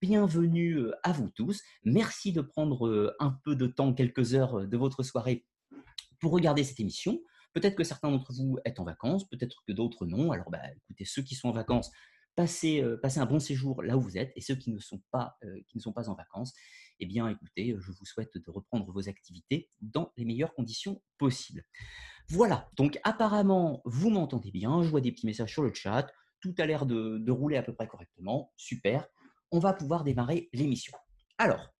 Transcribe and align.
bienvenue 0.00 0.86
à 1.02 1.12
vous 1.12 1.28
tous. 1.28 1.62
Merci 1.84 2.32
de 2.32 2.40
prendre 2.40 3.14
un 3.20 3.38
peu 3.44 3.54
de 3.54 3.66
temps, 3.66 3.92
quelques 3.92 4.34
heures 4.34 4.66
de 4.66 4.76
votre 4.76 5.02
soirée 5.02 5.44
pour 6.20 6.32
regarder 6.32 6.64
cette 6.64 6.80
émission. 6.80 7.20
Peut-être 7.52 7.76
que 7.76 7.84
certains 7.84 8.10
d'entre 8.10 8.32
vous 8.32 8.58
êtes 8.64 8.80
en 8.80 8.84
vacances, 8.84 9.28
peut-être 9.28 9.62
que 9.66 9.72
d'autres 9.72 10.06
non. 10.06 10.32
Alors, 10.32 10.50
bah, 10.50 10.62
écoutez, 10.84 11.04
ceux 11.04 11.22
qui 11.22 11.34
sont 11.34 11.48
en 11.48 11.52
vacances, 11.52 11.90
passez, 12.34 12.82
passez, 13.02 13.20
un 13.20 13.26
bon 13.26 13.40
séjour 13.40 13.82
là 13.82 13.96
où 13.96 14.00
vous 14.00 14.16
êtes. 14.16 14.32
Et 14.36 14.40
ceux 14.40 14.54
qui 14.54 14.70
ne 14.70 14.78
sont 14.78 15.02
pas, 15.10 15.36
qui 15.68 15.76
ne 15.76 15.82
sont 15.82 15.92
pas 15.92 16.08
en 16.08 16.14
vacances, 16.14 16.54
eh 17.00 17.06
bien, 17.06 17.28
écoutez, 17.28 17.76
je 17.78 17.92
vous 17.92 18.04
souhaite 18.04 18.36
de 18.36 18.50
reprendre 18.50 18.90
vos 18.92 19.08
activités 19.08 19.70
dans 19.80 20.12
les 20.16 20.24
meilleures 20.24 20.54
conditions 20.54 21.02
possibles. 21.18 21.64
Voilà, 22.28 22.70
donc 22.76 22.98
apparemment, 23.02 23.82
vous 23.84 24.10
m'entendez 24.10 24.50
bien. 24.50 24.82
Je 24.82 24.88
vois 24.88 25.00
des 25.00 25.12
petits 25.12 25.26
messages 25.26 25.52
sur 25.52 25.62
le 25.62 25.74
chat. 25.74 26.10
Tout 26.40 26.54
a 26.58 26.66
l'air 26.66 26.86
de, 26.86 27.30
rouler 27.30 27.56
à 27.56 27.62
peu 27.62 27.74
près 27.74 27.88
correctement. 27.88 28.52
Super. 28.56 29.08
On 29.52 29.58
va 29.58 29.72
pouvoir 29.72 30.04
démarrer 30.04 30.48
l'émission. 30.52 30.92
Alors, 31.38 31.72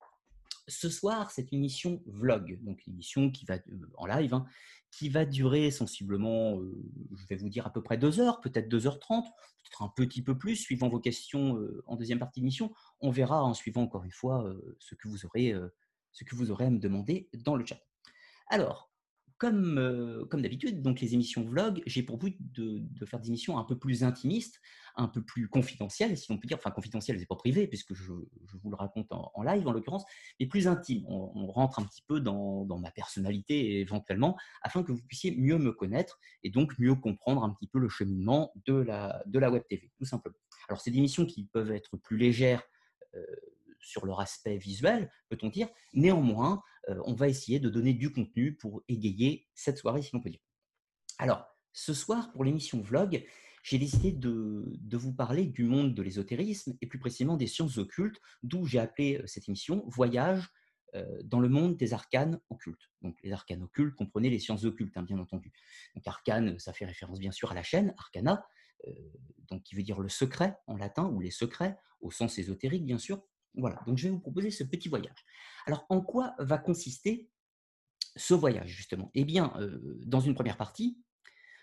ce 0.70 0.88
soir, 0.88 1.30
c'est 1.30 1.52
une 1.52 1.58
émission 1.58 2.02
vlog, 2.06 2.58
donc 2.62 2.86
une 2.86 2.94
émission 2.94 3.30
qui 3.30 3.44
va 3.44 3.54
euh, 3.54 3.90
en 3.96 4.06
live, 4.06 4.34
hein, 4.34 4.46
qui 4.90 5.08
va 5.08 5.24
durer 5.24 5.70
sensiblement, 5.70 6.60
euh, 6.60 6.82
je 7.16 7.26
vais 7.26 7.36
vous 7.36 7.48
dire 7.48 7.66
à 7.66 7.72
peu 7.72 7.82
près 7.82 7.98
deux 7.98 8.20
heures, 8.20 8.40
peut-être 8.40 8.68
2h30, 8.68 9.24
peut-être 9.24 9.82
un 9.82 9.92
petit 9.94 10.22
peu 10.22 10.38
plus, 10.38 10.56
suivant 10.56 10.88
vos 10.88 11.00
questions 11.00 11.58
euh, 11.58 11.82
en 11.86 11.96
deuxième 11.96 12.18
partie 12.18 12.40
de 12.40 12.44
l'émission. 12.44 12.72
On 13.00 13.10
verra 13.10 13.44
en 13.44 13.54
suivant 13.54 13.82
encore 13.82 14.04
une 14.04 14.12
fois 14.12 14.44
ce, 14.78 14.94
que 14.94 15.08
vous 15.08 15.26
aurez, 15.26 15.54
ce 16.12 16.24
que 16.24 16.34
vous 16.34 16.50
aurez 16.50 16.66
à 16.66 16.70
me 16.70 16.78
demander 16.78 17.28
dans 17.34 17.56
le 17.56 17.64
chat. 17.64 17.80
Alors, 18.48 18.89
comme, 19.40 19.78
euh, 19.78 20.26
comme 20.26 20.42
d'habitude, 20.42 20.82
donc 20.82 21.00
les 21.00 21.14
émissions 21.14 21.42
vlog, 21.42 21.82
j'ai 21.86 22.02
pour 22.02 22.18
but 22.18 22.36
de, 22.52 22.82
faire 23.06 23.18
des 23.18 23.28
émissions 23.28 23.56
un 23.56 23.64
peu 23.64 23.78
plus 23.78 24.04
intimistes, 24.04 24.60
un 24.96 25.08
peu 25.08 25.22
plus 25.22 25.48
confidentielles, 25.48 26.18
si 26.18 26.30
on 26.30 26.36
peut 26.36 26.46
dire, 26.46 26.58
enfin 26.58 26.70
confidentielles, 26.70 27.18
c'est 27.18 27.26
pas 27.26 27.36
privé, 27.36 27.66
puisque 27.66 27.94
je, 27.94 28.12
vous 28.12 28.70
le 28.70 28.76
raconte 28.76 29.10
en, 29.10 29.42
live 29.42 29.66
en 29.66 29.72
l'occurrence, 29.72 30.04
mais 30.38 30.46
plus 30.46 30.68
intimes. 30.68 31.06
On, 31.08 31.46
rentre 31.46 31.78
un 31.78 31.84
petit 31.84 32.02
peu 32.06 32.20
dans, 32.20 32.66
ma 32.78 32.90
personnalité 32.90 33.80
éventuellement, 33.80 34.36
afin 34.60 34.82
que 34.82 34.92
vous 34.92 35.02
puissiez 35.08 35.34
mieux 35.34 35.56
me 35.56 35.72
connaître 35.72 36.20
et 36.42 36.50
donc 36.50 36.78
mieux 36.78 36.94
comprendre 36.94 37.42
un 37.42 37.48
petit 37.48 37.66
peu 37.66 37.78
le 37.78 37.88
cheminement 37.88 38.52
de 38.66 38.74
la, 38.74 39.22
de 39.24 39.38
la 39.38 39.50
web 39.50 39.62
TV, 39.70 39.90
tout 39.96 40.04
simplement. 40.04 40.36
Alors, 40.68 40.82
c'est 40.82 40.90
des 40.90 40.98
émissions 40.98 41.24
qui 41.24 41.46
peuvent 41.46 41.72
être 41.72 41.96
plus 41.96 42.18
légères. 42.18 42.62
Euh, 43.14 43.24
sur 43.80 44.06
leur 44.06 44.20
aspect 44.20 44.56
visuel, 44.56 45.10
peut-on 45.28 45.48
dire. 45.48 45.68
Néanmoins, 45.92 46.62
euh, 46.88 47.00
on 47.04 47.14
va 47.14 47.28
essayer 47.28 47.60
de 47.60 47.68
donner 47.68 47.94
du 47.94 48.12
contenu 48.12 48.56
pour 48.56 48.82
égayer 48.88 49.48
cette 49.54 49.78
soirée, 49.78 50.02
si 50.02 50.10
l'on 50.12 50.20
peut 50.20 50.30
dire. 50.30 50.40
Alors, 51.18 51.44
ce 51.72 51.94
soir, 51.94 52.30
pour 52.32 52.44
l'émission 52.44 52.80
Vlog, 52.80 53.24
j'ai 53.62 53.78
décidé 53.78 54.12
de, 54.12 54.78
vous 54.92 55.12
parler 55.12 55.44
du 55.44 55.64
monde 55.64 55.94
de 55.94 56.02
l'ésotérisme 56.02 56.76
et 56.80 56.86
plus 56.86 56.98
précisément 56.98 57.36
des 57.36 57.46
sciences 57.46 57.78
occultes, 57.78 58.20
d'où 58.42 58.64
j'ai 58.64 58.78
appelé 58.78 59.18
euh, 59.18 59.26
cette 59.26 59.48
émission 59.48 59.84
Voyage 59.86 60.48
euh, 60.94 61.04
dans 61.24 61.40
le 61.40 61.48
monde 61.48 61.76
des 61.76 61.92
arcanes 61.92 62.40
occultes. 62.48 62.90
Donc, 63.02 63.18
les 63.22 63.32
arcanes 63.32 63.62
occultes, 63.62 63.94
comprenez 63.94 64.30
les 64.30 64.38
sciences 64.38 64.64
occultes, 64.64 64.96
hein, 64.96 65.02
bien 65.02 65.18
entendu. 65.18 65.52
Donc, 65.94 66.06
arcane, 66.06 66.58
ça 66.58 66.72
fait 66.72 66.86
référence 66.86 67.18
bien 67.18 67.32
sûr 67.32 67.50
à 67.52 67.54
la 67.54 67.62
chaîne, 67.62 67.94
arcana, 67.98 68.44
donc 69.50 69.62
qui 69.62 69.74
veut 69.74 69.82
dire 69.82 70.00
le 70.00 70.08
secret 70.08 70.56
en 70.66 70.76
latin, 70.76 71.04
ou 71.04 71.20
les 71.20 71.30
secrets, 71.30 71.76
au 72.00 72.10
sens 72.10 72.38
ésotérique, 72.38 72.86
bien 72.86 72.98
sûr. 72.98 73.22
Voilà, 73.54 73.80
donc 73.86 73.98
je 73.98 74.04
vais 74.04 74.10
vous 74.10 74.20
proposer 74.20 74.50
ce 74.50 74.64
petit 74.64 74.88
voyage. 74.88 75.24
Alors, 75.66 75.86
en 75.88 76.00
quoi 76.00 76.34
va 76.38 76.58
consister 76.58 77.28
ce 78.16 78.34
voyage, 78.34 78.68
justement? 78.68 79.10
Eh 79.14 79.24
bien, 79.24 79.52
euh, 79.58 79.98
dans 80.04 80.20
une 80.20 80.34
première 80.34 80.56
partie, 80.56 80.98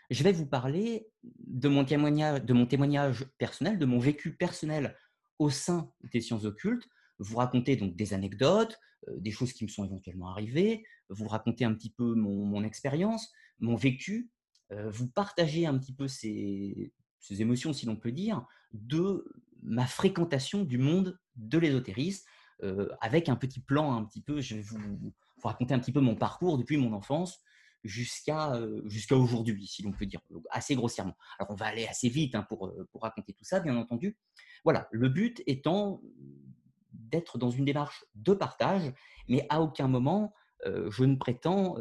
je 0.10 0.24
vais 0.24 0.32
vous 0.32 0.46
parler 0.46 1.08
de 1.24 1.68
mon, 1.68 1.86
témoignage, 1.86 2.44
de 2.44 2.54
mon 2.54 2.66
témoignage 2.66 3.26
personnel, 3.38 3.78
de 3.78 3.86
mon 3.86 4.00
vécu 4.00 4.36
personnel 4.36 4.98
au 5.40 5.50
sein 5.50 5.92
des 6.12 6.22
sciences 6.22 6.46
occultes, 6.46 6.88
vous 7.20 7.38
raconter 7.38 7.76
donc 7.76 7.96
des 7.96 8.14
anecdotes, 8.14 8.78
euh, 9.08 9.18
des 9.18 9.32
choses 9.32 9.54
qui 9.54 9.64
me 9.64 9.70
sont 9.70 9.86
éventuellement 9.86 10.30
arrivées, 10.30 10.86
vous 11.10 11.28
raconter 11.28 11.66
un 11.66 11.74
petit 11.74 11.90
peu 11.90 12.16
mon, 12.16 12.64
expérience, 12.64 13.32
mon 13.60 13.76
vécu, 13.76 14.30
euh, 14.72 14.90
vous 14.90 15.08
partager 15.08 15.66
un 15.66 15.78
petit 15.78 15.94
peu 15.94 16.08
ces, 16.08 16.94
ces 17.20 17.42
émotions, 17.42 17.74
si 17.74 17.86
l'on 17.86 17.96
peut 17.96 18.12
dire, 18.12 18.46
de 18.74 19.26
ma 19.64 19.86
fréquentation 19.86 20.64
du 20.64 20.78
monde 20.78 21.20
de 21.36 21.58
l'ésotérisme, 21.58 22.26
euh, 22.64 22.90
avec 23.02 23.30
un 23.30 23.36
petit 23.36 23.60
plan 23.60 23.96
un 23.96 24.04
petit 24.04 24.22
peu, 24.22 24.42
je 24.42 24.56
vais 24.56 24.62
vous, 24.62 25.14
raconter 25.44 25.74
un 25.74 25.80
petit 25.80 25.92
peu 25.92 26.00
mon 26.00 26.16
parcours 26.16 26.58
depuis 26.58 26.78
mon 26.78 26.94
enfance 26.94 27.40
jusqu'à 27.84 28.56
euh, 28.56 28.82
jusqu'à 28.88 29.16
aujourd'hui, 29.16 29.68
si 29.68 29.84
l'on 29.84 29.92
peut 29.92 30.08
dire, 30.08 30.20
assez 30.50 30.76
grossièrement. 30.76 31.16
Alors 31.38 31.52
on 31.52 31.56
va 31.56 31.68
aller 31.68 31.86
assez 31.86 32.10
vite 32.10 32.34
hein, 32.34 32.44
pour, 32.50 32.68
euh, 32.68 32.88
pour 32.92 33.04
raconter 33.04 33.34
tout 33.34 33.44
ça, 33.44 33.60
bien 33.60 33.78
entendu. 33.78 34.18
Voilà, 34.64 34.88
le 34.92 35.08
but 35.08 35.44
étant 35.46 36.02
d'être 36.92 37.38
dans 37.38 37.52
une 37.52 37.66
démarche 37.66 38.04
de 38.16 38.34
partage, 38.34 38.92
mais 39.30 39.46
à 39.50 39.62
aucun 39.62 39.88
moment 39.88 40.34
je 40.66 41.04
ne 41.06 41.16
prétends... 41.16 41.78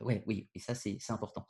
ouais, 0.00 0.22
oui, 0.26 0.48
et 0.54 0.60
ça 0.60 0.74
c'est 0.74 0.98
important. 1.08 1.46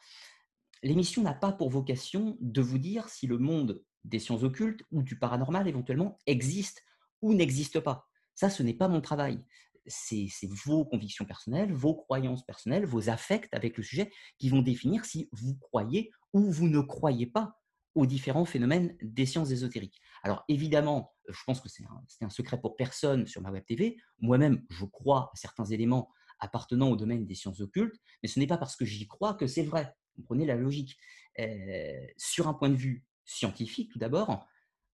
L'émission 0.85 1.23
n'a 1.23 1.35
pas 1.35 1.53
pour 1.53 1.71
vocation 1.71 2.39
de 2.41 2.63
vous 2.63 2.79
dire 2.79 3.09
si 3.09 3.27
le 3.27 3.37
monde 3.37 3.83
des 4.05 4.19
sciences 4.19 4.43
occultes 4.43 4.83
ou 4.91 5.03
du 5.03 5.19
paranormal 5.19 5.69
éventuellement 5.69 6.19
existe 6.27 6.85
ou 7.23 7.35
n'existe 7.35 7.81
pas. 7.81 8.09
Ça, 8.35 8.51
ce 8.51 8.63
n'est 8.63 8.75
pas 8.75 8.89
mon 8.89 9.01
travail. 9.01 9.45
C'est 9.87 10.29
vos 10.67 10.85
convictions 10.85 11.25
personnelles, 11.25 11.73
vos 11.73 11.95
croyances 11.95 12.45
personnelles, 12.45 12.85
vos 12.85 13.09
affects 13.09 13.49
avec 13.53 13.77
le 13.77 13.83
sujet 13.83 14.11
qui 14.39 14.49
vont 14.49 14.63
définir 14.63 15.05
si 15.05 15.29
vous 15.33 15.57
croyez 15.57 16.11
ou 16.33 16.51
vous 16.51 16.69
ne 16.69 16.81
croyez 16.81 17.27
pas 17.27 17.59
aux 17.95 18.07
différents 18.07 18.45
phénomènes 18.45 18.97
des 19.03 19.27
sciences 19.27 19.51
ésotériques. 19.51 20.01
Alors 20.23 20.45
évidemment, 20.49 21.15
je 21.29 21.41
pense 21.45 21.61
que 21.61 21.69
c'est 21.69 21.85
un, 22.21 22.31
secret 22.31 22.61
pour 22.61 22.77
personne 22.77 23.27
sur 23.27 23.41
ma 23.43 23.51
web 23.51 23.65
TV. 23.65 23.97
Moi-même, 24.21 24.65
je 24.71 24.85
crois 24.85 25.31
à 25.33 25.37
certains 25.37 25.65
éléments 25.65 26.11
appartenant 26.39 26.91
au 26.91 26.97
domaine 26.97 27.27
des 27.27 27.35
sciences 27.35 27.61
occultes, 27.61 27.99
mais 28.23 28.29
ce 28.29 28.39
n'est 28.39 28.47
pas 28.47 28.59
parce 28.59 28.77
que 28.77 28.85
j'y 28.85 29.09
crois 29.09 29.35
que 29.35 29.47
c'est 29.47 29.65
vrai. 29.65 29.93
Comprenez 30.15 30.47
la 30.47 30.55
logique. 30.55 30.97
Euh, 31.41 32.07
sur 32.17 32.49
un 32.49 32.55
point 32.55 32.69
de 32.69 32.75
vue 32.75 33.05
scientifique, 33.29 33.93
tout 33.93 33.99
d'abord, 33.99 34.47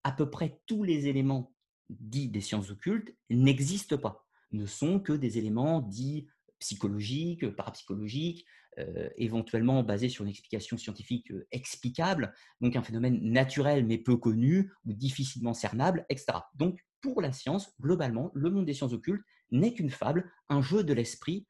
à 0.02 0.12
peu 0.12 0.28
près 0.28 0.60
tous 0.66 0.82
les 0.82 1.06
éléments 1.06 1.54
dits 1.88 2.28
des 2.28 2.40
sciences 2.40 2.70
occultes 2.70 3.14
n'existent 3.30 3.98
pas, 3.98 4.26
ne 4.52 4.66
sont 4.66 5.00
que 5.00 5.12
des 5.12 5.38
éléments 5.38 5.80
dits 5.80 6.26
psychologiques, 6.58 7.48
parapsychologiques, 7.54 8.44
euh, 8.78 9.08
éventuellement 9.16 9.84
basés 9.84 10.08
sur 10.08 10.24
une 10.24 10.30
explication 10.30 10.76
scientifique 10.76 11.30
euh, 11.30 11.46
explicable, 11.52 12.34
donc 12.60 12.74
un 12.74 12.82
phénomène 12.82 13.20
naturel 13.22 13.86
mais 13.86 13.98
peu 13.98 14.16
connu 14.16 14.72
ou 14.84 14.92
difficilement 14.92 15.54
cernable, 15.54 16.04
etc. 16.08 16.38
Donc 16.54 16.80
pour 17.00 17.20
la 17.20 17.32
science, 17.32 17.72
globalement, 17.80 18.32
le 18.34 18.50
monde 18.50 18.66
des 18.66 18.74
sciences 18.74 18.92
occultes 18.92 19.22
n'est 19.52 19.74
qu'une 19.74 19.90
fable, 19.90 20.32
un 20.48 20.60
jeu 20.60 20.82
de 20.82 20.92
l'esprit 20.92 21.46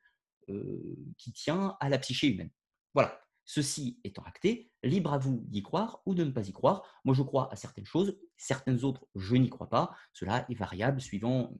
euh, 0.51 0.97
qui 1.17 1.33
tient 1.33 1.77
à 1.81 1.89
la 1.89 1.99
psyché 1.99 2.29
humaine. 2.29 2.51
Voilà. 2.93 3.24
Ceci 3.47 4.01
étant 4.05 4.23
acté, 4.23 4.73
libre 4.83 5.13
à 5.13 5.19
vous 5.19 5.45
d'y 5.49 5.63
croire 5.63 6.01
ou 6.07 6.15
de 6.15 6.25
ne 6.25 6.31
pas 6.31 6.49
y 6.49 6.53
croire. 6.53 6.83
Moi, 7.05 7.15
je 7.15 7.23
crois 7.23 7.53
à 7.53 7.57
certaines 7.57 7.85
choses, 7.85 8.19
certaines 8.37 8.85
autres, 8.85 9.07
je 9.15 9.37
n'y 9.37 9.51
crois 9.51 9.69
pas. 9.69 9.95
Cela 10.13 10.47
est 10.49 10.55
variable 10.55 11.01
suivant, 11.01 11.53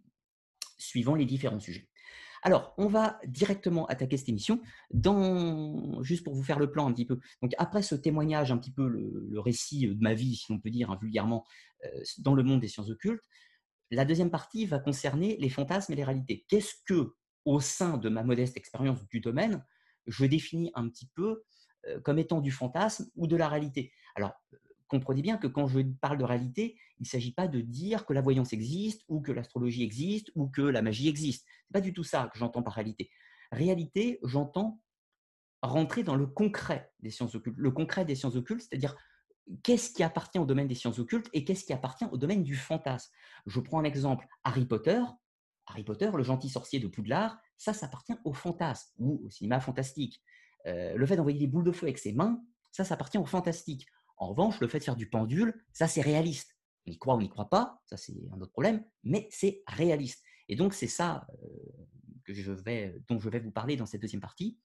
les 1.17 1.27
différents 1.27 1.61
sujets. 1.61 1.89
Alors, 2.43 2.75
on 2.77 2.89
va 2.89 3.19
directement 3.27 3.87
attaquer 3.87 4.19
cette 4.19 4.29
émission, 4.29 4.61
dans, 4.91 6.03
juste 6.03 6.25
pour 6.25 6.35
vous 6.35 6.43
faire 6.43 6.59
le 6.59 6.71
plan 6.71 6.87
un 6.87 6.93
petit 6.93 7.07
peu. 7.07 7.19
Après 7.57 7.83
ce 7.83 7.95
témoignage, 7.95 8.53
un 8.53 8.59
petit 8.59 8.73
peu 8.73 8.87
le, 8.87 9.41
récit 9.41 9.87
de 9.87 10.01
ma 10.01 10.13
vie, 10.13 10.37
si 10.37 10.53
on 10.53 10.59
peut 10.59 10.71
dire 10.71 10.91
hein, 10.91 10.99
vulgairement, 11.01 11.47
euh, 11.85 11.89
dans 12.19 12.35
le 12.35 12.43
monde 12.43 12.61
des 12.61 12.69
sciences 12.69 12.91
occultes, 12.91 13.25
la 13.91 14.05
deuxième 14.05 14.31
partie 14.31 14.67
va 14.67 14.79
concerner 14.79 15.37
les 15.39 15.49
fantasmes 15.49 15.93
et 15.93 15.97
les 15.97 16.05
réalités. 16.05 16.45
Qu'est-ce 16.49 16.75
que, 16.87 17.15
au 17.47 17.61
sein 17.61 17.97
de 17.97 18.09
ma 18.09 18.23
modeste 18.23 18.57
expérience 18.57 19.07
du 19.09 19.21
domaine, 19.21 19.65
je 20.07 20.27
définis 20.27 20.71
un 20.75 20.89
petit 20.89 21.09
peu 21.15 21.45
comme 22.03 22.19
étant 22.19 22.41
du 22.41 22.51
fantasme 22.51 23.11
ou 23.17 23.27
de 23.27 23.37
la 23.37 23.49
réalité. 23.49 23.93
Alors, 24.17 24.33
euh, 24.53 24.59
comprenez 24.89 25.23
bien 25.23 25.37
que 25.37 25.47
quand 25.47 25.67
je 25.67 25.81
parle 26.01 26.19
de 26.19 26.25
réalité, 26.25 26.77
il 26.99 27.03
ne 27.03 27.09
s'agit 27.09 27.33
pas 27.33 27.49
de 27.49 27.61
dire 27.61 28.07
que 28.07 28.13
la 28.13 28.21
voyance 28.21 28.53
existe 28.53 29.03
ou 29.09 29.21
que 29.21 29.33
l'astrologie 29.33 29.83
existe 29.83 30.31
ou 30.35 30.49
que 30.49 30.63
la 30.63 30.83
magie 30.83 31.09
existe. 31.09 31.43
Ce 31.43 31.49
n'est 31.49 31.81
pas 31.81 31.81
du 31.81 31.93
tout 31.93 32.05
ça 32.05 32.31
que 32.33 32.39
j'entends 32.39 32.63
par 32.63 32.75
réalité. 32.75 33.11
Réalité, 33.53 34.21
j'entends 34.23 34.81
rentrer 35.63 36.03
dans 36.03 36.17
le 36.17 36.27
concret 36.27 36.93
des 37.01 37.11
sciences 37.11 37.35
occultes. 37.35 37.57
Le 37.59 37.71
concret 37.71 38.05
des 38.05 38.15
sciences 38.15 38.37
occultes, 38.37 38.63
c'est-à-dire 38.63 38.97
qu'est-ce 39.63 39.91
qui 39.91 40.03
appartient 40.03 40.39
au 40.39 40.47
domaine 40.47 40.69
des 40.69 40.75
sciences 40.75 40.99
occultes 40.99 41.29
et 41.33 41.45
qu'est-ce 41.45 41.65
qui 41.65 41.73
appartient 41.73 42.07
au 42.11 42.17
domaine 42.17 42.43
du 42.43 42.57
fantasme. 42.57 43.13
Je 43.47 43.61
prends 43.61 43.81
un 43.81 43.85
exemple, 43.85 44.27
Harry 44.45 44.67
Potter. 44.67 45.01
Harry 45.67 45.83
Potter, 45.85 46.11
le 46.15 46.23
gentil 46.23 46.51
sorcier 46.51 46.79
de 46.79 46.89
Poudlard, 46.89 47.39
ça, 47.57 47.73
ça 47.73 47.87
appartient 47.87 48.15
au 48.25 48.35
fantasme 48.35 48.93
ou 48.99 49.23
au 49.25 49.31
cinéma 49.31 49.61
fantastique. 49.61 50.23
Euh, 50.67 50.95
le 50.97 51.07
fait 51.07 51.17
d'envoyer 51.17 51.39
des 51.39 51.47
boules 51.47 51.65
de 51.65 51.73
feu 51.73 51.87
avec 51.87 51.99
ses 51.99 52.13
mains, 52.13 52.43
ça, 52.73 52.85
ça 52.85 52.95
appartient 52.95 53.19
au 53.19 53.27
fantastique. 53.27 53.87
En 54.17 54.29
revanche, 54.29 54.61
le 54.61 54.69
fait 54.69 54.79
de 54.79 54.85
faire 54.85 54.97
du 54.97 55.09
pendule, 55.09 55.55
ça, 55.73 55.89
c'est 55.89 56.01
réaliste. 56.01 56.57
On 56.87 56.93
y 56.93 56.99
croit 56.99 57.15
ou 57.15 57.19
on 57.19 57.21
n'y 57.21 57.29
croit 57.29 57.49
pas, 57.49 57.83
ça, 57.87 57.97
c'est 57.97 58.15
un 58.33 58.41
autre 58.41 58.53
problème, 58.53 58.85
mais 59.03 59.29
c'est 59.31 59.63
réaliste. 59.67 60.23
Et 60.49 60.57
donc, 60.57 60.75
c'est 60.75 60.89
ça 60.89 61.27
euh, 61.43 62.99
dont 63.09 63.21
je 63.21 63.29
vais 63.29 63.41
vous 63.41 63.51
parler 63.51 63.77
dans 63.77 63.87
cette 63.87 64.03
deuxième 64.03 64.21
partie, 64.21 64.59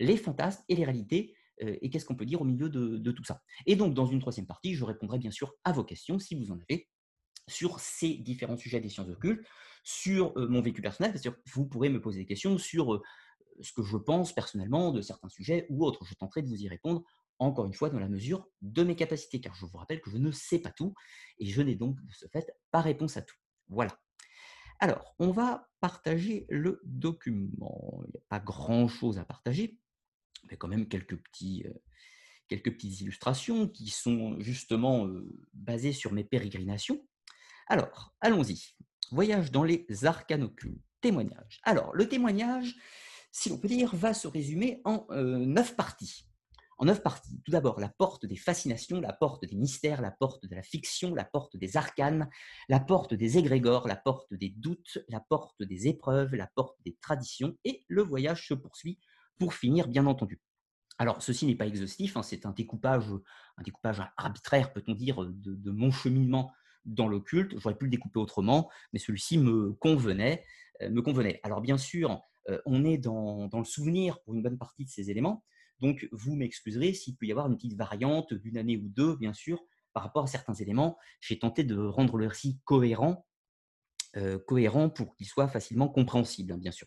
les 0.00 0.16
fantasmes 0.16 0.62
et 0.68 0.76
les 0.76 0.84
réalités, 0.84 1.34
euh, 1.62 1.76
et 1.80 1.90
qu'est-ce 1.90 2.04
qu'on 2.04 2.16
peut 2.16 2.26
dire 2.26 2.40
au 2.40 2.44
milieu 2.44 2.68
de, 2.68 3.10
tout 3.12 3.24
ça. 3.24 3.42
Et 3.66 3.76
donc, 3.76 3.94
dans 3.94 4.06
une 4.06 4.20
troisième 4.20 4.46
partie, 4.46 4.74
je 4.74 4.84
répondrai 4.84 5.18
bien 5.18 5.30
sûr 5.30 5.52
à 5.64 5.72
vos 5.72 5.84
questions, 5.84 6.18
si 6.18 6.34
vous 6.34 6.50
en 6.50 6.58
avez, 6.58 6.88
sur 7.46 7.78
ces 7.78 8.14
différents 8.14 8.56
sujets 8.56 8.80
des 8.80 8.88
sciences 8.88 9.08
occultes, 9.08 9.46
sur 9.82 10.32
mon 10.36 10.62
vécu 10.62 10.80
personnel, 10.80 11.12
parce 11.12 11.22
que 11.22 11.28
vous 11.52 11.66
pourrez 11.66 11.90
me 11.90 12.00
poser 12.00 12.20
des 12.20 12.26
questions 12.26 12.56
sur 12.56 13.02
ce 13.60 13.72
que 13.72 13.82
je 13.82 13.96
pense 13.96 14.32
personnellement 14.32 14.92
de 14.92 15.00
certains 15.00 15.28
sujets 15.28 15.66
ou 15.70 15.84
autres. 15.84 16.04
Je 16.04 16.14
tenterai 16.14 16.42
de 16.42 16.48
vous 16.48 16.62
y 16.62 16.68
répondre, 16.68 17.02
encore 17.38 17.66
une 17.66 17.74
fois, 17.74 17.90
dans 17.90 17.98
la 17.98 18.08
mesure 18.08 18.48
de 18.62 18.82
mes 18.82 18.96
capacités, 18.96 19.40
car 19.40 19.54
je 19.54 19.66
vous 19.66 19.78
rappelle 19.78 20.00
que 20.00 20.10
je 20.10 20.18
ne 20.18 20.30
sais 20.30 20.58
pas 20.58 20.70
tout, 20.70 20.94
et 21.38 21.46
je 21.46 21.62
n'ai 21.62 21.74
donc 21.74 21.96
de 22.04 22.12
ce 22.12 22.26
fait 22.28 22.52
pas 22.70 22.80
réponse 22.80 23.16
à 23.16 23.22
tout. 23.22 23.36
Voilà. 23.68 23.98
Alors, 24.80 25.14
on 25.18 25.30
va 25.30 25.68
partager 25.80 26.46
le 26.48 26.80
document. 26.84 28.02
Il 28.06 28.10
n'y 28.10 28.18
a 28.18 28.24
pas 28.28 28.40
grand-chose 28.40 29.18
à 29.18 29.24
partager, 29.24 29.78
mais 30.50 30.56
quand 30.56 30.68
même 30.68 30.88
quelques, 30.88 31.16
petits, 31.16 31.64
quelques 32.48 32.72
petites 32.72 33.00
illustrations 33.00 33.68
qui 33.68 33.88
sont 33.88 34.38
justement 34.40 35.08
basées 35.52 35.92
sur 35.92 36.12
mes 36.12 36.24
pérégrinations. 36.24 37.06
Alors, 37.66 38.14
allons-y. 38.20 38.74
Voyage 39.10 39.50
dans 39.50 39.64
les 39.64 39.86
arcanes 40.02 40.42
occultes. 40.42 40.82
Témoignage. 41.00 41.60
Alors, 41.64 41.94
le 41.94 42.08
témoignage, 42.08 42.76
si 43.36 43.48
l'on 43.48 43.58
peut 43.58 43.68
dire, 43.68 43.94
va 43.94 44.14
se 44.14 44.28
résumer 44.28 44.80
en 44.84 45.06
neuf 45.10 45.76
parties 45.76 46.26
en 46.78 46.86
neuf 46.86 47.02
parties. 47.02 47.40
Tout 47.44 47.50
d'abord, 47.50 47.80
la 47.80 47.88
porte 47.88 48.26
des 48.26 48.36
fascinations, 48.36 49.00
la 49.00 49.12
porte 49.12 49.44
des 49.44 49.56
mystères, 49.56 50.00
la 50.00 50.10
porte 50.10 50.46
de 50.46 50.54
la 50.54 50.62
fiction, 50.62 51.14
la 51.14 51.24
porte 51.24 51.56
des 51.56 51.76
arcanes, 51.76 52.28
la 52.68 52.80
porte 52.80 53.14
des 53.14 53.38
égrégores, 53.38 53.86
la 53.86 53.96
porte 53.96 54.32
des 54.34 54.50
doutes, 54.50 54.98
la 55.08 55.20
porte 55.20 55.62
des 55.62 55.88
épreuves, 55.88 56.34
la 56.34 56.48
porte 56.54 56.76
des 56.84 56.96
traditions, 57.00 57.56
et 57.64 57.84
le 57.88 58.02
voyage 58.02 58.48
se 58.48 58.54
poursuit 58.54 58.98
pour 59.38 59.54
finir, 59.54 59.88
bien 59.88 60.06
entendu. 60.06 60.40
Alors, 60.98 61.22
ceci 61.22 61.46
n'est 61.46 61.56
pas 61.56 61.66
exhaustif, 61.66 62.16
hein, 62.16 62.22
c'est 62.22 62.46
un 62.46 62.52
découpage, 62.52 63.06
un 63.56 63.62
découpage 63.62 64.00
arbitraire, 64.16 64.72
peut-on 64.72 64.94
dire, 64.94 65.24
de, 65.24 65.70
mon 65.70 65.90
cheminement 65.90 66.52
dans 66.84 67.08
l'occulte. 67.08 67.58
J'aurais 67.58 67.76
pu 67.76 67.86
le 67.86 67.90
découper 67.90 68.20
autrement, 68.20 68.70
mais 68.92 69.00
celui-ci 69.00 69.38
me 69.38 69.72
convenait, 69.72 70.44
euh. 70.82 71.32
Alors, 71.42 71.60
bien 71.60 71.78
sûr, 71.78 72.10
euh, 72.12 72.16
on 72.66 72.84
est 72.84 72.98
dans, 72.98 73.48
dans, 73.48 73.58
le 73.58 73.64
souvenir 73.64 74.20
pour 74.22 74.34
une 74.34 74.42
bonne 74.42 74.58
partie 74.58 74.84
de 74.84 74.90
ces 74.90 75.10
éléments, 75.10 75.44
donc, 75.80 76.08
vous 76.12 76.34
m'excuserez 76.34 76.94
s'il 76.94 77.16
peut 77.16 77.26
y 77.26 77.30
avoir 77.30 77.46
une 77.46 77.56
petite 77.56 77.74
variante 77.74 78.32
d'une 78.32 78.56
année 78.56 78.76
ou 78.76 78.88
deux, 78.88 79.16
bien 79.16 79.32
sûr, 79.32 79.60
par 79.92 80.02
rapport 80.02 80.24
à 80.24 80.26
certains 80.26 80.54
éléments. 80.54 80.96
J'ai 81.20 81.38
tenté 81.38 81.64
de 81.64 81.76
rendre 81.76 82.16
le 82.16 82.26
récit 82.26 82.60
cohérent, 82.64 83.26
euh, 84.16 84.38
cohérent 84.38 84.88
pour 84.88 85.14
qu'il 85.14 85.26
soit 85.26 85.48
facilement 85.48 85.88
compréhensible, 85.88 86.52
hein, 86.52 86.58
bien 86.58 86.72
sûr. 86.72 86.86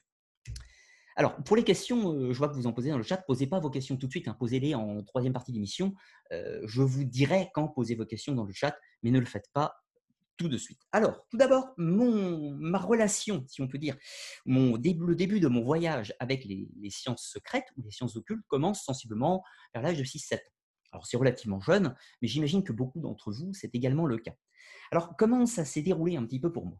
Alors, 1.16 1.36
pour 1.44 1.56
les 1.56 1.64
questions, 1.64 2.14
euh, 2.14 2.32
je 2.32 2.38
vois 2.38 2.48
que 2.48 2.54
vous 2.54 2.68
en 2.68 2.74
posez 2.74 2.90
dans 2.90 2.98
le 2.98 3.04
chat. 3.04 3.18
Posez 3.18 3.48
pas 3.48 3.60
vos 3.60 3.72
questions 3.72 3.98
tout 3.98 4.06
de 4.06 4.12
suite, 4.12 4.28
hein, 4.28 4.36
posez-les 4.40 4.76
en 4.76 5.04
troisième 5.04 5.34
partie 5.34 5.52
d'émission. 5.52 5.94
Euh, 6.32 6.62
je 6.66 6.82
vous 6.82 7.04
dirai 7.04 7.50
quand 7.54 7.68
poser 7.68 7.96
vos 7.96 8.06
questions 8.06 8.36
dans 8.36 8.46
le 8.46 8.54
chat, 8.54 8.78
mais 9.04 9.12
ne 9.12 9.20
le 9.20 9.26
faites 9.26 9.50
pas 9.52 9.76
tout 10.38 10.48
de 10.48 10.58
suite. 10.58 10.80
Alors, 10.92 11.26
tout 11.30 11.38
d'abord, 11.38 11.74
ma 11.78 12.78
relation, 12.78 13.44
si 13.48 13.62
on 13.62 13.68
peut 13.68 13.78
dire, 13.78 13.98
mon 14.46 14.76
le 14.76 15.16
début 15.16 15.40
de 15.40 15.48
mon 15.48 15.62
voyage 15.62 16.14
avec 16.20 16.46
les, 16.46 16.70
sciences 16.90 17.28
secrètes 17.28 17.68
ou 17.76 17.84
les 17.84 17.92
sciences 17.92 18.16
occultes 18.16 18.46
commence 18.48 18.84
sensiblement 18.84 19.44
vers 19.74 19.84
l'âge 19.84 19.98
de 19.98 20.04
6-7 20.04 20.36
ans. 20.36 20.40
Alors, 20.94 21.06
c'est 21.06 21.18
relativement 21.18 21.60
jeune, 21.60 21.96
mais 22.22 22.28
j'imagine 22.28 22.64
que 22.64 22.72
beaucoup 22.72 23.00
d'entre 23.02 23.32
vous, 23.32 23.54
c'est 23.54 23.76
également 23.76 24.06
le 24.06 24.18
cas. 24.18 24.36
Alors, 24.92 25.16
comment 25.18 25.46
ça 25.46 25.66
s'est 25.66 25.82
déroulé 25.82 26.16
un 26.16 26.26
petit 26.26 26.40
peu 26.40 26.52
pour 26.52 26.66
moi? 26.66 26.80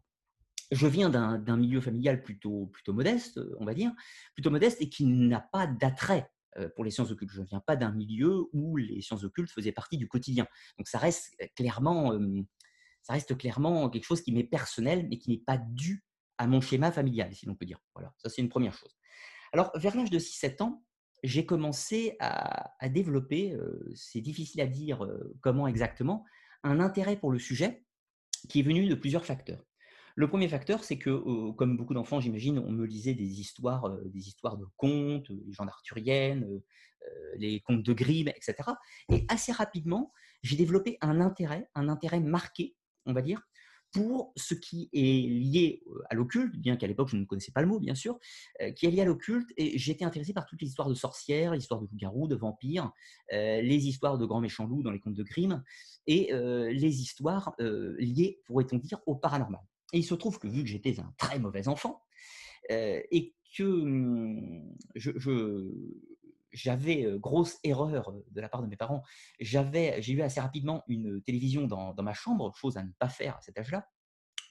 Je 0.70 0.86
viens 0.86 1.08
d'un 1.08 1.56
milieu 1.56 1.80
familial 1.80 2.22
plutôt, 2.22 2.66
plutôt 2.66 2.92
modeste, 2.92 3.40
on 3.58 3.64
va 3.64 3.74
dire, 3.74 3.92
plutôt 4.34 4.50
modeste 4.50 4.80
et 4.80 4.88
qui 4.88 5.06
n'a 5.06 5.40
pas 5.40 5.66
d'attrait 5.66 6.30
euh, 6.58 6.68
pour 6.74 6.84
les 6.84 6.90
sciences 6.90 7.10
occultes. 7.10 7.32
Je 7.32 7.40
ne 7.40 7.46
viens 7.46 7.60
pas 7.60 7.76
d'un 7.76 7.92
milieu 7.92 8.44
où 8.52 8.76
les 8.76 9.00
sciences 9.00 9.24
occultes 9.24 9.50
faisaient 9.50 9.72
partie 9.72 9.96
du 9.96 10.08
quotidien. 10.08 10.46
Donc 10.78 10.88
ça 10.88 10.98
reste 10.98 11.34
clairement 11.56 12.18
ça 13.08 13.14
reste 13.14 13.38
clairement 13.38 13.88
quelque 13.88 14.04
chose 14.04 14.20
qui 14.20 14.32
m'est 14.32 14.44
personnel, 14.44 15.06
mais 15.08 15.16
qui 15.16 15.30
n'est 15.30 15.38
pas 15.38 15.56
dû 15.56 16.04
à 16.36 16.46
mon 16.46 16.60
schéma 16.60 16.92
familial, 16.92 17.34
si 17.34 17.46
l'on 17.46 17.54
peut 17.54 17.64
dire. 17.64 17.80
Voilà, 17.94 18.12
ça 18.18 18.28
c'est 18.28 18.42
une 18.42 18.50
première 18.50 18.74
chose. 18.74 18.94
Alors, 19.54 19.72
vers 19.76 19.96
l'âge 19.96 20.10
de 20.10 20.18
6-7 20.18 20.62
ans, 20.62 20.84
j'ai 21.22 21.46
commencé 21.46 22.16
à, 22.20 22.88
développer, 22.90 23.54
euh, 23.54 23.90
c'est 23.94 24.20
difficile 24.20 24.60
à 24.60 24.66
dire 24.66 25.06
euh, 25.06 25.34
comment 25.40 25.66
exactement, 25.66 26.22
un 26.64 26.80
intérêt 26.80 27.16
pour 27.16 27.32
le 27.32 27.38
sujet 27.38 27.82
qui 28.50 28.60
est 28.60 28.62
venu 28.62 28.86
de 28.86 28.94
plusieurs 28.94 29.24
facteurs. 29.24 29.64
Le 30.14 30.28
premier 30.28 30.48
facteur, 30.48 30.84
c'est 30.84 30.98
que, 30.98 31.08
euh, 31.08 31.52
comme 31.52 31.78
beaucoup 31.78 31.94
d'enfants, 31.94 32.20
j'imagine, 32.20 32.58
on 32.58 32.72
me 32.72 32.84
lisait 32.84 33.14
des 33.14 33.40
histoires, 33.40 33.98
des 34.04 34.28
histoires 34.28 34.58
de 34.58 34.66
contes, 34.76 35.30
les 35.30 35.52
gens 35.52 35.66
arthuriennes, 35.66 36.60
les 37.36 37.60
contes 37.60 37.82
de 37.82 37.92
Grimm, 37.94 38.28
etc. 38.28 38.54
Et 39.10 39.24
assez 39.28 39.50
rapidement, 39.50 40.12
j'ai 40.42 40.56
développé 40.56 40.98
un 41.00 41.22
intérêt, 41.22 41.70
un 41.74 41.88
intérêt 41.88 42.20
marqué 42.20 42.76
on 43.08 43.12
va 43.12 43.22
dire, 43.22 43.42
pour 43.90 44.32
ce 44.36 44.54
qui 44.54 44.90
est 44.92 45.26
lié 45.28 45.82
à 46.10 46.14
l'occulte, 46.14 46.54
bien 46.56 46.76
qu'à 46.76 46.86
l'époque 46.86 47.08
je 47.08 47.16
ne 47.16 47.24
connaissais 47.24 47.52
pas 47.52 47.62
le 47.62 47.66
mot, 47.66 47.80
bien 47.80 47.94
sûr, 47.94 48.18
qui 48.76 48.86
est 48.86 48.90
lié 48.90 49.00
à 49.00 49.04
l'occulte, 49.06 49.50
et 49.56 49.78
j'étais 49.78 50.04
intéressé 50.04 50.34
par 50.34 50.44
toutes 50.46 50.60
les 50.60 50.68
histoires 50.68 50.90
de 50.90 50.94
sorcières, 50.94 51.54
l'histoire 51.54 51.80
de 51.80 51.86
loups-garous, 51.86 52.28
de 52.28 52.36
vampires, 52.36 52.92
les 53.32 53.86
histoires 53.88 54.18
de 54.18 54.26
grands 54.26 54.40
méchants 54.40 54.66
loups 54.66 54.82
dans 54.82 54.90
les 54.90 55.00
contes 55.00 55.14
de 55.14 55.22
Grimm, 55.22 55.64
et 56.06 56.30
les 56.30 57.00
histoires 57.00 57.54
liées, 57.58 58.40
pourrait-on 58.44 58.76
dire, 58.76 59.00
au 59.06 59.16
paranormal. 59.16 59.62
Et 59.94 59.98
il 59.98 60.04
se 60.04 60.14
trouve 60.14 60.38
que 60.38 60.48
vu 60.48 60.62
que 60.62 60.68
j'étais 60.68 61.00
un 61.00 61.14
très 61.16 61.38
mauvais 61.38 61.66
enfant, 61.66 62.02
et 62.68 63.34
que 63.56 63.62
hum, 63.62 64.76
je, 64.94 65.72
j'avais 66.52 67.06
grosse 67.18 67.58
erreur 67.64 68.12
de 68.30 68.40
la 68.40 68.48
part 68.48 68.62
de 68.62 68.68
mes 68.68 68.76
parents. 68.76 69.02
J'avais, 69.40 70.00
j'ai 70.02 70.14
eu 70.14 70.22
assez 70.22 70.40
rapidement 70.40 70.84
une 70.88 71.22
télévision 71.22 71.66
dans, 71.66 71.94
dans 71.94 72.02
ma 72.02 72.14
chambre, 72.14 72.54
chose 72.56 72.76
à 72.76 72.82
ne 72.82 72.92
pas 72.98 73.08
faire 73.08 73.36
à 73.36 73.40
cet 73.40 73.58
âge-là 73.58 73.86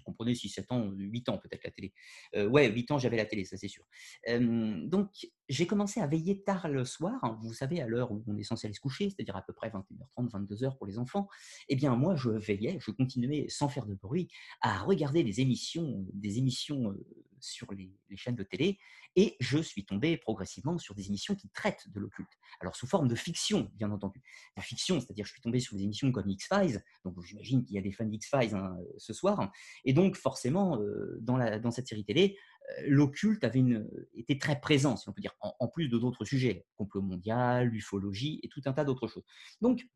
comprenez, 0.07 0.33
6, 0.33 0.49
7 0.49 0.71
ans, 0.71 0.91
8 0.91 1.29
ans 1.29 1.37
peut-être 1.37 1.63
la 1.63 1.71
télé. 1.71 1.93
Euh, 2.35 2.47
ouais, 2.47 2.71
8 2.71 2.91
ans, 2.91 2.97
j'avais 2.97 3.17
la 3.17 3.25
télé, 3.25 3.45
ça 3.45 3.57
c'est 3.57 3.67
sûr. 3.67 3.83
donc, 4.29 5.09
j'ai 5.49 5.67
commencé 5.67 5.99
à 6.01 6.07
veiller 6.07 6.43
tard 6.43 6.67
le 6.67 6.85
soir, 6.85 7.19
hein, 7.23 7.37
vous 7.41 7.53
savez, 7.53 7.81
à 7.81 7.87
l'heure 7.87 8.11
où 8.11 8.23
on 8.27 8.37
est 8.37 8.43
censé 8.43 8.67
aller 8.67 8.73
se 8.73 8.79
coucher, 8.79 9.09
c'est-à-dire 9.09 9.35
à 9.35 9.41
peu 9.41 9.53
près 9.53 9.69
21h30, 9.69 10.29
22h 10.31 10.77
pour 10.77 10.87
les 10.87 10.97
enfants. 10.97 11.27
Eh 11.69 11.75
bien, 11.75 11.95
moi, 11.95 12.15
je 12.15 12.29
veillais, 12.29 12.77
je 12.81 12.91
continuais 12.91 13.45
sans 13.49 13.69
faire 13.69 13.85
de 13.85 13.95
bruit 13.95 14.29
à 14.61 14.79
regarder 14.79 15.23
des 15.23 15.41
émissions, 15.41 16.05
des 16.13 16.37
émissions 16.37 16.93
sur 17.39 17.71
les, 17.73 17.91
chaînes 18.15 18.35
de 18.35 18.43
télé, 18.43 18.79
et 19.15 19.35
je 19.39 19.57
suis 19.59 19.85
tombé 19.85 20.17
progressivement 20.17 20.77
sur 20.77 20.95
des 20.95 21.07
émissions 21.07 21.35
qui 21.35 21.49
traitent 21.49 21.89
de 21.89 21.99
l'occulte. 21.99 22.31
Alors, 22.59 22.75
sous 22.75 22.87
forme 22.87 23.07
de 23.07 23.15
fiction, 23.15 23.71
bien 23.75 23.91
entendu. 23.91 24.21
La 24.55 24.63
fiction, 24.63 24.99
c'est-à-dire, 24.99 25.25
je 25.25 25.31
suis 25.31 25.41
tombé 25.41 25.59
sur 25.59 25.75
des 25.75 25.83
émissions 25.83 26.11
comme 26.11 26.29
X-Files, 26.29 26.83
donc 27.03 27.21
j'imagine 27.23 27.63
qu'il 27.63 27.75
y 27.75 27.79
a 27.79 27.81
des 27.81 27.91
fans 27.91 28.05
d'X-Files 28.05 28.55
hein, 28.55 28.77
ce 28.97 29.13
soir, 29.13 29.51
et 29.85 29.93
donc, 29.93 30.15
forcément, 30.15 30.79
dans, 31.19 31.71
cette 31.71 31.87
série 31.87 32.05
télé, 32.05 32.37
l'occulte 32.85 33.43
avait 33.43 33.59
une, 33.59 33.89
était 34.15 34.37
très 34.37 34.59
présent, 34.59 34.97
si 34.97 35.07
on 35.09 35.13
peut 35.13 35.21
dire, 35.21 35.35
en, 35.41 35.67
plus 35.67 35.89
de 35.89 35.97
d'autres 35.97 36.25
sujets, 36.25 36.65
complot 36.75 37.01
mondial, 37.01 37.73
ufologie 37.73 38.39
et 38.43 38.49
tout 38.49 38.61
un 38.65 38.73
tas 38.73 38.83
d'autres 38.83 39.07
choses. 39.07 39.23
Donc, 39.61 39.87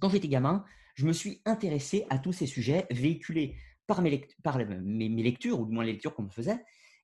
quand 0.00 0.08
j'étais 0.08 0.28
gamin, 0.28 0.64
je 0.94 1.06
me 1.06 1.12
suis 1.12 1.40
intéressé 1.44 2.06
à 2.10 2.18
tous 2.18 2.32
ces 2.32 2.46
sujets 2.46 2.86
véhiculés 2.90 3.56
par 3.88 4.02
mes, 4.02 4.10
lectures, 4.10 5.58
ou 5.58 5.66
du 5.66 5.72
moins 5.72 5.84
les 5.84 5.92
lectures 5.92 6.14
qu'on 6.14 6.22
me 6.22 6.30
faisait, 6.30 6.62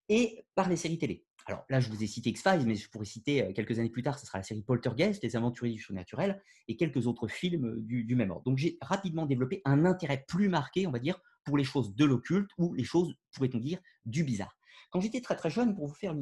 et 0.08 0.44
par 0.54 0.68
les 0.68 0.76
séries 0.76 0.98
télé. 0.98 1.24
Alors 1.46 1.64
là, 1.68 1.80
je 1.80 1.88
vous 1.88 2.02
ai 2.02 2.06
cité 2.06 2.30
X-Files, 2.30 2.66
mais 2.66 2.76
je 2.76 2.88
pourrais 2.88 3.06
citer 3.06 3.52
quelques 3.54 3.78
années 3.78 3.90
plus 3.90 4.02
tard, 4.02 4.18
ce 4.18 4.26
sera 4.26 4.38
la 4.38 4.44
série 4.44 4.62
Poltergeist, 4.62 5.22
Les 5.22 5.34
Aventuriers 5.34 5.74
du 5.74 5.80
Surnaturel, 5.80 6.40
et 6.68 6.76
quelques 6.76 7.06
autres 7.06 7.26
films 7.26 7.80
du, 7.80 8.04
du 8.04 8.14
même 8.14 8.30
ordre. 8.30 8.44
Donc 8.44 8.58
j'ai 8.58 8.78
rapidement 8.80 9.26
développé 9.26 9.60
un 9.64 9.84
intérêt 9.84 10.24
plus 10.28 10.48
marqué, 10.48 10.86
on 10.86 10.90
va 10.90 10.98
dire, 10.98 11.20
pour 11.44 11.58
les 11.58 11.64
choses 11.64 11.94
de 11.94 12.04
l'occulte 12.04 12.50
ou 12.58 12.74
les 12.74 12.84
choses, 12.84 13.14
pourrait-on 13.32 13.58
dire, 13.58 13.78
du 14.06 14.24
bizarre. 14.24 14.56
Quand 14.90 15.00
j'étais 15.00 15.20
très 15.20 15.36
très 15.36 15.50
jeune, 15.50 15.74
pour 15.74 15.88
vous, 15.88 15.94
faire, 15.94 16.14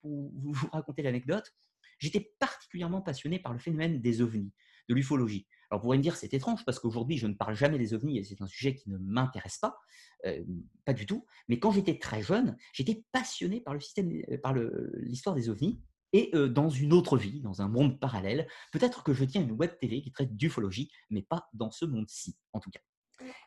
pour 0.00 0.30
vous 0.34 0.68
raconter 0.72 1.02
l'anecdote, 1.02 1.54
j'étais 1.98 2.32
particulièrement 2.38 3.02
passionné 3.02 3.38
par 3.38 3.52
le 3.52 3.58
phénomène 3.58 4.00
des 4.00 4.20
ovnis, 4.20 4.52
de 4.88 4.94
l'ufologie. 4.94 5.46
Alors 5.72 5.80
vous 5.80 5.86
pourriez 5.86 5.98
me 5.98 6.02
dire 6.02 6.16
c'est 6.16 6.34
étrange 6.34 6.66
parce 6.66 6.78
qu'aujourd'hui 6.78 7.16
je 7.16 7.26
ne 7.26 7.32
parle 7.32 7.54
jamais 7.54 7.78
des 7.78 7.94
ovnis 7.94 8.18
et 8.18 8.24
c'est 8.24 8.42
un 8.42 8.46
sujet 8.46 8.74
qui 8.74 8.90
ne 8.90 8.98
m'intéresse 8.98 9.56
pas, 9.56 9.78
euh, 10.26 10.44
pas 10.84 10.92
du 10.92 11.06
tout. 11.06 11.24
Mais 11.48 11.58
quand 11.58 11.70
j'étais 11.70 11.98
très 11.98 12.20
jeune, 12.20 12.58
j'étais 12.74 13.02
passionné 13.10 13.62
par 13.62 13.72
le 13.72 13.80
système, 13.80 14.12
euh, 14.30 14.36
par 14.36 14.54
l'histoire 14.54 15.34
des 15.34 15.48
ovnis 15.48 15.80
et 16.12 16.28
euh, 16.34 16.46
dans 16.46 16.68
une 16.68 16.92
autre 16.92 17.16
vie, 17.16 17.40
dans 17.40 17.62
un 17.62 17.68
monde 17.68 17.98
parallèle. 17.98 18.46
Peut-être 18.70 19.02
que 19.02 19.14
je 19.14 19.24
tiens 19.24 19.40
une 19.40 19.52
web 19.52 19.70
télé 19.80 20.02
qui 20.02 20.12
traite 20.12 20.36
d'ufologie, 20.36 20.90
mais 21.08 21.22
pas 21.22 21.48
dans 21.54 21.70
ce 21.70 21.86
monde-ci 21.86 22.36
en 22.52 22.60
tout 22.60 22.70
cas. 22.70 22.80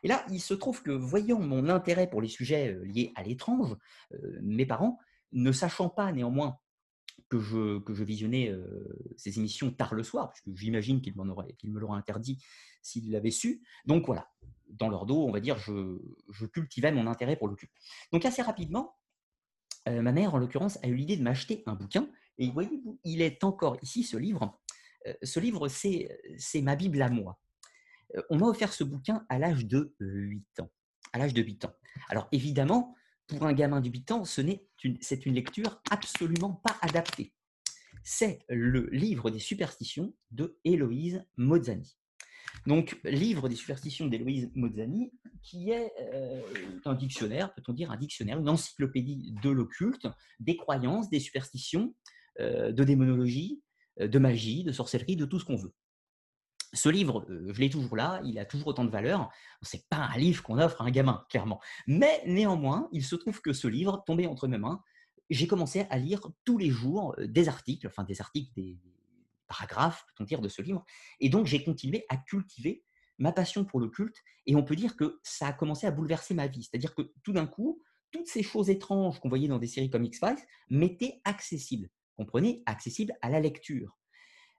Et 0.02 0.08
là, 0.08 0.26
il 0.30 0.40
se 0.40 0.54
trouve 0.54 0.82
que 0.82 0.90
voyant 0.90 1.38
mon 1.38 1.68
intérêt 1.68 2.10
pour 2.10 2.22
les 2.22 2.28
sujets 2.28 2.76
liés 2.82 3.12
à 3.14 3.22
l'étrange, 3.22 3.76
mes 4.42 4.66
parents, 4.66 4.98
ne 5.32 5.52
sachant 5.52 5.90
pas 5.90 6.10
néanmoins 6.12 6.58
que 7.28 7.38
je, 7.40 7.78
que 7.80 7.94
je 7.94 8.04
visionnais 8.04 8.52
ces 9.16 9.38
émissions 9.38 9.70
tard 9.70 9.94
le 9.94 10.02
soir, 10.02 10.30
puisque 10.30 10.56
j'imagine 10.58 11.00
qu'ils 11.00 11.14
qu 11.14 11.68
me 11.68 11.80
l'auraient 11.80 11.98
interdit 11.98 12.42
s'ils 12.82 13.10
l'avaient 13.10 13.30
su. 13.30 13.62
Donc 13.84 14.06
voilà, 14.06 14.30
dans 14.68 14.88
leur 14.88 15.06
dos, 15.06 15.24
on 15.26 15.32
va 15.32 15.40
dire, 15.40 15.58
je, 15.58 15.98
je 16.30 16.46
cultivais 16.46 16.92
mon 16.92 17.06
intérêt 17.06 17.36
pour 17.36 17.48
le 17.48 17.56
culte. 17.56 17.72
Donc 18.12 18.24
assez 18.24 18.42
rapidement, 18.42 18.96
ma 19.86 20.12
mère, 20.12 20.34
en 20.34 20.38
l'occurrence, 20.38 20.78
a 20.82 20.88
eu 20.88 20.94
l'idée 20.94 21.16
de 21.16 21.22
m'acheter 21.22 21.62
un 21.66 21.74
bouquin. 21.74 22.08
Et 22.38 22.50
voyez-vous, 22.50 23.00
il 23.04 23.22
est 23.22 23.42
encore 23.44 23.76
ici, 23.82 24.02
ce 24.02 24.16
livre. 24.16 24.60
ce 25.22 25.40
livre, 25.40 25.68
c'est 25.68 26.62
ma 26.62 26.76
Bible 26.76 27.02
à 27.02 27.08
moi 27.08 27.38
on 28.30 28.38
m'a 28.38 28.46
offert 28.46 28.72
ce 28.72 28.84
bouquin 28.84 29.24
à 29.28 29.38
l'âge 29.38 29.66
de 29.66 29.94
8 30.00 30.60
ans. 30.60 30.70
à 31.12 31.18
l'âge 31.18 31.34
de 31.34 31.42
8 31.42 31.64
ans. 31.66 31.72
Alors 32.08 32.28
évidemment, 32.32 32.94
pour 33.26 33.44
un 33.44 33.52
gamin 33.52 33.80
de 33.80 33.88
8 33.88 34.10
ans, 34.12 34.24
c'est 34.24 35.26
une 35.26 35.34
lecture 35.34 35.80
absolument 35.90 36.52
pas 36.52 36.76
adaptée. 36.80 37.32
C'est 38.04 38.38
le 38.48 38.88
livre 38.92 39.30
des 39.30 39.38
superstitions 39.38 40.14
de 40.30 40.58
Héloïse 40.64 41.24
Mozzani. 41.36 41.96
Donc, 42.66 42.98
livre 43.04 43.48
des 43.48 43.54
superstitions 43.54 44.06
d'Héloïse 44.06 44.50
Mozzani, 44.54 45.12
qui 45.42 45.70
est 45.70 45.92
euh, 46.00 46.40
un 46.84 46.94
dictionnaire, 46.94 47.54
peut-on 47.54 47.72
dire 47.72 47.90
un 47.90 47.96
dictionnaire, 47.96 48.38
une 48.38 48.48
encyclopédie 48.48 49.34
de 49.42 49.50
l'occulte, 49.50 50.06
des 50.40 50.56
croyances, 50.56 51.10
des 51.10 51.20
superstitions, 51.20 51.94
euh, 52.40 52.72
de 52.72 52.84
démonologie, 52.84 53.62
euh, 54.00 54.08
de 54.08 54.18
magie, 54.18 54.64
de 54.64 54.72
sorcellerie, 54.72 55.16
de 55.16 55.26
tout 55.26 55.38
ce 55.38 55.44
qu'on 55.44 55.56
veut. 55.56 55.72
Ce 56.76 56.88
livre, 56.88 57.26
je 57.28 57.60
l'ai 57.60 57.70
toujours 57.70 57.96
là, 57.96 58.20
il 58.24 58.38
a 58.38 58.44
toujours 58.44 58.68
autant 58.68 58.84
de 58.84 58.90
valeur. 58.90 59.30
Ce 59.62 59.76
n'est 59.76 59.82
pas 59.88 59.96
un 59.96 60.16
livre 60.16 60.42
qu'on 60.42 60.58
offre 60.58 60.82
à 60.82 60.84
un 60.84 60.90
gamin, 60.90 61.24
clairement. 61.28 61.60
Mais 61.86 62.22
néanmoins, 62.26 62.88
il 62.92 63.04
se 63.04 63.16
trouve 63.16 63.40
que 63.40 63.52
ce 63.52 63.66
livre, 63.66 64.04
tombé 64.06 64.26
entre 64.26 64.46
mes 64.46 64.58
mains, 64.58 64.82
j'ai 65.30 65.46
commencé 65.46 65.86
à 65.90 65.98
lire 65.98 66.20
tous 66.44 66.58
les 66.58 66.70
jours 66.70 67.16
des 67.18 67.48
articles, 67.48 67.86
enfin 67.86 68.04
des 68.04 68.20
articles, 68.20 68.52
des, 68.54 68.78
paragraphes, 69.46 70.04
peut-on 70.06 70.24
dire, 70.24 70.40
de 70.40 70.48
ce 70.48 70.62
livre. 70.62 70.84
Et 71.20 71.28
donc, 71.28 71.46
j'ai 71.46 71.62
continué 71.64 72.04
à 72.08 72.16
cultiver 72.16 72.84
ma 73.18 73.32
passion 73.32 73.64
pour 73.64 73.80
le 73.80 73.88
culte. 73.88 74.16
Et 74.46 74.56
on 74.56 74.62
peut 74.62 74.76
dire 74.76 74.96
que 74.96 75.20
ça 75.22 75.48
a 75.48 75.52
commencé 75.52 75.86
à 75.86 75.90
bouleverser 75.90 76.34
ma 76.34 76.46
vie. 76.46 76.64
C'est-à-dire 76.64 76.94
que 76.94 77.12
tout 77.22 77.32
d'un 77.32 77.46
coup, 77.46 77.82
toutes 78.10 78.26
ces 78.28 78.42
choses 78.42 78.70
étranges 78.70 79.20
qu'on 79.20 79.28
voyait 79.28 79.48
dans 79.48 79.58
des 79.58 79.66
séries 79.66 79.90
comme 79.90 80.04
X-Files 80.04 80.36
m'étaient 80.70 81.20
accessibles. 81.24 81.88
Comprenez 82.16 82.62
Accessibles 82.66 83.14
à 83.22 83.30
la 83.30 83.40
lecture. 83.40 83.96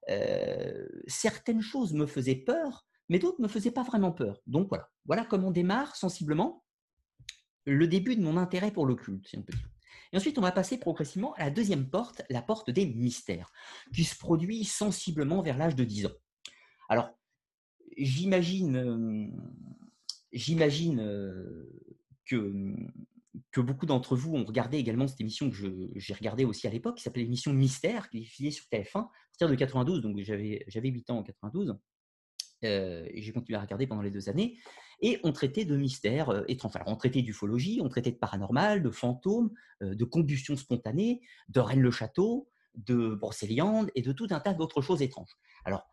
Euh, 0.10 0.88
certaines 1.08 1.62
choses 1.62 1.94
me 1.94 2.06
faisaient 2.06 2.36
peur, 2.36 2.86
mais 3.10 3.20
d'autres 3.20 3.40
ne 3.40 3.48
me 3.48 3.52
faisaient 3.52 3.72
pas 3.72 3.84
vraiment 3.84 4.12
peur. 4.12 4.42
Donc 4.48 4.70
voilà, 4.70 4.90
voilà 5.06 5.26
comment 5.26 5.50
on 5.50 5.52
démarre 5.52 5.96
sensiblement 5.96 6.64
le 7.66 7.88
début 7.88 8.16
de 8.16 8.22
mon 8.22 8.38
intérêt 8.38 8.72
pour 8.72 8.86
le 8.86 8.96
culte, 8.96 9.28
si 9.28 9.38
on 9.38 9.44
peut 9.44 9.54
dire. 9.54 9.70
Et 10.14 10.18
ensuite, 10.18 10.38
on 10.38 10.42
va 10.42 10.52
passer 10.52 10.78
progressivement 10.78 11.34
à 11.34 11.46
la 11.46 11.50
deuxième 11.50 11.90
porte, 11.90 12.22
la 12.30 12.42
porte 12.42 12.70
des 12.70 12.86
mystères, 12.86 13.52
qui 13.94 14.06
se 14.06 14.18
produit 14.18 14.64
sensiblement 14.64 15.42
vers 15.42 15.58
l'âge 15.58 15.76
de 15.76 15.84
10 15.84 16.06
ans. 16.06 16.16
Alors, 16.88 17.10
j'imagine, 17.98 18.76
euh, 18.78 19.28
j'imagine 20.32 21.02
euh, 21.02 21.70
que, 22.26 22.74
que 23.58 23.62
beaucoup 23.62 23.88
d'entre 23.88 24.16
vous 24.16 24.36
ont 24.36 24.46
regardé 24.46 24.78
également 24.78 25.08
cette 25.08 25.20
émission 25.20 25.50
que 25.50 25.56
j'ai 25.96 26.14
regardée 26.14 26.46
aussi 26.46 26.68
à 26.68 26.70
l'époque, 26.70 26.98
qui 26.98 27.04
s'appelait 27.04 27.24
l'émission 27.24 27.54
Mystère, 27.54 28.08
qui 28.10 28.20
diffusée 28.20 28.52
sur 28.52 28.66
TF1 28.66 29.00
à 29.00 29.10
partir 29.32 29.50
de 29.50 29.56
92, 29.56 30.02
donc 30.02 30.20
j'avais 30.20 30.64
8 30.72 31.10
ans 31.10 31.18
en 31.18 31.24
92. 31.24 31.76
Euh, 32.64 33.08
et 33.10 33.22
j'ai 33.24 33.32
continué 33.32 33.58
à 33.58 33.62
regarder 33.62 33.88
pendant 33.88 34.04
les 34.04 34.12
deux 34.12 34.30
années. 34.30 34.58
Et 35.02 35.20
on 35.24 35.32
traitait 35.32 35.66
de 35.66 35.76
mystères 35.76 36.30
euh, 36.30 36.44
étranges. 36.48 36.76
Alors, 36.76 36.88
on 36.88 36.96
traitait 36.96 37.22
d'ufologie, 37.22 37.80
on 37.84 37.90
traitait 37.90 38.12
de 38.12 38.18
paranormal, 38.18 38.82
de 38.82 38.90
fantômes, 38.90 39.52
euh, 39.84 39.94
de 39.94 40.06
combustion 40.06 40.56
spontanée, 40.56 41.22
de 41.50 41.60
Rennes-le-Château, 41.60 42.50
de 42.74 43.16
Brocéliande 43.16 43.92
et 43.94 44.02
de 44.02 44.12
tout 44.12 44.28
un 44.32 44.40
tas 44.40 44.54
d'autres 44.54 44.82
choses 44.82 45.04
étranges. 45.04 45.36
Alors, 45.66 45.88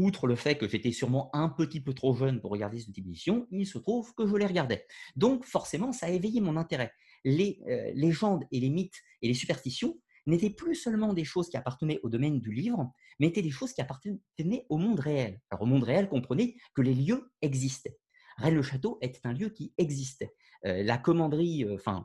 outre 0.00 0.26
le 0.26 0.36
fait 0.36 0.56
que 0.56 0.68
j'étais 0.68 0.92
sûrement 0.92 1.30
un 1.34 1.48
petit 1.48 1.80
peu 1.80 1.94
trop 1.94 2.14
jeune 2.14 2.40
pour 2.40 2.50
regarder 2.50 2.78
cette 2.78 2.96
émission, 2.98 3.46
il 3.50 3.66
se 3.66 3.78
trouve 3.78 4.14
que 4.14 4.26
je 4.26 4.36
les 4.36 4.46
regardais. 4.46 4.86
Donc, 5.16 5.44
forcément, 5.44 5.92
ça 5.92 6.06
a 6.06 6.10
éveillé 6.10 6.40
mon 6.40 6.56
intérêt. 6.56 6.92
Les 7.24 7.60
légendes 7.94 8.44
et 8.50 8.60
les 8.60 8.70
mythes 8.70 9.00
et 9.22 9.28
les 9.28 9.34
superstitions 9.34 9.98
n'étaient 10.26 10.50
plus 10.50 10.74
seulement 10.74 11.12
des 11.12 11.24
choses 11.24 11.48
qui 11.48 11.56
appartenaient 11.56 12.00
au 12.02 12.08
domaine 12.08 12.40
du 12.40 12.52
livre, 12.52 12.92
mais 13.18 13.28
étaient 13.28 13.42
des 13.42 13.50
choses 13.50 13.72
qui 13.72 13.80
appartenaient 13.80 14.66
au 14.68 14.78
monde 14.78 15.00
réel. 15.00 15.40
Alors 15.50 15.62
au 15.62 15.66
monde 15.66 15.84
réel, 15.84 16.08
comprenez 16.08 16.56
que 16.74 16.82
les 16.82 16.94
lieux 16.94 17.30
existaient. 17.42 17.98
Rennes-le-Château 18.38 18.98
était 19.02 19.26
un 19.26 19.32
lieu 19.32 19.50
qui 19.50 19.74
existait. 19.76 20.34
Euh, 20.66 20.82
la 20.82 20.98
commanderie, 20.98 21.64
euh, 21.64 21.74
enfin 21.74 22.04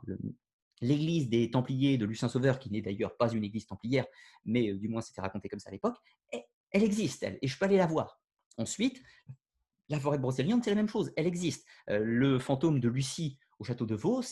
l'église 0.82 1.30
des 1.30 1.50
Templiers 1.50 1.96
de 1.96 2.04
Lucien 2.04 2.28
Sauveur, 2.28 2.58
qui 2.58 2.70
n'est 2.70 2.82
d'ailleurs 2.82 3.16
pas 3.16 3.32
une 3.32 3.44
église 3.44 3.66
templière, 3.66 4.04
mais 4.44 4.70
euh, 4.70 4.78
du 4.78 4.88
moins 4.88 5.00
c'était 5.00 5.22
raconté 5.22 5.48
comme 5.48 5.58
ça 5.58 5.70
à 5.70 5.72
l'époque, 5.72 5.96
elle, 6.76 6.84
existe, 6.84 7.22
elle, 7.22 7.38
et 7.40 7.48
je 7.48 7.58
peux 7.58 7.64
aller 7.64 7.76
la 7.76 7.86
voir. 7.86 8.20
Ensuite, 8.58 9.02
la 9.88 10.00
forêt 10.00 10.18
de 10.18 10.30
c'est 10.30 10.42
la 10.44 10.74
même 10.74 10.88
chose, 10.88 11.12
elle 11.16 11.26
existe. 11.26 11.66
le 11.88 12.38
fantôme 12.38 12.80
de 12.80 12.88
Lucie 12.88 13.38
au 13.58 13.64
château 13.64 13.86
de 13.86 13.94
Vos, 13.94 14.22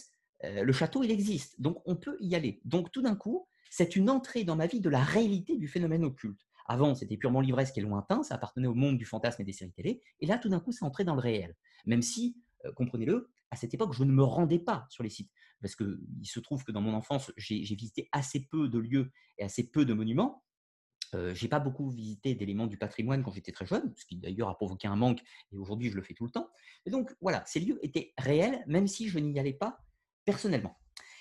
le 0.42 0.72
château, 0.72 1.02
il 1.02 1.10
existe. 1.10 1.60
Donc 1.60 1.80
on 1.86 1.96
peut 1.96 2.16
y 2.20 2.34
aller. 2.34 2.60
Donc 2.64 2.90
tout 2.90 3.02
d'un 3.02 3.14
coup, 3.14 3.46
c'est 3.70 3.96
une 3.96 4.10
entrée 4.10 4.44
dans 4.44 4.56
ma 4.56 4.66
vie 4.66 4.80
de 4.80 4.88
la 4.88 5.02
réalité 5.02 5.56
du 5.56 5.68
phénomène 5.68 6.04
occulte. 6.04 6.40
Avant, 6.66 6.94
c'était 6.94 7.16
purement 7.16 7.40
livresque 7.40 7.76
et 7.76 7.80
lointain, 7.80 8.22
ça 8.22 8.36
appartenait 8.36 8.68
au 8.68 8.74
monde 8.74 8.96
du 8.96 9.04
fantasme 9.04 9.42
et 9.42 9.44
des 9.44 9.52
séries 9.52 9.72
télé, 9.72 10.00
et 10.20 10.26
là, 10.26 10.38
tout 10.38 10.48
d'un 10.48 10.60
coup, 10.60 10.70
c'est 10.70 10.84
entré 10.84 11.02
dans 11.02 11.14
le 11.14 11.20
réel. 11.20 11.56
Même 11.84 12.00
si, 12.00 12.36
euh, 12.64 12.72
comprenez-le, 12.72 13.30
à 13.50 13.56
cette 13.56 13.74
époque, 13.74 13.92
je 13.92 14.04
ne 14.04 14.12
me 14.12 14.22
rendais 14.22 14.60
pas 14.60 14.86
sur 14.90 15.02
les 15.02 15.10
sites, 15.10 15.30
parce 15.60 15.74
qu'il 15.74 15.98
se 16.22 16.38
trouve 16.38 16.62
que 16.62 16.70
dans 16.70 16.80
mon 16.80 16.94
enfance, 16.94 17.32
j'ai 17.36 17.62
visité 17.74 18.08
assez 18.12 18.46
peu 18.46 18.68
de 18.68 18.78
lieux 18.78 19.10
et 19.38 19.44
assez 19.44 19.68
peu 19.68 19.84
de 19.84 19.92
monuments. 19.92 20.43
Euh, 21.14 21.34
j'ai 21.34 21.48
pas 21.48 21.60
beaucoup 21.60 21.90
visité 21.90 22.34
d'éléments 22.34 22.66
du 22.66 22.76
patrimoine 22.76 23.22
quand 23.22 23.32
j'étais 23.32 23.52
très 23.52 23.66
jeune, 23.66 23.92
ce 23.96 24.04
qui 24.04 24.16
d'ailleurs 24.16 24.48
a 24.48 24.56
provoqué 24.56 24.88
un 24.88 24.96
manque, 24.96 25.20
et 25.52 25.56
aujourd'hui 25.56 25.90
je 25.90 25.96
le 25.96 26.02
fais 26.02 26.14
tout 26.14 26.24
le 26.24 26.30
temps. 26.30 26.50
Et 26.86 26.90
donc 26.90 27.14
voilà, 27.20 27.42
ces 27.46 27.60
lieux 27.60 27.78
étaient 27.82 28.12
réels, 28.18 28.64
même 28.66 28.86
si 28.86 29.08
je 29.08 29.18
n'y 29.18 29.38
allais 29.38 29.52
pas 29.52 29.78
personnellement. 30.24 30.78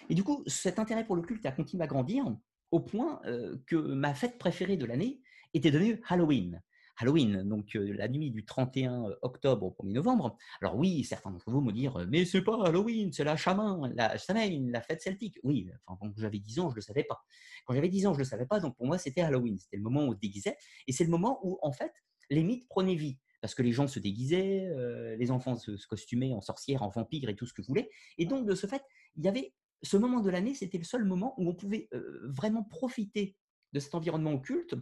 Et 0.10 0.16
du 0.16 0.24
coup, 0.24 0.44
cet 0.48 0.80
intérêt 0.80 1.06
pour 1.06 1.16
le 1.16 1.22
culte 1.22 1.46
a 1.46 1.52
continué 1.52 1.84
à 1.84 1.88
grandir 1.88 2.26
au 2.72 2.80
point 2.80 3.22
euh, 3.26 3.58
que 3.68 3.76
ma 3.76 4.14
fête 4.14 4.38
préférée 4.38 4.78
de 4.78 4.86
l'année 4.86 5.22
était 5.54 5.72
devenue 5.72 6.02
Halloween. 6.08 6.62
Halloween, 6.98 7.44
donc 7.48 7.74
la 7.74 8.08
nuit 8.08 8.32
du 8.32 8.46
31 8.46 9.06
octobre 9.22 9.66
au 9.66 9.84
1er 9.84 9.94
novembre. 9.94 10.38
Alors 10.62 10.78
oui, 10.78 11.04
certains 11.04 11.32
d'entre 11.32 11.50
vous 11.50 11.62
me 11.62 11.72
dire, 11.72 12.06
mais 12.10 12.26
c'est 12.26 12.42
pas 12.42 12.66
Halloween, 12.66 13.12
c'est 13.12 13.24
la 13.24 13.36
chaman, 13.36 13.92
la 13.96 14.18
Samhain, 14.18 14.70
la 14.70 14.82
fête 14.82 15.02
celtique. 15.02 15.40
Oui, 15.44 15.68
enfin, 15.88 15.98
quand 16.00 16.14
j'avais 16.18 16.40
10 16.40 16.60
ans, 16.60 16.70
je 16.70 16.76
le 16.76 16.82
savais 16.82 17.04
pas. 17.04 17.24
Quand 17.66 17.74
j'avais 17.74 17.90
10 17.90 18.08
ans, 18.08 18.14
je 18.14 18.20
le 18.20 18.26
savais 18.26 18.46
pas, 18.46 18.60
donc 18.60 18.76
pour 18.78 18.86
moi, 18.86 18.98
c'était 18.98 19.22
Halloween. 19.22 19.58
C'était 19.58 19.78
le 19.78 19.84
moment 19.84 20.04
où 20.04 20.10
on 20.10 20.14
se 20.14 20.20
déguisait, 20.20 20.56
et 20.88 20.92
c'est 20.92 21.04
le 21.04 21.10
moment 21.10 21.40
où, 21.44 21.58
en 21.62 21.72
fait, 21.72 21.94
les 22.30 22.44
mythes 22.44 22.68
prenaient 22.68 22.96
vie 22.96 23.18
parce 23.42 23.56
que 23.56 23.62
les 23.62 23.74
gens 23.74 23.88
se 23.88 24.00
déguisaient, 24.00 24.70
les 25.18 25.32
enfants 25.32 25.58
se, 25.58 25.72
costumaient 25.88 26.34
en 26.34 26.40
sorcières, 26.40 26.82
en 26.82 26.90
vampires 26.90 27.28
et 27.28 27.36
tout 27.36 27.46
ce 27.46 27.54
que 27.54 27.62
vous 27.62 27.68
voulez. 27.68 27.90
Et 28.18 28.26
donc, 28.26 28.46
de 28.48 28.56
ce 28.56 28.68
fait, 28.68 28.82
il 29.18 29.26
y 29.26 29.28
avait 29.28 29.54
ce 29.82 29.98
moment 29.98 30.22
de 30.22 30.30
l'année, 30.30 30.54
c'était 30.54 30.78
le 30.78 30.86
seul 30.86 31.04
moment 31.04 31.34
où 31.38 31.50
on 31.50 31.54
pouvait 31.54 31.90
vraiment 32.24 32.64
profiter 32.64 33.36
de 33.74 33.82
cet 33.82 33.96
environnement 33.96 34.32
occulte, 34.32 34.76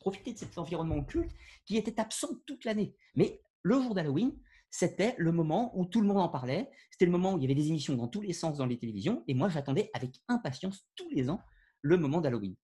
profiter 0.00 0.32
de 0.32 0.38
cet 0.38 0.58
environnement 0.58 0.96
occulte 0.96 1.30
qui 1.66 1.76
était 1.76 2.00
absent 2.00 2.28
toute 2.46 2.64
l'année. 2.64 2.96
Mais 3.14 3.40
le 3.62 3.80
jour 3.80 3.94
d'Halloween, 3.94 4.32
c'était 4.70 5.14
le 5.18 5.32
moment 5.32 5.72
où 5.78 5.84
tout 5.84 6.00
le 6.00 6.06
monde 6.06 6.18
en 6.18 6.28
parlait. 6.28 6.70
C'était 6.90 7.04
le 7.04 7.10
moment 7.10 7.34
où 7.34 7.38
il 7.38 7.42
y 7.42 7.44
avait 7.44 7.54
des 7.54 7.68
émissions 7.68 7.96
dans 7.96 8.08
tous 8.08 8.20
les 8.20 8.32
sens 8.32 8.58
dans 8.58 8.66
les 8.66 8.78
télévisions. 8.78 9.24
Et 9.28 9.34
moi, 9.34 9.48
j'attendais 9.48 9.90
avec 9.94 10.16
impatience 10.28 10.86
tous 10.96 11.08
les 11.10 11.28
ans 11.28 11.40
le 11.82 11.96
moment 11.96 12.20
d'Halloween. 12.20 12.56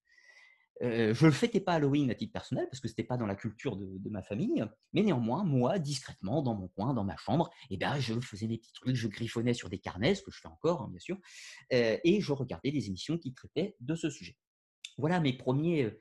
Euh, 0.82 1.14
je 1.14 1.26
ne 1.26 1.30
fêtais 1.30 1.60
pas 1.60 1.74
Halloween 1.74 2.10
à 2.10 2.14
titre 2.14 2.34
personnel 2.34 2.66
parce 2.70 2.80
que 2.80 2.88
ce 2.88 2.92
n'était 2.92 3.04
pas 3.04 3.16
dans 3.16 3.26
la 3.26 3.34
culture 3.34 3.76
de, 3.76 4.10
ma 4.10 4.22
famille, 4.22 4.62
mais 4.92 5.02
néanmoins, 5.02 5.42
moi, 5.42 5.78
discrètement, 5.78 6.42
dans 6.42 6.54
mon 6.54 6.68
coin, 6.68 6.92
dans 6.92 7.04
ma 7.04 7.16
chambre, 7.16 7.50
eh 7.70 7.78
ben, 7.78 7.98
je 7.98 8.20
faisais 8.20 8.46
des 8.46 8.58
petits 8.58 8.74
trucs, 8.74 8.94
je 8.94 9.08
griffonnais 9.08 9.54
sur 9.54 9.70
des 9.70 9.78
carnets, 9.78 10.14
ce 10.14 10.22
que 10.22 10.30
je 10.30 10.38
fais 10.38 10.48
encore, 10.48 10.82
hein, 10.82 10.88
bien 10.90 11.00
sûr, 11.00 11.18
euh, 11.72 11.96
et 12.04 12.20
je 12.20 12.32
regardais 12.32 12.70
des 12.70 12.88
émissions 12.88 13.16
qui 13.16 13.32
traitaient 13.32 13.74
de 13.80 13.94
ce 13.94 14.10
sujet. 14.10 14.36
Voilà 14.98 15.18
mes 15.18 15.32
premiers 15.32 15.84
euh, 15.84 16.00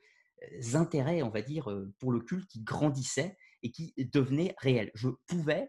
intérêts, 0.74 1.22
on 1.22 1.30
va 1.30 1.42
dire, 1.42 1.68
pour 1.98 2.12
le 2.12 2.20
culte 2.20 2.48
qui 2.48 2.60
grandissait 2.60 3.36
et 3.62 3.70
qui 3.70 3.94
devenait 3.96 4.54
réel. 4.58 4.90
Je 4.94 5.08
pouvais 5.26 5.68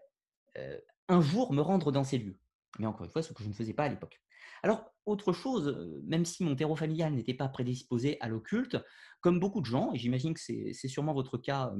un 1.08 1.20
jour 1.20 1.52
me 1.52 1.60
rendre 1.60 1.92
dans 1.92 2.04
ces 2.04 2.18
lieux, 2.18 2.38
mais 2.78 2.86
encore 2.86 3.04
une 3.04 3.10
fois, 3.10 3.22
ce 3.22 3.32
que 3.32 3.42
je 3.42 3.48
ne 3.48 3.54
faisais 3.54 3.74
pas 3.74 3.84
à 3.84 3.88
l'époque. 3.88 4.20
Alors, 4.62 4.92
autre 5.06 5.32
chose, 5.32 6.02
même 6.04 6.24
si 6.24 6.44
mon 6.44 6.56
terreau 6.56 6.76
familial 6.76 7.14
n'était 7.14 7.34
pas 7.34 7.48
prédisposé 7.48 8.16
à 8.20 8.28
l'occulte, 8.28 8.76
comme 9.20 9.40
beaucoup 9.40 9.60
de 9.60 9.66
gens, 9.66 9.92
et 9.92 9.98
j'imagine 9.98 10.34
que 10.34 10.40
c'est 10.40 10.88
sûrement 10.88 11.14
votre 11.14 11.38
cas, 11.38 11.72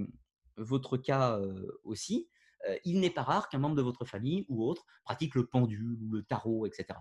votre 0.56 0.96
cas 0.96 1.40
aussi, 1.84 2.28
il 2.84 3.00
n'est 3.00 3.10
pas 3.10 3.22
rare 3.22 3.48
qu'un 3.48 3.58
membre 3.58 3.76
de 3.76 3.82
votre 3.82 4.04
famille 4.04 4.44
ou 4.48 4.64
autre 4.64 4.84
pratique 5.04 5.34
le 5.34 5.46
pendule 5.46 5.98
ou 6.02 6.10
le 6.10 6.22
tarot, 6.22 6.66
etc. 6.66 6.98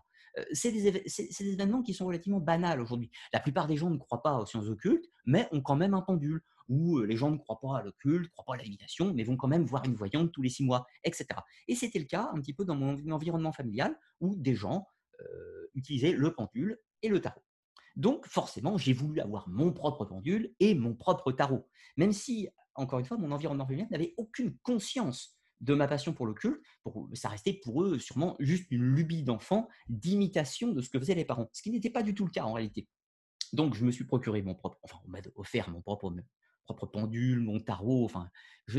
c'est 0.52 0.72
des, 0.72 0.92
des, 0.92 1.52
événements 1.54 1.82
qui 1.82 1.94
sont 1.94 2.06
relativement 2.06 2.40
banals 2.40 2.82
aujourd'hui. 2.82 3.12
La 3.34 3.40
plupart 3.40 3.68
des 3.68 3.78
gens 3.78 3.90
ne 3.90 3.98
croient 3.98 4.22
pas 4.22 4.38
aux 4.38 4.46
sciences 4.46 4.68
occultes, 4.68 5.06
mais 5.26 5.48
ont 5.52 5.62
quand 5.62 5.76
même 5.76 5.94
un 5.94 6.02
pendule. 6.02 6.42
Ou 6.70 7.00
les 7.00 7.16
gens 7.16 7.32
ne 7.32 7.38
croient 7.38 7.60
pas 7.62 7.78
à 7.78 7.84
l'occulte, 7.84 8.26
ne 8.26 8.36
croient 8.36 8.58
pas 8.58 8.62
à 8.62 8.66
la 8.66 9.14
mais 9.14 9.24
vont 9.24 9.38
quand 9.38 9.48
même 9.48 9.64
voir 9.64 9.86
une 9.86 9.96
voyante 9.96 10.34
tous 10.34 10.42
les 10.42 10.50
six 10.50 10.64
mois, 10.66 10.86
etc. 11.06 11.28
Et 11.70 11.76
c'était 11.76 12.00
le 12.00 12.06
cas 12.06 12.30
un 12.34 12.42
petit 12.42 12.54
peu 12.54 12.66
dans 12.66 12.76
mon 12.76 12.98
environnement 13.12 13.54
familial, 13.54 13.98
où 14.20 14.36
des 14.36 14.54
gens 14.54 14.86
euh, 15.22 15.68
utiliser 15.76 16.12
le 16.12 16.34
pendule 16.34 16.78
et 17.02 17.08
le 17.08 17.22
tarot. 17.22 17.42
Donc 17.96 18.28
forcément, 18.28 18.78
j'ai 18.78 18.94
voulu 18.94 19.22
avoir 19.22 19.48
mon 19.48 19.72
propre 19.72 20.06
pendule 20.06 20.54
et 20.60 20.76
mon 20.76 20.94
propre 20.94 21.32
tarot, 21.32 21.68
même 21.96 22.12
si, 22.12 22.50
encore 22.76 23.00
une 23.00 23.06
fois, 23.06 23.18
mon 23.18 23.32
environnement 23.32 23.66
familial 23.66 23.88
n'avait 23.90 24.14
aucune 24.18 24.56
conscience 24.60 25.37
de 25.62 25.74
ma 25.74 25.88
passion 25.88 26.14
pour 26.14 26.26
le 26.26 26.34
culte. 26.34 26.64
Ça 27.14 27.30
restait 27.30 27.54
pour 27.54 27.84
eux 27.84 28.00
sûrement 28.00 28.36
juste 28.40 28.68
une 28.72 28.84
lubie 28.84 29.24
d'enfant 29.24 29.68
d'imitation 29.90 30.72
de 30.72 30.82
ce 30.82 30.90
que 30.90 31.00
faisaient 31.00 31.16
les 31.16 31.26
parents, 31.26 31.50
ce 31.54 31.62
qui 31.62 31.72
n'était 31.72 31.90
pas 31.90 32.04
du 32.04 32.14
tout 32.14 32.26
le 32.26 32.32
cas 32.32 32.44
en 32.44 32.54
réalité. 32.54 32.88
Donc 33.54 33.76
je 33.76 33.86
me 33.86 33.92
suis 33.92 34.06
procuré 34.06 34.42
mon 34.42 34.56
propre, 34.56 34.78
enfin 34.84 34.98
on 35.06 35.10
m'a 35.10 35.20
offert 35.36 35.70
mon 35.70 35.82
propre 35.82 36.14
propre 36.68 36.86
pendule, 36.86 37.40
mon 37.40 37.60
tarot. 37.60 38.06
Enfin, 38.06 38.30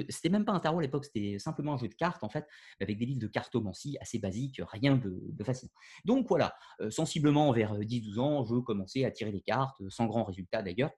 c'était 0.08 0.28
même 0.28 0.44
pas 0.44 0.52
un 0.52 0.60
tarot 0.60 0.78
à 0.78 0.82
l'époque, 0.82 1.06
c'était 1.06 1.38
simplement 1.38 1.74
un 1.74 1.78
jeu 1.78 1.88
de 1.88 1.94
cartes 1.94 2.22
en 2.22 2.28
fait, 2.28 2.46
avec 2.80 2.98
des 2.98 3.06
livres 3.06 3.20
de 3.20 3.26
cartomancie 3.26 3.96
assez 4.00 4.18
basiques, 4.18 4.60
rien 4.72 4.96
de, 4.96 5.18
de 5.26 5.44
fascinant. 5.44 5.72
Donc 6.04 6.28
voilà, 6.28 6.54
euh, 6.80 6.90
sensiblement 6.90 7.50
vers 7.52 7.78
10-12 7.78 8.18
ans, 8.18 8.44
je 8.44 8.56
commençais 8.56 9.04
à 9.04 9.10
tirer 9.10 9.32
les 9.32 9.40
cartes, 9.40 9.80
sans 9.88 10.06
grand 10.06 10.24
résultat 10.24 10.62
d'ailleurs, 10.62 10.90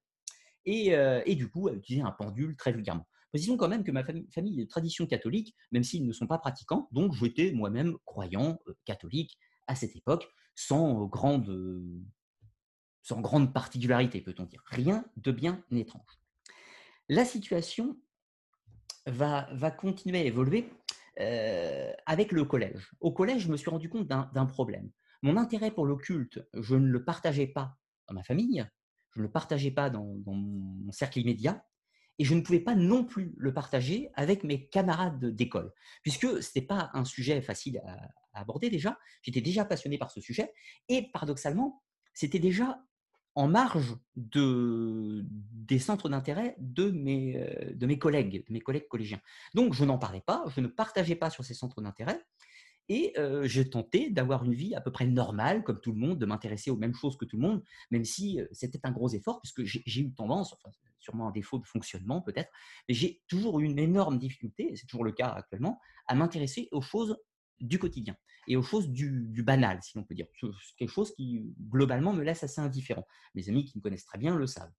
et, 0.67 0.89
et, 1.25 1.35
du 1.37 1.49
coup 1.49 1.69
à 1.69 1.73
utiliser 1.73 2.05
un 2.05 2.11
pendule 2.11 2.55
très 2.55 2.73
vulgairement. 2.73 3.07
Précisons 3.31 3.57
quand 3.57 3.69
même 3.69 3.85
que 3.85 3.93
ma 3.93 4.05
famille, 4.05 4.61
est 4.61 4.65
de 4.65 4.69
tradition 4.69 5.07
catholique, 5.07 5.55
même 5.73 5.85
s'ils 5.85 6.07
ne 6.07 6.13
sont 6.13 6.27
pas 6.27 6.39
pratiquants, 6.39 6.89
donc 6.93 7.15
j'étais 7.15 7.53
moi-même 7.53 7.97
croyant 8.05 8.59
catholique 8.85 9.39
à 9.67 9.75
cette 9.75 9.95
époque, 9.97 10.29
sans 10.55 11.07
grande 11.07 11.49
sans 13.03 13.21
grande 13.21 13.53
particularité, 13.55 14.21
peut-on 14.21 14.45
dire. 14.45 14.63
Rien 14.67 15.05
de 15.17 15.33
bien 15.33 15.65
étrange. 15.71 16.21
La 17.09 17.25
situation 17.25 17.97
va, 19.07 19.49
va 19.53 19.71
continuer 19.71 20.19
à 20.19 20.25
évoluer 20.25 20.69
euh, 21.19 21.93
avec 22.07 22.33
le 22.33 22.45
collège. 22.45 22.93
Au 23.01 23.13
collège, 23.13 23.43
je 23.43 23.49
me 23.51 23.57
suis 23.57 23.71
rendu 23.71 23.89
compte 23.89 24.07
d'un 24.07 24.47
problème. 24.47 24.91
Mon 25.23 25.37
intérêt 25.37 25.71
pour 25.71 25.87
l'occulte, 25.87 26.41
je 26.55 26.77
ne 26.77 26.87
le 26.87 27.05
partageais 27.05 27.47
pas 27.47 27.77
dans 28.09 28.15
ma 28.15 28.23
famille, 28.23 28.67
je 29.11 29.21
ne 29.21 29.25
le 29.25 29.31
partageais 29.31 29.71
pas 29.71 29.91
dans, 29.91 30.17
mon 30.27 30.93
cercle 30.93 31.19
immédiat, 31.19 31.65
et 32.21 32.25
je 32.25 32.35
ne 32.35 32.43
pouvais 32.43 32.61
pas 32.61 32.75
non 32.75 33.03
plus 33.03 33.33
le 33.39 33.55
partager 33.55 34.11
avec 34.15 34.45
mes 34.45 34.69
camarades 34.69 35.25
d'école, 35.25 35.73
puisque 36.03 36.27
ce 36.43 36.49
n'était 36.49 36.67
pas 36.67 36.91
un 36.93 37.07
sujet 37.07 37.41
facile 37.41 37.83
à, 37.87 38.11
aborder 38.35 38.69
déjà, 38.69 38.99
j'étais 39.23 39.41
déjà 39.41 39.65
passionné 39.65 39.97
par 39.97 40.11
ce 40.11 40.21
sujet, 40.21 40.53
et 40.91 41.11
paradoxalement, 41.15 41.83
c'était 42.13 42.39
déjà 42.39 42.79
en 43.37 43.49
marge 43.49 43.97
de, 44.17 45.25
des 45.31 45.79
centres 45.79 46.11
d'intérêt 46.11 46.57
de 46.59 46.91
mes, 46.91 47.37
euh, 47.37 47.73
de 47.75 47.87
mes 47.87 47.99
collègues, 47.99 48.45
de 48.47 48.53
mes 48.53 48.61
collègues 48.61 48.87
collégiens. 48.89 49.23
Donc, 49.55 49.73
je 49.73 49.87
n'en 49.87 49.97
parlais 49.97 50.21
pas, 50.21 50.45
je 50.55 50.61
ne 50.61 50.67
partageais 50.67 51.17
pas 51.17 51.31
sur 51.31 51.43
ces 51.43 51.55
centres 51.55 51.81
d'intérêt, 51.81 52.21
et 52.91 53.13
euh, 53.19 53.47
je 53.47 53.63
tentais 53.63 54.11
d'avoir 54.11 54.45
une 54.45 54.53
vie 54.53 54.75
à 54.75 54.81
peu 54.81 54.91
près 54.91 55.07
normale, 55.07 55.63
comme 55.63 55.81
tout 55.81 55.93
le 55.93 55.99
monde, 55.99 56.19
de 56.19 56.27
m'intéresser 56.27 56.73
aux 56.73 56.77
mêmes 56.77 56.93
choses 56.93 57.17
que 57.17 57.25
tout 57.25 57.37
le 57.37 57.43
monde, 57.43 57.63
même 57.93 58.05
si 58.05 58.41
c'était 58.51 58.81
un 58.83 58.91
gros 58.91 59.09
effort, 59.11 59.41
puisque 59.41 59.63
j'ai 59.63 60.01
eu 60.01 60.13
tendance, 60.13 60.53
enfin, 60.53 60.75
sûrement 60.99 61.29
un 61.29 61.31
défaut 61.31 61.61
de 61.61 61.67
fonctionnement 61.67 62.21
peut-être, 62.21 62.51
mais 62.89 62.95
j'ai 62.95 63.23
toujours 63.29 63.61
eu 63.61 63.65
une 63.65 63.79
énorme 63.79 64.19
difficulté, 64.19 64.73
c'est 64.75 64.87
toujours 64.87 65.05
le 65.05 65.13
cas 65.13 65.29
actuellement, 65.29 65.81
à 66.09 66.17
m'intéresser 66.17 66.69
aux 66.73 66.83
choses 66.83 67.17
du 67.61 67.79
quotidien 67.79 68.17
et 68.49 68.57
aux 68.57 68.63
choses 68.63 68.89
du, 68.89 69.43
banal, 69.45 69.79
si 69.83 69.97
l'on 69.97 70.03
peut 70.03 70.17
dire. 70.17 70.27
Quelque 70.77 70.91
chose 70.91 71.15
qui, 71.15 71.45
globalement, 71.69 72.13
me 72.13 72.25
laisse 72.25 72.43
assez 72.43 72.61
indifférent. 72.61 73.07
Mes 73.37 73.49
amis 73.49 73.67
qui 73.67 73.79
me 73.79 73.83
connaissent 73.83 74.07
très 74.07 74.19
bien 74.19 74.35
le 74.35 74.49
savent. 74.49 74.73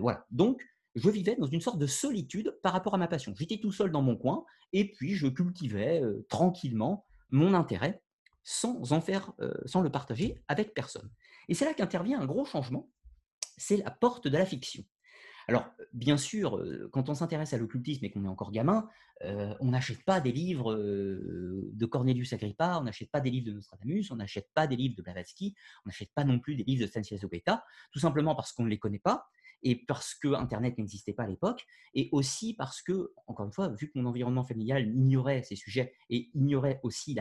Voilà. 0.00 0.26
Donc, 0.30 0.60
je 0.96 1.08
vivais 1.08 1.36
dans 1.36 1.46
une 1.46 1.62
sorte 1.62 1.78
de 1.78 1.86
solitude 1.86 2.58
par 2.62 2.74
rapport 2.74 2.94
à 2.94 2.98
ma 2.98 3.08
passion. 3.08 3.32
J'étais 3.38 3.58
tout 3.58 3.72
seul 3.72 3.90
dans 3.90 4.02
mon 4.02 4.16
coin 4.16 4.44
et 4.74 4.92
puis 4.92 5.14
je 5.14 5.28
cultivais 5.28 6.02
tranquillement 6.28 7.06
mon 7.30 7.54
intérêt 7.54 8.02
sans 8.44 8.92
en 8.92 9.00
faire, 9.00 9.32
sans 9.66 9.82
le 9.82 9.90
partager 9.90 10.42
avec 10.48 10.72
personne. 10.74 11.10
Et 11.48 11.54
c'est 11.54 11.64
là 11.64 11.74
qu'intervient 11.74 12.20
un 12.20 12.26
gros 12.26 12.44
changement. 12.44 12.90
C'est 13.56 13.76
la 13.76 13.90
porte 13.90 14.28
de 14.28 14.38
la 14.38 14.46
fiction. 14.46 14.84
Alors, 15.48 15.66
bien 15.92 16.16
sûr, 16.16 16.62
quand 16.92 17.08
on 17.08 17.14
s'intéresse 17.14 17.54
à 17.54 17.58
l'occultisme 17.58 18.04
et 18.04 18.10
qu'on 18.10 18.24
est 18.24 18.28
encore 18.28 18.52
gamin, 18.52 18.88
on 19.22 19.70
n'achète 19.70 20.04
pas 20.04 20.20
des 20.20 20.32
livres 20.32 20.74
de 20.74 21.86
Cornelius 21.86 22.32
Agrippa, 22.32 22.78
on 22.80 22.84
n'achète 22.84 23.10
pas 23.10 23.20
des 23.20 23.30
livres 23.30 23.46
de 23.46 23.52
Nostradamus, 23.52 24.10
on 24.10 24.16
n'achète 24.16 24.48
pas 24.54 24.66
des 24.66 24.76
livres 24.76 24.94
de 24.96 25.02
Blavatsky, 25.02 25.54
on 25.84 25.88
n'achète 25.88 26.12
pas 26.14 26.24
non 26.24 26.38
plus 26.38 26.54
des 26.54 26.64
livres 26.64 26.82
de 26.82 26.86
Stanislas 26.86 27.24
Beta, 27.24 27.64
tout 27.90 27.98
simplement 27.98 28.34
parce 28.34 28.52
qu'on 28.52 28.64
ne 28.64 28.70
les 28.70 28.78
connaît 28.78 28.98
pas 28.98 29.26
et 29.62 29.84
parce 29.86 30.14
que 30.14 30.28
Internet 30.34 30.78
n'existait 30.78 31.12
pas 31.12 31.24
à 31.24 31.26
l'époque, 31.26 31.64
et 31.94 32.08
aussi 32.12 32.54
parce 32.54 32.82
que, 32.82 33.12
encore 33.26 33.46
une 33.46 33.52
fois, 33.52 33.68
vu 33.68 33.90
que 33.90 33.98
mon 33.98 34.06
environnement 34.06 34.44
familial 34.44 34.86
ignorait 34.86 35.42
ces 35.42 35.56
sujets 35.56 35.94
et 36.10 36.30
ignorait 36.34 36.80
aussi 36.82 37.16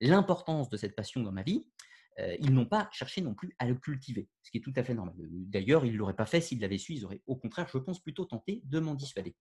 l'importance 0.00 0.68
de 0.70 0.76
cette 0.76 0.96
passion 0.96 1.22
dans 1.22 1.32
ma 1.32 1.42
vie, 1.42 1.66
euh, 2.18 2.36
ils 2.40 2.52
n'ont 2.52 2.66
pas 2.66 2.88
cherché 2.92 3.22
non 3.22 3.34
plus 3.34 3.54
à 3.58 3.66
le 3.66 3.74
cultiver, 3.74 4.28
ce 4.42 4.50
qui 4.50 4.58
est 4.58 4.60
tout 4.60 4.72
à 4.76 4.84
fait 4.84 4.94
normal. 4.94 5.14
D'ailleurs, 5.18 5.86
ils 5.86 5.92
ne 5.92 5.96
l'auraient 5.96 6.16
pas 6.16 6.26
fait 6.26 6.40
s'ils 6.40 6.60
l'avaient 6.60 6.78
su, 6.78 6.92
ils 6.92 7.04
auraient 7.04 7.22
au 7.26 7.36
contraire, 7.36 7.68
je 7.72 7.78
pense, 7.78 8.00
plutôt 8.00 8.24
tenté 8.24 8.60
de 8.64 8.80
m'en 8.80 8.94
dissuader. 8.94 9.34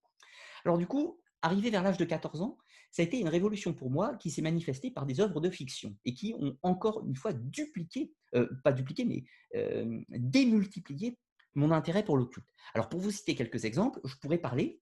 Alors 0.63 0.77
du 0.77 0.87
coup, 0.87 1.19
arrivé 1.41 1.69
vers 1.69 1.83
l'âge 1.83 1.97
de 1.97 2.05
14 2.05 2.41
ans, 2.41 2.57
ça 2.91 3.01
a 3.01 3.05
été 3.05 3.19
une 3.19 3.29
révolution 3.29 3.73
pour 3.73 3.89
moi 3.89 4.15
qui 4.17 4.29
s'est 4.29 4.41
manifestée 4.41 4.91
par 4.91 5.05
des 5.05 5.19
œuvres 5.19 5.39
de 5.39 5.49
fiction 5.49 5.95
et 6.05 6.13
qui 6.13 6.33
ont 6.39 6.57
encore 6.61 7.05
une 7.07 7.15
fois 7.15 7.33
dupliqué, 7.33 8.13
euh, 8.35 8.47
pas 8.63 8.73
dupliqué, 8.73 9.05
mais 9.05 9.23
euh, 9.55 10.01
démultiplié 10.09 11.17
mon 11.55 11.71
intérêt 11.71 12.03
pour 12.03 12.17
l'occulte. 12.17 12.47
Alors 12.73 12.89
pour 12.89 12.99
vous 12.99 13.11
citer 13.11 13.35
quelques 13.35 13.65
exemples, 13.65 13.99
je 14.03 14.15
pourrais 14.15 14.37
parler 14.37 14.81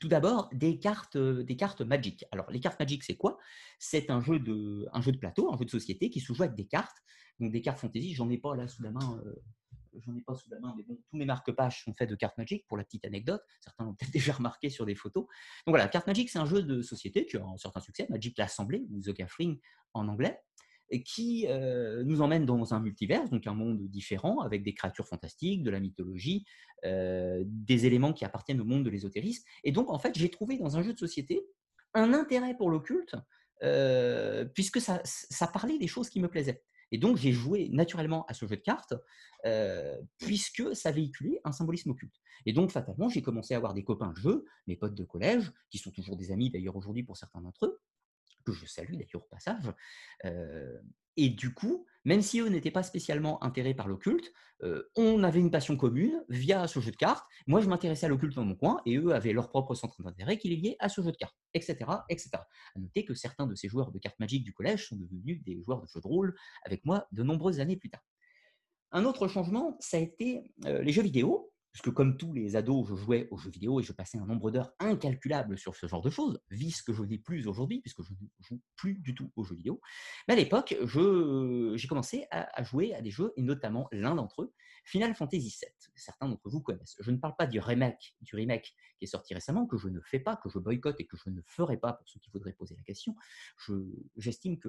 tout 0.00 0.08
d'abord, 0.08 0.48
des 0.52 0.78
cartes, 0.78 1.16
euh, 1.16 1.42
des 1.42 1.56
cartes 1.56 1.80
Magic. 1.80 2.24
Alors, 2.30 2.50
les 2.50 2.60
cartes 2.60 2.78
Magic, 2.78 3.02
c'est 3.02 3.16
quoi? 3.16 3.38
C'est 3.78 4.10
un, 4.10 4.20
jeu 4.20 4.38
de, 4.38 4.86
un 4.92 5.00
jeu 5.00 5.12
de 5.12 5.18
plateau, 5.18 5.52
un 5.52 5.56
jeu 5.56 5.64
de 5.64 5.70
société 5.70 6.10
qui 6.10 6.20
se 6.20 6.32
joue 6.32 6.42
avec 6.42 6.54
des 6.54 6.66
cartes. 6.66 6.98
Donc, 7.40 7.52
des 7.52 7.62
cartes 7.62 7.78
fantasy, 7.78 8.14
j'en 8.14 8.28
ai 8.30 8.38
pas 8.38 8.54
là 8.56 8.68
sous 8.68 8.82
la 8.82 8.90
main. 8.90 9.20
Euh, 9.24 9.34
j'en 10.00 10.14
ai 10.14 10.20
pas 10.20 10.34
sous 10.34 10.50
la 10.50 10.60
main, 10.60 10.74
mais 10.76 10.82
bon, 10.82 10.98
tous 11.08 11.16
mes 11.16 11.24
marque-pages 11.24 11.82
sont 11.84 11.94
faits 11.94 12.10
de 12.10 12.14
cartes 12.14 12.36
Magic, 12.36 12.66
pour 12.66 12.76
la 12.76 12.84
petite 12.84 13.04
anecdote. 13.04 13.42
Certains 13.60 13.84
l'ont 13.84 13.94
peut-être 13.98 14.12
déjà 14.12 14.34
remarqué 14.34 14.68
sur 14.70 14.84
des 14.84 14.94
photos. 14.94 15.24
Donc 15.24 15.72
voilà, 15.72 15.88
carte 15.88 16.06
Magic, 16.06 16.28
c'est 16.28 16.38
un 16.38 16.46
jeu 16.46 16.62
de 16.62 16.82
société 16.82 17.26
qui 17.26 17.36
a 17.36 17.44
un 17.44 17.56
certain 17.56 17.80
succès, 17.80 18.06
Magic 18.10 18.36
l'Assemblée, 18.36 18.86
ou 18.90 19.00
The 19.00 19.14
Gathering 19.14 19.58
en 19.94 20.08
anglais 20.08 20.38
qui 21.04 21.46
euh, 21.48 22.02
nous 22.04 22.20
emmène 22.20 22.46
dans 22.46 22.74
un 22.74 22.80
multivers, 22.80 23.28
donc 23.28 23.46
un 23.46 23.54
monde 23.54 23.80
différent, 23.88 24.40
avec 24.40 24.62
des 24.62 24.74
créatures 24.74 25.08
fantastiques, 25.08 25.62
de 25.62 25.70
la 25.70 25.80
mythologie, 25.80 26.44
euh, 26.84 27.42
des 27.46 27.86
éléments 27.86 28.12
qui 28.12 28.24
appartiennent 28.24 28.60
au 28.60 28.64
monde 28.64 28.84
de 28.84 28.90
l'ésotérisme. 28.90 29.44
Et 29.64 29.72
donc, 29.72 29.90
en 29.90 29.98
fait, 29.98 30.16
j'ai 30.16 30.30
trouvé 30.30 30.58
dans 30.58 30.76
un 30.76 30.82
jeu 30.82 30.92
de 30.92 30.98
société 30.98 31.46
un 31.94 32.12
intérêt 32.12 32.56
pour 32.56 32.70
l'occulte, 32.70 33.16
euh, 33.62 34.44
puisque 34.44 34.80
ça, 34.80 35.00
ça, 35.04 35.46
parlait 35.46 35.78
des 35.78 35.88
choses 35.88 36.10
qui 36.10 36.20
me 36.20 36.28
plaisaient. 36.28 36.62
Et 36.92 36.98
donc, 36.98 37.16
j'ai 37.16 37.32
joué 37.32 37.68
naturellement 37.70 38.24
à 38.26 38.34
ce 38.34 38.46
jeu 38.46 38.56
de 38.56 38.62
cartes, 38.62 38.94
puisque 40.18 40.74
ça 40.74 40.92
véhiculait 40.92 41.40
un 41.44 41.52
symbolisme 41.52 41.90
occulte. 41.90 42.14
Et 42.46 42.52
donc, 42.52 42.70
fatalement, 42.70 43.08
j'ai 43.08 43.22
commencé 43.22 43.54
à 43.54 43.56
avoir 43.56 43.74
des 43.74 43.82
copains 43.82 44.12
de 44.12 44.16
jeu, 44.16 44.44
mes 44.68 44.76
potes 44.76 44.94
de 44.94 45.04
collège, 45.04 45.52
qui 45.70 45.78
sont 45.78 45.90
toujours 45.90 46.16
des 46.16 46.30
amis 46.30 46.50
d'ailleurs 46.50 46.76
aujourd'hui 46.76 47.02
pour 47.02 47.16
certains 47.16 47.40
d'entre 47.40 47.66
eux, 47.66 47.80
que 48.46 48.52
je 48.52 48.66
salue 48.66 48.92
d'ailleurs 48.92 49.24
au 49.24 49.28
passage. 49.28 49.72
et 51.16 51.28
du 51.30 51.52
coup, 51.52 51.86
même 52.04 52.22
si 52.22 52.40
eux 52.40 52.48
n'étaient 52.48 52.70
pas 52.70 52.82
spécialement 52.82 53.42
intéressés 53.42 53.74
par 53.74 53.88
l'occulte, 53.88 54.32
on 54.94 55.22
avait 55.22 55.40
une 55.40 55.50
passion 55.50 55.76
commune 55.76 56.24
via 56.28 56.66
ce 56.68 56.80
jeu 56.80 56.90
de 56.90 56.96
cartes. 56.96 57.26
Moi, 57.46 57.60
je 57.60 57.68
m'intéressais 57.68 58.06
à 58.06 58.08
l'occulte 58.08 58.34
dans 58.34 58.44
mon 58.44 58.54
coin 58.54 58.80
et 58.86 58.96
eux 58.96 59.12
avaient 59.12 59.32
leur 59.32 59.48
propre 59.48 59.74
centre 59.74 60.02
d'intérêt 60.02 60.38
qui 60.38 60.48
les 60.48 60.56
liait 60.56 60.76
à 60.78 60.88
ce 60.88 61.02
jeu 61.02 61.10
de 61.10 61.16
cartes, 61.16 61.36
etc., 61.52 61.76
etc. 62.08 62.30
À 62.74 62.78
noter 62.78 63.04
que 63.04 63.14
certains 63.14 63.46
de 63.46 63.54
ces 63.54 63.68
joueurs 63.68 63.90
de 63.92 63.98
cartes 63.98 64.18
magiques 64.20 64.44
du 64.44 64.52
collège 64.52 64.88
sont 64.88 64.96
devenus 64.96 65.42
des 65.42 65.62
joueurs 65.62 65.82
de 65.82 65.86
jeux 65.88 66.00
de 66.00 66.06
rôle 66.06 66.34
avec 66.62 66.84
moi 66.84 67.06
de 67.12 67.22
nombreuses 67.22 67.60
années 67.60 67.76
plus 67.76 67.90
tard. 67.90 68.04
Un 68.92 69.04
autre 69.04 69.26
changement, 69.26 69.76
ça 69.80 69.96
a 69.96 70.00
été 70.00 70.52
les 70.64 70.92
jeux 70.92 71.02
vidéo 71.02 71.52
puisque 71.76 71.94
comme 71.94 72.16
tous 72.16 72.32
les 72.32 72.56
ados, 72.56 72.88
je 72.88 72.94
jouais 72.94 73.28
aux 73.30 73.36
jeux 73.36 73.50
vidéo 73.50 73.80
et 73.80 73.82
je 73.82 73.92
passais 73.92 74.16
un 74.16 74.24
nombre 74.24 74.50
d'heures 74.50 74.72
incalculable 74.78 75.58
sur 75.58 75.76
ce 75.76 75.86
genre 75.86 76.00
de 76.00 76.08
choses, 76.08 76.40
vice 76.50 76.80
que 76.80 76.94
je 76.94 77.02
n'ai 77.02 77.18
plus 77.18 77.46
aujourd'hui, 77.46 77.82
puisque 77.82 78.02
je 78.02 78.12
ne 78.12 78.16
joue 78.40 78.62
plus 78.76 78.94
du 78.94 79.14
tout 79.14 79.30
aux 79.36 79.44
jeux 79.44 79.56
vidéo. 79.56 79.78
Mais 80.26 80.32
à 80.32 80.36
l'époque, 80.38 80.74
j'ai 80.80 81.88
commencé 81.88 82.24
à, 82.30 82.62
jouer 82.62 82.94
à 82.94 83.02
des 83.02 83.10
jeux, 83.10 83.34
et 83.36 83.42
notamment 83.42 83.88
l'un 83.92 84.14
d'entre 84.14 84.40
eux, 84.40 84.54
Final 84.86 85.14
Fantasy 85.16 85.48
VII. 85.48 85.90
Certains 85.96 86.28
d'entre 86.28 86.48
vous 86.48 86.60
connaissent. 86.60 86.96
Je 87.00 87.10
ne 87.10 87.16
parle 87.16 87.34
pas 87.36 87.46
du 87.46 87.58
remake, 87.58 88.14
du 88.20 88.36
remake 88.36 88.74
qui 88.98 89.04
est 89.04 89.08
sorti 89.08 89.34
récemment, 89.34 89.66
que 89.66 89.76
je 89.76 89.88
ne 89.88 90.00
fais 90.00 90.20
pas, 90.20 90.36
que 90.36 90.48
je 90.48 90.60
boycotte 90.60 91.00
et 91.00 91.06
que 91.06 91.16
je 91.16 91.28
ne 91.28 91.40
ferai 91.44 91.76
pas 91.76 91.92
pour 91.92 92.08
ceux 92.08 92.20
qui 92.20 92.30
voudraient 92.30 92.52
poser 92.52 92.76
la 92.76 92.82
question. 92.84 93.16
J'estime 94.16 94.58
que 94.58 94.68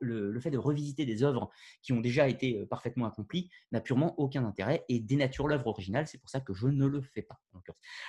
le, 0.00 0.30
le, 0.30 0.40
fait 0.40 0.52
de 0.52 0.58
revisiter 0.58 1.04
des 1.04 1.24
œuvres 1.24 1.50
qui 1.82 1.92
ont 1.92 2.00
déjà 2.00 2.28
été 2.28 2.60
euh, 2.60 2.66
parfaitement 2.66 3.06
accomplies 3.06 3.50
n'a 3.72 3.80
purement 3.80 4.18
aucun 4.20 4.44
intérêt 4.44 4.84
et 4.88 5.00
dénature 5.00 5.48
l'œuvre 5.48 5.66
originale. 5.66 6.06
C'est 6.06 6.18
pour 6.18 6.30
ça 6.30 6.40
que 6.40 6.54
je 6.54 6.68
ne 6.68 6.86
le 6.86 7.02
fais 7.02 7.22
pas. 7.22 7.40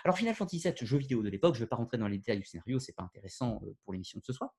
Alors 0.04 0.18
Final 0.18 0.36
Fantasy 0.36 0.60
VII, 0.60 0.74
jeu 0.80 0.98
vidéo 0.98 1.24
de 1.24 1.30
l'époque, 1.30 1.56
je 1.56 1.62
ne 1.62 1.66
vais 1.66 1.70
pas 1.70 1.76
rentrer 1.76 1.98
dans 1.98 2.08
les 2.08 2.18
détails 2.18 2.40
du 2.40 2.46
scénario, 2.46 2.80
c'est 2.80 2.96
pas 2.96 3.04
intéressant 3.04 3.62
euh, 3.64 3.74
pour 3.84 3.94
l'émission 3.94 4.20
de 4.20 4.26
ce 4.26 4.34
soir. 4.34 4.52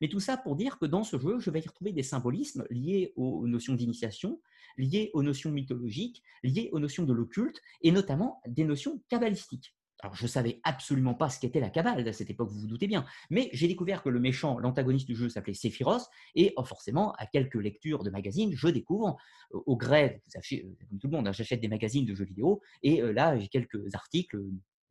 Mais 0.00 0.08
tout 0.08 0.20
ça 0.20 0.36
pour 0.36 0.56
dire 0.56 0.78
que 0.78 0.86
dans 0.86 1.04
ce 1.04 1.18
jeu, 1.18 1.38
je 1.38 1.50
vais 1.50 1.60
y 1.60 1.66
retrouver 1.66 1.92
des 1.92 2.02
symbolismes 2.02 2.64
liés 2.70 3.12
aux 3.16 3.46
notions 3.46 3.74
d'initiation, 3.74 4.40
liés 4.78 5.10
aux 5.14 5.22
notions 5.22 5.50
mythologiques, 5.50 6.22
liés 6.42 6.70
aux 6.72 6.78
notions 6.78 7.04
de 7.04 7.12
l'occulte, 7.12 7.60
et 7.82 7.92
notamment 7.92 8.40
des 8.46 8.64
notions 8.64 9.02
kabbalistiques. 9.08 9.76
Alors, 10.00 10.14
je 10.14 10.24
ne 10.24 10.28
savais 10.28 10.60
absolument 10.62 11.14
pas 11.14 11.30
ce 11.30 11.40
qu'était 11.40 11.60
la 11.60 11.70
Kabbale 11.70 12.06
à 12.06 12.12
cette 12.12 12.28
époque, 12.28 12.50
vous 12.50 12.60
vous 12.60 12.66
doutez 12.66 12.86
bien. 12.86 13.06
Mais 13.30 13.48
j'ai 13.52 13.66
découvert 13.66 14.02
que 14.02 14.10
le 14.10 14.20
méchant, 14.20 14.58
l'antagoniste 14.58 15.06
du 15.06 15.16
jeu 15.16 15.28
s'appelait 15.28 15.54
Sephiros, 15.54 16.00
et 16.34 16.52
oh, 16.56 16.64
forcément, 16.64 17.12
à 17.12 17.26
quelques 17.26 17.54
lectures 17.54 18.04
de 18.04 18.10
magazines, 18.10 18.52
je 18.54 18.68
découvre, 18.68 19.16
au 19.50 19.76
gré, 19.76 20.22
vous 20.26 20.30
savez, 20.30 20.64
euh, 20.64 20.76
comme 20.88 20.98
tout 20.98 21.06
le 21.06 21.16
monde, 21.16 21.28
hein, 21.28 21.32
j'achète 21.32 21.60
des 21.60 21.68
magazines 21.68 22.04
de 22.04 22.14
jeux 22.14 22.26
vidéo, 22.26 22.60
et 22.82 23.00
euh, 23.02 23.12
là, 23.12 23.38
j'ai 23.38 23.48
quelques 23.48 23.94
articles 23.94 24.38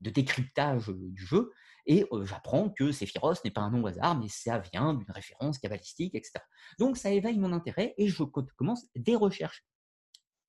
de 0.01 0.09
décryptage 0.09 0.89
euh, 0.89 0.97
du 1.11 1.23
jeu, 1.23 1.51
et 1.85 2.03
j'apprends 2.23 2.71
que 2.71 2.91
Sephiros 2.91 3.35
n'est 3.43 3.51
pas 3.51 3.61
un 3.61 3.69
nom 3.69 3.83
au 3.83 3.87
hasard, 3.87 4.19
mais 4.19 4.27
ça 4.27 4.57
vient 4.57 4.95
d'une 4.95 5.11
référence 5.11 5.59
kabbalistique, 5.59 6.15
etc. 6.15 6.39
Donc, 6.79 6.97
ça 6.97 7.11
éveille 7.11 7.37
mon 7.37 7.51
intérêt, 7.51 7.93
et 7.99 8.07
je 8.07 8.23
commence 8.23 8.87
des 8.95 9.15
recherches 9.15 9.63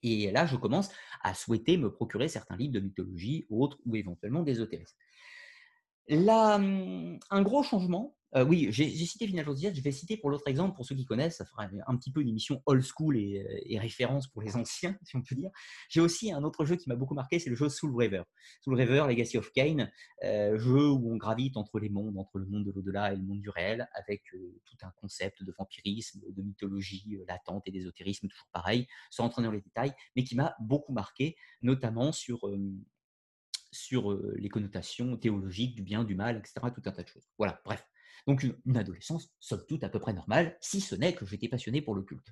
Et 0.06 0.30
là, 0.30 0.46
je 0.46 0.56
commence 0.56 0.90
à 1.22 1.34
souhaiter 1.34 1.76
me 1.76 1.90
procurer 1.90 2.28
certains 2.28 2.56
livres 2.56 2.74
de 2.74 2.80
mythologie, 2.80 3.46
autres 3.50 3.78
ou 3.86 3.96
éventuellement 3.96 4.42
d'ésotérisme. 4.42 4.96
Hum, 6.10 7.18
un 7.30 7.42
gros 7.42 7.64
changement, 7.64 8.15
euh, 8.34 8.44
oui, 8.44 8.68
j'ai 8.70 8.90
cité 8.90 9.26
Final 9.26 9.44
Fantasy 9.44 9.70
je 9.72 9.80
vais 9.80 9.92
citer 9.92 10.16
pour 10.16 10.30
l'autre 10.30 10.48
exemple, 10.48 10.74
pour 10.74 10.84
ceux 10.84 10.96
qui 10.96 11.04
connaissent, 11.04 11.36
ça 11.36 11.44
fera 11.44 11.68
un 11.86 11.96
petit 11.96 12.10
peu 12.10 12.20
une 12.20 12.28
émission 12.28 12.60
old 12.66 12.82
school 12.82 13.16
et, 13.16 13.78
référence 13.78 14.26
pour 14.26 14.42
les 14.42 14.56
anciens, 14.56 14.96
si 15.04 15.16
on 15.16 15.22
peut 15.22 15.34
dire. 15.34 15.50
J'ai 15.88 16.00
aussi 16.00 16.32
un 16.32 16.42
autre 16.42 16.64
jeu 16.64 16.76
qui 16.76 16.88
m'a 16.88 16.96
beaucoup 16.96 17.14
marqué, 17.14 17.38
c'est 17.38 17.50
le 17.50 17.56
jeu 17.56 17.68
Soul 17.68 17.96
River. 17.96 18.22
Soul 18.62 18.74
River, 18.74 19.04
Legacy 19.08 19.38
of 19.38 19.50
Kane, 19.52 19.90
euh, 20.24 20.58
jeu 20.58 20.90
où 20.90 21.12
on 21.12 21.16
gravite 21.16 21.56
entre 21.56 21.78
les 21.78 21.88
mondes, 21.88 22.18
entre 22.18 22.38
le 22.38 22.46
monde 22.46 22.64
de 22.64 22.72
l'au-delà 22.72 23.12
et 23.12 23.16
le 23.16 23.22
monde 23.22 23.40
du 23.40 23.48
réel, 23.48 23.88
avec 23.94 24.22
euh, 24.34 24.60
tout 24.64 24.76
un 24.82 24.90
concept 24.96 25.42
de 25.42 25.54
vampirisme, 25.56 26.20
de 26.28 26.42
mythologie 26.42 27.18
latente 27.28 27.62
et 27.66 27.70
d'ésotérisme, 27.70 28.28
toujours 28.28 28.48
pareil, 28.52 28.86
sans 29.10 29.24
entrer 29.24 29.42
dans 29.42 29.52
les 29.52 29.60
détails, 29.60 29.92
mais 30.16 30.24
qui 30.24 30.34
m'a 30.34 30.56
beaucoup 30.60 30.92
marqué, 30.92 31.36
notamment 31.62 32.12
sur 32.12 32.40
sur 33.72 34.18
les 34.36 34.48
connotations 34.48 35.16
théologiques 35.18 35.74
du 35.74 35.82
bien, 35.82 36.04
du 36.04 36.14
mal, 36.14 36.38
etc., 36.38 36.54
tout 36.74 36.82
un 36.86 36.92
tas 36.92 37.02
de 37.02 37.08
choses. 37.08 37.28
Voilà, 37.36 37.60
bref. 37.64 37.84
Donc 38.26 38.42
une, 38.42 38.76
adolescence, 38.76 39.30
somme 39.40 39.64
toute, 39.68 39.84
à 39.84 39.88
peu 39.88 39.98
près 39.98 40.12
normale, 40.12 40.56
si 40.60 40.80
ce 40.80 40.94
n'est 40.94 41.14
que 41.14 41.26
j'étais 41.26 41.48
passionné 41.48 41.82
pour 41.82 41.94
le 41.94 42.02
culte. 42.02 42.26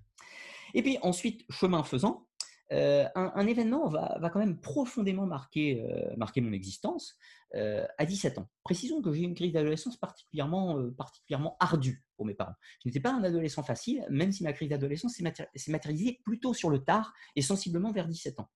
Et 0.74 0.82
puis 0.82 0.98
ensuite, 1.02 1.44
chemin 1.50 1.82
faisant, 1.84 2.26
euh, 2.72 3.06
un, 3.14 3.46
événement 3.46 3.88
va, 3.88 4.30
quand 4.32 4.38
même 4.38 4.58
profondément 4.58 5.26
marquer, 5.26 5.82
euh, 5.82 6.40
mon 6.40 6.52
existence 6.52 7.14
euh, 7.54 7.86
à 7.98 8.06
17 8.06 8.38
ans. 8.38 8.48
Précisons 8.64 9.02
que 9.02 9.12
j'ai 9.12 9.22
une 9.22 9.34
crise 9.34 9.52
d'adolescence 9.52 9.98
particulièrement 9.98 11.56
ardue 11.60 12.02
pour 12.16 12.26
mes 12.26 12.34
parents. 12.34 12.54
Je 12.82 12.88
n'étais 12.88 13.00
pas 13.00 13.12
un 13.12 13.22
adolescent 13.22 13.62
facile, 13.62 14.04
même 14.08 14.32
si 14.32 14.42
ma 14.44 14.52
crise 14.52 14.70
d'adolescence 14.70 15.14
s'est 15.14 15.70
matérialisée 15.72 16.20
plutôt 16.24 16.54
sur 16.54 16.70
le 16.70 16.82
tard 16.82 17.12
et 17.36 17.42
sensiblement 17.42 17.92
vers 17.92 18.08
17 18.08 18.40
ans. 18.40 18.50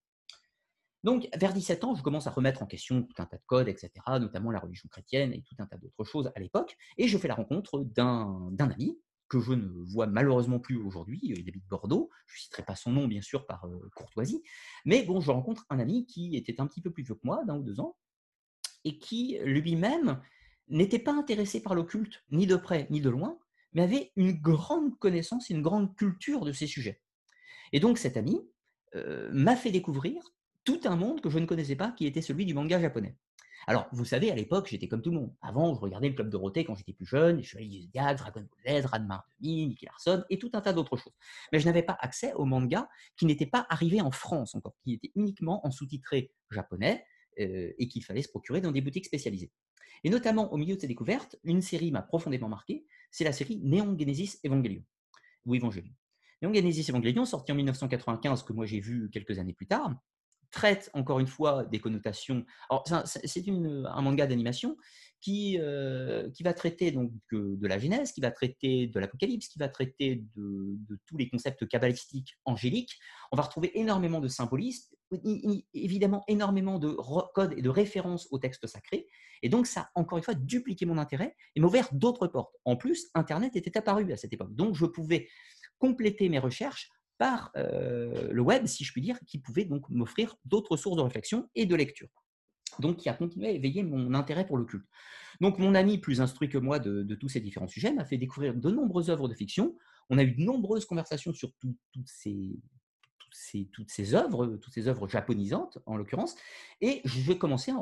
Donc, 1.05 1.29
vers 1.37 1.53
17 1.53 1.85
ans, 1.85 1.95
je 1.95 2.03
commence 2.03 2.27
à 2.27 2.31
remettre 2.31 2.63
en 2.63 2.67
question 2.67 3.03
tout 3.03 3.23
un 3.23 3.27
tas 3.27 3.37
de 3.37 3.43
codes, 3.47 3.69
etc., 3.69 3.91
notamment 4.21 4.51
la 4.51 4.59
religion 4.59 4.89
chrétienne 4.89 5.33
et 5.33 5.43
tout 5.43 5.55
un 5.59 5.67
tas 5.67 5.77
d'autres 5.77 6.05
choses 6.05 6.31
à 6.35 6.41
l'époque. 6.41 6.77
Et 6.97 7.07
je 7.07 7.19
fais 7.19 7.29
la 7.29 7.35
rencontre 7.35 7.81
d'un 7.81 8.57
ami 8.59 8.99
que 9.29 9.41
je 9.41 9.53
ne 9.53 9.69
vois 9.93 10.07
malheureusement 10.07 10.59
plus 10.59 10.77
aujourd'hui. 10.77 11.21
Il 11.23 11.49
habite 11.49 11.67
Bordeaux. 11.69 12.11
Je 12.27 12.39
ne 12.39 12.41
citerai 12.41 12.65
pas 12.65 12.75
son 12.75 12.93
nom, 12.93 13.07
bien 13.07 13.21
sûr, 13.21 13.47
par 13.47 13.67
euh, 13.67 13.91
courtoisie. 13.95 14.43
Mais 14.85 15.03
bon, 15.03 15.21
je 15.21 15.31
rencontre 15.31 15.67
un 15.71 15.79
ami 15.79 16.07
qui 16.07 16.35
était 16.37 16.61
un 16.61 16.67
petit 16.67 16.81
peu 16.81 16.91
plus 16.91 17.05
vieux 17.05 17.15
que 17.15 17.25
moi, 17.25 17.45
d'un 17.45 17.59
ou 17.59 17.63
deux 17.63 17.79
ans, 17.81 17.97
et 18.85 18.99
qui 18.99 19.39
lui-même 19.45 20.21
n'était 20.69 20.99
pas 20.99 21.13
intéressé 21.13 21.63
par 21.63 21.75
l'occulte, 21.75 22.25
ni 22.31 22.47
de 22.47 22.57
près, 22.57 22.87
ni 22.91 23.01
de 23.01 23.11
loin, 23.11 23.39
mais 23.73 23.83
avait 23.83 24.13
une 24.17 24.33
grande 24.33 24.99
connaissance 24.99 25.51
et 25.51 25.55
une 25.55 25.63
grande 25.63 25.95
culture 25.95 26.45
de 26.45 26.53
ces 26.53 26.67
sujets. 26.67 27.03
Et 27.73 27.81
donc, 27.81 27.99
cet 27.99 28.17
ami 28.17 28.41
euh, 28.95 29.31
m'a 29.33 29.57
fait 29.57 29.71
découvrir 29.71 30.23
tout 30.69 30.81
un 30.85 30.97
monde 30.97 31.23
que 31.23 31.31
je 31.31 31.39
ne 31.39 31.47
connaissais 31.47 31.77
pas, 31.77 31.93
qui 31.93 32.05
était 32.05 32.21
celui 32.21 32.45
du 32.45 32.53
manga 32.53 32.79
japonais. 32.79 33.17
Alors, 33.67 33.89
vous 33.91 34.05
savez, 34.05 34.31
à 34.31 34.35
l'époque, 34.35 34.69
j'étais 34.69 34.87
comme 34.87 35.01
tout 35.01 35.09
le 35.09 35.17
monde. 35.17 35.35
Avant, 35.41 35.75
je 35.75 35.81
regardais 35.81 36.11
le 36.11 36.15
Club 36.15 36.29
Dorothée 36.29 36.63
quand 36.63 36.75
j'étais 36.75 36.93
plus 36.93 37.07
jeune, 37.07 37.39
du 37.39 37.47
Zodiac, 37.47 38.19
Dragon 38.19 38.47
Ball 38.67 38.83
Z, 38.83 38.85
Ranma 38.85 39.25
Demi, 39.41 39.69
Nicky 39.69 39.87
Larson, 39.87 40.25
et 40.29 40.39
tout 40.39 40.51
un 40.53 40.61
tas 40.61 40.75
d'autres 40.75 40.99
choses. 40.99 41.15
Mais 41.53 41.59
je 41.59 41.65
n'avais 41.65 41.83
pas 41.83 41.97
accès 42.01 42.35
au 42.35 42.45
manga 42.45 42.87
qui 43.17 43.25
n'était 43.25 43.47
pas 43.47 43.67
arrivé 43.71 44.03
en 44.03 44.11
France 44.11 44.55
encore, 44.55 44.75
qui 44.85 44.93
était 44.93 45.11
uniquement 45.15 45.67
en 45.67 45.71
sous-titré 45.71 46.31
japonais 46.51 47.03
euh, 47.41 47.73
et 47.79 47.89
qu'il 47.89 48.05
fallait 48.05 48.21
se 48.21 48.29
procurer 48.29 48.61
dans 48.61 48.73
des 48.73 48.83
boutiques 48.83 49.07
spécialisées. 49.07 49.51
Et 50.05 50.11
notamment, 50.11 50.53
au 50.53 50.59
milieu 50.59 50.77
de 50.77 50.83
ces 50.83 50.87
découvertes, 50.87 51.37
une 51.45 51.63
série 51.63 51.91
m'a 51.93 52.03
profondément 52.03 52.51
marqué, 52.51 52.85
c'est 53.11 53.25
la 53.25 53.33
série 53.33 53.59
Neon 53.65 53.97
Genesis 53.99 54.39
Evangelion, 54.45 54.85
ou 55.47 55.55
Evangelion. 55.55 55.95
Neon 56.43 56.53
Genesis 56.53 56.91
Evangelion, 56.91 57.25
sorti 57.25 57.53
en 57.53 57.55
1995, 57.55 58.43
que 58.43 58.53
moi 58.53 58.67
j'ai 58.67 58.81
vu 58.81 59.09
quelques 59.11 59.39
années 59.39 59.55
plus 59.55 59.67
tard, 59.67 59.95
traite 60.51 60.91
encore 60.95 61.21
une 61.21 61.27
fois 61.27 61.65
des 61.65 61.79
connotations. 61.79 62.45
c'est 63.05 63.49
un 63.49 64.03
manga 64.03 64.27
d'animation 64.27 64.77
qui, 65.21 65.59
euh, 65.61 66.31
qui 66.31 66.43
va 66.43 66.55
traiter 66.55 66.91
donc 66.93 67.11
de 67.33 67.67
la 67.67 67.79
Genèse, 67.79 68.13
qui 68.13 68.21
va 68.21 68.31
traiter 68.31 68.87
de 68.87 69.01
l'Apocalypse, 69.01 69.49
qui 69.49 69.59
va 69.59 69.69
traiter 69.69 70.23
de, 70.37 70.79
tous 71.07 71.17
les 71.17 71.29
concepts 71.29 71.67
kabbalistiques 71.67 72.39
angéliques. 72.45 72.99
On 73.33 73.37
va 73.37 73.43
retrouver 73.43 73.79
énormément 73.79 74.21
de 74.21 74.29
symbolisme, 74.29 74.95
évidemment 75.75 76.23
énormément 76.29 76.79
de 76.79 76.97
codes 77.35 77.55
et 77.57 77.63
de 77.63 77.71
références 77.71 78.29
aux 78.31 78.39
textes 78.39 78.67
sacrés. 78.67 79.09
Et 79.43 79.49
donc, 79.49 79.67
ça 79.67 79.89
encore 79.95 80.19
une 80.19 80.25
fois 80.25 80.35
dupliqué 80.35 80.87
mon 80.87 80.99
intérêt 80.99 81.35
et 81.55 81.61
m'a 81.61 81.67
ouvert 81.67 81.89
d'autres 81.93 82.27
portes. 82.27 82.55
En 82.65 82.77
plus, 82.77 83.09
Internet 83.15 83.57
était 83.57 83.77
apparu 83.77 84.13
à 84.13 84.17
cette 84.17 84.33
époque. 84.33 84.55
Donc, 84.55 84.75
je 84.75 84.87
pouvais 84.87 85.29
compléter 85.79 86.29
mes 86.29 86.39
recherches 86.39 86.91
par 87.19 87.51
euh, 87.57 88.33
le 88.33 88.43
web, 88.43 88.67
si 88.67 88.85
je 88.85 88.93
puis 88.93 89.03
dire, 89.03 89.19
qui 89.27 89.39
pouvait 89.39 89.65
donc 89.65 89.89
m'offrir 89.91 90.37
d'autres 90.45 90.77
sources 90.77 90.97
de 90.97 91.03
réflexion 91.03 91.49
et 91.55 91.67
de 91.67 91.75
lecture. 91.75 92.09
Donc, 92.79 92.99
qui 92.99 93.09
a 93.09 93.15
continué 93.15 93.49
à 93.49 93.51
éveiller 93.51 93.83
mon 93.83 94.15
intérêt 94.15 94.47
pour 94.47 94.57
le 94.57 94.65
culte. 94.65 94.87
Donc, 95.41 95.59
mon 95.59 95.75
ami 95.75 95.99
plus 95.99 96.21
instruit 96.21 96.49
que 96.49 96.59
moi 96.59 96.79
de, 96.79 97.15
tous 97.15 97.29
ces 97.29 97.41
différents 97.41 97.69
sujets 97.69 97.93
m'a 97.93 98.05
fait 98.05 98.19
découvrir 98.19 98.55
de 98.55 98.71
nombreuses 98.71 99.11
œuvres 99.11 99.29
de 99.29 99.35
fiction. 99.35 99.77
On 100.11 100.19
a 100.19 100.23
eu 100.23 100.33
de 100.33 100.43
nombreuses 100.43 100.85
conversations 100.85 101.33
sur 101.33 101.53
toutes, 101.61 101.77
ces, 102.07 102.61
toutes, 103.73 103.91
ces, 103.91 104.15
œuvres, 104.15 104.57
toutes 104.57 104.73
ces 104.73 104.89
œuvres 104.89 105.09
japonisantes 105.09 105.79
en 105.87 105.97
l'occurrence, 105.97 106.37
et 106.81 107.01
je 107.05 107.21
vais 107.21 107.37
commencer 107.37 107.73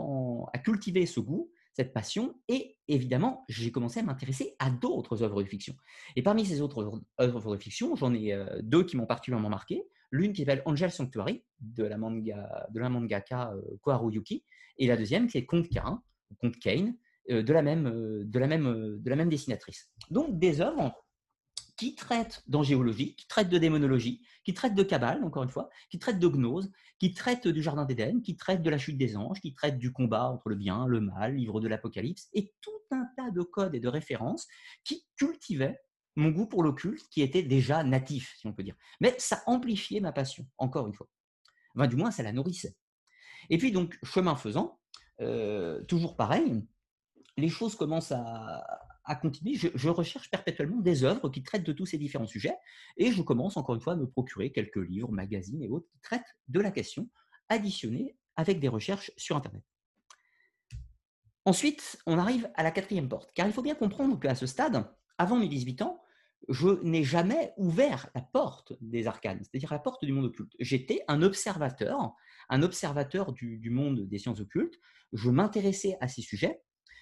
à 0.53 0.59
cultiver 0.59 1.07
ce 1.07 1.21
goût 1.21 1.51
cette 1.77 1.93
passion. 1.93 2.35
Et 2.49 2.79
évidemment, 2.89 3.45
j'ai 3.51 3.71
commencé 3.71 4.01
à 4.01 4.03
m'intéresser 4.03 4.57
à 4.59 4.71
d'autres 4.71 5.23
œuvres 5.23 5.43
de 5.43 5.49
fiction. 5.49 5.75
Et 6.17 6.23
parmi 6.23 6.47
ces 6.47 6.63
autres 6.63 7.03
œuvres 7.21 7.55
de 7.55 7.61
fiction, 7.61 7.95
j'en 7.97 8.15
ai 8.15 8.33
euh, 8.33 8.47
deux 8.63 8.83
qui 8.83 8.97
m'ont 8.97 9.07
particulièrement 9.07 9.51
marqué. 9.51 9.87
L'une 10.11 10.33
qui 10.33 10.41
s'appelle 10.41 10.63
Angel 10.65 10.91
Sanctuary 10.91 11.45
de 11.61 11.85
la, 11.85 11.99
manga, 11.99 12.67
de 12.71 12.81
la 12.81 12.89
mangaka 12.89 13.53
euh, 13.53 13.77
Koharu 13.83 14.11
Yuki, 14.11 14.43
et 14.79 14.87
la 14.87 14.97
deuxième 14.97 15.27
qui 15.27 15.37
est 15.37 15.45
Conte 15.45 15.69
Kain, 15.69 16.03
Kane, 16.63 16.97
euh, 17.31 17.43
de, 17.43 17.53
la 17.53 17.61
même, 17.61 18.25
de, 18.25 18.39
la 18.39 18.47
même, 18.47 18.99
de 18.99 19.11
la 19.11 19.17
même 19.17 19.29
dessinatrice. 19.29 19.91
Donc 20.11 20.39
des 20.39 20.63
œuvres 20.63 20.95
qui 21.77 21.95
traitent 21.95 22.43
d'angéologie, 22.47 23.15
qui 23.17 23.27
traitent 23.27 23.49
de 23.49 23.59
démonologie, 23.59 24.27
qui 24.45 24.55
traitent 24.55 24.75
de 24.75 24.83
cabale, 24.83 25.23
encore 25.25 25.43
une 25.43 25.51
fois, 25.51 25.69
qui 25.91 25.99
traitent 25.99 26.19
de 26.19 26.29
gnose, 26.29 26.71
qui 26.99 27.13
traitent 27.13 27.49
du 27.49 27.63
Jardin 27.63 27.85
d'Éden, 27.85 28.23
qui 28.23 28.37
traitent 28.37 28.63
de 28.63 28.71
la 28.71 28.79
chute 28.79 28.97
des 28.97 29.17
anges, 29.17 29.41
qui 29.41 29.53
traitent 29.53 29.79
du 29.79 29.93
combat 29.93 30.31
entre 30.31 30.49
le 30.49 30.57
bien, 30.57 30.87
le 30.87 31.01
mal, 31.01 31.35
livre 31.35 31.61
de 31.61 31.69
l'Apocalypse, 31.69 32.29
et 32.33 32.55
tout 32.61 32.71
un 32.91 33.07
tas 33.17 33.31
de 33.31 33.43
codes 33.43 33.75
et 33.75 33.81
de 33.81 33.89
références 33.89 34.47
qui 34.85 35.07
cultivaient 35.17 35.79
mon 36.17 36.31
goût 36.31 36.47
pour 36.47 36.63
l'occulte, 36.63 37.07
qui 37.11 37.21
était 37.21 37.43
déjà 37.43 37.85
natif, 37.85 38.35
si 38.39 38.47
on 38.47 38.53
peut 38.53 38.63
dire. 38.63 38.77
Mais 39.01 39.15
ça 39.19 39.43
amplifiait 39.47 40.01
ma 40.01 40.13
passion, 40.13 40.47
encore 40.57 40.87
une 40.87 40.95
fois. 40.95 41.09
Enfin, 41.75 41.89
du 41.89 41.97
moins, 41.97 42.11
ça 42.11 42.23
la 42.23 42.33
nourrissait. 42.33 42.75
Et 43.51 43.59
puis, 43.59 43.71
donc, 43.71 43.99
chemin 44.03 44.35
faisant, 44.35 44.81
euh, 45.21 45.85
toujours 45.85 46.17
pareil, 46.17 46.67
les 47.37 47.49
choses 47.51 47.77
commencent 47.77 48.13
à, 48.13 48.86
à 49.07 49.15
continuer. 49.15 49.55
Je, 49.55 49.89
recherche 49.89 50.31
perpétuellement 50.31 50.81
des 50.81 51.05
œuvres 51.05 51.31
qui 51.31 51.43
traitent 51.43 51.65
de 51.65 51.73
tous 51.73 51.87
ces 51.87 51.99
différents 51.99 52.27
sujets 52.27 52.57
et 52.97 53.13
je 53.13 53.23
commence 53.23 53.57
encore 53.57 53.75
une 53.75 53.81
fois 53.81 53.95
à 53.95 53.97
me 53.97 54.07
procurer 54.07 54.53
quelques 54.53 54.77
livres, 54.77 55.11
magazines 55.11 55.63
et 55.63 55.69
autres 55.69 55.87
qui 55.89 56.01
traitent 56.01 56.37
de 56.49 56.61
la 56.61 56.71
question, 56.71 57.09
additionnés 57.49 58.17
avec 58.35 58.61
des 58.61 58.69
recherches 58.69 59.11
sur 59.17 59.37
Internet. 59.37 59.63
Ensuite, 61.45 61.99
on 62.07 62.19
arrive 62.19 62.51
à 62.55 62.65
la 62.65 62.73
quatrième 62.73 63.09
porte, 63.09 63.31
car 63.33 63.47
il 63.47 63.53
faut 63.53 63.63
bien 63.63 63.77
comprendre 63.77 64.19
qu'à 64.19 64.35
ce 64.35 64.47
stade, 64.47 64.85
avant 65.17 65.37
mes 65.37 65.49
18 65.49 65.83
ans, 65.83 66.03
je 66.49 66.69
n'ai 66.83 67.05
jamais 67.05 67.53
ouvert 67.57 68.11
la 68.15 68.21
porte 68.21 68.73
des 68.81 69.07
arcanes, 69.07 69.41
c'est-à-dire 69.43 69.73
la 69.73 69.79
porte 69.79 70.05
du 70.05 70.13
monde 70.13 70.27
occulte. 70.27 70.53
J'étais 70.61 71.03
un 71.09 71.23
observateur, 71.23 72.15
un 72.49 72.63
observateur 72.63 73.33
du, 73.33 73.71
monde 73.71 74.01
des 74.09 74.19
sciences 74.19 74.41
occultes. 74.41 74.79
Je 75.13 75.31
m'intéressais 75.31 75.97
à 76.01 76.09
ces 76.09 76.23
sujets, 76.23 76.61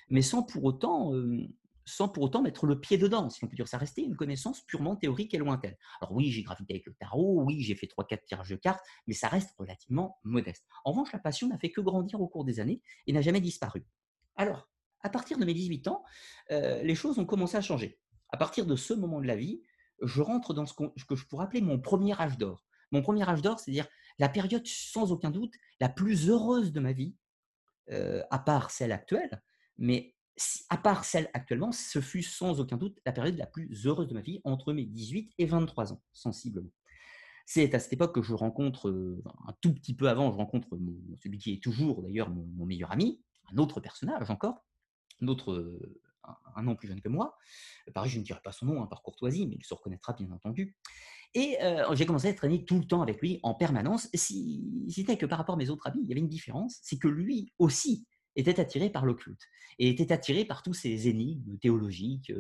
mais 0.09 0.23
sans 0.23 0.43
pour 0.43 0.64
autant 0.64 1.14
euh, 1.14 1.49
sans 1.87 2.09
pour 2.09 2.25
autant 2.25 2.42
mettre 2.42 2.66
le 2.66 2.81
pied 2.81 2.99
dedans, 2.99 3.31
si 3.31 3.44
on 3.44 3.49
peut 3.49 3.57
dire. 3.57 3.68
Ça 3.68 3.79
restait 3.79 4.03
une 4.03 4.16
connaissance 4.16 4.62
purement 4.62 4.97
théorique 4.97 5.35
et 5.35 5.38
lointaine. 5.38 5.77
Alors 6.01 6.12
oui, 6.12 6.31
j'ai 6.31 6.42
gravité 6.42 6.75
avec 6.75 6.87
le 6.87 6.94
tarot, 6.94 7.42
oui, 7.42 7.61
j'ai 7.61 7.75
fait 7.75 7.87
3-4 7.87 8.25
tirages 8.25 8.51
de 8.51 8.57
cartes, 8.57 8.85
mais 9.07 9.14
ça 9.14 9.29
reste 9.29 9.55
relativement 9.59 10.18
modeste. 10.25 10.66
En 10.85 10.92
revanche, 10.92 11.12
la 11.12 11.18
passion 11.18 11.49
n'a 11.49 11.59
fait 11.59 11.70
que 11.70 11.81
grandir 11.81 12.20
au 12.20 12.29
cours 12.29 12.44
des 12.44 12.61
années 12.61 12.81
et 13.07 13.12
n'a 13.12 13.20
jamais 13.20 13.40
disparu. 13.40 13.85
Alors, 14.37 14.68
à 15.01 15.11
partir 15.11 15.38
de 15.38 15.44
mes 15.44 15.55
18 15.55 15.88
ans, 15.88 16.03
euh, 16.51 16.83
les 16.83 16.94
choses 16.94 17.18
ont 17.18 17.27
commencé 17.27 17.57
à 17.57 17.61
changer. 17.61 17.99
À 18.31 18.37
partir 18.37 18.66
de 18.66 18.75
ce 18.77 18.94
moment 18.94 19.20
de 19.20 19.27
la 19.27 19.37
vie, 19.37 19.62
je 20.03 20.23
rentre 20.23 20.55
dans 20.55 20.66
ce 20.66 20.75
que 20.75 21.14
je 21.14 21.27
pourrais 21.27 21.44
appeler 21.44 21.61
mon 21.61 21.79
premier 21.79 22.18
âge 22.20 22.38
d'or. 22.38 22.64
Mon 22.90 23.03
premier 23.03 23.29
âge 23.29 23.42
d'or, 23.42 23.61
c'est-à-dire 23.61 23.87
la 24.18 24.29
période 24.29 24.66
sans 24.66 25.12
aucun 25.12 25.31
doute 25.31 25.55
la 25.81 25.88
plus 25.88 26.29
heureuse 26.29 26.73
de 26.73 26.81
ma 26.81 26.92
vie, 26.92 27.14
euh, 27.90 28.23
à 28.31 28.38
part 28.38 28.70
celle 28.70 28.92
actuelle, 28.92 29.42
mais 29.77 30.13
à 30.68 30.77
part 30.77 31.05
celle 31.05 31.31
actuellement, 31.33 31.70
ce 31.73 32.01
fut 32.01 32.23
sans 32.23 32.61
aucun 32.61 32.77
doute 32.77 32.99
la 33.07 33.12
période 33.12 33.37
la 33.37 33.47
plus 33.47 33.87
heureuse 33.87 34.09
de 34.09 34.14
ma 34.14 34.20
vie 34.20 34.40
entre 34.44 34.73
mes 34.73 34.85
18 34.85 35.33
et 35.38 35.47
23 35.47 35.92
ans, 35.92 36.03
sensiblement. 36.12 36.70
C'est 37.47 37.75
à 37.75 37.79
cette 37.79 37.92
époque 37.92 38.14
que 38.14 38.23
je 38.23 38.35
rencontre, 38.35 38.88
euh, 38.88 39.23
un 39.47 39.55
tout 39.61 39.73
petit 39.75 39.94
peu 39.94 40.09
avant, 40.09 40.33
je 40.33 40.37
rencontre 40.37 40.79
celui 41.23 41.38
qui 41.38 41.53
est 41.53 41.62
toujours 41.62 42.03
d'ailleurs 42.03 42.31
mon, 42.31 42.66
meilleur 42.66 42.90
ami, 42.90 43.20
un 43.53 43.59
autre 43.59 43.81
personnage 43.81 44.31
encore, 44.31 44.64
un, 45.20 45.29
autre, 45.29 45.53
euh, 45.53 46.01
un, 46.57 46.66
an 46.66 46.75
plus 46.75 46.88
jeune 46.88 47.03
que 47.03 47.09
moi. 47.09 47.37
Pareil, 47.92 48.11
je 48.11 48.18
ne 48.18 48.25
dirai 48.25 48.40
pas 48.42 48.53
son 48.53 48.66
nom 48.66 48.83
hein, 48.83 48.87
par 48.87 49.03
courtoisie, 49.03 49.47
mais 49.47 49.57
il 49.57 49.64
se 49.64 49.75
reconnaîtra 49.75 50.14
bien 50.14 50.31
entendu. 50.33 50.77
Et 51.37 51.59
j'ai 51.94 52.07
commencé 52.07 52.29
à 52.29 52.35
traîner 52.35 52.64
tout 52.64 52.79
le 52.79 52.87
temps 52.87 53.03
avec 53.03 53.20
lui 53.20 53.40
en 53.42 53.55
permanence, 53.55 54.09
si, 54.14 54.87
si 54.88 55.05
que 55.05 55.27
par 55.27 55.37
rapport 55.37 55.57
à 55.57 55.59
mes 55.59 55.68
autres 55.68 55.88
amis, 55.88 55.99
il 56.05 56.09
y 56.09 56.12
avait 56.12 56.20
une 56.20 56.29
différence, 56.29 56.79
c'est 56.81 56.97
que 56.97 57.09
lui 57.09 57.53
aussi 57.59 58.07
était 58.37 58.61
attiré 58.61 58.90
par 58.90 59.07
l'occulte 59.07 59.42
et 59.79 59.88
était 59.88 60.12
attiré 60.12 60.44
par 60.44 60.62
tous 60.62 60.75
ces 60.75 61.09
énigmes 61.09 61.59
théologiques 61.59 62.33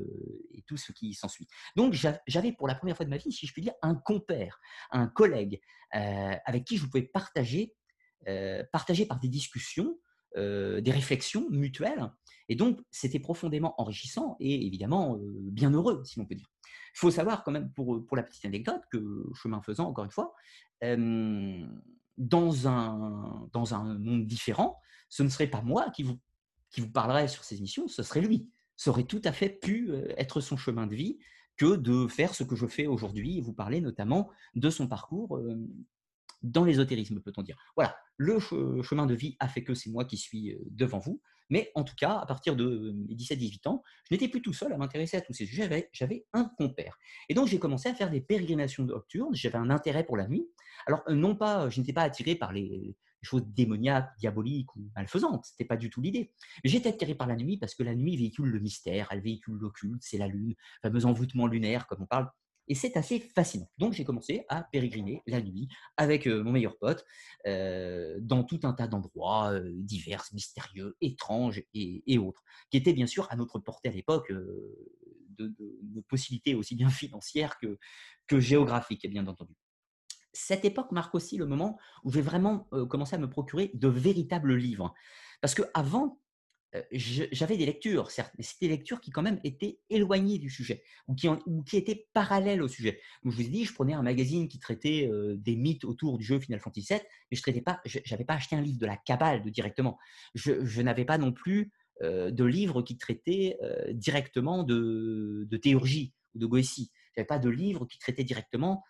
et 0.52 0.62
tout 0.66 0.76
ce 0.76 0.92
qui 0.92 1.14
s'ensuit. 1.14 1.46
Donc 1.76 1.94
j'avais 2.26 2.52
pour 2.52 2.68
la 2.68 2.74
première 2.74 2.96
fois 2.96 3.04
de 3.04 3.10
ma 3.10 3.16
vie, 3.16 3.32
si 3.32 3.46
je 3.46 3.52
puis 3.52 3.62
dire, 3.62 3.74
un 3.82 3.94
compère, 3.94 4.60
un 4.90 5.06
collègue 5.06 5.60
avec 5.90 6.64
qui 6.64 6.76
je 6.76 6.86
pouvais 6.86 7.02
partager, 7.02 7.74
partager 8.72 9.06
par 9.06 9.18
des 9.18 9.28
discussions, 9.28 9.98
des 10.36 10.90
réflexions 10.90 11.48
mutuelles. 11.50 12.10
Et 12.48 12.56
donc 12.56 12.80
c'était 12.90 13.20
profondément 13.20 13.74
enrichissant 13.80 14.36
et 14.38 14.66
évidemment 14.66 15.18
bien 15.20 15.70
heureux, 15.70 16.02
si 16.04 16.18
l'on 16.18 16.26
peut 16.26 16.34
dire. 16.34 16.50
Il 16.94 16.98
faut 16.98 17.10
savoir 17.10 17.42
quand 17.42 17.50
même, 17.50 17.72
pour, 17.72 18.06
pour 18.06 18.16
la 18.16 18.22
petite 18.22 18.44
anecdote, 18.44 18.82
que 18.92 19.24
chemin 19.34 19.60
faisant, 19.62 19.88
encore 19.88 20.04
une 20.04 20.10
fois, 20.12 20.34
dans, 22.16 22.68
un, 22.68 23.48
dans 23.52 23.74
un 23.74 23.98
monde 23.98 24.26
différent, 24.26 24.78
ce 25.08 25.22
ne 25.22 25.28
serait 25.28 25.46
pas 25.46 25.62
moi 25.62 25.90
qui 25.90 26.02
vous, 26.02 26.18
qui 26.70 26.80
vous 26.80 26.90
parlerait 26.90 27.28
sur 27.28 27.44
ces 27.44 27.58
émissions, 27.58 27.88
ce 27.88 28.02
serait 28.02 28.20
lui. 28.20 28.48
Ça 28.76 28.90
aurait 28.90 29.04
tout 29.04 29.22
à 29.24 29.32
fait 29.32 29.48
pu 29.48 29.92
être 30.16 30.40
son 30.40 30.56
chemin 30.56 30.86
de 30.86 30.94
vie 30.94 31.18
que 31.56 31.76
de 31.76 32.08
faire 32.08 32.34
ce 32.34 32.42
que 32.42 32.56
je 32.56 32.66
fais 32.66 32.86
aujourd'hui 32.86 33.38
et 33.38 33.40
vous 33.40 33.52
parler 33.52 33.80
notamment 33.80 34.28
de 34.56 34.70
son 34.70 34.88
parcours 34.88 35.40
dans 36.42 36.64
l'ésotérisme, 36.64 37.20
peut-on 37.20 37.42
dire. 37.42 37.56
Voilà, 37.76 37.96
le 38.16 38.38
chemin 38.38 39.06
de 39.06 39.14
vie 39.14 39.36
a 39.40 39.48
fait 39.48 39.62
que 39.62 39.74
c'est 39.74 39.90
moi 39.90 40.04
qui 40.04 40.16
suis 40.16 40.56
devant 40.70 40.98
vous. 40.98 41.20
Mais 41.50 41.70
en 41.74 41.84
tout 41.84 41.94
cas, 41.94 42.18
à 42.18 42.26
partir 42.26 42.56
de 42.56 42.92
mes 43.06 43.14
17-18 43.14 43.68
ans, 43.68 43.82
je 44.08 44.14
n'étais 44.14 44.28
plus 44.28 44.42
tout 44.42 44.52
seul 44.52 44.72
à 44.72 44.78
m'intéresser 44.78 45.16
à 45.16 45.20
tous 45.20 45.32
ces 45.32 45.46
sujets, 45.46 45.88
j'avais 45.92 46.26
un 46.32 46.50
compère. 46.56 46.98
Et 47.28 47.34
donc 47.34 47.48
j'ai 47.48 47.58
commencé 47.58 47.88
à 47.88 47.94
faire 47.94 48.10
des 48.10 48.20
pérégrinations 48.20 48.84
nocturnes, 48.84 49.34
j'avais 49.34 49.58
un 49.58 49.70
intérêt 49.70 50.04
pour 50.04 50.16
la 50.16 50.26
nuit. 50.26 50.46
Alors 50.86 51.02
non 51.08 51.34
pas, 51.36 51.68
je 51.70 51.80
n'étais 51.80 51.92
pas 51.92 52.02
attiré 52.02 52.34
par 52.34 52.52
les 52.52 52.96
choses 53.22 53.46
démoniaques, 53.46 54.10
diaboliques 54.18 54.74
ou 54.76 54.90
malfaisantes, 54.94 55.46
c'était 55.46 55.64
pas 55.64 55.76
du 55.76 55.90
tout 55.90 56.02
l'idée. 56.02 56.32
J'étais 56.62 56.90
attiré 56.90 57.14
par 57.14 57.26
la 57.26 57.36
nuit 57.36 57.56
parce 57.56 57.74
que 57.74 57.82
la 57.82 57.94
nuit 57.94 58.16
véhicule 58.16 58.50
le 58.50 58.60
mystère, 58.60 59.08
elle 59.10 59.22
véhicule 59.22 59.54
l'occulte, 59.54 60.02
c'est 60.02 60.18
la 60.18 60.28
lune, 60.28 60.54
le 60.82 60.90
fameux 60.90 61.06
envoûtement 61.06 61.46
lunaire 61.46 61.86
comme 61.86 62.02
on 62.02 62.06
parle 62.06 62.28
et 62.68 62.74
c'est 62.74 62.96
assez 62.96 63.20
fascinant. 63.20 63.68
Donc 63.78 63.92
j'ai 63.92 64.04
commencé 64.04 64.44
à 64.48 64.62
pérégriner 64.62 65.22
la 65.26 65.40
nuit 65.40 65.68
avec 65.96 66.26
mon 66.26 66.52
meilleur 66.52 66.78
pote 66.78 67.04
dans 67.44 68.44
tout 68.44 68.60
un 68.62 68.72
tas 68.72 68.88
d'endroits 68.88 69.52
divers, 69.74 70.24
mystérieux, 70.32 70.96
étranges 71.00 71.62
et, 71.74 72.18
autres, 72.18 72.42
qui 72.70 72.76
étaient 72.76 72.92
bien 72.92 73.06
sûr 73.06 73.26
à 73.30 73.36
notre 73.36 73.58
portée 73.58 73.88
à 73.88 73.92
l'époque 73.92 74.32
de, 74.32 75.54
possibilités 76.08 76.54
aussi 76.54 76.74
bien 76.74 76.88
financières 76.90 77.58
que, 77.58 77.78
que 78.26 78.40
géographiques, 78.40 79.08
bien 79.10 79.26
entendu. 79.26 79.54
Cette 80.34 80.64
époque 80.64 80.92
marque 80.92 81.14
aussi 81.14 81.38
le 81.38 81.46
moment 81.46 81.78
où 82.04 82.12
j'ai 82.12 82.20
vraiment 82.20 82.68
commencé 82.90 83.16
à 83.16 83.18
me 83.18 83.30
procurer 83.30 83.70
de 83.74 83.88
véritables 83.88 84.54
livres. 84.54 84.92
Parce 85.40 85.54
qu'avant, 85.54 86.18
j'avais 86.90 87.56
des 87.56 87.66
lectures, 87.66 88.10
certes, 88.10 88.32
mais 88.36 88.44
c'était 88.44 88.66
des 88.66 88.76
lectures 88.76 89.00
qui 89.00 89.10
quand 89.10 89.22
même 89.22 89.40
étaient 89.44 89.78
éloignées 89.90 90.38
du 90.38 90.50
sujet 90.50 90.82
ou 91.06 91.14
qui, 91.14 91.76
étaient 91.76 92.08
parallèles 92.12 92.62
au 92.62 92.68
sujet. 92.68 93.00
Donc, 93.22 93.32
je 93.32 93.36
vous 93.36 93.46
ai 93.46 93.50
dit, 93.50 93.64
je 93.64 93.72
prenais 93.72 93.94
un 93.94 94.02
magazine 94.02 94.48
qui 94.48 94.58
traitait 94.58 95.08
des 95.36 95.56
mythes 95.56 95.84
autour 95.84 96.18
du 96.18 96.24
jeu 96.24 96.38
Final 96.40 96.60
Fantasy 96.60 96.86
VII, 96.90 97.00
mais 97.30 97.36
je 97.36 97.42
traitais 97.42 97.60
pas, 97.60 97.80
pas 98.26 98.34
acheté 98.34 98.56
un 98.56 98.60
livre 98.60 98.78
de 98.78 98.86
la 98.86 98.96
cabale 98.96 99.48
directement. 99.50 99.98
Je, 100.34 100.82
n'avais 100.82 101.04
pas 101.04 101.18
non 101.18 101.32
plus 101.32 101.72
de 102.00 102.44
livre 102.44 102.82
qui 102.82 102.98
traitait 102.98 103.56
directement 103.92 104.64
de, 104.64 105.48
théurgie 105.62 106.12
ou 106.34 106.38
de 106.40 106.46
Goétie. 106.46 106.90
J'avais 107.14 107.26
pas 107.26 107.38
de 107.38 107.48
livre 107.48 107.86
qui 107.86 107.98
traitait 107.98 108.24
directement, 108.24 108.82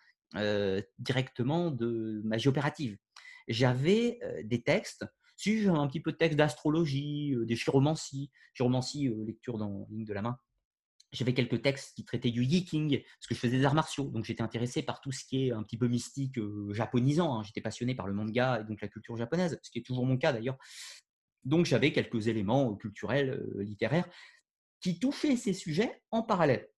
directement 0.99 1.71
de 1.71 2.21
magie 2.23 2.47
opérative. 2.47 2.97
J'avais 3.47 4.19
des 4.43 4.61
textes 4.61 5.05
si 5.37 5.61
j'ai 5.61 5.69
un 5.69 5.87
petit 5.87 5.99
peu 5.99 6.11
de 6.13 6.17
texte 6.17 6.37
d'astrologie, 6.37 7.35
des 7.43 7.55
chiromancies, 7.55 8.31
chiromancie, 8.53 9.09
lecture 9.25 9.57
dans 9.57 9.85
ligne 9.89 10.05
de 10.05 10.13
la 10.13 10.21
main. 10.21 10.37
J'avais 11.11 11.33
quelques 11.33 11.61
textes 11.61 11.93
qui 11.95 12.03
traitaient 12.03 12.31
du 12.31 12.43
yiking, 12.43 13.01
parce 13.01 13.27
que 13.27 13.35
je 13.35 13.39
faisais 13.39 13.57
des 13.57 13.65
arts 13.65 13.75
martiaux, 13.75 14.05
donc 14.05 14.25
j'étais 14.25 14.41
intéressé 14.41 14.81
par 14.81 15.01
tout 15.01 15.11
ce 15.11 15.23
qui 15.23 15.47
est 15.47 15.51
un 15.51 15.63
petit 15.63 15.77
peu 15.77 15.87
mystique, 15.87 16.37
japonisant. 16.71 17.37
Hein. 17.37 17.43
J'étais 17.43 17.61
passionné 17.61 17.95
par 17.95 18.07
le 18.07 18.13
manga 18.13 18.61
et 18.61 18.63
donc 18.65 18.81
la 18.81 18.87
culture 18.87 19.15
japonaise, 19.15 19.59
ce 19.61 19.71
qui 19.71 19.79
est 19.79 19.83
toujours 19.83 20.05
mon 20.05 20.17
cas 20.17 20.33
d'ailleurs. 20.33 20.57
Donc 21.43 21.65
j'avais 21.65 21.93
quelques 21.93 22.27
éléments 22.27 22.75
culturels, 22.75 23.45
littéraires, 23.57 24.09
qui 24.81 24.99
touchaient 24.99 25.37
ces 25.37 25.53
sujets 25.53 26.01
en 26.11 26.23
parallèle 26.23 26.69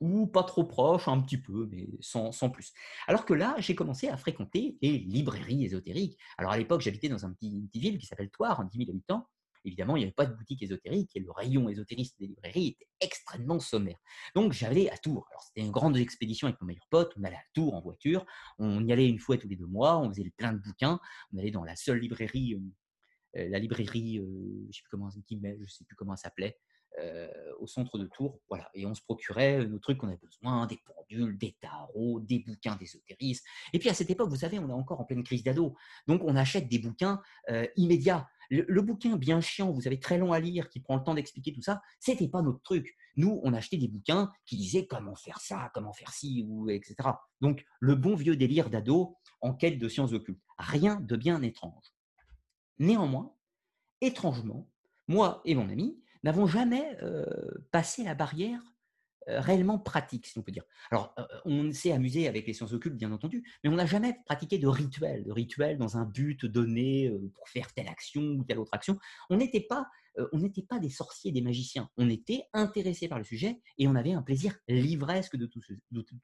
ou 0.00 0.26
pas 0.26 0.42
trop 0.44 0.64
proche, 0.64 1.08
un 1.08 1.20
petit 1.20 1.38
peu, 1.38 1.68
mais 1.70 1.88
sans, 2.00 2.32
plus. 2.50 2.72
Alors 3.06 3.24
que 3.24 3.34
là, 3.34 3.54
j'ai 3.58 3.74
commencé 3.74 4.08
à 4.08 4.16
fréquenter 4.16 4.76
les 4.82 4.98
librairies 4.98 5.64
ésotériques. 5.64 6.18
Alors 6.38 6.52
à 6.52 6.58
l'époque, 6.58 6.80
j'habitais 6.80 7.08
dans 7.08 7.24
un 7.24 7.32
petit, 7.32 7.48
une 7.48 7.68
petite 7.68 7.82
ville 7.82 7.98
qui 7.98 8.06
s'appelle 8.06 8.30
Toire, 8.30 8.64
10 8.64 8.78
000 8.78 8.90
habitants. 8.90 9.28
Évidemment, 9.66 9.96
il 9.96 10.00
n'y 10.00 10.04
avait 10.04 10.12
pas 10.12 10.26
de 10.26 10.34
boutique 10.34 10.62
ésotérique 10.62 11.10
et 11.14 11.20
le 11.20 11.30
rayon 11.30 11.68
ésotériste 11.70 12.18
des 12.18 12.26
librairies 12.26 12.68
était 12.68 12.88
extrêmement 13.00 13.58
sommaire. 13.58 13.96
Donc 14.34 14.52
j'allais 14.52 14.90
à 14.90 14.98
Tours. 14.98 15.26
Alors 15.30 15.42
c'était 15.42 15.62
une 15.62 15.70
grande 15.70 15.96
expédition 15.96 16.48
avec 16.48 16.60
mon 16.60 16.66
meilleur 16.66 16.86
pote. 16.90 17.14
On 17.16 17.24
allait 17.24 17.36
à 17.36 17.44
Tours 17.54 17.74
en 17.74 17.80
voiture. 17.80 18.26
On 18.58 18.86
y 18.86 18.92
allait 18.92 19.08
une 19.08 19.18
fois 19.18 19.38
tous 19.38 19.48
les 19.48 19.56
deux 19.56 19.66
mois. 19.66 19.98
On 19.98 20.10
faisait 20.10 20.30
plein 20.36 20.52
de 20.52 20.58
bouquins. 20.58 21.00
On 21.32 21.38
allait 21.38 21.50
dans 21.50 21.64
la 21.64 21.76
seule 21.76 21.98
librairie, 21.98 22.54
euh, 22.54 23.40
euh, 23.40 23.48
la 23.48 23.58
librairie, 23.58 24.18
euh, 24.18 24.26
je 24.64 24.66
ne 24.66 24.72
sais 24.72 24.82
plus 24.82 24.90
comment, 24.90 25.08
je 25.10 25.72
sais 25.72 25.84
plus 25.84 25.96
comment 25.96 26.12
elle 26.12 26.18
s'appelait. 26.18 26.58
Euh, 27.00 27.28
au 27.58 27.66
centre 27.66 27.98
de 27.98 28.06
Tours. 28.06 28.40
Voilà. 28.48 28.70
Et 28.74 28.86
on 28.86 28.94
se 28.94 29.02
procurait 29.02 29.66
nos 29.66 29.80
trucs 29.80 29.98
qu'on 29.98 30.06
avait 30.06 30.18
besoin, 30.18 30.66
des 30.66 30.78
pendules, 30.84 31.36
des 31.38 31.56
tarots, 31.60 32.20
des 32.20 32.38
bouquins 32.40 32.76
d'ésotérisme. 32.76 33.44
Et 33.72 33.80
puis 33.80 33.88
à 33.88 33.94
cette 33.94 34.10
époque, 34.10 34.28
vous 34.28 34.36
savez, 34.36 34.60
on 34.60 34.68
est 34.68 34.72
encore 34.72 35.00
en 35.00 35.04
pleine 35.04 35.24
crise 35.24 35.42
d'ado. 35.42 35.74
Donc 36.06 36.22
on 36.24 36.36
achète 36.36 36.68
des 36.68 36.78
bouquins 36.78 37.20
euh, 37.50 37.66
immédiats. 37.76 38.28
Le, 38.50 38.80
bouquin 38.82 39.16
bien 39.16 39.40
chiant, 39.40 39.72
vous 39.72 39.88
avez 39.88 39.98
très 39.98 40.18
long 40.18 40.32
à 40.32 40.38
lire, 40.38 40.68
qui 40.68 40.78
prend 40.78 40.96
le 40.96 41.02
temps 41.02 41.14
d'expliquer 41.14 41.52
tout 41.52 41.62
ça, 41.62 41.80
c'était 41.98 42.28
pas 42.28 42.42
notre 42.42 42.60
truc. 42.62 42.94
Nous, 43.16 43.40
on 43.42 43.54
achetait 43.54 43.78
des 43.78 43.88
bouquins 43.88 44.30
qui 44.44 44.56
disaient 44.56 44.86
comment 44.86 45.16
faire 45.16 45.40
ça, 45.40 45.70
comment 45.74 45.92
faire 45.92 46.12
ci, 46.12 46.44
ou 46.46 46.68
etc. 46.68 46.94
Donc 47.40 47.64
le 47.80 47.96
bon 47.96 48.14
vieux 48.14 48.36
délire 48.36 48.70
d'ado 48.70 49.16
en 49.40 49.54
quête 49.54 49.78
de 49.78 49.88
sciences 49.88 50.12
occultes. 50.12 50.42
Rien 50.58 51.00
de 51.00 51.16
bien 51.16 51.42
étrange. 51.42 51.92
Néanmoins, 52.78 53.34
étrangement, 54.00 54.68
moi 55.08 55.40
et 55.44 55.54
mon 55.54 55.68
ami, 55.68 56.03
n'avons 56.24 56.46
jamais 56.46 56.96
passé 57.70 58.02
la 58.02 58.14
barrière 58.14 58.60
réellement 59.26 59.78
pratique, 59.78 60.26
si 60.26 60.38
on 60.38 60.42
peut 60.42 60.52
dire. 60.52 60.64
Alors, 60.90 61.14
on 61.44 61.72
s'est 61.72 61.92
amusé 61.92 62.28
avec 62.28 62.46
les 62.46 62.52
sciences 62.52 62.72
occultes, 62.72 62.96
bien 62.96 63.12
entendu, 63.12 63.42
mais 63.62 63.70
on 63.70 63.76
n'a 63.76 63.86
jamais 63.86 64.16
pratiqué 64.26 64.58
de 64.58 64.66
rituel, 64.66 65.24
de 65.24 65.32
rituel 65.32 65.78
dans 65.78 65.96
un 65.96 66.04
but 66.04 66.44
donné 66.46 67.10
pour 67.34 67.48
faire 67.48 67.72
telle 67.72 67.88
action 67.88 68.22
ou 68.22 68.44
telle 68.44 68.58
autre 68.58 68.74
action. 68.74 68.98
On 69.30 69.36
n'était 69.36 69.60
pas, 69.60 69.86
on 70.32 70.40
pas 70.68 70.78
des 70.78 70.90
sorciers, 70.90 71.32
des 71.32 71.40
magiciens. 71.40 71.90
On 71.96 72.10
était 72.10 72.44
intéressés 72.52 73.08
par 73.08 73.18
le 73.18 73.24
sujet 73.24 73.60
et 73.78 73.88
on 73.88 73.94
avait 73.94 74.12
un 74.12 74.22
plaisir 74.22 74.56
livresque 74.68 75.36
de, 75.36 75.46
tous 75.46 75.62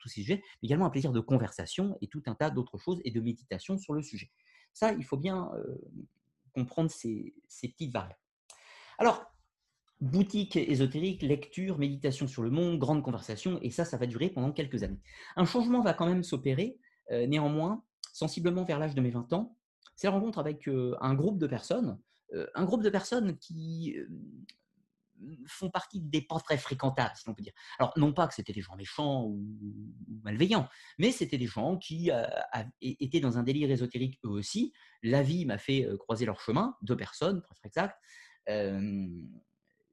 ces 0.09 0.21
sujets, 0.21 0.43
mais 0.63 0.67
également 0.67 0.87
un 0.87 0.91
plaisir 0.91 1.13
de 1.13 1.21
conversation 1.21 1.97
et 2.01 2.09
tout 2.09 2.23
un 2.27 2.35
tas 2.35 2.51
d'autres 2.51 2.79
choses 2.79 3.01
et 3.05 3.11
de 3.11 3.21
méditation 3.21 3.79
sur 3.79 3.95
le 3.95 4.03
sujet. 4.03 4.31
Ça, 4.73 4.93
il 4.93 5.05
faut 5.05 5.17
bien 5.17 5.51
comprendre 6.55 6.91
ces, 6.91 7.35
ces 7.49 7.69
petites 7.69 7.93
variables. 7.93 8.19
Alors, 8.99 9.25
boutique 10.01 10.57
ésotérique, 10.57 11.23
lecture, 11.23 11.79
méditation 11.79 12.27
sur 12.27 12.43
le 12.43 12.51
monde, 12.51 12.79
grande 12.79 13.03
conversation, 13.03 13.59
et 13.63 13.71
ça, 13.71 13.85
ça 13.85 13.99
va 13.99 14.07
durer 14.07 14.31
pendant 14.31 14.53
quelques 14.53 14.83
années. 14.83 15.01
Un 15.37 15.45
changement 15.45 15.83
va 15.83 15.93
quand 15.93 16.07
même 16.07 16.23
s'opérer, 16.23 16.79
euh, 17.11 17.27
néanmoins, 17.27 17.85
sensiblement 18.13 18.65
vers 18.65 18.79
l'âge 18.79 18.95
de 18.95 19.01
mes 19.01 19.11
20 19.11 19.33
ans. 19.35 19.57
C'est 19.97 20.07
la 20.07 20.13
rencontre 20.13 20.39
avec 20.39 20.69
euh, 20.69 20.97
un 21.01 21.15
groupe 21.15 21.39
de 21.39 21.47
personnes, 21.47 21.99
euh, 22.33 22.47
un 22.55 22.65
groupe 22.65 22.83
de 22.83 22.89
personnes 22.89 23.37
qui 23.39 23.95
font 25.47 25.69
partie 25.69 26.01
des 26.01 26.23
pas 26.23 26.41
très 26.41 26.57
fréquentables, 26.57 27.15
si 27.15 27.25
l'on 27.27 27.35
peut 27.35 27.43
dire. 27.43 27.53
Alors, 27.79 27.93
non 27.99 28.15
pas 28.15 28.27
que 28.27 28.33
c'était 28.33 28.55
des 28.55 28.63
gens 28.63 28.75
méchants 28.77 29.27
ou, 29.27 29.45
malveillants, 30.23 30.67
mais 30.99 31.13
c'était 31.13 31.37
des 31.37 31.47
gens 31.47 31.77
qui 31.77 32.11
étaient 32.81 33.21
dans 33.21 33.37
un 33.37 33.43
délire 33.43 33.71
ésotérique 33.71 34.19
eux 34.25 34.31
aussi. 34.31 34.73
La 35.03 35.23
vie 35.23 35.45
m'a 35.45 35.59
fait 35.59 35.87
croiser 35.99 36.25
leur 36.25 36.41
chemin, 36.41 36.75
deux 36.81 36.97
personnes, 36.97 37.43
pour 37.43 37.53
être 37.53 37.67
exact 37.67 37.99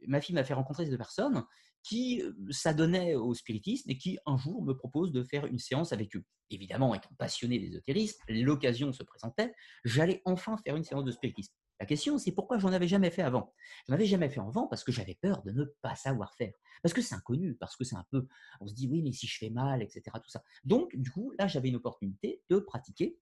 ma 0.05 0.21
fille 0.21 0.35
m'a 0.35 0.43
fait 0.43 0.53
rencontrer 0.53 0.85
ces 0.85 0.91
deux 0.91 0.97
personnes 0.97 1.43
qui 1.83 2.21
s'adonnaient 2.49 3.15
au 3.15 3.33
spiritisme 3.33 3.89
et 3.89 3.97
qui 3.97 4.17
un 4.25 4.37
jour 4.37 4.63
me 4.63 4.73
proposent 4.73 5.11
de 5.11 5.23
faire 5.23 5.45
une 5.45 5.59
séance 5.59 5.93
avec 5.93 6.15
eux. 6.15 6.25
Évidemment, 6.49 6.93
étant 6.93 7.09
passionné 7.17 7.59
d'ésotérisme, 7.59 8.19
l'occasion 8.27 8.91
se 8.91 9.03
présentait, 9.03 9.53
j'allais 9.85 10.21
enfin 10.25 10.57
faire 10.57 10.75
une 10.75 10.83
séance 10.83 11.05
de 11.05 11.11
spiritisme. 11.11 11.53
La 11.79 11.85
question, 11.85 12.17
c'est 12.17 12.31
pourquoi 12.31 12.57
j'en 12.57 12.73
avais 12.73 12.87
jamais 12.87 13.11
fait 13.11 13.21
avant? 13.21 13.53
Je 13.85 13.91
n'en 13.91 13.95
avais 13.95 14.07
jamais 14.07 14.29
fait 14.29 14.39
avant 14.39 14.67
parce 14.67 14.83
que 14.83 14.91
j'avais 14.91 15.15
peur 15.15 15.43
de 15.43 15.51
ne 15.51 15.63
pas 15.81 15.95
savoir 15.95 16.33
faire. 16.35 16.53
Parce 16.81 16.93
que 16.93 17.01
c'est 17.01 17.15
inconnu, 17.15 17.55
parce 17.55 17.75
que 17.75 17.83
c'est 17.83 17.95
un 17.95 18.05
peu. 18.09 18.27
On 18.61 18.67
se 18.67 18.73
dit, 18.73 18.87
oui, 18.87 19.01
mais 19.03 19.11
si 19.11 19.27
je 19.27 19.37
fais 19.37 19.49
mal, 19.49 19.83
etc. 19.83 20.01
Tout 20.15 20.29
ça. 20.29 20.43
Donc, 20.63 20.95
du 20.95 21.11
coup, 21.11 21.33
là, 21.37 21.47
j'avais 21.47 21.69
une 21.69 21.75
opportunité 21.75 22.41
de 22.49 22.57
pratiquer 22.57 23.19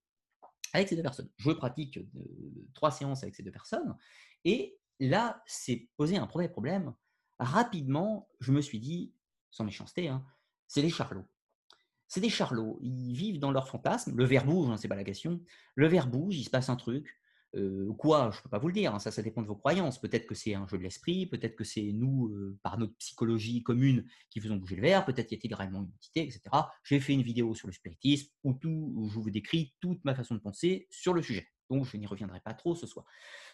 avec 0.73 0.87
ces 0.87 0.95
deux 0.95 1.01
personnes. 1.01 1.29
Je 1.37 1.51
pratique 1.51 1.99
trois 2.73 2.91
séances 2.91 3.23
avec 3.23 3.35
ces 3.35 3.43
deux 3.43 3.51
personnes 3.51 3.95
et 4.45 4.77
là, 4.99 5.43
c'est 5.45 5.89
posé 5.97 6.17
un 6.17 6.27
premier 6.27 6.49
problème. 6.49 6.93
Rapidement, 7.39 8.29
je 8.39 8.51
me 8.51 8.61
suis 8.61 8.79
dit, 8.79 9.13
sans 9.51 9.63
méchanceté, 9.63 10.07
hein, 10.07 10.25
c'est 10.67 10.81
les 10.81 10.89
charlots. 10.89 11.25
c'est 12.07 12.21
des 12.21 12.29
charlots. 12.29 12.79
Ils 12.81 13.15
vivent 13.15 13.39
dans 13.39 13.51
leur 13.51 13.67
fantasme. 13.67 14.15
Le 14.15 14.25
verre 14.25 14.45
bouge, 14.45 14.69
hein, 14.69 14.77
c'est 14.77 14.87
pas 14.87 14.95
la 14.95 15.03
question. 15.03 15.41
Le 15.75 15.87
verre 15.87 16.07
bouge, 16.07 16.37
il 16.37 16.43
se 16.43 16.49
passe 16.49 16.69
un 16.69 16.75
truc. 16.75 17.19
Euh, 17.55 17.93
quoi, 17.93 18.31
je 18.31 18.37
ne 18.39 18.43
peux 18.43 18.49
pas 18.49 18.57
vous 18.57 18.67
le 18.67 18.73
dire, 18.73 18.93
hein, 18.93 18.99
ça, 18.99 19.21
dépend 19.21 19.41
de 19.41 19.47
vos 19.47 19.55
croyances. 19.55 19.99
Peut-être 19.99 20.27
que 20.27 20.35
c'est 20.35 20.53
un 20.55 20.67
jeu 20.67 20.77
de 20.77 20.83
l'esprit, 20.83 21.25
peut-être 21.25 21.55
que 21.55 21.63
c'est 21.63 21.91
nous, 21.93 22.27
euh, 22.27 22.57
par 22.63 22.77
notre 22.77 22.95
psychologie 22.97 23.63
commune, 23.63 24.05
qui 24.29 24.41
faisons 24.41 24.57
bouger 24.57 24.75
le 24.75 24.81
verre, 24.81 25.05
peut-être 25.05 25.31
y 25.31 25.35
a-t-il 25.35 25.53
réellement 25.53 25.83
une 25.83 25.93
entité, 25.95 26.23
etc. 26.23 26.41
J'ai 26.83 26.99
fait 26.99 27.13
une 27.13 27.21
vidéo 27.21 27.55
sur 27.55 27.67
le 27.67 27.73
spiritisme 27.73 28.29
où, 28.43 28.57
où 28.63 29.09
je 29.09 29.19
vous 29.19 29.29
décris 29.29 29.73
toute 29.79 30.03
ma 30.03 30.15
façon 30.15 30.35
de 30.35 30.41
penser 30.41 30.87
sur 30.89 31.13
le 31.13 31.21
sujet. 31.21 31.47
Donc, 31.69 31.85
je 31.85 31.97
n'y 31.97 32.05
reviendrai 32.05 32.39
pas 32.39 32.53
trop 32.53 32.75
ce 32.75 32.87
soir. 32.87 33.05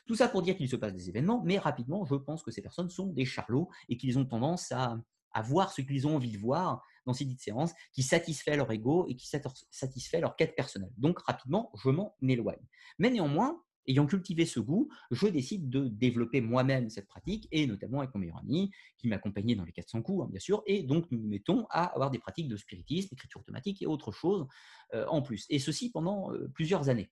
Tout 0.05 0.15
ça 0.15 0.27
pour 0.27 0.41
dire 0.41 0.55
qu'il 0.55 0.69
se 0.69 0.75
passe 0.75 0.93
des 0.93 1.09
événements, 1.09 1.41
mais 1.43 1.57
rapidement, 1.57 2.05
je 2.05 2.15
pense 2.15 2.43
que 2.43 2.51
ces 2.51 2.61
personnes 2.61 2.89
sont 2.89 3.07
des 3.07 3.25
charlots 3.25 3.69
et 3.89 3.97
qu'ils 3.97 4.19
ont 4.19 4.25
tendance 4.25 4.71
à, 4.71 4.99
voir 5.43 5.71
ce 5.71 5.81
qu'ils 5.81 6.07
ont 6.07 6.15
envie 6.15 6.31
de 6.31 6.37
voir 6.37 6.83
dans 7.05 7.13
ces 7.13 7.25
dites 7.25 7.41
séances, 7.41 7.73
qui 7.93 8.03
satisfait 8.03 8.57
leur 8.57 8.71
ego 8.71 9.07
et 9.07 9.15
qui 9.15 9.27
satisfait 9.71 10.19
leur 10.19 10.35
quête 10.35 10.55
personnelle. 10.55 10.91
Donc, 10.97 11.19
rapidement, 11.19 11.71
je 11.83 11.89
m'en 11.89 12.15
éloigne. 12.21 12.61
Mais 12.99 13.09
néanmoins, 13.09 13.59
ayant 13.87 14.05
cultivé 14.05 14.45
ce 14.45 14.59
goût, 14.59 14.89
je 15.11 15.27
décide 15.27 15.69
de 15.69 15.87
développer 15.87 16.41
moi-même 16.41 16.89
cette 16.89 17.07
pratique, 17.07 17.47
et 17.51 17.67
notamment 17.67 17.99
avec 17.99 18.13
mon 18.13 18.21
meilleur 18.21 18.37
ami, 18.37 18.71
qui 18.97 19.07
m'accompagnait 19.07 19.55
dans 19.55 19.63
les 19.63 19.71
400 19.71 20.01
coups, 20.01 20.23
hein, 20.23 20.27
bien 20.29 20.39
sûr, 20.39 20.63
et 20.65 20.83
donc 20.83 21.09
nous 21.11 21.19
nous 21.19 21.27
mettons 21.27 21.65
à 21.69 21.85
avoir 21.85 22.11
des 22.11 22.19
pratiques 22.19 22.47
de 22.47 22.57
spiritisme, 22.57 23.09
écriture 23.13 23.41
automatique 23.41 23.81
et 23.81 23.85
autre 23.85 24.11
chose 24.11 24.47
euh, 24.93 25.05
en 25.07 25.21
plus. 25.21 25.45
Et 25.49 25.59
ceci 25.59 25.91
pendant 25.91 26.31
euh, 26.33 26.49
plusieurs 26.53 26.89
années. 26.89 27.11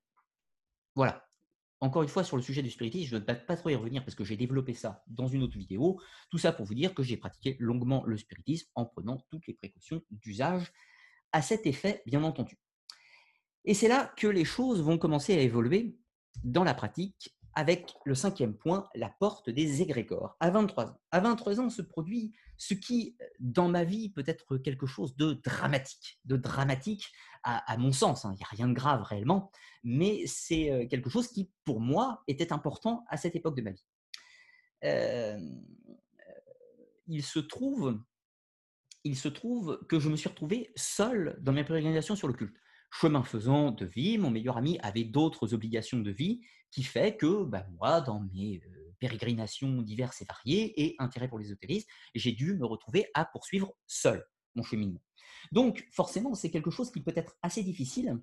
Voilà. 0.99 1.25
Encore 1.79 2.03
une 2.03 2.09
fois, 2.09 2.25
sur 2.25 2.35
le 2.35 2.43
sujet 2.43 2.62
du 2.62 2.69
spiritisme, 2.69 3.07
je 3.07 3.15
ne 3.15 3.21
vais 3.21 3.33
pas 3.33 3.55
trop 3.55 3.69
y 3.69 3.75
revenir 3.75 4.03
parce 4.03 4.15
que 4.15 4.25
j'ai 4.25 4.35
développé 4.35 4.73
ça 4.73 5.01
dans 5.07 5.29
une 5.29 5.43
autre 5.43 5.57
vidéo. 5.57 5.97
Tout 6.29 6.38
ça 6.38 6.51
pour 6.51 6.65
vous 6.65 6.73
dire 6.73 6.93
que 6.93 7.03
j'ai 7.03 7.15
pratiqué 7.15 7.55
longuement 7.57 8.03
le 8.05 8.17
spiritisme 8.17 8.69
en 8.75 8.85
prenant 8.85 9.25
toutes 9.29 9.47
les 9.47 9.53
précautions 9.53 10.01
d'usage 10.12 10.73
à 11.31 11.41
cet 11.41 11.65
effet, 11.65 12.03
bien 12.05 12.21
entendu. 12.25 12.59
Et 13.63 13.73
c'est 13.73 13.88
là 13.88 14.13
que 14.17 14.27
les 14.27 14.43
choses 14.43 14.81
vont 14.81 14.97
commencer 14.97 15.33
à 15.33 15.39
évoluer 15.39 15.97
dans 16.43 16.65
la 16.65 16.73
pratique 16.73 17.33
avec 17.55 17.93
le 18.05 18.15
cinquième 18.15 18.55
point, 18.55 18.88
la 18.95 19.09
porte 19.09 19.49
des 19.49 19.81
égrégores, 19.81 20.35
à 20.39 20.49
23 20.49 20.85
ans. 20.85 21.01
À 21.12 21.19
23 21.19 21.59
ans 21.59 21.69
se 21.69 21.81
produit 21.81 22.33
ce 22.57 22.73
qui, 22.73 23.17
dans 23.39 23.67
ma 23.67 23.83
vie, 23.83 24.09
peut 24.09 24.23
être 24.25 24.57
quelque 24.57 24.85
chose 24.85 25.15
de 25.15 25.33
dramatique, 25.33 26.19
de 26.25 26.38
dramatique 26.38 27.12
à, 27.43 27.77
mon 27.77 27.91
sens. 27.91 28.25
Hein. 28.25 28.33
Il 28.33 28.38
n'y 28.38 28.43
a 28.43 28.47
rien 28.49 28.67
de 28.67 28.73
grave 28.73 29.01
réellement, 29.03 29.51
mais 29.83 30.23
c'est 30.27 30.71
euh, 30.71 30.88
quelque 30.88 31.09
chose 31.09 31.27
qui, 31.27 31.51
pour 31.63 31.79
moi, 31.79 32.23
était 32.27 32.51
important 32.51 33.05
à 33.07 33.17
cette 33.17 33.35
époque 33.35 33.55
de 33.55 33.62
ma 33.62 33.71
vie. 33.71 33.85
Euh, 34.83 35.39
il 37.07 37.23
se 37.23 37.39
trouve, 37.39 37.99
il 39.03 39.17
se 39.17 39.27
trouve 39.27 39.79
que 39.88 39.99
je 39.99 40.09
me 40.09 40.15
suis 40.15 40.29
retrouvé 40.29 40.71
seul 40.75 41.38
dans 41.41 41.53
mes 41.53 41.63
pérégrinations 41.63 42.15
sur 42.15 42.27
le 42.27 42.33
culte 42.33 42.55
chemin 42.91 43.23
faisant 43.23 43.71
de 43.71 43.86
vie, 43.86 44.17
mon 44.17 44.32
meilleur 44.32 44.58
ami 44.58 44.80
avait 44.82 45.04
d'autres 45.04 45.54
obligations 45.54 45.99
de 45.99 46.12
vie 46.12 46.41
qui 46.71 46.84
fait 46.84 47.17
que 47.17 47.43
bah, 47.43 47.65
moi, 47.78 48.02
dans 48.02 48.21
mes 48.21 48.62
pérégrinations 48.99 49.82
diverses 49.82 50.21
et 50.21 50.25
variées 50.25 50.73
et 50.82 50.95
intérêt 50.99 51.28
pour 51.28 51.39
l'ésotérisme, 51.39 51.88
j'ai 52.15 52.32
dû 52.32 52.56
me 52.56 52.65
retrouver 52.65 53.08
à 53.13 53.25
poursuivre 53.25 53.73
seul 53.88 54.25
mon 54.56 54.63
cheminement. 54.63 55.02
Donc 55.52 55.88
forcément, 55.91 56.34
c'est 56.34 56.52
quelque 56.52 56.71
chose 56.71 56.91
qui 56.91 57.02
peut 57.02 57.13
être 57.15 57.38
assez 57.41 57.63
difficile 57.63 58.19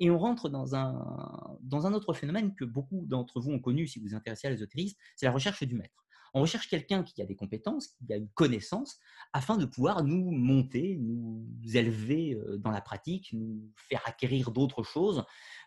et 0.00 0.10
on 0.10 0.18
rentre 0.18 0.48
dans 0.48 0.74
un, 0.74 1.58
dans 1.60 1.86
un 1.86 1.92
autre 1.92 2.14
phénomène 2.14 2.54
que 2.54 2.64
beaucoup 2.64 3.04
d'entre 3.06 3.40
vous 3.40 3.50
ont 3.50 3.60
connu 3.60 3.86
si 3.86 3.98
vous 3.98 4.08
vous 4.08 4.14
intéressez 4.14 4.46
à 4.46 4.50
l'ésotérisme, 4.50 4.96
c'est 5.16 5.26
la 5.26 5.32
recherche 5.32 5.62
du 5.64 5.74
maître. 5.74 6.03
On 6.34 6.40
recherche 6.40 6.68
quelqu'un 6.68 7.04
qui 7.04 7.22
a 7.22 7.26
des 7.26 7.36
compétences, 7.36 7.86
qui 7.86 8.12
a 8.12 8.16
une 8.16 8.28
connaissance, 8.30 8.98
afin 9.32 9.56
de 9.56 9.64
pouvoir 9.66 10.02
nous 10.02 10.32
monter, 10.32 10.96
nous 11.00 11.46
élever 11.72 12.34
euh, 12.34 12.58
dans 12.58 12.72
la 12.72 12.80
pratique, 12.80 13.32
nous 13.32 13.72
faire 13.76 14.02
acquérir 14.04 14.50
d'autres 14.50 14.82
choses, 14.82 15.24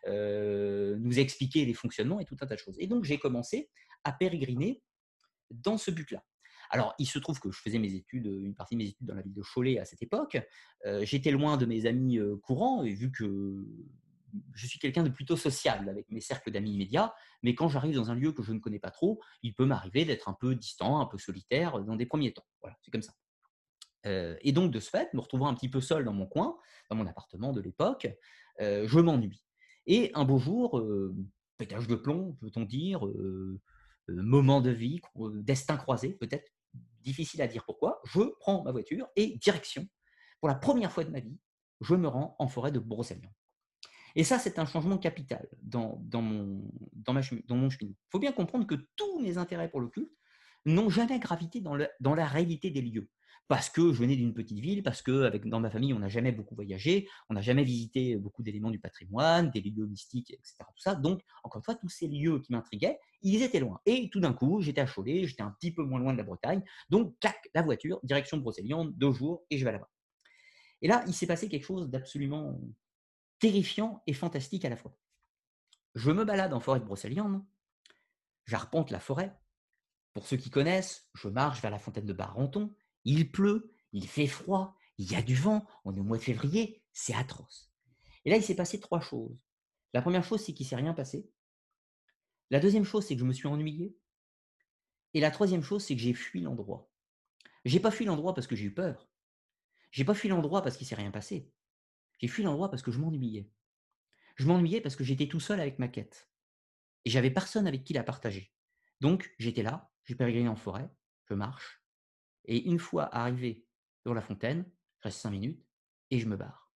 euh, 0.08 0.97
nous 0.99 1.19
expliquer 1.19 1.63
les 1.63 1.73
fonctionnements 1.73 2.19
et 2.19 2.25
tout 2.25 2.36
un 2.41 2.45
tas 2.45 2.56
de 2.56 2.60
choses. 2.60 2.75
Et 2.80 2.88
donc 2.88 3.06
j'ai 3.06 3.17
commencé 3.17 3.69
à 4.03 4.12
pérégriner 4.12 4.84
dans 5.51 5.77
ce 5.77 5.89
but-là. 5.89 6.23
Alors, 6.69 6.93
il 6.99 7.06
se 7.06 7.17
trouve 7.17 7.39
que 7.39 7.49
je 7.49 7.62
faisais 7.62 7.80
mes 7.80 7.93
études, 7.93 8.25
une 8.25 8.53
partie 8.53 8.75
de 8.75 8.80
mes 8.80 8.89
études 8.89 9.08
dans 9.08 9.15
la 9.15 9.21
ville 9.21 9.34
de 9.34 9.41
Cholet 9.41 9.80
à 9.80 9.86
cette 9.86 10.01
époque. 10.01 10.38
Euh, 10.86 11.06
j'étais 11.06 11.32
loin 11.32 11.56
de 11.56 11.65
mes 11.65 11.86
amis 11.86 12.19
courants, 12.43 12.84
et 12.84 12.93
vu 12.93 13.10
que 13.10 13.65
je 14.54 14.68
suis 14.68 14.80
quelqu'un 14.80 15.04
de 15.04 15.10
plutôt 15.10 15.38
sociable 15.38 15.90
avec 15.90 16.10
mes 16.10 16.22
cercles 16.22 16.52
d'amis 16.52 16.74
immédiats, 16.74 17.13
mais 17.44 17.56
quand 17.56 17.70
j'arrive 17.70 17.96
dans 17.96 18.12
un 18.12 18.16
lieu 18.16 18.32
que 18.32 18.44
je 18.44 18.52
ne 18.52 18.60
connais 18.60 18.80
pas 18.80 18.92
trop, 18.92 19.22
il 19.44 19.54
peut 19.54 19.66
m'arriver 19.66 20.06
d'être 20.06 20.30
un 20.30 20.34
peu 20.34 20.56
distant, 20.56 21.00
un 21.00 21.06
peu 21.06 21.18
solitaire 21.18 21.80
dans 21.84 21.96
des 21.96 22.06
premiers 22.06 22.34
temps. 22.34 22.46
Voilà, 22.62 22.78
c'est 22.82 22.92
comme 22.92 23.02
ça. 23.02 23.13
Euh, 24.06 24.38
et 24.42 24.52
donc, 24.52 24.72
de 24.72 24.80
ce 24.80 24.90
fait, 24.90 25.13
me 25.13 25.20
retrouvant 25.20 25.48
un 25.48 25.54
petit 25.54 25.70
peu 25.70 25.82
seul 25.82 26.06
dans 26.06 26.13
mon 26.13 26.28
coin, 26.28 26.58
dans 26.90 26.96
mon 26.96 27.08
appartement 27.08 27.52
de 27.52 27.62
l'époque, 27.62 28.08
euh, 28.62 28.88
je 28.88 29.00
m'ennuie. 29.00 29.44
Et 29.86 30.12
un 30.13 30.26
beau 30.26 30.38
jour, 30.38 30.80
euh, 30.80 31.16
pétage 31.58 31.88
de 31.88 31.96
plomb, 31.96 32.38
peut-on 32.40 32.63
dire, 32.63 33.02
moment 34.08 34.62
de 34.62 34.70
vie, 34.70 35.02
destin 35.36 35.78
croisé, 35.78 36.13
peut-être, 36.13 36.52
difficile 37.02 37.42
à 37.42 37.48
dire 37.48 37.63
pourquoi, 37.66 38.02
je 38.06 38.22
prends 38.40 38.63
ma 38.63 38.72
voiture 38.72 39.08
et 39.16 39.38
direction, 39.38 39.88
pour 40.40 40.50
la 40.50 40.56
première 40.56 40.92
fois 40.92 41.04
de 41.04 41.10
ma 41.10 41.20
vie, 41.20 41.40
je 41.82 41.96
me 41.96 42.08
rends 42.08 42.36
en 42.38 42.48
forêt 42.48 42.72
de 42.72 42.80
Brocéliande. 42.80 43.34
Et 44.17 44.23
ça, 44.23 44.39
c'est 44.39 44.58
un 44.58 44.65
changement 44.65 44.97
capital 44.97 45.47
dans, 45.62 46.01
mon, 46.12 46.67
dans. 46.95 47.15
Il 47.19 47.95
faut 48.10 48.17
bien 48.17 48.32
comprendre 48.32 48.65
que 48.65 48.73
tous 48.95 49.19
mes 49.19 49.38
intérêts 49.38 49.69
pour 49.69 49.80
le 49.80 49.89
culte 49.89 50.12
n'ont 50.65 50.89
jamais 50.89 51.19
gravité 51.19 51.62
dans, 51.62 51.75
la 51.75 52.25
réalité 52.25 52.71
des 52.71 52.82
lieux 52.82 53.12
parce 53.47 53.69
que 53.69 53.93
je 53.93 53.99
venais 53.99 54.15
d'une 54.15 54.34
petite 54.34 54.60
ville, 54.60 54.82
parce 54.82 55.03
que 55.03 55.30
dans 55.47 55.60
ma 55.60 55.69
famille, 55.69 55.93
on 55.93 55.99
n'a 55.99 56.10
jamais 56.10 56.32
beaucoup 56.32 56.56
voyagé, 56.56 57.08
on 57.30 57.36
n'a 57.36 57.41
jamais 57.41 57.63
visité 57.63 58.17
beaucoup 58.17 58.41
d'éléments 58.41 58.71
du 58.71 58.80
patrimoine, 58.80 59.51
des 59.51 59.62
lieux 59.62 59.86
mystiques, 59.86 60.32
etc. 60.32 60.97
Donc, 60.99 61.21
encore 61.43 61.60
une 61.60 61.63
fois, 61.63 61.75
tous 61.75 61.88
ces 61.88 62.08
lieux 62.08 62.39
qui 62.39 62.51
m'intriguaient, 62.51 62.99
ils 63.21 63.43
étaient 63.43 63.60
loin. 63.60 63.80
Et 63.86 64.10
tout 64.10 64.19
d'un 64.19 64.34
coup, 64.34 64.62
j'étais 64.62 64.82
à 64.82 64.88
Cholet, 64.88 65.27
j'étais 65.27 65.43
un 65.43 65.51
petit 65.51 65.71
peu 65.71 65.84
moins 65.84 65.99
loin 65.99 66.12
de 66.12 66.17
la 66.17 66.23
Bretagne. 66.23 66.63
Donc, 66.89 67.17
clac, 67.19 67.49
la 67.53 67.62
voiture, 67.62 67.99
direction 68.03 68.38
Brocéliande, 68.38 68.97
deux 68.97 69.13
jours, 69.13 69.45
et 69.51 69.60
je 69.60 69.63
vais 69.63 69.71
là-bas. 69.71 69.89
Et 70.82 70.88
là, 70.88 71.03
il 71.08 71.13
s'est 71.13 71.27
passé 71.27 71.47
quelque 71.47 71.65
chose 71.65 71.88
d'absolument 71.88 72.60
terrifiant 73.39 74.04
et 74.08 74.13
fantastique 74.13 74.65
à 74.65 74.69
la 74.69 74.78
fois. 74.78 74.97
Je 75.95 76.12
me 76.12 76.26
balade 76.26 76.54
en 76.54 76.60
forêt 76.60 76.80
de 76.80 76.86
Brocéliande, 76.86 77.43
j'arpente 78.45 78.91
la 78.91 79.00
forêt. 79.00 79.36
Pour 80.13 80.28
ceux 80.28 80.38
qui 80.38 80.50
connaissent, 80.50 81.10
je 81.13 81.28
marche 81.28 81.62
vers 81.62 81.71
la 81.71 81.80
fontaine 81.80 82.06
de 82.06 82.13
Barenton, 82.13 82.73
il 83.04 83.32
pleut, 83.32 83.71
il 83.93 84.08
fait 84.08 84.28
froid, 84.28 84.76
il 84.97 85.12
y 85.12 85.15
a 85.15 85.21
du 85.21 85.36
vent, 85.36 85.65
on 85.86 85.95
est 85.95 86.00
au 86.00 86.04
mois 86.04 86.17
de 86.17 86.23
février, 86.23 86.84
c'est 86.93 87.13
atroce. 87.13 87.71
Et 88.26 88.30
là, 88.30 88.38
il 88.38 88.43
s'est 88.43 88.56
passé 88.56 88.80
trois 88.80 89.00
choses. 89.00 89.47
La 89.93 90.02
première 90.02 90.23
chose, 90.23 90.41
c'est 90.41 90.54
qu'il 90.54 90.65
ne 90.65 90.69
s'est 90.69 90.76
rien 90.76 90.93
passé. 90.93 91.30
La 92.50 92.60
deuxième 92.60 92.84
chose, 92.84 93.06
c'est 93.06 93.15
que 93.15 93.21
je 93.21 93.26
me 93.26 93.34
suis 93.34 93.47
ennuyé. 93.47 93.95
Et 95.13 95.19
la 95.19 95.32
troisième 95.32 95.63
chose, 95.63 95.84
c'est 95.84 95.95
que 95.95 96.02
j'ai 96.02 96.13
fui 96.13 96.41
l'endroit. 96.41 96.91
J'ai 97.65 97.80
pas 97.80 97.91
fui 97.91 98.06
l'endroit 98.06 98.34
parce 98.34 98.47
que 98.47 98.56
j'ai 98.56 98.65
eu 98.65 98.73
peur. 98.73 99.10
J'ai 99.91 100.06
pas 100.06 100.13
fui 100.13 100.30
l'endroit 100.30 100.62
parce 100.62 100.78
qu'il 100.78 100.88
s'est 100.88 100.95
rien 100.95 101.12
passé. 101.12 101.52
J'ai 102.19 102.27
fui 102.27 102.43
l'endroit 102.43 102.69
parce 102.69 102.82
que 102.82 102.91
je 102.91 102.99
m'ennuyais. 102.99 103.49
Je 104.36 104.47
m'ennuyais 104.47 104.82
parce 104.82 104.95
que 104.95 105.03
j'étais 105.03 105.27
tout 105.27 105.39
seul 105.39 105.60
avec 105.60 105.80
ma 105.80 105.88
quête. 105.88 106.30
Et 107.06 107.10
j'avais 107.10 107.32
personne 107.32 107.67
avec 107.67 107.84
qui 107.84 107.93
la 107.93 108.03
partager. 108.03 108.51
Donc, 109.01 109.34
j'étais 109.39 109.63
là, 109.63 109.91
j'ai 110.03 110.15
pérégriné 110.15 110.49
en 110.49 110.56
forêt, 110.56 110.89
je 111.25 111.34
marche. 111.34 111.84
Et 112.45 112.65
une 112.67 112.80
fois 112.80 113.13
arrivé 113.15 113.65
dans 114.06 114.13
la 114.13 114.21
fontaine, 114.21 114.65
je 114.99 115.03
reste 115.03 115.19
cinq 115.19 115.32
minutes 115.32 115.63
et 116.12 116.19
je 116.19 116.27
me 116.27 116.38
barre. 116.38 116.71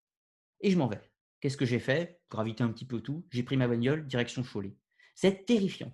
Et 0.60 0.72
je 0.72 0.78
m'en 0.78 0.88
vais. 0.88 1.02
Qu'est-ce 1.40 1.58
que 1.58 1.66
j'ai 1.66 1.80
fait? 1.80 2.22
Gravité 2.30 2.64
un 2.64 2.72
petit 2.72 2.86
peu 2.86 3.02
tout. 3.02 3.26
J'ai 3.32 3.44
pris 3.44 3.58
ma 3.58 3.68
bagnole, 3.68 4.06
direction 4.08 4.44
Cholet. 4.44 4.76
C'est 5.16 5.46
terrifiant. 5.46 5.92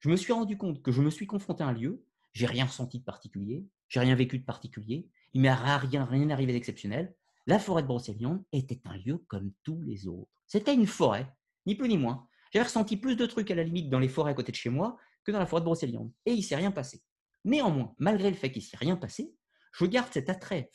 Je 0.00 0.08
me 0.08 0.16
suis 0.16 0.32
rendu 0.32 0.56
compte 0.56 0.82
que 0.82 0.92
je 0.92 1.00
me 1.00 1.10
suis 1.10 1.26
confronté 1.26 1.64
à 1.64 1.68
un 1.68 1.72
lieu, 1.72 2.04
j'ai 2.32 2.46
rien 2.46 2.66
ressenti 2.66 2.98
de 2.98 3.04
particulier, 3.04 3.66
j'ai 3.88 4.00
rien 4.00 4.14
vécu 4.14 4.38
de 4.38 4.44
particulier, 4.44 5.08
il 5.32 5.40
m'est 5.40 5.52
rien, 5.52 6.04
rien 6.04 6.30
arrivé 6.30 6.52
d'exceptionnel. 6.52 7.14
La 7.46 7.58
forêt 7.58 7.82
de 7.82 7.88
Brocéliande 7.88 8.42
était 8.52 8.80
un 8.84 8.96
lieu 8.96 9.18
comme 9.28 9.52
tous 9.62 9.80
les 9.82 10.06
autres. 10.06 10.30
C'était 10.46 10.74
une 10.74 10.86
forêt, 10.86 11.26
ni 11.66 11.74
plus 11.74 11.88
ni 11.88 11.98
moins. 11.98 12.26
J'avais 12.52 12.64
ressenti 12.64 12.96
plus 12.96 13.16
de 13.16 13.26
trucs 13.26 13.50
à 13.50 13.54
la 13.54 13.64
limite 13.64 13.90
dans 13.90 13.98
les 13.98 14.08
forêts 14.08 14.30
à 14.30 14.34
côté 14.34 14.52
de 14.52 14.56
chez 14.56 14.70
moi 14.70 14.96
que 15.24 15.32
dans 15.32 15.38
la 15.38 15.46
forêt 15.46 15.60
de 15.60 15.66
Brocéliande. 15.66 16.12
Et 16.24 16.32
il 16.32 16.42
s'est 16.42 16.56
rien 16.56 16.70
passé. 16.70 17.02
Néanmoins, 17.44 17.94
malgré 17.98 18.30
le 18.30 18.36
fait 18.36 18.50
qu'il 18.50 18.62
s'est 18.62 18.76
rien 18.76 18.96
passé, 18.96 19.34
je 19.72 19.84
garde 19.86 20.12
cet 20.12 20.30
attrait 20.30 20.70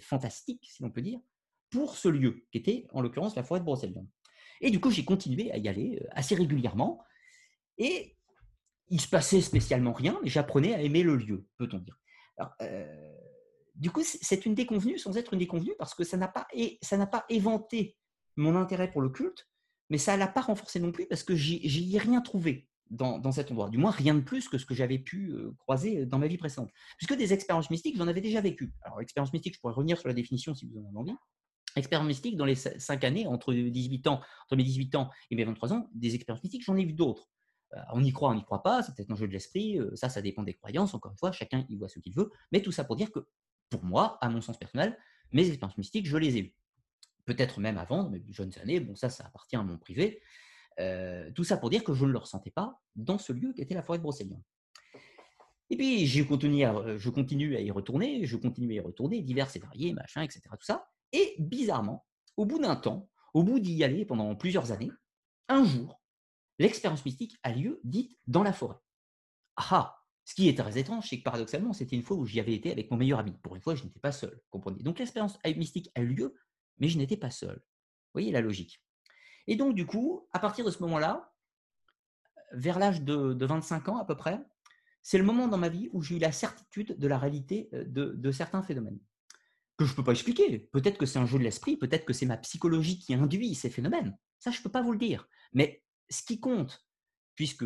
fantastique, 0.00 0.64
si 0.70 0.82
l'on 0.82 0.90
peut 0.90 1.02
dire, 1.02 1.18
pour 1.70 1.96
ce 1.96 2.08
lieu, 2.08 2.46
qui 2.52 2.58
était 2.58 2.86
en 2.92 3.02
l'occurrence 3.02 3.34
la 3.34 3.42
forêt 3.42 3.60
de 3.60 3.64
Brocéliande. 3.64 4.08
Et 4.60 4.70
du 4.70 4.80
coup, 4.80 4.90
j'ai 4.90 5.04
continué 5.04 5.50
à 5.50 5.58
y 5.58 5.68
aller 5.68 5.98
euh, 6.00 6.06
assez 6.12 6.34
régulièrement. 6.34 7.02
Et 7.78 8.16
il 8.88 9.00
se 9.00 9.08
passait 9.08 9.40
spécialement 9.40 9.92
rien, 9.92 10.18
mais 10.22 10.30
j'apprenais 10.30 10.74
à 10.74 10.80
aimer 10.80 11.02
le 11.02 11.16
lieu, 11.16 11.46
peut-on 11.58 11.78
dire. 11.78 11.98
Euh, 12.62 13.16
du 13.74 13.90
coup, 13.90 14.02
c'est 14.04 14.46
une 14.46 14.54
déconvenue 14.54 14.98
sans 14.98 15.16
être 15.16 15.32
une 15.32 15.40
déconvenue 15.40 15.74
parce 15.78 15.94
que 15.94 16.04
ça 16.04 16.16
n'a 16.16 16.28
pas, 16.28 16.46
pas 17.10 17.24
éventé 17.28 17.96
mon 18.36 18.56
intérêt 18.56 18.90
pour 18.90 19.00
le 19.00 19.08
culte, 19.10 19.48
mais 19.90 19.98
ça 19.98 20.14
ne 20.14 20.18
l'a 20.18 20.28
pas 20.28 20.40
renforcé 20.40 20.80
non 20.80 20.92
plus 20.92 21.06
parce 21.06 21.22
que 21.22 21.34
j'y 21.34 21.94
ai 21.94 21.98
rien 21.98 22.20
trouvé 22.20 22.68
dans, 22.90 23.32
cet 23.32 23.50
endroit. 23.50 23.70
Du 23.70 23.78
moins, 23.78 23.90
rien 23.90 24.14
de 24.14 24.20
plus 24.20 24.48
que 24.48 24.58
ce 24.58 24.66
que 24.66 24.74
j'avais 24.74 24.98
pu 24.98 25.32
euh, 25.32 25.52
croiser 25.58 26.06
dans 26.06 26.18
ma 26.18 26.26
vie 26.26 26.36
précédente. 26.36 26.70
Puisque 26.98 27.16
des 27.16 27.32
expériences 27.32 27.70
mystiques, 27.70 27.96
j'en 27.96 28.08
avais 28.08 28.20
déjà 28.20 28.40
vécu. 28.40 28.72
Alors, 28.82 29.00
expérience 29.00 29.32
mystique, 29.32 29.54
je 29.54 29.60
pourrais 29.60 29.74
revenir 29.74 29.98
sur 29.98 30.08
la 30.08 30.14
définition 30.14 30.54
si 30.54 30.66
vous 30.66 30.78
en 30.78 30.86
avez 30.86 30.96
envie. 30.96 31.14
expériences 31.76 32.06
mystiques 32.06 32.36
dans 32.36 32.44
les 32.44 32.54
cinq 32.54 33.04
années, 33.04 33.26
entre, 33.26 33.52
18 33.52 34.06
ans, 34.06 34.20
entre 34.44 34.56
mes 34.56 34.62
18 34.62 34.94
ans 34.94 35.10
et 35.30 35.36
mes 35.36 35.44
23 35.44 35.72
ans, 35.72 35.88
des 35.94 36.14
expériences 36.14 36.42
mystiques, 36.42 36.64
j'en 36.64 36.76
ai 36.76 36.84
vu 36.84 36.92
d'autres. 36.92 37.28
Euh, 37.74 37.80
on 37.92 38.04
y 38.04 38.12
croit, 38.12 38.30
on 38.30 38.34
n'y 38.34 38.44
croit 38.44 38.62
pas, 38.62 38.82
c'est 38.82 38.94
peut-être 38.94 39.10
un 39.10 39.16
jeu 39.16 39.26
de 39.26 39.32
l'esprit, 39.32 39.78
euh, 39.78 39.94
ça, 39.96 40.08
ça 40.08 40.22
dépend 40.22 40.42
des 40.42 40.54
croyances, 40.54 40.94
encore 40.94 41.12
une 41.12 41.18
fois, 41.18 41.32
chacun 41.32 41.64
y 41.68 41.76
voit 41.76 41.88
ce 41.88 41.98
qu'il 41.98 42.14
veut, 42.14 42.30
mais 42.52 42.62
tout 42.62 42.70
ça 42.70 42.84
pour 42.84 42.96
dire 42.96 43.10
que, 43.10 43.26
pour 43.78 43.84
moi, 43.84 44.18
à 44.20 44.28
mon 44.28 44.40
sens 44.40 44.58
personnel, 44.58 44.98
mes 45.32 45.48
expériences 45.48 45.78
mystiques, 45.78 46.06
je 46.06 46.16
les 46.16 46.36
ai 46.36 46.40
eues. 46.40 46.54
Peut-être 47.24 47.60
même 47.60 47.78
avant, 47.78 48.04
dans 48.04 48.10
mes 48.10 48.22
jeunes 48.30 48.52
années, 48.60 48.80
bon, 48.80 48.94
ça, 48.94 49.08
ça 49.08 49.24
appartient 49.26 49.56
à 49.56 49.62
mon 49.62 49.78
privé. 49.78 50.22
Euh, 50.80 51.30
tout 51.32 51.44
ça 51.44 51.56
pour 51.56 51.70
dire 51.70 51.84
que 51.84 51.94
je 51.94 52.04
ne 52.04 52.12
le 52.12 52.18
ressentais 52.18 52.50
pas 52.50 52.80
dans 52.96 53.18
ce 53.18 53.32
lieu 53.32 53.52
qui 53.52 53.62
était 53.62 53.74
la 53.74 53.82
forêt 53.82 53.98
de 53.98 54.02
Brocéliande. 54.02 54.42
Et 55.70 55.76
puis, 55.76 56.06
je 56.06 56.22
continue, 56.22 56.64
à, 56.64 56.98
je 56.98 57.10
continue 57.10 57.56
à 57.56 57.60
y 57.60 57.70
retourner, 57.70 58.26
je 58.26 58.36
continue 58.36 58.70
à 58.72 58.74
y 58.74 58.80
retourner, 58.80 59.22
divers 59.22 59.48
et 59.54 59.58
variés, 59.58 59.92
machin, 59.92 60.22
etc. 60.22 60.42
Tout 60.50 60.66
ça. 60.66 60.88
Et 61.12 61.34
bizarrement, 61.38 62.04
au 62.36 62.44
bout 62.44 62.60
d'un 62.60 62.76
temps, 62.76 63.08
au 63.32 63.42
bout 63.42 63.58
d'y 63.58 63.82
aller 63.82 64.04
pendant 64.04 64.34
plusieurs 64.36 64.72
années, 64.72 64.90
un 65.48 65.64
jour, 65.64 66.00
l'expérience 66.58 67.04
mystique 67.04 67.36
a 67.42 67.52
lieu 67.52 67.80
dite 67.84 68.16
dans 68.26 68.42
la 68.42 68.52
forêt. 68.52 68.76
Ah 69.56 70.03
Ce 70.24 70.34
qui 70.34 70.48
est 70.48 70.56
très 70.56 70.78
étrange, 70.78 71.08
c'est 71.08 71.18
que 71.18 71.22
paradoxalement, 71.22 71.72
c'était 71.72 71.96
une 71.96 72.02
fois 72.02 72.16
où 72.16 72.24
j'y 72.24 72.40
avais 72.40 72.54
été 72.54 72.72
avec 72.72 72.90
mon 72.90 72.96
meilleur 72.96 73.18
ami. 73.18 73.32
Pour 73.42 73.56
une 73.56 73.62
fois, 73.62 73.74
je 73.74 73.84
n'étais 73.84 74.00
pas 74.00 74.12
seul, 74.12 74.40
comprenez. 74.50 74.82
Donc 74.82 74.98
l'expérience 74.98 75.38
mystique 75.44 75.90
a 75.94 76.00
eu 76.00 76.14
lieu, 76.14 76.34
mais 76.78 76.88
je 76.88 76.96
n'étais 76.96 77.16
pas 77.16 77.30
seul. 77.30 77.56
Vous 77.56 78.20
voyez 78.20 78.32
la 78.32 78.40
logique. 78.40 78.82
Et 79.46 79.56
donc, 79.56 79.74
du 79.74 79.84
coup, 79.84 80.26
à 80.32 80.38
partir 80.38 80.64
de 80.64 80.70
ce 80.70 80.82
moment-là, 80.82 81.34
vers 82.52 82.78
l'âge 82.78 83.02
de, 83.02 83.44
25 83.44 83.88
ans 83.88 83.98
à 83.98 84.04
peu 84.04 84.16
près, 84.16 84.40
c'est 85.02 85.18
le 85.18 85.24
moment 85.24 85.48
dans 85.48 85.58
ma 85.58 85.68
vie 85.68 85.90
où 85.92 86.00
j'ai 86.00 86.16
eu 86.16 86.18
la 86.18 86.32
certitude 86.32 86.98
de 86.98 87.06
la 87.06 87.18
réalité 87.18 87.68
euh, 87.74 87.84
de, 87.86 88.32
certains 88.32 88.62
phénomènes 88.62 88.98
que 89.76 89.84
je 89.84 89.90
ne 89.90 89.96
peux 89.96 90.04
pas 90.04 90.12
expliquer. 90.12 90.60
Peut-être 90.72 90.98
que 90.98 91.04
c'est 91.04 91.18
un 91.18 91.26
jeu 91.26 91.36
de 91.36 91.42
l'esprit, 91.42 91.76
peut-être 91.76 92.04
que 92.04 92.12
c'est 92.12 92.26
ma 92.26 92.36
psychologie 92.36 92.98
qui 92.98 93.12
induit 93.12 93.56
ces 93.56 93.70
phénomènes. 93.70 94.16
Ça, 94.38 94.52
je 94.52 94.58
ne 94.58 94.62
peux 94.62 94.70
pas 94.70 94.82
vous 94.82 94.92
le 94.92 94.98
dire. 94.98 95.28
Mais 95.52 95.82
ce 96.08 96.22
qui 96.22 96.38
compte, 96.38 96.83
puisque 97.34 97.64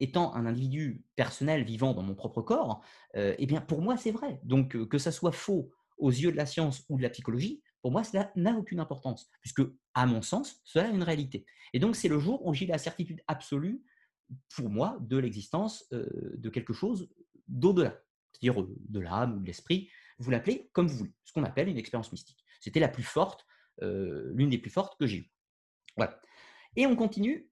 étant 0.00 0.34
un 0.34 0.46
individu 0.46 1.04
personnel 1.16 1.64
vivant 1.64 1.94
dans 1.94 2.02
mon 2.02 2.14
propre 2.14 2.42
corps, 2.42 2.82
euh, 3.16 3.34
eh 3.38 3.46
bien 3.46 3.60
pour 3.60 3.82
moi 3.82 3.96
c'est 3.96 4.10
vrai. 4.10 4.40
Donc 4.44 4.76
euh, 4.76 4.86
que 4.86 4.98
ça 4.98 5.12
soit 5.12 5.32
faux 5.32 5.70
aux 5.98 6.10
yeux 6.10 6.30
de 6.30 6.36
la 6.36 6.46
science 6.46 6.84
ou 6.88 6.96
de 6.96 7.02
la 7.02 7.10
psychologie, 7.10 7.62
pour 7.82 7.90
moi 7.90 8.04
cela 8.04 8.30
n'a 8.36 8.54
aucune 8.56 8.80
importance, 8.80 9.28
puisque 9.40 9.62
à 9.94 10.06
mon 10.06 10.22
sens 10.22 10.60
cela 10.64 10.88
est 10.88 10.94
une 10.94 11.02
réalité. 11.02 11.44
Et 11.72 11.78
donc 11.78 11.96
c'est 11.96 12.08
le 12.08 12.18
jour 12.18 12.46
où 12.46 12.54
j'ai 12.54 12.66
la 12.66 12.78
certitude 12.78 13.22
absolue 13.26 13.82
pour 14.54 14.68
moi 14.68 14.98
de 15.00 15.16
l'existence 15.16 15.86
euh, 15.92 16.06
de 16.36 16.50
quelque 16.50 16.72
chose 16.72 17.08
d'au-delà, 17.48 18.00
c'est-à-dire 18.32 18.66
de 18.66 19.00
l'âme 19.00 19.36
ou 19.36 19.40
de 19.40 19.46
l'esprit, 19.46 19.88
vous 20.18 20.30
l'appelez 20.30 20.68
comme 20.72 20.86
vous 20.86 20.98
voulez, 20.98 21.14
ce 21.24 21.32
qu'on 21.32 21.44
appelle 21.44 21.68
une 21.68 21.78
expérience 21.78 22.12
mystique. 22.12 22.44
C'était 22.60 22.80
la 22.80 22.88
plus 22.88 23.04
forte, 23.04 23.46
l'une 23.80 24.50
des 24.50 24.58
plus 24.58 24.70
fortes 24.70 24.98
que 24.98 25.06
j'ai 25.06 25.18
eues. 25.18 25.32
Voilà. 25.96 26.20
Et 26.76 26.86
on 26.86 26.96
continue 26.96 27.48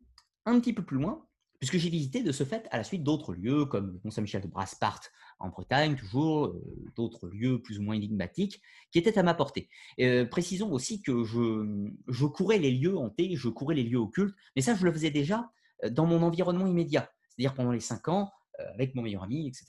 un 0.47 0.59
petit 0.61 0.73
peu 0.73 0.85
plus 0.85 0.97
loin, 0.97 1.27
puisque 1.59 1.77
j'ai 1.77 1.91
visité 1.91 2.23
de 2.23 2.33
ce 2.33 2.45
fait 2.45 2.69
à 2.71 2.79
la 2.79 2.85
suite 2.85 3.03
d'autres 3.03 3.35
lieux, 3.35 3.65
comme 3.67 3.93
le 3.93 4.01
Mont-Saint-Michel 4.05 4.43
de 4.43 4.47
Braspart 4.49 5.01
en 5.39 5.49
Bretagne, 5.49 5.97
toujours, 5.97 6.47
euh, 6.47 6.63
d'autres 6.95 7.29
lieux 7.29 7.61
plus 7.61 7.79
ou 7.79 7.83
moins 7.83 7.95
énigmatiques, 7.95 8.61
qui 8.91 8.99
étaient 8.99 9.19
à 9.19 9.23
ma 9.23 9.35
portée. 9.35 9.69
Euh, 10.01 10.25
précisons 10.25 10.73
aussi 10.73 11.03
que 11.03 11.25
je, 11.25 11.91
je, 12.09 12.27
courais 12.27 12.59
les 12.59 12.71
lieux 12.71 12.97
hantés, 12.97 13.37
je 13.37 13.49
courais 13.49 13.75
les 13.75 13.83
lieux 13.83 13.99
occultes, 13.99 14.35
mais 14.55 14.63
ça, 14.63 14.75
je 14.75 14.85
le 14.85 14.93
faisais 14.93 15.11
déjà 15.11 15.51
euh, 15.85 15.91
dans 15.91 16.07
mon 16.07 16.23
environnement 16.23 16.67
immédiat, 16.67 17.11
c'est-à-dire 17.29 17.55
pendant 17.55 17.73
les 17.73 17.81
cinq 17.81 18.09
ans, 18.09 18.31
avec 18.73 18.95
mon 18.95 19.03
meilleur 19.03 19.23
ami, 19.23 19.49
etc. 19.49 19.67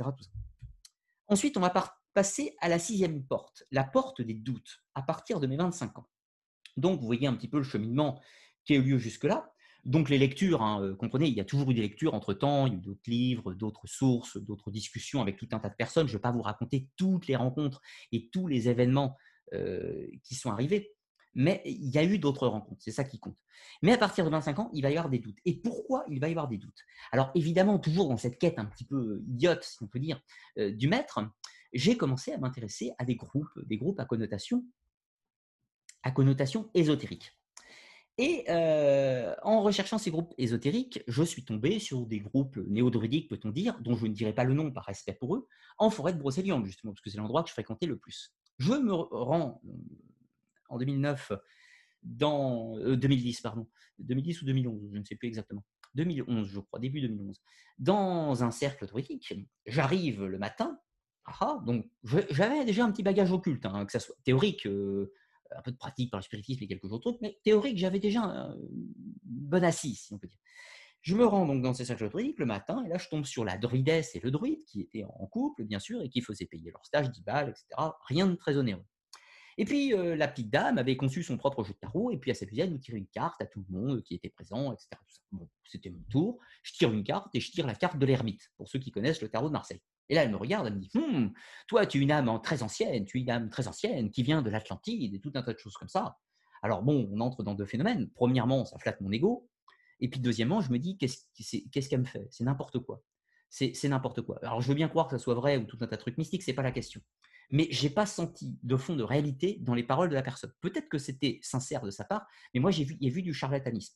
Ensuite, 1.27 1.57
on 1.57 1.59
va 1.59 1.73
passer 2.13 2.55
à 2.61 2.69
la 2.69 2.79
sixième 2.79 3.21
porte, 3.25 3.63
la 3.69 3.83
porte 3.83 4.21
des 4.21 4.33
doutes, 4.33 4.81
à 4.95 5.01
partir 5.01 5.41
de 5.41 5.47
mes 5.47 5.57
25 5.57 5.99
ans. 5.99 6.07
Donc, 6.77 7.01
vous 7.01 7.05
voyez 7.05 7.27
un 7.27 7.33
petit 7.33 7.49
peu 7.49 7.57
le 7.57 7.63
cheminement 7.63 8.21
qui 8.63 8.73
a 8.73 8.77
eu 8.77 8.81
lieu 8.81 8.97
jusque-là. 8.97 9.51
Donc 9.87 10.09
les 10.09 10.17
lectures, 10.17 10.61
hein, 10.61 10.83
euh, 10.83 10.95
comprenez, 10.95 11.27
il 11.27 11.33
y 11.33 11.39
a 11.39 11.45
toujours 11.45 11.71
eu 11.71 11.73
des 11.73 11.81
lectures 11.81 12.13
entre-temps, 12.13 12.67
il 12.67 12.73
y 12.73 12.75
a 12.75 12.77
eu 12.77 12.81
d'autres 12.81 13.09
livres, 13.09 13.53
d'autres 13.53 13.87
sources, 13.87 14.35
d'autres 14.37 14.69
discussions 14.69 15.21
avec 15.21 15.37
tout 15.37 15.47
un 15.53 15.59
tas 15.59 15.69
de 15.69 15.75
personnes. 15.75 16.07
Je 16.07 16.11
ne 16.11 16.17
vais 16.17 16.21
pas 16.21 16.31
vous 16.31 16.41
raconter 16.41 16.89
toutes 16.97 17.27
les 17.27 17.37
rencontres 17.37 17.81
et 18.11 18.29
tous 18.29 18.47
les 18.47 18.67
événements 18.67 19.15
euh, 19.53 20.05
qui 20.23 20.35
sont 20.35 20.51
arrivés, 20.51 20.93
mais 21.35 21.61
il 21.63 21.87
y 21.87 21.97
a 21.97 22.03
eu 22.03 22.19
d'autres 22.19 22.47
rencontres, 22.49 22.81
c'est 22.83 22.91
ça 22.91 23.05
qui 23.05 23.17
compte. 23.17 23.37
Mais 23.81 23.93
à 23.93 23.97
partir 23.97 24.25
de 24.25 24.29
25 24.29 24.59
ans, 24.59 24.69
il 24.73 24.81
va 24.81 24.91
y 24.91 24.97
avoir 24.97 25.09
des 25.09 25.19
doutes. 25.19 25.37
Et 25.45 25.55
pourquoi 25.55 26.03
il 26.09 26.19
va 26.19 26.27
y 26.27 26.31
avoir 26.31 26.49
des 26.49 26.57
doutes? 26.57 26.83
Alors 27.13 27.31
évidemment, 27.33 27.79
toujours 27.79 28.09
dans 28.09 28.17
cette 28.17 28.39
quête 28.39 28.59
un 28.59 28.65
petit 28.65 28.83
peu 28.83 29.23
idiote, 29.25 29.63
si 29.63 29.81
on 29.81 29.87
peut 29.87 29.99
dire, 29.99 30.19
euh, 30.57 30.71
du 30.71 30.89
maître, 30.89 31.21
j'ai 31.71 31.95
commencé 31.95 32.33
à 32.33 32.37
m'intéresser 32.39 32.91
à 32.97 33.05
des 33.05 33.15
groupes, 33.15 33.47
des 33.63 33.77
groupes 33.77 34.01
à 34.01 34.05
connotation, 34.05 34.65
à 36.03 36.11
connotation 36.11 36.69
ésotérique. 36.73 37.36
Et 38.19 38.45
euh, 38.49 39.35
en 39.43 39.61
recherchant 39.61 39.99
ces 39.99 40.09
groupes 40.09 40.33
ésotériques, 40.39 41.03
je 41.07 41.23
suis 41.23 41.45
tombé 41.45 41.77
sur 41.77 42.07
des 42.07 42.19
groupes 42.19 42.57
néo-druidiques, 42.57 43.29
peut-on 43.29 43.51
dire, 43.51 43.79
dont 43.81 43.95
je 43.95 44.07
ne 44.07 44.13
dirai 44.13 44.33
pas 44.33 44.43
le 44.43 44.55
nom 44.55 44.71
par 44.71 44.85
respect 44.85 45.13
pour 45.13 45.35
eux, 45.35 45.47
en 45.77 45.91
forêt 45.91 46.13
de 46.13 46.17
Brocéliande, 46.17 46.65
justement, 46.65 46.93
parce 46.93 47.01
que 47.01 47.11
c'est 47.11 47.17
l'endroit 47.17 47.43
que 47.43 47.49
je 47.49 47.53
fréquentais 47.53 47.85
le 47.85 47.97
plus. 47.97 48.33
Je 48.57 48.73
me 48.73 48.91
rends 48.91 49.61
euh, 49.65 49.71
en 50.69 50.77
2009, 50.79 51.31
dans 52.01 52.77
2010, 52.79 53.37
euh, 53.37 53.41
pardon, 53.43 53.67
2010 53.99 54.41
ou 54.41 54.45
2011, 54.45 54.89
je 54.93 54.97
ne 54.97 55.03
sais 55.03 55.15
plus 55.15 55.27
exactement, 55.27 55.63
2011, 55.93 56.47
je 56.47 56.59
crois, 56.59 56.79
début 56.79 57.01
2011, 57.01 57.39
dans 57.77 58.43
un 58.43 58.49
cercle 58.49 58.87
druidique. 58.87 59.33
J'arrive 59.67 60.25
le 60.25 60.39
matin, 60.39 60.79
ah, 61.25 61.59
donc 61.65 61.87
j'avais 62.03 62.65
déjà 62.65 62.83
un 62.83 62.91
petit 62.91 63.03
bagage 63.03 63.31
occulte, 63.31 63.65
hein, 63.65 63.85
que 63.85 63.91
ça 63.91 63.99
soit 63.99 64.15
théorique 64.23 64.67
un 65.55 65.61
peu 65.61 65.71
de 65.71 65.77
pratique 65.77 66.11
par 66.11 66.19
le 66.19 66.23
spiritisme 66.23 66.63
et 66.63 66.67
quelques 66.67 66.85
autres 66.85 67.11
trucs, 67.11 67.21
mais 67.21 67.37
théorique, 67.43 67.77
j'avais 67.77 67.99
déjà 67.99 68.21
une 68.21 68.93
bonne 69.23 69.63
assise, 69.63 70.01
si 70.01 70.13
on 70.13 70.17
peut 70.17 70.27
dire. 70.27 70.39
Je 71.01 71.15
me 71.15 71.25
rends 71.25 71.45
donc 71.45 71.61
dans 71.61 71.73
ces 71.73 71.85
cercles 71.85 72.09
druidiques 72.09 72.39
le 72.39 72.45
matin, 72.45 72.83
et 72.85 72.89
là 72.89 72.97
je 72.97 73.07
tombe 73.07 73.25
sur 73.25 73.45
la 73.45 73.57
druidesse 73.57 74.15
et 74.15 74.19
le 74.19 74.31
druide, 74.31 74.65
qui 74.65 74.81
étaient 74.81 75.05
en 75.05 75.25
couple, 75.27 75.63
bien 75.63 75.79
sûr, 75.79 76.01
et 76.01 76.09
qui 76.09 76.21
faisaient 76.21 76.45
payer 76.45 76.71
leur 76.71 76.85
stage 76.85 77.09
10 77.11 77.23
balles, 77.23 77.49
etc. 77.49 77.65
Rien 78.07 78.27
de 78.27 78.35
très 78.35 78.57
onéreux. 78.57 78.85
Et 79.59 79.65
puis 79.65 79.93
euh, 79.93 80.15
la 80.15 80.27
petite 80.27 80.49
dame 80.49 80.77
avait 80.77 80.97
conçu 80.97 81.23
son 81.23 81.37
propre 81.37 81.63
jeu 81.63 81.73
de 81.73 81.79
tarot, 81.79 82.11
et 82.11 82.17
puis 82.17 82.29
elle 82.29 82.35
s'amusait 82.35 82.63
à 82.63 82.67
nous 82.67 82.77
tirer 82.77 82.97
une 82.97 83.07
carte 83.07 83.41
à 83.41 83.45
tout 83.45 83.63
le 83.69 83.77
monde 83.77 84.03
qui 84.03 84.15
était 84.15 84.29
présent, 84.29 84.73
etc. 84.73 84.89
Bon, 85.31 85.49
c'était 85.63 85.89
mon 85.89 86.03
tour. 86.09 86.39
Je 86.61 86.73
tire 86.73 86.91
une 86.91 87.03
carte 87.03 87.27
et 87.33 87.39
je 87.39 87.51
tire 87.51 87.65
la 87.65 87.75
carte 87.75 87.97
de 87.97 88.05
l'ermite, 88.05 88.51
pour 88.57 88.67
ceux 88.67 88.79
qui 88.79 88.91
connaissent 88.91 89.21
le 89.21 89.29
tarot 89.29 89.47
de 89.47 89.53
Marseille. 89.53 89.81
Et 90.09 90.15
là, 90.15 90.23
elle 90.23 90.31
me 90.31 90.37
regarde, 90.37 90.67
elle 90.67 90.75
me 90.75 90.79
dit 90.79 90.91
hum, 90.95 91.33
Toi, 91.67 91.85
tu 91.85 91.99
es 91.99 92.01
une 92.01 92.11
âme 92.11 92.41
très 92.41 92.63
ancienne, 92.63 93.05
tu 93.05 93.17
es 93.17 93.21
une 93.21 93.29
âme 93.29 93.49
très 93.49 93.67
ancienne 93.67 94.11
qui 94.11 94.23
vient 94.23 94.41
de 94.41 94.49
l'Atlantide 94.49 95.13
et 95.13 95.19
tout 95.19 95.31
un 95.35 95.43
tas 95.43 95.53
de 95.53 95.59
choses 95.59 95.75
comme 95.75 95.89
ça. 95.89 96.17
Alors, 96.61 96.81
bon, 96.81 97.09
on 97.11 97.19
entre 97.19 97.43
dans 97.43 97.53
deux 97.53 97.65
phénomènes. 97.65 98.09
Premièrement, 98.15 98.65
ça 98.65 98.77
flatte 98.79 99.01
mon 99.01 99.11
ego. 99.11 99.49
Et 99.99 100.09
puis, 100.09 100.19
deuxièmement, 100.19 100.61
je 100.61 100.71
me 100.71 100.79
dis 100.79 100.97
Qu'est-ce 100.97 101.89
qu'elle 101.89 102.01
me 102.01 102.05
fait? 102.05 102.27
C'est 102.31 102.43
n'importe 102.43 102.79
quoi. 102.79 103.01
C'est 103.49 103.83
n'importe 103.85 104.21
quoi. 104.21 104.39
Alors, 104.41 104.61
je 104.61 104.67
veux 104.67 104.75
bien 104.75 104.89
croire 104.89 105.07
que 105.07 105.17
ça 105.17 105.23
soit 105.23 105.35
vrai 105.35 105.57
ou 105.57 105.65
tout 105.65 105.77
un 105.81 105.87
tas 105.87 105.95
de 105.95 106.01
trucs 106.01 106.17
mystiques, 106.17 106.43
c'est 106.43 106.53
pas 106.53 106.63
la 106.63 106.71
question. 106.71 107.01
Mais 107.49 107.67
j'ai 107.71 107.89
pas 107.89 108.05
senti 108.05 108.57
de 108.61 108.75
fond 108.75 108.95
de 108.95 109.03
réalité 109.03 109.57
dans 109.61 109.73
les 109.73 109.83
paroles 109.83 110.09
de 110.09 110.15
la 110.15 110.21
personne. 110.21 110.51
Peut-être 110.59 110.89
que 110.89 110.97
c'était 110.97 111.39
sincère 111.41 111.81
de 111.81 111.91
sa 111.91 112.03
part, 112.03 112.27
mais 112.53 112.59
moi, 112.59 112.71
j'ai 112.71 112.83
vu, 112.83 112.97
vu 112.99 113.21
du 113.21 113.33
charlatanisme. 113.33 113.95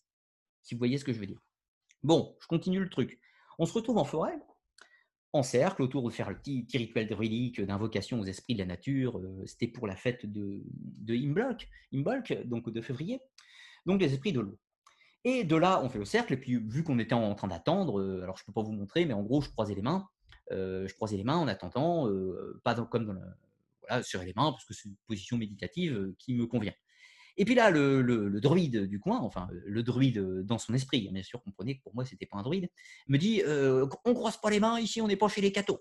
Si 0.61 0.73
vous 0.73 0.79
voyez 0.79 0.97
ce 0.97 1.03
que 1.03 1.11
je 1.11 1.19
veux 1.19 1.25
dire. 1.25 1.41
Bon, 2.03 2.37
je 2.41 2.47
continue 2.47 2.79
le 2.79 2.89
truc. 2.89 3.19
On 3.59 3.65
se 3.65 3.73
retrouve 3.73 3.97
en 3.97 4.05
forêt 4.05 4.39
en 5.33 5.43
cercle 5.43 5.81
autour 5.81 6.03
de 6.03 6.13
faire 6.13 6.29
le 6.29 6.37
petit, 6.37 6.65
rituel 6.73 7.07
druidique 7.07 7.61
d'invocation 7.61 8.19
aux 8.19 8.25
esprits 8.25 8.53
de 8.53 8.59
la 8.59 8.65
nature. 8.65 9.17
Euh, 9.17 9.43
c'était 9.45 9.67
pour 9.67 9.87
la 9.87 9.95
fête 9.95 10.25
de, 10.25 10.61
de 10.65 11.15
Imbolc, 11.15 11.69
Imbolc, 11.93 12.33
donc 12.45 12.69
de 12.69 12.81
février. 12.81 13.19
Donc 13.85 14.01
les 14.01 14.13
esprits 14.13 14.33
de 14.33 14.41
l'eau. 14.41 14.57
Et 15.23 15.43
de 15.43 15.55
là, 15.55 15.81
on 15.83 15.89
fait 15.89 15.99
le 15.99 16.05
cercle. 16.05 16.33
Et 16.33 16.37
puis, 16.37 16.57
vu 16.57 16.83
qu'on 16.83 16.99
était 16.99 17.13
en 17.13 17.33
train 17.35 17.47
d'attendre, 17.47 17.99
euh, 17.99 18.23
alors 18.23 18.37
je 18.37 18.43
ne 18.43 18.45
peux 18.47 18.53
pas 18.53 18.63
vous 18.63 18.73
montrer, 18.73 19.05
mais 19.05 19.13
en 19.13 19.23
gros, 19.23 19.41
je 19.41 19.49
croisais 19.49 19.75
les 19.75 19.81
mains. 19.81 20.07
Euh, 20.51 20.87
je 20.87 20.93
croisais 20.95 21.15
les 21.17 21.23
mains 21.23 21.37
en 21.37 21.47
attendant, 21.47 22.09
pas 22.63 22.75
comme 22.75 23.05
dans 23.05 23.15
voilà, 23.87 24.03
serrer 24.03 24.25
les 24.25 24.33
mains, 24.35 24.51
parce 24.51 24.65
que 24.65 24.73
c'est 24.73 24.89
une 24.89 24.95
position 25.07 25.37
méditative 25.37 26.13
qui 26.17 26.33
me 26.33 26.45
convient. 26.45 26.73
Et 27.37 27.45
puis 27.45 27.55
là, 27.55 27.69
le, 27.69 28.39
druide 28.39 28.85
du 28.85 28.99
coin, 28.99 29.19
enfin 29.19 29.47
le 29.51 29.83
druide 29.83 30.19
dans 30.43 30.57
son 30.57 30.73
esprit, 30.73 31.09
bien 31.11 31.23
sûr, 31.23 31.41
comprenez 31.43 31.77
que 31.77 31.83
pour 31.83 31.95
moi, 31.95 32.05
c'était 32.05 32.25
pas 32.25 32.37
un 32.37 32.43
druide, 32.43 32.69
me 33.07 33.17
dit 33.17 33.41
euh, 33.45 33.87
On 34.05 34.13
croise 34.13 34.37
pas 34.37 34.49
les 34.49 34.59
mains, 34.59 34.79
ici, 34.79 35.01
on 35.01 35.07
n'est 35.07 35.15
pas 35.15 35.27
chez 35.27 35.41
les 35.41 35.51
cathos. 35.51 35.79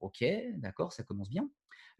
Ok, 0.00 0.24
d'accord, 0.56 0.92
ça 0.92 1.02
commence 1.02 1.28
bien. 1.28 1.50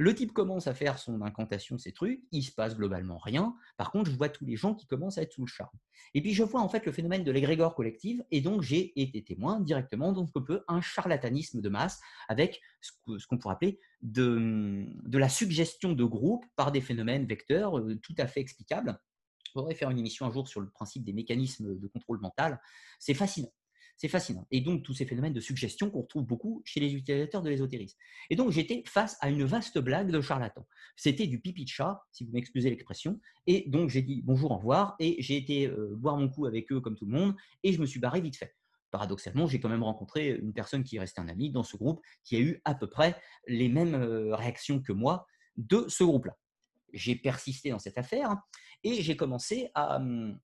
Le 0.00 0.14
type 0.14 0.32
commence 0.32 0.66
à 0.66 0.72
faire 0.72 0.98
son 0.98 1.20
incantation, 1.20 1.76
ses 1.76 1.92
trucs, 1.92 2.22
il 2.32 2.42
se 2.42 2.52
passe 2.52 2.74
globalement 2.74 3.18
rien. 3.18 3.54
Par 3.76 3.90
contre, 3.92 4.10
je 4.10 4.16
vois 4.16 4.30
tous 4.30 4.46
les 4.46 4.56
gens 4.56 4.74
qui 4.74 4.86
commencent 4.86 5.18
à 5.18 5.22
être 5.22 5.34
sous 5.34 5.44
le 5.44 5.46
charme. 5.46 5.76
Et 6.14 6.22
puis 6.22 6.32
je 6.32 6.42
vois 6.42 6.62
en 6.62 6.70
fait 6.70 6.86
le 6.86 6.92
phénomène 6.92 7.22
de 7.22 7.30
l'égrégore 7.30 7.74
collective, 7.74 8.24
et 8.30 8.40
donc 8.40 8.62
j'ai 8.62 8.98
été 8.98 9.22
témoin 9.22 9.60
directement 9.60 10.14
donc 10.14 10.30
un 10.68 10.80
charlatanisme 10.80 11.60
de 11.60 11.68
masse 11.68 12.00
avec 12.28 12.62
ce 12.80 13.26
qu'on 13.26 13.36
pourrait 13.36 13.56
appeler 13.56 13.78
de, 14.00 14.86
de, 15.02 15.18
la 15.18 15.28
suggestion 15.28 15.92
de 15.92 16.04
groupe 16.04 16.46
par 16.56 16.72
des 16.72 16.80
phénomènes 16.80 17.26
vecteurs 17.26 17.78
euh, 17.78 18.00
tout 18.02 18.14
à 18.16 18.26
fait 18.26 18.40
explicables. 18.40 18.98
Je 19.44 19.52
pourrais 19.52 19.74
faire 19.74 19.90
une 19.90 19.98
émission 19.98 20.24
un 20.24 20.32
jour 20.32 20.48
sur 20.48 20.62
le 20.62 20.70
principe 20.70 21.04
des 21.04 21.12
mécanismes 21.12 21.78
de 21.78 21.86
contrôle 21.88 22.20
mental. 22.20 22.58
C'est 22.98 23.12
fascinant 23.12 23.52
C'est 24.00 24.08
fascinant. 24.08 24.46
Et 24.50 24.62
donc, 24.62 24.82
tous 24.82 24.94
ces 24.94 25.04
phénomènes 25.04 25.34
de 25.34 25.40
suggestion 25.40 25.90
qu'on 25.90 26.00
retrouve 26.00 26.24
beaucoup 26.24 26.62
chez 26.64 26.80
les 26.80 26.94
utilisateurs 26.94 27.42
de 27.42 27.50
l'ésotérisme. 27.50 27.98
Et 28.30 28.34
donc, 28.34 28.50
j'étais 28.50 28.82
face 28.86 29.18
à 29.20 29.28
une 29.28 29.44
vaste 29.44 29.78
blague 29.78 30.10
de 30.10 30.22
charlatan. 30.22 30.66
C'était 30.96 31.26
du 31.26 31.38
pipi 31.38 31.64
de 31.64 31.68
chat, 31.68 32.00
si 32.10 32.24
vous 32.24 32.32
m'excusez 32.32 32.70
l'expression. 32.70 33.20
Et 33.46 33.68
donc, 33.68 33.90
j'ai 33.90 34.00
dit 34.00 34.22
bonjour, 34.24 34.52
au 34.52 34.56
revoir. 34.56 34.96
Et 35.00 35.16
j'ai 35.18 35.36
été 35.36 35.66
euh, 35.66 35.94
boire 35.98 36.16
mon 36.16 36.30
coup 36.30 36.46
avec 36.46 36.72
eux, 36.72 36.80
comme 36.80 36.96
tout 36.96 37.04
le 37.04 37.12
monde. 37.12 37.36
Et 37.62 37.74
je 37.74 37.80
me 37.82 37.84
suis 37.84 38.00
barré 38.00 38.22
vite 38.22 38.38
fait. 38.38 38.56
Paradoxalement, 38.90 39.46
j'ai 39.46 39.60
quand 39.60 39.68
même 39.68 39.82
rencontré 39.82 40.30
une 40.30 40.54
personne 40.54 40.82
qui 40.82 40.96
est 40.96 41.00
restée 41.00 41.20
un 41.20 41.28
ami 41.28 41.50
dans 41.50 41.62
ce 41.62 41.76
groupe, 41.76 42.00
qui 42.24 42.36
a 42.36 42.40
eu 42.40 42.62
à 42.64 42.74
peu 42.74 42.88
près 42.88 43.20
les 43.48 43.68
mêmes 43.68 43.94
euh, 43.94 44.34
réactions 44.34 44.80
que 44.80 44.94
moi 44.94 45.26
de 45.58 45.84
ce 45.88 46.04
groupe-là. 46.04 46.38
J'ai 46.94 47.16
persisté 47.16 47.68
dans 47.68 47.78
cette 47.78 47.98
affaire 47.98 48.34
et 48.82 49.02
j'ai 49.02 49.14
commencé 49.14 49.68
à, 49.74 49.96
hum, 49.96 50.40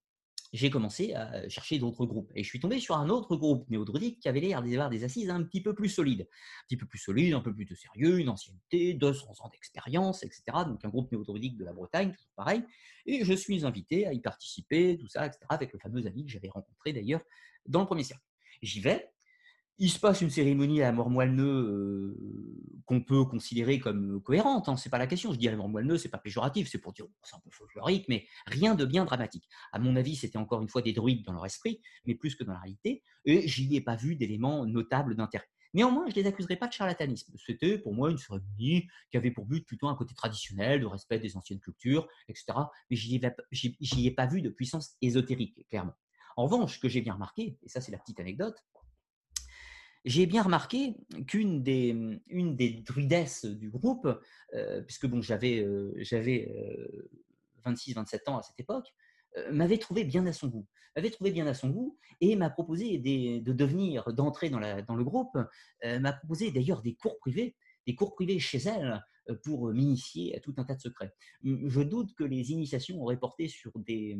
j'ai 0.53 0.71
commencé 0.71 1.15
à 1.15 1.49
chercher 1.49 1.79
d'autres 1.79 2.07
groupes. 2.07 2.31
Et 2.35 2.43
je 2.43 2.49
suis 2.49 2.61
tombé 2.61 2.79
sur 2.79 2.97
un 2.97 3.09
autre 3.09 3.37
groupe 3.37 3.69
néo-druidique 3.69 4.21
qui 4.21 4.29
avait 4.29 4.41
l'air 4.41 4.63
d'avoir 4.63 4.91
des 4.91 5.05
assises 5.05 5.31
un 5.31 5.43
petit 5.43 5.63
peu 5.63 5.75
plus 5.75 5.89
solides. 5.89 6.23
Un 6.23 6.65
petit 6.69 6.77
peu 6.77 6.87
plus 6.87 6.99
solides, 6.99 7.35
un 7.35 7.41
peu 7.41 7.55
plus 7.55 7.65
de 7.65 7.75
sérieux, 7.75 8.19
une 8.19 8.29
ancienneté, 8.29 8.95
200 8.95 9.27
ans 9.41 9.49
d'expérience, 9.49 10.23
etc. 10.23 10.45
Donc 10.67 10.85
un 10.85 10.89
groupe 10.89 11.11
néo-druidique 11.13 11.57
de 11.57 11.65
la 11.65 11.73
Bretagne, 11.73 12.13
toujours 12.13 12.33
pareil. 12.37 12.63
Et 13.07 13.25
je 13.25 13.33
suis 13.33 13.65
invité 13.65 14.07
à 14.07 14.13
y 14.13 14.21
participer, 14.21 14.99
tout 14.99 15.09
ça, 15.09 15.27
etc. 15.27 15.41
Avec 15.49 15.73
le 15.73 15.79
fameux 15.79 16.07
ami 16.07 16.25
que 16.25 16.31
j'avais 16.31 16.49
rencontré 16.49 16.93
d'ailleurs 16.93 17.23
dans 17.67 17.81
le 17.81 17.87
premier 17.87 18.05
cercle. 18.05 18.25
J'y 18.63 18.81
vais, 18.81 19.11
il 19.79 19.91
se 19.91 19.99
passe 19.99 20.23
une 20.23 20.31
cérémonie 20.31 20.83
à 20.83 20.93
moelleux 20.93 21.45
euh, 21.45 22.17
qu'on 22.87 23.03
peut 23.03 23.25
considérer 23.25 23.79
comme 23.79 24.23
cohérente, 24.23 24.69
hein, 24.69 24.77
c'est 24.77 24.89
pas 24.89 24.99
la 24.99 25.07
question. 25.07 25.33
Je 25.33 25.39
dis 25.39 25.49
à 25.49 25.57
moelleux, 25.57 25.99
c'est 25.99 26.09
pas 26.09 26.19
péjoratif, 26.19 26.69
c'est 26.71 26.79
pour 26.79 26.93
dire 26.93 27.07
c'est 27.23 27.37
un 27.37 27.41
peu 27.41 27.51
folklorique, 27.51 28.07
mais 28.09 28.27
rien 28.47 28.75
de 28.75 28.85
bien 28.85 29.05
dramatique. 29.05 29.49
À 29.73 29.79
mon 29.79 29.97
avis, 29.97 30.17
c'était 30.17 30.39
encore 30.39 30.63
une 30.63 30.69
fois 30.69 30.83
des 30.83 30.93
druides 30.93 31.25
dans 31.25 31.33
leur 31.33 31.45
esprit, 31.45 31.83
mais 32.07 32.15
plus 32.15 32.35
que 32.35 32.45
dans 32.45 32.53
la 32.53 32.61
réalité, 32.61 33.03
et 33.25 33.47
j'y 33.47 33.75
ai 33.77 33.81
pas 33.81 33.97
vu 33.97 34.17
d'éléments 34.17 34.65
notables 34.65 35.15
d'intérêt. 35.15 35.49
Néanmoins, 35.75 36.07
je 36.09 36.17
ne 36.17 36.23
les 36.23 36.27
accuserai 36.27 36.57
pas 36.57 36.69
de 36.69 36.73
charlatanisme. 36.73 37.35
C'était 37.45 37.77
pour 37.77 37.93
moi 37.93 38.11
une 38.11 38.17
cérémonie 38.17 38.89
qui 39.11 39.19
avait 39.19 39.31
pour 39.31 39.45
but 39.45 39.67
plutôt 39.67 39.89
un 39.89 39.95
côté 39.95 40.15
traditionnel, 40.15 40.81
de 40.81 40.87
respect 40.87 41.19
des 41.19 41.37
anciennes 41.37 41.61
cultures, 41.61 42.09
etc. 42.29 42.47
Mais 42.89 42.97
je 42.97 43.09
n'y 43.09 44.07
ai, 44.07 44.11
pas 44.11 44.27
vu 44.27 44.41
de 44.41 44.49
puissance 44.49 44.97
ésotérique, 45.03 45.67
clairement. 45.69 45.93
En 46.39 46.45
revanche, 46.45 46.77
ce 46.77 46.79
que 46.79 46.89
j'ai 46.89 47.03
bien 47.03 47.13
remarqué, 47.13 47.59
et 47.63 47.69
ça 47.69 47.83
c'est 47.83 47.93
la 47.93 47.99
petite 47.99 48.21
anecdote, 48.21 48.57
j'ai 50.07 50.27
bien 50.27 50.43
remarqué 50.43 50.95
qu'une 51.27 51.63
des, 51.65 52.23
druidesses 52.87 53.45
du 53.45 53.69
groupe, 53.69 54.09
euh, 54.55 54.81
puisque 54.83 55.07
bon, 55.07 55.21
j'avais, 55.21 55.59
euh, 55.59 55.93
j'avais 55.97 56.49
26-27 57.67 58.15
euh, 58.15 58.31
ans 58.31 58.39
à 58.39 58.43
cette 58.43 58.59
époque, 58.61 58.87
m'avait 59.51 59.77
trouvé 59.77 60.05
bien 60.05 60.25
à 60.27 60.33
son 60.33 60.47
goût. 60.47 60.67
M'avait 60.95 61.11
trouvé 61.11 61.31
bien 61.31 61.47
à 61.47 61.53
son 61.53 61.69
goût 61.69 61.99
et 62.23 62.37
m'a 62.37 62.49
proposé 62.49 62.99
de 62.99 63.53
devenir, 63.53 64.11
d'entrer 64.15 64.49
dans, 64.49 64.61
dans 64.61 64.95
le 64.95 65.05
groupe, 65.05 65.37
m'a 65.85 66.13
proposé 66.15 66.53
d'ailleurs 66.53 66.81
des 66.81 66.95
cours 66.95 67.19
privés, 67.19 67.55
des 67.87 67.95
cours 67.95 68.15
privés 68.15 68.39
chez 68.39 68.59
elle 68.59 68.93
euh, 68.93 68.99
pour 69.43 69.73
m'initier 69.73 70.37
à 70.37 70.41
tout 70.41 70.55
un 70.57 70.65
tas 70.65 70.75
de 70.75 70.81
secrets. 70.81 71.13
Je 71.43 71.81
doute 71.81 72.15
que 72.15 72.25
les 72.25 72.53
initiations 72.53 73.01
auraient 73.03 73.19
porté 73.19 73.49
sur 73.49 73.73
des, 73.79 74.19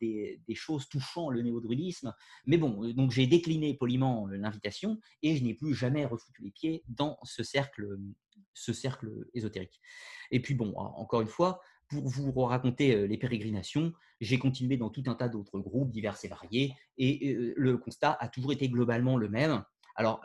des, 0.00 0.54
choses 0.54 0.88
touchant 0.88 1.30
le 1.30 1.42
néo-druidisme, 1.42 2.14
mais 2.46 2.58
bon, 2.58 2.84
euh, 2.84 2.92
donc 2.92 3.10
j'ai 3.10 3.26
décliné 3.26 3.74
poliment 3.74 4.28
euh, 4.28 4.36
l'invitation 4.36 4.98
et 5.22 5.36
je 5.36 5.44
n'ai 5.44 5.54
plus 5.54 5.74
jamais 5.74 6.04
refoutu 6.04 6.42
les 6.42 6.50
pieds 6.50 6.84
dans 6.88 7.18
ce 7.22 7.42
cercle, 7.42 7.98
ce 8.54 8.72
cercle 8.72 9.10
ésotérique. 9.34 9.80
Et 10.30 10.40
puis 10.40 10.54
bon, 10.54 10.74
encore 10.76 11.20
une 11.20 11.28
fois, 11.28 11.60
pour 11.88 12.08
vous 12.08 12.32
raconter 12.32 13.06
les 13.06 13.18
pérégrinations, 13.18 13.92
j'ai 14.20 14.38
continué 14.38 14.76
dans 14.76 14.88
tout 14.88 15.02
un 15.06 15.14
tas 15.14 15.28
d'autres 15.28 15.60
groupes 15.60 15.90
divers 15.90 16.16
et 16.24 16.28
variés, 16.28 16.74
et 16.96 17.52
le 17.56 17.76
constat 17.76 18.16
a 18.20 18.28
toujours 18.28 18.52
été 18.52 18.68
globalement 18.68 19.18
le 19.18 19.28
même. 19.28 19.62
Alors, 19.94 20.20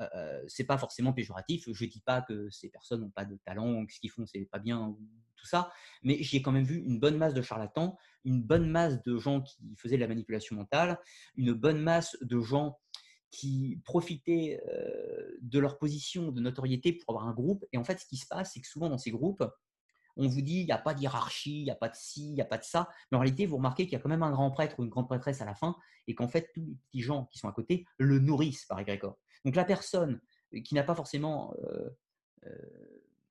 ce 0.47 0.61
n'est 0.61 0.65
pas 0.65 0.77
forcément 0.77 1.13
péjoratif. 1.13 1.65
Je 1.71 1.85
dis 1.85 2.01
pas 2.01 2.21
que 2.21 2.49
ces 2.49 2.69
personnes 2.69 3.01
n'ont 3.01 3.09
pas 3.09 3.25
de 3.25 3.37
talent, 3.45 3.85
que 3.85 3.93
ce 3.93 3.99
qu'ils 3.99 4.09
font, 4.09 4.25
c'est 4.25 4.45
pas 4.45 4.59
bien, 4.59 4.95
tout 5.35 5.45
ça. 5.45 5.71
Mais 6.03 6.21
j'ai 6.21 6.41
quand 6.41 6.51
même 6.51 6.63
vu 6.63 6.77
une 6.77 6.99
bonne 6.99 7.17
masse 7.17 7.33
de 7.33 7.41
charlatans, 7.41 7.97
une 8.25 8.41
bonne 8.41 8.69
masse 8.69 9.01
de 9.03 9.17
gens 9.17 9.41
qui 9.41 9.75
faisaient 9.77 9.95
de 9.95 10.01
la 10.01 10.07
manipulation 10.07 10.55
mentale, 10.55 10.99
une 11.35 11.53
bonne 11.53 11.79
masse 11.79 12.17
de 12.21 12.39
gens 12.39 12.79
qui 13.31 13.79
profitaient 13.85 14.59
de 15.41 15.59
leur 15.59 15.77
position 15.77 16.31
de 16.31 16.41
notoriété 16.41 16.93
pour 16.93 17.15
avoir 17.15 17.27
un 17.27 17.33
groupe. 17.33 17.63
Et 17.71 17.77
en 17.77 17.83
fait, 17.83 17.99
ce 17.99 18.05
qui 18.07 18.17
se 18.17 18.25
passe, 18.25 18.53
c'est 18.53 18.61
que 18.61 18.67
souvent 18.67 18.89
dans 18.89 18.97
ces 18.97 19.11
groupes, 19.11 19.43
on 20.17 20.27
vous 20.27 20.41
dit 20.41 20.61
il 20.61 20.65
n'y 20.65 20.71
a 20.71 20.77
pas 20.79 20.95
de 20.95 20.99
hiérarchie, 20.99 21.59
il 21.59 21.63
n'y 21.63 21.71
a 21.71 21.75
pas 21.75 21.87
de 21.89 21.95
ci, 21.95 22.29
il 22.29 22.33
n'y 22.33 22.41
a 22.41 22.45
pas 22.45 22.57
de 22.57 22.63
ça. 22.63 22.89
Mais 23.11 23.17
en 23.17 23.21
réalité, 23.21 23.45
vous 23.45 23.57
remarquez 23.57 23.83
qu'il 23.83 23.93
y 23.93 23.95
a 23.95 23.99
quand 23.99 24.09
même 24.09 24.23
un 24.23 24.31
grand 24.31 24.49
prêtre 24.51 24.79
ou 24.79 24.83
une 24.83 24.89
grande 24.89 25.07
prêtresse 25.07 25.41
à 25.41 25.45
la 25.45 25.53
fin 25.53 25.77
et 26.07 26.15
qu'en 26.15 26.27
fait, 26.27 26.49
tous 26.53 26.65
les 26.65 26.75
petits 26.87 27.01
gens 27.01 27.25
qui 27.31 27.37
sont 27.37 27.47
à 27.47 27.53
côté 27.53 27.85
le 27.99 28.17
nourrissent 28.19 28.65
par 28.65 28.79
égrégore. 28.79 29.17
Donc 29.45 29.55
la 29.55 29.65
personne 29.65 30.21
qui 30.63 30.75
n'a 30.75 30.83
pas 30.83 30.95
forcément 30.95 31.53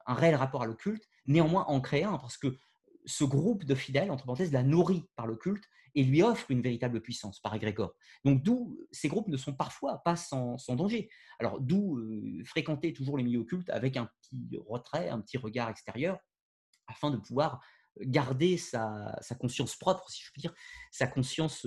un 0.07 0.15
réel 0.15 0.35
rapport 0.35 0.63
à 0.63 0.67
l'occulte, 0.67 1.09
néanmoins 1.27 1.65
en 1.67 1.81
crée 1.81 2.03
un, 2.03 2.19
parce 2.19 2.37
que 2.37 2.57
ce 3.05 3.25
groupe 3.25 3.65
de 3.65 3.75
fidèles, 3.75 4.11
entre 4.11 4.25
parenthèses, 4.25 4.53
la 4.53 4.63
nourrit 4.63 5.05
par 5.17 5.27
l'occulte 5.27 5.65
et 5.95 6.03
lui 6.03 6.23
offre 6.23 6.51
une 6.51 6.61
véritable 6.61 7.01
puissance 7.01 7.41
par 7.41 7.55
égrégore. 7.55 7.95
Donc 8.25 8.43
d'où 8.43 8.79
ces 8.93 9.09
groupes 9.09 9.29
ne 9.29 9.37
sont 9.37 9.55
parfois 9.55 9.99
pas 9.99 10.17
sans, 10.17 10.57
danger. 10.69 11.11
Alors 11.39 11.61
d'où 11.61 12.01
fréquenter 12.45 12.93
toujours 12.93 13.17
les 13.17 13.25
milieux 13.25 13.41
occultes 13.41 13.71
avec 13.71 13.97
un 13.97 14.11
petit 14.21 14.59
retrait, 14.67 15.09
un 15.09 15.21
petit 15.21 15.39
regard 15.39 15.69
extérieur, 15.69 16.19
afin 16.87 17.11
de 17.11 17.17
pouvoir 17.17 17.61
garder 18.01 18.57
sa, 18.57 19.19
conscience 19.41 19.77
propre, 19.77 20.11
si 20.11 20.23
je 20.23 20.31
puis 20.31 20.41
dire, 20.41 20.55
sa 20.91 21.07
conscience 21.07 21.67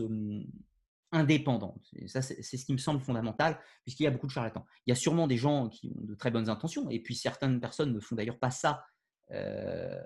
indépendante. 1.12 1.92
Ça, 2.08 2.22
c'est 2.22 2.42
ce 2.42 2.66
qui 2.66 2.74
me 2.74 2.78
semble 2.78 3.02
fondamental, 3.02 3.60
puisqu'il 3.84 4.04
y 4.04 4.08
a 4.08 4.12
beaucoup 4.12 4.28
de 4.28 4.32
charlatans. 4.32 4.66
Il 4.86 4.92
y 4.92 4.94
a 4.94 4.96
sûrement 4.96 5.28
des 5.28 5.38
gens 5.38 5.70
qui 5.70 5.92
ont 5.98 6.06
de 6.06 6.16
très 6.16 6.32
bonnes 6.32 6.50
intentions, 6.50 6.90
et 6.90 7.00
puis 7.02 7.16
certaines 7.16 7.60
personnes 7.60 7.94
ne 7.94 8.00
font 8.00 8.16
d'ailleurs 8.16 8.40
pas 8.40 8.52
ça, 8.52 8.86
euh, 9.32 10.02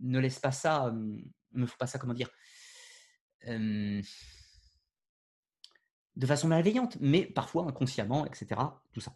ne 0.00 0.18
laissent 0.18 0.40
pas 0.40 0.52
ça, 0.52 0.86
hum, 0.86 1.22
ne 1.52 1.66
font 1.66 1.76
pas 1.78 1.86
ça, 1.86 1.98
comment 1.98 2.14
dire, 2.14 2.30
hum, 3.46 4.02
de 6.16 6.26
façon 6.26 6.48
malveillante, 6.48 6.98
mais 7.00 7.26
parfois 7.26 7.66
inconsciemment, 7.66 8.26
etc. 8.26 8.60
Tout 8.92 9.00
ça. 9.00 9.12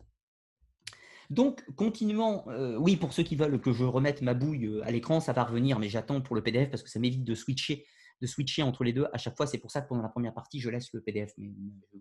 Donc, 1.30 1.64
continuellement, 1.76 2.44
euh, 2.48 2.76
oui, 2.76 2.96
pour 2.96 3.12
ceux 3.12 3.22
qui 3.22 3.36
veulent 3.36 3.60
que 3.60 3.72
je 3.72 3.84
remette 3.84 4.22
ma 4.22 4.34
bouille 4.34 4.66
euh, 4.66 4.84
à 4.84 4.90
l'écran, 4.90 5.18
ça 5.20 5.32
va 5.32 5.44
revenir, 5.44 5.78
mais 5.78 5.88
j'attends 5.88 6.20
pour 6.20 6.36
le 6.36 6.42
PDF 6.42 6.70
parce 6.70 6.82
que 6.82 6.90
ça 6.90 7.00
m'évite 7.00 7.24
de 7.24 7.34
switcher 7.34 7.86
de 8.22 8.26
switcher 8.28 8.62
entre 8.62 8.84
les 8.84 8.92
deux 8.92 9.06
à 9.12 9.18
chaque 9.18 9.36
fois. 9.36 9.46
C'est 9.46 9.58
pour 9.58 9.70
ça 9.70 9.82
que 9.82 9.88
pendant 9.88 10.02
la 10.02 10.08
première 10.08 10.32
partie, 10.32 10.60
je 10.60 10.70
laisse 10.70 10.92
le 10.92 11.02
PDF, 11.02 11.32
mais 11.36 11.52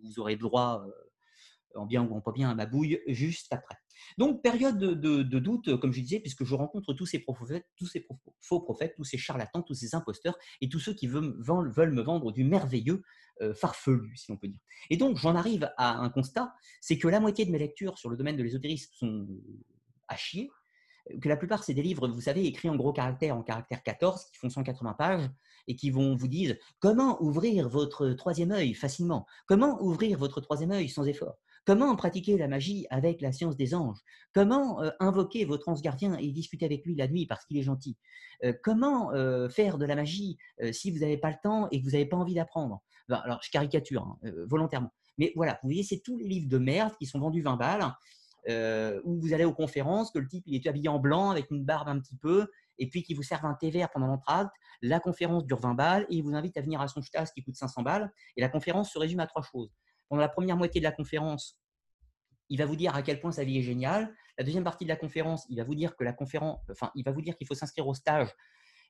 vous 0.03 0.19
aurez 0.19 0.35
droit, 0.35 0.85
euh, 0.85 1.79
en 1.79 1.87
bien 1.87 2.03
ou 2.07 2.15
en 2.15 2.21
pas 2.21 2.31
bien, 2.31 2.49
à 2.49 2.55
ma 2.55 2.67
bouille 2.67 3.01
juste 3.07 3.51
après. 3.51 3.75
Donc, 4.17 4.43
période 4.43 4.77
de, 4.77 5.39
doute, 5.39 5.77
comme 5.79 5.91
je 5.91 6.01
disais, 6.01 6.19
puisque 6.19 6.43
je 6.43 6.53
rencontre 6.53 6.93
tous 6.93 7.05
ces 7.07 7.19
prophètes, 7.19 7.65
tous 7.75 7.87
ces 7.87 8.05
faux 8.39 8.59
prophètes, 8.59 8.93
tous 8.95 9.03
ces 9.03 9.17
charlatans, 9.17 9.63
tous 9.63 9.73
ces 9.73 9.95
imposteurs 9.95 10.37
et 10.61 10.69
tous 10.69 10.79
ceux 10.79 10.93
qui 10.93 11.07
veulent, 11.07 11.35
veulent 11.39 11.93
me 11.93 12.01
vendre 12.01 12.31
du 12.31 12.43
merveilleux 12.43 13.01
euh, 13.41 13.55
farfelu, 13.55 14.15
si 14.15 14.31
on 14.31 14.37
peut 14.37 14.47
dire. 14.47 14.59
Et 14.91 14.97
donc, 14.97 15.17
j'en 15.17 15.35
arrive 15.35 15.71
à 15.77 15.97
un 15.97 16.09
constat, 16.09 16.53
c'est 16.81 16.99
que 16.99 17.07
la 17.07 17.19
moitié 17.19 17.45
de 17.45 17.51
mes 17.51 17.59
lectures 17.59 17.97
sur 17.97 18.09
le 18.09 18.17
domaine 18.17 18.37
de 18.37 18.43
l'ésotérisme 18.43 18.91
sont 18.93 19.27
à 20.07 20.17
chier, 20.17 20.51
que 21.21 21.29
la 21.29 21.37
plupart, 21.37 21.63
c'est 21.63 21.73
des 21.73 21.81
livres, 21.81 22.07
vous 22.07 22.21
savez, 22.21 22.45
écrits 22.45 22.69
en 22.69 22.75
gros 22.75 22.93
caractères, 22.93 23.35
en 23.35 23.43
caractère 23.43 23.81
14, 23.81 24.25
qui 24.25 24.37
font 24.37 24.49
180 24.49 24.93
pages, 24.93 25.29
et 25.67 25.75
qui 25.75 25.89
vont 25.89 26.15
vous 26.15 26.27
dire 26.27 26.55
comment 26.79 27.21
ouvrir 27.21 27.69
votre 27.69 28.09
troisième 28.09 28.51
œil 28.51 28.73
facilement, 28.73 29.25
comment 29.47 29.81
ouvrir 29.81 30.17
votre 30.17 30.41
troisième 30.41 30.71
œil 30.71 30.89
sans 30.89 31.05
effort, 31.05 31.37
comment 31.65 31.95
pratiquer 31.95 32.37
la 32.37 32.47
magie 32.47 32.87
avec 32.89 33.21
la 33.21 33.31
science 33.31 33.55
des 33.55 33.75
anges, 33.75 33.99
comment 34.33 34.81
euh, 34.81 34.89
invoquer 34.99 35.45
votre 35.45 35.69
ange 35.69 35.81
gardien 35.81 36.17
et 36.17 36.31
discuter 36.31 36.65
avec 36.65 36.85
lui 36.85 36.95
la 36.95 37.07
nuit 37.07 37.25
parce 37.27 37.45
qu'il 37.45 37.57
est 37.57 37.63
gentil, 37.63 37.97
euh, 38.43 38.53
comment 38.63 39.13
euh, 39.13 39.49
faire 39.49 39.77
de 39.77 39.85
la 39.85 39.95
magie 39.95 40.37
si 40.71 40.91
vous 40.91 40.99
n'avez 40.99 41.17
pas 41.17 41.29
le 41.29 41.37
temps 41.41 41.67
et 41.71 41.79
que 41.79 41.85
vous 41.85 41.91
n'avez 41.91 42.05
pas 42.05 42.17
envie 42.17 42.33
d'apprendre? 42.33 42.81
alors, 43.09 43.41
je 43.43 43.51
caricature 43.51 44.03
hein, 44.03 44.31
volontairement. 44.47 44.93
Mais 45.17 45.33
voilà, 45.35 45.59
vous 45.61 45.67
voyez, 45.67 45.83
c'est 45.83 45.99
tous 45.99 46.15
les 46.15 46.25
livres 46.25 46.47
de 46.47 46.57
merde 46.57 46.93
qui 46.97 47.05
sont 47.05 47.19
vendus 47.19 47.41
20 47.41 47.57
balles 47.57 47.93
où 49.03 49.19
vous 49.19 49.33
allez 49.33 49.43
aux 49.43 49.53
conférences, 49.53 50.11
que 50.11 50.19
le 50.19 50.27
type 50.27 50.45
est 50.47 50.65
habillé 50.65 50.87
en 50.87 50.97
blanc 50.97 51.29
avec 51.29 51.51
une 51.51 51.63
barbe 51.63 51.89
un 51.89 51.99
petit 51.99 52.15
peu, 52.15 52.47
et 52.81 52.89
puis 52.89 53.03
qu'il 53.03 53.15
vous 53.15 53.23
serve 53.23 53.45
un 53.45 53.53
thé 53.53 53.69
vert 53.69 53.89
pendant 53.91 54.07
l'entracte. 54.07 54.51
La 54.81 54.99
conférence 54.99 55.45
dure 55.45 55.59
20 55.59 55.75
balles 55.75 56.05
et 56.09 56.15
il 56.15 56.23
vous 56.23 56.33
invite 56.33 56.57
à 56.57 56.61
venir 56.61 56.81
à 56.81 56.87
son 56.87 57.01
stas 57.01 57.31
qui 57.31 57.43
coûte 57.43 57.55
500 57.55 57.83
balles. 57.83 58.11
Et 58.35 58.41
la 58.41 58.49
conférence 58.49 58.91
se 58.91 58.97
résume 58.97 59.19
à 59.19 59.27
trois 59.27 59.43
choses. 59.43 59.71
Pendant 60.09 60.21
la 60.21 60.27
première 60.27 60.57
moitié 60.57 60.81
de 60.81 60.83
la 60.83 60.91
conférence, 60.91 61.61
il 62.49 62.57
va 62.57 62.65
vous 62.65 62.75
dire 62.75 62.95
à 62.95 63.03
quel 63.03 63.21
point 63.21 63.31
sa 63.31 63.43
vie 63.43 63.59
est 63.59 63.61
géniale. 63.61 64.13
La 64.37 64.43
deuxième 64.43 64.63
partie 64.63 64.83
de 64.83 64.89
la 64.89 64.95
conférence, 64.95 65.45
il 65.49 65.57
va 65.57 65.63
vous 65.63 65.75
dire 65.75 65.95
que 65.95 66.03
la 66.03 66.11
conférence, 66.11 66.59
enfin, 66.71 66.91
il 66.95 67.05
va 67.05 67.11
vous 67.11 67.21
dire 67.21 67.37
qu'il 67.37 67.45
faut 67.45 67.53
s'inscrire 67.53 67.87
au 67.87 67.93
stage 67.93 68.29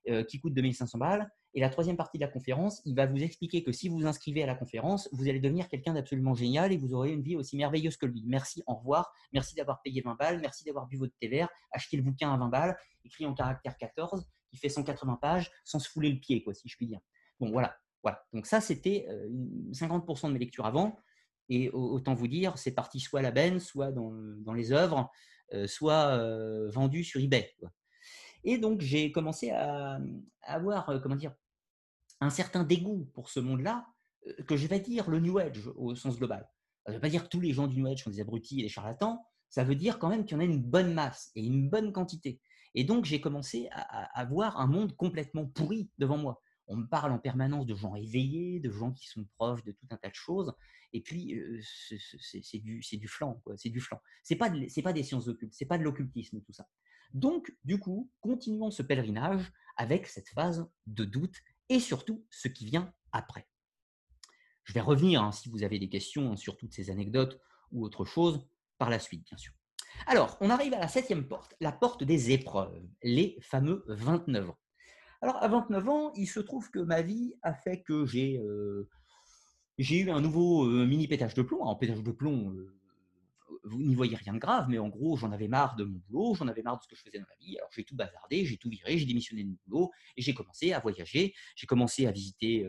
euh, 0.08 0.24
qui 0.24 0.40
coûte 0.40 0.52
2500 0.54 0.98
balles. 0.98 1.30
Et 1.54 1.60
la 1.60 1.68
troisième 1.68 1.96
partie 1.96 2.18
de 2.18 2.24
la 2.24 2.28
conférence, 2.28 2.82
il 2.84 2.96
va 2.96 3.06
vous 3.06 3.22
expliquer 3.22 3.62
que 3.62 3.70
si 3.70 3.88
vous 3.88 3.98
vous 3.98 4.06
inscrivez 4.06 4.42
à 4.42 4.46
la 4.46 4.56
conférence, 4.56 5.08
vous 5.12 5.28
allez 5.28 5.38
devenir 5.38 5.68
quelqu'un 5.68 5.94
d'absolument 5.94 6.34
génial 6.34 6.72
et 6.72 6.76
vous 6.76 6.92
aurez 6.92 7.12
une 7.12 7.22
vie 7.22 7.36
aussi 7.36 7.56
merveilleuse 7.56 7.96
que 7.96 8.06
lui. 8.06 8.24
Merci, 8.26 8.64
au 8.66 8.74
revoir. 8.74 9.12
Merci 9.32 9.54
d'avoir 9.54 9.80
payé 9.80 10.00
20 10.00 10.16
balles. 10.16 10.40
Merci 10.40 10.64
d'avoir 10.64 10.88
bu 10.88 10.96
votre 10.96 11.12
thé 11.20 11.28
vert. 11.28 11.48
Achetez 11.70 11.96
le 11.96 12.02
bouquin 12.02 12.34
à 12.34 12.36
20 12.36 12.48
balles, 12.48 12.76
écrit 13.04 13.26
en 13.26 13.34
caractère 13.34 13.76
14, 13.76 14.28
qui 14.50 14.56
fait 14.56 14.70
180 14.70 15.20
pages, 15.22 15.52
sans 15.62 15.78
se 15.78 15.88
fouler 15.88 16.10
le 16.10 16.18
pied, 16.18 16.42
quoi, 16.42 16.52
si 16.52 16.68
je 16.68 16.76
puis 16.76 16.88
dire. 16.88 17.00
Bon, 17.38 17.52
voilà. 17.52 17.76
voilà. 18.02 18.24
Donc 18.32 18.46
ça, 18.46 18.60
c'était 18.60 19.06
50% 19.70 20.24
euh, 20.24 20.28
de 20.28 20.32
mes 20.32 20.40
lectures 20.40 20.66
avant. 20.66 20.98
Et 21.48 21.70
autant 21.70 22.14
vous 22.14 22.26
dire, 22.26 22.58
c'est 22.58 22.72
parti 22.72 22.98
soit 22.98 23.20
à 23.20 23.22
la 23.22 23.30
benne, 23.30 23.60
soit 23.60 23.92
dans, 23.92 24.10
dans 24.38 24.54
les 24.54 24.72
œuvres, 24.72 25.10
soit 25.66 26.16
vendu 26.70 27.04
sur 27.04 27.20
eBay. 27.20 27.54
Et 28.44 28.58
donc, 28.58 28.80
j'ai 28.80 29.12
commencé 29.12 29.50
à, 29.50 30.00
avoir, 30.42 31.00
comment 31.02 31.16
dire, 31.16 31.34
un 32.20 32.30
certain 32.30 32.64
dégoût 32.64 33.08
pour 33.14 33.28
ce 33.28 33.40
monde-là, 33.40 33.86
que 34.46 34.56
je 34.56 34.66
vais 34.66 34.80
dire 34.80 35.10
le 35.10 35.20
New 35.20 35.38
Age 35.38 35.66
au 35.76 35.94
sens 35.94 36.16
global. 36.16 36.48
Ça 36.84 36.92
ne 36.92 36.96
veut 36.96 37.00
pas 37.00 37.08
dire 37.08 37.24
que 37.24 37.28
tous 37.28 37.40
les 37.40 37.52
gens 37.52 37.66
du 37.66 37.80
New 37.80 37.86
Age 37.86 38.02
sont 38.02 38.10
des 38.10 38.20
abrutis 38.20 38.60
et 38.60 38.62
des 38.62 38.68
charlatans, 38.68 39.24
ça 39.48 39.64
veut 39.64 39.74
dire 39.74 39.98
quand 39.98 40.08
même 40.08 40.24
qu'il 40.24 40.36
y 40.36 40.38
en 40.38 40.40
a 40.40 40.44
une 40.44 40.62
bonne 40.62 40.94
masse 40.94 41.30
et 41.34 41.44
une 41.44 41.68
bonne 41.68 41.92
quantité. 41.92 42.40
Et 42.74 42.84
donc, 42.84 43.04
j'ai 43.04 43.20
commencé 43.20 43.68
à, 43.70 44.18
à, 44.18 44.24
voir 44.24 44.58
un 44.58 44.66
monde 44.66 44.96
complètement 44.96 45.46
pourri 45.46 45.90
devant 45.98 46.16
moi. 46.16 46.40
On 46.68 46.76
me 46.76 46.86
parle 46.86 47.12
en 47.12 47.18
permanence 47.18 47.66
de 47.66 47.74
gens 47.74 47.94
éveillés, 47.94 48.60
de 48.60 48.70
gens 48.70 48.92
qui 48.92 49.06
sont 49.08 49.26
proches 49.36 49.62
de 49.64 49.72
tout 49.72 49.86
un 49.90 49.96
tas 49.96 50.08
de 50.08 50.14
choses. 50.14 50.54
Et 50.92 51.00
puis, 51.00 51.38
c'est 51.62 52.58
du, 52.58 52.80
du 52.80 53.08
flan, 53.08 53.42
c'est 53.56 53.70
du 53.70 53.80
flan. 53.80 53.98
C'est 54.22 54.36
pas, 54.36 54.50
pas 54.50 54.92
des 54.92 55.02
sciences 55.02 55.28
occultes, 55.28 55.54
c'est 55.54 55.66
pas 55.66 55.78
de 55.78 55.84
l'occultisme, 55.84 56.40
tout 56.40 56.52
ça. 56.52 56.66
Donc, 57.14 57.54
du 57.64 57.78
coup, 57.78 58.10
continuons 58.20 58.70
ce 58.70 58.82
pèlerinage 58.82 59.52
avec 59.76 60.06
cette 60.06 60.28
phase 60.28 60.66
de 60.86 61.04
doute 61.04 61.36
et 61.68 61.80
surtout 61.80 62.24
ce 62.30 62.48
qui 62.48 62.64
vient 62.64 62.92
après. 63.12 63.46
Je 64.64 64.72
vais 64.72 64.80
revenir, 64.80 65.22
hein, 65.22 65.32
si 65.32 65.48
vous 65.48 65.62
avez 65.62 65.78
des 65.78 65.88
questions 65.88 66.36
sur 66.36 66.56
toutes 66.56 66.72
ces 66.72 66.90
anecdotes 66.90 67.40
ou 67.72 67.84
autre 67.84 68.04
chose, 68.04 68.46
par 68.78 68.90
la 68.90 68.98
suite, 68.98 69.24
bien 69.24 69.36
sûr. 69.36 69.52
Alors, 70.06 70.36
on 70.40 70.50
arrive 70.50 70.74
à 70.74 70.78
la 70.78 70.88
septième 70.88 71.26
porte, 71.28 71.54
la 71.60 71.72
porte 71.72 72.04
des 72.04 72.30
épreuves, 72.30 72.80
les 73.02 73.38
fameux 73.40 73.84
29 73.88 74.50
ans. 74.50 74.58
Alors, 75.20 75.36
à 75.36 75.48
29 75.48 75.88
ans, 75.88 76.12
il 76.14 76.26
se 76.26 76.40
trouve 76.40 76.70
que 76.70 76.80
ma 76.80 77.02
vie 77.02 77.34
a 77.42 77.54
fait 77.54 77.82
que 77.82 78.06
j'ai 78.06 78.38
euh, 78.38 78.88
eu 79.78 80.10
un 80.10 80.20
nouveau 80.20 80.64
euh, 80.66 80.84
mini 80.86 81.06
pétage 81.06 81.34
de 81.34 81.42
plomb. 81.42 81.62
En 81.62 81.76
pétage 81.76 82.02
de 82.02 82.10
plomb, 82.10 82.54
vous 83.64 83.82
n'y 83.82 83.94
voyez 83.94 84.16
rien 84.16 84.34
de 84.34 84.38
grave, 84.38 84.66
mais 84.68 84.78
en 84.78 84.88
gros, 84.88 85.16
j'en 85.16 85.32
avais 85.32 85.48
marre 85.48 85.76
de 85.76 85.84
mon 85.84 86.00
boulot, 86.08 86.34
j'en 86.34 86.48
avais 86.48 86.62
marre 86.62 86.78
de 86.78 86.82
ce 86.82 86.88
que 86.88 86.96
je 86.96 87.02
faisais 87.02 87.18
dans 87.18 87.26
la 87.28 87.36
vie. 87.46 87.58
Alors, 87.58 87.70
j'ai 87.72 87.84
tout 87.84 87.96
bazardé, 87.96 88.44
j'ai 88.44 88.56
tout 88.56 88.68
viré, 88.68 88.98
j'ai 88.98 89.06
démissionné 89.06 89.44
de 89.44 89.48
mon 89.48 89.56
boulot 89.66 89.90
et 90.16 90.22
j'ai 90.22 90.34
commencé 90.34 90.72
à 90.72 90.80
voyager, 90.80 91.34
j'ai 91.56 91.66
commencé 91.66 92.06
à 92.06 92.12
visiter 92.12 92.66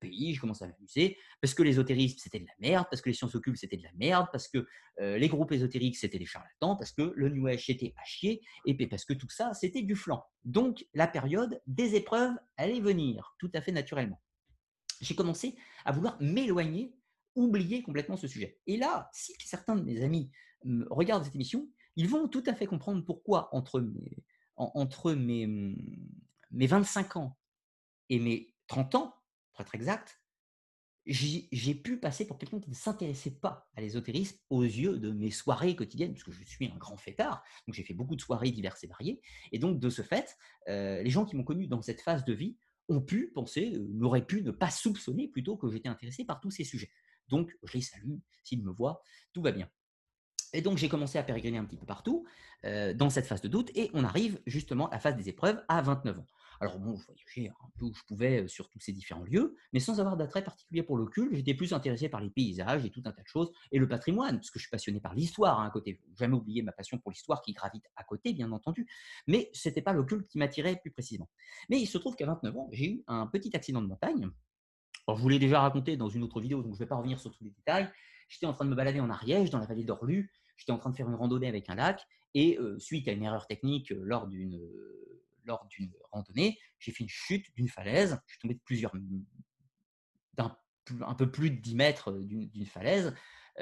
pays, 0.00 0.34
je 0.34 0.40
commence 0.40 0.62
à 0.62 0.66
m'amuser, 0.66 1.16
parce 1.40 1.54
que 1.54 1.62
l'ésotérisme, 1.62 2.18
c'était 2.18 2.40
de 2.40 2.46
la 2.46 2.54
merde, 2.58 2.86
parce 2.90 3.00
que 3.02 3.10
les 3.10 3.14
sciences 3.14 3.34
occultes, 3.34 3.58
c'était 3.58 3.76
de 3.76 3.82
la 3.82 3.92
merde, 3.96 4.26
parce 4.32 4.48
que 4.48 4.66
euh, 5.00 5.18
les 5.18 5.28
groupes 5.28 5.52
ésotériques, 5.52 5.96
c'était 5.96 6.18
des 6.18 6.26
charlatans, 6.26 6.76
parce 6.76 6.92
que 6.92 7.12
le 7.14 7.28
New 7.28 7.46
Age, 7.46 7.66
c'était 7.66 7.94
à 7.96 8.04
chier, 8.04 8.40
et 8.64 8.74
parce 8.88 9.04
que 9.04 9.12
tout 9.12 9.28
ça, 9.28 9.54
c'était 9.54 9.82
du 9.82 9.94
flanc. 9.94 10.24
Donc, 10.44 10.84
la 10.94 11.06
période 11.06 11.60
des 11.66 11.94
épreuves 11.94 12.34
allait 12.56 12.80
venir, 12.80 13.36
tout 13.38 13.50
à 13.54 13.60
fait 13.60 13.72
naturellement. 13.72 14.20
J'ai 15.00 15.14
commencé 15.14 15.56
à 15.84 15.92
vouloir 15.92 16.20
m'éloigner, 16.20 16.94
oublier 17.34 17.82
complètement 17.82 18.16
ce 18.16 18.28
sujet. 18.28 18.58
Et 18.66 18.76
là, 18.76 19.08
si 19.12 19.34
certains 19.44 19.76
de 19.76 19.82
mes 19.82 20.02
amis 20.02 20.30
regardent 20.90 21.24
cette 21.24 21.34
émission, 21.34 21.68
ils 21.96 22.08
vont 22.08 22.28
tout 22.28 22.42
à 22.46 22.54
fait 22.54 22.66
comprendre 22.66 23.04
pourquoi, 23.04 23.48
entre 23.54 23.80
mes, 23.80 24.24
entre 24.56 25.12
mes, 25.12 25.46
mes 26.50 26.66
25 26.66 27.16
ans 27.16 27.38
et 28.08 28.18
mes 28.18 28.54
30 28.68 28.94
ans, 28.96 29.14
pour 29.52 29.62
être 29.62 29.74
exact, 29.74 30.20
j'ai 31.06 31.74
pu 31.74 31.98
passer 31.98 32.26
pour 32.26 32.38
quelqu'un 32.38 32.60
qui 32.60 32.70
ne 32.70 32.74
s'intéressait 32.74 33.30
pas 33.30 33.68
à 33.74 33.80
l'ésotérisme 33.80 34.38
aux 34.50 34.62
yeux 34.62 34.98
de 34.98 35.10
mes 35.10 35.30
soirées 35.30 35.74
quotidiennes, 35.74 36.12
puisque 36.12 36.30
je 36.30 36.44
suis 36.44 36.66
un 36.66 36.76
grand 36.76 36.96
fêtard, 36.96 37.42
donc 37.66 37.74
j'ai 37.74 37.82
fait 37.82 37.94
beaucoup 37.94 38.16
de 38.16 38.20
soirées 38.20 38.50
diverses 38.50 38.84
et 38.84 38.86
variées, 38.86 39.20
et 39.52 39.58
donc 39.58 39.80
de 39.80 39.90
ce 39.90 40.02
fait, 40.02 40.36
euh, 40.68 41.02
les 41.02 41.10
gens 41.10 41.24
qui 41.24 41.36
m'ont 41.36 41.44
connu 41.44 41.66
dans 41.66 41.82
cette 41.82 42.00
phase 42.00 42.24
de 42.24 42.32
vie 42.32 42.56
ont 42.88 43.00
pu 43.00 43.30
penser, 43.34 43.72
euh, 43.74 43.88
m'auraient 43.92 44.26
pu 44.26 44.42
ne 44.42 44.50
pas 44.50 44.70
soupçonner 44.70 45.28
plutôt 45.28 45.56
que 45.56 45.70
j'étais 45.70 45.88
intéressé 45.88 46.24
par 46.24 46.40
tous 46.40 46.50
ces 46.50 46.64
sujets. 46.64 46.90
Donc 47.30 47.56
je 47.62 47.72
les 47.74 47.80
salue, 47.80 48.18
s'ils 48.44 48.62
me 48.62 48.70
voient, 48.70 49.02
tout 49.32 49.42
va 49.42 49.52
bien. 49.52 49.70
Et 50.52 50.62
donc 50.62 50.78
j'ai 50.78 50.88
commencé 50.88 51.18
à 51.18 51.22
pérégriner 51.22 51.58
un 51.58 51.64
petit 51.64 51.76
peu 51.76 51.86
partout 51.86 52.26
euh, 52.64 52.92
dans 52.92 53.08
cette 53.08 53.26
phase 53.26 53.40
de 53.40 53.48
doute, 53.48 53.70
et 53.74 53.90
on 53.94 54.04
arrive 54.04 54.40
justement 54.46 54.88
à 54.88 54.94
la 54.94 55.00
phase 55.00 55.16
des 55.16 55.28
épreuves 55.28 55.62
à 55.68 55.80
29 55.80 56.18
ans. 56.18 56.26
Alors 56.62 56.78
bon, 56.78 56.94
je 56.94 57.06
voyageais 57.06 57.48
un 57.48 57.70
peu 57.78 57.86
où 57.86 57.94
je 57.94 58.02
pouvais 58.02 58.46
sur 58.46 58.68
tous 58.68 58.80
ces 58.80 58.92
différents 58.92 59.22
lieux, 59.22 59.56
mais 59.72 59.80
sans 59.80 59.98
avoir 59.98 60.18
d'attrait 60.18 60.44
particulier 60.44 60.82
pour 60.82 60.98
l'occulte. 60.98 61.34
J'étais 61.34 61.54
plus 61.54 61.72
intéressé 61.72 62.10
par 62.10 62.20
les 62.20 62.28
paysages 62.28 62.84
et 62.84 62.90
tout 62.90 63.00
un 63.06 63.12
tas 63.12 63.22
de 63.22 63.26
choses, 63.26 63.50
et 63.72 63.78
le 63.78 63.88
patrimoine, 63.88 64.36
parce 64.36 64.50
que 64.50 64.58
je 64.58 64.64
suis 64.64 64.70
passionné 64.70 65.00
par 65.00 65.14
l'histoire 65.14 65.58
hein, 65.58 65.66
à 65.66 65.70
côté. 65.70 65.98
Jamais 66.18 66.34
oublier 66.34 66.60
ma 66.60 66.72
passion 66.72 66.98
pour 66.98 67.12
l'histoire 67.12 67.40
qui 67.40 67.54
gravite 67.54 67.86
à 67.96 68.04
côté, 68.04 68.34
bien 68.34 68.52
entendu, 68.52 68.86
mais 69.26 69.50
ce 69.54 69.70
n'était 69.70 69.80
pas 69.80 69.94
l'occulte 69.94 70.28
qui 70.28 70.36
m'attirait 70.36 70.76
plus 70.76 70.90
précisément. 70.90 71.30
Mais 71.70 71.80
il 71.80 71.86
se 71.86 71.96
trouve 71.96 72.14
qu'à 72.14 72.26
29 72.26 72.56
ans, 72.58 72.68
j'ai 72.72 72.90
eu 72.90 73.04
un 73.06 73.26
petit 73.26 73.56
accident 73.56 73.80
de 73.80 73.86
montagne. 73.86 74.30
Alors 75.06 75.18
je 75.18 75.22
vous 75.22 75.28
l'ai 75.28 75.38
déjà 75.38 75.60
raconté 75.60 75.96
dans 75.96 76.08
une 76.08 76.22
autre 76.22 76.40
vidéo, 76.40 76.62
donc 76.62 76.72
je 76.72 76.76
ne 76.76 76.84
vais 76.84 76.88
pas 76.88 76.96
revenir 76.96 77.18
sur 77.18 77.32
tous 77.32 77.44
les 77.44 77.50
détails. 77.50 77.90
J'étais 78.28 78.46
en 78.46 78.52
train 78.52 78.64
de 78.64 78.70
me 78.70 78.76
balader 78.76 79.00
en 79.00 79.10
Ariège, 79.10 79.50
dans 79.50 79.58
la 79.58 79.66
vallée 79.66 79.84
d'Orlu. 79.84 80.30
J'étais 80.56 80.72
en 80.72 80.78
train 80.78 80.90
de 80.90 80.96
faire 80.96 81.08
une 81.08 81.14
randonnée 81.14 81.48
avec 81.48 81.68
un 81.68 81.74
lac, 81.74 82.06
et 82.34 82.58
suite 82.78 83.08
à 83.08 83.12
une 83.12 83.24
erreur 83.24 83.46
technique 83.46 83.90
lors 83.90 84.28
d'une 84.28 84.60
lors 85.46 85.66
d'une 85.66 85.90
randonnée, 86.12 86.58
j'ai 86.78 86.92
fait 86.92 87.02
une 87.02 87.08
chute 87.08 87.46
d'une 87.56 87.68
falaise. 87.68 88.20
Je 88.26 88.34
suis 88.34 88.40
tombé 88.40 88.54
de 88.54 88.60
plusieurs, 88.60 88.92
d'un 90.34 90.56
un 91.02 91.14
peu 91.14 91.30
plus 91.30 91.50
de 91.50 91.56
10 91.56 91.74
mètres 91.74 92.12
d'une 92.12 92.66
falaise 92.66 93.14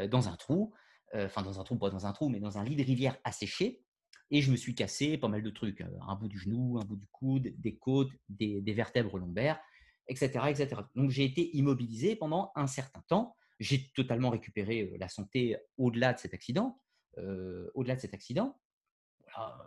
dans 0.08 0.28
un 0.28 0.36
trou. 0.36 0.72
Enfin, 1.14 1.42
dans 1.42 1.60
un 1.60 1.64
trou, 1.64 1.76
pas 1.76 1.90
dans 1.90 2.06
un 2.06 2.12
trou, 2.12 2.28
mais 2.28 2.40
dans 2.40 2.58
un 2.58 2.64
lit 2.64 2.76
de 2.76 2.84
rivière 2.84 3.16
asséché. 3.24 3.82
Et 4.30 4.42
je 4.42 4.50
me 4.50 4.56
suis 4.56 4.74
cassé 4.74 5.16
pas 5.16 5.28
mal 5.28 5.42
de 5.42 5.50
trucs. 5.50 5.82
Un 6.06 6.14
bout 6.16 6.28
du 6.28 6.38
genou, 6.38 6.78
un 6.78 6.84
bout 6.84 6.96
du 6.96 7.06
coude, 7.06 7.48
des 7.58 7.76
côtes, 7.76 8.10
des, 8.28 8.60
vertèbres 8.72 9.18
lombaires, 9.18 9.58
etc.. 10.08 10.44
Donc 10.94 11.10
j'ai 11.10 11.24
été 11.24 11.56
immobilisé 11.56 12.16
pendant 12.16 12.52
un 12.54 12.66
certain 12.66 13.02
temps. 13.08 13.34
J'ai 13.60 13.90
totalement 13.92 14.30
récupéré 14.30 14.96
la 14.98 15.08
santé 15.08 15.56
au-delà 15.76 16.12
de 16.12 16.18
cet 16.18 16.34
accident. 16.34 16.80
au-delà 17.74 17.96
de 17.96 18.00
cet 18.00 18.14
accident. 18.14 18.60
Voilà, 19.22 19.58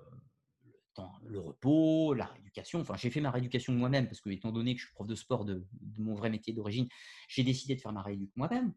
le 1.23 1.39
repos, 1.39 2.13
la 2.13 2.25
rééducation. 2.25 2.81
Enfin, 2.81 2.95
j'ai 2.97 3.09
fait 3.09 3.21
ma 3.21 3.31
rééducation 3.31 3.73
moi-même 3.73 4.07
parce 4.07 4.21
que, 4.21 4.29
étant 4.29 4.51
donné 4.51 4.73
que 4.75 4.81
je 4.81 4.85
suis 4.85 4.93
prof 4.93 5.07
de 5.07 5.15
sport 5.15 5.45
de, 5.45 5.65
mon 5.97 6.15
vrai 6.15 6.29
métier 6.29 6.53
d'origine, 6.53 6.87
j'ai 7.27 7.43
décidé 7.43 7.75
de 7.75 7.81
faire 7.81 7.93
ma 7.93 8.01
rééducation 8.01 8.33
moi-même. 8.35 8.73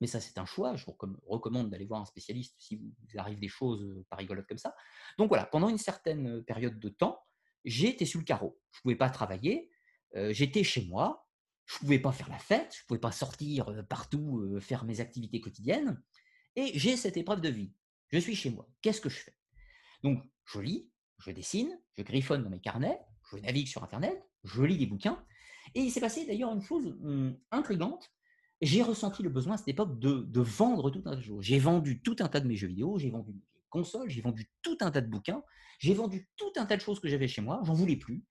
Mais 0.00 0.06
ça, 0.06 0.20
c'est 0.20 0.38
un 0.38 0.46
choix. 0.46 0.76
Je 0.76 0.86
vous 0.86 0.96
recommande 1.26 1.70
d'aller 1.70 1.84
voir 1.84 2.00
un 2.00 2.06
spécialiste 2.06 2.54
si 2.58 2.76
vous, 2.76 2.92
arrive 3.18 3.38
des 3.38 3.48
choses 3.48 3.82
euh, 3.82 4.04
pas 4.08 4.16
rigolotes 4.16 4.46
comme 4.46 4.58
ça. 4.58 4.74
Donc 5.18 5.28
voilà, 5.28 5.44
pendant 5.44 5.68
une 5.68 5.78
certaine 5.78 6.38
euh, 6.38 6.42
période 6.42 6.78
de 6.78 6.88
temps, 6.88 7.20
j'ai 7.64 7.88
été 7.88 8.06
sur 8.06 8.18
le 8.20 8.24
carreau. 8.24 8.58
Je 8.70 8.78
ne 8.78 8.82
pouvais 8.82 8.96
pas 8.96 9.10
travailler. 9.10 9.69
J'étais 10.14 10.64
chez 10.64 10.86
moi. 10.86 11.26
Je 11.66 11.76
ne 11.76 11.78
pouvais 11.80 11.98
pas 11.98 12.12
faire 12.12 12.28
la 12.28 12.38
fête. 12.38 12.74
Je 12.76 12.82
ne 12.82 12.86
pouvais 12.88 13.00
pas 13.00 13.12
sortir 13.12 13.72
partout, 13.88 14.58
faire 14.60 14.84
mes 14.84 15.00
activités 15.00 15.40
quotidiennes. 15.40 16.02
Et 16.56 16.78
j'ai 16.78 16.96
cette 16.96 17.16
épreuve 17.16 17.40
de 17.40 17.48
vie. 17.48 17.72
Je 18.08 18.18
suis 18.18 18.34
chez 18.34 18.50
moi. 18.50 18.68
Qu'est-ce 18.82 19.00
que 19.00 19.08
je 19.08 19.18
fais? 19.18 19.36
Donc, 20.02 20.22
je 20.46 20.60
lis, 20.60 20.90
je 21.18 21.30
dessine, 21.30 21.78
je 21.96 22.02
griffonne 22.02 22.42
dans 22.42 22.50
mes 22.50 22.60
carnets, 22.60 22.98
je 23.30 23.36
navigue 23.38 23.68
sur 23.68 23.84
Internet, 23.84 24.20
je 24.44 24.62
lis 24.62 24.78
des 24.78 24.86
bouquins. 24.86 25.24
Et 25.74 25.80
il 25.80 25.90
s'est 25.90 26.00
passé 26.00 26.26
d'ailleurs 26.26 26.52
une 26.52 26.62
chose 26.62 26.86
hum, 27.02 27.38
intrigante. 27.50 28.10
J'ai 28.60 28.82
ressenti 28.82 29.22
le 29.22 29.30
besoin 29.30 29.54
à 29.54 29.56
cette 29.56 29.68
époque 29.68 29.98
de, 29.98 30.40
vendre 30.40 30.90
tout 30.90 31.00
un 31.06 31.10
tas 31.12 31.16
de 31.16 31.22
choses. 31.22 31.44
J'ai 31.44 31.58
vendu 31.58 32.02
tout 32.02 32.16
un 32.20 32.28
tas 32.28 32.40
de 32.40 32.48
mes 32.48 32.56
jeux 32.56 32.66
vidéo, 32.66 32.98
j'ai 32.98 33.10
vendu 33.10 33.32
mes 33.32 33.40
consoles, 33.70 34.10
j'ai 34.10 34.20
vendu 34.20 34.50
tout 34.62 34.76
un 34.80 34.90
tas 34.90 35.00
de 35.00 35.08
bouquins, 35.08 35.42
j'ai 35.78 35.94
vendu 35.94 36.28
tout 36.36 36.52
un 36.56 36.66
tas 36.66 36.76
de 36.76 36.82
choses 36.82 37.00
que 37.00 37.08
j'avais 37.08 37.28
chez 37.28 37.40
moi, 37.40 37.62
j'en 37.64 37.72
voulais 37.72 37.96
plus, 37.96 38.24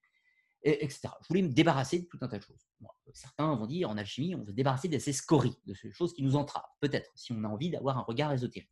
etc. 0.64 1.10
Je 1.22 1.28
voulais 1.28 1.41
me 1.41 1.49
débarrasser 1.49 1.99
de 1.99 2.05
tout 2.05 2.18
un 2.22 2.28
tas 2.28 2.38
de 2.38 2.43
choses. 2.43 2.68
certains 3.14 3.55
vont 3.55 3.66
dire 3.66 3.89
en 3.89 3.97
alchimie, 3.97 4.36
on 4.36 4.39
veut 4.39 4.51
se 4.51 4.55
débarrasser 4.55 4.88
de 4.88 4.99
ces 4.99 5.14
scories, 5.14 5.57
de 5.66 5.74
ces 5.74 5.91
choses 5.91 6.14
qui 6.14 6.24
nous 6.24 6.36
entravent, 6.36 6.70
peut-être, 6.80 7.10
si 7.16 7.32
on 7.32 7.43
a 7.43 7.47
envie 7.47 7.70
d'avoir 7.70 7.97
un 7.97 8.01
regard 8.01 8.32
ésotérique. 8.34 8.70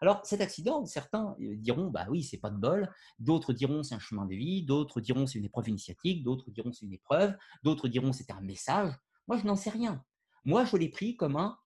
Alors, 0.00 0.20
cet 0.24 0.40
accident, 0.40 0.84
certains 0.84 1.34
euh, 1.40 1.56
diront, 1.56 1.90
bah 1.90 2.06
oui, 2.10 2.22
c'est 2.22 2.38
pas 2.38 2.50
de 2.50 2.56
bol, 2.56 2.92
d'autres 3.18 3.52
diront 3.52 3.82
c'est 3.82 3.94
un 3.94 3.98
chemin 3.98 4.26
de 4.26 4.34
vie, 4.34 4.62
d'autres 4.62 5.00
diront 5.00 5.26
c'est 5.26 5.38
une 5.38 5.46
épreuve 5.46 5.68
initiatique, 5.68 6.22
d'autres 6.22 6.50
diront 6.50 6.72
c'est 6.72 6.84
une 6.84 6.92
épreuve, 6.92 7.34
d'autres 7.62 7.88
diront 7.88 8.12
c'est 8.12 8.30
un 8.30 8.40
message. 8.40 8.92
Moi, 9.26 9.38
je 9.38 9.46
n'en 9.46 9.56
sais 9.56 9.70
rien. 9.70 10.04
Moi, 10.44 10.64
je 10.64 10.76
l'ai 10.76 10.90
pris 10.90 11.16
comme 11.16 11.36
un, 11.36 11.58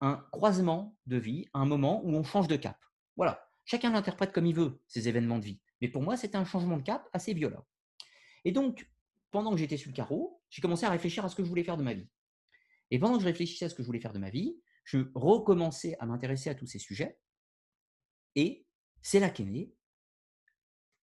un 0.00 0.24
croisement 0.30 0.96
de 1.06 1.16
vie, 1.16 1.46
un 1.52 1.66
moment 1.66 2.00
où 2.04 2.14
on 2.14 2.22
change 2.22 2.48
de 2.48 2.56
cap. 2.56 2.78
Voilà. 3.16 3.40
Chacun 3.64 3.90
l'interprète 3.90 4.32
comme 4.32 4.46
il 4.46 4.54
veut, 4.54 4.80
ces 4.86 5.08
événements 5.08 5.38
de 5.38 5.44
vie. 5.44 5.60
Mais 5.80 5.88
pour 5.88 6.02
moi, 6.02 6.16
c'était 6.16 6.36
un 6.36 6.44
changement 6.44 6.76
de 6.76 6.82
cap 6.82 7.08
assez 7.12 7.34
violent. 7.34 7.64
Et 8.44 8.52
donc, 8.52 8.86
pendant 9.34 9.50
que 9.50 9.56
j'étais 9.56 9.76
sur 9.76 9.90
le 9.90 9.96
carreau, 9.96 10.40
j'ai 10.48 10.62
commencé 10.62 10.86
à 10.86 10.90
réfléchir 10.90 11.24
à 11.24 11.28
ce 11.28 11.34
que 11.34 11.42
je 11.42 11.48
voulais 11.48 11.64
faire 11.64 11.76
de 11.76 11.82
ma 11.82 11.92
vie. 11.92 12.06
Et 12.92 13.00
pendant 13.00 13.16
que 13.16 13.22
je 13.22 13.26
réfléchissais 13.26 13.64
à 13.64 13.68
ce 13.68 13.74
que 13.74 13.82
je 13.82 13.86
voulais 13.88 13.98
faire 13.98 14.12
de 14.12 14.20
ma 14.20 14.30
vie, 14.30 14.60
je 14.84 14.98
recommençais 15.12 15.96
à 15.98 16.06
m'intéresser 16.06 16.50
à 16.50 16.54
tous 16.54 16.68
ces 16.68 16.78
sujets. 16.78 17.18
Et 18.36 18.64
c'est 19.02 19.18
là 19.18 19.30
qu'est 19.30 19.42
né, 19.42 19.74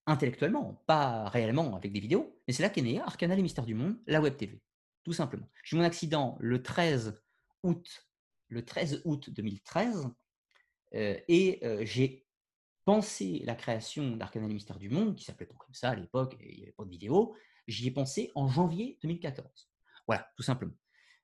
intellectuellement, 0.05 0.81
pas 0.87 1.27
réellement 1.27 1.75
avec 1.75 1.91
des 1.91 1.99
vidéos, 1.99 2.41
mais 2.47 2.53
c'est 2.53 2.63
là 2.63 2.69
qu'est 2.69 2.81
né 2.81 3.01
Arcana 3.01 3.35
les 3.35 3.41
mystères 3.41 3.65
du 3.65 3.75
monde, 3.75 3.99
la 4.07 4.21
web 4.21 4.37
TV, 4.37 4.61
tout 5.03 5.11
simplement. 5.11 5.49
J'ai 5.65 5.75
eu 5.75 5.79
mon 5.79 5.85
accident 5.85 6.37
le 6.39 6.63
13 6.63 7.21
août, 7.63 8.07
le 8.47 8.63
13 8.63 9.01
août 9.03 9.29
2013, 9.29 10.07
euh, 10.93 11.19
et 11.27 11.59
euh, 11.65 11.83
j'ai 11.83 12.25
pensé 12.85 13.41
la 13.43 13.55
création 13.55 14.15
d'Arcana 14.15 14.47
les 14.47 14.53
mystères 14.53 14.79
du 14.79 14.89
monde, 14.89 15.17
qui 15.17 15.25
s'appelait 15.25 15.47
pas 15.47 15.55
comme 15.55 15.73
ça 15.73 15.89
à 15.89 15.95
l'époque, 15.95 16.37
il 16.39 16.55
n'y 16.55 16.63
avait 16.63 16.71
pas 16.71 16.85
de 16.85 16.89
vidéo, 16.89 17.35
j'y 17.71 17.87
ai 17.87 17.91
pensé 17.91 18.31
en 18.35 18.47
janvier 18.47 18.97
2014. 19.01 19.69
Voilà, 20.07 20.27
tout 20.35 20.43
simplement. 20.43 20.73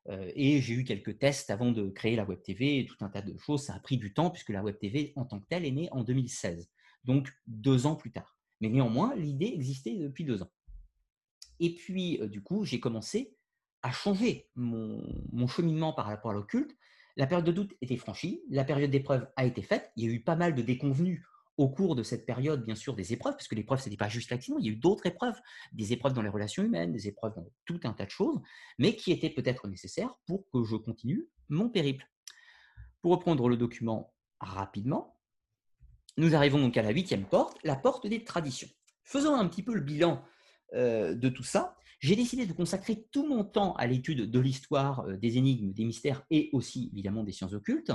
et 0.09 0.61
j'ai 0.61 0.73
eu 0.73 0.83
quelques 0.83 1.19
tests 1.19 1.49
avant 1.49 1.71
de 1.71 1.89
créer 1.89 2.15
la 2.15 2.23
Web 2.23 2.41
TV, 2.41 2.85
tout 2.85 3.03
un 3.03 3.09
tas 3.09 3.21
de 3.21 3.37
choses. 3.37 3.63
Ça 3.65 3.75
a 3.75 3.79
pris 3.79 3.97
du 3.97 4.13
temps 4.13 4.29
puisque 4.29 4.49
la 4.49 4.63
Web 4.63 4.77
TV 4.79 5.13
en 5.15 5.25
tant 5.25 5.39
que 5.39 5.47
telle 5.47 5.65
est 5.65 5.71
née 5.71 5.89
en 5.91 6.03
2016, 6.03 6.69
donc 7.03 7.29
deux 7.45 7.85
ans 7.85 7.95
plus 7.95 8.11
tard. 8.11 8.37
Mais 8.61 8.69
néanmoins, 8.69 9.15
l'idée 9.15 9.51
existait 9.53 9.95
depuis 9.95 10.23
deux 10.23 10.41
ans. 10.41 10.51
Et 11.59 11.75
puis, 11.75 12.19
du 12.29 12.41
coup, 12.41 12.65
j'ai 12.65 12.79
commencé 12.79 13.35
à 13.81 13.91
changer 13.91 14.47
mon, 14.55 15.03
mon 15.31 15.47
cheminement 15.47 15.93
par 15.93 16.05
rapport 16.05 16.31
à 16.31 16.33
l'occulte. 16.33 16.75
La 17.15 17.25
période 17.25 17.45
de 17.45 17.51
doute 17.51 17.73
était 17.81 17.97
franchie, 17.97 18.43
la 18.49 18.63
période 18.63 18.91
d'épreuve 18.91 19.27
a 19.35 19.45
été 19.45 19.61
faite. 19.61 19.91
Il 19.95 20.05
y 20.05 20.07
a 20.07 20.13
eu 20.13 20.21
pas 20.21 20.35
mal 20.35 20.53
de 20.53 20.61
déconvenus 20.61 21.23
au 21.57 21.69
cours 21.69 21.95
de 21.95 22.03
cette 22.03 22.25
période, 22.25 22.63
bien 22.63 22.75
sûr, 22.75 22.95
des 22.95 23.13
épreuves, 23.13 23.33
parce 23.33 23.47
que 23.47 23.55
l'épreuve, 23.55 23.79
ce 23.79 23.89
n'était 23.89 23.97
pas 23.97 24.09
juste 24.09 24.29
l'accident, 24.29 24.57
il 24.59 24.65
y 24.65 24.69
a 24.69 24.71
eu 24.71 24.77
d'autres 24.77 25.05
épreuves, 25.07 25.39
des 25.73 25.91
épreuves 25.91 26.13
dans 26.13 26.21
les 26.21 26.29
relations 26.29 26.63
humaines, 26.63 26.91
des 26.91 27.07
épreuves 27.07 27.33
dans 27.35 27.47
tout 27.65 27.79
un 27.83 27.93
tas 27.93 28.05
de 28.05 28.11
choses, 28.11 28.39
mais 28.77 28.95
qui 28.95 29.11
étaient 29.11 29.29
peut-être 29.29 29.67
nécessaires 29.67 30.13
pour 30.27 30.47
que 30.51 30.63
je 30.63 30.75
continue 30.75 31.27
mon 31.49 31.69
périple. 31.69 32.07
Pour 33.01 33.11
reprendre 33.11 33.49
le 33.49 33.57
document 33.57 34.13
rapidement, 34.39 35.19
nous 36.17 36.35
arrivons 36.35 36.59
donc 36.59 36.77
à 36.77 36.81
la 36.81 36.91
huitième 36.91 37.25
porte, 37.25 37.57
la 37.63 37.75
porte 37.75 38.07
des 38.07 38.23
traditions. 38.23 38.69
Faisons 39.03 39.35
un 39.35 39.47
petit 39.47 39.63
peu 39.63 39.73
le 39.73 39.81
bilan 39.81 40.23
euh, 40.73 41.15
de 41.15 41.29
tout 41.29 41.43
ça 41.43 41.76
j'ai 41.99 42.15
décidé 42.15 42.45
de 42.45 42.53
consacrer 42.53 43.07
tout 43.11 43.27
mon 43.27 43.43
temps 43.43 43.73
à 43.75 43.87
l'étude 43.87 44.29
de 44.29 44.39
l'histoire 44.39 45.01
euh, 45.01 45.17
des 45.17 45.37
énigmes, 45.37 45.73
des 45.73 45.85
mystères 45.85 46.23
et 46.29 46.49
aussi 46.53 46.89
évidemment 46.93 47.23
des 47.23 47.31
sciences 47.31 47.53
occultes. 47.53 47.91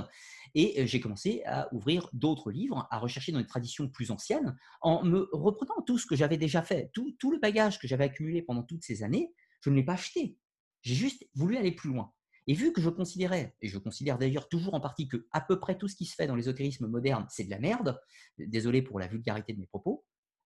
Et 0.55 0.81
euh, 0.81 0.85
j'ai 0.85 0.99
commencé 0.99 1.41
à 1.45 1.73
ouvrir 1.73 2.09
d'autres 2.13 2.51
livres, 2.51 2.87
à 2.91 2.99
rechercher 2.99 3.31
dans 3.31 3.39
les 3.39 3.47
traditions 3.47 3.87
plus 3.87 4.11
anciennes, 4.11 4.57
en 4.81 5.03
me 5.03 5.29
reprenant 5.31 5.81
tout 5.85 5.97
ce 5.97 6.05
que 6.05 6.15
j'avais 6.15 6.37
déjà 6.37 6.61
fait, 6.61 6.91
tout, 6.93 7.31
le 7.31 7.39
bagage 7.39 7.79
que 7.79 7.87
j'avais 7.87 8.05
accumulé 8.05 8.41
pendant 8.41 8.63
toutes 8.63 8.83
ces 8.83 9.03
années, 9.03 9.33
je 9.61 9.69
ne 9.69 9.75
l'ai 9.75 9.83
pas 9.83 9.93
acheté. 9.93 10.37
J'ai 10.81 10.95
juste 10.95 11.25
voulu 11.33 11.55
aller 11.55 11.71
plus 11.71 11.89
loin. 11.89 12.11
Et 12.45 12.53
vu 12.55 12.73
que 12.73 12.81
je 12.81 12.89
considérais, 12.89 13.55
et 13.61 13.69
je 13.69 13.77
considère 13.77 14.17
d'ailleurs 14.17 14.49
toujours 14.49 14.73
en 14.73 14.81
partie 14.81 15.07
que 15.07 15.25
à 15.31 15.39
peu 15.39 15.61
près 15.61 15.77
tout 15.77 15.87
ce 15.87 15.95
qui 15.95 16.05
se 16.05 16.13
fait 16.13 16.27
dans 16.27 16.35
l'ésotérisme 16.35 16.87
moderne, 16.87 17.25
c'est 17.29 17.45
de 17.45 17.49
la 17.49 17.59
merde, 17.59 17.97
désolé 18.37 18.81
pour 18.81 18.99
la 18.99 19.07
vulgarité 19.07 19.53
de 19.53 19.59
mes 19.61 19.65
propos, 19.65 20.03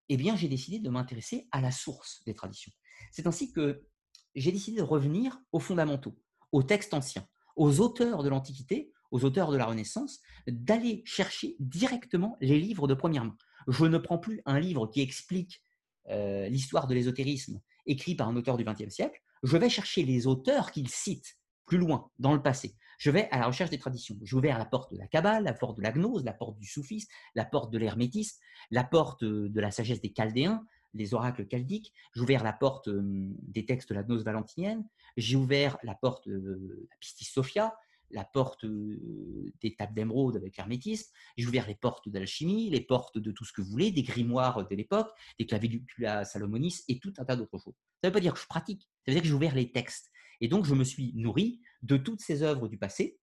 eh 0.10 0.18
bien 0.18 0.36
j'ai 0.36 0.48
décidé 0.48 0.80
de 0.80 0.90
m'intéresser 0.90 1.48
à 1.52 1.62
la 1.62 1.72
source 1.72 2.22
des 2.26 2.34
traditions. 2.34 2.72
C'est 3.12 3.28
ainsi 3.28 3.52
que 3.52 3.84
j'ai 4.36 4.52
décidé 4.52 4.78
de 4.78 4.84
revenir 4.84 5.40
aux 5.52 5.60
fondamentaux, 5.60 6.18
aux 6.52 6.64
textes 6.64 6.94
anciens, 6.94 7.28
aux 7.56 7.80
auteurs 7.80 8.24
de 8.24 8.30
l'Antiquité, 8.30 8.92
aux 9.12 9.24
auteurs 9.24 9.52
de 9.52 9.58
la 9.58 9.66
Renaissance, 9.66 10.20
d'aller 10.48 11.02
chercher 11.06 11.56
directement 11.60 12.38
les 12.42 12.60
livres 12.60 12.88
de 12.88 12.94
première 12.94 13.26
main. 13.26 13.38
Je 13.68 13.86
ne 13.86 13.98
prends 13.98 14.20
plus 14.20 14.42
un 14.46 14.60
livre 14.60 14.88
qui 14.88 15.02
explique 15.02 15.62
euh, 16.10 16.48
l'histoire 16.50 16.88
de 16.88 16.94
l'ésotérisme 16.94 17.62
écrit 17.86 18.16
par 18.16 18.28
un 18.28 18.36
auteur 18.36 18.58
du 18.58 18.64
XXe 18.64 18.90
siècle, 18.90 19.22
je 19.44 19.58
vais 19.58 19.70
chercher 19.70 20.04
les 20.04 20.28
auteurs 20.28 20.72
qu'il 20.72 20.90
cite 20.90 21.38
plus 21.68 21.78
loin, 21.78 22.10
dans 22.18 22.34
le 22.34 22.42
passé. 22.42 22.76
Je 22.98 23.12
vais 23.12 23.30
à 23.30 23.38
la 23.38 23.46
recherche 23.46 23.70
des 23.70 23.78
traditions. 23.78 24.18
J'ai 24.24 24.36
ouvert 24.36 24.58
la 24.58 24.66
porte 24.66 24.92
de 24.92 24.98
la 24.98 25.06
Kabbale, 25.06 25.44
la 25.44 25.54
porte 25.54 25.78
de 25.78 25.84
la 25.84 25.92
gnose, 25.92 26.24
la 26.24 26.34
porte 26.34 26.58
du 26.58 26.66
soufisme, 26.66 27.10
la 27.36 27.46
porte 27.46 27.72
de 27.72 27.78
l'hermétisme, 27.78 28.40
la 28.72 28.84
porte 28.84 29.24
de 29.24 29.62
la 29.62 29.70
sagesse 29.70 30.02
des 30.02 30.14
Chaldéens, 30.16 30.66
les 30.94 31.14
oracles 31.14 31.46
chaldiques, 31.52 31.94
j'ai 32.16 32.22
ouvert 32.22 32.44
la 32.44 32.54
porte 32.54 32.90
des 32.90 33.66
textes 33.66 33.90
de 33.90 33.96
la 33.96 34.04
gnose 34.04 34.24
valentinienne, 34.24 34.88
j'ai 35.16 35.36
ouvert 35.36 35.78
la 35.84 35.94
porte 35.94 36.28
de 36.28 36.88
la 36.90 36.96
Pistis 37.00 37.26
Sophia, 37.26 37.76
la 38.10 38.24
porte 38.24 38.66
des 38.66 39.76
tables 39.76 39.94
d'émeraude 39.94 40.38
avec 40.38 40.58
l'hermétisme, 40.58 41.12
j'ai 41.36 41.48
ouvert 41.48 41.68
les 41.68 41.76
portes 41.76 42.08
d'alchimie, 42.10 42.70
les 42.70 42.82
portes 42.82 43.18
de 43.18 43.32
tout 43.32 43.44
ce 43.44 43.52
que 43.52 43.62
vous 43.62 43.70
voulez, 43.70 43.92
des 43.92 44.04
grimoires 44.04 44.66
de 44.66 44.76
l'époque, 44.76 45.10
des 45.38 45.46
clavicula 45.46 46.24
salomonis 46.24 46.84
et 46.88 47.00
tout 47.00 47.14
un 47.18 47.26
tas 47.26 47.36
d'autres 47.36 47.58
choses. 47.58 47.76
Ça 48.02 48.08
ne 48.08 48.10
veut 48.10 48.14
pas 48.14 48.20
dire 48.22 48.34
que 48.34 48.40
je 48.40 48.48
pratique, 48.48 48.90
ça 49.06 49.12
veut 49.12 49.14
dire 49.14 49.22
que 49.22 49.28
j'ai 49.28 49.34
ouvert 49.34 49.56
les 49.56 49.72
textes. 49.72 50.10
Et 50.42 50.48
donc, 50.48 50.66
je 50.66 50.76
me 50.76 50.84
suis 50.84 51.14
nourri 51.16 51.62
de 51.82 51.98
toutes 51.98 52.22
ces 52.22 52.44
œuvres 52.44 52.68
du 52.68 52.78
passé 52.78 53.20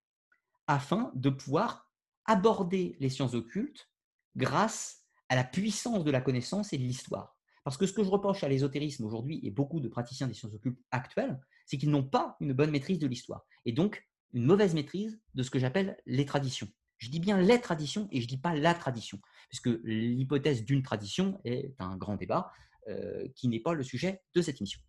afin 0.67 1.11
de 1.15 1.31
pouvoir 1.31 1.91
aborder 2.27 2.97
les 3.01 3.11
sciences 3.11 3.35
occultes 3.35 3.91
grâce 4.37 5.05
à 5.29 5.37
la 5.37 5.45
puissance 5.45 6.05
de 6.05 6.11
la 6.11 6.21
connaissance 6.21 6.73
et 6.73 6.79
de 6.79 6.83
l'histoire. 6.83 7.37
Parce 7.65 7.77
que 7.77 7.87
ce 7.87 7.93
que 7.93 8.05
je 8.05 8.11
reproche 8.11 8.45
à 8.45 8.49
l'ésotérisme 8.49 9.05
aujourd'hui 9.05 9.41
et 9.43 9.51
beaucoup 9.51 9.81
de 9.81 9.89
praticiens 9.89 10.27
des 10.27 10.35
sciences 10.35 10.55
occultes 10.55 10.81
actuels, 10.91 11.41
c'est 11.67 11.79
qu'ils 11.79 11.91
n'ont 11.91 12.05
pas 12.05 12.37
une 12.41 12.53
bonne 12.53 12.71
maîtrise 12.71 12.99
de 12.99 13.07
l'histoire. 13.07 13.47
Et 13.65 13.73
donc, 13.73 14.07
une 14.35 14.45
mauvaise 14.45 14.75
maîtrise 14.75 15.21
de 15.35 15.43
ce 15.43 15.51
que 15.51 15.59
j'appelle 15.59 15.97
les 16.07 16.27
traditions. 16.27 16.69
Je 16.99 17.09
dis 17.09 17.21
bien 17.21 17.41
les 17.41 17.61
traditions 17.61 18.09
et 18.13 18.21
je 18.21 18.27
ne 18.27 18.29
dis 18.29 18.39
pas 18.39 18.55
la 18.55 18.75
tradition, 18.75 19.19
puisque 19.49 19.71
l'hypothèse 19.85 20.65
d'une 20.65 20.83
tradition 20.83 21.41
est 21.45 21.75
un 21.79 21.97
grand 21.97 22.17
débat 22.17 22.53
euh, 22.89 23.27
qui 23.35 23.49
n'est 23.49 23.61
pas 23.61 23.73
le 23.73 23.83
sujet 23.83 24.23
de 24.35 24.43
cette 24.43 24.61
émission. 24.61 24.81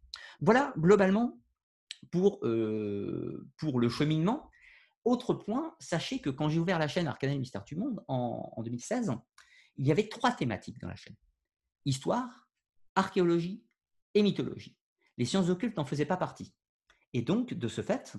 Voilà 0.41 0.73
globalement 0.77 1.39
pour, 2.11 2.45
euh, 2.45 3.47
pour 3.57 3.79
le 3.79 3.89
cheminement. 3.89 4.49
Autre 5.03 5.33
point, 5.33 5.75
sachez 5.79 6.19
que 6.19 6.29
quand 6.29 6.49
j'ai 6.49 6.59
ouvert 6.59 6.79
la 6.79 6.87
chaîne 6.87 7.07
Arcana 7.07 7.33
et 7.33 7.37
Mystère 7.37 7.63
du 7.63 7.75
Monde 7.75 8.03
en, 8.07 8.51
en 8.55 8.63
2016, 8.63 9.11
il 9.77 9.87
y 9.87 9.91
avait 9.91 10.07
trois 10.07 10.31
thématiques 10.31 10.79
dans 10.79 10.87
la 10.87 10.95
chaîne. 10.95 11.15
Histoire, 11.85 12.47
archéologie 12.95 13.63
et 14.13 14.23
mythologie. 14.23 14.75
Les 15.17 15.25
sciences 15.25 15.49
occultes 15.49 15.77
n'en 15.77 15.85
faisaient 15.85 16.05
pas 16.05 16.17
partie. 16.17 16.53
Et 17.13 17.21
donc, 17.21 17.53
de 17.53 17.67
ce 17.67 17.81
fait, 17.81 18.17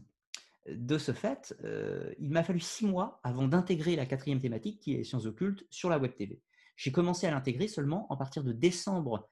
de 0.69 0.99
ce 0.99 1.13
fait 1.13 1.55
euh, 1.65 2.13
il 2.19 2.31
m'a 2.31 2.43
fallu 2.43 2.61
six 2.61 2.87
mois 2.87 3.21
avant 3.23 3.47
d'intégrer 3.47 3.97
la 3.97 4.07
quatrième 4.07 4.41
thématique, 4.41 4.81
qui 4.81 4.95
est 4.95 4.99
les 4.99 5.05
sciences 5.05 5.27
occultes, 5.27 5.67
sur 5.71 5.89
la 5.89 5.99
Web 5.99 6.15
TV. 6.17 6.41
J'ai 6.77 6.93
commencé 6.93 7.27
à 7.27 7.31
l'intégrer 7.31 7.69
seulement 7.69 8.11
en 8.13 8.17
partir 8.17 8.45
de 8.45 8.53
décembre, 8.53 9.29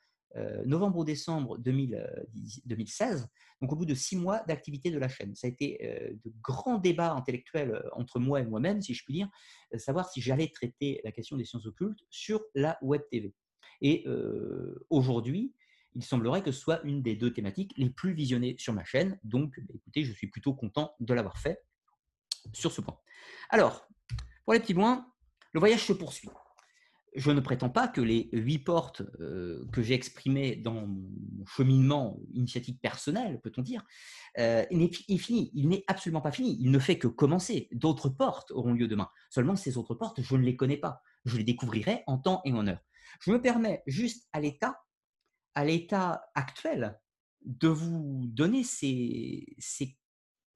novembre 0.65 0.99
ou 0.99 1.05
décembre 1.05 1.59
2016, 1.59 3.29
donc 3.61 3.73
au 3.73 3.77
bout 3.77 3.85
de 3.85 3.95
six 3.95 4.17
mois 4.17 4.43
d'activité 4.49 4.91
de 4.91 4.99
la 4.99 5.09
chaîne. 5.09 5.35
Ça 5.35 5.47
a 5.47 5.51
été 5.51 5.79
euh, 5.83 6.11
de 6.25 6.33
grands 6.43 6.79
débats 6.79 7.13
intellectuels 7.13 7.83
entre 7.93 8.19
moi 8.19 8.41
et 8.41 8.45
moi-même, 8.45 8.83
si 8.83 8.95
je 8.95 9.05
puis 9.05 9.15
dire, 9.15 9.29
savoir 9.77 10.09
si 10.09 10.21
j'allais 10.21 10.49
traiter 10.49 11.01
la 11.05 11.13
question 11.13 11.37
des 11.37 11.45
sciences 11.45 11.67
occultes 11.67 12.01
sur 12.11 12.43
la 12.55 12.79
Web 12.83 13.03
TV. 13.11 13.35
Et 13.81 14.07
aujourd'hui, 14.91 15.53
il 15.95 16.03
semblerait 16.03 16.43
que 16.43 16.53
ce 16.53 16.61
soit 16.61 16.83
une 16.83 17.03
des 17.03 17.15
deux 17.15 17.33
thématiques 17.33 17.73
les 17.77 17.91
plus 17.91 18.13
visionnées 18.13 18.57
sur 18.59 18.73
ma 18.73 18.85
chaîne. 18.85 19.19
Donc, 19.23 19.59
bah, 19.61 19.75
écoutez, 19.75 20.05
je 20.05 20.13
suis 20.13 20.27
plutôt 20.27 20.55
content 20.55 20.95
de 21.01 21.15
l'avoir 21.15 21.39
fait 21.39 21.63
sur 22.53 22.73
ce 22.73 22.81
point. 22.81 22.99
Alors, 23.51 23.89
pour 24.45 24.55
les 24.55 24.61
petits 24.61 24.75
points, 24.75 25.07
le 25.53 25.61
voyage 25.61 25.85
se 25.87 25.93
poursuit. 25.93 26.29
Je 27.15 27.31
ne 27.31 27.41
prétends 27.41 27.71
pas 27.71 27.87
que 27.87 28.01
les 28.01 28.29
huit 28.33 28.59
portes 28.59 29.03
que 29.19 29.83
j'ai 29.83 29.95
exprimées 29.95 30.57
dans 30.57 30.87
mon 30.87 31.45
cheminement 31.47 32.19
initiatique 32.33 32.81
personnel, 32.81 33.41
peut-on 33.41 33.63
dire, 33.63 33.85
est, 34.37 34.69
est 34.71 35.19
fini. 35.19 35.53
Il 35.55 35.69
n'est 35.69 35.85
absolument 35.87 36.21
pas 36.21 36.33
fini. 36.33 36.57
Il 36.61 36.71
ne 36.73 36.79
fait 36.79 36.99
que 36.99 37.07
commencer. 37.07 37.69
D'autres 37.73 38.09
portes 38.09 38.51
auront 38.51 38.73
lieu 38.73 38.89
demain. 38.89 39.09
Seulement, 39.31 39.55
ces 39.55 39.77
autres 39.77 39.95
portes, 39.95 40.23
je 40.23 40.35
ne 40.37 40.43
les 40.43 40.57
connais 40.57 40.77
pas. 40.77 41.03
Je 41.25 41.37
les 41.37 41.45
découvrirai 41.45 42.03
en 42.07 42.19
temps 42.19 42.41
et 42.45 42.53
en 42.53 42.67
heure. 42.67 42.81
Je 43.21 43.31
me 43.31 43.41
permets 43.41 43.83
juste 43.87 44.29
à 44.33 44.41
l'état, 44.41 44.83
à 45.55 45.65
l'état 45.65 46.27
actuel, 46.35 46.99
de 47.45 47.69
vous 47.69 48.25
donner 48.27 48.65
ces, 48.65 49.57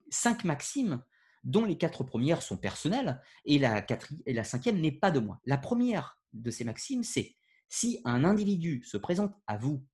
cinq 0.09 0.43
maximes 0.43 1.03
dont 1.43 1.65
les 1.65 1.77
quatre 1.77 2.03
premières 2.03 2.41
sont 2.41 2.57
personnelles 2.57 3.21
et 3.45 3.59
la, 3.59 3.85
et 4.25 4.33
la 4.33 4.43
cinquième 4.43 4.81
n'est 4.81 4.91
pas 4.91 5.11
de 5.11 5.19
moi. 5.19 5.39
La 5.45 5.57
première 5.57 6.18
de 6.33 6.51
ces 6.51 6.63
maximes, 6.63 7.03
c'est 7.03 7.35
si 7.69 8.01
un 8.05 8.23
individu 8.23 8.83
se 8.83 8.97
présente 8.97 9.35
à 9.47 9.57
vous 9.57 9.85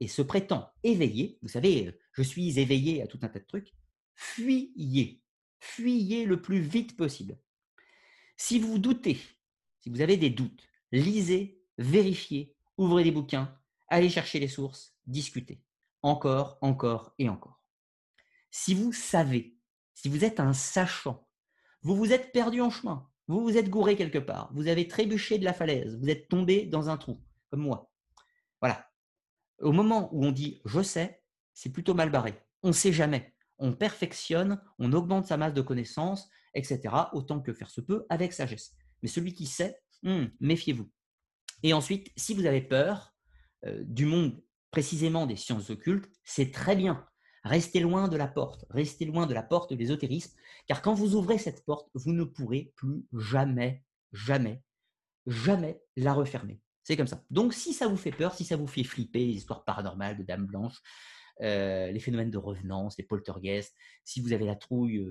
et 0.00 0.08
se 0.08 0.22
prétend 0.22 0.70
éveillé, 0.82 1.38
vous 1.42 1.48
savez, 1.48 1.98
je 2.12 2.22
suis 2.22 2.58
éveillé 2.58 3.02
à 3.02 3.06
tout 3.06 3.18
un 3.22 3.28
tas 3.28 3.40
de 3.40 3.46
trucs, 3.46 3.74
fuyez, 4.14 5.22
fuyez 5.58 6.24
le 6.24 6.40
plus 6.40 6.60
vite 6.60 6.96
possible. 6.96 7.38
Si 8.36 8.58
vous 8.58 8.78
doutez, 8.78 9.18
si 9.80 9.90
vous 9.90 10.00
avez 10.00 10.16
des 10.16 10.30
doutes, 10.30 10.66
lisez 10.92 11.60
vérifiez, 11.78 12.54
ouvrez 12.76 13.04
des 13.04 13.10
bouquins, 13.10 13.56
allez 13.88 14.08
chercher 14.08 14.40
les 14.40 14.48
sources, 14.48 14.96
discutez. 15.06 15.62
Encore, 16.02 16.58
encore 16.60 17.14
et 17.18 17.28
encore. 17.28 17.62
Si 18.50 18.74
vous 18.74 18.92
savez, 18.92 19.56
si 19.94 20.08
vous 20.08 20.24
êtes 20.24 20.38
un 20.38 20.52
sachant, 20.52 21.26
vous 21.82 21.96
vous 21.96 22.12
êtes 22.12 22.30
perdu 22.32 22.60
en 22.60 22.70
chemin, 22.70 23.10
vous 23.26 23.42
vous 23.42 23.56
êtes 23.56 23.70
gouré 23.70 23.96
quelque 23.96 24.18
part, 24.18 24.50
vous 24.54 24.68
avez 24.68 24.86
trébuché 24.86 25.38
de 25.38 25.44
la 25.44 25.54
falaise, 25.54 25.96
vous 25.98 26.10
êtes 26.10 26.28
tombé 26.28 26.66
dans 26.66 26.90
un 26.90 26.96
trou, 26.96 27.22
comme 27.50 27.62
moi. 27.62 27.90
Voilà. 28.60 28.88
Au 29.60 29.72
moment 29.72 30.10
où 30.12 30.24
on 30.24 30.32
dit 30.32 30.60
je 30.64 30.82
sais, 30.82 31.22
c'est 31.54 31.70
plutôt 31.72 31.94
mal 31.94 32.10
barré. 32.10 32.34
On 32.62 32.68
ne 32.68 32.72
sait 32.72 32.92
jamais. 32.92 33.34
On 33.58 33.72
perfectionne, 33.72 34.60
on 34.78 34.92
augmente 34.92 35.26
sa 35.26 35.36
masse 35.36 35.54
de 35.54 35.62
connaissances, 35.62 36.28
etc., 36.54 36.94
autant 37.12 37.40
que 37.40 37.52
faire 37.52 37.70
se 37.70 37.80
peut, 37.80 38.04
avec 38.08 38.32
sagesse. 38.32 38.74
Mais 39.02 39.08
celui 39.08 39.32
qui 39.32 39.46
sait, 39.46 39.80
hmm, 40.02 40.26
méfiez-vous. 40.40 40.90
Et 41.62 41.72
ensuite, 41.72 42.10
si 42.16 42.34
vous 42.34 42.46
avez 42.46 42.60
peur 42.60 43.14
euh, 43.64 43.82
du 43.84 44.06
monde 44.06 44.42
précisément 44.70 45.26
des 45.26 45.36
sciences 45.36 45.70
occultes, 45.70 46.10
c'est 46.24 46.50
très 46.50 46.76
bien. 46.76 47.06
Restez 47.44 47.80
loin 47.80 48.08
de 48.08 48.16
la 48.16 48.26
porte, 48.26 48.64
restez 48.70 49.04
loin 49.04 49.26
de 49.26 49.34
la 49.34 49.42
porte 49.42 49.70
de 49.70 49.76
l'ésotérisme, 49.76 50.34
car 50.66 50.80
quand 50.80 50.94
vous 50.94 51.14
ouvrez 51.14 51.36
cette 51.36 51.64
porte, 51.64 51.90
vous 51.94 52.12
ne 52.12 52.24
pourrez 52.24 52.72
plus 52.74 53.04
jamais, 53.12 53.84
jamais, 54.12 54.62
jamais 55.26 55.82
la 55.96 56.14
refermer. 56.14 56.60
C'est 56.82 56.96
comme 56.96 57.06
ça. 57.06 57.22
Donc 57.30 57.52
si 57.52 57.74
ça 57.74 57.86
vous 57.86 57.96
fait 57.98 58.12
peur, 58.12 58.34
si 58.34 58.44
ça 58.44 58.56
vous 58.56 58.66
fait 58.66 58.84
flipper, 58.84 59.26
les 59.26 59.34
histoires 59.34 59.64
paranormales 59.64 60.16
de 60.16 60.22
Dame 60.22 60.46
Blanche, 60.46 60.80
les 61.40 62.00
phénomènes 62.00 62.30
de 62.30 62.38
revenance, 62.38 62.96
les 62.96 63.04
poltergeists, 63.04 63.74
si 64.04 64.20
vous 64.20 64.32
avez 64.32 64.46
la 64.46 64.56
trouille 64.56 65.06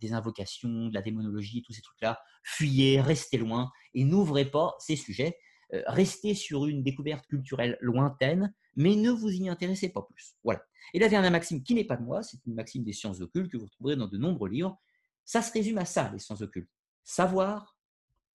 des 0.00 0.12
invocations, 0.12 0.88
de 0.88 0.94
la 0.94 1.02
démonologie, 1.02 1.62
tous 1.62 1.72
ces 1.72 1.82
trucs-là, 1.82 2.20
fuyez, 2.42 3.00
restez 3.00 3.36
loin 3.36 3.70
et 3.94 4.04
n'ouvrez 4.04 4.44
pas 4.44 4.76
ces 4.78 4.96
sujets. 4.96 5.36
restez 5.70 6.34
sur 6.34 6.66
une 6.66 6.82
découverte 6.82 7.26
culturelle 7.26 7.76
lointaine, 7.80 8.54
mais 8.78 8.94
ne 8.94 9.10
vous 9.10 9.30
y 9.30 9.48
intéressez 9.48 9.88
pas 9.88 10.02
plus. 10.02 10.36
Voilà. 10.44 10.64
Et 10.94 11.00
la 11.00 11.08
dernière 11.08 11.32
maxime 11.32 11.62
qui 11.62 11.74
n'est 11.74 11.84
pas 11.84 11.96
de 11.96 12.04
moi, 12.04 12.22
c'est 12.22 12.38
une 12.46 12.54
maxime 12.54 12.84
des 12.84 12.92
sciences 12.92 13.20
occultes 13.20 13.50
que 13.50 13.58
vous 13.58 13.68
trouverez 13.68 13.96
dans 13.96 14.06
de 14.06 14.16
nombreux 14.16 14.48
livres. 14.48 14.80
Ça 15.24 15.42
se 15.42 15.52
résume 15.52 15.78
à 15.78 15.84
ça, 15.84 16.10
les 16.12 16.20
sciences 16.20 16.42
occultes. 16.42 16.70
Savoir, 17.02 17.76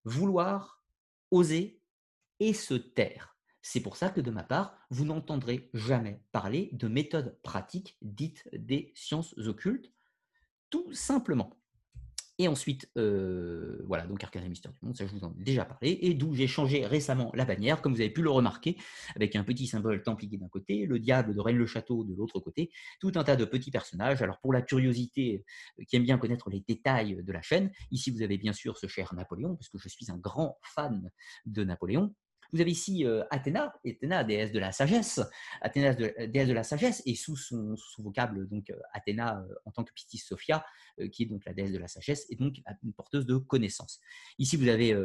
vouloir, 0.03 0.83
oser 1.31 1.81
et 2.41 2.53
se 2.53 2.73
taire. 2.73 3.37
C'est 3.61 3.79
pour 3.79 3.95
ça 3.95 4.09
que 4.09 4.19
de 4.19 4.31
ma 4.31 4.43
part, 4.43 4.77
vous 4.89 5.05
n'entendrez 5.05 5.69
jamais 5.73 6.21
parler 6.33 6.69
de 6.73 6.89
méthodes 6.89 7.39
pratiques 7.41 7.97
dites 8.01 8.47
des 8.51 8.91
sciences 8.95 9.37
occultes, 9.37 9.93
tout 10.69 10.91
simplement. 10.93 11.57
Et 12.39 12.47
ensuite, 12.47 12.89
euh, 12.97 13.77
voilà, 13.86 14.07
donc 14.07 14.23
Arcane 14.23 14.43
et 14.43 14.49
Mystère 14.49 14.73
du 14.73 14.79
Monde, 14.81 14.97
ça 14.97 15.05
je 15.05 15.11
vous 15.13 15.23
en 15.23 15.36
ai 15.39 15.43
déjà 15.43 15.65
parlé, 15.65 15.99
et 16.01 16.15
d'où 16.15 16.34
j'ai 16.34 16.47
changé 16.47 16.84
récemment 16.84 17.31
la 17.36 17.45
bannière, 17.45 17.79
comme 17.81 17.93
vous 17.93 18.01
avez 18.01 18.09
pu 18.09 18.23
le 18.23 18.31
remarquer, 18.31 18.75
avec 19.15 19.36
un 19.36 19.43
petit 19.43 19.67
symbole 19.67 20.01
templier 20.01 20.39
d'un 20.39 20.47
côté, 20.47 20.88
le 20.88 20.97
diable 20.97 21.36
de 21.36 21.39
Rennes-le-Château 21.39 22.03
de 22.03 22.15
l'autre 22.15 22.39
côté, 22.39 22.71
tout 22.99 23.11
un 23.15 23.23
tas 23.23 23.36
de 23.36 23.45
petits 23.45 23.69
personnages. 23.69 24.23
Alors 24.23 24.39
pour 24.39 24.51
la 24.51 24.63
curiosité 24.63 25.43
euh, 25.79 25.84
qui 25.88 25.95
aime 25.95 26.03
bien 26.03 26.17
connaître 26.17 26.49
les 26.49 26.63
détails 26.67 27.23
de 27.23 27.31
la 27.31 27.43
chaîne, 27.43 27.71
ici 27.91 28.09
vous 28.09 28.23
avez 28.23 28.39
bien 28.39 28.53
sûr 28.53 28.77
ce 28.77 28.88
cher 28.88 29.13
Napoléon, 29.13 29.55
parce 29.55 29.69
que 29.69 29.77
je 29.77 29.88
suis 29.88 30.09
un 30.09 30.17
grand 30.17 30.57
fan 30.63 31.11
de 31.45 31.63
Napoléon. 31.63 32.15
Vous 32.53 32.61
avez 32.61 32.71
ici 32.71 33.03
euh, 33.03 33.23
Athéna, 33.31 33.73
Athéna, 33.83 34.23
déesse 34.23 34.51
de 34.51 34.59
la 34.59 34.71
sagesse, 34.71 35.19
Athéna, 35.59 35.95
déesse 35.95 36.47
de 36.47 36.53
la 36.53 36.63
sagesse, 36.63 37.01
et 37.07 37.15
sous 37.15 37.35
son, 37.35 37.75
vocable, 37.97 38.47
donc 38.47 38.69
euh, 38.69 38.79
Athéna 38.93 39.39
euh, 39.39 39.55
en 39.65 39.71
tant 39.71 39.83
que 39.83 39.91
Pistis 39.91 40.19
Sophia, 40.19 40.63
qui 41.11 41.23
est 41.23 41.25
donc 41.25 41.43
la 41.45 41.53
déesse 41.53 41.71
de 41.71 41.79
la 41.79 41.87
sagesse, 41.87 42.27
et 42.29 42.35
donc 42.35 42.57
une 42.83 42.93
porteuse 42.93 43.25
de 43.25 43.37
connaissances. 43.37 43.99
Ici, 44.37 44.55
vous 44.55 44.67
avez 44.67 44.95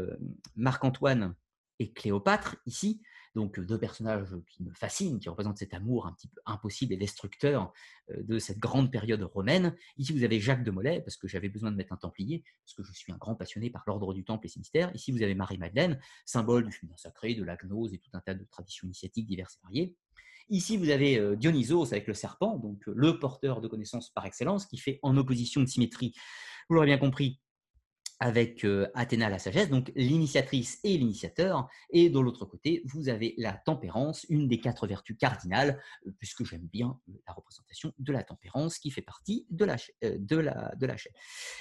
Marc-Antoine 0.55 1.35
et 1.79 1.91
Cléopâtre, 1.95 2.57
ici, 2.67 3.01
donc 3.35 3.61
deux 3.61 3.79
personnages 3.79 4.37
qui 4.47 4.63
me 4.63 4.73
fascinent, 4.73 5.19
qui 5.19 5.29
représentent 5.29 5.59
cet 5.59 5.75
amour 5.75 6.07
un 6.07 6.13
petit 6.13 6.29
peu 6.29 6.41
impossible 6.47 6.93
et 6.93 6.97
destructeur 6.97 7.73
de 8.17 8.39
cette 8.39 8.59
grande 8.59 8.91
période 8.91 9.23
romaine. 9.23 9.77
Ici, 9.97 10.13
vous 10.13 10.25
avez 10.25 10.41
Jacques 10.41 10.65
de 10.65 10.71
Molay, 10.71 11.01
parce 11.01 11.17
que 11.17 11.29
j'avais 11.29 11.49
besoin 11.49 11.71
de 11.71 11.77
mettre 11.77 11.93
un 11.93 11.97
templier, 11.97 12.45
parce 12.65 12.75
que 12.75 12.83
je 12.83 12.93
suis 12.93 13.13
un 13.13 13.17
grand 13.17 13.35
passionné 13.35 13.71
par 13.71 13.85
l'ordre 13.87 14.15
du 14.15 14.25
Temple 14.25 14.47
et 14.47 14.49
ses 14.49 14.61
mystères. 14.61 14.95
Ici, 14.95 15.13
vous 15.13 15.23
avez 15.23 15.35
Marie-Madeleine, 15.35 16.01
symbole 16.25 16.65
du 16.67 16.73
féminin 16.73 16.97
sacré, 16.97 17.35
de 17.35 17.45
la 17.45 17.57
gnose 17.57 17.95
et 17.95 17.99
tout 17.99 18.11
un 18.15 18.21
tas 18.21 18.35
de 18.35 18.45
traditions 18.45 18.87
initiatiques 18.87 19.27
diverses 19.27 19.57
et 19.57 19.61
variées. 19.63 19.97
Ici, 20.51 20.79
vous 20.79 20.89
avez 20.89 21.37
Dionysos 21.37 21.93
avec 21.93 22.07
le 22.07 22.15
serpent, 22.15 22.57
donc 22.57 22.83
le 22.87 23.19
porteur 23.19 23.61
de 23.61 23.69
connaissances 23.69 24.11
par 24.11 24.25
excellence, 24.25 24.65
qui 24.65 24.79
fait 24.79 24.99
en 25.03 25.17
opposition 25.17 25.61
de 25.61 25.67
symétrie, 25.67 26.15
vous 26.69 26.75
l'aurez 26.75 26.87
bien 26.87 26.99
compris, 26.99 27.41
avec 28.21 28.67
Athéna 28.95 29.29
la 29.29 29.39
sagesse, 29.39 29.71
donc 29.71 29.93
l'initiatrice 29.95 30.81
et 30.85 30.99
l'initiateur. 30.99 31.69
Et 31.91 32.11
de 32.11 32.19
l'autre 32.19 32.45
côté, 32.45 32.83
vous 32.85 33.09
avez 33.09 33.35
la 33.39 33.53
tempérance, 33.53 34.27
une 34.29 34.49
des 34.49 34.61
quatre 34.61 34.87
vertus 34.87 35.17
cardinales, 35.19 35.81
puisque 36.19 36.45
j'aime 36.45 36.67
bien 36.67 36.99
la 37.27 37.33
représentation 37.33 37.93
de 37.99 38.13
la 38.13 38.25
tempérance 38.25 38.79
qui 38.79 38.91
fait 38.91 39.03
partie 39.03 39.47
de 39.51 39.65
la 39.65 39.77
chaîne. 39.77 41.13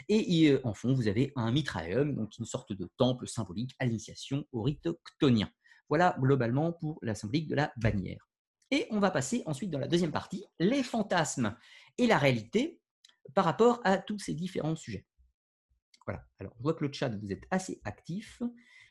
Et 0.10 0.58
en 0.64 0.74
fond, 0.74 0.94
vous 0.94 1.08
avez 1.08 1.32
un 1.36 1.52
mitraeum, 1.52 2.16
donc 2.16 2.38
une 2.38 2.46
sorte 2.46 2.74
de 2.74 2.90
temple 2.98 3.28
symbolique 3.28 3.76
à 3.80 3.86
l'initiation 3.86 4.46
au 4.52 4.62
rite 4.62 4.90
chtonien. 5.06 5.50
Voilà 5.90 6.18
globalement 6.20 6.74
pour 6.74 7.00
la 7.02 7.16
symbolique 7.16 7.48
de 7.48 7.56
la 7.56 7.72
bannière. 7.78 8.28
Et 8.72 8.86
on 8.92 9.00
va 9.00 9.12
passer 9.12 9.44
ensuite 9.46 9.72
dans 9.72 9.80
la 9.80 9.88
deuxième 9.88 10.12
partie, 10.12 10.44
les 10.60 10.84
fantasmes 10.84 11.56
et 11.98 12.06
la 12.06 12.18
réalité 12.18 12.82
par 13.34 13.46
rapport 13.46 13.80
à 13.86 13.98
tous 13.98 14.20
ces 14.20 14.34
différents 14.34 14.76
sujets. 14.76 15.07
Voilà. 16.08 16.26
Alors, 16.40 16.54
je 16.58 16.64
vois 16.64 16.74
que 16.74 16.86
le 16.86 16.92
chat, 16.92 17.10
vous 17.10 17.32
êtes 17.32 17.44
assez 17.52 17.82
actif. 17.84 18.42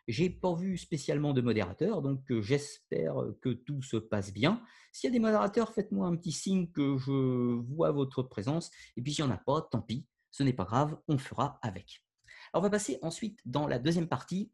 J'ai 0.07 0.31
pas 0.31 0.55
vu 0.55 0.77
spécialement 0.77 1.33
de 1.33 1.41
modérateur, 1.41 2.01
donc 2.01 2.31
euh, 2.31 2.41
j'espère 2.41 3.17
que 3.41 3.49
tout 3.49 3.83
se 3.83 3.97
passe 3.97 4.33
bien. 4.33 4.63
S'il 4.93 5.09
y 5.09 5.11
a 5.11 5.13
des 5.13 5.19
modérateurs, 5.19 5.73
faites-moi 5.73 6.07
un 6.07 6.15
petit 6.15 6.31
signe 6.31 6.71
que 6.71 6.97
je 6.97 7.55
vois 7.73 7.91
votre 7.91 8.23
présence. 8.23 8.71
Et 8.97 9.03
puis 9.03 9.15
s'il 9.15 9.25
n'y 9.25 9.31
en 9.33 9.35
a 9.35 9.39
pas, 9.39 9.63
tant 9.63 9.81
pis, 9.81 10.07
ce 10.31 10.45
n'est 10.45 10.53
pas 10.53 10.65
grave, 10.65 10.97
on 11.09 11.19
fera 11.19 11.59
avec. 11.63 12.05
Alors, 12.53 12.61
on 12.61 12.67
va 12.67 12.71
passer 12.71 12.99
ensuite 13.03 13.41
dans 13.47 13.67
la 13.67 13.81
deuxième 13.81 14.07
partie, 14.07 14.53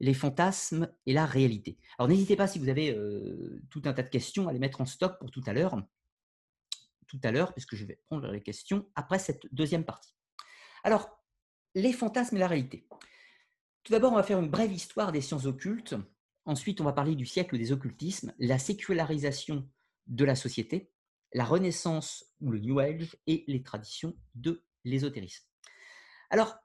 les 0.00 0.14
fantasmes 0.14 0.92
et 1.06 1.12
la 1.12 1.26
réalité. 1.26 1.78
Alors 1.96 2.08
n'hésitez 2.08 2.34
pas 2.34 2.48
si 2.48 2.58
vous 2.58 2.68
avez 2.68 2.90
euh, 2.90 3.62
tout 3.70 3.82
un 3.84 3.92
tas 3.92 4.02
de 4.02 4.08
questions 4.08 4.48
à 4.48 4.52
les 4.52 4.58
mettre 4.58 4.80
en 4.80 4.86
stock 4.86 5.18
pour 5.20 5.30
tout 5.30 5.42
à 5.46 5.52
l'heure. 5.52 5.80
Tout 7.06 7.20
à 7.22 7.30
l'heure, 7.30 7.52
puisque 7.52 7.76
je 7.76 7.84
vais 7.84 8.00
prendre 8.06 8.26
les 8.32 8.42
questions 8.42 8.88
après 8.96 9.20
cette 9.20 9.46
deuxième 9.54 9.84
partie. 9.84 10.14
Alors, 10.82 11.21
les 11.74 11.92
fantasmes 11.92 12.36
et 12.36 12.40
la 12.40 12.48
réalité. 12.48 12.86
Tout 13.82 13.92
d'abord, 13.92 14.12
on 14.12 14.16
va 14.16 14.22
faire 14.22 14.38
une 14.38 14.50
brève 14.50 14.72
histoire 14.72 15.12
des 15.12 15.20
sciences 15.20 15.46
occultes. 15.46 15.94
Ensuite, 16.44 16.80
on 16.80 16.84
va 16.84 16.92
parler 16.92 17.14
du 17.14 17.26
siècle 17.26 17.58
des 17.58 17.72
occultismes, 17.72 18.32
la 18.38 18.58
sécularisation 18.58 19.68
de 20.06 20.24
la 20.24 20.34
société, 20.34 20.90
la 21.32 21.44
Renaissance 21.44 22.32
ou 22.40 22.50
le 22.50 22.58
New 22.58 22.78
Age 22.78 23.16
et 23.26 23.44
les 23.46 23.62
traditions 23.62 24.14
de 24.34 24.64
l'ésotérisme. 24.84 25.44
Alors, 26.30 26.56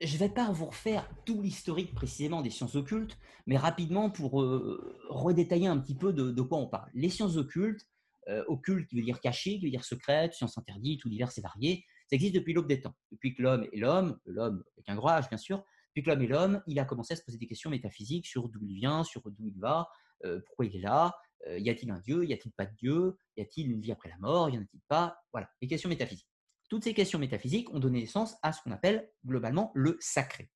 je 0.00 0.12
ne 0.12 0.18
vais 0.18 0.28
pas 0.28 0.50
vous 0.50 0.66
refaire 0.66 1.08
tout 1.24 1.40
l'historique 1.40 1.94
précisément 1.94 2.42
des 2.42 2.50
sciences 2.50 2.74
occultes, 2.74 3.18
mais 3.46 3.56
rapidement 3.56 4.10
pour 4.10 4.42
euh, 4.42 4.98
redétailler 5.08 5.68
un 5.68 5.78
petit 5.78 5.94
peu 5.94 6.12
de, 6.12 6.42
quoi 6.42 6.58
on 6.58 6.66
parle. 6.66 6.90
Les 6.94 7.08
sciences 7.08 7.36
occultes, 7.36 7.86
euh, 8.28 8.44
occultes 8.46 8.88
qui 8.88 8.96
veut 8.96 9.02
dire 9.02 9.20
caché, 9.20 9.58
qui 9.58 9.64
veut 9.64 9.70
dire 9.70 9.84
secrète, 9.84 10.34
sciences 10.34 10.58
interdites 10.58 11.04
ou 11.04 11.08
diverses 11.08 11.38
et 11.38 11.40
variées, 11.40 11.86
ça 12.08 12.16
existe 12.16 12.34
depuis 12.34 12.52
l'aube 12.52 12.68
des 12.68 12.80
temps. 12.80 12.94
Depuis 13.10 13.34
que 13.34 13.42
l'homme 13.42 13.66
est 13.72 13.78
l'homme, 13.78 14.18
l'homme 14.24 14.62
avec 14.76 14.88
un 14.88 14.96
H 14.96 15.28
bien 15.28 15.38
sûr, 15.38 15.64
depuis 15.88 16.04
que 16.04 16.10
l'homme 16.10 16.22
est 16.22 16.28
l'homme, 16.28 16.62
il 16.66 16.78
a 16.78 16.84
commencé 16.84 17.14
à 17.14 17.16
se 17.16 17.22
poser 17.22 17.38
des 17.38 17.46
questions 17.46 17.70
métaphysiques 17.70 18.26
sur 18.26 18.48
d'où 18.48 18.60
il 18.62 18.74
vient, 18.74 19.02
sur 19.02 19.22
d'où 19.30 19.46
il 19.46 19.58
va, 19.58 19.88
euh, 20.24 20.40
pourquoi 20.46 20.66
il 20.66 20.76
est 20.76 20.80
là, 20.80 21.14
euh, 21.46 21.58
y 21.58 21.70
a-t-il 21.70 21.90
un 21.90 22.00
Dieu, 22.00 22.24
y 22.24 22.32
a-t-il 22.32 22.52
pas 22.52 22.66
de 22.66 22.74
Dieu, 22.74 23.16
y 23.36 23.40
a-t-il 23.40 23.70
une 23.70 23.80
vie 23.80 23.92
après 23.92 24.08
la 24.08 24.18
mort, 24.18 24.50
y 24.50 24.58
en 24.58 24.62
a-t-il 24.62 24.80
pas? 24.88 25.18
Voilà, 25.32 25.50
les 25.60 25.68
questions 25.68 25.88
métaphysiques. 25.88 26.28
Toutes 26.68 26.84
ces 26.84 26.94
questions 26.94 27.18
métaphysiques 27.18 27.72
ont 27.72 27.78
donné 27.78 28.00
naissance 28.00 28.36
à 28.42 28.52
ce 28.52 28.60
qu'on 28.62 28.72
appelle 28.72 29.10
globalement 29.24 29.72
le 29.74 29.96
sacré. 30.00 30.50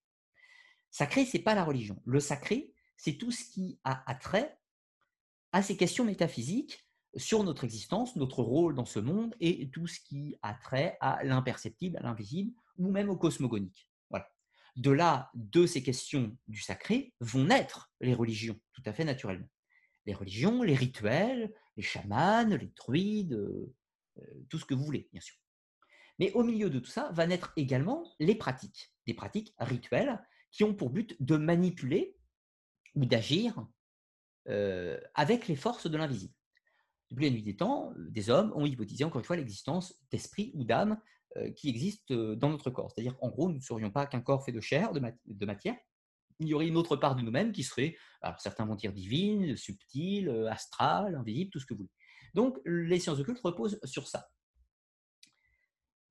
Sacré, 0.90 1.24
c'est 1.24 1.38
pas 1.38 1.54
la 1.54 1.64
religion. 1.64 2.02
Le 2.04 2.20
sacré, 2.20 2.74
c'est 2.96 3.16
tout 3.16 3.30
ce 3.30 3.44
qui 3.44 3.80
a 3.84 4.02
attrait 4.10 4.58
à 5.52 5.62
ces 5.62 5.76
questions 5.76 6.04
métaphysiques 6.04 6.84
sur 7.16 7.42
notre 7.44 7.64
existence, 7.64 8.16
notre 8.16 8.42
rôle 8.42 8.74
dans 8.74 8.84
ce 8.84 9.00
monde 9.00 9.34
et 9.40 9.70
tout 9.70 9.86
ce 9.86 10.00
qui 10.00 10.36
a 10.42 10.54
trait 10.54 10.96
à 11.00 11.22
l'imperceptible, 11.24 11.96
à 11.98 12.02
l'invisible 12.02 12.52
ou 12.78 12.90
même 12.90 13.10
au 13.10 13.16
cosmogonique. 13.16 13.88
Voilà. 14.10 14.28
De 14.76 14.90
là, 14.90 15.30
de 15.34 15.66
ces 15.66 15.82
questions 15.82 16.36
du 16.48 16.60
sacré 16.60 17.12
vont 17.20 17.44
naître 17.44 17.90
les 18.00 18.14
religions, 18.14 18.58
tout 18.72 18.82
à 18.86 18.92
fait 18.92 19.04
naturellement. 19.04 19.48
Les 20.06 20.14
religions, 20.14 20.62
les 20.62 20.74
rituels, 20.74 21.52
les 21.76 21.82
chamans, 21.82 22.48
les 22.48 22.72
druides, 22.76 23.34
euh, 23.34 23.74
euh, 24.18 24.44
tout 24.48 24.58
ce 24.58 24.64
que 24.64 24.74
vous 24.74 24.84
voulez, 24.84 25.08
bien 25.12 25.20
sûr. 25.20 25.36
Mais 26.18 26.32
au 26.32 26.44
milieu 26.44 26.70
de 26.70 26.78
tout 26.78 26.90
ça 26.90 27.10
va 27.12 27.26
naître 27.26 27.52
également 27.56 28.04
les 28.18 28.34
pratiques, 28.34 28.92
des 29.06 29.14
pratiques 29.14 29.54
rituelles 29.58 30.22
qui 30.50 30.64
ont 30.64 30.74
pour 30.74 30.90
but 30.90 31.16
de 31.20 31.36
manipuler 31.36 32.16
ou 32.94 33.06
d'agir 33.06 33.66
euh, 34.48 35.00
avec 35.14 35.48
les 35.48 35.56
forces 35.56 35.88
de 35.88 35.96
l'invisible. 35.96 36.34
Depuis 37.10 37.24
la 37.24 37.30
nuit 37.30 37.42
des 37.42 37.56
temps, 37.56 37.92
euh, 37.96 38.10
des 38.10 38.30
hommes 38.30 38.52
ont 38.54 38.66
hypothisé 38.66 39.04
encore 39.04 39.20
une 39.20 39.24
fois 39.24 39.36
l'existence 39.36 39.94
d'esprit 40.10 40.52
ou 40.54 40.64
d'âme 40.64 41.00
euh, 41.36 41.50
qui 41.50 41.68
existent 41.68 42.14
euh, 42.14 42.36
dans 42.36 42.50
notre 42.50 42.70
corps. 42.70 42.90
C'est-à-dire 42.90 43.16
qu'en 43.16 43.28
gros, 43.28 43.48
nous 43.48 43.56
ne 43.56 43.62
serions 43.62 43.90
pas 43.90 44.06
qu'un 44.06 44.20
corps 44.20 44.44
fait 44.44 44.52
de 44.52 44.60
chair, 44.60 44.92
de, 44.92 45.46
matière. 45.46 45.76
Il 46.38 46.48
y 46.48 46.54
aurait 46.54 46.68
une 46.68 46.76
autre 46.76 46.96
part 46.96 47.16
de 47.16 47.22
nous-mêmes 47.22 47.52
qui 47.52 47.64
serait, 47.64 47.96
certains 48.38 48.64
vont 48.64 48.74
dire 48.74 48.92
divine, 48.92 49.56
subtile, 49.56 50.30
astrale, 50.50 51.14
invisible, 51.14 51.50
tout 51.50 51.60
ce 51.60 51.66
que 51.66 51.74
vous 51.74 51.80
voulez. 51.80 51.90
Donc 52.32 52.58
les 52.64 52.98
sciences 52.98 53.18
occultes 53.18 53.40
reposent 53.40 53.78
sur 53.84 54.08
ça. 54.08 54.30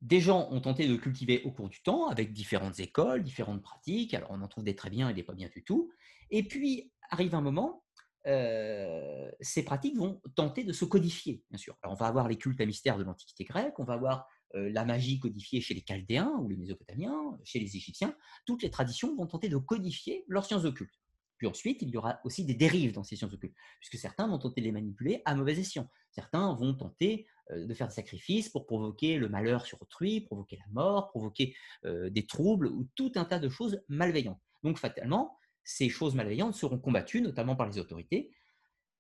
Des 0.02 0.22
gens 0.22 0.48
ont 0.52 0.62
tenté 0.62 0.88
de 0.88 0.96
cultiver 0.96 1.42
au 1.46 1.52
cours 1.52 1.68
du 1.68 1.82
temps 1.82 2.10
avec 2.10 2.32
différentes 2.32 2.80
écoles, 2.80 3.24
différentes 3.24 3.64
pratiques. 3.64 4.14
Alors 4.14 4.30
on 4.30 4.42
en 4.42 4.48
trouve 4.48 4.64
des 4.64 4.76
très 4.76 4.92
bien 4.92 5.10
et 5.10 5.16
des 5.16 5.24
pas 5.24 5.34
bien 5.34 5.50
du 5.50 5.64
tout. 5.64 5.92
Et 6.30 6.44
puis 6.44 6.92
arrive 7.10 7.34
un 7.34 7.42
moment 7.42 7.84
euh, 8.30 9.32
ces 9.42 9.64
pratiques 9.64 9.98
vont 9.98 10.22
tenter 10.36 10.64
de 10.64 10.72
se 10.72 10.86
codifier, 10.86 11.44
bien 11.50 11.58
sûr. 11.58 11.78
Alors, 11.82 11.96
on 11.96 12.00
va 12.00 12.08
avoir 12.08 12.28
les 12.28 12.38
cultes 12.38 12.62
à 12.62 12.66
mystère 12.66 12.98
de 12.98 13.04
l'Antiquité 13.04 13.44
grecque, 13.44 13.80
on 13.80 13.84
va 13.84 13.94
avoir 13.94 14.28
euh, 14.56 14.70
la 14.72 14.86
magie 14.86 15.20
codifiée 15.20 15.62
chez 15.62 15.74
les 15.74 15.84
Chaldéens 15.88 16.34
ou 16.40 16.48
les 16.48 16.56
Mésopotamiens, 16.56 17.38
chez 17.44 17.60
les 17.60 17.76
Égyptiens. 17.76 18.16
Toutes 18.46 18.62
les 18.64 18.70
traditions 18.70 19.16
vont 19.16 19.26
tenter 19.26 19.50
de 19.50 19.58
codifier 19.58 20.26
leurs 20.28 20.46
sciences 20.46 20.66
occultes. 20.66 21.00
Puis 21.38 21.48
ensuite, 21.48 21.82
il 21.82 21.90
y 21.90 21.98
aura 21.98 22.20
aussi 22.24 22.46
des 22.46 22.54
dérives 22.54 22.92
dans 22.92 23.04
ces 23.04 23.16
sciences 23.16 23.34
occultes, 23.34 23.56
puisque 23.80 23.98
certains 23.98 24.28
vont 24.28 24.38
tenter 24.38 24.62
de 24.62 24.66
les 24.66 24.72
manipuler 24.72 25.22
à 25.26 25.36
mauvais 25.36 25.58
escient. 25.58 25.90
Certains 26.12 26.54
vont 26.54 26.74
tenter 26.76 27.26
euh, 27.52 27.66
de 27.66 27.74
faire 27.74 27.88
des 27.88 27.94
sacrifices 27.94 28.50
pour 28.50 28.68
provoquer 28.68 29.18
le 29.18 29.30
malheur 29.30 29.66
sur 29.66 29.82
autrui, 29.82 30.22
provoquer 30.22 30.58
la 30.58 30.72
mort, 30.72 31.10
provoquer 31.10 31.56
des 31.84 32.28
troubles 32.28 32.68
ou 32.68 32.88
tout 32.96 33.12
un 33.16 33.26
tas 33.26 33.40
de 33.40 33.50
choses 33.50 33.82
malveillantes. 33.88 34.42
Donc, 34.64 34.78
fatalement, 34.78 35.39
ces 35.64 35.90
choses 35.90 36.16
malveillantes 36.16 36.56
seront 36.56 36.80
combattues, 36.80 37.22
notamment 37.22 37.56
par 37.56 37.68
les 37.68 37.78
autorités. 37.78 38.32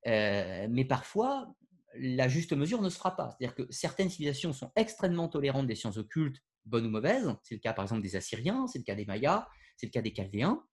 Euh, 0.07 0.67
mais 0.69 0.85
parfois, 0.85 1.53
la 1.95 2.27
juste 2.27 2.53
mesure 2.53 2.81
ne 2.81 2.89
se 2.89 2.97
fera 2.97 3.15
pas. 3.15 3.29
C'est-à-dire 3.29 3.55
que 3.55 3.71
certaines 3.71 4.09
civilisations 4.09 4.53
sont 4.53 4.71
extrêmement 4.75 5.27
tolérantes 5.27 5.67
des 5.67 5.75
sciences 5.75 5.97
occultes, 5.97 6.41
bonnes 6.65 6.85
ou 6.85 6.89
mauvaises. 6.89 7.35
C'est 7.43 7.55
le 7.55 7.59
cas 7.59 7.73
par 7.73 7.83
exemple 7.83 8.01
des 8.01 8.15
Assyriens, 8.15 8.67
c'est 8.67 8.79
le 8.79 8.83
cas 8.83 8.95
des 8.95 9.05
Mayas, 9.05 9.47
c'est 9.77 9.87
le 9.87 9.91
cas 9.91 10.01
des 10.01 10.13
Chaldéens, 10.13 10.63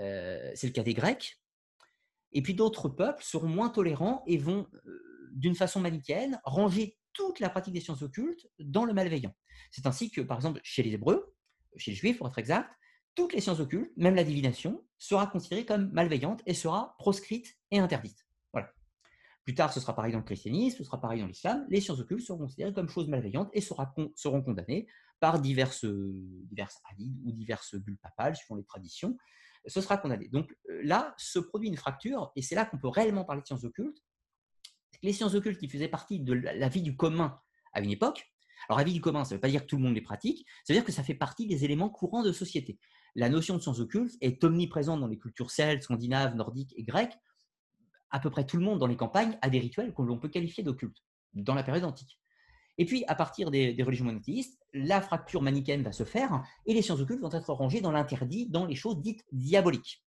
euh, 0.00 0.50
c'est 0.54 0.68
le 0.68 0.72
cas 0.72 0.82
des 0.82 0.94
Grecs. 0.94 1.40
Et 2.32 2.42
puis 2.42 2.54
d'autres 2.54 2.88
peuples 2.88 3.22
seront 3.24 3.48
moins 3.48 3.70
tolérants 3.70 4.22
et 4.26 4.38
vont, 4.38 4.68
euh, 4.86 5.28
d'une 5.32 5.54
façon 5.54 5.80
manichéenne, 5.80 6.40
ranger 6.44 6.96
toute 7.12 7.40
la 7.40 7.50
pratique 7.50 7.74
des 7.74 7.80
sciences 7.80 8.02
occultes 8.02 8.48
dans 8.60 8.84
le 8.84 8.92
malveillant. 8.92 9.34
C'est 9.72 9.86
ainsi 9.86 10.10
que, 10.10 10.20
par 10.20 10.38
exemple, 10.38 10.60
chez 10.62 10.82
les 10.82 10.92
Hébreux, 10.92 11.34
chez 11.76 11.90
les 11.90 11.96
Juifs 11.96 12.18
pour 12.18 12.28
être 12.28 12.38
exact, 12.38 12.70
toutes 13.14 13.32
les 13.32 13.40
sciences 13.40 13.60
occultes, 13.60 13.92
même 13.96 14.14
la 14.14 14.24
divination, 14.24 14.84
sera 14.98 15.26
considérée 15.26 15.64
comme 15.64 15.90
malveillante 15.92 16.42
et 16.46 16.54
sera 16.54 16.94
proscrite 16.98 17.58
et 17.70 17.78
interdite. 17.78 18.26
Plus 19.44 19.54
tard, 19.54 19.72
ce 19.72 19.80
sera 19.80 19.94
pareil 19.94 20.12
dans 20.12 20.18
le 20.18 20.24
christianisme, 20.24 20.78
ce 20.78 20.84
sera 20.84 21.00
pareil 21.00 21.20
dans 21.20 21.26
l'islam. 21.26 21.66
Les 21.70 21.80
sciences 21.80 21.98
occultes 21.98 22.24
seront 22.24 22.38
considérées 22.38 22.72
comme 22.72 22.88
choses 22.88 23.08
malveillantes 23.08 23.50
et 23.52 23.60
seront 23.60 24.42
condamnées 24.42 24.86
par 25.18 25.40
diverses, 25.40 25.84
diverses 25.84 26.80
ou 27.24 27.32
diverses 27.32 27.74
bulles 27.74 27.98
papales, 27.98 28.36
suivant 28.36 28.56
les 28.56 28.64
traditions. 28.64 29.16
Ce 29.66 29.80
sera 29.80 29.96
condamné. 29.96 30.28
Donc 30.28 30.54
euh, 30.68 30.80
là, 30.84 31.14
se 31.18 31.38
produit 31.38 31.68
une 31.68 31.76
fracture, 31.76 32.32
et 32.36 32.42
c'est 32.42 32.54
là 32.54 32.64
qu'on 32.64 32.78
peut 32.78 32.88
réellement 32.88 33.24
parler 33.24 33.42
de 33.42 33.46
sciences 33.46 33.64
occultes. 33.64 34.02
Les 35.02 35.12
sciences 35.12 35.34
occultes 35.34 35.58
qui 35.58 35.68
faisaient 35.68 35.88
partie 35.88 36.20
de 36.20 36.32
la 36.32 36.68
vie 36.68 36.82
du 36.82 36.96
commun 36.96 37.38
à 37.72 37.80
une 37.80 37.90
époque, 37.90 38.30
alors 38.68 38.78
la 38.78 38.84
vie 38.84 38.92
du 38.92 39.00
commun, 39.00 39.24
ça 39.24 39.34
ne 39.34 39.36
veut 39.36 39.40
pas 39.40 39.48
dire 39.48 39.62
que 39.62 39.66
tout 39.66 39.76
le 39.76 39.82
monde 39.82 39.94
les 39.94 40.00
pratique, 40.00 40.46
ça 40.64 40.72
veut 40.72 40.78
dire 40.78 40.84
que 40.84 40.92
ça 40.92 41.02
fait 41.02 41.14
partie 41.14 41.46
des 41.46 41.64
éléments 41.64 41.90
courants 41.90 42.22
de 42.22 42.32
société. 42.32 42.78
La 43.14 43.28
notion 43.28 43.56
de 43.56 43.60
sciences 43.60 43.80
occultes 43.80 44.16
est 44.20 44.42
omniprésente 44.44 45.00
dans 45.00 45.08
les 45.08 45.18
cultures 45.18 45.50
celtes, 45.50 45.82
scandinaves, 45.82 46.34
nordiques 46.34 46.74
et 46.76 46.82
grecques, 46.82 47.18
à 48.10 48.20
peu 48.20 48.30
près 48.30 48.44
tout 48.44 48.56
le 48.56 48.64
monde 48.64 48.78
dans 48.78 48.86
les 48.86 48.96
campagnes 48.96 49.38
a 49.42 49.50
des 49.50 49.58
rituels 49.58 49.94
que 49.94 50.02
l'on 50.02 50.18
peut 50.18 50.28
qualifier 50.28 50.62
d'occultes, 50.62 51.02
dans 51.34 51.54
la 51.54 51.62
période 51.62 51.84
antique. 51.84 52.18
Et 52.78 52.84
puis, 52.84 53.04
à 53.08 53.14
partir 53.14 53.50
des, 53.50 53.76
religions 53.82 54.06
monothéistes, 54.06 54.58
la 54.72 55.00
fracture 55.02 55.42
manichéenne 55.42 55.82
va 55.82 55.92
se 55.92 56.04
faire 56.04 56.42
et 56.66 56.72
les 56.72 56.82
sciences 56.82 57.00
occultes 57.00 57.20
vont 57.20 57.30
être 57.30 57.52
rangées 57.52 57.80
dans 57.80 57.92
l'interdit, 57.92 58.46
dans 58.48 58.64
les 58.64 58.74
choses 58.74 59.00
dites 59.00 59.24
diaboliques. 59.32 60.02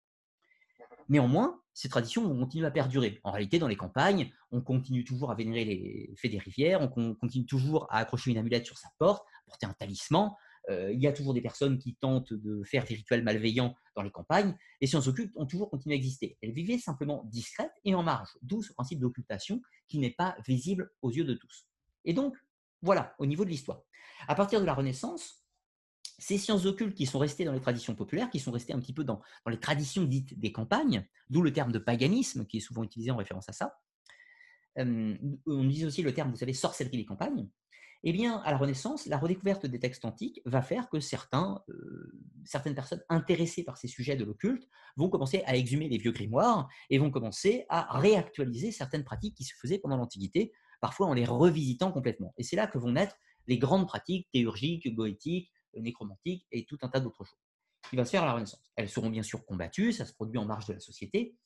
Néanmoins, 1.10 1.62
ces 1.74 1.90
traditions 1.90 2.28
vont 2.28 2.40
continuer 2.40 2.66
à 2.66 2.72
perdurer. 2.72 3.20
En 3.24 3.32
réalité, 3.32 3.60
dans 3.60 3.68
les 3.68 3.76
campagnes, 3.76 4.32
on 4.52 4.62
continue 4.62 5.04
toujours 5.04 5.32
à 5.32 5.36
vénérer 5.36 5.66
les 5.66 6.14
fées 6.18 6.30
des 6.30 6.40
rivières, 6.40 6.82
on 6.82 7.14
continue 7.16 7.46
toujours 7.46 7.86
à 7.92 7.98
accrocher 7.98 8.32
une 8.32 8.38
amulette 8.38 8.66
sur 8.66 8.78
sa 8.78 8.90
porte, 8.98 9.26
porter 9.46 9.66
un 9.66 9.74
talisman, 9.74 10.32
il 10.70 11.00
y 11.00 11.08
a 11.08 11.14
toujours 11.14 11.34
des 11.34 11.42
personnes 11.42 11.78
qui 11.78 11.96
tentent 11.96 12.34
de 12.34 12.64
faire 12.64 12.86
des 12.86 12.96
rituels 12.96 13.24
malveillants 13.24 13.76
dans 13.96 14.02
les 14.02 14.12
campagnes. 14.12 14.56
Les 14.80 14.88
sciences 14.88 15.08
occultes 15.08 15.34
ont 15.36 15.46
toujours 15.46 15.70
continué 15.70 15.96
à 15.96 15.98
exister. 15.98 16.38
Elles 16.42 16.54
vivaient 16.54 16.78
simplement 16.78 17.24
discrètes 17.26 17.74
et 17.84 17.94
en 17.96 18.04
marge, 18.04 18.30
d'où 18.42 18.64
ce 18.64 18.72
principe 18.74 19.00
d'occultation 19.00 19.62
qui 19.88 20.00
n'est 20.00 20.12
pas 20.12 20.38
visible 20.48 20.92
aux 21.02 21.12
yeux 21.12 21.26
de 21.26 21.34
tous. 21.34 21.68
Et 22.06 22.14
donc, 22.14 22.36
voilà, 22.82 23.16
au 23.18 23.26
niveau 23.26 23.46
de 23.46 23.50
l'histoire. 23.50 23.82
À 24.28 24.36
partir 24.36 24.62
de 24.62 24.66
la 24.66 24.74
Renaissance, 24.74 25.44
ces 26.20 26.38
sciences 26.38 26.66
occultes 26.66 26.96
qui 26.96 27.06
sont 27.06 27.20
restées 27.20 27.46
dans 27.46 27.54
les 27.54 27.62
traditions 27.62 27.96
populaires, 27.96 28.30
qui 28.30 28.40
sont 28.40 28.52
restées 28.52 28.74
un 28.74 28.80
petit 28.80 28.94
peu 28.94 29.04
dans, 29.04 29.22
les 29.48 29.60
traditions 29.60 30.04
dites 30.04 30.40
des 30.40 30.52
campagnes, 30.52 31.06
d'où 31.30 31.42
le 31.42 31.52
terme 31.52 31.72
de 31.72 31.80
paganisme 31.80 32.46
qui 32.46 32.58
est 32.58 32.62
souvent 32.62 32.84
utilisé 32.84 33.12
en 33.12 33.18
référence 33.18 33.50
à 33.50 33.54
ça. 33.54 33.80
Euh, 34.80 35.16
on 35.46 35.64
utilise 35.66 35.86
aussi 35.86 36.02
le 36.02 36.14
terme, 36.14 36.32
vous 36.32 36.38
savez, 36.38 36.54
sorcellerie 36.54 36.98
des 36.98 37.06
campagnes. 37.06 37.50
Eh 38.06 38.12
bien, 38.12 38.38
à 38.40 38.52
la 38.52 38.58
Renaissance, 38.58 39.06
la 39.06 39.18
redécouverte 39.18 39.66
des 39.66 39.80
textes 39.80 40.04
antiques 40.04 40.42
va 40.46 40.62
faire 40.62 40.90
que 40.90 41.00
certains, 41.00 41.64
euh, 41.70 42.12
certaines 42.44 42.76
personnes 42.76 43.02
intéressées 43.08 43.64
par 43.64 43.78
ces 43.78 43.88
sujets 43.88 44.18
de 44.18 44.26
l'occulte 44.26 44.68
vont 44.98 45.10
commencer 45.10 45.42
à 45.46 45.56
exhumer 45.56 45.88
les 45.88 45.98
vieux 45.98 46.12
grimoires 46.12 46.68
et 46.90 46.98
vont 46.98 47.12
commencer 47.12 47.66
à 47.70 47.98
réactualiser 47.98 48.72
certaines 48.72 49.06
pratiques 49.06 49.36
qui 49.36 49.46
se 49.46 49.54
faisaient 49.56 49.80
pendant 49.80 49.96
l'Antiquité, 49.96 50.52
parfois 50.82 51.08
en 51.08 51.14
les 51.14 51.26
revisitant 51.26 51.94
complètement. 51.94 52.34
Et 52.38 52.44
c'est 52.44 52.58
là 52.58 52.68
que 52.68 52.78
vont 52.78 52.92
naître 52.92 53.16
les 53.48 53.58
grandes 53.58 53.88
pratiques 53.88 54.28
théurgiques, 54.34 54.94
goétiques, 54.94 55.52
nécromantiques 55.76 56.46
et 56.52 56.66
tout 56.66 56.78
un 56.82 56.90
tas 56.90 57.00
d'autres 57.00 57.26
choses 57.26 57.40
qui 57.90 57.96
va 57.96 58.06
se 58.06 58.12
faire 58.12 58.24
à 58.24 58.28
la 58.28 58.34
Renaissance. 58.34 58.64
Elles 58.76 58.90
seront 58.90 59.10
bien 59.10 59.24
sûr 59.24 59.46
combattues, 59.46 59.92
ça 59.94 60.06
se 60.06 60.14
produit 60.14 60.38
en 60.38 60.46
marge 60.46 60.66
de 60.68 60.74
la 60.74 60.80
société, 60.80 61.38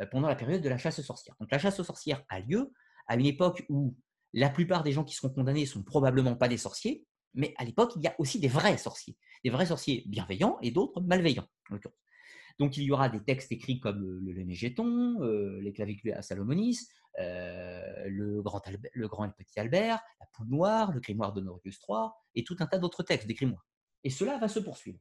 euh, 0.00 0.06
pendant 0.06 0.28
la 0.28 0.36
période 0.36 0.62
de 0.62 0.68
la 0.68 0.78
chasse 0.78 0.98
aux 0.98 1.02
sorcières. 1.02 1.36
Donc 1.40 1.50
la 1.50 1.58
chasse 1.58 1.78
aux 1.80 1.84
sorcières 1.84 2.24
a 2.28 2.40
lieu 2.40 2.72
à 3.06 3.16
une 3.16 3.26
époque 3.26 3.64
où 3.68 3.96
la 4.32 4.50
plupart 4.50 4.82
des 4.82 4.92
gens 4.92 5.04
qui 5.04 5.14
seront 5.14 5.30
condamnés 5.30 5.66
sont 5.66 5.82
probablement 5.82 6.36
pas 6.36 6.48
des 6.48 6.58
sorciers, 6.58 7.06
mais 7.34 7.54
à 7.58 7.64
l'époque, 7.64 7.92
il 7.96 8.02
y 8.02 8.06
a 8.06 8.14
aussi 8.18 8.40
des 8.40 8.48
vrais 8.48 8.76
sorciers, 8.78 9.16
des 9.44 9.50
vrais 9.50 9.66
sorciers 9.66 10.04
bienveillants 10.06 10.58
et 10.62 10.70
d'autres 10.70 11.00
malveillants. 11.00 11.48
Donc 12.58 12.76
il 12.76 12.84
y 12.84 12.92
aura 12.92 13.08
des 13.08 13.22
textes 13.22 13.50
écrits 13.52 13.80
comme 13.80 14.02
le 14.02 14.32
Lénégéton, 14.32 15.22
euh, 15.22 15.60
les 15.60 15.72
clavicules 15.72 16.12
à 16.12 16.22
Salomonis, 16.22 16.88
euh, 17.18 17.82
le, 18.06 18.42
grand 18.42 18.62
le 18.94 19.08
grand 19.08 19.24
et 19.24 19.28
le 19.28 19.32
petit 19.32 19.58
Albert, 19.58 20.00
la 20.20 20.26
poule 20.32 20.48
noire, 20.48 20.92
le 20.92 21.00
grimoire 21.00 21.32
d'Honorius 21.32 21.80
III, 21.88 22.08
et 22.34 22.44
tout 22.44 22.56
un 22.60 22.66
tas 22.66 22.78
d'autres 22.78 23.02
textes 23.02 23.26
des 23.26 23.34
grimoires. 23.34 23.66
Et 24.04 24.10
cela 24.10 24.38
va 24.38 24.48
se 24.48 24.58
poursuivre. 24.58 24.98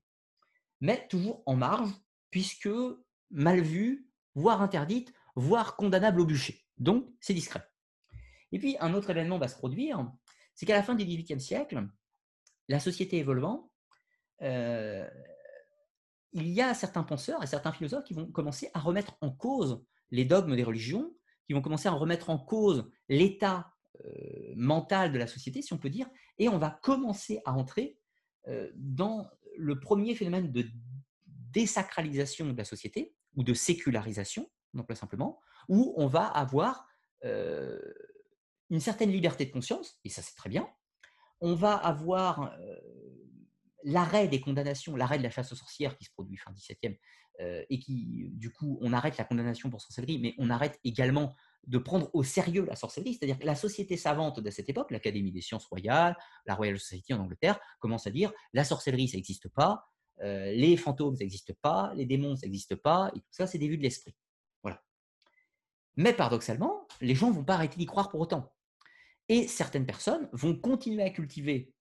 Mais 0.79 1.07
toujours 1.09 1.43
en 1.45 1.55
marge, 1.55 1.91
puisque 2.31 2.69
mal 3.29 3.61
vu, 3.61 4.09
voire 4.35 4.61
interdite, 4.61 5.13
voire 5.35 5.75
condamnable 5.75 6.21
au 6.21 6.25
bûcher. 6.25 6.65
Donc 6.77 7.07
c'est 7.19 7.33
discret. 7.33 7.63
Et 8.51 8.59
puis, 8.59 8.75
un 8.79 8.93
autre 8.93 9.09
événement 9.09 9.37
va 9.37 9.47
se 9.47 9.55
produire, 9.55 10.11
c'est 10.55 10.65
qu'à 10.65 10.75
la 10.75 10.83
fin 10.83 10.95
du 10.95 11.05
XVIIIe 11.05 11.39
siècle, 11.39 11.87
la 12.67 12.79
société 12.79 13.17
évoluant, 13.17 13.71
euh, 14.41 15.07
il 16.33 16.47
y 16.47 16.61
a 16.61 16.73
certains 16.73 17.03
penseurs 17.03 17.43
et 17.43 17.47
certains 17.47 17.71
philosophes 17.71 18.03
qui 18.03 18.13
vont 18.13 18.27
commencer 18.27 18.69
à 18.73 18.79
remettre 18.79 19.17
en 19.21 19.31
cause 19.31 19.83
les 20.11 20.25
dogmes 20.25 20.55
des 20.55 20.63
religions, 20.63 21.13
qui 21.45 21.53
vont 21.53 21.61
commencer 21.61 21.87
à 21.87 21.91
remettre 21.91 22.29
en 22.29 22.37
cause 22.37 22.89
l'état 23.09 23.71
euh, 24.05 24.53
mental 24.55 25.11
de 25.11 25.17
la 25.17 25.27
société, 25.27 25.61
si 25.61 25.73
on 25.73 25.77
peut 25.77 25.89
dire, 25.89 26.07
et 26.37 26.47
on 26.49 26.57
va 26.57 26.79
commencer 26.81 27.41
à 27.45 27.53
entrer 27.53 27.97
euh, 28.47 28.71
dans 28.75 29.29
le 29.57 29.79
premier 29.79 30.15
phénomène 30.15 30.51
de 30.51 30.65
désacralisation 31.25 32.47
de 32.47 32.57
la 32.57 32.65
société, 32.65 33.13
ou 33.35 33.43
de 33.43 33.53
sécularisation, 33.53 34.49
donc 34.73 34.89
là 34.89 34.95
simplement, 34.95 35.39
où 35.69 35.93
on 35.97 36.07
va 36.07 36.25
avoir 36.25 36.87
une 38.71 38.79
certaine 38.79 39.11
liberté 39.11 39.45
de 39.45 39.51
conscience, 39.51 39.99
et 40.03 40.09
ça 40.09 40.23
c'est 40.23 40.35
très 40.35 40.49
bien. 40.49 40.67
On 41.41 41.53
va 41.53 41.75
avoir 41.75 42.51
l'arrêt 43.83 44.27
des 44.27 44.41
condamnations, 44.41 44.95
l'arrêt 44.95 45.17
de 45.17 45.23
la 45.23 45.29
chasse 45.29 45.51
aux 45.51 45.55
sorcières 45.55 45.97
qui 45.97 46.05
se 46.05 46.11
produit 46.11 46.37
fin 46.37 46.51
17e, 46.51 46.97
euh, 47.39 47.63
et 47.69 47.79
qui, 47.79 48.29
du 48.31 48.51
coup, 48.51 48.77
on 48.81 48.93
arrête 48.93 49.17
la 49.17 49.23
condamnation 49.23 49.69
pour 49.69 49.81
sorcellerie, 49.81 50.19
mais 50.19 50.35
on 50.37 50.49
arrête 50.49 50.79
également 50.83 51.35
de 51.65 51.77
prendre 51.77 52.09
au 52.13 52.23
sérieux 52.23 52.65
la 52.65 52.75
sorcellerie. 52.75 53.15
C'est-à-dire 53.15 53.39
que 53.39 53.45
la 53.45 53.55
société 53.55 53.97
savante 53.97 54.39
de 54.39 54.49
cette 54.49 54.69
époque, 54.69 54.91
l'Académie 54.91 55.31
des 55.31 55.41
sciences 55.41 55.65
royales, 55.65 56.15
la 56.45 56.55
Royal 56.55 56.79
Society 56.79 57.13
en 57.13 57.19
Angleterre, 57.19 57.59
commence 57.79 58.05
à 58.07 58.11
dire 58.11 58.31
la 58.53 58.63
sorcellerie, 58.63 59.07
ça 59.07 59.17
n'existe 59.17 59.49
pas, 59.49 59.85
euh, 60.21 60.51
les 60.51 60.77
fantômes, 60.77 61.15
ça 61.15 61.23
n'existe 61.23 61.53
pas, 61.53 61.93
les 61.95 62.05
démons, 62.05 62.35
ça 62.35 62.45
n'existe 62.45 62.75
pas, 62.75 63.11
et 63.15 63.19
tout 63.19 63.31
ça, 63.31 63.47
c'est 63.47 63.57
des 63.57 63.67
vues 63.67 63.77
de 63.77 63.83
l'esprit. 63.83 64.15
Voilà. 64.61 64.83
Mais 65.95 66.13
paradoxalement, 66.13 66.87
les 66.99 67.15
gens 67.15 67.29
ne 67.29 67.35
vont 67.35 67.43
pas 67.43 67.55
arrêter 67.55 67.77
d'y 67.77 67.85
croire 67.85 68.09
pour 68.09 68.19
autant. 68.19 68.53
Et 69.31 69.47
certaines 69.47 69.85
personnes 69.85 70.27
vont 70.33 70.53
continuer 70.53 71.03
à 71.03 71.09
cultiver 71.09 71.73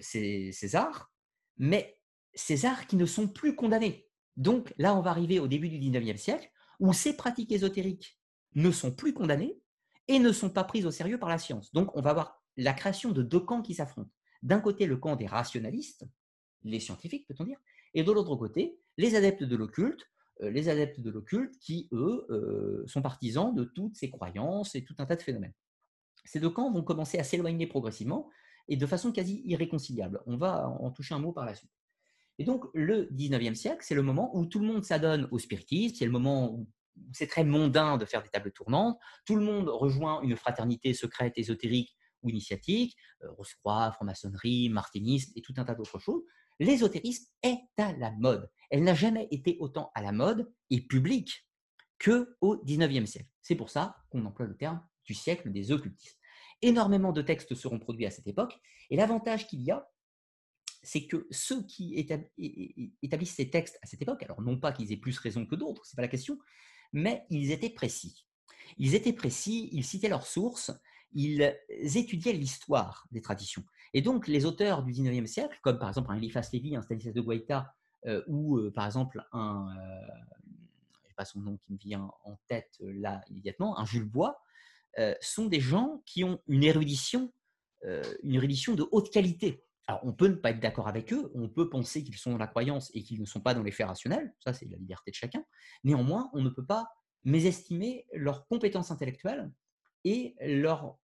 ces, 0.00 0.76
arts, 0.76 1.12
mais 1.56 1.98
ces 2.34 2.66
arts 2.66 2.86
qui 2.86 2.94
ne 2.94 3.04
sont 3.04 3.26
plus 3.26 3.56
condamnés. 3.56 4.06
Donc 4.36 4.72
là, 4.78 4.94
on 4.94 5.00
va 5.00 5.10
arriver 5.10 5.40
au 5.40 5.48
début 5.48 5.68
du 5.68 5.80
19e 5.80 6.16
siècle, 6.16 6.48
où 6.78 6.92
ces 6.92 7.16
pratiques 7.16 7.50
ésotériques 7.50 8.16
ne 8.54 8.70
sont 8.70 8.92
plus 8.92 9.12
condamnées 9.12 9.60
et 10.06 10.20
ne 10.20 10.30
sont 10.30 10.50
pas 10.50 10.62
prises 10.62 10.86
au 10.86 10.92
sérieux 10.92 11.18
par 11.18 11.28
la 11.28 11.38
science. 11.38 11.72
Donc 11.72 11.90
on 11.96 12.00
va 12.00 12.10
avoir 12.10 12.40
la 12.56 12.72
création 12.72 13.10
de 13.10 13.22
deux 13.22 13.40
camps 13.40 13.62
qui 13.62 13.74
s'affrontent. 13.74 14.12
D'un 14.44 14.60
côté, 14.60 14.86
le 14.86 14.96
camp 14.96 15.16
des 15.16 15.26
rationalistes, 15.26 16.06
les 16.62 16.78
scientifiques, 16.78 17.26
peut-on 17.26 17.42
dire, 17.42 17.58
et 17.94 18.04
de 18.04 18.12
l'autre 18.12 18.36
côté, 18.36 18.78
les 18.98 19.16
adeptes 19.16 19.42
de 19.42 19.56
l'occulte, 19.56 20.08
les 20.38 20.68
adeptes 20.68 21.00
de 21.00 21.10
l'occulte 21.10 21.58
qui, 21.58 21.88
eux, 21.90 22.84
sont 22.86 23.02
partisans 23.02 23.52
de 23.52 23.64
toutes 23.64 23.96
ces 23.96 24.10
croyances 24.10 24.76
et 24.76 24.84
tout 24.84 24.94
un 24.98 25.06
tas 25.06 25.16
de 25.16 25.22
phénomènes 25.22 25.54
ces 26.24 26.40
deux 26.40 26.50
camps 26.50 26.70
vont 26.72 26.82
commencer 26.82 27.18
à 27.18 27.24
s'éloigner 27.24 27.66
progressivement 27.66 28.28
et 28.68 28.76
de 28.76 28.86
façon 28.86 29.12
quasi 29.12 29.42
irréconciliable. 29.44 30.22
On 30.26 30.36
va 30.36 30.68
en 30.68 30.90
toucher 30.90 31.14
un 31.14 31.18
mot 31.18 31.32
par 31.32 31.44
la 31.44 31.54
suite. 31.54 31.70
Et 32.38 32.44
donc, 32.44 32.64
le 32.74 33.08
19e 33.12 33.54
siècle, 33.54 33.80
c'est 33.82 33.94
le 33.94 34.02
moment 34.02 34.36
où 34.36 34.46
tout 34.46 34.58
le 34.58 34.66
monde 34.66 34.84
s'adonne 34.84 35.28
au 35.30 35.38
spiritisme, 35.38 35.96
c'est 35.96 36.04
le 36.04 36.10
moment 36.10 36.52
où 36.52 36.66
c'est 37.12 37.26
très 37.26 37.44
mondain 37.44 37.96
de 37.96 38.04
faire 38.04 38.22
des 38.22 38.28
tables 38.28 38.52
tournantes, 38.52 38.98
tout 39.24 39.36
le 39.36 39.44
monde 39.44 39.68
rejoint 39.68 40.20
une 40.22 40.36
fraternité 40.36 40.94
secrète, 40.94 41.34
ésotérique 41.36 41.96
ou 42.22 42.30
initiatique, 42.30 42.96
euh, 43.22 43.30
Rose-Croix, 43.32 43.92
franc-maçonnerie, 43.92 44.68
martinisme 44.68 45.32
et 45.36 45.42
tout 45.42 45.54
un 45.56 45.64
tas 45.64 45.74
d'autres 45.74 45.98
choses. 45.98 46.22
L'ésotérisme 46.58 47.26
est 47.42 47.58
à 47.78 47.92
la 47.94 48.12
mode. 48.12 48.48
Elle 48.70 48.84
n'a 48.84 48.94
jamais 48.94 49.28
été 49.30 49.56
autant 49.60 49.90
à 49.94 50.02
la 50.02 50.12
mode 50.12 50.50
et 50.70 50.80
publique 50.80 51.46
qu'au 52.02 52.56
19e 52.64 53.06
siècle. 53.06 53.28
C'est 53.42 53.56
pour 53.56 53.70
ça 53.70 53.96
qu'on 54.10 54.24
emploie 54.24 54.46
le 54.46 54.56
terme 54.56 54.80
du 55.04 55.14
siècle 55.14 55.50
des 55.50 55.72
occultistes. 55.72 56.18
Énormément 56.62 57.12
de 57.12 57.22
textes 57.22 57.54
seront 57.54 57.78
produits 57.78 58.06
à 58.06 58.10
cette 58.10 58.26
époque, 58.26 58.58
et 58.90 58.96
l'avantage 58.96 59.46
qu'il 59.46 59.62
y 59.62 59.70
a, 59.70 59.88
c'est 60.82 61.06
que 61.06 61.26
ceux 61.30 61.64
qui 61.64 61.94
établissent 63.02 63.34
ces 63.34 63.50
textes 63.50 63.78
à 63.82 63.86
cette 63.86 64.02
époque, 64.02 64.22
alors 64.22 64.42
non 64.42 64.58
pas 64.58 64.72
qu'ils 64.72 64.92
aient 64.92 64.98
plus 64.98 65.18
raison 65.18 65.46
que 65.46 65.54
d'autres, 65.54 65.84
c'est 65.86 65.96
pas 65.96 66.02
la 66.02 66.08
question, 66.08 66.38
mais 66.92 67.24
ils 67.30 67.50
étaient 67.50 67.70
précis. 67.70 68.26
ils 68.78 68.94
étaient 68.94 69.12
précis, 69.12 69.68
ils 69.72 69.84
citaient 69.84 70.08
leurs 70.08 70.26
sources, 70.26 70.70
ils 71.12 71.54
étudiaient 71.96 72.32
l'histoire 72.32 73.06
des 73.12 73.22
traditions. 73.22 73.64
Et 73.94 74.02
donc, 74.02 74.26
les 74.26 74.44
auteurs 74.44 74.82
du 74.82 74.92
19e 74.92 75.26
siècle, 75.26 75.58
comme 75.62 75.78
par 75.78 75.88
exemple 75.88 76.10
un 76.10 76.16
Eliphas 76.16 76.48
Lévy, 76.52 76.76
un 76.76 76.82
Stanislas 76.82 77.14
de 77.14 77.20
Guaita, 77.20 77.72
euh, 78.06 78.22
ou 78.26 78.58
euh, 78.58 78.70
par 78.72 78.84
exemple 78.84 79.24
un, 79.32 79.68
euh, 79.68 80.14
je 81.02 81.08
sais 81.08 81.14
pas 81.16 81.24
son 81.24 81.40
nom 81.40 81.56
qui 81.56 81.72
me 81.72 81.78
vient 81.78 82.10
en 82.24 82.36
tête 82.48 82.76
là 82.80 83.22
immédiatement, 83.30 83.78
un 83.78 83.86
Jules 83.86 84.04
Bois, 84.04 84.42
sont 85.20 85.46
des 85.46 85.60
gens 85.60 86.02
qui 86.06 86.24
ont 86.24 86.40
une 86.46 86.64
érudition, 86.64 87.32
une 88.22 88.34
érudition 88.34 88.74
de 88.74 88.86
haute 88.92 89.10
qualité. 89.10 89.64
Alors, 89.86 90.00
on 90.04 90.12
peut 90.12 90.28
ne 90.28 90.34
pas 90.34 90.50
être 90.50 90.60
d'accord 90.60 90.88
avec 90.88 91.12
eux, 91.12 91.30
on 91.34 91.48
peut 91.48 91.68
penser 91.68 92.02
qu'ils 92.04 92.16
sont 92.16 92.32
dans 92.32 92.38
la 92.38 92.46
croyance 92.46 92.90
et 92.94 93.02
qu'ils 93.02 93.20
ne 93.20 93.26
sont 93.26 93.40
pas 93.40 93.54
dans 93.54 93.62
les 93.62 93.70
faits 93.70 93.86
rationnels, 93.86 94.34
ça 94.42 94.54
c'est 94.54 94.66
la 94.66 94.78
liberté 94.78 95.10
de 95.10 95.16
chacun. 95.16 95.44
Néanmoins, 95.82 96.30
on 96.32 96.40
ne 96.40 96.48
peut 96.48 96.64
pas 96.64 96.88
mésestimer 97.24 98.06
leurs 98.12 98.46
compétences 98.46 98.90
intellectuelles 98.90 99.50
et 100.04 100.36
leur, 100.40 100.98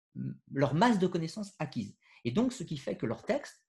leur 0.53 0.75
masse 0.75 0.99
de 0.99 1.07
connaissances 1.07 1.53
acquises. 1.59 1.97
Et 2.25 2.31
donc, 2.31 2.53
ce 2.53 2.63
qui 2.63 2.77
fait 2.77 2.97
que 2.97 3.07
leurs 3.07 3.25
textes 3.25 3.63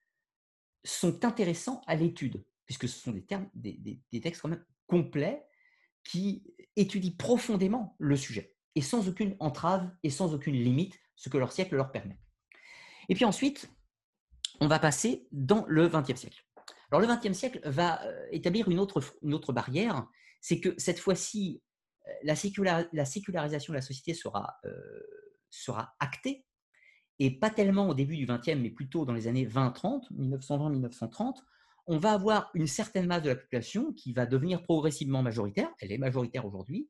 sont 0.84 1.24
intéressants 1.26 1.82
à 1.88 1.96
l'étude, 1.96 2.44
puisque 2.66 2.88
ce 2.88 3.00
sont 3.00 3.12
des, 3.12 3.24
termes, 3.24 3.50
des, 3.54 4.22
textes 4.22 4.42
quand 4.42 4.50
même 4.50 4.66
complets 4.88 5.46
qui 6.04 6.44
étudient 6.76 7.16
profondément 7.18 7.96
le 8.00 8.16
sujet, 8.16 8.56
et 8.76 8.82
sans 8.82 9.08
aucune 9.08 9.36
entrave 9.40 9.90
et 10.04 10.10
sans 10.10 10.34
aucune 10.34 10.56
limite, 10.56 11.00
ce 11.16 11.30
que 11.30 11.38
leur 11.38 11.52
siècle 11.52 11.76
leur 11.76 11.92
permet. 11.92 12.18
Et 13.10 13.16
puis 13.16 13.26
ensuite, 13.26 13.70
on 14.60 14.68
va 14.68 14.80
passer 14.80 15.28
dans 15.32 15.66
le 15.68 15.88
XXe 15.88 16.20
siècle. 16.20 16.46
Alors 16.92 17.02
le 17.02 17.08
XXe 17.08 17.38
siècle 17.38 17.62
va 17.64 18.04
euh, 18.06 18.28
établir 18.32 18.70
une 18.70 18.80
autre, 18.80 19.54
barrière, 19.54 20.08
c'est 20.42 20.60
que 20.60 20.74
cette 20.78 21.00
fois-ci, 21.00 21.62
euh, 22.08 22.34
la, 22.64 22.86
la, 22.92 23.06
sécularisation 23.06 23.72
de 23.74 23.78
la 23.78 23.82
société 23.82 24.14
sera, 24.14 24.58
euh, 24.66 25.02
sera 25.50 25.94
actée, 26.00 26.46
et 27.20 27.32
pas 27.40 27.50
tellement 27.50 27.88
au 27.88 27.94
début 27.94 28.18
du 28.18 28.26
XXe, 28.26 28.56
mais 28.58 28.72
plutôt 28.72 29.06
dans 29.06 29.14
les 29.14 29.28
années 29.28 29.46
20-30, 29.46 30.12
1920-1930, 30.12 31.36
on 31.88 31.98
va 31.98 32.14
avoir 32.14 32.52
une 32.54 32.68
certaine 32.68 33.08
masse 33.08 33.24
de 33.24 33.30
la 33.30 33.36
population 33.36 33.94
qui 33.94 34.12
va 34.14 34.26
devenir 34.26 34.64
progressivement 34.64 35.22
majoritaire, 35.22 35.70
elle 35.80 35.92
est 35.92 35.98
majoritaire 35.98 36.46
aujourd'hui, 36.46 36.90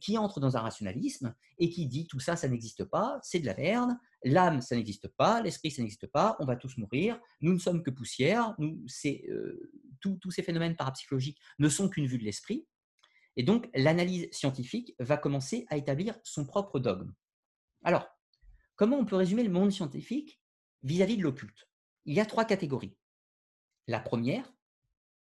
qui 0.00 0.18
entre 0.18 0.40
dans 0.40 0.56
un 0.56 0.60
rationalisme 0.60 1.34
et 1.58 1.70
qui 1.70 1.86
dit 1.86 2.06
tout 2.06 2.20
ça, 2.20 2.36
ça 2.36 2.48
n'existe 2.48 2.84
pas, 2.84 3.18
c'est 3.22 3.38
de 3.38 3.46
la 3.46 3.54
merde, 3.54 3.90
l'âme, 4.24 4.60
ça 4.60 4.74
n'existe 4.76 5.08
pas, 5.08 5.40
l'esprit, 5.40 5.70
ça 5.70 5.82
n'existe 5.82 6.06
pas, 6.06 6.36
on 6.40 6.46
va 6.46 6.56
tous 6.56 6.76
mourir, 6.78 7.20
nous 7.40 7.52
ne 7.52 7.58
sommes 7.58 7.82
que 7.82 7.90
poussière, 7.90 8.54
nous, 8.58 8.84
euh, 9.06 9.70
tous 10.00 10.30
ces 10.30 10.42
phénomènes 10.42 10.76
parapsychologiques 10.76 11.38
ne 11.58 11.68
sont 11.68 11.88
qu'une 11.88 12.06
vue 12.06 12.18
de 12.18 12.24
l'esprit. 12.24 12.66
Et 13.36 13.44
donc, 13.44 13.68
l'analyse 13.74 14.28
scientifique 14.32 14.94
va 14.98 15.16
commencer 15.16 15.64
à 15.68 15.76
établir 15.76 16.18
son 16.24 16.44
propre 16.44 16.80
dogme. 16.80 17.12
Alors, 17.84 18.08
Comment 18.78 18.98
on 18.98 19.04
peut 19.04 19.16
résumer 19.16 19.42
le 19.42 19.50
monde 19.50 19.72
scientifique 19.72 20.40
vis-à-vis 20.84 21.16
de 21.16 21.24
l'occulte? 21.24 21.68
Il 22.04 22.14
y 22.14 22.20
a 22.20 22.26
trois 22.26 22.44
catégories. 22.44 22.96
La 23.88 23.98
première, 23.98 24.54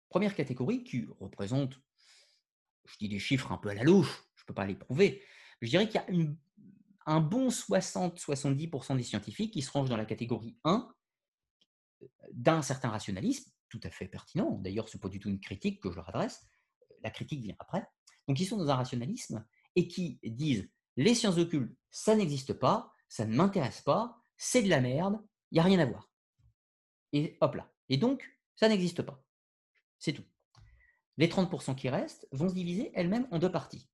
première 0.10 0.34
catégorie 0.34 0.84
qui 0.84 1.06
représente, 1.20 1.80
je 2.86 2.98
dis 2.98 3.10
des 3.10 3.20
chiffres 3.20 3.52
un 3.52 3.60
peu 3.60 3.70
à 3.70 3.76
la 3.76 3.84
louche, 3.84 4.24
je 4.44 4.52
ne 4.52 4.54
peux 4.54 4.54
pas 4.54 4.66
les 4.66 4.76
prouver, 4.76 5.24
je 5.62 5.70
dirais 5.70 5.88
qu'il 5.88 5.96
y 5.96 5.98
a 5.98 6.08
un 7.06 7.22
bon 7.22 7.48
60-70% 7.48 8.98
des 8.98 9.04
scientifiques 9.04 9.54
qui 9.54 9.62
se 9.62 9.72
rangent 9.72 9.90
dans 9.90 9.98
la 9.98 10.06
catégorie 10.06 10.58
1 10.66 10.94
d'un 12.32 12.62
certain 12.62 12.90
rationalisme, 12.90 13.50
tout 13.70 13.80
à 13.84 13.90
fait 13.90 14.08
pertinent, 14.08 14.60
d'ailleurs 14.60 14.90
ce 14.90 14.98
n'est 14.98 15.02
pas 15.02 15.10
du 15.10 15.20
tout 15.20 15.30
une 15.30 15.40
critique 15.40 15.82
que 15.82 15.90
je 15.90 15.96
leur 15.96 16.10
adresse, 16.10 16.46
la 17.02 17.10
critique 17.10 17.42
vient 17.42 17.56
après, 17.60 17.86
donc 18.28 18.40
ils 18.40 18.46
sont 18.46 18.58
dans 18.58 18.70
un 18.70 18.76
rationalisme 18.76 19.46
et 19.76 19.88
qui 19.88 20.20
disent 20.24 20.70
les 20.98 21.16
sciences 21.16 21.38
occultes, 21.38 21.76
ça 21.92 22.16
n'existe 22.16 22.54
pas, 22.54 22.92
ça 23.08 23.26
ne 23.26 23.36
m'intéresse 23.36 23.82
pas, 23.82 24.22
c'est 24.38 24.64
de 24.64 24.70
la 24.70 24.82
merde, 24.82 25.20
il 25.52 25.56
n'y 25.56 25.60
a 25.60 25.64
rien 25.64 25.80
à 25.80 25.86
voir. 25.86 26.12
Et 27.14 27.38
hop 27.42 27.56
là. 27.56 27.72
Et 27.90 27.98
donc, 27.98 28.28
ça 28.56 28.68
n'existe 28.68 29.02
pas. 29.02 29.24
C'est 30.00 30.14
tout. 30.14 30.26
Les 31.18 31.28
30% 31.28 31.76
qui 31.76 31.90
restent 31.90 32.28
vont 32.32 32.50
se 32.50 32.54
diviser 32.54 32.92
elles-mêmes 32.96 33.28
en 33.32 33.40
deux 33.40 33.52
parties. 33.52 33.88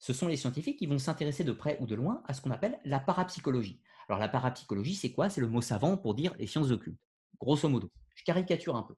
Ce 0.00 0.14
sont 0.14 0.26
les 0.26 0.36
scientifiques 0.36 0.78
qui 0.78 0.86
vont 0.86 0.98
s'intéresser 0.98 1.44
de 1.44 1.52
près 1.52 1.78
ou 1.80 1.86
de 1.86 1.94
loin 1.94 2.22
à 2.26 2.32
ce 2.32 2.40
qu'on 2.40 2.50
appelle 2.50 2.80
la 2.84 3.00
parapsychologie. 3.00 3.80
Alors 4.08 4.18
la 4.18 4.28
parapsychologie, 4.28 4.94
c'est 4.94 5.12
quoi? 5.12 5.28
C'est 5.28 5.42
le 5.42 5.48
mot 5.48 5.60
savant 5.60 5.96
pour 5.96 6.14
dire 6.14 6.34
les 6.38 6.46
sciences 6.46 6.70
occultes, 6.70 7.00
grosso 7.38 7.68
modo. 7.68 7.92
Je 8.14 8.24
caricature 8.24 8.76
un 8.76 8.82
peu. 8.82 8.94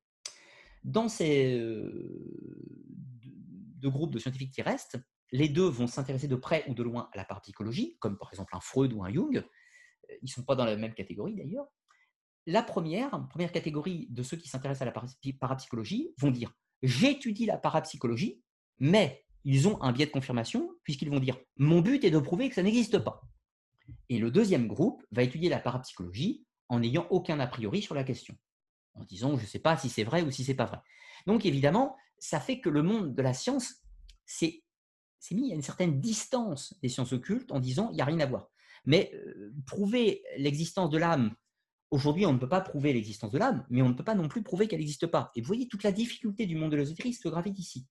Dans 0.85 1.09
ces 1.09 1.59
euh, 1.59 3.23
deux 3.25 3.91
groupes 3.91 4.13
de 4.13 4.19
scientifiques 4.19 4.53
qui 4.53 4.63
restent, 4.63 4.99
les 5.33 5.49
deux 5.49 5.67
vont 5.67 5.87
s'intéresser 5.87 6.29
de 6.29 6.37
près 6.37 6.65
ou 6.69 6.75
de 6.75 6.83
loin 6.83 7.09
à 7.13 7.17
la 7.17 7.25
parapsychologie, 7.25 7.97
comme 7.99 8.17
par 8.17 8.31
exemple 8.33 8.55
un 8.55 8.61
Freud 8.61 8.93
ou 8.93 9.03
un 9.03 9.13
Jung. 9.13 9.45
Ils 10.09 10.27
ne 10.27 10.29
sont 10.29 10.45
pas 10.45 10.55
dans 10.55 10.65
la 10.65 10.77
même 10.77 10.95
catégorie 10.95 11.35
d'ailleurs. 11.35 11.67
La 12.47 12.63
première, 12.63 13.11
première 13.29 13.53
catégorie 13.53 14.07
de 14.11 14.23
ceux 14.23 14.37
qui 14.37 14.49
s'intéressent 14.49 14.83
à 14.83 14.93
la 14.93 15.33
parapsychologie 15.39 16.15
vont 16.19 16.31
dire 16.31 16.53
j'étudie 16.83 17.47
la 17.47 17.57
parapsychologie, 17.57 18.43
mais 18.79 19.22
ils 19.45 19.69
ont 19.69 19.81
un 19.83 19.93
biais 19.93 20.07
de 20.07 20.11
confirmation 20.11 20.71
puisqu'ils 20.85 21.11
vont 21.11 21.21
dire 21.21 21.37
mon 21.57 21.81
but 21.81 22.05
est 22.05 22.11
de 22.11 22.19
prouver 22.19 22.49
que 22.49 22.55
ça 22.55 22.63
n'existe 22.63 22.99
pas. 22.99 23.23
Et 24.09 24.19
le 24.19 24.31
deuxième 24.31 24.69
groupe 24.69 25.03
va 25.11 25.23
étudier 25.23 25.49
la 25.49 25.59
parapsychologie 25.59 26.45
en 26.69 26.81
n'ayant 26.81 27.07
aucun 27.11 27.41
a 27.41 27.47
priori 27.47 27.83
sur 27.83 27.95
la 27.95 28.05
question, 28.05 28.37
en 28.95 29.05
disant 29.05 29.37
je 29.37 29.43
ne 29.43 29.49
sais 29.49 29.59
pas 29.59 29.77
si 29.77 29.89
c'est 29.89 30.05
vrai 30.05 30.23
ou 30.23 30.31
si 30.31 30.45
c'est 30.45 30.55
pas 30.55 30.67
vrai. 30.67 30.79
Donc 31.27 31.45
évidemment, 31.45 31.97
ça 32.19 32.41
fait 32.41 32.61
que 32.61 32.69
le 32.69 32.83
monde 32.83 33.15
de 33.15 33.23
la 33.23 33.35
science 33.35 33.83
c'est 34.25 34.63
mis 35.33 35.53
à 35.53 35.55
une 35.55 35.63
certaine 35.63 36.01
distance 36.01 36.75
des 36.83 36.89
sciences 36.89 37.13
occultes 37.13 37.53
en 37.53 37.61
disant 37.61 37.91
il 37.91 37.97
n'y 37.97 38.03
a 38.03 38.07
rien 38.07 38.21
à 38.21 38.27
voir. 38.27 38.49
Mais 38.85 39.11
euh, 39.15 39.53
prouver 39.67 40.25
l'existence 40.37 40.91
de 40.91 40.99
l'âme, 40.99 41.35
aujourd'hui 41.91 42.27
on 42.27 42.33
ne 42.33 42.39
peut 42.39 42.49
pas 42.49 42.61
prouver 42.61 42.93
l'existence 42.93 43.31
de 43.31 43.39
l'âme, 43.39 43.65
mais 43.71 43.83
on 43.83 43.89
ne 43.89 43.95
peut 43.95 44.05
pas 44.05 44.15
non 44.15 44.29
plus 44.29 44.43
prouver 44.43 44.67
qu'elle 44.67 44.81
n'existe 44.81 45.07
pas. 45.07 45.31
Et 45.37 45.41
vous 45.41 45.47
voyez 45.47 45.69
toute 45.69 45.85
la 45.85 45.93
difficulté 45.93 46.47
du 46.47 46.57
monde 46.57 46.73
de 46.73 46.77
l'ésotérisme 46.77 47.23
se 47.23 47.29
gravite 47.29 47.59
ici. 47.59 47.87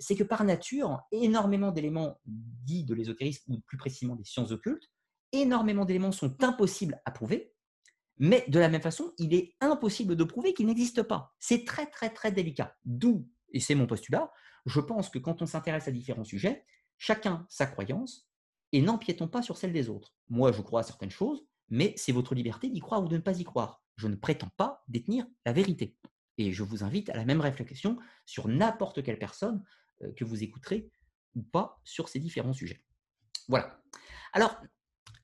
C'est 0.00 0.16
que 0.16 0.24
par 0.24 0.44
nature, 0.44 1.00
énormément 1.12 1.72
d'éléments 1.72 2.20
dits 2.24 2.84
de 2.84 2.94
l'ésotérisme, 2.94 3.52
ou 3.52 3.60
plus 3.60 3.76
précisément 3.76 4.16
des 4.16 4.24
sciences 4.24 4.50
occultes, 4.50 4.90
énormément 5.32 5.84
d'éléments 5.84 6.12
sont 6.12 6.36
impossibles 6.42 7.00
à 7.04 7.10
prouver, 7.10 7.54
mais 8.18 8.44
de 8.48 8.58
la 8.58 8.68
même 8.68 8.82
façon, 8.82 9.12
il 9.18 9.34
est 9.34 9.54
impossible 9.60 10.16
de 10.16 10.24
prouver 10.24 10.54
qu'il 10.54 10.66
n'existe 10.66 11.02
pas. 11.02 11.34
C'est 11.40 11.64
très 11.64 11.86
très 11.86 12.10
très 12.10 12.30
délicat. 12.30 12.76
D'où, 12.84 13.28
et 13.52 13.60
c'est 13.60 13.74
mon 13.74 13.86
postulat, 13.86 14.32
je 14.66 14.80
pense 14.80 15.10
que 15.10 15.18
quand 15.18 15.42
on 15.42 15.46
s'intéresse 15.46 15.88
à 15.88 15.90
différents 15.90 16.24
sujets, 16.24 16.64
chacun 16.98 17.46
sa 17.48 17.66
croyance 17.66 18.28
et 18.72 18.80
n'empiétons 18.80 19.28
pas 19.28 19.42
sur 19.42 19.56
celle 19.56 19.72
des 19.72 19.88
autres. 19.88 20.14
Moi, 20.28 20.52
je 20.52 20.62
crois 20.62 20.80
à 20.80 20.84
certaines 20.84 21.10
choses, 21.10 21.44
mais 21.68 21.94
c'est 21.96 22.12
votre 22.12 22.34
liberté 22.34 22.68
d'y 22.68 22.80
croire 22.80 23.02
ou 23.02 23.08
de 23.08 23.16
ne 23.16 23.22
pas 23.22 23.38
y 23.38 23.44
croire. 23.44 23.84
Je 23.96 24.08
ne 24.08 24.16
prétends 24.16 24.50
pas 24.56 24.82
détenir 24.88 25.26
la 25.44 25.52
vérité. 25.52 25.96
Et 26.38 26.52
je 26.52 26.62
vous 26.62 26.82
invite 26.82 27.10
à 27.10 27.16
la 27.16 27.24
même 27.24 27.40
réflexion 27.40 27.98
sur 28.26 28.48
n'importe 28.48 29.02
quelle 29.02 29.18
personne 29.18 29.62
que 30.16 30.24
vous 30.24 30.42
écouterez 30.42 30.90
ou 31.34 31.42
pas 31.42 31.80
sur 31.84 32.08
ces 32.08 32.18
différents 32.18 32.52
sujets. 32.52 32.84
Voilà. 33.48 33.80
Alors, 34.32 34.60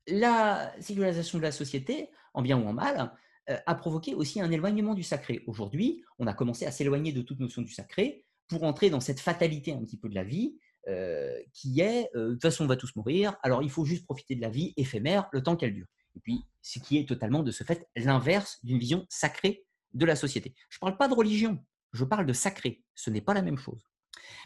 la 0.06 0.72
sécularisation 0.80 1.38
de 1.38 1.42
la 1.42 1.52
société, 1.52 2.10
en 2.34 2.42
bien 2.42 2.58
ou 2.58 2.66
en 2.66 2.72
mal, 2.72 3.12
euh, 3.48 3.56
a 3.66 3.74
provoqué 3.74 4.14
aussi 4.14 4.40
un 4.40 4.50
éloignement 4.50 4.94
du 4.94 5.02
sacré. 5.02 5.42
Aujourd'hui, 5.46 6.04
on 6.18 6.26
a 6.26 6.34
commencé 6.34 6.66
à 6.66 6.70
s'éloigner 6.70 7.12
de 7.12 7.22
toute 7.22 7.40
notion 7.40 7.62
du 7.62 7.72
sacré 7.72 8.24
pour 8.48 8.64
entrer 8.64 8.90
dans 8.90 9.00
cette 9.00 9.20
fatalité 9.20 9.72
un 9.72 9.80
petit 9.80 9.96
peu 9.96 10.08
de 10.08 10.14
la 10.14 10.24
vie, 10.24 10.58
euh, 10.88 11.38
qui 11.52 11.80
est, 11.80 12.08
euh, 12.16 12.28
de 12.28 12.32
toute 12.32 12.42
façon, 12.42 12.64
on 12.64 12.68
va 12.68 12.76
tous 12.76 12.94
mourir, 12.96 13.36
alors 13.42 13.62
il 13.62 13.70
faut 13.70 13.84
juste 13.84 14.04
profiter 14.04 14.34
de 14.34 14.40
la 14.40 14.50
vie 14.50 14.72
éphémère 14.76 15.28
le 15.32 15.42
temps 15.42 15.56
qu'elle 15.56 15.74
dure. 15.74 15.86
Et 16.16 16.20
puis, 16.20 16.44
ce 16.62 16.78
qui 16.78 16.98
est 16.98 17.08
totalement, 17.08 17.42
de 17.42 17.50
ce 17.50 17.64
fait, 17.64 17.88
l'inverse 17.96 18.58
d'une 18.64 18.78
vision 18.78 19.06
sacrée 19.08 19.64
de 19.94 20.04
la 20.04 20.16
société. 20.16 20.54
Je 20.68 20.78
ne 20.78 20.80
parle 20.80 20.96
pas 20.96 21.08
de 21.08 21.14
religion, 21.14 21.58
je 21.92 22.04
parle 22.04 22.26
de 22.26 22.32
sacré. 22.32 22.82
Ce 22.94 23.10
n'est 23.10 23.20
pas 23.20 23.34
la 23.34 23.42
même 23.42 23.58
chose. 23.58 23.89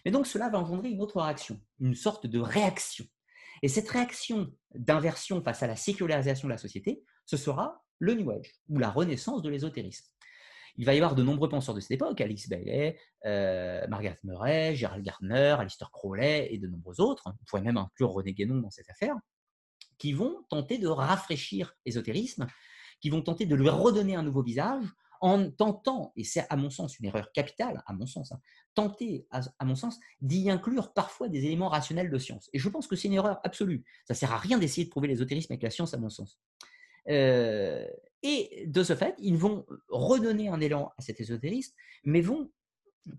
Mais 0.04 0.10
donc, 0.10 0.26
cela 0.26 0.48
va 0.48 0.58
engendrer 0.58 0.90
une 0.90 1.00
autre 1.00 1.20
réaction, 1.20 1.60
une 1.80 1.94
sorte 1.94 2.26
de 2.26 2.38
réaction. 2.38 3.04
Et 3.62 3.68
cette 3.68 3.88
réaction 3.88 4.52
d'inversion 4.74 5.42
face 5.42 5.62
à 5.62 5.66
la 5.66 5.76
sécularisation 5.76 6.48
de 6.48 6.52
la 6.52 6.58
société, 6.58 7.02
ce 7.26 7.36
sera 7.36 7.84
le 7.98 8.14
New 8.14 8.30
Age, 8.30 8.52
ou 8.68 8.78
la 8.78 8.90
renaissance 8.90 9.42
de 9.42 9.48
l'ésotérisme. 9.48 10.06
Il 10.76 10.84
va 10.84 10.94
y 10.94 10.96
avoir 10.96 11.14
de 11.14 11.22
nombreux 11.22 11.48
penseurs 11.48 11.74
de 11.74 11.80
cette 11.80 11.92
époque, 11.92 12.20
Alice 12.20 12.48
Bailey, 12.48 12.98
euh, 13.26 13.86
Margaret 13.86 14.18
Murray, 14.24 14.74
Gerald 14.74 15.04
Gardner, 15.04 15.56
Alistair 15.58 15.90
Crowley 15.92 16.48
et 16.52 16.58
de 16.58 16.66
nombreux 16.66 17.00
autres, 17.00 17.22
on 17.26 17.44
pourrait 17.46 17.62
même 17.62 17.76
inclure 17.76 18.10
René 18.10 18.34
Guénon 18.34 18.56
dans 18.60 18.70
cette 18.70 18.90
affaire, 18.90 19.14
qui 19.98 20.12
vont 20.12 20.44
tenter 20.50 20.78
de 20.78 20.88
rafraîchir 20.88 21.74
l'ésotérisme, 21.86 22.48
qui 23.00 23.08
vont 23.08 23.22
tenter 23.22 23.46
de 23.46 23.54
lui 23.54 23.68
redonner 23.68 24.16
un 24.16 24.22
nouveau 24.22 24.42
visage 24.42 24.84
en 25.24 25.50
tentant, 25.50 26.12
et 26.16 26.22
c'est 26.22 26.44
à 26.50 26.56
mon 26.56 26.68
sens 26.68 26.98
une 26.98 27.06
erreur 27.06 27.32
capitale, 27.32 27.82
à 27.86 27.94
mon 27.94 28.04
sens, 28.04 28.30
hein, 28.30 28.40
tenter, 28.74 29.26
à, 29.30 29.64
mon 29.64 29.74
sens, 29.74 29.98
d'y 30.20 30.50
inclure 30.50 30.92
parfois 30.92 31.30
des 31.30 31.46
éléments 31.46 31.70
rationnels 31.70 32.10
de 32.10 32.18
science. 32.18 32.50
Et 32.52 32.58
je 32.58 32.68
pense 32.68 32.86
que 32.86 32.94
c'est 32.94 33.08
une 33.08 33.14
erreur 33.14 33.40
absolue. 33.42 33.86
Ça 34.06 34.12
ne 34.12 34.18
sert 34.18 34.32
à 34.32 34.36
rien 34.36 34.58
d'essayer 34.58 34.84
de 34.84 34.90
prouver 34.90 35.08
l'ésotérisme 35.08 35.50
avec 35.50 35.62
la 35.62 35.70
science, 35.70 35.94
à 35.94 35.96
mon 35.96 36.10
sens. 36.10 36.38
Euh, 37.08 37.88
et 38.22 38.66
de 38.66 38.82
ce 38.82 38.94
fait, 38.94 39.14
ils 39.16 39.38
vont 39.38 39.64
redonner 39.88 40.50
un 40.50 40.60
élan 40.60 40.92
à 40.98 41.00
cet 41.00 41.22
ésotérisme, 41.22 41.74
mais 42.04 42.20
vont, 42.20 42.52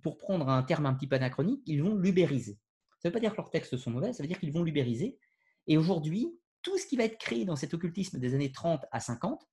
pour 0.04 0.20
prendre 0.20 0.48
un 0.48 0.62
terme 0.62 0.86
un 0.86 0.94
petit 0.94 1.08
peu 1.08 1.16
anachronique, 1.16 1.64
ils 1.66 1.82
vont 1.82 1.96
l'ubériser. 1.96 2.60
Ça 3.00 3.10
ne 3.10 3.10
veut 3.10 3.14
pas 3.14 3.20
dire 3.20 3.32
que 3.32 3.38
leurs 3.38 3.50
textes 3.50 3.78
sont 3.78 3.90
mauvais, 3.90 4.14
ça 4.14 4.22
veut 4.22 4.28
dire 4.28 4.40
qu'ils 4.40 4.54
vont 4.54 4.62
l'ubériser. 4.62 5.18
Et 5.66 5.76
aujourd'hui, 5.76 6.38
tout 6.62 6.78
ce 6.78 6.86
qui 6.86 6.98
va 6.98 7.06
être 7.06 7.18
créé 7.18 7.46
dans 7.46 7.56
cet 7.56 7.74
occultisme 7.74 8.20
des 8.20 8.36
années 8.36 8.52
30 8.52 8.86
à 8.92 9.00
50 9.00 9.44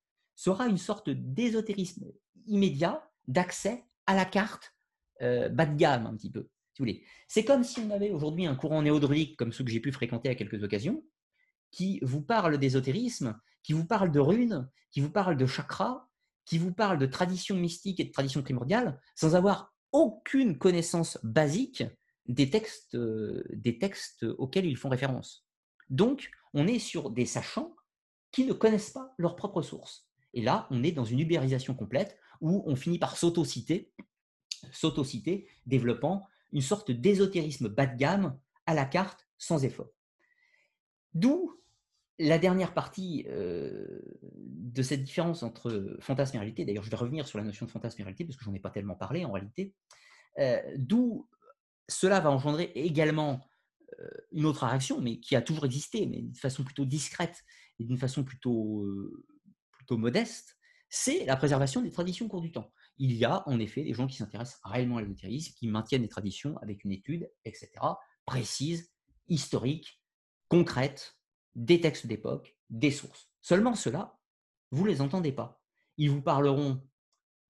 sera 0.43 0.67
une 0.67 0.79
sorte 0.79 1.09
d'ésotérisme 1.09 2.11
immédiat 2.47 3.09
d'accès 3.29 3.85
à 4.07 4.17
la 4.17 4.25
carte 4.25 4.75
euh, 5.21 5.49
bas 5.49 5.67
de 5.67 5.77
gamme 5.77 6.07
un 6.07 6.17
petit 6.17 6.33
peu. 6.33 6.49
C'est 7.29 7.45
comme 7.45 7.63
si 7.63 7.79
on 7.79 7.91
avait 7.91 8.11
aujourd'hui 8.11 8.47
un 8.47 8.57
courant 8.57 8.83
néo-druidique 8.83 9.37
comme 9.37 9.53
ceux 9.53 9.63
que 9.63 9.71
j'ai 9.71 9.79
pu 9.79 9.93
fréquenter 9.93 10.29
à 10.31 10.35
quelques 10.35 10.65
occasions, 10.65 11.05
qui 11.71 12.01
vous 12.03 12.23
parle 12.23 12.59
d'ésotérisme, 12.59 13.39
qui 13.63 13.73
vous 13.73 13.87
parle 13.87 14.11
de 14.11 14.19
runes, 14.19 14.69
qui 14.91 15.01
vous 15.01 15.11
parle 15.11 15.37
de 15.37 15.47
chakras, 15.47 16.09
qui 16.45 16.59
vous 16.59 16.73
parle 16.73 16.99
de 16.99 17.07
tradition 17.07 17.55
mystique 17.55 18.01
et 18.01 18.05
de 18.05 18.11
tradition 18.11 18.43
primordiale, 18.43 19.01
sans 19.15 19.37
avoir 19.37 19.73
aucune 19.93 20.59
connaissance 20.59 21.19
basique 21.23 21.85
des 22.27 22.51
textes, 22.51 22.97
euh, 22.97 23.45
des 23.53 23.79
textes 23.79 24.25
auxquels 24.39 24.67
ils 24.67 24.77
font 24.77 24.89
référence. 24.89 25.47
Donc, 25.89 26.31
on 26.53 26.67
est 26.67 26.81
sur 26.81 27.11
des 27.11 27.27
sachants 27.27 27.77
qui 28.33 28.45
ne 28.45 28.55
connaissent 28.55 28.91
pas 28.91 29.15
leurs 29.19 29.37
propres 29.37 29.63
sources. 29.63 30.09
Et 30.35 30.43
là, 30.43 30.67
on 30.71 30.83
est 30.83 30.93
dans 30.93 31.05
une 31.05 31.21
ubérisation 31.21 31.75
complète 31.75 32.17
où 32.41 32.63
on 32.67 32.77
finit 32.77 32.99
par 32.99 33.17
s'autociter, 33.17 33.93
s'autociter, 34.73 35.47
développant 35.67 36.27
une 36.53 36.61
sorte 36.61 36.91
d'ésotérisme 36.91 37.69
bas 37.69 37.87
de 37.87 37.97
gamme 37.97 38.39
à 38.67 38.75
la 38.75 38.85
carte 38.85 39.27
sans 39.39 39.65
effort. 39.65 39.91
D'où 41.15 41.59
la 42.19 42.39
dernière 42.39 42.75
partie 42.75 43.25
euh, 43.29 44.01
de 44.33 44.83
cette 44.83 45.03
différence 45.03 45.43
entre 45.43 45.97
fantasme 46.01 46.37
et 46.37 46.41
réalité, 46.41 46.65
d'ailleurs 46.65 46.85
je 46.85 46.91
vais 46.91 46.97
revenir 46.97 47.27
sur 47.27 47.39
la 47.39 47.45
notion 47.45 47.67
de 47.67 47.71
fantasme 47.71 48.01
et 48.01 48.05
réalité 48.05 48.25
parce 48.25 48.37
que 48.37 48.45
j'en 48.45 48.55
ai 48.55 48.61
pas 48.61 48.71
tellement 48.71 48.95
parlé 48.95 49.25
en 49.25 49.33
réalité, 49.33 49.75
euh, 50.39 50.61
d'où 50.77 51.29
cela 51.89 52.21
va 52.21 52.31
engendrer 52.31 52.71
également 52.75 53.45
euh, 53.99 54.09
une 54.31 54.47
autre 54.47 54.67
réaction, 54.67 55.01
mais 55.01 55.21
qui 55.21 55.37
a 55.37 55.43
toujours 55.43 55.67
existé, 55.67 56.07
mais 56.07 56.23
d'une 56.23 56.35
façon 56.35 56.65
plutôt 56.65 56.85
discrète 56.85 57.43
et 57.79 57.85
d'une 57.85 57.99
façon 57.99 58.25
plutôt, 58.25 58.87
plutôt 59.83 59.99
modeste, 59.99 60.57
c'est 60.89 61.25
la 61.25 61.37
préservation 61.37 61.81
des 61.81 61.91
traditions 61.91 62.27
au 62.27 62.29
cours 62.29 62.41
du 62.41 62.53
temps. 62.53 62.71
Il 62.99 63.13
y 63.13 63.25
a 63.25 63.49
en 63.49 63.59
effet 63.59 63.83
des 63.83 63.95
gens 63.95 64.07
qui 64.07 64.17
s'intéressent 64.17 64.61
réellement 64.65 64.99
à 64.99 65.03
l'ésotérisme, 65.03 65.55
qui 65.57 65.67
maintiennent 65.67 66.03
les 66.03 66.09
traditions 66.09 66.57
avec 66.59 66.85
une 66.85 66.93
étude, 66.93 67.31
etc., 67.45 67.71
précise, 68.27 68.93
historique, 69.29 70.03
concrète, 70.49 71.19
des 71.55 71.81
textes 71.81 72.07
d'époque, 72.07 72.57
des 72.71 72.91
sources. 72.91 73.31
Seulement 73.41 73.75
cela, 73.75 74.19
vous 74.71 74.85
ne 74.85 74.91
les 74.91 75.01
entendez 75.01 75.33
pas. 75.33 75.63
Ils 75.97 76.11
vous 76.11 76.23
parleront 76.23 76.87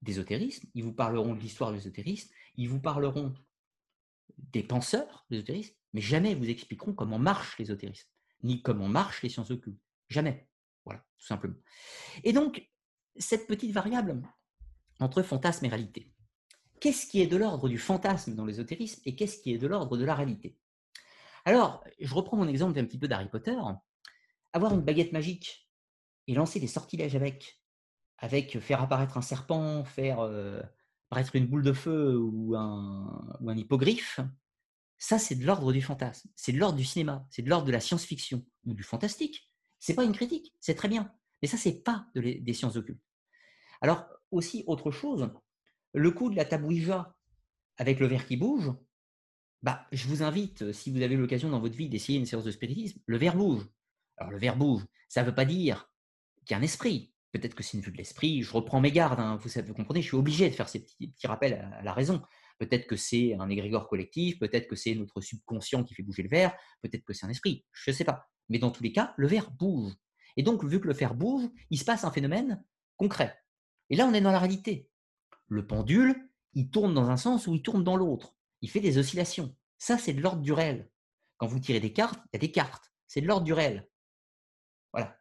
d'ésotérisme, 0.03 0.69
ils 0.75 0.85
vous 0.85 0.95
parleront 0.95 1.35
de 1.35 1.41
l'histoire 1.41 1.71
de 1.71 1.77
l'ésotérisme, 1.77 2.31
ils 2.55 2.69
vous 2.69 2.81
parleront 2.81 3.35
des 4.39 4.63
penseurs 4.63 5.27
de 5.31 5.37
l'ésotérisme, 5.37 5.75
mais 5.93 6.01
jamais 6.01 6.35
vous 6.35 6.49
expliqueront 6.49 6.95
comment 6.95 7.19
marche 7.19 7.59
l'ésotérisme, 7.59 8.09
ni 8.43 8.63
comment 8.63 8.89
marchent 8.89 9.23
les 9.23 9.29
sciences 9.29 9.51
occultes. 9.51 9.83
Jamais. 10.09 10.49
Voilà, 10.85 11.01
tout 11.19 11.27
simplement. 11.27 11.57
Et 12.25 12.33
donc, 12.33 12.69
cette 13.17 13.47
petite 13.47 13.73
variable 13.73 14.21
entre 15.01 15.23
fantasme 15.23 15.65
et 15.65 15.69
réalité. 15.69 16.13
Qu'est-ce 16.81 17.07
qui 17.07 17.21
est 17.21 17.27
de 17.27 17.37
l'ordre 17.37 17.69
du 17.69 17.79
fantasme 17.79 18.35
dans 18.35 18.45
l'ésotérisme 18.45 19.01
et 19.05 19.15
qu'est-ce 19.15 19.41
qui 19.41 19.53
est 19.53 19.59
de 19.59 19.67
l'ordre 19.67 19.97
de 19.97 20.05
la 20.05 20.15
réalité? 20.15 20.59
Alors, 21.45 21.85
je 22.01 22.15
reprends 22.15 22.37
mon 22.37 22.49
exemple 22.49 22.79
un 22.79 22.85
petit 22.85 22.99
peu 22.99 23.09
d'Harry 23.09 23.29
Potter 23.29 23.57
avoir 24.53 24.75
une 24.75 24.83
baguette 24.83 25.13
magique 25.13 25.69
et 26.27 26.35
lancer 26.35 26.61
des 26.61 26.67
sortilèges 26.67 27.17
avec, 27.17 27.61
avec 28.19 28.59
faire 28.61 28.83
apparaître 28.83 29.17
un 29.17 29.23
serpent, 29.23 29.85
faire 29.85 30.21
euh, 30.21 30.61
apparaître 31.11 31.37
une 31.37 31.47
boule 31.47 31.63
de 31.63 31.73
feu 31.73 32.17
ou 32.19 32.55
un, 32.57 33.37
ou 33.41 33.51
un 33.51 33.57
hippogriffe, 33.57 34.21
ça 34.99 35.19
c'est 35.19 35.35
de 35.35 35.45
l'ordre 35.45 35.73
du 35.73 35.83
fantasme, 35.83 36.31
c'est 36.37 36.53
de 36.53 36.59
l'ordre 36.59 36.79
du 36.79 36.85
cinéma, 36.85 37.27
c'est 37.31 37.43
de 37.43 37.49
l'ordre 37.49 37.67
de 37.67 37.73
la 37.73 37.81
science-fiction 37.81 38.45
ou 38.67 38.75
du 38.75 38.83
fantastique. 38.83 39.52
C'est 39.83 39.95
pas 39.95 40.05
une 40.05 40.13
critique, 40.13 40.55
c'est 40.61 40.77
très 40.77 40.87
bien, 40.87 41.13
mais 41.43 41.49
ça 41.49 41.57
c'est 41.57 41.83
pas 41.83 42.07
des 42.15 42.53
sciences 42.55 42.77
occultes. 42.77 43.03
Alors 43.81 44.07
aussi 44.31 44.63
autre 44.69 44.93
chose, 44.93 45.29
le 45.93 46.11
coup 46.13 46.31
de 46.31 46.37
la 46.37 46.45
tabouija 46.45 47.17
avec 47.79 47.99
le 47.99 48.07
verre 48.07 48.25
qui 48.25 48.37
bouge, 48.37 48.71
bah, 49.61 49.89
je 49.91 50.07
vous 50.07 50.23
invite, 50.23 50.71
si 50.71 50.93
vous 50.93 51.03
avez 51.03 51.17
l'occasion 51.17 51.51
dans 51.51 51.59
votre 51.59 51.75
vie 51.75 51.89
d'essayer 51.89 52.17
une 52.17 52.27
séance 52.27 52.45
de 52.45 52.53
spiritisme, 52.53 53.01
le 53.07 53.17
verre 53.17 53.35
bouge. 53.35 53.67
Alors 54.19 54.31
le 54.31 54.39
verbe 54.39 54.61
bouge, 54.61 54.87
ça 55.09 55.23
ne 55.23 55.27
veut 55.27 55.35
pas 55.35 55.45
dire 55.45 55.93
qu'il 56.45 56.53
y 56.53 56.55
a 56.55 56.59
un 56.59 56.63
esprit. 56.63 57.13
Peut-être 57.33 57.57
que 57.57 57.65
c'est 57.65 57.77
une 57.77 57.83
vue 57.83 57.91
de 57.91 57.97
l'esprit, 57.97 58.43
je 58.43 58.53
reprends 58.53 58.81
mes 58.81 58.93
gardes, 58.93 59.19
hein, 59.19 59.37
vous, 59.43 59.51
vous, 59.67 59.75
comprenez, 59.75 60.01
je 60.01 60.07
suis 60.07 60.17
obligé 60.17 60.49
de 60.49 60.55
faire 60.55 60.69
ces 60.69 60.85
petits, 60.85 61.13
rappels 61.25 61.55
à, 61.55 61.83
la 61.83 61.93
raison. 61.93 62.23
Peut-être 62.61 62.87
que 62.87 62.95
c'est 62.95 63.35
un 63.35 63.49
égrégore 63.49 63.89
collectif, 63.89 64.39
peut-être 64.39 64.69
que 64.69 64.77
c'est 64.77 64.95
notre 64.95 65.21
subconscient 65.21 65.83
qui 65.83 65.95
fait 65.95 66.05
bouger 66.05 66.23
le 66.23 66.29
verre, 66.29 66.55
peut-être 66.83 67.05
que 67.05 67.13
c'est 67.13 67.27
un 67.27 67.31
esprit, 67.31 67.65
je 67.73 67.91
ne 67.91 67.97
sais 67.97 68.05
pas. 68.05 68.29
Mais 68.53 68.59
dans 68.59 68.71
tous 68.71 68.83
les 68.83 68.93
cas, 68.93 69.15
le 69.17 69.27
verre 69.27 69.51
bouge. 69.51 69.95
Et 70.37 70.43
donc, 70.43 70.63
vu 70.63 70.79
que 70.79 70.87
le 70.87 70.93
verre 70.93 71.15
bouge, 71.15 71.49
il 71.71 71.79
se 71.79 71.87
passe 71.87 72.05
un 72.05 72.11
phénomène 72.11 72.63
concret. 72.99 73.35
Et 73.89 73.97
là, 73.97 74.07
on 74.07 74.13
est 74.13 74.21
dans 74.21 74.31
la 74.31 74.39
réalité. 74.39 74.91
Le 75.49 75.67
pendule, 75.67 76.31
il 76.53 76.69
tourne 76.69 76.93
dans 76.93 77.09
un 77.09 77.17
sens 77.17 77.47
ou 77.47 77.55
il 77.55 77.63
tourne 77.63 77.83
dans 77.83 77.97
l'autre. 77.97 78.37
Il 78.61 78.69
fait 78.69 78.81
des 78.81 78.99
oscillations. 78.99 79.57
Ça, 79.79 79.97
c'est 79.97 80.13
de 80.13 80.21
l'ordre 80.21 80.43
du 80.43 80.53
réel. 80.53 80.91
Quand 81.39 81.47
vous 81.47 81.61
tirez 81.61 81.81
des 81.81 81.95
cartes, 81.95 82.21
il 82.27 82.29
y 82.35 82.37
a 82.37 82.41
des 82.41 82.53
cartes. 82.53 82.93
C'est 83.07 83.23
de 83.23 83.27
l'ordre 83.27 83.45
du 83.45 83.55
réel. 83.55 83.89
Voilà. 84.93 85.17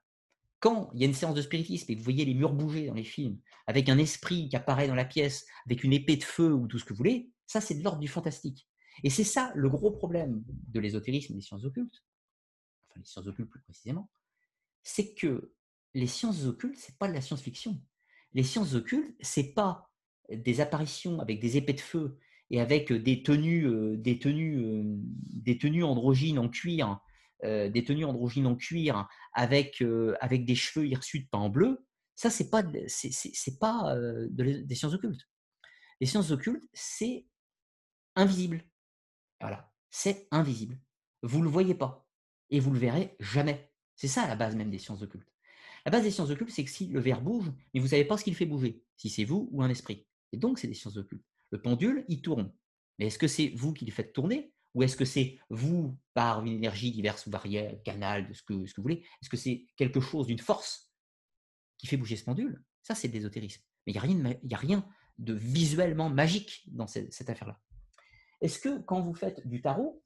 Quand 0.59 0.91
il 0.93 0.99
y 0.99 1.03
a 1.03 1.07
une 1.07 1.13
séance 1.13 1.35
de 1.35 1.41
spiritisme 1.41 1.89
et 1.89 1.95
que 1.95 1.99
vous 1.99 2.03
voyez 2.03 2.25
les 2.25 2.33
murs 2.33 2.53
bouger 2.53 2.87
dans 2.87 2.93
les 2.93 3.05
films, 3.05 3.39
avec 3.65 3.87
un 3.87 3.97
esprit 3.97 4.49
qui 4.49 4.57
apparaît 4.57 4.89
dans 4.89 4.95
la 4.95 5.05
pièce, 5.05 5.45
avec 5.65 5.85
une 5.85 5.93
épée 5.93 6.17
de 6.17 6.23
feu 6.25 6.53
ou 6.53 6.67
tout 6.67 6.79
ce 6.79 6.83
que 6.83 6.89
vous 6.91 6.97
voulez, 6.97 7.31
ça 7.47 7.61
c'est 7.61 7.75
de 7.75 7.83
l'ordre 7.83 7.99
du 7.99 8.09
fantastique. 8.09 8.67
Et 9.03 9.09
c'est 9.09 9.23
ça 9.23 9.53
le 9.55 9.69
gros 9.69 9.91
problème 9.91 10.43
de 10.45 10.81
l'ésotérisme 10.81 11.31
et 11.31 11.35
des 11.37 11.41
sciences 11.41 11.63
occultes, 11.63 12.03
enfin 12.91 12.99
les 12.99 13.05
sciences 13.05 13.27
occultes 13.27 13.49
plus 13.49 13.61
précisément, 13.61 14.09
c'est 14.83 15.13
que 15.13 15.53
les 15.93 16.07
sciences 16.07 16.45
occultes, 16.45 16.77
c'est 16.77 16.97
pas 16.97 17.07
de 17.07 17.13
la 17.13 17.21
science-fiction. 17.21 17.81
Les 18.33 18.43
sciences 18.43 18.75
occultes, 18.75 19.15
c'est 19.21 19.53
pas 19.53 19.91
des 20.29 20.61
apparitions 20.61 21.19
avec 21.19 21.39
des 21.39 21.57
épées 21.57 21.73
de 21.73 21.81
feu 21.81 22.17
et 22.49 22.61
avec 22.61 22.91
des 22.91 23.23
tenues, 23.23 23.65
euh, 23.65 23.97
des 23.97 24.19
tenues, 24.19 24.57
euh, 24.63 24.83
des 24.85 25.57
tenues 25.57 25.83
androgynes 25.83 26.39
en 26.39 26.49
cuir 26.49 27.01
euh, 27.43 27.69
des 27.69 27.83
tenues 27.83 28.05
androgynes 28.05 28.45
en 28.45 28.55
cuir 28.55 29.09
avec, 29.33 29.81
euh, 29.81 30.15
avec 30.21 30.45
des 30.45 30.53
cheveux 30.53 30.87
hirsutes 30.87 31.27
peints 31.31 31.39
en 31.39 31.49
bleu, 31.49 31.83
ça, 32.13 32.29
c'est 32.29 32.51
pas, 32.51 32.61
c'est, 32.87 33.59
pas 33.59 33.95
euh, 33.95 34.27
des 34.29 34.75
sciences 34.75 34.93
occultes. 34.93 35.27
Les 35.99 36.05
sciences 36.05 36.29
occultes, 36.29 36.69
c'est 36.71 37.25
invisible. 38.15 38.63
Voilà, 39.39 39.73
c'est 39.89 40.27
invisible. 40.29 40.79
Vous 41.23 41.41
le 41.41 41.49
voyez 41.49 41.73
pas 41.73 42.07
et 42.51 42.59
vous 42.59 42.71
le 42.71 42.79
verrez 42.79 43.15
jamais. 43.19 43.71
C'est 43.95 44.07
ça 44.07 44.27
la 44.27 44.35
base 44.35 44.55
même 44.55 44.69
des 44.69 44.79
sciences 44.79 45.01
occultes. 45.01 45.31
La 45.85 45.91
base 45.91 46.03
des 46.03 46.11
sciences 46.11 46.29
occultes, 46.29 46.51
c'est 46.51 46.63
que 46.63 46.69
si 46.69 46.87
le 46.87 46.99
verre 46.99 47.21
bouge, 47.21 47.51
mais 47.73 47.79
vous 47.79 47.87
ne 47.87 47.89
savez 47.89 48.05
pas 48.05 48.17
ce 48.17 48.23
qu'il 48.23 48.35
fait 48.35 48.45
bouger, 48.45 48.83
si 48.97 49.09
c'est 49.09 49.23
vous 49.23 49.49
ou 49.51 49.63
un 49.63 49.69
esprit. 49.69 50.05
Et 50.31 50.37
donc, 50.37 50.59
c'est 50.59 50.67
des 50.67 50.73
sciences 50.73 50.97
occultes. 50.97 51.25
Le 51.49 51.61
pendule, 51.61 52.05
il 52.07 52.21
tourne. 52.21 52.53
Mais 52.99 53.07
est-ce 53.07 53.17
que 53.17 53.27
c'est 53.27 53.49
vous 53.49 53.73
qui 53.73 53.85
le 53.85 53.91
faites 53.91 54.13
tourner 54.13 54.53
ou 54.73 54.83
est-ce 54.83 54.95
que 54.95 55.05
c'est 55.05 55.37
vous, 55.49 55.97
par 56.13 56.45
une 56.45 56.53
énergie 56.53 56.91
diverse 56.91 57.25
ou 57.25 57.29
variée, 57.29 57.81
canal, 57.83 58.27
de 58.29 58.33
ce 58.33 58.41
que, 58.41 58.65
ce 58.65 58.73
que 58.73 58.79
vous 58.79 58.83
voulez 58.83 59.03
Est-ce 59.21 59.29
que 59.29 59.37
c'est 59.37 59.65
quelque 59.75 59.99
chose 59.99 60.27
d'une 60.27 60.39
force 60.39 60.93
qui 61.77 61.87
fait 61.87 61.97
bouger 61.97 62.15
ce 62.15 62.23
pendule? 62.23 62.63
Ça, 62.81 62.95
c'est 62.95 63.09
de 63.09 63.13
l'ésotérisme. 63.13 63.61
Mais 63.85 63.91
il 63.91 63.93
n'y 63.93 63.99
a, 63.99 64.01
rien 64.01 64.15
de, 64.15 64.53
a 64.53 64.57
rien 64.57 64.89
de 65.17 65.33
visuellement 65.33 66.09
magique 66.09 66.63
dans 66.67 66.87
cette 66.87 67.29
affaire-là. 67.29 67.59
Est-ce 68.39 68.59
que 68.59 68.79
quand 68.79 69.01
vous 69.01 69.13
faites 69.13 69.45
du 69.47 69.61
tarot, 69.61 70.03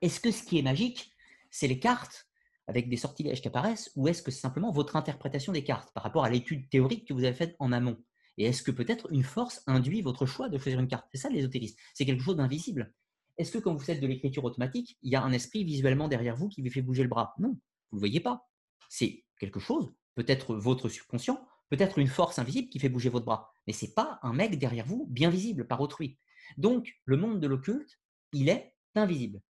est-ce 0.00 0.20
que 0.20 0.30
ce 0.30 0.42
qui 0.42 0.58
est 0.58 0.62
magique, 0.62 1.12
c'est 1.50 1.68
les 1.68 1.78
cartes 1.78 2.28
avec 2.66 2.88
des 2.88 2.96
sortilèges 2.96 3.40
qui 3.40 3.48
apparaissent, 3.48 3.92
ou 3.94 4.08
est-ce 4.08 4.22
que 4.22 4.30
c'est 4.30 4.40
simplement 4.40 4.72
votre 4.72 4.96
interprétation 4.96 5.52
des 5.52 5.64
cartes 5.64 5.92
par 5.94 6.02
rapport 6.02 6.24
à 6.24 6.30
l'étude 6.30 6.68
théorique 6.68 7.06
que 7.06 7.14
vous 7.14 7.24
avez 7.24 7.34
faite 7.34 7.56
en 7.58 7.72
amont? 7.72 8.02
Et 8.38 8.44
est-ce 8.44 8.62
que 8.62 8.70
peut-être 8.70 9.10
une 9.12 9.22
force 9.22 9.62
induit 9.66 10.02
votre 10.02 10.26
choix 10.26 10.48
de 10.48 10.58
choisir 10.58 10.80
une 10.80 10.88
carte? 10.88 11.06
C'est 11.12 11.20
ça 11.20 11.28
l'ésotérisme. 11.28 11.76
C'est 11.94 12.04
quelque 12.04 12.22
chose 12.22 12.36
d'invisible. 12.36 12.92
Est-ce 13.38 13.52
que 13.52 13.58
quand 13.58 13.72
vous 13.72 13.84
faites 13.84 14.00
de 14.00 14.06
l'écriture 14.06 14.44
automatique, 14.44 14.98
il 15.02 15.12
y 15.12 15.16
a 15.16 15.22
un 15.22 15.32
esprit 15.32 15.64
visuellement 15.64 16.08
derrière 16.08 16.36
vous 16.36 16.48
qui 16.48 16.62
vous 16.62 16.70
fait 16.70 16.82
bouger 16.82 17.02
le 17.02 17.08
bras? 17.08 17.34
Non, 17.38 17.48
vous 17.48 17.96
ne 17.96 17.96
le 17.96 17.98
voyez 17.98 18.20
pas. 18.20 18.48
C'est 18.88 19.24
quelque 19.38 19.60
chose, 19.60 19.92
peut-être 20.14 20.54
votre 20.56 20.88
subconscient, 20.88 21.46
peut-être 21.70 21.98
une 21.98 22.08
force 22.08 22.38
invisible 22.38 22.68
qui 22.68 22.78
fait 22.78 22.88
bouger 22.88 23.10
votre 23.10 23.26
bras. 23.26 23.52
Mais 23.66 23.72
ce 23.72 23.86
n'est 23.86 23.92
pas 23.92 24.18
un 24.22 24.32
mec 24.32 24.58
derrière 24.58 24.86
vous, 24.86 25.06
bien 25.10 25.30
visible 25.30 25.66
par 25.66 25.80
autrui. 25.80 26.18
Donc, 26.56 26.94
le 27.04 27.16
monde 27.16 27.40
de 27.40 27.46
l'occulte, 27.46 28.00
il 28.32 28.48
est 28.48 28.74
invisible. 28.94 29.40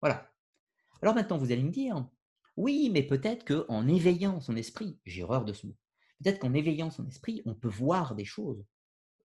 Voilà. 0.00 0.30
Alors 1.02 1.14
maintenant, 1.14 1.38
vous 1.38 1.52
allez 1.52 1.62
me 1.62 1.70
dire, 1.70 2.08
oui, 2.56 2.90
mais 2.92 3.02
peut-être 3.02 3.44
qu'en 3.44 3.88
éveillant 3.88 4.40
son 4.40 4.56
esprit, 4.56 4.98
j'ai 5.04 5.22
horreur 5.22 5.44
de 5.44 5.52
ce 5.52 5.66
mot, 5.66 5.76
peut-être 6.22 6.38
qu'en 6.38 6.54
éveillant 6.54 6.90
son 6.90 7.06
esprit, 7.06 7.42
on 7.46 7.54
peut 7.54 7.68
voir 7.68 8.14
des 8.14 8.24
choses. 8.24 8.64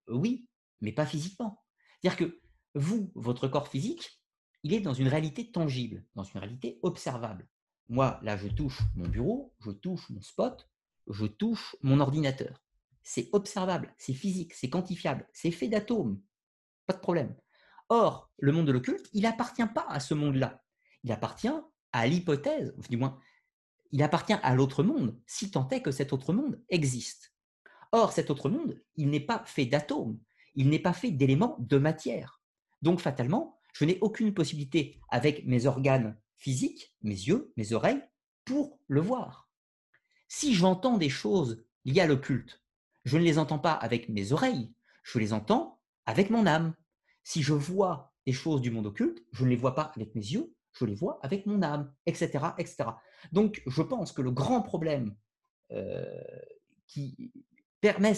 Oui, 0.07 0.47
mais 0.81 0.91
pas 0.91 1.06
physiquement. 1.06 1.64
C'est-à-dire 1.99 2.18
que 2.18 2.41
vous, 2.76 3.11
votre 3.15 3.47
corps 3.47 3.68
physique, 3.68 4.22
il 4.64 4.73
est 4.73 4.81
dans 4.81 4.93
une 4.93 5.07
réalité 5.07 5.52
tangible, 5.52 6.06
dans 6.15 6.23
une 6.23 6.39
réalité 6.39 6.80
observable. 6.81 7.47
Moi, 7.88 8.19
là, 8.23 8.35
je 8.35 8.47
touche 8.47 8.81
mon 8.95 9.07
bureau, 9.07 9.53
je 9.60 9.72
touche 9.72 10.10
mon 10.10 10.22
spot, 10.22 10.68
je 11.07 11.26
touche 11.26 11.76
mon 11.81 11.99
ordinateur. 11.99 12.64
C'est 13.03 13.30
observable, 13.34 13.93
c'est 13.99 14.14
physique, 14.14 14.53
c'est 14.53 14.69
quantifiable, 14.69 15.27
c'est 15.34 15.52
fait 15.52 15.68
d'atomes. 15.68 16.19
Pas 16.88 16.93
de 16.93 16.99
problème. 16.99 17.35
Or, 17.89 18.31
le 18.39 18.52
monde 18.52 18.65
de 18.65 18.72
l'occulte, 18.72 19.07
il 19.14 19.22
n'appartient 19.22 19.68
pas 19.68 19.85
à 19.88 19.99
ce 19.99 20.15
monde-là. 20.15 20.64
Il 21.06 21.11
appartient 21.11 21.53
à 21.91 22.07
l'hypothèse, 22.07 22.73
du 22.90 22.98
moins, 22.98 23.19
il 23.91 24.02
appartient 24.02 24.34
à 24.34 24.56
l'autre 24.56 24.82
monde, 24.82 25.15
si 25.27 25.52
tant 25.52 25.69
est 25.69 25.84
que 25.84 25.91
cet 25.91 26.14
autre 26.14 26.34
monde 26.34 26.60
existe. 26.68 27.32
Or, 27.91 28.11
cet 28.11 28.32
autre 28.32 28.49
monde, 28.49 28.82
il 28.95 29.11
n'est 29.11 29.19
pas 29.19 29.44
fait 29.45 29.68
d'atomes, 29.68 30.19
il 30.56 30.68
n'est 30.68 30.80
pas 30.80 30.94
fait 30.94 31.11
d'éléments 31.11 31.57
de 31.60 31.77
matière. 31.77 32.41
Donc, 32.82 32.99
fatalement, 32.99 33.60
je 33.73 33.86
n'ai 33.86 33.99
aucune 34.02 34.34
possibilité 34.34 34.99
avec 35.10 35.45
mes 35.45 35.68
organes 35.68 36.18
physiques, 36.38 36.95
mes 37.03 37.11
yeux, 37.11 37.53
mes 37.56 37.73
oreilles, 37.73 38.02
pour 38.44 38.80
le 38.88 38.99
voir. 38.99 39.48
Si 40.27 40.56
j'entends 40.56 40.98
des 40.98 41.10
choses 41.10 41.64
liées 41.86 42.02
à 42.02 42.07
l'occulte, 42.07 42.64
je 43.03 43.19
ne 43.19 43.23
les 43.23 43.38
entends 43.38 43.60
pas 43.60 43.73
avec 43.73 44.10
mes 44.10 44.32
oreilles, 44.32 44.73
je 45.03 45.19
les 45.19 45.34
entends 45.34 45.80
avec 46.07 46.32
mon 46.32 46.48
âme. 46.48 46.73
Si 47.23 47.44
je 47.44 47.53
vois 47.53 48.11
des 48.26 48.34
choses 48.34 48.61
du 48.61 48.72
monde 48.72 48.88
occulte, 48.88 49.23
je 49.34 49.45
ne 49.45 49.49
les 49.49 49.56
vois 49.56 49.76
pas 49.76 49.91
avec 49.95 50.15
mes 50.15 50.26
yeux, 50.26 50.55
je 50.77 50.85
les 50.85 50.95
vois 50.95 51.19
avec 51.23 51.45
mon 51.45 51.61
âme, 51.61 51.93
etc. 52.06 52.45
etc. 52.57 52.89
Donc, 53.31 53.61
je 53.65 53.81
pense 53.81 54.11
que 54.11 54.22
le 54.22 54.31
grand 54.31 54.61
problème 54.61 55.15
euh, 55.72 56.06
qui, 56.88 57.31
permet 57.81 58.14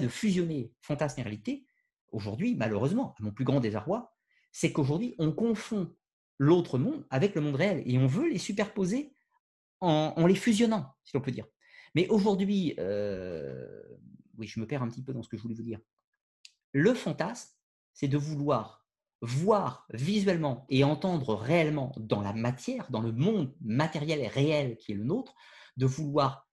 de 0.00 0.08
fusionner 0.08 0.72
fantasme 0.80 1.20
et 1.20 1.22
réalité, 1.22 1.66
aujourd'hui, 2.12 2.54
malheureusement, 2.54 3.14
à 3.18 3.22
mon 3.22 3.30
plus 3.30 3.44
grand 3.44 3.60
désarroi, 3.60 4.14
c'est 4.52 4.72
qu'aujourd'hui, 4.72 5.14
on 5.18 5.32
confond 5.32 5.94
l'autre 6.38 6.78
monde 6.78 7.06
avec 7.10 7.34
le 7.34 7.42
monde 7.42 7.56
réel 7.56 7.82
et 7.84 7.98
on 7.98 8.06
veut 8.06 8.28
les 8.28 8.38
superposer 8.38 9.14
en, 9.80 10.26
les 10.26 10.34
fusionnant, 10.34 10.94
si 11.04 11.14
l'on 11.14 11.20
peut 11.20 11.30
dire. 11.30 11.46
Mais 11.94 12.08
aujourd'hui, 12.08 12.74
euh, 12.78 13.82
oui, 14.38 14.46
je 14.46 14.58
me 14.58 14.66
perds 14.66 14.82
un 14.82 14.88
petit 14.88 15.02
peu 15.02 15.12
dans 15.12 15.22
ce 15.22 15.28
que 15.28 15.36
je 15.36 15.42
voulais 15.42 15.54
vous 15.54 15.62
dire. 15.62 15.80
Le 16.72 16.94
fantasme, 16.94 17.54
c'est 17.92 18.08
de 18.08 18.16
vouloir 18.16 18.83
voir 19.24 19.86
visuellement 19.92 20.66
et 20.68 20.84
entendre 20.84 21.34
réellement 21.34 21.92
dans 21.98 22.20
la 22.20 22.32
matière, 22.32 22.90
dans 22.90 23.00
le 23.00 23.12
monde 23.12 23.54
matériel 23.60 24.20
et 24.20 24.28
réel 24.28 24.76
qui 24.76 24.92
est 24.92 24.96
le 24.96 25.04
nôtre, 25.04 25.34
de 25.76 25.86
vouloir 25.86 26.48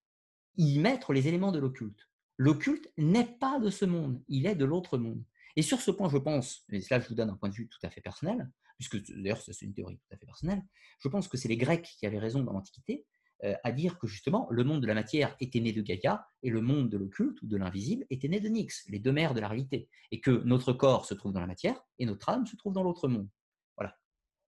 y 0.57 0.79
mettre 0.79 1.13
les 1.13 1.27
éléments 1.27 1.51
de 1.51 1.59
l'occulte. 1.59 2.09
L'occulte 2.37 2.91
n'est 2.97 3.37
pas 3.39 3.59
de 3.59 3.69
ce 3.69 3.85
monde, 3.85 4.21
il 4.27 4.45
est 4.45 4.55
de 4.55 4.65
l'autre 4.65 4.97
monde. 4.97 5.23
Et 5.55 5.61
sur 5.61 5.81
ce 5.81 5.91
point, 5.91 6.09
je 6.09 6.17
pense, 6.17 6.63
et 6.71 6.81
cela 6.81 6.99
je 6.99 7.09
vous 7.09 7.15
donne 7.15 7.29
un 7.29 7.35
point 7.35 7.49
de 7.49 7.55
vue 7.55 7.67
tout 7.67 7.79
à 7.83 7.89
fait 7.89 8.01
personnel, 8.01 8.49
puisque 8.77 8.97
d'ailleurs 9.11 9.41
c'est 9.41 9.61
une 9.61 9.73
théorie 9.73 9.97
tout 9.97 10.13
à 10.13 10.17
fait 10.17 10.25
personnelle, 10.25 10.63
je 10.99 11.09
pense 11.09 11.27
que 11.27 11.37
c'est 11.37 11.49
les 11.49 11.57
Grecs 11.57 11.95
qui 11.99 12.05
avaient 12.05 12.19
raison 12.19 12.41
dans 12.41 12.53
l'Antiquité, 12.53 13.05
à 13.63 13.71
dire 13.71 13.97
que 13.97 14.07
justement 14.07 14.47
le 14.51 14.63
monde 14.63 14.81
de 14.81 14.87
la 14.87 14.93
matière 14.93 15.35
était 15.39 15.59
né 15.59 15.73
de 15.73 15.81
Gaïa 15.81 16.27
et 16.43 16.49
le 16.49 16.61
monde 16.61 16.89
de 16.89 16.97
l'occulte 16.97 17.41
ou 17.41 17.47
de 17.47 17.57
l'invisible 17.57 18.05
était 18.09 18.27
né 18.27 18.39
de 18.39 18.47
Nyx, 18.47 18.85
les 18.89 18.99
deux 18.99 19.11
mères 19.11 19.33
de 19.33 19.39
la 19.39 19.47
réalité, 19.47 19.89
et 20.11 20.21
que 20.21 20.31
notre 20.43 20.73
corps 20.73 21.05
se 21.05 21.13
trouve 21.13 21.33
dans 21.33 21.39
la 21.39 21.47
matière 21.47 21.81
et 21.99 22.05
notre 22.05 22.29
âme 22.29 22.45
se 22.45 22.55
trouve 22.55 22.73
dans 22.73 22.83
l'autre 22.83 23.07
monde. 23.07 23.27
Voilà. 23.77 23.97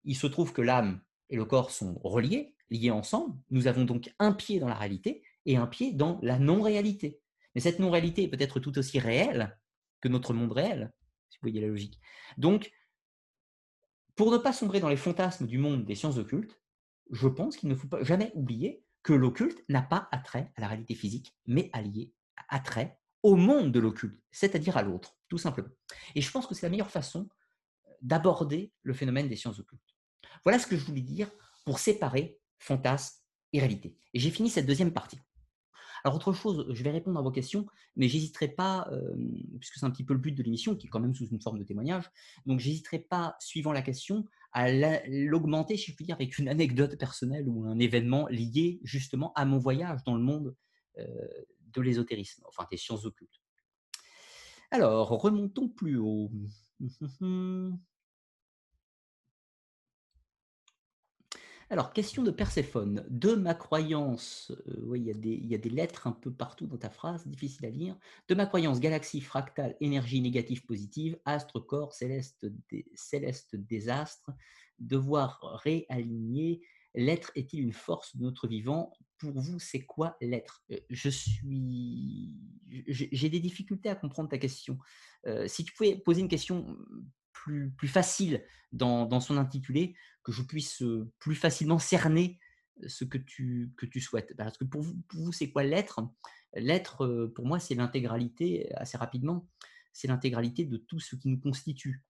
Il 0.03 0.15
se 0.15 0.27
trouve 0.27 0.53
que 0.53 0.61
l'âme 0.61 1.01
et 1.29 1.35
le 1.35 1.45
corps 1.45 1.71
sont 1.71 1.99
reliés, 2.03 2.53
liés 2.69 2.91
ensemble. 2.91 3.37
Nous 3.49 3.67
avons 3.67 3.85
donc 3.85 4.13
un 4.19 4.33
pied 4.33 4.59
dans 4.59 4.67
la 4.67 4.75
réalité 4.75 5.23
et 5.45 5.57
un 5.57 5.67
pied 5.67 5.93
dans 5.93 6.19
la 6.21 6.37
non-réalité. 6.37 7.19
Mais 7.55 7.61
cette 7.61 7.79
non-réalité 7.79 8.23
est 8.23 8.29
peut-être 8.29 8.59
tout 8.59 8.77
aussi 8.77 8.99
réelle 8.99 9.57
que 10.01 10.07
notre 10.07 10.33
monde 10.33 10.51
réel, 10.51 10.91
si 11.29 11.37
vous 11.37 11.49
voyez 11.49 11.61
la 11.61 11.67
logique. 11.67 11.99
Donc, 12.37 12.71
pour 14.15 14.31
ne 14.31 14.37
pas 14.37 14.53
sombrer 14.53 14.79
dans 14.79 14.89
les 14.89 14.97
fantasmes 14.97 15.47
du 15.47 15.57
monde 15.57 15.85
des 15.85 15.95
sciences 15.95 16.17
occultes, 16.17 16.59
je 17.11 17.27
pense 17.27 17.57
qu'il 17.57 17.69
ne 17.69 17.75
faut 17.75 17.87
jamais 18.03 18.31
oublier 18.35 18.82
que 19.03 19.13
l'occulte 19.13 19.63
n'a 19.69 19.81
pas 19.81 20.07
attrait 20.11 20.51
à 20.55 20.61
la 20.61 20.67
réalité 20.67 20.95
physique, 20.95 21.35
mais 21.45 21.69
allié 21.73 22.13
attrait 22.47 22.99
au 23.21 23.35
monde 23.35 23.71
de 23.71 23.79
l'occulte, 23.79 24.21
c'est-à-dire 24.31 24.77
à, 24.77 24.83
l'autre, 24.83 25.17
tout 25.29 25.37
simplement. 25.37 25.69
Et 26.15 26.21
je 26.21 26.31
pense 26.31 26.47
que 26.47 26.55
c'est 26.55 26.65
la 26.65 26.69
meilleure 26.69 26.91
façon 26.91 27.29
d'aborder 28.01 28.73
le 28.81 28.93
phénomène 28.93 29.29
des 29.29 29.35
sciences 29.35 29.59
occultes. 29.59 29.81
Voilà 30.43 30.59
ce 30.59 30.67
que 30.67 30.75
je 30.75 30.85
voulais 30.85 31.01
dire 31.01 31.29
pour 31.65 31.79
séparer 31.79 32.39
fantasme 32.59 33.21
et 33.53 33.59
réalité. 33.59 33.97
Et 34.13 34.19
j'ai 34.19 34.31
fini 34.31 34.49
cette 34.49 34.65
deuxième 34.65 34.91
partie. 34.91 35.19
Alors, 36.03 36.17
autre 36.17 36.33
chose, 36.33 36.65
je 36.69 36.83
vais 36.83 36.91
répondre 36.91 37.17
à 37.17 37.21
vos 37.21 37.31
questions, 37.31 37.65
mais 37.95 38.09
j'hésiterai 38.09 38.49
pas, 38.49 38.89
euh, 38.91 39.15
puisque 39.59 39.75
c'est 39.75 39.85
un 39.85 39.91
petit 39.91 40.03
peu 40.03 40.13
le 40.13 40.19
but 40.19 40.33
de 40.33 40.43
l'émission, 40.43 40.75
qui 40.75 40.87
est 40.87 40.89
quand 40.89 40.99
même 40.99 41.15
sous 41.15 41.27
une 41.27 41.41
forme 41.41 41.59
de 41.59 41.63
témoignage, 41.63 42.11
donc 42.45 42.59
j'hésiterai 42.59 42.99
pas, 42.99 43.37
suivant 43.39 43.71
la 43.71 43.81
question, 43.81 44.25
à 44.51 44.69
l'augmenter, 45.07 45.77
si 45.77 45.91
je 45.91 45.95
puis 45.95 46.05
dire, 46.05 46.15
avec 46.15 46.37
une 46.37 46.49
anecdote 46.49 46.97
personnelle 46.97 47.47
ou 47.47 47.65
un 47.65 47.79
événement 47.79 48.27
lié 48.27 48.79
justement 48.83 49.33
à 49.33 49.45
mon 49.45 49.59
voyage 49.59 50.03
dans 50.03 50.15
le 50.15 50.21
monde 50.21 50.55
euh, 50.99 51.05
de 51.73 51.81
l'ésotérisme, 51.81 52.43
enfin 52.47 52.67
des 52.69 52.77
sciences 52.77 53.05
occultes. 53.05 53.41
Alors, 54.71 55.09
remontons 55.09 55.69
plus 55.69 55.97
haut. 55.97 56.31
Alors, 61.73 61.91
question 61.91 62.21
de 62.21 62.29
Perséphone. 62.29 63.03
De 63.09 63.33
ma 63.33 63.55
croyance, 63.55 64.51
euh, 64.67 64.79
oui, 64.83 64.99
il 64.99 65.07
y, 65.47 65.55
a 65.55 65.57
des, 65.57 65.69
lettres 65.71 66.05
un 66.05 66.11
peu 66.11 66.31
partout 66.31 66.67
dans 66.67 66.77
ta 66.77 66.91
phrase, 66.91 67.25
difficile 67.25 67.65
à 67.65 67.71
lire. 67.71 67.97
De 68.27 68.35
ma 68.35 68.45
croyance, 68.45 68.79
galaxie 68.79 69.21
fractale, 69.21 69.75
énergie 69.81 70.21
négative 70.21 70.63
positive, 70.65 71.17
astre, 71.25 71.59
corps, 71.65 71.91
céleste, 71.91 72.45
céleste 72.93 73.55
désastre, 73.55 74.29
devoir 74.77 75.39
réaligner, 75.63 76.61
l'être 76.93 77.31
est-il 77.33 77.61
une 77.61 77.73
force 77.73 78.15
de 78.17 78.21
notre 78.21 78.47
vivant? 78.47 78.93
Pour 79.17 79.41
vous, 79.41 79.57
c'est 79.57 79.81
quoi 79.81 80.15
l'être? 80.21 80.63
Euh, 80.71 80.77
Je 80.91 81.09
suis. 81.09 82.37
J'ai 82.87 83.29
des 83.29 83.39
difficultés 83.39 83.89
à 83.89 83.95
comprendre 83.95 84.29
ta 84.29 84.37
question. 84.37 84.77
Euh, 85.25 85.47
si 85.47 85.65
tu 85.65 85.73
pouvais 85.73 85.97
poser 85.97 86.21
une 86.21 86.27
question 86.27 86.77
plus, 87.43 87.87
facile 87.87 88.43
dans, 88.71 89.19
son 89.19 89.37
intitulé, 89.37 89.95
que 90.23 90.31
je 90.31 90.41
puisse 90.41 90.83
plus 91.19 91.35
facilement 91.35 91.79
cerner 91.79 92.39
ce 92.87 93.03
que 93.03 93.17
tu, 93.17 93.73
souhaites. 93.99 94.35
Parce 94.37 94.57
que 94.57 94.65
pour 94.65 94.81
vous, 94.81 95.31
c'est 95.31 95.49
quoi 95.49 95.63
l'être? 95.63 96.01
L'être, 96.55 97.31
pour 97.35 97.45
moi, 97.45 97.59
c'est 97.59 97.75
l'intégralité, 97.75 98.73
assez 98.75 98.97
rapidement, 98.97 99.47
c'est 99.91 100.07
l'intégralité 100.07 100.65
de 100.65 100.77
tout 100.77 100.99
ce 100.99 101.15
qui 101.15 101.29
nous 101.29 101.39
constitue. 101.39 102.03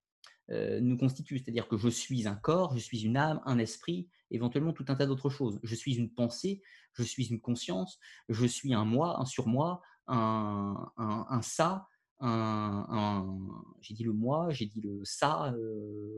nous 0.48 0.96
constitue, 0.96 1.38
c'est-à-dire 1.38 1.68
que 1.68 1.76
je 1.76 1.88
suis 1.88 2.26
un 2.28 2.36
corps, 2.36 2.74
je 2.74 2.80
suis 2.80 3.02
une 3.02 3.16
âme, 3.16 3.40
un 3.44 3.58
esprit, 3.58 4.08
éventuellement 4.30 4.72
tout 4.72 4.84
un 4.88 4.94
tas 4.94 5.06
d'autres 5.06 5.30
choses. 5.30 5.60
Je 5.62 5.74
suis 5.74 5.96
une 5.96 6.10
pensée, 6.12 6.62
je 6.94 7.02
suis 7.02 7.26
une 7.26 7.40
conscience, 7.40 7.98
je 8.28 8.46
suis 8.46 8.74
un 8.74 8.84
moi, 8.84 9.20
un 9.20 9.26
surmoi, 9.26 9.82
un, 10.06 10.92
un, 10.96 11.26
un 11.28 11.42
ça, 11.42 11.88
un, 12.20 13.58
j'ai 13.80 13.94
dit 13.94 14.04
le 14.04 14.12
moi, 14.12 14.50
j'ai 14.50 14.66
dit 14.66 14.80
le 14.80 15.04
ça, 15.04 15.54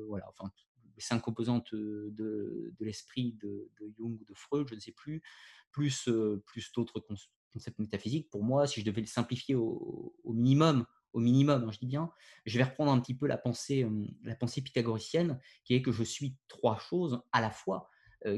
voilà, 0.08 0.26
enfin 0.28 0.50
les 0.96 1.02
cinq 1.02 1.20
composantes 1.20 1.74
de, 1.74 2.12
de 2.16 2.84
l'esprit 2.84 3.36
de, 3.42 3.70
Jung 3.98 4.18
ou 4.20 4.24
de 4.24 4.34
Freud, 4.34 4.66
je 4.68 4.74
ne 4.74 4.80
sais 4.80 4.92
plus, 4.92 5.22
plus, 5.70 6.08
plus 6.46 6.72
d'autres 6.72 7.04
concepts 7.52 7.78
métaphysiques. 7.78 8.30
Pour 8.30 8.42
moi, 8.42 8.66
si 8.66 8.80
je 8.80 8.86
devais 8.86 9.02
le 9.02 9.06
simplifier 9.06 9.54
au, 9.54 10.14
minimum, 10.24 10.86
au 11.12 11.20
minimum, 11.20 11.64
hein, 11.64 11.70
je 11.70 11.78
dis 11.78 11.86
bien, 11.86 12.10
je 12.46 12.58
vais 12.58 12.64
reprendre 12.64 12.90
un 12.92 13.00
petit 13.00 13.14
peu 13.14 13.26
la 13.26 13.38
pensée, 13.38 13.86
la 14.22 14.34
pensée 14.34 14.62
pythagoricienne, 14.62 15.38
qui 15.64 15.74
est 15.74 15.82
que 15.82 15.92
je 15.92 16.02
suis 16.02 16.36
trois 16.48 16.78
choses 16.78 17.22
à 17.32 17.40
la 17.40 17.50
fois, 17.50 17.90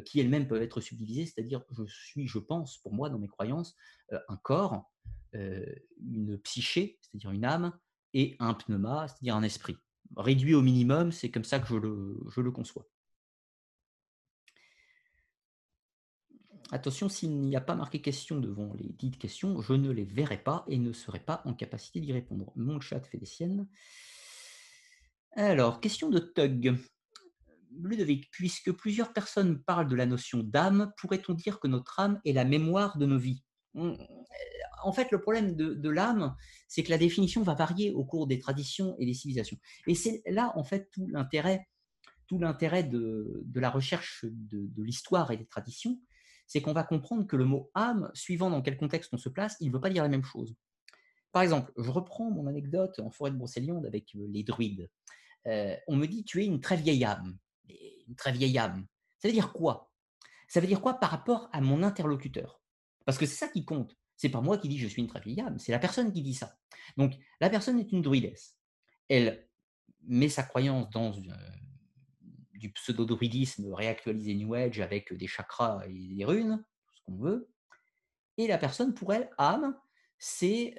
qui 0.04 0.20
elles-mêmes 0.20 0.48
peuvent 0.48 0.62
être 0.62 0.80
subdivisées, 0.80 1.26
c'est-à-dire 1.26 1.62
je 1.70 1.84
suis, 1.84 2.26
je 2.26 2.38
pense, 2.38 2.78
pour 2.78 2.92
moi, 2.92 3.08
dans 3.08 3.18
mes 3.18 3.28
croyances, 3.28 3.76
un 4.10 4.36
corps, 4.36 4.90
une 5.32 6.38
psyché, 6.38 6.98
c'est-à-dire 7.00 7.30
une 7.30 7.44
âme, 7.44 7.78
et 8.14 8.36
un 8.38 8.54
pneuma, 8.54 9.06
c'est-à-dire 9.08 9.36
un 9.36 9.42
esprit 9.42 9.76
réduit 10.16 10.54
au 10.54 10.62
minimum, 10.62 11.12
c'est 11.12 11.30
comme 11.30 11.44
ça 11.44 11.60
que 11.60 11.68
je 11.68 11.76
le, 11.76 12.18
je 12.30 12.40
le 12.40 12.50
conçois. 12.50 12.88
Attention, 16.70 17.08
s'il 17.08 17.40
n'y 17.40 17.56
a 17.56 17.62
pas 17.62 17.74
marqué 17.74 18.02
question 18.02 18.40
devant 18.40 18.74
les 18.74 18.88
dites 18.90 19.18
questions, 19.18 19.60
je 19.62 19.72
ne 19.72 19.90
les 19.90 20.04
verrai 20.04 20.42
pas 20.42 20.64
et 20.68 20.78
ne 20.78 20.92
serai 20.92 21.20
pas 21.20 21.40
en 21.46 21.54
capacité 21.54 22.00
d'y 22.00 22.12
répondre. 22.12 22.52
Mon 22.56 22.78
chat 22.80 23.00
fait 23.00 23.16
des 23.16 23.26
siennes. 23.26 23.66
Alors, 25.32 25.80
question 25.80 26.10
de 26.10 26.18
Tug. 26.18 26.76
Ludovic, 27.70 28.30
puisque 28.30 28.72
plusieurs 28.72 29.12
personnes 29.12 29.62
parlent 29.62 29.88
de 29.88 29.96
la 29.96 30.06
notion 30.06 30.40
d'âme, 30.40 30.92
pourrait-on 30.98 31.32
dire 31.34 31.60
que 31.60 31.68
notre 31.68 32.00
âme 32.00 32.20
est 32.24 32.32
la 32.32 32.44
mémoire 32.44 32.98
de 32.98 33.06
nos 33.06 33.18
vies? 33.18 33.42
En 34.82 34.92
fait, 34.92 35.10
le 35.10 35.20
problème 35.20 35.54
de, 35.54 35.90
l'âme, 35.90 36.34
c'est 36.68 36.82
que 36.82 36.90
la 36.90 36.98
définition 36.98 37.42
va 37.42 37.54
varier 37.54 37.92
au 37.92 38.04
cours 38.04 38.26
des 38.26 38.38
traditions 38.38 38.96
et 38.98 39.06
des 39.06 39.14
civilisations. 39.14 39.58
Et 39.86 39.94
c'est 39.94 40.22
là, 40.26 40.52
en 40.56 40.64
fait, 40.64 40.90
tout 40.92 41.06
l'intérêt, 41.08 41.68
tout 42.26 42.38
l'intérêt 42.38 42.84
de, 42.84 43.44
la 43.54 43.70
recherche 43.70 44.24
de, 44.24 44.82
l'histoire 44.82 45.30
et 45.30 45.36
des 45.36 45.46
traditions, 45.46 46.00
c'est 46.46 46.60
qu'on 46.60 46.72
va 46.72 46.82
comprendre 46.82 47.26
que 47.26 47.36
le 47.36 47.44
mot 47.44 47.70
âme, 47.74 48.10
suivant 48.14 48.50
dans 48.50 48.62
quel 48.62 48.76
contexte 48.76 49.12
on 49.12 49.18
se 49.18 49.28
place, 49.28 49.56
il 49.60 49.68
ne 49.68 49.72
veut 49.72 49.80
pas 49.80 49.90
dire 49.90 50.02
la 50.02 50.08
même 50.08 50.24
chose. 50.24 50.54
Par 51.32 51.42
exemple, 51.42 51.72
je 51.76 51.90
reprends 51.90 52.30
mon 52.30 52.46
anecdote 52.46 52.98
en 53.00 53.10
forêt 53.10 53.30
de 53.30 53.36
Brocéliande 53.36 53.84
avec 53.84 54.14
euh, 54.16 54.26
les 54.30 54.44
druides. 54.44 54.88
Euh, 55.46 55.76
on 55.86 55.96
me 55.96 56.06
dit 56.06 56.24
tu 56.24 56.42
es 56.42 56.46
une 56.46 56.60
très 56.60 56.76
vieille 56.76 57.04
âme. 57.04 57.38
Une 57.68 58.16
très 58.16 58.32
vieille 58.32 58.58
âme. 58.58 58.86
Ça 59.18 59.28
veut 59.28 59.34
dire 59.34 59.52
quoi? 59.52 59.90
Ça 60.48 60.60
veut 60.60 60.66
dire 60.66 60.80
quoi 60.80 60.94
par 60.94 61.10
rapport 61.10 61.50
à 61.52 61.60
mon 61.60 61.82
interlocuteur? 61.82 62.62
Parce 63.04 63.18
que 63.18 63.26
c'est 63.26 63.36
ça 63.36 63.48
qui 63.48 63.64
compte. 63.64 63.96
C'est 64.18 64.28
pas 64.28 64.42
moi 64.42 64.58
qui 64.58 64.68
dis 64.68 64.78
je 64.78 64.88
suis 64.88 65.02
une 65.02 65.40
âme, 65.40 65.58
c'est 65.58 65.72
la 65.72 65.78
personne 65.78 66.12
qui 66.12 66.22
dit 66.22 66.34
ça. 66.34 66.58
Donc 66.96 67.14
la 67.40 67.48
personne 67.48 67.78
est 67.78 67.90
une 67.92 68.02
druidesse. 68.02 68.58
Elle 69.08 69.48
met 70.02 70.28
sa 70.28 70.42
croyance 70.42 70.90
dans, 70.90 71.14
du 72.54 72.72
pseudo-druidisme 72.72 73.72
réactualisé 73.72 74.34
New 74.34 74.52
Age 74.54 74.80
avec 74.80 75.14
des 75.14 75.26
chakras 75.26 75.82
et 75.86 76.14
des 76.14 76.24
runes, 76.24 76.64
tout 76.86 76.94
ce 76.96 77.00
qu'on 77.06 77.16
veut. 77.16 77.48
Et 78.36 78.46
la 78.46 78.58
personne, 78.58 78.92
pour 78.92 79.12
elle, 79.12 79.30
âme, 79.38 79.76
c'est 80.18 80.74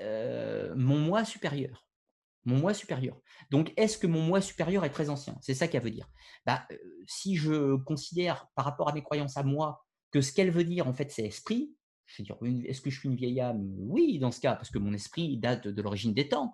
mon 0.76 0.99
moi 0.99 1.26
supérieur. 1.26 1.88
Mon 2.45 2.57
moi 2.57 2.74
supérieur. 2.74 3.20
Donc, 3.52 3.74
est-ce 3.78 3.98
que 3.98 4.07
mon 4.07 4.22
moi 4.22 4.41
supérieur 4.41 4.86
est 4.86 4.90
très 4.90 5.10
ancien? 5.10 5.38
C'est 5.41 5.53
ça 5.53 5.68
qu'elle 5.68 5.84
veut 5.84 5.91
dire. 5.91 6.10
Bah, 6.45 6.68
si 7.06 7.36
je 7.36 7.76
considère 7.84 8.48
par 8.56 8.66
rapport 8.66 8.90
à 8.90 8.94
mes 8.94 9.03
croyances 9.03 9.38
à 9.38 9.44
moi 9.44 9.86
que 10.11 10.22
ce 10.22 10.32
qu'elle 10.32 10.52
veut 10.52 10.64
dire, 10.64 10.88
en 10.88 10.94
fait, 10.94 11.11
c'est 11.11 11.26
esprit, 11.26 11.76
je 12.10 12.23
est-ce 12.65 12.81
que 12.81 12.90
je 12.90 12.99
suis 12.99 13.07
une 13.07 13.15
vieille 13.15 13.40
âme? 13.40 13.64
Oui, 13.77 14.19
dans 14.19 14.31
ce 14.31 14.41
cas, 14.41 14.56
parce 14.56 14.69
que 14.69 14.80
mon 14.80 14.94
esprit 14.94 15.38
date 15.38 15.68
de 15.68 15.81
l'origine 15.81 16.14
des 16.14 16.27
temps, 16.27 16.53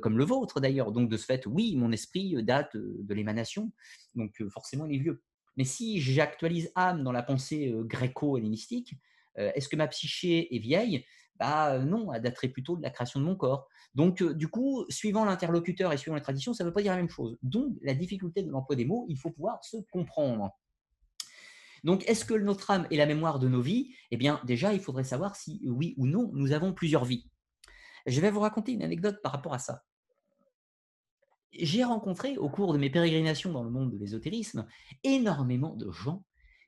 comme 0.00 0.16
le 0.16 0.24
vôtre 0.24 0.60
d'ailleurs. 0.60 0.92
Donc, 0.92 1.10
de 1.10 1.16
ce 1.16 1.24
fait, 1.24 1.46
oui, 1.46 1.76
mon 1.76 1.92
esprit 1.92 2.42
date 2.42 2.76
de 2.76 3.14
l'émanation. 3.14 3.72
Donc, 4.14 4.42
forcément, 4.48 4.86
il 4.86 4.96
est 4.96 5.02
vieux. 5.02 5.22
Mais 5.56 5.64
si 5.64 6.00
j'actualise 6.00 6.70
âme 6.74 7.02
dans 7.04 7.12
la 7.12 7.22
pensée 7.22 7.74
gréco-hellénistique, 7.84 8.94
est-ce 9.36 9.68
que 9.68 9.76
ma 9.76 9.88
psyché 9.88 10.54
est 10.54 10.58
vieille? 10.60 11.04
Bah, 11.36 11.78
non, 11.78 12.12
elle 12.12 12.22
daterait 12.22 12.48
plutôt 12.48 12.76
de 12.76 12.82
la 12.82 12.90
création 12.90 13.18
de 13.18 13.24
mon 13.24 13.34
corps. 13.34 13.66
Donc, 13.94 14.22
du 14.22 14.48
coup, 14.48 14.84
suivant 14.88 15.24
l'interlocuteur 15.24 15.92
et 15.92 15.96
suivant 15.96 16.14
la 16.14 16.22
tradition, 16.22 16.54
ça 16.54 16.62
ne 16.62 16.68
veut 16.68 16.72
pas 16.72 16.82
dire 16.82 16.92
la 16.92 16.98
même 16.98 17.10
chose. 17.10 17.36
Donc, 17.42 17.76
la 17.82 17.94
difficulté 17.94 18.42
de 18.42 18.50
l'emploi 18.50 18.76
des 18.76 18.84
mots, 18.84 19.06
il 19.08 19.18
faut 19.18 19.30
pouvoir 19.30 19.64
se 19.64 19.78
comprendre. 19.90 20.52
Donc, 21.84 22.04
est-ce 22.08 22.24
que 22.24 22.34
notre 22.34 22.70
âme 22.70 22.86
est 22.90 22.96
la 22.96 23.06
mémoire 23.06 23.38
de 23.38 23.48
nos 23.48 23.60
vies? 23.60 23.94
Eh 24.10 24.16
bien, 24.16 24.40
déjà, 24.44 24.72
il 24.72 24.80
faudrait 24.80 25.04
savoir 25.04 25.36
si 25.36 25.60
oui 25.66 25.94
ou 25.96 26.06
non, 26.06 26.30
nous 26.32 26.52
avons 26.52 26.72
plusieurs 26.72 27.04
vies. 27.04 27.28
Je 28.06 28.20
vais 28.20 28.30
vous 28.30 28.40
raconter 28.40 28.72
une 28.72 28.82
anecdote 28.82 29.20
par 29.22 29.32
rapport 29.32 29.54
à 29.54 29.58
ça. 29.58 29.82
J'ai 31.52 31.84
rencontré 31.84 32.38
au 32.38 32.48
cours 32.48 32.72
de 32.72 32.78
mes 32.78 32.88
pérégrinations 32.88 33.52
dans 33.52 33.64
le 33.64 33.70
monde 33.70 33.90
de 33.92 33.98
l'ésotérisme 33.98 34.66
énormément 35.04 35.74
de 35.74 35.90
gens 35.90 36.24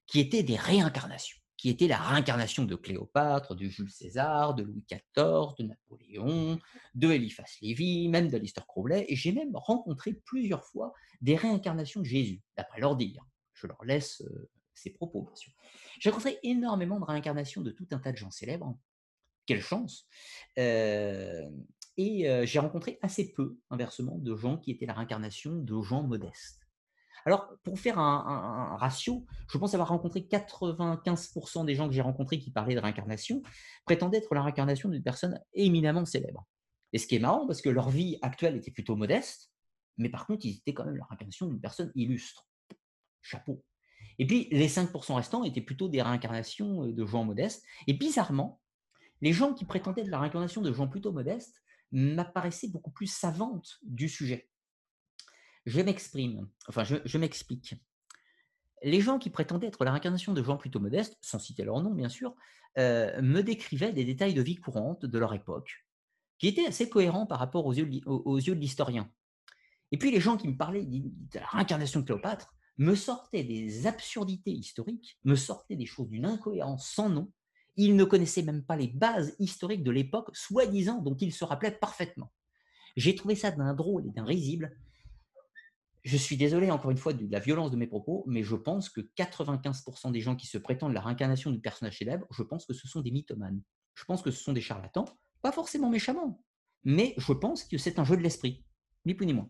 qui 0.07 0.21
étaient 0.21 0.43
des 0.43 0.57
réincarnations, 0.57 1.39
qui 1.57 1.71
étaient 1.71 1.89
la 1.89 1.97
réincarnation 1.97 2.65
de 2.65 2.75
Cléopâtre, 2.75 3.55
de 3.55 3.67
Jules 3.67 3.91
César, 3.91 4.55
de 4.55 4.63
Louis 4.63 4.85
XIV, 4.91 5.55
de 5.59 5.65
Napoléon, 5.65 6.59
de 6.95 7.11
Eliphas 7.11 7.57
Lévy, 7.63 8.09
même 8.09 8.29
d'Alistair 8.29 8.67
Crowley, 8.67 9.07
et 9.09 9.17
j'ai 9.17 9.33
même 9.33 9.57
rencontré 9.57 10.13
plusieurs 10.13 10.65
fois 10.65 10.93
des 11.23 11.37
réincarnations 11.37 12.01
de 12.01 12.07
Jésus, 12.07 12.43
d'après 12.57 12.81
leur 12.81 12.97
dire. 12.97 13.25
Je 13.55 13.67
leur 13.67 13.83
laisse 13.85 14.21
euh, 14.21 14.51
ses 14.75 14.91
propos, 14.91 15.23
bien 15.23 15.35
sûr. 15.35 15.53
J'ai 16.01 16.11
rencontré 16.11 16.39
énormément 16.43 16.99
de 16.99 17.05
réincarnations 17.05 17.63
de 17.63 17.71
tout 17.71 17.87
un 17.91 17.99
tas 17.99 18.13
de 18.13 18.17
gens 18.17 18.31
célèbres. 18.31 18.79
Quelle 19.47 19.61
chance 19.61 20.07
euh, 20.59 21.49
Et 21.97 22.29
euh, 22.29 22.47
j'ai 22.47 22.59
rencontré 22.59 22.99
assez 23.03 23.33
peu, 23.33 23.59
inversement, 23.71 24.19
de 24.19 24.35
gens 24.35 24.57
qui 24.57 24.71
étaient 24.71 24.87
la 24.87 24.95
réincarnation 24.95 25.55
de 25.55 25.83
gens 25.83 26.03
modestes. 26.03 26.61
Alors, 27.27 27.55
pour 27.63 27.79
faire 27.79 27.99
un, 27.99 28.77
ratio, 28.77 29.25
je 29.49 29.57
pense 29.57 29.73
avoir 29.73 29.89
rencontré 29.89 30.21
95% 30.21 31.65
des 31.65 31.75
gens 31.75 31.89
que 31.89 31.95
j'ai 31.95 32.03
rencontrés 32.03 32.39
qui 32.39 32.51
parlaient 32.51 32.75
de 32.75 32.81
réincarnation 32.81 33.43
prétendaient 33.87 34.19
être 34.19 34.35
la 34.35 34.43
réincarnation 34.43 34.91
d'une 34.91 35.03
personne 35.03 35.41
éminemment 35.55 36.05
célèbre. 36.05 36.47
Et 36.93 36.99
ce 36.99 37.07
qui 37.07 37.17
est 37.17 37.21
marrant, 37.21 37.47
parce 37.47 37.63
que 37.63 37.71
leur 37.71 37.89
vie 37.89 38.19
actuelle 38.21 38.57
était 38.57 38.71
plutôt 38.71 38.95
modeste, 38.95 39.51
mais 39.97 40.11
par 40.11 40.27
contre, 40.27 40.45
ils 40.45 40.59
étaient 40.59 40.75
quand 40.75 40.85
même 40.85 40.97
la 40.97 41.05
réincarnation 41.07 41.47
d'une 41.47 41.61
personne 41.61 41.91
illustre. 41.95 42.47
Chapeau. 43.23 43.65
Et 44.19 44.27
puis, 44.27 44.49
les 44.51 44.69
5% 44.69 45.15
restants 45.15 45.45
étaient 45.45 45.61
plutôt 45.61 45.89
des 45.89 46.03
réincarnations 46.03 46.87
de 46.87 47.07
gens 47.07 47.25
modestes. 47.25 47.65
Et 47.87 47.93
bizarrement, 47.93 48.61
les 49.21 49.33
gens 49.33 49.55
qui 49.55 49.65
prétendaient 49.65 50.03
être 50.03 50.09
la 50.09 50.21
réincarnation 50.21 50.63
de 50.63 50.73
gens 50.73 50.89
plutôt 50.89 51.13
modestes 51.13 51.63
m'apparaissaient 51.93 52.69
beaucoup 52.69 52.91
plus 52.91 53.07
savantes 53.07 53.79
du 53.83 54.09
sujet. 54.09 54.49
Je 55.67 55.81
m'exprime, 55.81 56.49
enfin, 56.69 56.85
je, 56.85 57.19
m'explique. 57.19 57.75
Les 58.83 59.01
gens 59.01 59.19
qui 59.19 59.31
prétendaient 59.31 59.69
être 59.69 59.83
la 59.85 59.93
réincarnation 59.93 60.35
de 60.35 60.43
gens 60.43 60.59
plutôt 60.59 60.81
modestes, 60.81 61.17
sans 61.23 61.39
citer 61.39 61.65
leur 61.65 61.81
nom 61.81 61.95
bien 61.95 62.11
sûr, 62.11 62.35
me 62.77 63.41
décrivaient 63.41 63.93
des 63.93 64.05
détails 64.05 64.35
de 64.35 64.43
vie 64.43 64.57
courante 64.57 65.07
de 65.07 65.19
leur 65.19 65.33
époque, 65.33 65.87
qui 66.39 66.49
étaient 66.49 66.67
assez 66.67 66.91
cohérents 66.91 67.25
par 67.25 67.39
rapport 67.39 67.65
aux 67.65 67.73
yeux 67.73 67.87
de 67.87 68.61
l'historien. 68.61 69.11
Et 69.91 69.97
puis 69.97 70.11
les 70.11 70.21
gens 70.21 70.37
qui 70.37 70.49
me 70.49 70.57
parlaient 70.57 70.85
de 70.85 71.39
la 71.39 71.47
réincarnation 71.47 72.01
de 72.01 72.05
Cléopâtre 72.05 72.55
me 72.79 72.95
sortaient 72.95 73.45
des 73.45 73.87
absurdités 73.87 74.51
historiques, 74.51 75.19
me 75.25 75.37
sortaient 75.37 75.77
des 75.77 75.87
choses 75.87 76.09
d'une 76.09 76.27
incohérence 76.27 76.89
sans 76.89 77.09
nom. 77.09 77.33
Ils 77.77 77.97
ne 77.97 78.05
connaissaient 78.05 78.43
même 78.43 78.65
pas 78.65 78.77
les 78.77 78.89
bases 78.89 79.35
historiques 79.39 79.85
de 79.85 79.91
l'époque, 79.91 80.31
soi-disant, 80.35 81.01
dont 81.01 81.17
ils 81.17 81.33
se 81.33 81.45
rappelaient 81.45 81.79
parfaitement. 81.79 82.33
J'ai 82.97 83.15
trouvé 83.15 83.35
ça 83.35 83.51
d'un 83.51 83.75
drôle 83.75 84.07
et 84.07 84.11
d'un 84.11 84.25
risible. 84.25 84.77
Je 86.05 86.17
suis 86.17 86.37
désolé 86.37 86.71
encore 86.71 86.91
une 86.91 86.99
fois 86.99 87.13
de 87.13 87.27
la 87.31 87.41
violence 87.41 87.71
de 87.71 87.77
mes 87.77 87.87
propos, 87.87 88.25
mais 88.27 88.43
je 88.43 88.57
pense 88.57 88.89
que 88.91 89.01
95% 89.17 90.13
des 90.13 90.21
gens 90.21 90.37
qui 90.37 90.47
se 90.47 90.59
prétendent 90.59 90.93
la 90.93 91.01
réincarnation 91.01 91.51
du 91.51 91.61
personnage 91.61 91.99
célèbre, 91.99 92.27
je 92.31 92.43
pense 92.43 92.67
que 92.67 92.75
ce 92.75 92.87
sont 92.87 93.01
des 93.01 93.11
mythomanes. 93.11 93.63
Je 93.95 94.05
pense 94.05 94.23
que 94.23 94.31
ce 94.31 94.43
sont 94.43 94.53
des 94.53 94.61
charlatans, 94.61 95.07
pas 95.41 95.53
forcément 95.53 95.89
méchamment, 95.89 96.45
mais 96.85 97.15
je 97.17 97.33
pense 97.33 97.65
que 97.65 97.79
c'est 97.79 97.99
un 97.99 98.05
jeu 98.05 98.17
de 98.17 98.23
l'esprit, 98.23 98.65
ni 99.07 99.15
plus 99.15 99.27
ni 99.27 99.33
moins. 99.33 99.49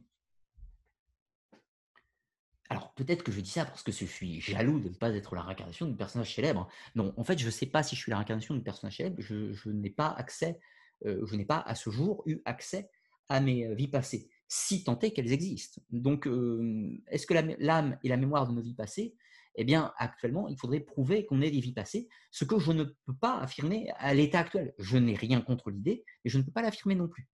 Alors 2.74 2.92
peut-être 2.94 3.22
que 3.22 3.30
je 3.30 3.40
dis 3.40 3.50
ça 3.50 3.64
parce 3.64 3.84
que 3.84 3.92
je 3.92 4.04
suis 4.04 4.40
jaloux 4.40 4.80
de 4.80 4.88
ne 4.88 4.94
pas 4.94 5.14
être 5.14 5.36
la 5.36 5.42
réincarnation 5.42 5.86
d'un 5.86 5.94
personnage 5.94 6.34
célèbre. 6.34 6.68
Non, 6.96 7.14
en 7.16 7.22
fait, 7.22 7.38
je 7.38 7.46
ne 7.46 7.50
sais 7.52 7.66
pas 7.66 7.84
si 7.84 7.94
je 7.94 8.00
suis 8.00 8.10
la 8.10 8.16
réincarnation 8.16 8.52
d'un 8.52 8.62
personnage 8.62 8.96
célèbre. 8.96 9.16
Je, 9.20 9.70
n'ai 9.70 9.90
pas 9.90 10.08
accès, 10.08 10.58
euh, 11.06 11.24
je 11.24 11.36
n'ai 11.36 11.44
pas 11.44 11.60
à 11.60 11.76
ce 11.76 11.90
jour 11.90 12.24
eu 12.26 12.40
accès 12.44 12.90
à 13.28 13.40
mes 13.40 13.64
euh, 13.64 13.74
vies 13.76 13.86
passées, 13.86 14.28
si 14.48 14.82
tant 14.82 14.98
est 14.98 15.12
qu'elles 15.12 15.32
existent. 15.32 15.80
Donc, 15.90 16.26
euh, 16.26 17.00
est-ce 17.06 17.28
que 17.28 17.34
l'âme 17.34 17.96
est 18.02 18.08
la 18.08 18.16
mémoire 18.16 18.48
de 18.48 18.52
nos 18.52 18.60
vies 18.60 18.74
passées 18.74 19.14
Eh 19.54 19.62
bien, 19.62 19.92
actuellement, 19.96 20.48
il 20.48 20.58
faudrait 20.58 20.80
prouver 20.80 21.26
qu'on 21.26 21.42
ait 21.42 21.52
des 21.52 21.60
vies 21.60 21.74
passées, 21.74 22.08
ce 22.32 22.44
que 22.44 22.58
je 22.58 22.72
ne 22.72 22.82
peux 22.82 23.14
pas 23.14 23.38
affirmer 23.38 23.88
à 23.98 24.14
l'état 24.14 24.40
actuel. 24.40 24.74
Je 24.80 24.98
n'ai 24.98 25.14
rien 25.14 25.40
contre 25.40 25.70
l'idée, 25.70 26.04
mais 26.24 26.30
je 26.32 26.38
ne 26.38 26.42
peux 26.42 26.50
pas 26.50 26.62
l'affirmer 26.62 26.96
non 26.96 27.06
plus. 27.06 27.28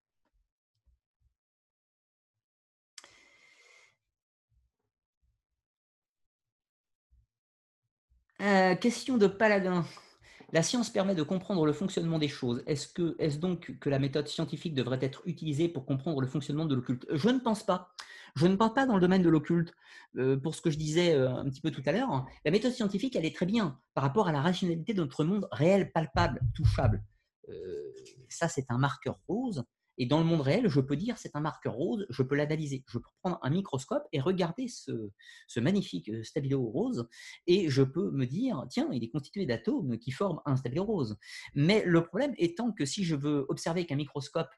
Euh, 8.41 8.75
question 8.75 9.19
de 9.19 9.27
Paladin. 9.27 9.85
La 10.53 10.63
science 10.63 10.89
permet 10.89 11.15
de 11.15 11.23
comprendre 11.23 11.67
le 11.67 11.75
fonctionnement 11.75 12.19
des 12.19 12.29
choses. 12.29 12.63
Est-ce 12.67 13.39
donc 13.39 13.77
que 13.79 13.91
la 13.91 13.99
méthode 13.99 14.29
scientifique 14.29 14.75
devrait 14.75 14.99
être 15.03 15.21
utilisée 15.27 15.69
pour 15.69 15.85
comprendre 15.85 16.23
le 16.23 16.27
fonctionnement 16.27 16.65
de 16.65 16.75
l'occulte? 16.75 17.07
Je 17.13 17.29
ne 17.29 17.39
pense 17.39 17.63
pas. 17.63 17.91
Je 18.37 18.47
ne 18.47 18.57
pense 18.57 18.73
pas 18.73 18.87
dans 18.87 18.95
le 18.95 19.01
domaine 19.01 19.23
de 19.23 19.29
l'occulte. 19.29 19.75
Euh, 20.17 20.39
pour 20.39 20.55
ce 20.55 20.63
que 20.63 20.71
je 20.71 20.79
disais 20.79 21.13
euh, 21.15 21.29
un 21.29 21.45
petit 21.51 21.61
peu 21.61 21.71
tout 21.71 21.83
à 21.85 21.93
l'heure, 21.93 22.27
la 22.45 22.51
méthode 22.51 22.73
scientifique, 22.73 23.15
elle 23.15 23.27
est 23.27 23.37
très 23.37 23.47
bien 23.47 23.79
par 23.93 24.05
rapport 24.05 24.27
à 24.27 24.33
la 24.33 24.41
rationalité 24.41 24.95
de 24.95 25.03
notre 25.03 25.23
monde 25.23 25.47
réel, 25.53 25.93
palpable, 25.93 26.41
touchable. 26.55 27.05
ça, 28.31 28.49
c'est 28.49 28.71
un 28.71 28.79
marqueur 28.79 29.21
rose. 29.29 29.65
Et 30.01 30.07
dans 30.07 30.19
le 30.19 30.25
monde 30.25 30.41
réel, 30.41 30.67
je 30.67 30.81
peux 30.81 30.97
dire 30.97 31.19
c'est 31.19 31.37
un 31.37 31.41
marqueur 31.41 31.75
rose, 31.75 32.07
je 32.09 32.23
peux 32.23 32.35
l'analyser. 32.35 32.83
Je 32.89 32.97
peux 32.97 33.11
prendre 33.21 33.39
un 33.43 33.51
microscope 33.51 34.03
et 34.13 34.21
regarder 34.21 34.67
ce, 34.67 35.11
magnifique 35.61 36.09
euh, 36.09 36.25
stabilo 36.25 36.63
rose 36.63 37.07
et 37.47 37.69
je 37.69 37.83
peux 37.83 38.11
me 38.11 38.25
dire 38.25 38.65
tiens, 38.71 38.89
il 38.93 39.05
est 39.05 39.11
constitué 39.11 39.45
d'atomes 39.45 39.99
qui 39.99 40.11
forment 40.11 40.41
un 40.47 40.57
stabilo 40.57 40.85
rose. 40.85 41.19
Mais 41.55 41.85
le 41.85 42.03
problème 42.03 42.33
étant 42.39 42.73
que 42.73 42.87
si 42.87 43.05
je 43.05 43.15
veux 43.15 43.45
observer 43.51 43.81
avec 43.81 43.93
un 43.93 43.97
microscope 43.97 44.49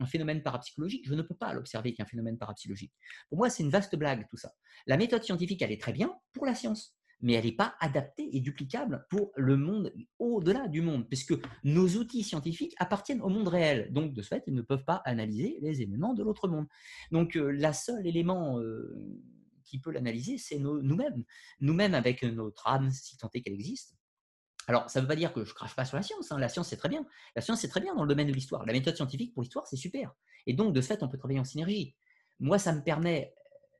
un 0.00 0.06
phénomène 0.06 0.42
parapsychologique, 0.42 1.06
je 1.08 1.14
ne 1.14 1.22
peux 1.22 1.36
pas 1.36 1.54
l'observer 1.54 1.90
avec 1.90 2.00
un 2.00 2.04
phénomène 2.04 2.36
parapsychologique. 2.36 2.92
Pour 3.30 3.38
moi, 3.38 3.48
c'est 3.48 3.62
une 3.62 3.70
vaste 3.70 3.96
blague 3.96 4.26
tout 4.28 4.36
ça. 4.36 4.52
La 4.86 4.98
méthode 4.98 5.22
scientifique, 5.22 5.62
elle 5.62 5.72
est 5.72 5.80
très 5.80 5.92
bien 5.92 6.14
pour 6.34 6.44
la 6.44 6.54
science 6.54 6.94
mais 7.24 7.32
elle 7.32 7.46
n'est 7.46 7.52
pas 7.52 7.74
adaptée 7.80 8.36
et 8.36 8.40
duplicable 8.40 9.06
pour 9.08 9.32
le 9.34 9.56
monde 9.56 9.94
au-delà 10.18 10.68
du 10.68 10.82
monde, 10.82 11.08
puisque 11.08 11.34
nos 11.64 11.88
outils 11.88 12.22
scientifiques 12.22 12.74
appartiennent 12.78 13.22
au 13.22 13.30
monde 13.30 13.48
réel. 13.48 13.90
Donc, 13.92 14.12
de 14.12 14.20
ce 14.20 14.28
fait, 14.28 14.44
ils 14.46 14.54
ne 14.54 14.60
peuvent 14.60 14.84
pas 14.84 15.00
analyser 15.06 15.56
les 15.62 15.80
éléments 15.80 16.12
de 16.12 16.22
l'autre 16.22 16.48
monde. 16.48 16.66
Donc, 17.12 17.36
euh, 17.36 17.50
la 17.50 17.72
seul 17.72 18.06
élément 18.06 18.60
euh, 18.60 18.94
qui 19.64 19.80
peut 19.80 19.90
l'analyser, 19.90 20.36
c'est 20.36 20.58
nous-mêmes. 20.58 21.24
Nous-mêmes 21.60 21.94
avec 21.94 22.22
notre 22.24 22.68
âme, 22.68 22.90
si 22.90 23.16
tant 23.16 23.30
est 23.32 23.40
qu'elle 23.40 23.54
existe. 23.54 23.96
Alors, 24.66 24.90
ça 24.90 25.00
ne 25.00 25.04
veut 25.04 25.08
pas 25.08 25.16
dire 25.16 25.32
que 25.32 25.46
je 25.46 25.54
crache 25.54 25.74
pas 25.74 25.86
sur 25.86 25.96
la 25.96 26.02
science. 26.02 26.30
Hein. 26.30 26.38
La 26.38 26.50
science, 26.50 26.68
c'est 26.68 26.76
très 26.76 26.90
bien. 26.90 27.06
La 27.36 27.40
science, 27.40 27.62
c'est 27.62 27.68
très 27.68 27.80
bien 27.80 27.94
dans 27.94 28.02
le 28.02 28.08
domaine 28.08 28.28
de 28.28 28.34
l'histoire. 28.34 28.66
La 28.66 28.74
méthode 28.74 28.96
scientifique 28.96 29.32
pour 29.32 29.42
l'histoire, 29.42 29.66
c'est 29.66 29.76
super. 29.76 30.12
Et 30.46 30.52
donc, 30.52 30.74
de 30.74 30.80
ce 30.82 30.88
fait, 30.88 31.02
on 31.02 31.08
peut 31.08 31.16
travailler 31.16 31.40
en 31.40 31.44
synergie. 31.44 31.96
Moi, 32.38 32.58
ça 32.58 32.74
me 32.74 32.82
permet, 32.82 33.34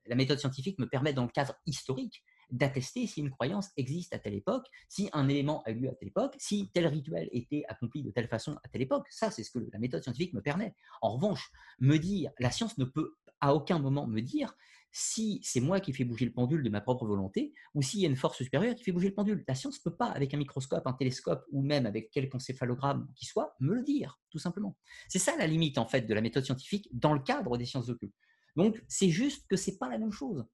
la 0.07 0.15
méthode 0.15 0.39
scientifique 0.39 0.79
me 0.79 0.89
permet, 0.89 1.13
dans 1.13 1.23
le 1.23 1.29
cadre 1.29 1.53
historique, 1.67 2.23
d'attester 2.51 3.07
si 3.07 3.21
une 3.21 3.29
croyance 3.29 3.69
existe 3.77 4.13
à 4.13 4.19
telle 4.19 4.33
époque, 4.33 4.67
si 4.89 5.09
un 5.13 5.27
élément 5.27 5.63
a 5.63 5.71
eu 5.71 5.79
lieu 5.81 5.89
à 5.89 5.95
telle 5.95 6.09
époque, 6.09 6.35
si 6.37 6.69
tel 6.73 6.87
rituel 6.87 7.29
était 7.31 7.63
accompli 7.67 8.03
de 8.03 8.11
telle 8.11 8.27
façon 8.27 8.57
à 8.63 8.69
telle 8.69 8.81
époque. 8.81 9.07
Ça, 9.09 9.31
c'est 9.31 9.43
ce 9.43 9.51
que 9.51 9.59
la 9.71 9.79
méthode 9.79 10.03
scientifique 10.03 10.33
me 10.33 10.41
permet. 10.41 10.75
En 11.01 11.15
revanche, 11.15 11.51
me 11.79 11.97
dire, 11.97 12.31
la 12.39 12.51
science 12.51 12.77
ne 12.77 12.85
peut 12.85 13.15
à 13.41 13.53
aucun 13.53 13.79
moment 13.79 14.07
me 14.07 14.21
dire 14.21 14.55
si 14.97 15.41
c'est 15.43 15.59
moi 15.59 15.81
qui 15.81 15.91
fais 15.91 16.05
bouger 16.05 16.23
le 16.23 16.31
pendule 16.31 16.63
de 16.63 16.69
ma 16.69 16.79
propre 16.79 17.05
volonté 17.05 17.53
ou 17.73 17.81
s'il 17.81 17.99
y 17.99 18.05
a 18.05 18.07
une 18.07 18.15
force 18.15 18.41
supérieure 18.41 18.75
qui 18.75 18.83
fait 18.85 18.93
bouger 18.93 19.09
le 19.09 19.13
pendule. 19.13 19.43
La 19.45 19.53
science 19.53 19.77
ne 19.79 19.89
peut 19.91 19.97
pas, 19.97 20.07
avec 20.07 20.33
un 20.33 20.37
microscope, 20.37 20.87
un 20.87 20.93
télescope 20.93 21.43
ou 21.51 21.61
même 21.61 21.85
avec 21.85 22.11
quelque 22.11 22.33
encéphalogramme 22.33 23.05
qui 23.13 23.25
soit, 23.25 23.57
me 23.59 23.73
le 23.73 23.83
dire, 23.83 24.21
tout 24.29 24.39
simplement. 24.39 24.77
C'est 25.09 25.19
ça 25.19 25.35
la 25.35 25.47
limite, 25.47 25.77
en 25.77 25.85
fait, 25.85 26.03
de 26.03 26.13
la 26.13 26.21
méthode 26.21 26.45
scientifique 26.45 26.87
dans 26.93 27.13
le 27.13 27.19
cadre 27.19 27.57
des 27.57 27.65
sciences 27.65 27.89
occultes. 27.89 28.15
Donc, 28.55 28.81
c'est 28.87 29.09
juste 29.09 29.45
que 29.49 29.57
ce 29.57 29.69
n'est 29.69 29.77
pas 29.77 29.89
la 29.89 29.97
même 29.97 30.13
chose. 30.13 30.45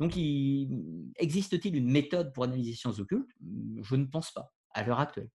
Donc, 0.00 0.16
existe-t-il 0.16 1.76
une 1.76 1.90
méthode 1.90 2.32
pour 2.32 2.44
analyser 2.44 2.70
les 2.70 2.76
sciences 2.76 2.98
occultes? 2.98 3.30
Je 3.82 3.96
ne 3.96 4.06
pense 4.06 4.30
pas, 4.30 4.52
à 4.70 4.82
l'heure 4.82 5.00
actuelle. 5.00 5.30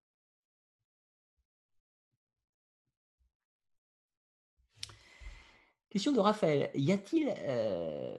Question 5.89 6.11
de 6.11 6.19
Raphaël. 6.19 6.69
Y 6.76 6.91
a-t-il, 6.91 7.34
euh, 7.39 8.18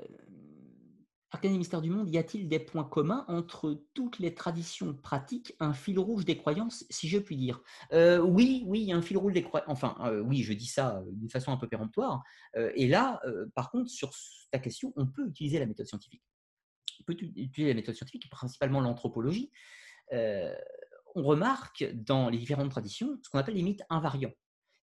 Arcane 1.31 1.55
et 1.55 1.59
Mystère 1.59 1.83
du 1.83 1.91
Monde, 1.91 2.09
y 2.09 2.17
a-t-il 2.17 2.49
des 2.49 2.59
points 2.59 2.85
communs 2.85 3.27
entre 3.29 3.85
toutes 3.93 4.19
les 4.19 4.35
traditions 4.35 4.95
pratiques, 4.95 5.55
un 5.61 5.75
fil 5.75 5.99
rouge 5.99 6.25
des 6.25 6.39
croyances, 6.39 6.87
si 6.89 7.07
je 7.07 7.19
puis 7.19 7.37
dire? 7.37 7.61
Euh, 7.93 8.19
Oui, 8.21 8.65
oui, 8.67 8.91
un 8.93 9.03
fil 9.03 9.19
rouge 9.19 9.35
des 9.35 9.43
croyances. 9.43 9.69
Enfin, 9.71 9.97
euh, 10.07 10.21
oui, 10.21 10.43
je 10.43 10.55
dis 10.55 10.67
ça 10.67 11.03
d'une 11.13 11.29
façon 11.29 11.53
un 11.53 11.59
peu 11.59 11.69
péremptoire. 11.69 12.23
et 12.55 12.89
là, 12.89 13.21
par 13.55 13.71
contre, 13.71 13.91
sur 13.91 14.11
ta 14.51 14.59
question, 14.59 14.93
on 14.97 15.07
peut 15.07 15.29
utiliser 15.29 15.59
la 15.59 15.67
méthode 15.67 15.87
scientifique. 15.87 16.23
On 17.01 17.05
peut 17.05 17.13
utiliser 17.13 17.69
la 17.69 17.75
méthode 17.75 17.95
scientifique, 17.95 18.31
principalement 18.31 18.81
l'anthropologie. 18.81 19.51
on 20.11 21.23
remarque 21.23 21.85
dans 21.95 22.31
les 22.31 22.39
différentes 22.39 22.71
traditions 22.71 23.19
ce 23.23 23.29
qu'on 23.29 23.39
appelle 23.39 23.55
les 23.55 23.63
mythes 23.63 23.83
invariants. 23.91 24.33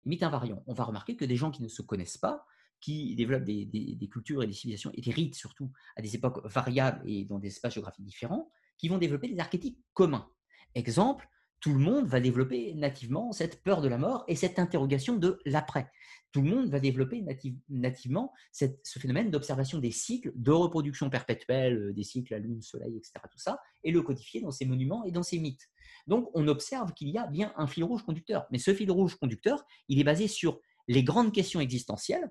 Les 0.04 0.10
mythes 0.10 0.22
invariants, 0.22 0.62
on 0.68 0.74
va 0.74 0.84
remarquer 0.84 1.16
que 1.16 1.24
des 1.24 1.36
gens 1.36 1.50
qui 1.50 1.62
ne 1.62 1.68
se 1.68 1.82
connaissent 1.82 2.18
pas 2.18 2.46
qui 2.80 3.14
développent 3.16 3.44
des, 3.44 4.08
cultures 4.10 4.42
et 4.42 4.46
des 4.46 4.52
civilisations 4.52 4.90
et 4.94 5.00
des 5.00 5.10
rites 5.10 5.34
surtout 5.34 5.70
à 5.96 6.02
des 6.02 6.14
époques 6.14 6.44
variables 6.46 7.02
et 7.08 7.24
dans 7.24 7.38
des 7.38 7.48
espaces 7.48 7.74
géographiques 7.74 8.04
différents, 8.04 8.50
qui 8.78 8.88
vont 8.88 8.98
développer 8.98 9.28
des 9.28 9.38
archétypes 9.38 9.78
communs. 9.94 10.28
Exemple, 10.74 11.28
tout 11.60 11.72
le 11.72 11.78
monde 11.78 12.06
va 12.06 12.20
développer 12.20 12.74
nativement 12.74 13.32
cette 13.32 13.62
peur 13.62 13.80
de 13.80 13.88
la 13.88 13.98
mort 13.98 14.24
et 14.28 14.36
cette 14.36 14.58
interrogation 14.58 15.16
de 15.16 15.40
l'après. 15.46 15.90
Tout 16.32 16.42
le 16.42 16.50
monde 16.50 16.68
va 16.68 16.80
développer 16.80 17.24
nativement 17.70 18.32
ce 18.52 18.98
phénomène 18.98 19.30
d'observation 19.30 19.78
des 19.78 19.90
cycles, 19.90 20.32
de 20.34 20.50
reproduction 20.50 21.08
perpétuelle, 21.08 21.78
euh, 21.78 21.92
des 21.94 22.02
cycles 22.02 22.34
à 22.34 22.38
lune, 22.38 22.60
soleil, 22.60 22.96
etc. 22.98 23.12
Tout 23.30 23.52
et 23.84 23.90
le 23.90 24.02
codifier 24.02 24.42
dans 24.42 24.50
ses 24.50 24.66
monuments 24.66 25.04
et 25.04 25.12
dans 25.12 25.22
ses 25.22 25.38
mythes. 25.38 25.70
Donc, 26.06 26.28
on 26.34 26.46
observe 26.46 26.92
qu'il 26.92 27.08
y 27.08 27.18
a 27.18 27.26
bien 27.26 27.54
un 27.56 27.66
fil 27.66 27.84
rouge 27.84 28.02
conducteur. 28.02 28.46
Mais 28.50 28.58
ce 28.58 28.74
fil 28.74 28.90
rouge 28.90 29.14
conducteur, 29.14 29.64
il 29.88 29.98
est 29.98 30.04
basé 30.04 30.28
sur 30.28 30.60
les 30.88 31.02
grandes 31.02 31.32
questions 31.32 31.60
existentielles, 31.60 32.30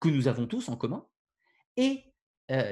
que 0.00 0.08
nous 0.08 0.28
avons 0.28 0.46
tous 0.46 0.68
en 0.68 0.76
commun, 0.76 1.06
et 1.76 2.12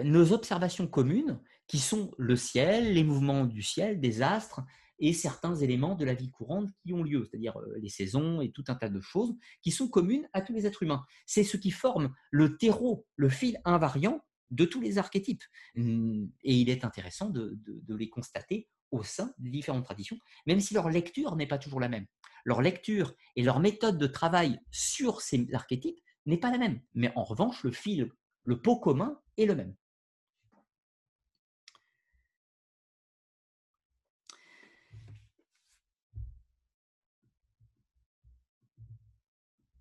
nos 0.05 0.33
observations 0.33 0.87
communes, 0.87 1.41
qui 1.67 1.79
sont 1.79 2.13
le 2.19 2.37
ciel, 2.37 2.93
les 2.93 3.05
mouvements 3.05 3.47
du 3.47 3.63
ciel, 3.63 4.01
des 4.01 4.23
astres, 4.23 4.61
et 5.01 5.13
certains 5.13 5.57
éléments 5.57 5.97
de 5.97 6.05
la 6.05 6.15
vie 6.15 6.31
courante 6.31 6.71
qui 6.83 6.93
ont 6.93 7.03
lieu, 7.03 7.27
c'est-à-dire 7.29 7.59
les 7.81 7.89
saisons 7.89 8.41
et 8.41 8.53
tout 8.53 8.63
un 8.69 8.77
tas 8.77 8.89
de 8.89 9.01
choses 9.01 9.35
qui 9.61 9.73
sont 9.73 9.89
communes 9.89 10.29
à 10.33 10.41
tous 10.41 10.53
les 10.53 10.67
êtres 10.67 10.85
humains. 10.85 11.05
C'est 11.27 11.43
ce 11.43 11.57
qui 11.57 11.73
forme 11.73 12.15
le 12.31 12.57
terreau, 12.57 13.05
le 13.17 13.29
fil 13.29 13.61
invariant 13.65 14.25
de 14.53 14.65
tous 14.65 14.81
les 14.81 14.99
archétypes. 14.99 15.43
Et 15.75 16.31
il 16.45 16.71
est 16.71 16.85
intéressant 16.85 17.29
de 17.29 17.59
les 17.89 18.09
constater 18.09 18.69
au 18.93 19.03
sein 19.03 19.35
des 19.39 19.51
différentes 19.51 19.85
traditions, 19.85 20.19
même 20.47 20.61
si 20.61 20.75
leur 20.75 20.89
lecture 20.89 21.35
n'est 21.35 21.49
pas 21.49 21.59
toujours 21.59 21.81
la 21.81 21.89
même. 21.89 22.07
Leur 22.45 22.63
lecture 22.63 23.15
et 23.35 23.43
leur 23.43 23.59
méthode 23.59 23.99
de 23.99 24.07
travail 24.07 24.61
sur 24.71 25.23
ces 25.23 25.45
archétypes 25.53 25.99
n'est 26.27 26.39
pas 26.39 26.51
la 26.51 26.59
même. 26.59 26.81
Mais 26.95 27.13
en 27.17 27.25
revanche, 27.25 27.63
le 27.65 27.73
fil, 27.73 28.11
le 28.45 28.61
pot 28.61 28.79
commun 28.79 29.21
est 29.37 29.47
le 29.47 29.55
même. 29.55 29.75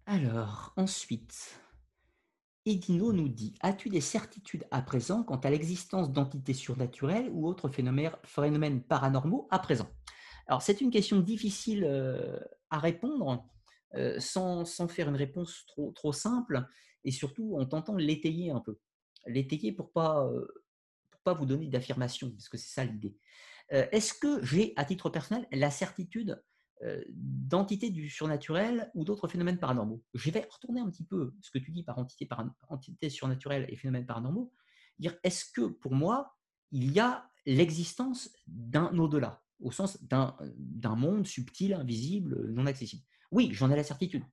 Alors, 0.06 0.74
ensuite, 0.76 1.60
Edino 2.66 3.14
nous 3.14 3.30
dit 3.30 3.56
As-tu 3.62 3.90
des 3.90 4.02
certitudes 4.02 4.66
à 4.72 4.82
présent 4.82 5.24
quant 5.24 5.38
à 5.38 5.50
l'existence 5.50 6.12
d'entités 6.12 6.54
surnaturelles 6.54 7.30
ou 7.32 7.48
autres 7.48 7.70
phénomènes, 7.70 8.84
paranormaux 8.84 9.48
à 9.50 9.60
présent? 9.60 9.90
Alors, 10.48 10.62
c'est 10.62 10.82
une 10.82 10.92
question 10.92 11.20
difficile 11.20 11.86
euh, 11.86 12.38
à 12.70 12.80
répondre 12.80 13.46
euh, 13.96 14.20
sans, 14.20 14.66
faire 14.88 15.08
une 15.10 15.16
réponse 15.16 15.66
trop, 15.68 16.14
simple 16.14 16.66
et 17.04 17.12
surtout 17.12 17.58
en 17.58 17.66
tentant 17.66 17.96
l'étayer 17.96 18.52
un 18.52 18.60
peu. 18.60 18.80
L'étayer 19.28 19.72
pour 19.72 19.92
pas, 19.92 20.26
euh, 20.26 20.48
pour 21.12 21.22
pas 21.22 21.34
vous 21.34 21.46
donner 21.46 21.68
d'affirmation, 21.68 22.32
parce 22.32 22.50
que 22.50 22.58
c'est 22.58 22.74
ça 22.74 22.86
l'idée. 22.86 23.16
Euh, 23.72 23.86
est-ce 23.92 24.14
que 24.14 24.44
j'ai, 24.44 24.74
à 24.78 24.86
titre 24.86 25.10
personnel, 25.10 25.48
la 25.52 25.72
certitude 25.72 26.42
d'entités 27.08 27.92
du 27.92 28.10
surnaturel 28.10 28.92
ou 28.94 29.06
d'autres 29.06 29.30
phénomènes 29.30 29.58
paranormaux? 29.58 30.04
Je 30.14 30.32
vais 30.32 30.46
retourner 30.52 30.82
un 30.82 30.90
petit 30.90 31.06
peu 31.06 31.34
ce 31.40 31.50
que 31.50 31.58
tu 31.58 31.72
dis 31.72 31.84
par 31.84 31.98
entité, 31.98 32.26
par 32.26 32.46
entité 32.68 33.10
surnaturelle 33.10 33.66
et 33.70 33.78
phénomènes 33.78 34.06
paranormaux. 34.06 34.52
Dire, 35.00 35.16
est-ce 35.24 35.46
que 35.46 35.62
pour 35.62 35.94
moi, 35.94 36.36
il 36.72 36.92
y 36.92 37.00
a 37.00 37.30
l'existence 37.46 38.32
d'un 38.48 38.98
au-delà, 38.98 39.42
au 39.62 39.72
sens 39.72 40.04
d'un 40.04 40.36
monde 40.98 41.26
subtil, 41.26 41.74
invisible, 41.74 42.52
non 42.52 42.66
accessible? 42.66 43.04
Oui, 43.34 43.50
j'en 43.54 43.72
ai 43.72 43.76
la 43.76 43.84
certitude. 43.84 44.24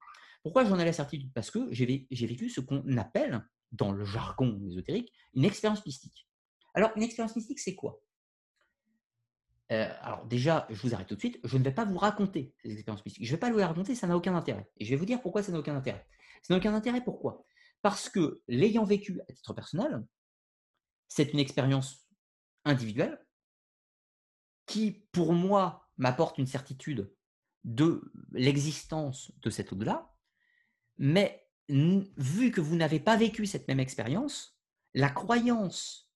Pourquoi 0.43 0.65
j'en 0.65 0.79
ai 0.79 0.85
la 0.85 0.93
certitude? 0.93 1.33
Parce 1.33 1.51
que 1.51 1.69
j'ai 1.73 2.27
vécu 2.27 2.49
ce 2.49 2.61
qu'on 2.61 2.97
appelle, 2.97 3.45
dans 3.73 3.93
le 3.93 4.05
jargon 4.05 4.61
ésotérique, 4.67 5.13
une 5.35 5.45
expérience 5.45 5.85
mystique. 5.87 6.29
Alors, 6.75 6.91
une 6.97 7.03
expérience 7.03 7.37
mystique, 7.37 7.61
c'est 7.61 7.75
quoi? 7.75 8.01
Euh, 9.73 9.93
alors 10.01 10.27
déjà, 10.27 10.67
je 10.71 10.83
vous 10.83 10.95
arrête 10.95 11.07
tout 11.07 11.15
de 11.15 11.21
suite, 11.21 11.39
je 11.45 11.57
ne 11.57 11.63
vais 11.63 11.73
pas 11.73 11.85
vous 11.85 11.99
raconter 11.99 12.55
ces 12.63 12.73
expériences 12.73 13.05
mystiques. 13.05 13.25
Je 13.25 13.31
ne 13.31 13.37
vais 13.37 13.41
pas 13.41 13.51
vous 13.51 13.59
les 13.59 13.65
raconter, 13.65 13.95
ça 13.95 14.07
n'a 14.07 14.17
aucun 14.17 14.35
intérêt. 14.35 14.69
Et 14.79 14.85
je 14.85 14.91
vais 14.91 14.97
vous 14.97 15.05
dire 15.05 15.21
pourquoi 15.21 15.43
ça 15.43 15.53
n'a 15.53 15.59
aucun 15.59 15.77
intérêt. 15.77 16.05
Ça 16.43 16.53
n'a 16.53 16.59
aucun 16.59 16.75
intérêt, 16.75 17.03
pourquoi? 17.05 17.45
Parce 17.83 18.09
que 18.09 18.43
l'ayant 18.49 18.85
vécu 18.85 19.21
à 19.29 19.33
titre 19.33 19.55
personnel, 19.55 20.05
c'est 21.09 21.33
une 21.33 21.39
expérience 21.39 22.09
individuelle 22.65 23.25
qui, 24.67 25.07
pour 25.13 25.33
moi, 25.33 25.89
m'apporte 25.99 26.39
une 26.39 26.47
certitude 26.47 27.13
de 27.65 28.13
l'existence 28.33 29.33
de 29.43 29.51
cet 29.51 29.73
au-delà, 29.73 30.15
mais 30.99 31.47
vu 31.69 32.51
que 32.51 32.61
vous 32.61 32.77
n'avez 32.77 33.01
pas 33.01 33.17
vécu 33.17 33.47
cette 33.47 33.69
même 33.69 33.81
expérience, 33.81 34.59
la 34.95 35.09
croyance, 35.09 36.11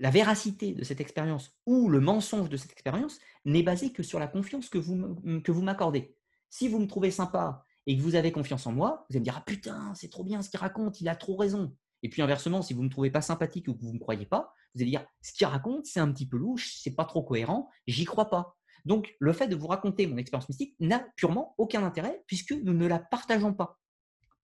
la 0.00 0.10
véracité 0.10 0.72
de 0.72 0.84
cette 0.84 1.00
expérience 1.00 1.52
ou 1.66 1.88
le 1.88 2.00
mensonge 2.00 2.48
de 2.48 2.56
cette 2.56 2.72
expérience 2.72 3.18
n'est 3.44 3.62
basé 3.62 3.92
que 3.92 4.02
sur 4.02 4.18
la 4.18 4.28
confiance 4.28 4.68
que 4.68 4.78
vous, 4.78 5.16
que 5.42 5.52
vous 5.52 5.62
m'accordez. 5.62 6.16
Si 6.50 6.68
vous 6.68 6.78
me 6.78 6.86
trouvez 6.86 7.10
sympa 7.10 7.64
et 7.86 7.96
que 7.96 8.02
vous 8.02 8.14
avez 8.14 8.32
confiance 8.32 8.66
en 8.66 8.72
moi, 8.72 9.06
vous 9.08 9.14
allez 9.14 9.20
me 9.20 9.24
dire 9.24 9.36
Ah 9.36 9.44
putain, 9.44 9.94
c'est 9.94 10.10
trop 10.10 10.24
bien 10.24 10.42
ce 10.42 10.50
qu'il 10.50 10.60
raconte, 10.60 11.00
il 11.00 11.08
a 11.08 11.16
trop 11.16 11.36
raison. 11.36 11.74
Et 12.02 12.08
puis 12.08 12.22
inversement, 12.22 12.62
si 12.62 12.74
vous 12.74 12.80
ne 12.80 12.86
me 12.86 12.90
trouvez 12.90 13.10
pas 13.10 13.22
sympathique 13.22 13.68
ou 13.68 13.74
que 13.74 13.82
vous 13.82 13.88
ne 13.88 13.94
me 13.94 13.98
croyez 13.98 14.26
pas, 14.26 14.52
vous 14.74 14.82
allez 14.82 14.90
dire 14.90 15.06
Ce 15.22 15.32
qu'il 15.32 15.46
raconte, 15.46 15.86
c'est 15.86 16.00
un 16.00 16.10
petit 16.12 16.26
peu 16.26 16.36
louche, 16.36 16.76
c'est 16.78 16.94
pas 16.94 17.04
trop 17.04 17.22
cohérent, 17.22 17.70
j'y 17.86 18.04
crois 18.04 18.28
pas. 18.28 18.56
Donc, 18.86 19.16
le 19.18 19.32
fait 19.32 19.48
de 19.48 19.56
vous 19.56 19.66
raconter 19.66 20.06
mon 20.06 20.16
expérience 20.16 20.48
mystique 20.48 20.76
n'a 20.78 21.00
purement 21.16 21.54
aucun 21.58 21.84
intérêt 21.84 22.22
puisque 22.28 22.52
nous 22.52 22.72
ne 22.72 22.86
la 22.86 23.00
partageons 23.00 23.52
pas. 23.52 23.80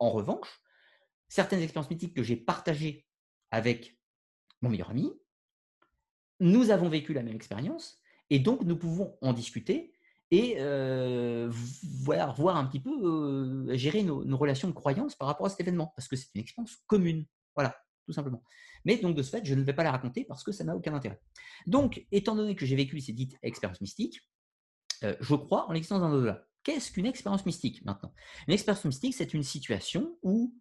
En 0.01 0.11
revanche, 0.11 0.61
certaines 1.29 1.61
expériences 1.61 1.89
mystiques 1.89 2.15
que 2.15 2.25
j'ai 2.25 2.35
partagées 2.35 3.07
avec 3.53 3.97
mon 4.61 4.69
meilleur 4.69 4.91
ami, 4.91 5.13
nous 6.41 6.71
avons 6.71 6.89
vécu 6.89 7.13
la 7.13 7.23
même 7.23 7.37
expérience 7.37 8.01
et 8.31 8.41
donc 8.41 8.63
nous 8.63 8.77
pouvons 8.77 9.17
en 9.23 9.33
discuter 9.33 9.93
et 10.33 10.57
euh, 10.59 11.49
voir, 12.01 12.57
un 12.57 12.67
petit 12.67 12.81
peu 12.81 12.91
euh, 12.91 13.77
gérer 13.77 14.03
nos, 14.03 14.25
nos, 14.25 14.37
relations 14.37 14.67
de 14.67 14.73
croyance 14.73 15.15
par 15.15 15.29
rapport 15.29 15.47
à 15.47 15.51
cet 15.51 15.61
événement 15.61 15.93
parce 15.95 16.09
que 16.09 16.17
c'est 16.17 16.35
une 16.35 16.41
expérience 16.41 16.79
commune. 16.89 17.27
Voilà, 17.55 17.77
tout 18.07 18.13
simplement. 18.13 18.43
Mais 18.85 18.97
donc 18.97 19.15
de 19.15 19.23
ce 19.23 19.31
fait, 19.31 19.45
je 19.45 19.55
ne 19.55 19.63
vais 19.63 19.75
pas 19.75 19.85
la 19.85 19.93
raconter 19.93 20.25
parce 20.25 20.43
que 20.43 20.51
ça 20.51 20.65
n'a 20.65 20.75
aucun 20.75 20.95
intérêt. 20.95 21.21
Donc, 21.67 22.05
étant 22.11 22.35
donné 22.35 22.57
que 22.57 22.67
j'ai 22.67 22.75
vécu 22.75 23.01
ces 23.01 23.13
dites 23.13 23.39
expériences 23.43 23.81
mystiques, 23.81 24.21
euh, 25.05 25.17
je 25.21 25.35
crois 25.35 25.69
en 25.69 25.73
l'existence 25.73 26.01
d'un 26.01 26.13
au-delà. 26.13 26.47
Qu'est-ce 26.63 26.93
qu'une 26.93 27.07
expérience 27.07 27.45
mystique 27.47 27.85
maintenant? 27.85 28.13
Une 28.47 28.55
expérience 28.55 28.85
mystique, 28.85 29.15
c'est 29.15 29.35
une 29.35 29.43
situation 29.43 30.17
où 30.23 30.55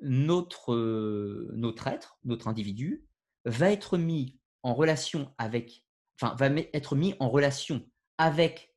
notre, 0.00 0.72
euh, 0.74 1.50
notre 1.54 1.86
être, 1.86 2.18
notre 2.24 2.48
individu, 2.48 3.06
va 3.44 3.70
être 3.70 3.96
mis 3.96 4.38
en 4.62 4.74
relation 4.74 5.34
avec, 5.38 5.84
va 6.20 6.48
être 6.74 6.94
mis 6.94 7.14
en 7.20 7.30
relation 7.30 7.86
avec 8.18 8.74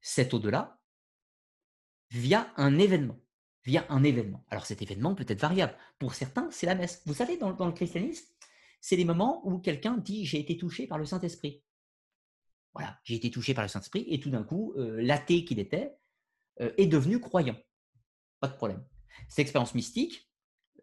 cet 0.00 0.32
au-delà 0.32 0.80
via 2.10 2.52
un 2.56 2.78
événement. 2.78 3.20
Via 3.64 3.84
un 3.90 4.04
événement. 4.04 4.44
Alors 4.48 4.64
cet 4.64 4.80
événement 4.80 5.14
peut 5.14 5.26
être 5.28 5.40
variable. 5.40 5.76
Pour 5.98 6.14
certains, 6.14 6.48
c'est 6.50 6.66
la 6.66 6.74
messe. 6.74 7.02
Vous 7.04 7.14
savez, 7.14 7.36
dans, 7.36 7.52
dans 7.52 7.66
le 7.66 7.72
christianisme, 7.72 8.26
c'est 8.80 8.96
les 8.96 9.04
moments 9.04 9.46
où 9.46 9.58
quelqu'un 9.58 9.96
dit 9.96 10.24
j'ai 10.24 10.40
été 10.40 10.56
touché 10.56 10.86
par 10.86 10.98
le 10.98 11.04
Saint-Esprit. 11.04 11.62
Voilà, 12.74 12.98
j'ai 13.04 13.16
été 13.16 13.30
touché 13.30 13.54
par 13.54 13.64
le 13.64 13.68
Saint-Esprit 13.68 14.04
et 14.08 14.20
tout 14.20 14.30
d'un 14.30 14.44
coup, 14.44 14.74
euh, 14.76 15.00
l'athée 15.02 15.44
qu'il 15.44 15.58
était 15.58 15.96
euh, 16.60 16.72
est 16.78 16.86
devenu 16.86 17.20
croyant. 17.20 17.56
Pas 18.40 18.48
de 18.48 18.54
problème. 18.54 18.84
Cette 19.28 19.40
expérience 19.40 19.74
mystique, 19.74 20.30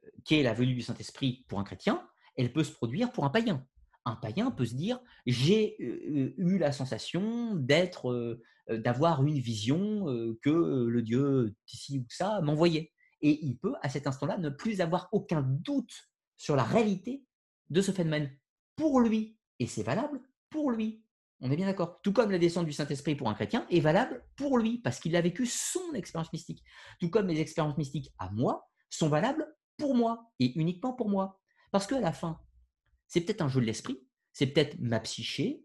euh, 0.03 0.09
qui 0.25 0.35
est 0.35 0.43
la 0.43 0.53
venue 0.53 0.75
du 0.75 0.81
Saint-Esprit 0.81 1.45
pour 1.47 1.59
un 1.59 1.63
chrétien, 1.63 2.05
elle 2.35 2.51
peut 2.51 2.63
se 2.63 2.71
produire 2.71 3.11
pour 3.11 3.25
un 3.25 3.29
païen. 3.29 3.65
Un 4.05 4.15
païen 4.15 4.51
peut 4.51 4.65
se 4.65 4.75
dire 4.75 4.99
j'ai 5.25 5.75
eu 5.81 6.57
la 6.57 6.71
sensation 6.71 7.55
d'être, 7.55 8.39
d'avoir 8.69 9.25
une 9.25 9.39
vision 9.39 10.05
que 10.41 10.85
le 10.87 11.01
Dieu 11.01 11.53
ici 11.67 11.99
ou 11.99 12.05
ça 12.07 12.39
m'envoyait. 12.39 12.93
Et 13.21 13.43
il 13.43 13.57
peut, 13.57 13.73
à 13.81 13.89
cet 13.89 14.07
instant-là, 14.07 14.37
ne 14.37 14.49
plus 14.49 14.79
avoir 14.79 15.09
aucun 15.11 15.41
doute 15.41 16.09
sur 16.37 16.55
la 16.55 16.63
réalité 16.63 17.25
de 17.69 17.81
ce 17.81 17.91
phénomène 17.91 18.31
pour 18.77 19.01
lui. 19.01 19.37
Et 19.59 19.67
c'est 19.67 19.83
valable 19.83 20.21
pour 20.49 20.71
lui. 20.71 21.03
On 21.39 21.51
est 21.51 21.55
bien 21.55 21.67
d'accord. 21.67 22.01
Tout 22.01 22.13
comme 22.13 22.31
la 22.31 22.39
descente 22.39 22.65
du 22.65 22.73
Saint-Esprit 22.73 23.15
pour 23.15 23.29
un 23.29 23.33
chrétien 23.33 23.67
est 23.69 23.79
valable 23.79 24.23
pour 24.35 24.57
lui, 24.57 24.79
parce 24.79 24.99
qu'il 24.99 25.15
a 25.15 25.21
vécu 25.21 25.45
son 25.45 25.93
expérience 25.93 26.33
mystique. 26.33 26.63
Tout 26.99 27.09
comme 27.09 27.27
les 27.27 27.39
expériences 27.39 27.77
mystiques 27.77 28.11
à 28.17 28.31
moi 28.31 28.67
sont 28.89 29.09
valables 29.09 29.47
pour 29.77 29.95
moi, 29.95 30.31
et 30.39 30.57
uniquement 30.59 30.93
pour 30.93 31.09
moi. 31.09 31.39
Parce 31.71 31.85
qu'à 31.85 31.99
la 31.99 32.11
fin, 32.11 32.39
c'est 33.07 33.21
peut-être 33.21 33.41
un 33.41 33.49
jeu 33.49 33.61
de 33.61 33.65
l'esprit, 33.65 34.01
c'est 34.33 34.47
peut-être 34.47 34.79
ma 34.79 34.99
psyché, 34.99 35.63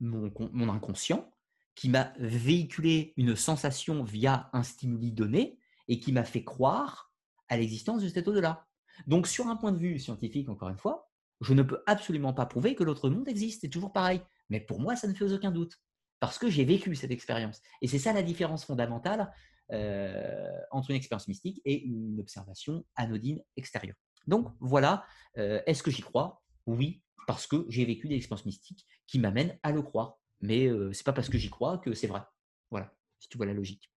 mon, 0.00 0.32
mon 0.52 0.68
inconscient, 0.68 1.32
qui 1.74 1.88
m'a 1.88 2.12
véhiculé 2.18 3.14
une 3.16 3.36
sensation 3.36 4.02
via 4.02 4.50
un 4.52 4.62
stimuli 4.62 5.12
donné 5.12 5.58
et 5.88 6.00
qui 6.00 6.12
m'a 6.12 6.24
fait 6.24 6.44
croire 6.44 7.12
à 7.48 7.56
l'existence 7.56 8.02
de 8.02 8.08
cet 8.08 8.28
au-delà. 8.28 8.66
Donc, 9.06 9.26
sur 9.26 9.46
un 9.46 9.56
point 9.56 9.72
de 9.72 9.78
vue 9.78 9.98
scientifique, 9.98 10.48
encore 10.48 10.68
une 10.68 10.78
fois, 10.78 11.10
je 11.40 11.54
ne 11.54 11.62
peux 11.62 11.82
absolument 11.86 12.32
pas 12.32 12.46
prouver 12.46 12.74
que 12.74 12.84
l'autre 12.84 13.08
monde 13.08 13.28
existe. 13.28 13.62
C'est 13.62 13.68
toujours 13.68 13.92
pareil. 13.92 14.20
Mais 14.48 14.60
pour 14.60 14.80
moi, 14.80 14.96
ça 14.96 15.08
ne 15.08 15.14
fait 15.14 15.30
aucun 15.32 15.50
doute. 15.50 15.78
Parce 16.20 16.38
que 16.38 16.48
j'ai 16.48 16.64
vécu 16.64 16.94
cette 16.94 17.10
expérience. 17.10 17.60
Et 17.80 17.88
c'est 17.88 17.98
ça 17.98 18.12
la 18.12 18.22
différence 18.22 18.64
fondamentale 18.64 19.32
euh, 19.72 20.50
entre 20.70 20.90
une 20.90 20.96
expérience 20.96 21.28
mystique 21.28 21.60
et 21.64 21.82
une 21.82 22.20
observation 22.20 22.84
anodine 22.94 23.42
extérieure. 23.56 23.96
Donc 24.26 24.48
voilà, 24.60 25.04
euh, 25.38 25.60
est-ce 25.66 25.82
que 25.82 25.90
j'y 25.90 26.02
crois? 26.02 26.42
Oui, 26.66 27.02
parce 27.26 27.46
que 27.46 27.64
j'ai 27.68 27.84
vécu 27.84 28.08
des 28.08 28.16
expériences 28.16 28.46
mystiques 28.46 28.86
qui 29.06 29.18
m'amènent 29.18 29.58
à 29.62 29.72
le 29.72 29.82
croire. 29.82 30.18
Mais 30.40 30.66
euh, 30.66 30.92
ce 30.92 31.00
n'est 31.00 31.04
pas 31.04 31.12
parce 31.12 31.28
que 31.28 31.38
j'y 31.38 31.50
crois 31.50 31.78
que 31.78 31.94
c'est 31.94 32.06
vrai. 32.06 32.22
Voilà, 32.70 32.92
si 33.18 33.28
tu 33.28 33.36
vois 33.36 33.46
la 33.46 33.54
logique. 33.54 33.90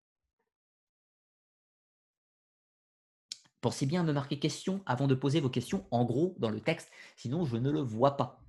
Pensez 3.61 3.87
bien 3.87 4.01
à 4.01 4.03
me 4.03 4.13
marquer 4.13 4.37
question 4.37 4.83
avant 4.85 5.07
de 5.07 5.15
poser 5.15 5.41
vos 5.41 5.49
questions 5.49 5.87
en 5.89 6.05
gros 6.05 6.35
dans 6.37 6.51
le 6.51 6.61
texte, 6.61 6.91
sinon 7.15 7.45
je 7.45 7.57
ne 7.57 7.71
le 7.71 7.81
vois 7.81 8.15
pas. 8.15 8.44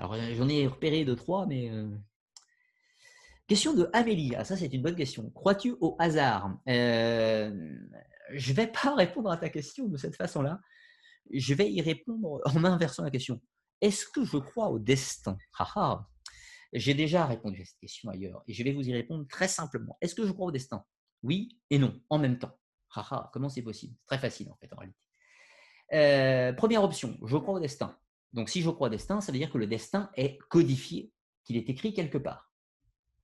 Alors 0.00 0.16
j'en 0.32 0.48
ai 0.48 0.66
repéré 0.66 1.04
deux, 1.04 1.14
trois, 1.14 1.44
mais... 1.46 1.68
Euh, 1.70 1.86
question 3.46 3.74
de 3.74 3.90
Amélie, 3.92 4.34
ah, 4.34 4.44
ça 4.44 4.56
c'est 4.56 4.72
une 4.72 4.80
bonne 4.80 4.96
question. 4.96 5.28
Crois-tu 5.30 5.76
au 5.82 5.94
hasard? 5.98 6.58
Euh, 6.70 7.50
Je 8.32 8.50
ne 8.50 8.56
vais 8.56 8.66
pas 8.66 8.94
répondre 8.96 9.30
à 9.30 9.36
ta 9.36 9.50
question 9.50 9.88
de 9.88 9.98
cette 9.98 10.16
façon-là. 10.16 10.58
Je 11.30 11.52
vais 11.52 11.70
y 11.70 11.82
répondre 11.82 12.40
en 12.46 12.64
inversant 12.64 13.02
la 13.02 13.10
question. 13.10 13.42
Est-ce 13.82 14.06
que 14.06 14.24
je 14.24 14.38
crois 14.38 14.70
au 14.70 14.78
destin? 14.78 15.36
J'ai 16.72 16.94
déjà 16.94 17.26
répondu 17.26 17.60
à 17.60 17.64
cette 17.66 17.78
question 17.80 18.08
ailleurs 18.08 18.42
et 18.48 18.54
je 18.54 18.64
vais 18.64 18.72
vous 18.72 18.88
y 18.88 18.94
répondre 18.94 19.26
très 19.28 19.48
simplement. 19.48 19.98
Est-ce 20.00 20.14
que 20.14 20.26
je 20.26 20.32
crois 20.32 20.46
au 20.46 20.52
destin? 20.52 20.82
Oui 21.22 21.58
et 21.68 21.78
non, 21.78 22.00
en 22.08 22.18
même 22.18 22.38
temps. 22.38 22.58
Haha, 22.94 23.28
comment 23.34 23.50
c'est 23.50 23.60
possible? 23.62 23.94
C'est 24.00 24.06
très 24.06 24.18
facile 24.18 24.50
en 24.50 24.56
fait 24.56 24.72
en 24.72 24.76
réalité. 24.76 24.98
Euh, 25.92 26.54
première 26.54 26.84
option, 26.84 27.18
je 27.22 27.36
crois 27.36 27.54
au 27.54 27.60
destin. 27.60 27.98
Donc 28.32 28.48
si 28.48 28.62
je 28.62 28.70
crois 28.70 28.90
destin, 28.90 29.20
ça 29.20 29.32
veut 29.32 29.38
dire 29.38 29.50
que 29.50 29.58
le 29.58 29.66
destin 29.66 30.10
est 30.16 30.38
codifié, 30.48 31.12
qu'il 31.44 31.56
est 31.56 31.68
écrit 31.68 31.92
quelque 31.94 32.18
part. 32.18 32.52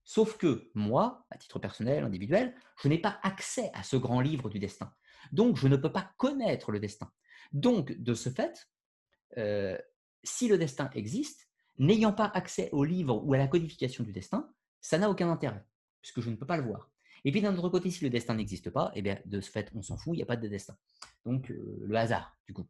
Sauf 0.04 0.36
que 0.36 0.70
moi, 0.74 1.26
à 1.30 1.38
titre 1.38 1.58
personnel, 1.58 2.04
individuel, 2.04 2.54
je 2.80 2.88
n'ai 2.88 2.98
pas 2.98 3.18
accès 3.22 3.70
à 3.74 3.82
ce 3.82 3.96
grand 3.96 4.20
livre 4.20 4.48
du 4.48 4.58
destin. 4.58 4.92
Donc 5.32 5.56
je 5.56 5.68
ne 5.68 5.76
peux 5.76 5.90
pas 5.90 6.12
connaître 6.16 6.70
le 6.70 6.80
destin. 6.80 7.10
Donc 7.52 7.92
de 7.92 8.14
ce 8.14 8.28
fait, 8.28 8.68
euh, 9.38 9.76
si 10.22 10.48
le 10.48 10.58
destin 10.58 10.90
existe, 10.94 11.48
n'ayant 11.78 12.12
pas 12.12 12.26
accès 12.26 12.68
au 12.72 12.84
livre 12.84 13.20
ou 13.24 13.34
à 13.34 13.38
la 13.38 13.48
codification 13.48 14.04
du 14.04 14.12
destin, 14.12 14.48
ça 14.80 14.98
n'a 14.98 15.10
aucun 15.10 15.30
intérêt, 15.30 15.64
puisque 16.00 16.20
je 16.20 16.30
ne 16.30 16.36
peux 16.36 16.46
pas 16.46 16.56
le 16.56 16.64
voir. 16.64 16.90
Et 17.24 17.32
puis 17.32 17.42
d'un 17.42 17.56
autre 17.56 17.68
côté, 17.68 17.90
si 17.90 18.04
le 18.04 18.10
destin 18.10 18.34
n'existe 18.34 18.70
pas, 18.70 18.92
eh 18.94 19.02
de 19.02 19.40
ce 19.40 19.50
fait, 19.50 19.70
on 19.74 19.82
s'en 19.82 19.96
fout, 19.96 20.14
il 20.14 20.18
n'y 20.18 20.22
a 20.22 20.26
pas 20.26 20.36
de 20.36 20.46
destin. 20.46 20.76
Donc 21.24 21.50
euh, 21.50 21.82
le 21.84 21.96
hasard, 21.96 22.36
du 22.46 22.52
coup. 22.52 22.68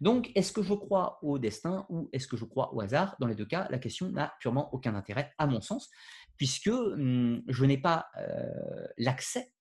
Donc, 0.00 0.30
est-ce 0.34 0.52
que 0.52 0.62
je 0.62 0.74
crois 0.74 1.18
au 1.22 1.38
destin 1.38 1.86
ou 1.88 2.08
est-ce 2.12 2.26
que 2.26 2.36
je 2.36 2.44
crois 2.44 2.74
au 2.74 2.80
hasard? 2.80 3.16
Dans 3.20 3.26
les 3.26 3.34
deux 3.34 3.46
cas, 3.46 3.66
la 3.70 3.78
question 3.78 4.10
n'a 4.10 4.34
purement 4.40 4.72
aucun 4.74 4.94
intérêt, 4.94 5.32
à 5.38 5.46
mon 5.46 5.60
sens, 5.60 5.90
puisque 6.36 6.68
hum, 6.68 7.42
je 7.48 7.64
n'ai 7.64 7.78
pas 7.78 8.06
euh, 8.18 8.86
l'accès 8.98 9.52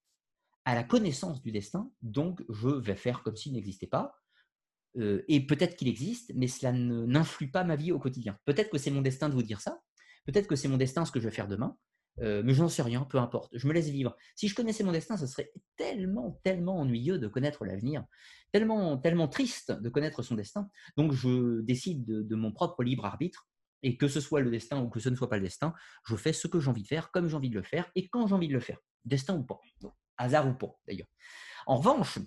à 0.65 0.75
la 0.75 0.83
connaissance 0.83 1.41
du 1.41 1.51
destin, 1.51 1.91
donc 2.01 2.43
je 2.49 2.69
vais 2.69 2.95
faire 2.95 3.21
comme 3.23 3.35
s'il 3.35 3.53
n'existait 3.53 3.87
pas. 3.87 4.15
Euh, 4.97 5.23
et 5.27 5.45
peut-être 5.45 5.75
qu'il 5.75 5.87
existe, 5.87 6.31
mais 6.35 6.47
cela 6.47 6.71
n'influe 6.71 7.51
pas 7.51 7.63
ma 7.63 7.75
vie 7.75 7.91
au 7.91 7.99
quotidien. 7.99 8.37
Peut-être 8.45 8.69
que 8.69 8.77
c'est 8.77 8.91
mon 8.91 9.01
destin 9.01 9.29
de 9.29 9.33
vous 9.33 9.43
dire 9.43 9.61
ça, 9.61 9.81
peut-être 10.25 10.47
que 10.47 10.55
c'est 10.55 10.67
mon 10.67 10.77
destin 10.77 11.05
ce 11.05 11.11
que 11.11 11.19
je 11.19 11.25
vais 11.25 11.35
faire 11.35 11.47
demain, 11.47 11.77
mais 12.17 12.53
je 12.53 12.61
n'en 12.61 12.69
sais 12.69 12.81
rien, 12.81 13.01
peu 13.01 13.17
importe. 13.17 13.51
Je 13.53 13.67
me 13.67 13.73
laisse 13.73 13.89
vivre. 13.89 14.15
Si 14.35 14.47
je 14.47 14.55
connaissais 14.55 14.83
mon 14.83 14.91
destin, 14.91 15.17
ce 15.17 15.27
serait 15.27 15.51
tellement, 15.75 16.39
tellement 16.43 16.79
ennuyeux 16.79 17.19
de 17.19 17.27
connaître 17.27 17.65
l'avenir, 17.65 18.05
tellement, 18.51 18.97
tellement 18.97 19.27
triste 19.27 19.71
de 19.71 19.89
connaître 19.89 20.23
son 20.23 20.35
destin. 20.35 20.69
Donc, 20.97 21.11
je 21.11 21.61
décide 21.61 22.05
de, 22.05 22.35
mon 22.35 22.51
propre 22.51 22.83
libre 22.83 23.05
arbitre. 23.05 23.47
Et 23.83 23.97
que 23.97 24.07
ce 24.07 24.19
soit 24.19 24.41
le 24.41 24.49
destin 24.49 24.81
ou 24.81 24.89
que 24.89 24.99
ce 24.99 25.09
ne 25.09 25.15
soit 25.15 25.29
pas 25.29 25.37
le 25.37 25.43
destin, 25.43 25.73
je 26.07 26.15
fais 26.15 26.33
ce 26.33 26.47
que 26.47 26.59
j'ai 26.59 26.69
envie 26.69 26.81
de 26.81 26.87
faire, 26.87 27.11
comme 27.11 27.27
j'ai 27.27 27.35
envie 27.35 27.51
de 27.51 27.55
le 27.55 27.61
faire, 27.61 27.91
et 27.93 28.07
quand 28.07 28.25
j'ai 28.25 28.33
envie 28.33 28.47
de 28.47 28.53
le 28.53 28.59
faire. 28.59 28.79
Destin 29.03 29.37
ou 29.37 29.43
pas. 29.43 29.59
hasard 30.17 30.47
ou 30.47 30.53
pas, 30.55 30.79
d'ailleurs. 30.87 31.07
En 31.67 31.75
revanche, 31.77 32.17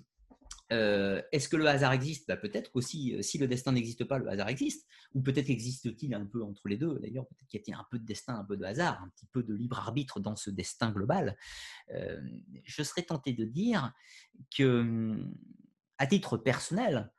euh, 0.71 1.21
est-ce 1.31 1.49
que 1.49 1.55
le 1.55 1.67
hasard 1.67 1.93
existe? 1.93 2.27
Bah, 2.27 2.37
Peut-être 2.37 2.71
qu'aussi, 2.71 3.15
euh, 3.15 3.21
si 3.21 3.37
le 3.37 3.47
destin 3.47 3.71
n'existe 3.71 4.03
pas, 4.03 4.19
le 4.19 4.29
hasard 4.29 4.49
existe. 4.49 4.87
Ou 5.15 5.21
peut-être 5.21 5.49
existe-t-il 5.49 6.13
un 6.13 6.25
peu 6.25 6.43
entre 6.43 6.67
les 6.67 6.77
deux. 6.77 6.99
D'ailleurs, 6.99 7.25
peut-être 7.27 7.47
qu'il 7.47 7.61
y 7.67 7.73
a 7.73 7.79
un 7.79 7.87
peu 7.89 7.97
de 7.97 8.05
destin, 8.05 8.35
un 8.35 8.43
peu 8.43 8.57
de 8.57 8.63
hasard, 8.63 9.01
un 9.03 9.09
petit 9.09 9.25
peu 9.25 9.43
de 9.43 9.53
libre 9.53 9.79
arbitre 9.79 10.19
dans 10.19 10.35
ce 10.35 10.49
destin 10.49 10.91
global. 10.91 11.35
Euh, 11.93 12.21
je 12.63 12.83
serais 12.83 13.03
tenté 13.03 13.33
de 13.33 13.45
dire 13.45 13.93
que, 14.55 15.17
à 15.97 16.05
titre 16.05 16.37
personnel, 16.37 17.11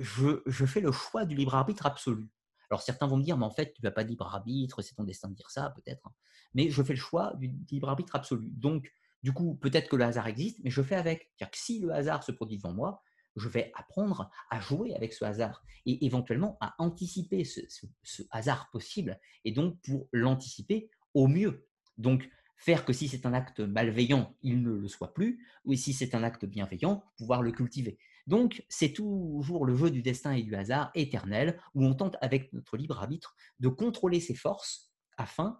je, 0.00 0.66
fais 0.66 0.80
le 0.80 0.92
choix 0.92 1.24
du 1.24 1.34
libre 1.34 1.54
arbitre 1.54 1.86
absolu. 1.86 2.28
Alors 2.70 2.82
certains 2.82 3.06
vont 3.06 3.16
me 3.16 3.22
dire, 3.22 3.38
mais 3.38 3.46
en 3.46 3.50
fait, 3.50 3.72
tu 3.72 3.80
vas 3.80 3.90
pas 3.90 4.04
de 4.04 4.10
libre 4.10 4.26
arbitre, 4.26 4.82
c'est 4.82 4.94
ton 4.94 5.04
destin 5.04 5.28
de 5.28 5.34
dire 5.34 5.50
ça, 5.50 5.70
peut-être. 5.70 6.10
Mais 6.54 6.70
je 6.70 6.82
fais 6.82 6.92
le 6.92 6.98
choix 6.98 7.34
du 7.36 7.50
libre 7.70 7.88
arbitre 7.88 8.14
absolu. 8.14 8.50
Donc, 8.50 8.92
du 9.22 9.32
coup, 9.32 9.56
peut-être 9.56 9.88
que 9.88 9.96
le 9.96 10.04
hasard 10.04 10.26
existe, 10.28 10.58
mais 10.62 10.70
je 10.70 10.82
fais 10.82 10.94
avec. 10.94 11.30
C'est-à-dire 11.36 11.50
que 11.50 11.58
si 11.58 11.80
le 11.80 11.92
hasard 11.92 12.22
se 12.22 12.32
produit 12.32 12.56
devant 12.56 12.72
moi, 12.72 13.02
je 13.36 13.48
vais 13.48 13.72
apprendre 13.74 14.30
à 14.50 14.60
jouer 14.60 14.94
avec 14.94 15.12
ce 15.12 15.24
hasard 15.24 15.62
et 15.86 16.04
éventuellement 16.04 16.56
à 16.60 16.74
anticiper 16.78 17.44
ce, 17.44 18.22
hasard 18.30 18.68
possible 18.70 19.18
et 19.44 19.52
donc 19.52 19.80
pour 19.82 20.08
l'anticiper 20.12 20.90
au 21.14 21.26
mieux. 21.26 21.66
Donc, 21.96 22.28
faire 22.56 22.84
que 22.84 22.92
si 22.92 23.08
c'est 23.08 23.26
un 23.26 23.34
acte 23.34 23.60
malveillant, 23.60 24.36
il 24.42 24.62
ne 24.62 24.70
le 24.70 24.88
soit 24.88 25.14
plus, 25.14 25.44
ou 25.64 25.74
si 25.74 25.92
c'est 25.92 26.14
un 26.14 26.22
acte 26.22 26.44
bienveillant, 26.44 27.04
pouvoir 27.16 27.42
le 27.42 27.52
cultiver. 27.52 27.98
Donc, 28.26 28.64
c'est 28.68 28.92
toujours 28.92 29.64
le 29.64 29.74
jeu 29.74 29.90
du 29.90 30.02
destin 30.02 30.32
et 30.32 30.42
du 30.42 30.54
hasard 30.54 30.90
éternel, 30.94 31.60
où 31.74 31.84
on 31.84 31.94
tente 31.94 32.16
avec 32.20 32.52
notre 32.52 32.76
libre 32.76 32.98
arbitre 32.98 33.34
de 33.60 33.68
contrôler 33.68 34.20
ses 34.20 34.34
forces 34.34 34.92
afin 35.16 35.58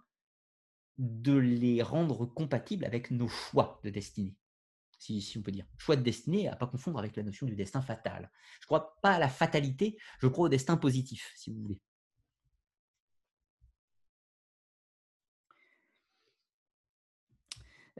de 0.98 1.36
les 1.36 1.82
rendre 1.82 2.26
compatibles 2.26 2.84
avec 2.84 3.10
nos 3.10 3.28
choix 3.28 3.80
de 3.84 3.90
destinée, 3.90 4.36
si, 4.98 5.34
on 5.38 5.42
peut 5.42 5.52
dire. 5.52 5.66
Choix 5.78 5.96
de 5.96 6.02
destinée 6.02 6.48
à 6.48 6.56
pas 6.56 6.66
confondre 6.66 6.98
avec 6.98 7.16
la 7.16 7.22
notion 7.22 7.46
du 7.46 7.54
destin 7.54 7.80
fatal. 7.80 8.30
Je 8.60 8.66
crois 8.66 8.96
pas 9.00 9.12
à 9.12 9.18
la 9.18 9.28
fatalité, 9.28 9.98
je 10.20 10.26
crois 10.26 10.46
au 10.46 10.48
destin 10.48 10.76
positif, 10.76 11.32
si 11.36 11.52
vous 11.52 11.60
voulez. 11.62 11.80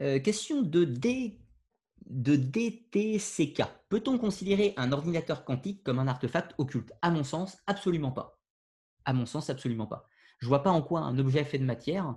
Euh, 0.01 0.19
question 0.19 0.61
de, 0.61 0.85
D, 0.85 1.39
de 2.05 2.35
DTCK. 2.35 3.63
Peut-on 3.89 4.17
considérer 4.17 4.73
un 4.77 4.91
ordinateur 4.91 5.43
quantique 5.43 5.83
comme 5.83 5.99
un 5.99 6.07
artefact 6.07 6.53
occulte? 6.57 6.91
À 7.01 7.11
mon 7.11 7.23
sens, 7.23 7.57
absolument 7.67 8.11
pas. 8.11 8.39
À 9.05 9.13
mon 9.13 9.25
sens, 9.25 9.49
absolument 9.49 9.87
pas. 9.87 10.07
Je 10.39 10.45
ne 10.45 10.49
vois 10.49 10.63
pas 10.63 10.71
en 10.71 10.81
quoi 10.81 11.01
un 11.01 11.17
objet 11.17 11.43
fait 11.43 11.59
de 11.59 11.65
matière 11.65 12.15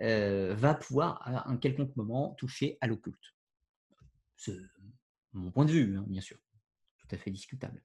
euh, 0.00 0.54
va 0.54 0.74
pouvoir, 0.74 1.20
à 1.26 1.48
un 1.50 1.56
quelconque 1.56 1.94
moment, 1.96 2.34
toucher 2.34 2.78
à 2.80 2.86
l'occulte. 2.86 3.34
C'est 4.36 4.56
mon 5.32 5.50
point 5.50 5.64
de 5.64 5.72
vue, 5.72 5.96
hein, 5.96 6.04
bien 6.08 6.20
sûr. 6.20 6.38
Tout 6.98 7.14
à 7.14 7.18
fait 7.18 7.30
discutable. 7.30 7.82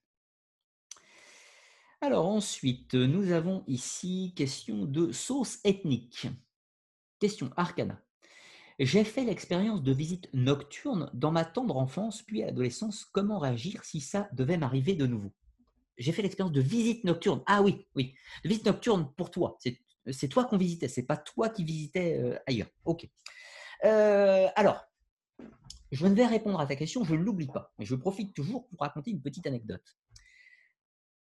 Alors 2.02 2.28
ensuite, 2.28 2.94
nous 2.94 3.32
avons 3.32 3.64
ici 3.68 4.34
question 4.36 4.86
de 4.86 5.12
sauce 5.12 5.60
ethnique. 5.64 6.28
Question 7.20 7.52
arcana. 7.58 8.00
J'ai 8.80 9.04
fait 9.04 9.24
l'expérience 9.24 9.82
de 9.82 9.92
visite 9.92 10.30
nocturne 10.34 11.10
dans 11.16 11.32
ma 11.32 11.44
tendre 11.44 11.78
enfance 11.78 12.22
puis 12.22 12.44
à 12.44 12.46
l'adolescence. 12.46 13.06
Comment 13.06 13.40
réagir 13.40 13.84
si 13.84 14.00
ça 14.02 14.30
devait 14.34 14.58
m'arriver 14.58 14.94
de 14.94 15.08
nouveau? 15.08 15.34
J'ai 15.98 16.12
fait 16.12 16.22
l'expérience 16.22 16.54
de 16.54 16.62
visite 16.62 17.04
nocturne. 17.04 17.42
Ah 17.48 17.64
oui, 17.64 17.88
oui. 17.96 18.14
Visite 18.44 18.66
nocturne 18.68 19.12
pour 19.18 19.32
toi. 19.32 19.58
C'est 19.60 19.80
c'est 20.12 20.28
toi 20.28 20.46
qu'on 20.46 20.58
visitait, 20.58 20.88
c'est 20.88 21.04
pas 21.04 21.18
toi 21.18 21.50
qui 21.50 21.64
visitais 21.64 22.20
euh, 22.20 22.38
ailleurs. 22.46 22.70
Ok. 22.86 23.08
Euh, 23.86 24.48
alors, 24.56 24.86
je 25.92 26.06
ne 26.08 26.16
vais 26.16 26.26
répondre 26.26 26.60
à 26.60 26.66
ta 26.66 26.76
question, 26.76 27.04
je 27.04 27.16
ne 27.16 27.24
l'oublie 27.24 27.48
pas, 27.48 27.74
mais 27.78 27.86
je 27.86 27.96
profite 27.96 28.34
toujours 28.34 28.68
pour 28.68 28.80
raconter 28.80 29.12
une 29.12 29.22
petite 29.22 29.48
anecdote. 29.48 29.98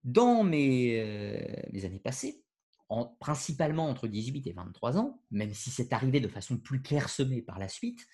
Dans 0.03 0.43
mes, 0.43 0.99
euh, 0.99 1.85
années 1.85 1.99
passées, 1.99 2.43
principalement 3.19 3.87
entre 3.87 4.07
18 4.07 4.47
et 4.47 4.53
23 4.53 4.97
ans, 4.97 5.21
même 5.29 5.53
si 5.53 5.69
c'est 5.69 5.93
arrivé 5.93 6.19
de 6.19 6.27
façon 6.27 6.57
plus 6.57 6.81
clairsemée 6.81 7.41
par 7.41 7.59
la 7.59 7.67
suite, 7.67 8.07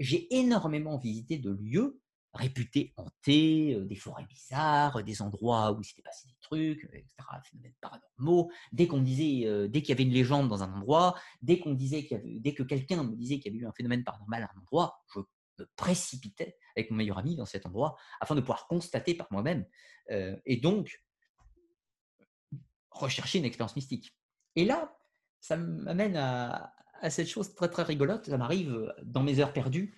j'ai 0.00 0.34
énormément 0.36 0.98
visité 0.98 1.38
de 1.38 1.52
lieux 1.52 2.00
réputés 2.32 2.92
hantés, 2.96 3.76
des 3.80 3.96
forêts 3.96 4.24
bizarres, 4.24 5.02
des 5.02 5.20
endroits 5.20 5.72
où 5.72 5.80
il 5.80 5.84
s'était 5.84 6.02
passé 6.02 6.28
des 6.28 6.36
trucs, 6.40 6.84
etc., 6.92 7.14
phénomènes 7.44 7.74
paranormaux. 7.80 8.50
Dès 8.72 8.86
qu'on 8.86 9.02
disait, 9.02 9.68
dès 9.68 9.82
qu'il 9.82 9.90
y 9.90 9.92
avait 9.92 10.04
une 10.04 10.12
légende 10.12 10.48
dans 10.48 10.62
un 10.62 10.72
endroit, 10.72 11.18
dès 11.42 11.58
qu'on 11.58 11.74
disait 11.74 12.08
dès 12.24 12.54
que 12.54 12.62
quelqu'un 12.62 13.02
me 13.02 13.16
disait 13.16 13.40
qu'il 13.40 13.52
y 13.52 13.56
avait 13.56 13.64
eu 13.64 13.66
un 13.66 13.72
phénomène 13.72 14.04
paranormal 14.04 14.44
à 14.44 14.50
un 14.54 14.60
endroit, 14.60 15.02
je 15.12 15.20
me 15.20 15.66
précipitais 15.76 16.56
avec 16.76 16.90
mon 16.90 16.98
meilleur 16.98 17.18
ami 17.18 17.34
dans 17.34 17.46
cet 17.46 17.66
endroit 17.66 17.96
afin 18.20 18.34
de 18.34 18.40
pouvoir 18.40 18.66
constater 18.68 19.14
par 19.14 19.26
moi-même 19.30 19.66
et 20.46 20.56
donc 20.56 21.02
rechercher 22.90 23.38
une 23.38 23.44
expérience 23.44 23.74
mystique. 23.76 24.16
Et 24.54 24.64
là, 24.64 24.96
ça 25.40 25.56
m'amène 25.56 26.16
à, 26.16 26.72
à 27.00 27.10
cette 27.10 27.28
chose 27.28 27.54
très 27.54 27.68
très 27.68 27.82
rigolote. 27.82 28.26
Ça 28.26 28.38
m'arrive 28.38 28.94
dans 29.02 29.22
mes 29.22 29.40
heures 29.40 29.52
perdues 29.52 29.96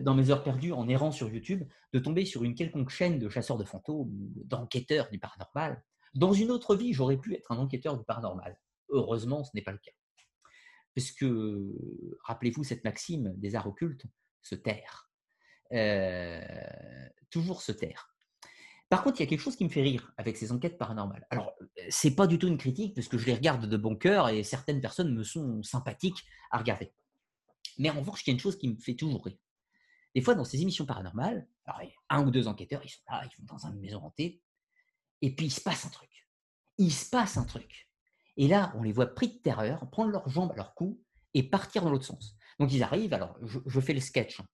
dans 0.00 0.14
mes 0.14 0.30
heures 0.30 0.44
perdues 0.44 0.72
en 0.72 0.88
errant 0.88 1.12
sur 1.12 1.28
YouTube, 1.28 1.64
de 1.92 1.98
tomber 1.98 2.24
sur 2.24 2.44
une 2.44 2.54
quelconque 2.54 2.90
chaîne 2.90 3.18
de 3.18 3.28
chasseurs 3.28 3.58
de 3.58 3.64
fantômes, 3.64 4.10
d'enquêteurs 4.44 5.08
du 5.10 5.18
paranormal. 5.18 5.82
Dans 6.14 6.32
une 6.32 6.50
autre 6.50 6.76
vie, 6.76 6.92
j'aurais 6.92 7.16
pu 7.16 7.34
être 7.34 7.50
un 7.52 7.58
enquêteur 7.58 7.96
du 7.96 8.04
paranormal. 8.04 8.58
Heureusement, 8.90 9.44
ce 9.44 9.50
n'est 9.54 9.62
pas 9.62 9.72
le 9.72 9.78
cas. 9.78 9.92
Parce 10.94 11.10
que, 11.10 11.72
rappelez-vous 12.24 12.64
cette 12.64 12.84
maxime 12.84 13.32
des 13.36 13.54
arts 13.54 13.66
occultes, 13.66 14.04
se 14.42 14.54
taire. 14.54 15.10
Euh, 15.72 16.40
toujours 17.30 17.62
se 17.62 17.72
taire. 17.72 18.14
Par 18.90 19.02
contre, 19.02 19.20
il 19.20 19.24
y 19.24 19.26
a 19.26 19.30
quelque 19.30 19.40
chose 19.40 19.56
qui 19.56 19.64
me 19.64 19.70
fait 19.70 19.80
rire 19.80 20.12
avec 20.18 20.36
ces 20.36 20.52
enquêtes 20.52 20.76
paranormales. 20.76 21.26
Alors, 21.30 21.54
c'est 21.88 22.14
pas 22.14 22.26
du 22.26 22.38
tout 22.38 22.46
une 22.46 22.58
critique, 22.58 22.94
parce 22.94 23.08
que 23.08 23.16
je 23.16 23.24
les 23.24 23.34
regarde 23.34 23.66
de 23.66 23.76
bon 23.78 23.96
cœur 23.96 24.28
et 24.28 24.42
certaines 24.42 24.82
personnes 24.82 25.14
me 25.14 25.24
sont 25.24 25.62
sympathiques 25.62 26.26
à 26.50 26.58
regarder. 26.58 26.92
Mais 27.78 27.88
en 27.88 28.00
revanche, 28.00 28.22
il 28.26 28.30
y 28.30 28.32
a 28.32 28.34
une 28.34 28.40
chose 28.40 28.58
qui 28.58 28.68
me 28.68 28.76
fait 28.76 28.94
toujours 28.94 29.24
rire. 29.24 29.38
Des 30.14 30.20
fois, 30.20 30.34
dans 30.34 30.44
ces 30.44 30.60
émissions 30.60 30.84
paranormales, 30.84 31.46
alors, 31.64 31.80
un 32.10 32.26
ou 32.26 32.30
deux 32.30 32.48
enquêteurs, 32.48 32.82
ils 32.84 32.90
sont 32.90 33.00
là, 33.08 33.22
ils 33.24 33.40
vont 33.40 33.56
dans 33.56 33.66
une 33.66 33.80
maison 33.80 34.02
hantée, 34.02 34.42
et 35.22 35.34
puis 35.34 35.46
il 35.46 35.50
se 35.50 35.60
passe 35.60 35.86
un 35.86 35.90
truc. 35.90 36.28
Il 36.78 36.92
se 36.92 37.08
passe 37.08 37.36
un 37.36 37.44
truc. 37.44 37.88
Et 38.36 38.48
là, 38.48 38.72
on 38.76 38.82
les 38.82 38.92
voit 38.92 39.06
pris 39.06 39.28
de 39.28 39.38
terreur, 39.38 39.88
prendre 39.90 40.10
leurs 40.10 40.28
jambes 40.28 40.52
à 40.52 40.56
leur 40.56 40.74
cou 40.74 41.00
et 41.34 41.42
partir 41.42 41.82
dans 41.82 41.90
l'autre 41.90 42.04
sens. 42.04 42.36
Donc 42.58 42.72
ils 42.72 42.82
arrivent, 42.82 43.14
alors 43.14 43.36
je, 43.42 43.80
fais 43.80 43.94
le 43.94 44.00
sketch. 44.00 44.40
Hein. 44.40 44.46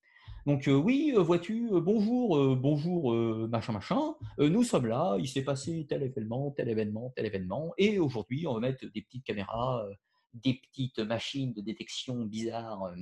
Donc 0.46 0.68
euh, 0.68 0.74
oui, 0.74 1.12
euh, 1.14 1.20
vois-tu, 1.20 1.68
euh, 1.72 1.80
bonjour, 1.80 2.56
bonjour, 2.56 3.14
machin, 3.48 3.72
machin, 3.72 4.14
nous 4.38 4.62
sommes 4.62 4.86
là, 4.86 5.16
il 5.18 5.28
s'est 5.28 5.44
passé 5.44 5.86
tel 5.88 6.02
événement, 6.02 6.50
tel 6.52 6.68
événement, 6.68 7.12
tel 7.14 7.26
événement, 7.26 7.72
et 7.78 7.98
aujourd'hui 7.98 8.46
on 8.46 8.54
va 8.54 8.60
mettre 8.60 8.86
des 8.86 9.02
petites 9.02 9.24
caméras, 9.24 9.86
des 10.34 10.54
petites 10.54 11.00
machines 11.00 11.52
de 11.52 11.60
détection 11.60 12.24
bizarres 12.24 12.92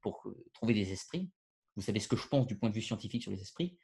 pour 0.00 0.26
trouver 0.52 0.74
des 0.74 0.92
esprits 0.92 1.30
vous 1.76 1.82
savez 1.82 2.00
ce 2.00 2.08
que 2.08 2.16
je 2.16 2.26
pense 2.28 2.46
du 2.46 2.56
point 2.56 2.70
de 2.70 2.74
vue 2.74 2.82
scientifique 2.82 3.22
sur 3.22 3.32
les 3.32 3.40
esprits, 3.40 3.76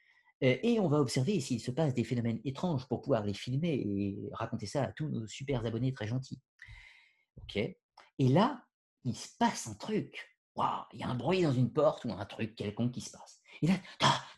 euh, 0.43 0.57
et 0.63 0.79
on 0.79 0.87
va 0.87 0.99
observer 0.99 1.39
s'il 1.39 1.59
se 1.59 1.71
passe 1.71 1.93
des 1.93 2.03
phénomènes 2.03 2.41
étranges 2.45 2.87
pour 2.87 3.01
pouvoir 3.01 3.23
les 3.23 3.33
filmer 3.33 3.73
et 3.73 4.29
raconter 4.33 4.65
ça 4.65 4.83
à 4.83 4.91
tous 4.91 5.07
nos 5.07 5.27
super 5.27 5.65
abonnés 5.65 5.93
très 5.93 6.07
gentils. 6.07 6.41
Ok 7.37 7.57
Et 7.57 7.77
là, 8.27 8.65
il 9.03 9.15
se 9.15 9.29
passe 9.37 9.67
un 9.67 9.75
truc. 9.75 10.27
Il 10.93 10.99
y 10.99 11.03
a 11.03 11.07
un 11.07 11.15
bruit 11.15 11.43
dans 11.43 11.53
une 11.53 11.71
porte 11.71 12.05
ou 12.05 12.11
un 12.11 12.25
truc 12.25 12.55
quelconque 12.55 12.91
qui 12.91 13.01
se 13.01 13.11
passe. 13.11 13.41
Et 13.61 13.67
là, 13.67 13.75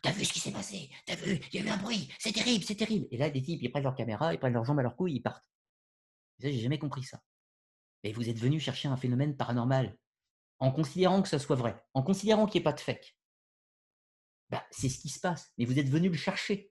t'as 0.02 0.12
vu 0.12 0.24
ce 0.24 0.32
qui 0.32 0.40
s'est 0.40 0.52
passé? 0.52 0.90
T'as 1.06 1.16
vu? 1.16 1.40
Il 1.52 1.60
y 1.60 1.62
a 1.62 1.66
eu 1.66 1.68
un 1.68 1.76
bruit. 1.76 2.08
C'est 2.18 2.32
terrible, 2.32 2.64
c'est 2.64 2.76
terrible. 2.76 3.06
Et 3.10 3.16
là, 3.16 3.30
des 3.30 3.42
types, 3.42 3.60
ils 3.62 3.70
prennent 3.70 3.82
leur 3.82 3.94
caméra, 3.94 4.32
ils 4.32 4.38
prennent 4.38 4.52
leurs 4.52 4.64
jambes 4.64 4.78
à 4.78 4.82
leur 4.82 4.96
cou, 4.96 5.08
ils 5.08 5.20
partent. 5.20 5.44
ça, 6.38 6.50
j'ai 6.50 6.60
jamais 6.60 6.78
compris 6.78 7.02
ça. 7.02 7.20
Mais 8.02 8.12
vous 8.12 8.28
êtes 8.28 8.38
venu 8.38 8.60
chercher 8.60 8.88
un 8.88 8.96
phénomène 8.96 9.36
paranormal 9.36 9.96
en 10.60 10.70
considérant 10.70 11.20
que 11.20 11.28
ça 11.28 11.38
soit 11.38 11.56
vrai, 11.56 11.82
en 11.94 12.02
considérant 12.02 12.46
qu'il 12.46 12.60
n'y 12.60 12.62
ait 12.62 12.70
pas 12.70 12.72
de 12.72 12.80
fake. 12.80 13.16
Bah, 14.54 14.64
c'est 14.70 14.88
ce 14.88 15.00
qui 15.00 15.08
se 15.08 15.18
passe. 15.18 15.52
Mais 15.58 15.64
vous 15.64 15.80
êtes 15.80 15.88
venu 15.88 16.08
le 16.08 16.16
chercher. 16.16 16.70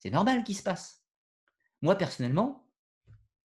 C'est 0.00 0.10
normal 0.10 0.44
qu'il 0.44 0.54
se 0.54 0.62
passe. 0.62 1.02
Moi, 1.80 1.96
personnellement, 1.96 2.68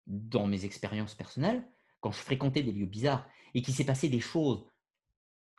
dans 0.07 0.47
mes 0.47 0.65
expériences 0.65 1.15
personnelles, 1.15 1.63
quand 2.01 2.11
je 2.11 2.21
fréquentais 2.21 2.63
des 2.63 2.73
lieux 2.73 2.87
bizarres 2.87 3.29
et 3.53 3.61
qu'il 3.61 3.75
s'est 3.75 3.85
passé 3.85 4.09
des 4.09 4.21
choses 4.21 4.65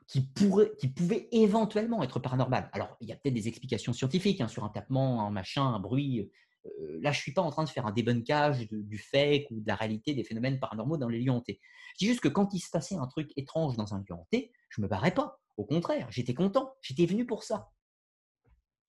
qui, 0.07 0.22
pouvaient 0.22 1.27
éventuellement 1.31 2.02
être 2.02 2.19
paranormales. 2.19 2.72
Alors, 2.73 2.98
il 3.02 3.07
y 3.07 3.11
a 3.11 3.18
peut-être 3.18 3.35
des 3.35 3.48
explications 3.48 3.94
scientifiques 3.94 4.41
hein, 4.41 4.48
sur 4.48 4.64
un 4.64 4.69
tapement, 4.69 5.22
un 5.22 5.30
machin, 5.30 5.64
un 5.64 5.80
bruit. 5.80 6.31
Euh, 6.65 6.99
là, 6.99 7.11
je 7.11 7.19
ne 7.19 7.22
suis 7.22 7.34
pas 7.34 7.44
en 7.44 7.52
train 7.52 7.65
de 7.65 7.69
faire 7.69 7.85
un 7.85 7.91
débunkage 7.91 8.68
du 8.68 8.98
fake 8.98 9.52
ou 9.52 9.60
de 9.60 9.68
la 9.68 9.76
réalité 9.76 10.15
des 10.15 10.23
phénomènes 10.23 10.60
paranormaux 10.60 10.98
dans 10.98 11.10
les 11.10 11.19
lieux 11.19 11.31
hantés. 11.31 11.60
Je 11.94 11.99
dis 11.99 12.07
juste 12.07 12.22
que 12.22 12.30
quand 12.30 12.52
il 12.56 12.61
se 12.61 12.72
passait 12.72 12.95
un 12.95 13.06
truc 13.06 13.31
étrange 13.35 13.77
dans 13.77 13.94
un 13.94 13.99
lieu 13.99 14.15
hanté, 14.15 14.52
je 14.69 14.81
ne 14.81 14.85
me 14.85 14.89
barrais 14.89 15.14
pas. 15.14 15.39
Au 15.57 15.65
contraire, 15.65 16.07
j'étais 16.10 16.34
content. 16.34 16.73
J'étais 16.81 17.06
venu 17.06 17.27
pour 17.27 17.44
ça. 17.44 17.69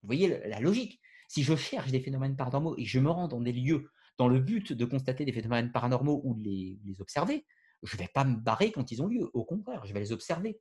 Vous 0.03 0.07
voyez 0.07 0.41
la 0.47 0.61
logique. 0.61 1.01
Si 1.29 1.43
je 1.43 1.57
cherche 1.57 1.91
des 1.91 2.01
phénomènes 2.01 2.37
paranormaux 2.37 2.77
et 2.79 2.85
je 2.85 2.99
me 2.99 3.11
rends 3.11 3.29
dans 3.29 3.41
des 3.41 3.53
lieux 3.53 3.91
dans 4.17 4.29
le 4.29 4.41
but 4.41 4.73
de 4.73 4.85
constater 4.85 5.25
des 5.25 5.33
phénomènes 5.33 5.71
paranormaux 5.73 6.21
ou 6.25 6.35
de 6.35 6.43
les, 6.43 7.01
observer, 7.01 7.47
je 7.83 7.97
ne 7.97 8.03
vais 8.03 8.09
pas 8.09 8.25
me 8.25 8.37
barrer 8.37 8.73
quand 8.73 8.91
ils 8.91 9.01
ont 9.01 9.07
lieu. 9.07 9.31
Au 9.33 9.45
contraire, 9.45 9.85
je 9.87 9.93
vais 9.93 10.01
les 10.01 10.13
observer. 10.13 10.61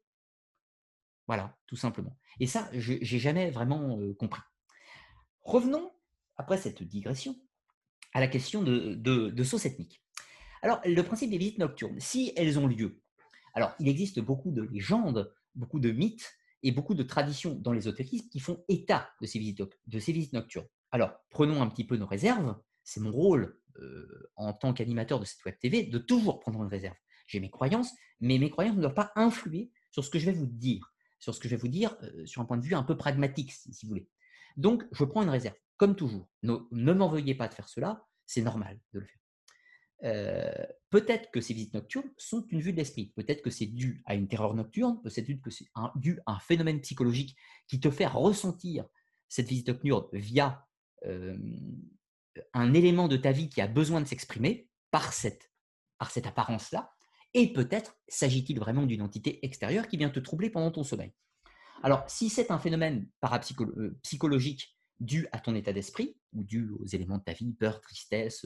Voilà, 1.25 1.57
tout 1.65 1.75
simplement. 1.75 2.15
Et 2.39 2.47
ça, 2.47 2.69
je 2.73 2.93
n'ai 2.93 3.19
jamais 3.19 3.49
vraiment 3.49 3.99
euh, 3.99 4.13
compris. 4.13 4.41
Revenons, 5.41 5.91
après 6.37 6.57
cette 6.57 6.83
digression, 6.83 7.35
à 8.13 8.19
la 8.19 8.27
question 8.27 8.61
de, 8.61 8.93
de, 8.93 9.29
de 9.29 9.43
sauce 9.43 9.65
ethnique. 9.65 10.03
Alors, 10.61 10.79
le 10.85 11.01
principe 11.01 11.31
des 11.31 11.37
visites 11.37 11.57
nocturnes, 11.57 11.99
si 11.99 12.31
elles 12.35 12.59
ont 12.59 12.67
lieu, 12.67 13.01
alors 13.53 13.73
il 13.79 13.87
existe 13.87 14.19
beaucoup 14.19 14.51
de 14.51 14.61
légendes, 14.61 15.33
beaucoup 15.55 15.79
de 15.79 15.91
mythes 15.91 16.36
et 16.63 16.71
beaucoup 16.71 16.93
de 16.93 17.03
traditions 17.03 17.55
dans 17.55 17.71
l'ésotérisme 17.71 18.27
qui 18.29 18.39
font 18.39 18.63
état 18.67 19.09
de 19.21 19.27
ces 19.27 19.39
visites, 19.39 20.33
nocturnes. 20.33 20.67
Alors, 20.91 21.11
prenons 21.29 21.61
un 21.61 21.67
petit 21.67 21.83
peu 21.83 21.97
nos 21.97 22.07
réserves. 22.07 22.55
C'est 22.83 22.99
mon 22.99 23.11
rôle 23.11 23.59
euh, 23.79 24.29
en 24.35 24.53
tant 24.53 24.73
qu'animateur 24.73 25.19
de 25.19 25.25
cette 25.25 25.43
web 25.45 25.55
TV 25.59 25.83
de 25.83 25.97
toujours 25.97 26.39
prendre 26.39 26.61
une 26.63 26.69
réserve. 26.69 26.95
J'ai 27.27 27.39
mes 27.39 27.49
croyances, 27.49 27.91
mais 28.21 28.37
mes 28.37 28.49
croyances 28.49 28.75
ne 28.75 28.81
doivent 28.81 28.93
pas 28.93 29.11
influer 29.15 29.71
sur 29.91 30.03
ce 30.03 30.09
que 30.09 30.19
je 30.19 30.25
vais 30.25 30.33
vous 30.33 30.47
dire, 30.47 30.93
sur 31.19 31.35
ce 31.35 31.39
que 31.39 31.49
je 31.49 31.55
vais 31.55 31.61
vous 31.61 31.67
dire 31.67 31.95
euh, 32.03 32.25
sur 32.25 32.41
un 32.41 32.45
point 32.45 32.57
de 32.57 32.63
vue 32.63 32.75
un 32.75 32.83
peu 32.83 32.95
pragmatique, 32.95 33.51
si, 33.51 33.85
vous 33.85 33.89
voulez. 33.89 34.09
Donc, 34.55 34.85
je 34.91 35.03
prends 35.03 35.23
une 35.23 35.29
réserve, 35.29 35.55
comme 35.75 35.95
toujours. 35.95 36.27
ne 36.43 36.93
m'en 36.93 37.09
veuillez 37.09 37.35
pas 37.35 37.47
de 37.47 37.53
faire 37.53 37.69
cela, 37.69 38.05
c'est 38.25 38.41
normal 38.41 38.79
de 38.93 38.99
le 38.99 39.05
faire. 39.05 39.26
Peut-être 40.01 41.31
que 41.31 41.41
ces 41.41 41.53
visites 41.53 41.73
nocturnes 41.73 42.09
sont 42.17 42.45
une 42.49 42.61
vue 42.61 42.71
de 42.71 42.77
l'esprit. 42.77 43.13
Peut-être 43.15 43.41
que 43.41 43.49
c'est 43.49 43.65
dû 43.65 44.03
à 44.05 44.15
une 44.15 44.27
terreur 44.27 44.53
nocturne, 44.53 45.01
peut-être 45.01 45.41
que 45.41 45.49
c'est 45.49 45.67
dû 45.95 46.19
à 46.25 46.33
un 46.33 46.39
phénomène 46.39 46.81
psychologique 46.81 47.35
qui 47.67 47.79
te 47.79 47.89
fait 47.89 48.07
ressentir 48.07 48.85
cette 49.27 49.47
visite 49.47 49.69
nocturne 49.69 50.09
via 50.13 50.65
un 52.53 52.73
élément 52.73 53.07
de 53.07 53.17
ta 53.17 53.31
vie 53.31 53.49
qui 53.49 53.61
a 53.61 53.67
besoin 53.67 54.01
de 54.01 54.05
s'exprimer 54.05 54.69
par 54.91 55.13
cette, 55.13 55.51
par 55.97 56.11
cette 56.11 56.27
apparence-là. 56.27 56.91
Et 57.33 57.51
peut-être 57.53 57.97
s'agit-il 58.07 58.59
vraiment 58.59 58.85
d'une 58.85 59.01
entité 59.01 59.45
extérieure 59.45 59.87
qui 59.87 59.97
vient 59.97 60.09
te 60.09 60.19
troubler 60.19 60.49
pendant 60.49 60.71
ton 60.71 60.83
sommeil. 60.83 61.13
Alors, 61.83 62.09
si 62.09 62.29
c'est 62.29 62.51
un 62.51 62.59
phénomène 62.59 63.07
parapsychologique 63.19 64.61
euh, 64.63 65.05
dû 65.05 65.27
à 65.31 65.39
ton 65.39 65.53
état 65.53 65.73
d'esprit 65.73 66.17
ou 66.33 66.43
dû 66.43 66.71
aux 66.71 66.85
éléments 66.85 67.19
de 67.19 67.23
ta 67.23 67.33
vie, 67.33 67.53
peur, 67.53 67.81
tristesse, 67.81 68.45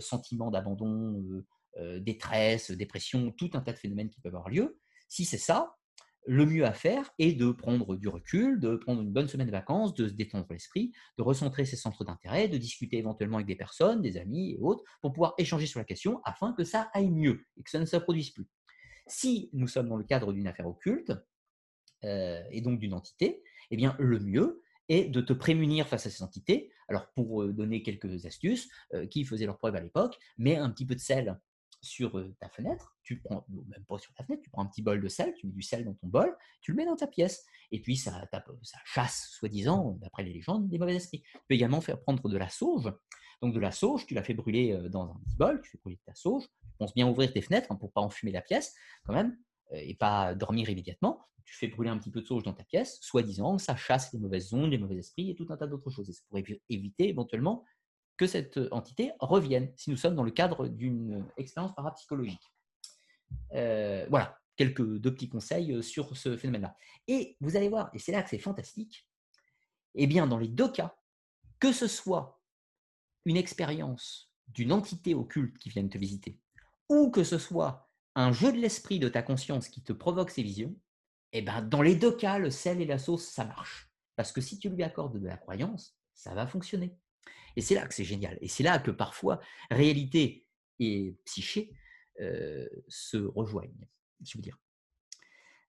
sentiment 0.00 0.50
d'abandon, 0.50 1.22
euh, 1.30 1.46
euh, 1.78 2.00
détresse, 2.00 2.70
dépression, 2.70 3.30
tout 3.32 3.50
un 3.54 3.60
tas 3.60 3.72
de 3.72 3.78
phénomènes 3.78 4.10
qui 4.10 4.20
peuvent 4.20 4.34
avoir 4.34 4.48
lieu. 4.48 4.78
Si 5.08 5.24
c'est 5.24 5.38
ça, 5.38 5.76
le 6.26 6.44
mieux 6.44 6.66
à 6.66 6.72
faire 6.72 7.10
est 7.18 7.32
de 7.32 7.52
prendre 7.52 7.96
du 7.96 8.08
recul, 8.08 8.60
de 8.60 8.76
prendre 8.76 9.00
une 9.00 9.12
bonne 9.12 9.28
semaine 9.28 9.46
de 9.46 9.52
vacances, 9.52 9.94
de 9.94 10.08
se 10.08 10.12
détendre 10.12 10.46
l'esprit, 10.50 10.92
de 11.16 11.22
recentrer 11.22 11.64
ses 11.64 11.76
centres 11.76 12.04
d'intérêt, 12.04 12.48
de 12.48 12.58
discuter 12.58 12.98
éventuellement 12.98 13.36
avec 13.36 13.46
des 13.46 13.56
personnes, 13.56 14.02
des 14.02 14.16
amis 14.16 14.52
et 14.52 14.58
autres, 14.58 14.82
pour 15.00 15.12
pouvoir 15.12 15.34
échanger 15.38 15.66
sur 15.66 15.78
la 15.78 15.84
question 15.84 16.20
afin 16.24 16.52
que 16.52 16.64
ça 16.64 16.90
aille 16.92 17.10
mieux 17.10 17.46
et 17.56 17.62
que 17.62 17.70
ça 17.70 17.78
ne 17.78 17.86
se 17.86 17.96
produise 17.96 18.30
plus. 18.30 18.46
Si 19.06 19.48
nous 19.52 19.68
sommes 19.68 19.88
dans 19.88 19.96
le 19.96 20.04
cadre 20.04 20.32
d'une 20.32 20.46
affaire 20.46 20.66
occulte, 20.66 21.12
et 22.02 22.60
donc 22.60 22.78
d'une 22.78 22.92
entité, 22.92 23.42
eh 23.70 23.76
bien 23.76 23.96
le 23.98 24.20
mieux, 24.20 24.62
et 24.88 25.04
de 25.04 25.20
te 25.20 25.32
prémunir 25.32 25.86
face 25.86 26.06
à 26.06 26.10
ces 26.10 26.22
entités. 26.22 26.70
Alors, 26.88 27.10
pour 27.12 27.42
euh, 27.42 27.52
donner 27.52 27.82
quelques 27.82 28.26
astuces, 28.26 28.68
euh, 28.94 29.06
qui 29.06 29.24
faisaient 29.24 29.46
leur 29.46 29.58
preuve 29.58 29.76
à 29.76 29.80
l'époque, 29.80 30.18
mets 30.38 30.56
un 30.56 30.70
petit 30.70 30.86
peu 30.86 30.94
de 30.94 31.00
sel 31.00 31.38
sur 31.80 32.18
euh, 32.18 32.34
ta 32.40 32.48
fenêtre, 32.48 32.96
tu 33.02 33.20
prends, 33.20 33.46
même 33.48 33.84
pas 33.84 33.98
sur 33.98 34.12
ta 34.14 34.24
fenêtre, 34.24 34.42
tu 34.42 34.50
prends 34.50 34.62
un 34.62 34.66
petit 34.66 34.82
bol 34.82 35.00
de 35.00 35.08
sel, 35.08 35.32
tu 35.34 35.46
mets 35.46 35.52
du 35.52 35.62
sel 35.62 35.84
dans 35.84 35.94
ton 35.94 36.08
bol, 36.08 36.36
tu 36.60 36.72
le 36.72 36.76
mets 36.76 36.86
dans 36.86 36.96
ta 36.96 37.06
pièce, 37.06 37.44
et 37.70 37.80
puis 37.80 37.96
ça, 37.96 38.26
ça 38.62 38.78
chasse, 38.84 39.28
soi-disant, 39.32 39.98
d'après 40.00 40.24
les 40.24 40.32
légendes, 40.32 40.68
des 40.68 40.78
mauvais 40.78 40.96
esprits. 40.96 41.22
Tu 41.22 41.38
peux 41.48 41.54
également 41.54 41.80
faire 41.80 42.00
prendre 42.00 42.28
de 42.28 42.36
la 42.36 42.48
sauge, 42.48 42.90
donc 43.42 43.54
de 43.54 43.60
la 43.60 43.70
sauge, 43.70 44.06
tu 44.06 44.14
la 44.14 44.24
fais 44.24 44.34
brûler 44.34 44.76
dans 44.90 45.12
un 45.12 45.20
petit 45.24 45.36
bol, 45.36 45.60
tu 45.62 45.70
fais 45.70 45.78
brûler 45.78 46.00
ta 46.04 46.14
sauge, 46.14 46.44
tu 46.44 46.76
penses 46.78 46.94
bien 46.94 47.06
ouvrir 47.06 47.32
tes 47.32 47.42
fenêtres 47.42 47.70
hein, 47.70 47.76
pour 47.76 47.92
pas 47.92 48.00
enfumer 48.00 48.32
la 48.32 48.42
pièce, 48.42 48.74
quand 49.04 49.12
même, 49.12 49.38
et 49.72 49.94
pas 49.94 50.34
dormir 50.34 50.70
immédiatement 50.70 51.28
tu 51.48 51.56
fais 51.56 51.68
brûler 51.68 51.88
un 51.88 51.96
petit 51.96 52.10
peu 52.10 52.20
de 52.20 52.26
sauge 52.26 52.42
dans 52.42 52.52
ta 52.52 52.62
pièce, 52.62 52.98
soi-disant, 53.00 53.56
ça 53.56 53.74
chasse 53.74 54.12
les 54.12 54.18
mauvaises 54.18 54.52
ondes, 54.52 54.70
les 54.70 54.76
mauvais 54.76 54.96
esprits 54.96 55.30
et 55.30 55.34
tout 55.34 55.46
un 55.48 55.56
tas 55.56 55.66
d'autres 55.66 55.88
choses. 55.88 56.10
Et 56.10 56.12
ça 56.12 56.20
pourrait 56.28 56.44
éviter 56.68 57.08
éventuellement 57.08 57.64
que 58.18 58.26
cette 58.26 58.58
euh, 58.58 58.68
entité 58.70 59.12
revienne, 59.18 59.72
si 59.74 59.88
nous 59.88 59.96
sommes 59.96 60.14
dans 60.14 60.24
le 60.24 60.30
cadre 60.30 60.68
d'une 60.68 61.22
euh, 61.22 61.32
expérience 61.38 61.74
parapsychologique. 61.74 62.52
Euh, 63.54 64.06
voilà, 64.10 64.38
quelques 64.56 64.82
deux 64.98 65.14
petits 65.14 65.30
conseils 65.30 65.82
sur 65.82 66.14
ce 66.18 66.36
phénomène-là. 66.36 66.76
Et 67.06 67.38
vous 67.40 67.56
allez 67.56 67.70
voir, 67.70 67.88
et 67.94 67.98
c'est 67.98 68.12
là 68.12 68.22
que 68.22 68.28
c'est 68.28 68.38
fantastique, 68.38 69.08
Eh 69.94 70.06
bien, 70.06 70.26
dans 70.26 70.38
les 70.38 70.48
deux 70.48 70.70
cas, 70.70 70.98
que 71.60 71.72
ce 71.72 71.86
soit 71.86 72.42
une 73.24 73.38
expérience 73.38 74.30
d'une 74.48 74.72
entité 74.72 75.14
occulte 75.14 75.56
qui 75.56 75.70
vient 75.70 75.88
te 75.88 75.96
visiter, 75.96 76.38
ou 76.90 77.10
que 77.10 77.24
ce 77.24 77.38
soit 77.38 77.87
un 78.18 78.32
jeu 78.32 78.52
de 78.52 78.58
l'esprit 78.58 78.98
de 78.98 79.08
ta 79.08 79.22
conscience 79.22 79.68
qui 79.68 79.80
te 79.80 79.92
provoque 79.92 80.30
ces 80.30 80.42
visions, 80.42 80.74
eh 81.32 81.40
ben, 81.40 81.62
dans 81.62 81.82
les 81.82 81.94
deux 81.94 82.10
cas, 82.10 82.38
le 82.38 82.50
sel 82.50 82.80
et 82.80 82.84
la 82.84 82.98
sauce, 82.98 83.24
ça 83.24 83.44
marche. 83.44 83.92
Parce 84.16 84.32
que 84.32 84.40
si 84.40 84.58
tu 84.58 84.68
lui 84.68 84.82
accordes 84.82 85.20
de 85.20 85.26
la 85.26 85.36
croyance, 85.36 85.96
ça 86.14 86.34
va 86.34 86.48
fonctionner. 86.48 86.96
Et 87.54 87.60
c'est 87.60 87.76
là 87.76 87.86
que 87.86 87.94
c'est 87.94 88.04
génial. 88.04 88.36
Et 88.40 88.48
c'est 88.48 88.64
là 88.64 88.80
que 88.80 88.90
parfois, 88.90 89.38
réalité 89.70 90.48
et 90.80 91.16
psyché 91.26 91.72
euh, 92.20 92.68
se 92.88 93.18
rejoignent, 93.18 93.88
je 94.24 94.36
veux 94.36 94.42
dire. 94.42 94.58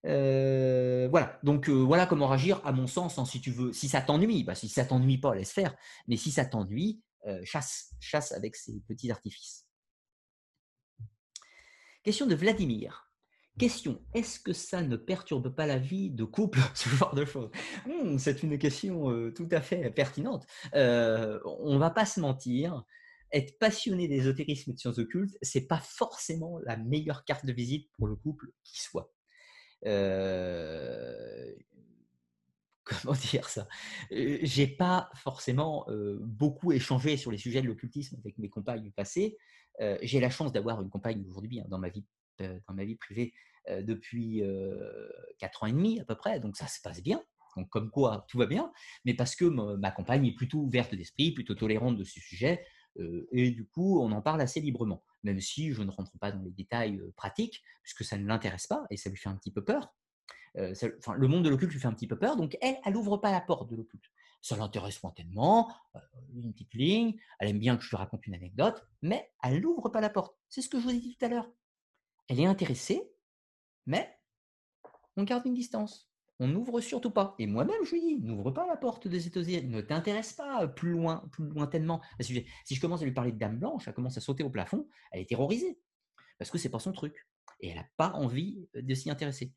Euh, 0.06 1.06
voilà, 1.08 1.38
donc 1.44 1.68
euh, 1.68 1.72
voilà 1.72 2.06
comment 2.06 2.26
réagir, 2.26 2.60
à 2.64 2.72
mon 2.72 2.88
sens, 2.88 3.18
hein, 3.18 3.26
si 3.26 3.40
tu 3.40 3.52
veux. 3.52 3.72
Si 3.72 3.88
ça 3.88 4.00
t'ennuie, 4.00 4.42
bah, 4.42 4.56
si 4.56 4.68
ça 4.68 4.84
t'ennuie 4.84 5.18
pas, 5.18 5.36
laisse 5.36 5.52
faire. 5.52 5.76
Mais 6.08 6.16
si 6.16 6.32
ça 6.32 6.44
t'ennuie, 6.44 7.00
chasse, 7.44 7.92
chasse 8.00 8.32
avec 8.32 8.56
ces 8.56 8.80
petits 8.88 9.12
artifices. 9.12 9.69
Question 12.02 12.26
de 12.26 12.34
Vladimir. 12.34 13.06
Question, 13.58 14.02
est-ce 14.14 14.40
que 14.40 14.54
ça 14.54 14.80
ne 14.82 14.96
perturbe 14.96 15.54
pas 15.54 15.66
la 15.66 15.78
vie 15.78 16.10
de 16.10 16.24
couple, 16.24 16.60
ce 16.74 16.88
genre 16.88 17.14
de 17.14 17.24
choses? 17.24 17.50
Hmm, 17.86 18.16
C'est 18.16 18.42
une 18.42 18.58
question 18.58 19.30
tout 19.32 19.48
à 19.50 19.60
fait 19.60 19.90
pertinente. 19.90 20.46
on 20.72 21.74
ne 21.74 21.78
va 21.78 21.90
pas 21.90 22.06
se 22.06 22.20
mentir, 22.20 22.84
être 23.32 23.58
passionné 23.58 24.08
d'ésotérisme 24.08 24.70
et 24.70 24.74
de 24.74 24.78
sciences 24.78 24.98
occultes, 24.98 25.36
c'est 25.42 25.66
pas 25.66 25.80
forcément 25.80 26.58
la 26.64 26.76
meilleure 26.76 27.24
carte 27.24 27.44
de 27.44 27.52
visite 27.52 27.90
pour 27.92 28.06
le 28.06 28.16
couple 28.16 28.46
qui 28.64 28.80
soit. 28.80 29.12
Comment 32.90 33.14
dire 33.30 33.48
ça 33.48 33.68
J'ai 34.10 34.66
pas 34.66 35.10
forcément 35.14 35.86
beaucoup 36.20 36.72
échangé 36.72 37.16
sur 37.16 37.30
les 37.30 37.38
sujets 37.38 37.62
de 37.62 37.66
l'occultisme 37.66 38.16
avec 38.18 38.38
mes 38.38 38.48
compagnes 38.48 38.90
passées. 38.92 39.36
J'ai 40.02 40.20
la 40.20 40.30
chance 40.30 40.52
d'avoir 40.52 40.82
une 40.82 40.90
compagne 40.90 41.24
aujourd'hui 41.26 41.60
hein, 41.60 41.66
dans 41.68 41.78
ma 41.78 41.88
vie 41.88 42.04
dans 42.38 42.74
ma 42.74 42.84
vie 42.84 42.96
privée 42.96 43.34
depuis 43.68 44.42
4 45.38 45.62
ans 45.62 45.66
et 45.66 45.72
demi 45.72 46.00
à 46.00 46.04
peu 46.04 46.14
près, 46.14 46.40
donc 46.40 46.56
ça 46.56 46.66
se 46.66 46.80
passe 46.80 47.02
bien. 47.02 47.22
Donc, 47.56 47.68
comme 47.68 47.90
quoi, 47.90 48.24
tout 48.28 48.38
va 48.38 48.46
bien, 48.46 48.72
mais 49.04 49.12
parce 49.12 49.34
que 49.34 49.44
ma 49.44 49.90
compagne 49.90 50.24
est 50.24 50.34
plutôt 50.34 50.60
ouverte 50.60 50.94
d'esprit, 50.94 51.32
plutôt 51.32 51.54
tolérante 51.54 51.96
de 51.96 52.04
ce 52.04 52.20
sujet, 52.20 52.64
et 53.32 53.50
du 53.50 53.66
coup, 53.66 54.00
on 54.00 54.10
en 54.12 54.22
parle 54.22 54.40
assez 54.40 54.60
librement, 54.60 55.04
même 55.22 55.40
si 55.40 55.72
je 55.72 55.82
ne 55.82 55.90
rentre 55.90 56.18
pas 56.18 56.32
dans 56.32 56.42
les 56.42 56.50
détails 56.50 57.00
pratiques, 57.16 57.62
puisque 57.82 58.04
ça 58.04 58.18
ne 58.18 58.26
l'intéresse 58.26 58.66
pas 58.66 58.84
et 58.90 58.96
ça 58.96 59.10
lui 59.10 59.16
fait 59.16 59.28
un 59.28 59.36
petit 59.36 59.52
peu 59.52 59.64
peur. 59.64 59.94
Enfin, 60.58 61.14
le 61.14 61.28
monde 61.28 61.44
de 61.44 61.48
l'occulte 61.48 61.72
lui 61.72 61.80
fait 61.80 61.88
un 61.88 61.92
petit 61.92 62.06
peu 62.06 62.18
peur, 62.18 62.36
donc 62.36 62.56
elle, 62.60 62.76
elle 62.84 62.92
n'ouvre 62.92 63.18
pas 63.18 63.30
la 63.30 63.40
porte 63.40 63.70
de 63.70 63.76
l'occulte. 63.76 64.04
Ça 64.42 64.56
l'intéresse 64.56 65.00
tellement, 65.14 65.70
une 66.34 66.52
petite 66.52 66.72
ligne, 66.74 67.18
elle 67.38 67.50
aime 67.50 67.58
bien 67.58 67.76
que 67.76 67.82
je 67.82 67.90
lui 67.90 67.96
raconte 67.96 68.26
une 68.26 68.34
anecdote, 68.34 68.86
mais 69.02 69.30
elle 69.42 69.60
n'ouvre 69.60 69.90
pas 69.90 70.00
la 70.00 70.08
porte. 70.08 70.34
C'est 70.48 70.62
ce 70.62 70.68
que 70.68 70.78
je 70.78 70.84
vous 70.84 70.90
ai 70.90 70.98
dit 70.98 71.16
tout 71.16 71.24
à 71.26 71.28
l'heure. 71.28 71.50
Elle 72.28 72.40
est 72.40 72.46
intéressée, 72.46 73.02
mais 73.86 74.18
on 75.16 75.24
garde 75.24 75.44
une 75.44 75.54
distance 75.54 76.10
on 76.40 76.48
n'ouvre 76.48 76.80
surtout 76.80 77.10
pas. 77.10 77.34
Et 77.38 77.46
moi-même, 77.46 77.84
je 77.84 77.92
lui 77.92 78.00
dis, 78.00 78.18
n'ouvre 78.18 78.50
pas 78.50 78.66
la 78.66 78.76
porte 78.76 79.06
des 79.06 79.26
États-Unis, 79.26 79.68
ne 79.68 79.82
t'intéresse 79.82 80.32
pas 80.32 80.66
plus 80.66 80.90
loin, 80.90 81.22
plus 81.32 81.44
lointainement. 81.44 82.00
Si 82.18 82.42
je 82.70 82.80
commence 82.80 83.02
à 83.02 83.04
lui 83.04 83.12
parler 83.12 83.30
de 83.30 83.38
Dame 83.38 83.58
Blanche, 83.58 83.86
elle 83.86 83.94
commence 83.94 84.16
à 84.16 84.22
sauter 84.22 84.42
au 84.42 84.48
plafond, 84.48 84.88
elle 85.12 85.20
est 85.20 85.28
terrorisée. 85.28 85.78
Parce 86.38 86.50
que 86.50 86.56
c'est 86.56 86.70
pas 86.70 86.78
son 86.78 86.92
truc. 86.92 87.26
Et 87.60 87.68
elle 87.68 87.76
n'a 87.76 87.86
pas 87.98 88.12
envie 88.12 88.66
de 88.74 88.94
s'y 88.94 89.10
intéresser. 89.10 89.52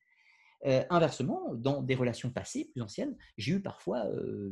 Euh, 0.66 0.84
inversement, 0.90 1.54
dans 1.56 1.82
des 1.82 1.96
relations 1.96 2.30
passées, 2.30 2.70
plus 2.72 2.82
anciennes, 2.82 3.18
j'ai 3.38 3.54
eu 3.54 3.62
parfois 3.62 4.06
euh, 4.06 4.50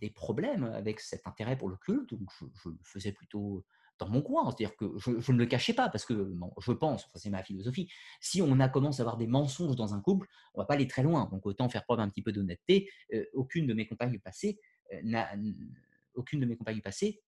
des 0.00 0.10
problèmes 0.10 0.64
avec 0.64 1.00
cet 1.00 1.26
intérêt 1.26 1.56
pour 1.56 1.70
le 1.70 1.76
culte, 1.76 2.12
donc 2.12 2.28
je, 2.38 2.68
le 2.68 2.76
faisais 2.82 3.12
plutôt 3.12 3.64
dans 3.98 4.08
mon 4.10 4.20
coin. 4.20 4.44
C'est-à-dire 4.50 4.76
que 4.76 4.92
je, 4.98 5.32
ne 5.32 5.38
le 5.38 5.46
cachais 5.46 5.72
pas 5.72 5.88
parce 5.88 6.04
que 6.04 6.34
je 6.60 6.72
pense, 6.72 7.08
c'est 7.14 7.30
ma 7.30 7.42
philosophie, 7.42 7.88
si 8.20 8.42
on 8.42 8.60
a 8.60 8.66
à 8.66 9.00
avoir 9.00 9.16
des 9.16 9.26
mensonges 9.26 9.76
dans 9.76 9.94
un 9.94 10.00
couple, 10.00 10.28
on 10.52 10.60
va 10.60 10.66
pas 10.66 10.74
aller 10.74 10.88
très 10.88 11.02
loin. 11.02 11.30
Donc 11.30 11.46
autant 11.46 11.70
faire 11.70 11.84
preuve 11.84 12.00
un 12.00 12.10
petit 12.10 12.22
peu 12.22 12.32
d'honnêteté. 12.32 12.90
Euh, 13.14 13.24
aucune 13.32 13.66
de 13.66 13.72
mes 13.72 13.86
compagnes 13.86 14.18
passées 14.18 14.60
n'a, 15.02 15.30
aucune 16.14 16.40
de 16.40 16.46
mes 16.46 16.56
compagnes 16.56 16.82
passées 16.82 17.22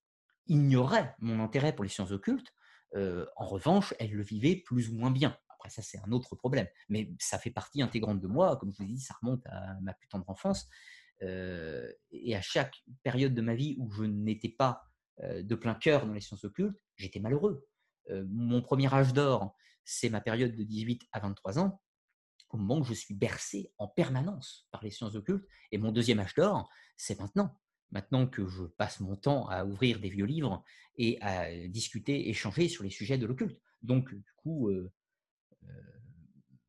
ignorait 0.46 1.14
mon 1.20 1.40
intérêt 1.42 1.74
pour 1.74 1.84
les 1.84 1.90
sciences 1.90 2.12
occultes. 2.12 2.52
En 2.94 3.46
revanche, 3.46 3.94
elle 3.98 4.12
le 4.12 4.22
vivait 4.22 4.56
plus 4.56 4.90
ou 4.90 4.94
moins 4.94 5.10
bien. 5.10 5.36
Après 5.66 5.82
ça, 5.82 5.82
c'est 5.82 5.98
un 5.98 6.12
autre 6.12 6.36
problème. 6.36 6.66
Mais 6.88 7.10
ça 7.18 7.38
fait 7.38 7.50
partie 7.50 7.82
intégrante 7.82 8.20
de 8.20 8.26
moi. 8.26 8.56
Comme 8.56 8.72
je 8.72 8.78
vous 8.78 8.84
ai 8.84 8.92
dit, 8.92 9.00
ça 9.00 9.14
remonte 9.20 9.44
à 9.46 9.78
ma 9.80 9.94
plus 9.94 10.08
tendre 10.08 10.28
enfance. 10.28 10.68
et 11.20 12.36
à 12.36 12.40
chaque 12.40 12.76
période 13.02 13.34
de 13.34 13.42
ma 13.42 13.54
vie 13.54 13.76
où 13.78 13.90
je 13.90 14.04
n'étais 14.04 14.50
pas 14.50 14.86
euh, 15.22 15.42
de 15.42 15.54
plein 15.54 15.74
cœur 15.74 16.06
dans 16.06 16.12
les 16.12 16.20
sciences 16.20 16.44
occultes, 16.44 16.78
j'étais 16.96 17.20
malheureux. 17.20 17.66
Euh, 18.10 18.26
mon 18.28 18.60
premier 18.60 18.92
âge 18.92 19.14
d'or, 19.14 19.56
c'est 19.84 20.10
ma 20.10 20.20
période 20.20 20.54
de 20.54 20.62
18 20.62 21.08
à 21.12 21.20
23 21.20 21.58
ans, 21.58 21.80
au 22.50 22.58
moment 22.58 22.80
où 22.80 22.84
je 22.84 22.92
suis 22.92 23.14
bercé 23.14 23.72
en 23.78 23.88
permanence 23.88 24.68
par 24.70 24.84
les 24.84 24.90
sciences 24.90 25.14
occultes. 25.14 25.46
Et 25.72 25.78
mon 25.78 25.90
deuxième 25.90 26.20
âge 26.20 26.34
d'or, 26.34 26.68
c'est 26.98 27.18
maintenant. 27.18 27.58
Maintenant 27.92 28.26
que 28.26 28.46
je 28.46 28.64
passe 28.64 29.00
mon 29.00 29.16
temps 29.16 29.48
à 29.48 29.64
ouvrir 29.64 30.00
des 30.00 30.10
vieux 30.10 30.26
livres 30.26 30.62
et 30.96 31.18
à 31.22 31.66
discuter, 31.68 32.28
échanger 32.28 32.68
sur 32.68 32.84
les 32.84 32.90
sujets 32.90 33.16
de 33.16 33.26
l'occulte. 33.26 33.58
Donc, 33.82 34.12
du 34.12 34.32
coup, 34.36 34.68
euh, 34.68 34.92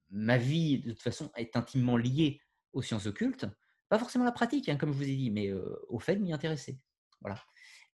ma 0.10 0.38
vie, 0.38 0.80
de 0.80 0.92
toute 0.92 1.02
façon, 1.02 1.32
est 1.36 1.56
intimement 1.56 1.98
liée 1.98 2.42
aux 2.74 2.82
sciences 2.82 3.06
occultes. 3.06 3.46
Pas 3.90 4.00
forcément 4.00 4.26
la 4.26 4.32
pratique, 4.32 4.70
hein, 4.70 4.78
comme 4.78 4.92
je 4.92 4.98
vous 4.98 5.10
ai 5.10 5.16
dit, 5.16 5.32
mais 5.32 5.52
au 5.90 6.00
fait 6.00 6.16
de 6.16 6.22
m'y 6.22 6.34
intéresser. 6.34 6.80
Voilà. 7.22 7.42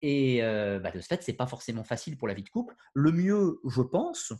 Et 0.00 0.40
bah, 0.40 0.90
de 0.90 1.00
ce 1.00 1.06
fait, 1.06 1.22
ce 1.22 1.30
n'est 1.30 1.36
pas 1.36 1.46
forcément 1.46 1.84
facile 1.84 2.16
pour 2.16 2.28
la 2.28 2.34
vie 2.34 2.42
de 2.42 2.48
couple. 2.48 2.74
Le 2.94 3.12
mieux, 3.12 3.60
je 3.68 3.82
pense, 3.82 4.32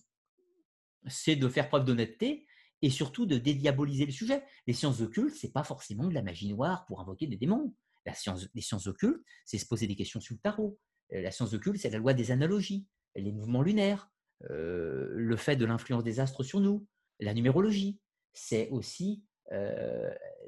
c'est 1.06 1.36
de 1.36 1.48
faire 1.48 1.68
preuve 1.68 1.84
d'honnêteté 1.84 2.46
et 2.80 2.90
surtout 2.90 3.26
de 3.26 3.38
dédiaboliser 3.38 4.06
le 4.06 4.12
sujet. 4.12 4.42
Les 4.66 4.72
sciences 4.72 5.00
occultes, 5.00 5.36
ce 5.36 5.46
n'est 5.46 5.52
pas 5.52 5.62
forcément 5.62 6.08
de 6.08 6.14
la 6.14 6.22
magie 6.22 6.48
noire 6.48 6.84
pour 6.86 7.00
invoquer 7.00 7.26
des 7.26 7.36
démons. 7.36 7.74
Les 8.06 8.60
sciences 8.62 8.86
occultes, 8.86 9.22
c'est 9.44 9.58
se 9.58 9.66
poser 9.66 9.86
des 9.86 9.94
questions 9.94 10.20
sur 10.20 10.34
le 10.34 10.40
tarot. 10.40 10.78
La 11.10 11.30
science 11.30 11.52
occulte, 11.52 11.80
c'est 11.80 11.90
la 11.90 11.98
loi 11.98 12.14
des 12.14 12.32
analogies, 12.32 12.86
les 13.14 13.30
mouvements 13.30 13.62
lunaires, 13.62 14.10
le 14.48 15.36
fait 15.36 15.54
de 15.54 15.64
l'influence 15.64 16.02
des 16.02 16.18
astres 16.18 16.42
sur 16.42 16.58
nous, 16.58 16.86
la 17.24 17.34
numérologie. 17.34 18.00
C'est 18.32 18.68
aussi 18.70 19.24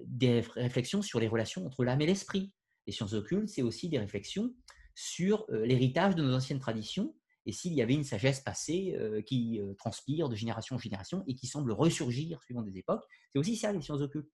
des 0.04 0.40
réflexions 0.54 1.02
sur 1.02 1.20
les 1.20 1.28
relations 1.28 1.66
entre 1.66 1.84
l'âme 1.84 2.00
et 2.00 2.06
l'esprit. 2.06 2.52
Les 2.86 2.92
sciences 2.92 3.14
occultes, 3.14 3.48
c'est 3.48 3.62
aussi 3.62 3.88
des 3.88 3.98
réflexions 3.98 4.54
sur 4.94 5.46
l'héritage 5.50 6.14
de 6.14 6.22
nos 6.22 6.34
anciennes 6.34 6.60
traditions 6.60 7.14
et 7.46 7.52
s'il 7.52 7.74
y 7.74 7.82
avait 7.82 7.94
une 7.94 8.04
sagesse 8.04 8.40
passée 8.40 8.96
qui 9.26 9.60
transpire 9.78 10.28
de 10.28 10.36
génération 10.36 10.76
en 10.76 10.78
génération 10.78 11.24
et 11.26 11.34
qui 11.34 11.46
semble 11.46 11.72
ressurgir 11.72 12.42
suivant 12.42 12.62
des 12.62 12.78
époques. 12.78 13.04
C'est 13.30 13.38
aussi 13.38 13.56
ça, 13.56 13.72
les 13.72 13.82
sciences 13.82 14.00
occultes. 14.00 14.30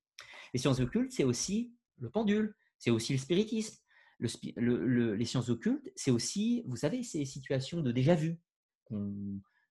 Les 0.55 0.61
sciences 0.61 0.81
occultes, 0.81 1.13
c'est 1.13 1.25
aussi 1.25 1.75
le 1.99 2.11
pendule, 2.11 2.55
c'est 2.79 2.91
aussi 2.91 3.13
le 3.13 3.19
spiritisme. 3.19 3.77
les 4.21 5.25
sciences 5.25 5.49
occultes, 5.49 5.91
c'est 5.97 6.11
aussi, 6.11 6.63
vous 6.67 6.77
savez, 6.77 7.03
ces 7.03 7.25
situations 7.25 7.81
de 7.81 7.91
déjà-vu. 7.91 8.39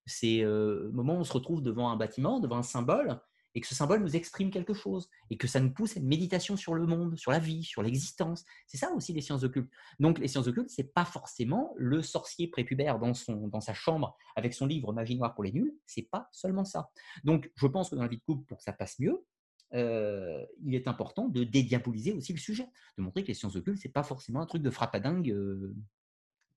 Ces 0.09 0.43
moments 0.91 1.15
où 1.15 1.19
on 1.19 1.23
se 1.23 1.33
retrouve 1.33 1.61
devant 1.61 1.89
un 1.89 1.95
bâtiment, 1.95 2.39
devant 2.39 2.57
un 2.57 2.63
symbole, 2.63 3.19
et 3.55 3.61
que 3.61 3.67
ce 3.67 3.75
symbole 3.75 4.01
nous 4.01 4.15
exprime 4.15 4.51
quelque 4.51 4.73
chose, 4.73 5.09
et 5.29 5.37
que 5.37 5.47
ça 5.47 5.59
nous 5.59 5.71
pousse 5.71 5.97
à 5.97 5.99
une 5.99 6.07
méditation 6.07 6.55
sur 6.55 6.73
le 6.75 6.85
monde, 6.85 7.17
sur 7.17 7.31
la 7.31 7.39
vie, 7.39 7.63
sur 7.63 7.81
l'existence. 7.81 8.45
C'est 8.67 8.77
ça 8.77 8.91
aussi 8.91 9.13
les 9.13 9.21
sciences 9.21 9.43
occultes. 9.43 9.71
Donc 9.99 10.19
les 10.19 10.27
sciences 10.27 10.47
occultes, 10.47 10.69
c'est 10.69 10.93
pas 10.93 11.05
forcément 11.05 11.73
le 11.77 12.01
sorcier 12.01 12.47
prépubère 12.47 12.99
dans, 12.99 13.13
son, 13.13 13.47
dans 13.47 13.61
sa 13.61 13.73
chambre 13.73 14.15
avec 14.35 14.53
son 14.53 14.65
livre 14.65 14.93
Magie 14.93 15.17
noire 15.17 15.33
pour 15.33 15.43
les 15.43 15.51
nuls, 15.51 15.73
c'est 15.85 16.07
pas 16.09 16.29
seulement 16.31 16.65
ça. 16.65 16.89
Donc 17.23 17.51
je 17.55 17.67
pense 17.67 17.89
que 17.89 17.95
dans 17.95 18.03
la 18.03 18.07
vie 18.07 18.17
de 18.17 18.23
couple, 18.23 18.45
pour 18.45 18.59
que 18.59 18.63
ça 18.63 18.73
passe 18.73 18.99
mieux, 18.99 19.25
euh, 19.73 20.43
il 20.63 20.73
est 20.73 20.87
important 20.87 21.27
de 21.27 21.43
dédiaboliser 21.43 22.13
aussi 22.13 22.33
le 22.33 22.39
sujet, 22.39 22.67
de 22.97 23.03
montrer 23.03 23.23
que 23.23 23.27
les 23.27 23.33
sciences 23.33 23.55
occultes, 23.55 23.79
c'est 23.81 23.89
pas 23.89 24.03
forcément 24.03 24.41
un 24.41 24.45
truc 24.45 24.61
de 24.61 24.69
frappadingue. 24.69 25.31
Euh, 25.31 25.75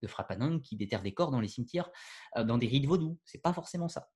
de 0.02 0.06
frappadingue 0.06 0.60
qui 0.60 0.76
déterre 0.76 1.02
des 1.02 1.14
corps 1.14 1.30
dans 1.30 1.40
les 1.40 1.48
cimetières, 1.48 1.90
euh, 2.36 2.44
dans 2.44 2.58
des 2.58 2.66
rites 2.66 2.86
vaudous. 2.86 3.18
C'est 3.24 3.42
pas 3.42 3.52
forcément 3.52 3.88
ça. 3.88 4.10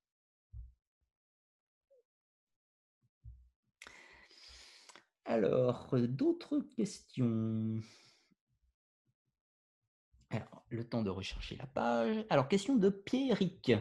Alors, 5.25 5.93
euh, 5.93 6.07
d'autres 6.07 6.59
questions 6.75 7.81
alors, 10.29 10.65
le 10.69 10.83
temps 10.83 11.03
de 11.03 11.09
rechercher 11.09 11.55
la 11.55 11.67
page. 11.67 12.25
Alors, 12.29 12.49
question 12.49 12.75
de 12.75 12.89
Pierrick. 12.89 13.71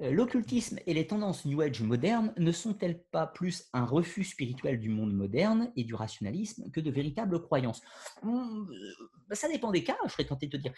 Euh, 0.00 0.10
l'occultisme 0.10 0.80
et 0.86 0.94
les 0.94 1.06
tendances 1.06 1.44
New 1.44 1.60
Age 1.60 1.82
modernes 1.82 2.34
ne 2.36 2.50
sont-elles 2.50 3.00
pas 3.00 3.28
plus 3.28 3.68
un 3.72 3.84
refus 3.84 4.24
spirituel 4.24 4.80
du 4.80 4.88
monde 4.88 5.12
moderne 5.12 5.70
et 5.76 5.84
du 5.84 5.94
rationalisme 5.94 6.68
que 6.72 6.80
de 6.80 6.90
véritables 6.90 7.40
croyances? 7.40 7.80
Hmm, 8.24 8.66
euh, 8.68 9.34
Ça 9.34 9.48
dépend 9.48 9.70
des 9.70 9.84
cas, 9.84 9.96
je 10.06 10.10
serais 10.10 10.24
tenté 10.24 10.48
de 10.48 10.56
te 10.56 10.62
dire. 10.62 10.72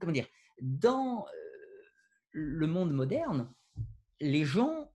comment 0.00 0.12
dire? 0.12 0.26
Dans 0.60 1.26
le 2.32 2.66
monde 2.66 2.92
moderne, 2.92 3.52
les 4.20 4.44
gens 4.44 4.90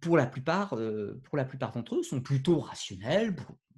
pour 0.00 0.16
la 0.16 0.26
plupart, 0.26 0.70
pour 1.24 1.36
la 1.36 1.44
plupart 1.44 1.72
d'entre 1.72 1.96
eux, 1.96 2.02
sont 2.02 2.22
plutôt 2.22 2.60
rationnels. 2.60 3.36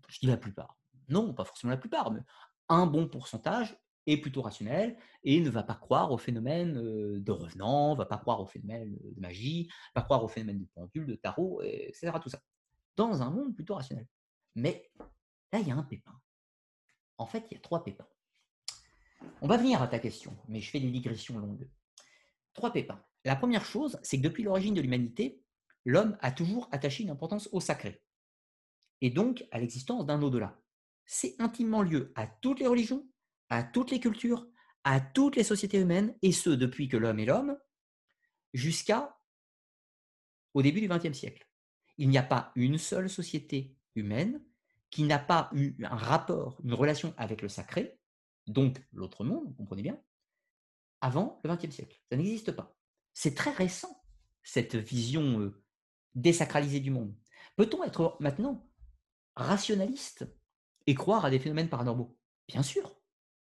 je 0.09 0.21
dis 0.21 0.27
la 0.27 0.37
plupart. 0.37 0.77
Non, 1.13 1.35
pas 1.35 1.45
forcément 1.45 1.71
la 1.71 1.77
plupart, 1.77 2.11
mais 2.11 2.21
un 2.69 2.87
bon 2.87 3.07
pourcentage 3.07 3.77
est 4.07 4.17
plutôt 4.17 4.43
rationnel 4.43 4.97
et 5.23 5.41
ne 5.41 5.51
va 5.51 5.63
pas 5.63 5.75
croire 5.75 6.11
au 6.11 6.19
phénomène 6.19 6.75
de 7.23 7.33
revenant, 7.33 7.95
va 7.95 8.07
pas 8.07 8.17
croire 8.17 8.41
au 8.41 8.47
phénomène 8.47 8.97
de 8.97 9.21
magie, 9.21 9.71
va 9.95 10.03
croire 10.03 10.25
au 10.25 10.29
phénomène 10.29 10.59
du 10.59 10.67
pendule, 10.67 11.07
de 11.07 11.15
tarot, 11.15 11.63
etc. 11.63 12.13
Tout 12.21 12.31
ça. 12.31 12.41
Dans 12.97 13.23
un 13.23 13.31
monde 13.31 13.55
plutôt 13.55 13.75
rationnel. 13.75 14.07
Mais 14.55 14.91
là, 15.53 15.61
il 15.61 15.69
y 15.69 15.71
a 15.71 15.77
un 15.77 15.83
pépin. 15.83 16.19
En 17.19 17.27
fait, 17.27 17.47
il 17.51 17.55
y 17.55 17.57
a 17.59 17.61
trois 17.61 17.85
pépins. 17.85 18.09
On 19.41 19.47
va 19.47 19.57
venir 19.57 19.83
à 19.83 19.87
ta 19.87 19.99
question, 19.99 20.37
mais 20.49 20.61
je 20.61 20.71
fais 20.71 20.81
des 20.81 20.91
digressions 20.91 21.39
longues. 21.39 21.69
Trois 22.55 22.73
pépins. 22.73 23.05
La 23.25 23.37
première 23.37 23.65
chose, 23.65 23.99
c'est 24.03 24.17
que 24.17 24.23
depuis 24.23 24.43
l'origine 24.43 24.75
de 24.75 24.81
l'humanité, 24.81 25.43
l'homme 25.85 26.17
a 26.21 26.33
toujours 26.33 26.69
attaché 26.73 27.03
une 27.05 27.11
importance 27.11 27.49
au 27.53 27.61
sacré, 27.61 28.03
et 29.01 29.11
donc 29.11 29.47
à 29.51 29.59
l'existence 29.59 30.07
d'un 30.07 30.23
au-delà. 30.23 30.59
C'est 31.07 31.35
intimement 31.39 31.83
lié 31.83 32.05
à 32.15 32.27
toutes 32.27 32.61
les 32.61 32.67
religions, 32.67 33.07
à 33.49 33.63
toutes 33.63 33.91
les 33.91 34.01
cultures, 34.01 34.47
à 34.85 35.01
toutes 35.01 35.37
les 35.37 35.45
sociétés 35.45 35.79
humaines, 35.79 36.17
et 36.23 36.33
ce 36.33 36.51
depuis 36.51 36.89
que 36.89 36.97
l'homme 36.97 37.21
est 37.21 37.27
l'homme, 37.27 37.59
jusqu'à 38.55 39.19
au 40.55 40.63
début 40.63 40.81
du 40.81 40.89
XXe 40.89 41.17
siècle. 41.17 41.49
Il 41.99 42.09
n'y 42.09 42.19
a 42.19 42.23
pas 42.23 42.53
une 42.57 42.79
seule 42.79 43.09
société 43.09 43.77
humaine 43.95 44.43
qui 44.91 45.05
n'a 45.05 45.19
pas 45.19 45.51
eu 45.55 45.75
un 45.85 45.97
rapport, 45.97 46.61
une 46.65 46.75
relation 46.75 47.15
avec 47.17 47.43
le 47.43 47.49
sacré, 47.49 47.99
donc 48.47 48.83
l'autre 48.93 49.25
monde, 49.25 49.47
vous 49.47 49.55
comprenez 49.55 49.83
bien, 49.83 50.01
avant 51.01 51.41
le 51.45 51.55
XXe 51.55 51.75
siècle. 51.75 52.01
Ça 52.11 52.17
n'existe 52.17 52.53
pas. 52.53 52.77
C'est 53.15 53.35
très 53.35 53.53
récent, 53.53 54.03
cette 54.43 54.77
vision 54.77 55.41
euh, 55.41 55.63
désacralisée 56.15 56.81
du 56.81 56.91
monde. 56.91 57.15
Peut-on 57.57 57.85
être 57.85 58.17
maintenant 58.21 58.69
rationaliste? 59.37 60.27
Et 60.87 60.95
croire 60.95 61.25
à 61.25 61.31
des 61.31 61.39
phénomènes 61.39 61.69
paranormaux 61.69 62.17
Bien 62.49 62.63
sûr, 62.63 62.95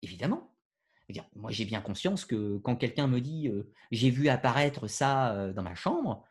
évidemment. 0.03 0.53
Moi, 1.37 1.53
j'ai 1.53 1.65
bien 1.65 1.81
conscience 1.81 2.25
que 2.25 2.59
quand 2.59 2.75
quelqu'un 2.77 3.07
me 3.07 3.21
dit 3.21 3.49
j'ai 3.93 4.11
vu 4.11 4.29
apparaître 4.29 4.89
ça 4.89 5.53
dans 5.53 5.63
ma 5.63 5.77
chambre, 5.77 6.25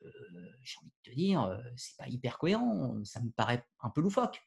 j'ai 0.00 0.78
envie 0.78 0.90
de 0.90 1.10
te 1.10 1.14
dire 1.14 1.60
c'est 1.76 1.96
pas 1.98 2.08
hyper 2.08 2.38
cohérent, 2.38 3.04
ça 3.04 3.20
me 3.20 3.30
paraît 3.30 3.64
un 3.80 3.90
peu 3.90 4.00
loufoque. 4.00 4.40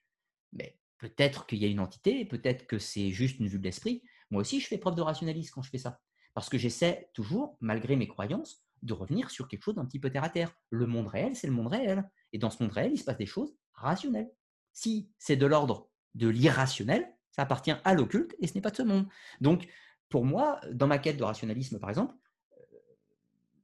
Mais 0.53 0.79
peut-être 0.97 1.45
qu'il 1.45 1.59
y 1.59 1.65
a 1.65 1.67
une 1.67 1.79
entité, 1.79 2.25
peut-être 2.25 2.65
que 2.65 2.79
c'est 2.79 3.11
juste 3.11 3.39
une 3.39 3.47
vue 3.47 3.59
de 3.59 3.63
l'esprit. 3.63 4.01
Moi 4.31 4.41
aussi, 4.41 4.59
je 4.59 4.67
fais 4.67 4.79
preuve 4.79 4.95
de 4.95 5.01
rationalisme 5.01 5.51
quand 5.53 5.61
je 5.61 5.69
fais 5.69 5.77
ça. 5.77 5.99
Parce 6.33 6.49
que 6.49 6.57
j'essaie 6.57 7.11
toujours, 7.13 7.57
malgré 7.61 7.95
mes 7.95 8.07
croyances, 8.07 8.65
de 8.81 8.93
revenir 8.93 9.29
sur 9.29 9.47
quelque 9.47 9.63
chose 9.63 9.75
d'un 9.75 9.85
petit 9.85 9.99
peu 9.99 10.09
terre 10.09 10.23
à 10.23 10.29
terre. 10.29 10.53
Le 10.69 10.87
monde 10.87 11.07
réel, 11.07 11.35
c'est 11.35 11.47
le 11.47 11.53
monde 11.53 11.67
réel. 11.67 12.09
Et 12.33 12.39
dans 12.39 12.49
ce 12.49 12.61
monde 12.61 12.71
réel, 12.71 12.91
il 12.93 12.97
se 12.97 13.03
passe 13.03 13.17
des 13.17 13.25
choses 13.25 13.55
rationnelles. 13.73 14.31
Si 14.73 15.11
c'est 15.17 15.37
de 15.37 15.45
l'ordre 15.45 15.89
de 16.15 16.27
l'irrationnel, 16.27 17.07
ça 17.31 17.43
appartient 17.43 17.73
à 17.83 17.93
l'occulte 17.93 18.35
et 18.39 18.47
ce 18.47 18.55
n'est 18.55 18.61
pas 18.61 18.71
de 18.71 18.77
ce 18.77 18.83
monde. 18.83 19.07
Donc, 19.41 19.67
pour 20.09 20.25
moi, 20.25 20.59
dans 20.71 20.87
ma 20.87 20.97
quête 20.97 21.17
de 21.17 21.23
rationalisme, 21.23 21.79
par 21.79 21.89
exemple, 21.89 22.15
euh, 22.53 22.77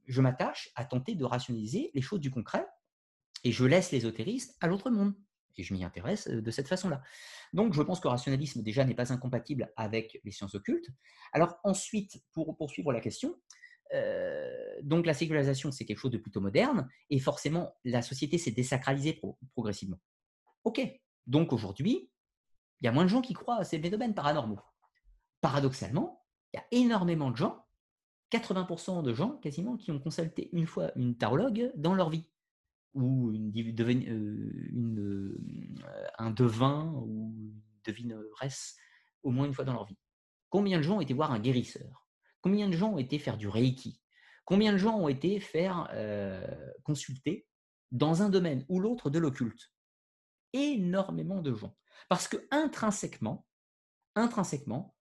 je 0.06 0.20
m'attache 0.20 0.70
à 0.76 0.84
tenter 0.84 1.14
de 1.14 1.24
rationaliser 1.24 1.90
les 1.94 2.02
choses 2.02 2.20
du 2.20 2.30
concret 2.30 2.66
et 3.44 3.50
je 3.50 3.64
laisse 3.64 3.90
l'ésotérisme 3.90 4.54
à 4.60 4.68
l'autre 4.68 4.90
monde 4.90 5.14
et 5.56 5.62
je 5.62 5.74
m'y 5.74 5.84
intéresse 5.84 6.28
de 6.28 6.50
cette 6.50 6.68
façon-là. 6.68 7.02
Donc, 7.52 7.74
je 7.74 7.82
pense 7.82 8.00
que 8.00 8.08
le 8.08 8.12
rationalisme, 8.12 8.62
déjà, 8.62 8.84
n'est 8.84 8.94
pas 8.94 9.12
incompatible 9.12 9.72
avec 9.76 10.20
les 10.24 10.30
sciences 10.30 10.54
occultes. 10.54 10.88
Alors, 11.32 11.58
ensuite, 11.64 12.22
pour 12.32 12.56
poursuivre 12.56 12.92
la 12.92 13.00
question, 13.00 13.34
donc 14.82 15.04
la 15.04 15.12
sécularisation, 15.12 15.70
c'est 15.70 15.84
quelque 15.84 15.98
chose 15.98 16.10
de 16.10 16.16
plutôt 16.16 16.40
moderne, 16.40 16.88
et 17.10 17.18
forcément, 17.18 17.76
la 17.84 18.00
société 18.00 18.38
s'est 18.38 18.50
désacralisée 18.50 19.20
progressivement. 19.52 20.00
OK, 20.64 20.80
donc 21.26 21.52
aujourd'hui, 21.52 22.10
il 22.82 22.86
y 22.86 22.88
a 22.88 22.92
moins 22.92 23.04
de 23.04 23.08
gens 23.08 23.22
qui 23.22 23.32
croient 23.32 23.58
à 23.58 23.64
ces 23.64 23.80
phénomènes 23.80 24.14
paranormaux. 24.14 24.58
Paradoxalement, 25.40 26.24
il 26.52 26.56
y 26.56 26.60
a 26.60 26.66
énormément 26.72 27.30
de 27.30 27.36
gens, 27.36 27.64
80% 28.32 29.02
de 29.02 29.14
gens 29.14 29.36
quasiment, 29.38 29.76
qui 29.76 29.92
ont 29.92 30.00
consulté 30.00 30.50
une 30.52 30.66
fois 30.66 30.90
une 30.96 31.16
tarologue 31.16 31.70
dans 31.76 31.94
leur 31.94 32.10
vie 32.10 32.28
ou 32.94 33.30
euh, 33.30 33.52
euh, 34.88 36.06
un 36.18 36.30
devin 36.30 36.92
ou 36.94 37.32
une 37.36 37.62
devineresse 37.86 38.76
au 39.22 39.30
moins 39.30 39.46
une 39.46 39.54
fois 39.54 39.64
dans 39.64 39.74
leur 39.74 39.86
vie. 39.86 39.98
Combien 40.50 40.78
de 40.78 40.82
gens 40.82 40.96
ont 40.96 41.00
été 41.00 41.14
voir 41.14 41.30
un 41.32 41.38
guérisseur? 41.38 42.06
Combien 42.40 42.68
de 42.68 42.74
gens 42.74 42.94
ont 42.94 42.98
été 42.98 43.18
faire 43.18 43.36
du 43.36 43.48
reiki? 43.48 44.02
Combien 44.44 44.72
de 44.72 44.78
gens 44.78 44.98
ont 44.98 45.08
été 45.08 45.38
faire 45.38 45.88
euh, 45.92 46.44
consulter 46.82 47.46
dans 47.92 48.22
un 48.22 48.28
domaine 48.28 48.64
ou 48.68 48.80
l'autre 48.80 49.08
de 49.08 49.20
l'occulte? 49.20 49.72
Énormément 50.52 51.40
de 51.40 51.54
gens. 51.54 51.76
Parce 52.08 52.28
que 52.28 52.36
intrinsèquement, 52.50 53.46
intrinsèquement, 54.14 54.94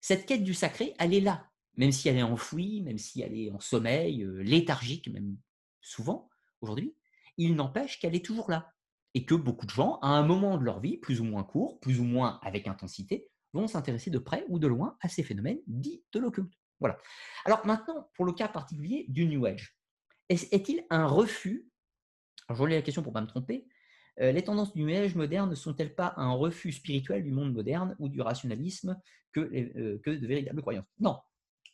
cette 0.00 0.26
quête 0.26 0.44
du 0.44 0.54
sacré, 0.54 0.94
elle 0.98 1.14
est 1.14 1.20
là, 1.20 1.50
même 1.76 1.92
si 1.92 2.08
elle 2.08 2.18
est 2.18 2.22
enfouie, 2.22 2.82
même 2.82 2.98
si 2.98 3.20
elle 3.20 3.36
est 3.36 3.50
en 3.50 3.60
sommeil, 3.60 4.26
léthargique, 4.38 5.08
même 5.08 5.36
souvent 5.80 6.28
aujourd'hui 6.60 6.94
il 7.38 7.54
n'empêche 7.54 7.98
qu'elle 7.98 8.14
est 8.14 8.24
toujours 8.24 8.50
là. 8.50 8.74
Et 9.14 9.24
que 9.24 9.34
beaucoup 9.34 9.64
de 9.64 9.70
gens, 9.70 9.98
à 10.02 10.08
un 10.08 10.26
moment 10.26 10.58
de 10.58 10.64
leur 10.64 10.80
vie, 10.80 10.98
plus 10.98 11.20
ou 11.20 11.24
moins 11.24 11.42
court, 11.42 11.80
plus 11.80 11.98
ou 11.98 12.04
moins 12.04 12.38
avec 12.42 12.68
intensité, 12.68 13.30
vont 13.54 13.66
s'intéresser 13.66 14.10
de 14.10 14.18
près 14.18 14.44
ou 14.48 14.58
de 14.58 14.66
loin 14.66 14.98
à 15.00 15.08
ces 15.08 15.22
phénomènes 15.22 15.60
dits 15.66 16.04
de 16.12 16.18
l'occulte. 16.18 16.52
Voilà. 16.78 16.98
Alors 17.46 17.64
maintenant, 17.64 18.10
pour 18.14 18.26
le 18.26 18.32
cas 18.32 18.48
particulier 18.48 19.06
du 19.08 19.26
New 19.26 19.46
Age, 19.46 19.78
est-il 20.28 20.84
un 20.90 21.06
refus 21.06 21.66
Je 22.50 22.54
relis 22.54 22.74
la 22.74 22.82
question 22.82 23.02
pour 23.02 23.12
ne 23.12 23.14
pas 23.14 23.22
me 23.22 23.26
tromper. 23.26 23.66
Euh, 24.20 24.32
les 24.32 24.42
tendances 24.42 24.72
du 24.74 24.82
New 24.82 24.96
Age 24.96 25.14
moderne 25.14 25.50
ne 25.50 25.54
sont-elles 25.54 25.94
pas 25.94 26.14
un 26.16 26.32
refus 26.32 26.72
spirituel 26.72 27.22
du 27.22 27.30
monde 27.30 27.52
moderne 27.52 27.94
ou 27.98 28.08
du 28.08 28.20
rationalisme 28.20 29.00
que, 29.32 29.40
euh, 29.40 29.98
que 30.04 30.10
de 30.10 30.26
véritables 30.26 30.60
croyances? 30.60 30.86
Non, 30.98 31.18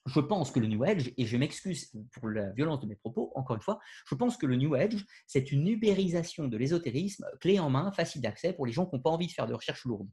je 0.07 0.21
pense 0.21 0.51
que 0.51 0.61
le 0.61 0.67
New 0.67 0.85
Age, 0.85 1.13
et 1.17 1.25
je 1.25 1.37
m'excuse 1.37 1.91
pour 2.13 2.29
la 2.29 2.51
violence 2.51 2.81
de 2.81 2.87
mes 2.87 2.97
propos, 2.97 3.33
encore 3.35 3.57
une 3.57 3.63
fois, 3.63 3.81
je 4.07 4.15
pense 4.15 4.37
que 4.37 4.47
le 4.47 4.57
New 4.57 4.75
Age, 4.75 5.05
c'est 5.27 5.51
une 5.51 5.67
ubérisation 5.67 6.47
de 6.47 6.57
l'ésotérisme, 6.57 7.27
clé 7.41 7.59
en 7.59 7.71
main, 7.71 7.91
facile 7.93 8.21
d'accès 8.21 8.53
pour 8.53 8.67
les 8.67 8.73
gens 8.73 8.85
qui 8.85 8.97
n'ont 8.97 9.03
pas 9.03 9.11
envie 9.11 9.27
de 9.27 9.33
faire 9.33 9.47
de 9.47 9.55
recherches 9.55 9.85
lourdes. 9.87 10.09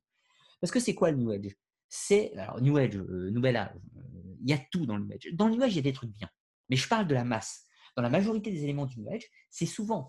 Parce 0.62 0.72
que 0.72 0.80
c'est 0.80 0.96
quoi 0.96 1.12
le 1.12 1.18
New 1.18 1.32
Age? 1.32 1.56
C'est, 1.90 2.34
alors 2.38 2.62
New 2.62 2.78
Age, 2.78 2.96
euh, 2.96 3.32
Nouvel 3.32 3.58
Âge, 3.58 3.76
euh, 3.98 4.36
il 4.42 4.50
y 4.50 4.54
a 4.54 4.60
tout 4.72 4.86
dans 4.86 4.96
le 4.96 5.04
New 5.04 5.12
Age. 5.12 5.28
Dans 5.34 5.48
le 5.48 5.56
New 5.56 5.62
Age, 5.62 5.74
il 5.74 5.78
y 5.78 5.80
a 5.80 5.84
des 5.84 5.94
trucs 5.94 6.12
bien, 6.12 6.30
mais 6.70 6.78
je 6.78 6.88
parle 6.88 7.08
de 7.08 7.14
la 7.14 7.26
masse. 7.26 7.66
Dans 7.98 8.02
la 8.02 8.10
majorité 8.10 8.50
des 8.50 8.64
éléments 8.64 8.86
du 8.86 8.98
New 9.02 9.12
Age, 9.12 9.26
c'est 9.50 9.66
souvent 9.66 10.08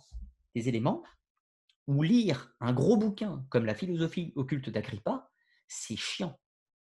des 0.55 0.69
éléments 0.69 1.03
où 1.93 2.03
lire 2.03 2.55
un 2.61 2.73
gros 2.73 2.97
bouquin 2.97 3.45
comme 3.51 3.67
la 3.67 3.75
philosophie 3.75 4.33
occulte 4.37 4.71
d'Agrippa, 4.71 5.31
c'est 5.69 5.97
chiant. 5.97 6.39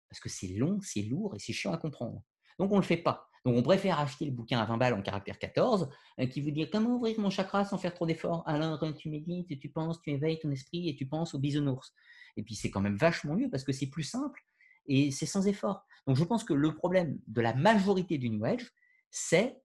Parce 0.08 0.20
que 0.20 0.28
c'est 0.28 0.48
long, 0.48 0.78
c'est 0.82 1.02
lourd 1.02 1.34
et 1.34 1.38
c'est 1.38 1.52
chiant 1.52 1.72
à 1.72 1.78
comprendre. 1.78 2.22
Donc, 2.58 2.72
on 2.72 2.76
ne 2.76 2.80
le 2.80 2.86
fait 2.86 2.96
pas. 2.96 3.28
Donc, 3.44 3.56
on 3.56 3.62
préfère 3.62 4.00
acheter 4.00 4.24
le 4.24 4.32
bouquin 4.32 4.58
à 4.58 4.64
20 4.64 4.76
balles 4.76 4.94
en 4.94 5.02
caractère 5.02 5.38
14 5.38 5.88
euh, 6.20 6.26
qui 6.26 6.40
vous 6.40 6.50
dit 6.50 6.68
comment 6.68 6.96
ouvrir 6.96 7.18
mon 7.20 7.30
chakra 7.30 7.64
sans 7.64 7.78
faire 7.78 7.94
trop 7.94 8.06
d'efforts? 8.06 8.42
Alors, 8.46 8.82
tu 8.96 9.08
médites, 9.08 9.58
tu 9.60 9.68
penses, 9.68 10.00
tu 10.00 10.10
éveilles 10.10 10.38
ton 10.38 10.50
esprit 10.50 10.88
et 10.88 10.96
tu 10.96 11.06
penses 11.06 11.34
au 11.34 11.38
bisounours. 11.38 11.92
Et 12.36 12.42
puis, 12.42 12.54
c'est 12.54 12.70
quand 12.70 12.80
même 12.80 12.96
vachement 12.96 13.34
mieux 13.34 13.48
parce 13.48 13.62
que 13.62 13.72
c'est 13.72 13.86
plus 13.86 14.02
simple 14.02 14.42
et 14.86 15.10
c'est 15.10 15.26
sans 15.26 15.46
effort. 15.46 15.84
Donc, 16.06 16.16
je 16.16 16.24
pense 16.24 16.44
que 16.44 16.54
le 16.54 16.74
problème 16.74 17.18
de 17.26 17.40
la 17.40 17.54
majorité 17.54 18.18
du 18.18 18.30
New 18.30 18.44
Age, 18.44 18.72
c'est 19.10 19.60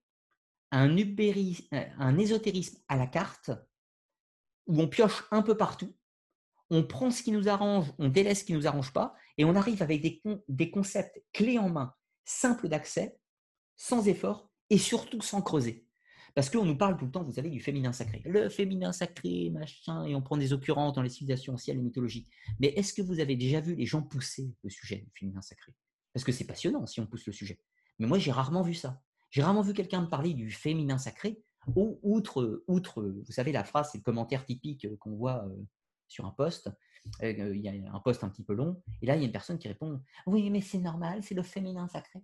un, 0.70 0.96
un 1.98 2.18
ésotérisme 2.18 2.78
à 2.88 2.96
la 2.96 3.06
carte 3.06 3.50
où 4.66 4.80
on 4.80 4.88
pioche 4.88 5.24
un 5.30 5.42
peu 5.42 5.56
partout, 5.56 5.94
on 6.70 6.82
prend 6.82 7.10
ce 7.10 7.22
qui 7.22 7.32
nous 7.32 7.48
arrange, 7.48 7.92
on 7.98 8.08
délaisse 8.08 8.40
ce 8.40 8.44
qui 8.44 8.52
ne 8.52 8.58
nous 8.58 8.66
arrange 8.66 8.92
pas, 8.92 9.14
et 9.36 9.44
on 9.44 9.54
arrive 9.54 9.82
avec 9.82 10.02
des, 10.48 10.70
concepts 10.70 11.22
clés 11.32 11.58
en 11.58 11.68
main 11.68 11.94
simple 12.24 12.68
d'accès, 12.68 13.18
sans 13.76 14.08
effort 14.08 14.50
et 14.70 14.78
surtout 14.78 15.20
sans 15.20 15.42
creuser. 15.42 15.86
Parce 16.34 16.48
qu'on 16.48 16.64
nous 16.64 16.78
parle 16.78 16.96
tout 16.96 17.04
le 17.04 17.10
temps, 17.10 17.24
vous 17.24 17.32
savez, 17.32 17.50
du 17.50 17.60
féminin 17.60 17.92
sacré. 17.92 18.22
Le 18.24 18.48
féminin 18.48 18.92
sacré, 18.92 19.50
machin, 19.50 20.06
et 20.06 20.14
on 20.14 20.22
prend 20.22 20.38
des 20.38 20.54
occurrences 20.54 20.94
dans 20.94 21.02
les 21.02 21.10
civilisations 21.10 21.52
anciennes 21.52 21.78
et 21.78 21.82
mythologies. 21.82 22.26
Mais 22.58 22.68
est-ce 22.68 22.94
que 22.94 23.02
vous 23.02 23.20
avez 23.20 23.36
déjà 23.36 23.60
vu 23.60 23.74
les 23.74 23.84
gens 23.84 24.02
pousser 24.02 24.54
le 24.62 24.70
sujet 24.70 24.96
du 24.96 25.10
féminin 25.14 25.42
sacré? 25.42 25.74
Parce 26.14 26.24
que 26.24 26.32
c'est 26.32 26.46
passionnant 26.46 26.86
si 26.86 27.00
on 27.00 27.06
pousse 27.06 27.26
le 27.26 27.34
sujet. 27.34 27.60
Mais 27.98 28.06
moi, 28.06 28.18
j'ai 28.18 28.32
rarement 28.32 28.62
vu 28.62 28.72
ça. 28.72 29.02
J'ai 29.30 29.42
rarement 29.42 29.60
vu 29.60 29.74
quelqu'un 29.74 30.00
me 30.00 30.08
parler 30.08 30.32
du 30.32 30.50
féminin 30.50 30.96
sacré, 30.96 31.42
ou 31.74 31.98
outre, 32.02 32.64
outre, 32.66 33.02
vous 33.02 33.32
savez, 33.32 33.52
la 33.52 33.64
phrase, 33.64 33.90
c'est 33.92 33.98
le 33.98 34.02
commentaire 34.02 34.44
typique 34.44 34.86
qu'on 34.98 35.16
voit 35.16 35.44
euh, 35.44 35.56
sur 36.08 36.26
un 36.26 36.30
post. 36.30 36.70
Euh, 37.22 37.54
il 37.54 37.60
y 37.60 37.68
a 37.68 37.94
un 37.94 38.00
poste 38.00 38.22
un 38.22 38.28
petit 38.28 38.44
peu 38.44 38.54
long, 38.54 38.80
et 39.00 39.06
là, 39.06 39.16
il 39.16 39.20
y 39.20 39.22
a 39.22 39.26
une 39.26 39.32
personne 39.32 39.58
qui 39.58 39.68
répond 39.68 40.00
Oui, 40.26 40.50
mais 40.50 40.60
c'est 40.60 40.78
normal, 40.78 41.22
c'est 41.22 41.34
le 41.34 41.42
féminin 41.42 41.88
sacré. 41.88 42.20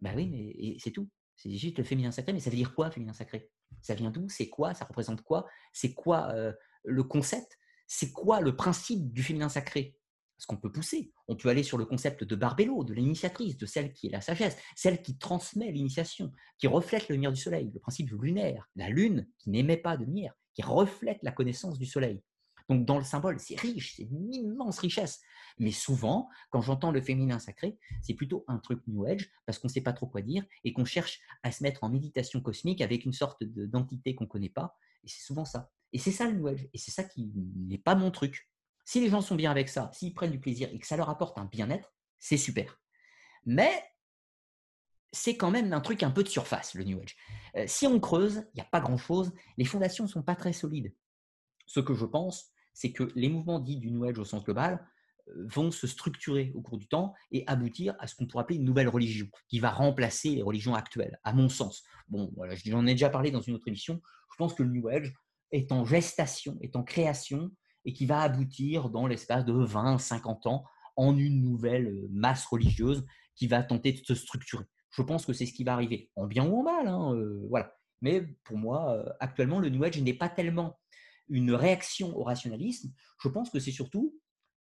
Ben 0.00 0.14
oui, 0.16 0.28
mais 0.28 0.76
c'est 0.78 0.90
tout. 0.90 1.08
C'est 1.36 1.54
juste 1.54 1.78
le 1.78 1.84
féminin 1.84 2.10
sacré, 2.10 2.32
mais 2.32 2.40
ça 2.40 2.50
veut 2.50 2.56
dire 2.56 2.74
quoi, 2.74 2.90
féminin 2.90 3.12
sacré? 3.12 3.50
Ça 3.82 3.94
vient 3.94 4.10
d'où? 4.10 4.28
C'est 4.28 4.48
quoi? 4.48 4.72
Ça 4.74 4.84
représente 4.86 5.22
quoi? 5.22 5.46
C'est 5.72 5.92
quoi 5.92 6.30
euh, 6.32 6.52
le 6.84 7.02
concept? 7.02 7.58
C'est 7.86 8.10
quoi 8.10 8.40
le 8.40 8.56
principe 8.56 9.12
du 9.12 9.22
féminin 9.22 9.48
sacré? 9.48 9.98
Parce 10.36 10.46
qu'on 10.46 10.56
peut 10.56 10.70
pousser. 10.70 11.12
On 11.28 11.36
peut 11.36 11.48
aller 11.48 11.62
sur 11.62 11.78
le 11.78 11.86
concept 11.86 12.24
de 12.24 12.36
Barbello, 12.36 12.84
de 12.84 12.92
l'initiatrice, 12.92 13.56
de 13.56 13.66
celle 13.66 13.92
qui 13.92 14.08
est 14.08 14.10
la 14.10 14.20
sagesse, 14.20 14.56
celle 14.74 15.02
qui 15.02 15.16
transmet 15.16 15.72
l'initiation, 15.72 16.32
qui 16.58 16.66
reflète 16.66 17.08
le 17.08 17.14
lumière 17.14 17.32
du 17.32 17.40
soleil, 17.40 17.70
le 17.72 17.80
principe 17.80 18.10
lunaire, 18.10 18.68
la 18.76 18.90
lune 18.90 19.26
qui 19.38 19.50
n'émet 19.50 19.78
pas 19.78 19.96
de 19.96 20.04
lumière, 20.04 20.34
qui 20.54 20.62
reflète 20.62 21.18
la 21.22 21.32
connaissance 21.32 21.78
du 21.78 21.86
soleil. 21.86 22.22
Donc 22.68 22.84
dans 22.84 22.98
le 22.98 23.04
symbole, 23.04 23.38
c'est 23.38 23.58
riche, 23.58 23.94
c'est 23.96 24.02
une 24.02 24.34
immense 24.34 24.78
richesse. 24.80 25.20
Mais 25.58 25.70
souvent, 25.70 26.28
quand 26.50 26.60
j'entends 26.60 26.90
le 26.90 27.00
féminin 27.00 27.38
sacré, 27.38 27.78
c'est 28.02 28.14
plutôt 28.14 28.44
un 28.48 28.58
truc 28.58 28.82
New 28.86 29.04
Age 29.06 29.30
parce 29.46 29.58
qu'on 29.58 29.68
ne 29.68 29.72
sait 29.72 29.80
pas 29.80 29.92
trop 29.92 30.06
quoi 30.06 30.20
dire 30.20 30.44
et 30.64 30.72
qu'on 30.72 30.84
cherche 30.84 31.20
à 31.42 31.52
se 31.52 31.62
mettre 31.62 31.84
en 31.84 31.88
méditation 31.88 32.40
cosmique 32.40 32.80
avec 32.80 33.04
une 33.04 33.12
sorte 33.12 33.44
d'entité 33.44 34.14
qu'on 34.14 34.24
ne 34.24 34.28
connaît 34.28 34.48
pas. 34.48 34.76
Et 35.04 35.08
c'est 35.08 35.22
souvent 35.22 35.44
ça. 35.44 35.70
Et 35.92 35.98
c'est 35.98 36.10
ça 36.10 36.28
le 36.28 36.36
New 36.36 36.48
Age. 36.48 36.68
Et 36.72 36.78
c'est 36.78 36.90
ça 36.90 37.04
qui 37.04 37.32
n'est 37.34 37.78
pas 37.78 37.94
mon 37.94 38.10
truc. 38.10 38.50
Si 38.86 39.00
les 39.00 39.10
gens 39.10 39.20
sont 39.20 39.34
bien 39.34 39.50
avec 39.50 39.68
ça, 39.68 39.90
s'ils 39.92 40.14
prennent 40.14 40.30
du 40.30 40.38
plaisir 40.38 40.70
et 40.72 40.78
que 40.78 40.86
ça 40.86 40.96
leur 40.96 41.10
apporte 41.10 41.36
un 41.38 41.44
bien-être, 41.44 41.92
c'est 42.20 42.36
super. 42.36 42.80
Mais 43.44 43.72
c'est 45.12 45.36
quand 45.36 45.50
même 45.50 45.72
un 45.72 45.80
truc 45.80 46.04
un 46.04 46.12
peu 46.12 46.22
de 46.22 46.28
surface, 46.28 46.74
le 46.74 46.84
New 46.84 47.00
Age. 47.00 47.16
Euh, 47.56 47.64
si 47.66 47.88
on 47.88 47.98
creuse, 47.98 48.44
il 48.54 48.58
n'y 48.58 48.60
a 48.60 48.68
pas 48.70 48.80
grand-chose. 48.80 49.32
Les 49.58 49.64
fondations 49.64 50.04
ne 50.04 50.08
sont 50.08 50.22
pas 50.22 50.36
très 50.36 50.52
solides. 50.52 50.94
Ce 51.66 51.80
que 51.80 51.94
je 51.94 52.04
pense, 52.04 52.52
c'est 52.74 52.92
que 52.92 53.10
les 53.16 53.28
mouvements 53.28 53.58
dits 53.58 53.76
du 53.76 53.90
New 53.90 54.04
Age 54.04 54.18
au 54.18 54.24
sens 54.24 54.44
global 54.44 54.86
euh, 55.28 55.46
vont 55.48 55.72
se 55.72 55.88
structurer 55.88 56.52
au 56.54 56.60
cours 56.60 56.78
du 56.78 56.86
temps 56.86 57.12
et 57.32 57.42
aboutir 57.48 57.96
à 57.98 58.06
ce 58.06 58.14
qu'on 58.14 58.26
pourrait 58.26 58.42
appeler 58.42 58.58
une 58.60 58.64
nouvelle 58.64 58.88
religion 58.88 59.26
qui 59.48 59.58
va 59.58 59.70
remplacer 59.70 60.30
les 60.30 60.42
religions 60.42 60.76
actuelles, 60.76 61.18
à 61.24 61.32
mon 61.32 61.48
sens. 61.48 61.82
Bon, 62.06 62.30
voilà, 62.36 62.54
j'en 62.54 62.86
ai 62.86 62.92
déjà 62.92 63.10
parlé 63.10 63.32
dans 63.32 63.40
une 63.40 63.54
autre 63.54 63.66
émission. 63.66 64.00
Je 64.30 64.36
pense 64.36 64.54
que 64.54 64.62
le 64.62 64.70
New 64.70 64.86
Age 64.86 65.12
est 65.50 65.72
en 65.72 65.84
gestation, 65.84 66.56
est 66.60 66.76
en 66.76 66.84
création 66.84 67.50
et 67.86 67.94
qui 67.94 68.04
va 68.04 68.20
aboutir 68.20 68.90
dans 68.90 69.06
l'espace 69.06 69.46
de 69.46 69.54
20, 69.54 69.98
50 69.98 70.46
ans 70.46 70.64
en 70.96 71.16
une 71.16 71.40
nouvelle 71.42 71.86
euh, 71.86 72.08
masse 72.10 72.44
religieuse 72.44 73.06
qui 73.34 73.46
va 73.46 73.62
tenter 73.62 73.92
de 73.92 74.04
se 74.04 74.14
structurer. 74.14 74.64
Je 74.90 75.02
pense 75.02 75.24
que 75.24 75.32
c'est 75.32 75.46
ce 75.46 75.54
qui 75.54 75.64
va 75.64 75.72
arriver, 75.72 76.10
en 76.16 76.26
bien 76.26 76.46
ou 76.46 76.60
en 76.60 76.62
mal. 76.62 76.88
Hein, 76.88 77.14
euh, 77.14 77.46
voilà. 77.48 77.74
Mais 78.02 78.22
pour 78.44 78.58
moi, 78.58 79.04
actuellement, 79.20 79.58
le 79.58 79.70
New 79.70 79.82
Age 79.82 80.00
n'est 80.02 80.12
pas 80.12 80.28
tellement 80.28 80.78
une 81.28 81.52
réaction 81.52 82.16
au 82.16 82.22
rationalisme, 82.22 82.92
je 83.18 83.28
pense 83.28 83.50
que 83.50 83.58
c'est 83.58 83.72
surtout 83.72 84.14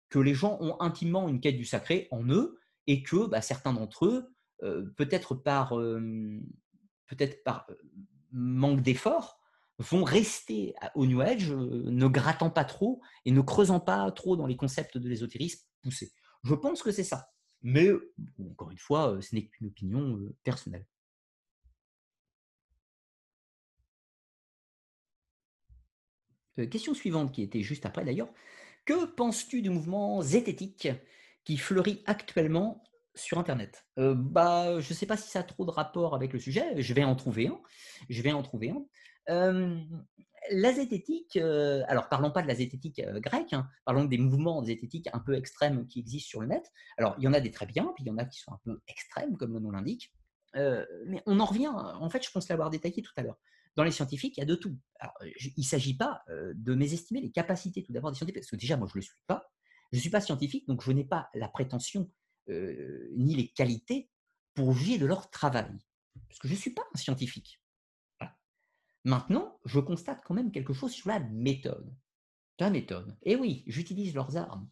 que 0.09 0.19
les 0.19 0.35
gens 0.35 0.59
ont 0.61 0.81
intimement 0.81 1.29
une 1.29 1.41
quête 1.41 1.57
du 1.57 1.65
sacré 1.65 2.09
en 2.11 2.25
eux 2.29 2.59
et 2.87 3.03
que 3.03 3.27
bah, 3.27 3.41
certains 3.41 3.73
d'entre 3.73 4.07
eux, 4.07 4.35
euh, 4.63 4.85
peut-être 4.97 5.35
par, 5.35 5.79
euh, 5.79 6.41
par 7.45 7.67
euh, 7.71 7.75
manque 8.33 8.83
d'effort, 8.83 9.41
vont 9.79 10.05
rester 10.05 10.75
au 10.95 11.07
New 11.07 11.21
Age, 11.21 11.51
ne 11.51 12.07
grattant 12.07 12.51
pas 12.51 12.65
trop 12.65 13.01
et 13.25 13.33
ne 13.33 13.41
creusant 13.41 13.81
pas 13.81 14.11
trop 14.13 14.37
dans 14.37 14.47
les 14.47 14.57
concepts 14.57 14.99
de 14.99 15.09
l'ésotérisme 15.09 15.65
poussé. 15.83 16.13
Je 16.45 16.55
pense 16.55 16.83
que 16.83 16.93
c'est 16.93 17.05
ça. 17.05 17.31
Mais 17.63 17.91
encore 18.51 18.71
une 18.71 18.79
fois, 18.79 19.19
ce 19.21 19.35
n'est 19.35 19.47
qu'une 19.47 19.69
opinion 19.69 20.21
personnelle. 20.45 20.87
Euh, 26.59 26.67
question 26.67 26.95
suivante, 26.95 27.33
qui 27.33 27.43
était 27.43 27.63
juste 27.63 27.87
après 27.87 28.05
d'ailleurs. 28.05 28.33
Que 28.85 29.07
penses-tu 29.07 29.63
du 29.63 29.71
mouvement 29.71 30.21
zététique 30.23 30.89
qui 31.45 31.57
fleurit 31.57 32.03
actuellement 32.07 32.85
sur 33.15 33.39
Internet? 33.39 33.87
Euh, 33.99 34.15
bah, 34.15 34.81
Je 34.81 34.91
ne 34.91 34.95
sais 34.95 35.07
pas 35.07 35.17
si 35.17 35.31
ça 35.31 35.41
a 35.41 35.43
trop 35.43 35.65
de 35.65 35.71
rapport 35.71 36.15
avec 36.15 36.33
le 36.33 36.39
sujet. 36.39 36.81
Je 36.83 36.95
vais 36.95 37.05
en 37.05 37.17
trouver 37.17 37.49
un. 37.49 37.61
Je 38.09 38.23
vais 38.23 38.33
en 38.33 38.43
trouver 38.43 38.71
un. 38.71 38.85
La 39.27 40.73
zététique, 40.73 41.37
alors 41.37 42.09
parlons 42.09 42.31
pas 42.31 42.43
de 42.43 42.49
la 42.49 42.55
zététique 42.55 43.01
grecque, 43.17 43.55
hein, 43.55 43.69
parlons 43.85 44.05
des 44.05 44.19
mouvements 44.19 44.63
zététiques 44.63 45.09
un 45.13 45.19
peu 45.19 45.35
extrêmes 45.35 45.87
qui 45.87 46.01
existent 46.01 46.29
sur 46.29 46.41
le 46.43 46.49
net. 46.49 46.71
Alors 46.99 47.15
il 47.19 47.25
y 47.25 47.29
en 47.29 47.33
a 47.33 47.41
des 47.41 47.51
très 47.51 47.67
bien, 47.67 47.93
puis 47.95 48.05
il 48.05 48.09
y 48.09 48.11
en 48.11 48.19
a 48.19 48.25
qui 48.27 48.41
sont 48.41 48.53
un 48.53 48.61
peu 48.63 48.81
extrêmes, 48.89 49.37
comme 49.37 49.55
le 49.55 49.61
nom 49.61 49.71
l'indique. 49.71 50.13
mais 50.55 51.23
on 51.27 51.41
en 51.41 51.45
revient, 51.45 51.69
en 51.69 52.11
fait, 52.11 52.25
je 52.25 52.31
pense 52.31 52.49
l'avoir 52.49 52.71
détaillé 52.71 53.03
tout 53.03 53.13
à 53.17 53.23
l'heure 53.23 53.39
dans 53.77 53.85
les 53.85 53.91
scientifiques, 53.91 54.37
il 54.37 54.41
y 54.41 54.43
a 54.43 54.47
de 54.47 54.55
tout. 54.55 54.79
Il 55.33 55.53
ne 55.57 55.63
s'agit 55.63 55.97
pas 55.97 56.25
de 56.29 56.75
mésestimer 56.75 57.21
les 57.21 57.33
capacités 57.33 57.83
tout 57.83 57.93
d'abord 57.93 58.13
des 58.13 58.17
scientifiques, 58.17 58.41
parce 58.41 58.51
que 58.51 58.57
déjà, 58.57 58.77
moi, 58.77 58.87
je 58.89 58.93
ne 58.93 59.01
le 59.01 59.03
suis 59.03 59.17
pas. 59.27 59.51
Je 59.93 59.99
ne 59.99 60.01
suis 60.01 60.11
pas 60.11 60.21
scientifique, 60.21 60.67
donc 60.69 60.83
je 60.83 60.93
n'ai 60.93 61.05
pas 61.05 61.29
la 61.35 61.49
prétention 61.49 62.11
ni 62.49 63.35
les 63.35 63.49
qualités 63.49 64.11
pour 64.55 64.73
juger 64.73 64.99
de 64.99 65.07
leur 65.07 65.31
travail, 65.31 65.73
parce 66.29 66.39
que 66.39 66.49
je 66.49 66.53
ne 66.53 66.59
suis 66.59 66.71
pas 66.71 66.83
un 66.95 66.99
scientifique. 66.99 67.61
Maintenant, 69.05 69.59
je 69.65 69.81
constate 69.81 70.23
quand 70.25 70.35
même 70.35 70.51
quelque 70.51 70.73
chose 70.73 70.93
sur 70.93 71.09
la 71.09 71.21
méthode. 71.21 71.95
La 72.59 72.71
méthode. 72.71 73.17
Et 73.23 73.37
oui, 73.37 73.65
j'utilise 73.67 74.15
leurs 74.15 74.37
armes. 74.37 74.69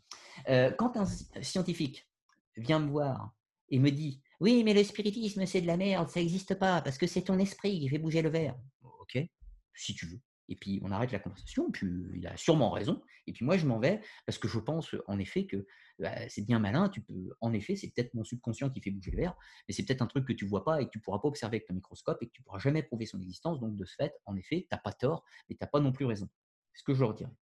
quand 0.46 0.96
un 0.96 1.06
scientifique 1.42 2.09
vient 2.56 2.78
me 2.78 2.90
voir 2.90 3.34
et 3.68 3.78
me 3.78 3.90
dit 3.90 4.22
Oui, 4.40 4.62
mais 4.64 4.74
le 4.74 4.84
spiritisme, 4.84 5.44
c'est 5.46 5.60
de 5.60 5.66
la 5.66 5.76
merde, 5.76 6.09
ça 6.09 6.20
n'existe 6.20 6.54
pas, 6.54 6.80
parce 6.80 6.96
que 6.96 7.06
c'est 7.06 7.22
ton 7.22 7.38
esprit 7.38 7.80
qui 7.80 7.88
fait 7.88 7.98
bouger 7.98 8.22
le 8.22 8.30
verre 8.30 8.56
ok, 9.02 9.28
si 9.74 9.94
tu 9.94 10.06
veux. 10.06 10.20
Et 10.52 10.56
puis 10.56 10.80
on 10.84 10.90
arrête 10.92 11.12
la 11.12 11.18
conversation, 11.18 11.70
puis 11.70 11.88
il 12.14 12.26
a 12.26 12.36
sûrement 12.36 12.70
raison. 12.70 13.00
Et 13.26 13.32
puis 13.32 13.42
moi 13.42 13.56
je 13.56 13.66
m'en 13.66 13.78
vais 13.78 14.02
parce 14.26 14.36
que 14.36 14.48
je 14.48 14.58
pense 14.58 14.94
en 15.06 15.18
effet 15.18 15.46
que 15.46 15.66
bah, 15.98 16.28
c'est 16.28 16.44
bien 16.44 16.58
malin. 16.58 16.90
Tu 16.90 17.00
peux, 17.00 17.30
en 17.40 17.54
effet, 17.54 17.74
c'est 17.74 17.88
peut-être 17.88 18.12
mon 18.12 18.22
subconscient 18.22 18.68
qui 18.68 18.82
fait 18.82 18.90
bouger 18.90 19.12
le 19.12 19.16
verre, 19.16 19.34
mais 19.66 19.72
c'est 19.72 19.82
peut-être 19.82 20.02
un 20.02 20.06
truc 20.06 20.26
que 20.26 20.34
tu 20.34 20.44
vois 20.44 20.62
pas 20.62 20.82
et 20.82 20.84
que 20.84 20.90
tu 20.90 21.00
pourras 21.00 21.20
pas 21.20 21.28
observer 21.28 21.56
avec 21.56 21.66
ton 21.66 21.72
microscope 21.72 22.18
et 22.20 22.26
que 22.26 22.32
tu 22.32 22.42
pourras 22.42 22.58
jamais 22.58 22.82
prouver 22.82 23.06
son 23.06 23.18
existence. 23.22 23.60
Donc 23.60 23.76
de 23.76 23.84
ce 23.86 23.94
fait, 23.94 24.14
en 24.26 24.36
effet, 24.36 24.66
tu 24.68 24.68
n'as 24.72 24.78
pas 24.78 24.92
tort, 24.92 25.24
mais 25.48 25.56
tu 25.56 25.62
n'as 25.62 25.68
pas 25.68 25.80
non 25.80 25.90
plus 25.90 26.04
raison. 26.04 26.28
C'est 26.74 26.80
ce 26.80 26.84
que 26.84 26.92
je 26.92 27.02
retiens. 27.02 27.34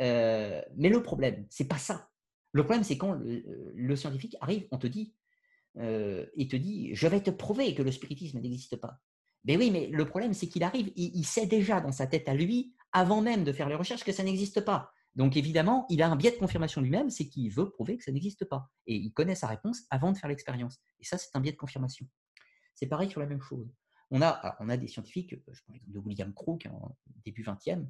Euh, 0.00 0.60
mais 0.76 0.88
le 0.88 1.02
problème, 1.04 1.46
c'est 1.50 1.68
pas 1.68 1.78
ça. 1.78 2.10
Le 2.50 2.64
problème, 2.64 2.82
c'est 2.82 2.98
quand 2.98 3.12
le, 3.14 3.96
scientifique 3.96 4.36
arrive, 4.40 4.66
on 4.72 4.78
te 4.78 4.88
dit, 4.88 5.14
euh, 5.76 6.26
et 6.36 6.48
te 6.48 6.56
dit, 6.56 6.94
je 6.94 7.06
vais 7.06 7.20
te 7.20 7.30
prouver 7.30 7.74
que 7.74 7.82
le 7.82 7.92
spiritisme 7.92 8.40
n'existe 8.40 8.76
pas. 8.76 9.00
Ben 9.44 9.58
oui, 9.58 9.70
mais 9.70 9.88
le 9.88 10.06
problème, 10.06 10.32
c'est 10.32 10.48
qu'il 10.48 10.62
arrive, 10.62 10.90
il, 10.96 11.24
sait 11.24 11.46
déjà 11.46 11.80
dans 11.80 11.92
sa 11.92 12.06
tête 12.06 12.28
à 12.28 12.34
lui, 12.34 12.74
avant 12.92 13.20
même 13.20 13.44
de 13.44 13.52
faire 13.52 13.68
les 13.68 13.74
recherches, 13.74 14.04
que 14.04 14.12
ça 14.12 14.22
n'existe 14.22 14.62
pas. 14.62 14.90
Donc 15.14 15.36
évidemment, 15.36 15.86
il 15.90 16.02
a 16.02 16.08
un 16.08 16.16
biais 16.16 16.32
de 16.32 16.38
confirmation 16.38 16.80
lui-même, 16.80 17.10
c'est 17.10 17.28
qu'il 17.28 17.50
veut 17.52 17.70
prouver 17.70 17.96
que 17.98 18.04
ça 18.04 18.10
n'existe 18.10 18.46
pas. 18.46 18.70
Et 18.86 18.96
il 18.96 19.12
connaît 19.12 19.34
sa 19.34 19.46
réponse 19.46 19.82
avant 19.90 20.12
de 20.12 20.18
faire 20.18 20.28
l'expérience. 20.28 20.80
Et 20.98 21.04
ça, 21.04 21.18
c'est 21.18 21.36
un 21.36 21.40
biais 21.40 21.52
de 21.52 21.56
confirmation. 21.56 22.06
C'est 22.74 22.86
pareil 22.86 23.10
sur 23.10 23.20
la 23.20 23.26
même 23.26 23.40
chose. 23.40 23.70
On 24.10 24.22
a, 24.22 24.76
des 24.76 24.88
scientifiques, 24.88 25.34
je 25.34 25.62
prends 25.62 25.72
l'exemple 25.72 25.92
de 25.92 25.98
William 25.98 26.32
Crook, 26.32 26.66
en 26.66 26.86
hein, 26.86 26.94
début 27.24 27.42
20e, 27.42 27.86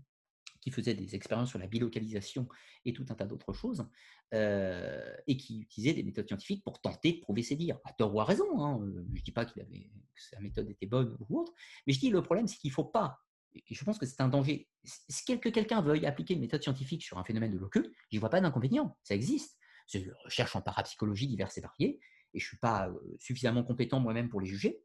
qui 0.65 0.71
faisait 0.71 0.95
des 0.95 1.15
expériences 1.15 1.51
sur 1.51 1.59
la 1.59 1.67
bilocalisation 1.67 2.49
et 2.87 2.95
tout 2.95 3.05
un 3.11 3.15
tas 3.15 3.27
d'autres 3.27 3.53
choses, 3.53 3.87
euh, 4.33 5.15
et 5.27 5.37
qui 5.37 5.61
utilisait 5.61 5.93
des 5.93 6.03
méthodes 6.03 6.27
scientifiques 6.27 6.65
pour 6.65 6.81
tenter 6.81 7.13
de 7.13 7.21
prouver 7.21 7.43
ses 7.43 7.55
dires. 7.55 7.79
À 7.85 7.93
tort 7.93 8.15
ou 8.15 8.21
à 8.21 8.25
raison, 8.25 8.65
hein, 8.65 8.81
je 8.83 9.01
ne 9.01 9.21
dis 9.21 9.31
pas 9.31 9.45
qu'il 9.45 9.61
avait, 9.61 9.91
que 10.15 10.23
sa 10.23 10.41
méthode 10.41 10.71
était 10.71 10.87
bonne 10.87 11.15
ou 11.29 11.41
autre, 11.41 11.53
mais 11.87 11.93
je 11.93 12.01
dis 12.01 12.09
le 12.09 12.23
problème, 12.23 12.47
c'est 12.47 12.57
qu'il 12.57 12.71
ne 12.71 12.75
faut 12.75 12.85
pas, 12.85 13.21
et 13.55 13.75
je 13.75 13.85
pense 13.85 13.99
que 13.99 14.07
c'est 14.07 14.23
un 14.23 14.29
danger, 14.29 14.71
si 14.85 15.39
que 15.39 15.51
quelqu'un 15.51 15.83
veuille 15.83 16.07
appliquer 16.07 16.33
une 16.33 16.41
méthode 16.41 16.63
scientifique 16.63 17.03
sur 17.03 17.19
un 17.19 17.25
phénomène 17.25 17.53
de 17.53 17.59
l'occulte, 17.59 17.95
n'y 18.11 18.19
vois 18.19 18.31
pas 18.31 18.41
d'inconvénient, 18.41 18.97
ça 19.03 19.15
existe. 19.15 19.59
C'est 19.87 20.01
une 20.01 20.15
recherche 20.25 20.57
en 20.57 20.63
parapsychologie 20.63 21.29
diverses 21.29 21.59
et 21.59 21.61
variées, 21.61 22.01
et 22.33 22.39
je 22.39 22.45
ne 22.45 22.49
suis 22.49 22.57
pas 22.57 22.89
euh, 22.89 23.17
suffisamment 23.19 23.63
compétent 23.63 24.01
moi-même 24.01 24.31
pour 24.31 24.41
les 24.41 24.47
juger. 24.47 24.83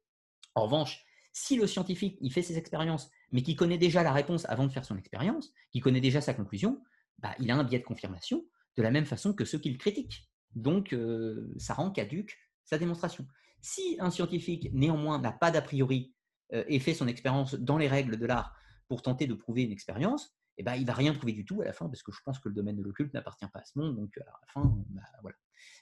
En 0.55 0.63
revanche, 0.63 1.05
si 1.31 1.55
le 1.55 1.67
scientifique 1.67 2.17
il 2.21 2.31
fait 2.31 2.41
ses 2.41 2.57
expériences, 2.57 3.09
mais 3.31 3.41
qui 3.41 3.55
connaît 3.55 3.77
déjà 3.77 4.03
la 4.03 4.13
réponse 4.13 4.45
avant 4.45 4.65
de 4.65 4.71
faire 4.71 4.85
son 4.85 4.97
expérience, 4.97 5.51
qui 5.71 5.79
connaît 5.79 6.01
déjà 6.01 6.21
sa 6.21 6.33
conclusion, 6.33 6.81
bah, 7.19 7.35
il 7.39 7.51
a 7.51 7.55
un 7.55 7.63
biais 7.63 7.79
de 7.79 7.83
confirmation 7.83 8.43
de 8.77 8.83
la 8.83 8.91
même 8.91 9.05
façon 9.05 9.33
que 9.33 9.45
ceux 9.45 9.59
qui 9.59 9.71
le 9.71 9.77
critiquent. 9.77 10.29
Donc, 10.55 10.93
euh, 10.93 11.53
ça 11.57 11.73
rend 11.73 11.91
caduque 11.91 12.37
sa 12.63 12.77
démonstration. 12.77 13.27
Si 13.61 13.97
un 13.99 14.09
scientifique, 14.09 14.69
néanmoins, 14.73 15.19
n'a 15.19 15.31
pas 15.31 15.51
d'a 15.51 15.61
priori 15.61 16.13
euh, 16.53 16.63
et 16.67 16.79
fait 16.79 16.93
son 16.93 17.07
expérience 17.07 17.55
dans 17.55 17.77
les 17.77 17.87
règles 17.87 18.17
de 18.17 18.25
l'art 18.25 18.55
pour 18.87 19.01
tenter 19.01 19.27
de 19.27 19.33
prouver 19.33 19.63
une 19.63 19.71
expérience, 19.71 20.35
eh 20.57 20.63
ben, 20.63 20.75
il 20.75 20.81
ne 20.81 20.87
va 20.87 20.93
rien 20.93 21.13
prouver 21.13 21.33
du 21.33 21.45
tout 21.45 21.61
à 21.61 21.65
la 21.65 21.73
fin, 21.73 21.87
parce 21.87 22.03
que 22.03 22.11
je 22.11 22.19
pense 22.23 22.39
que 22.39 22.49
le 22.49 22.55
domaine 22.55 22.75
de 22.75 22.83
l'occulte 22.83 23.13
n'appartient 23.13 23.47
pas 23.53 23.59
à 23.59 23.65
ce 23.65 23.77
monde. 23.77 23.95
Donc, 23.95 24.17
à 24.17 24.25
la 24.25 24.47
fin, 24.47 24.75
bah, 24.89 25.01
voilà. 25.21 25.37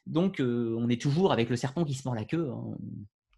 Donc, 0.06 0.40
euh, 0.40 0.76
on 0.78 0.90
est 0.90 1.02
toujours 1.02 1.32
avec 1.32 1.50
le 1.50 1.56
serpent 1.56 1.86
qui 1.86 1.94
se 1.94 2.08
mord 2.08 2.16
la 2.16 2.26
queue. 2.26 2.50
Hein 2.52 2.78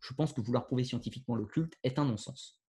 je 0.01 0.13
pense 0.13 0.33
que 0.33 0.41
vouloir 0.41 0.65
prouver 0.65 0.83
scientifiquement 0.83 1.35
l'occulte 1.35 1.75
est 1.83 1.99
un 1.99 2.05
non-sens. 2.05 2.59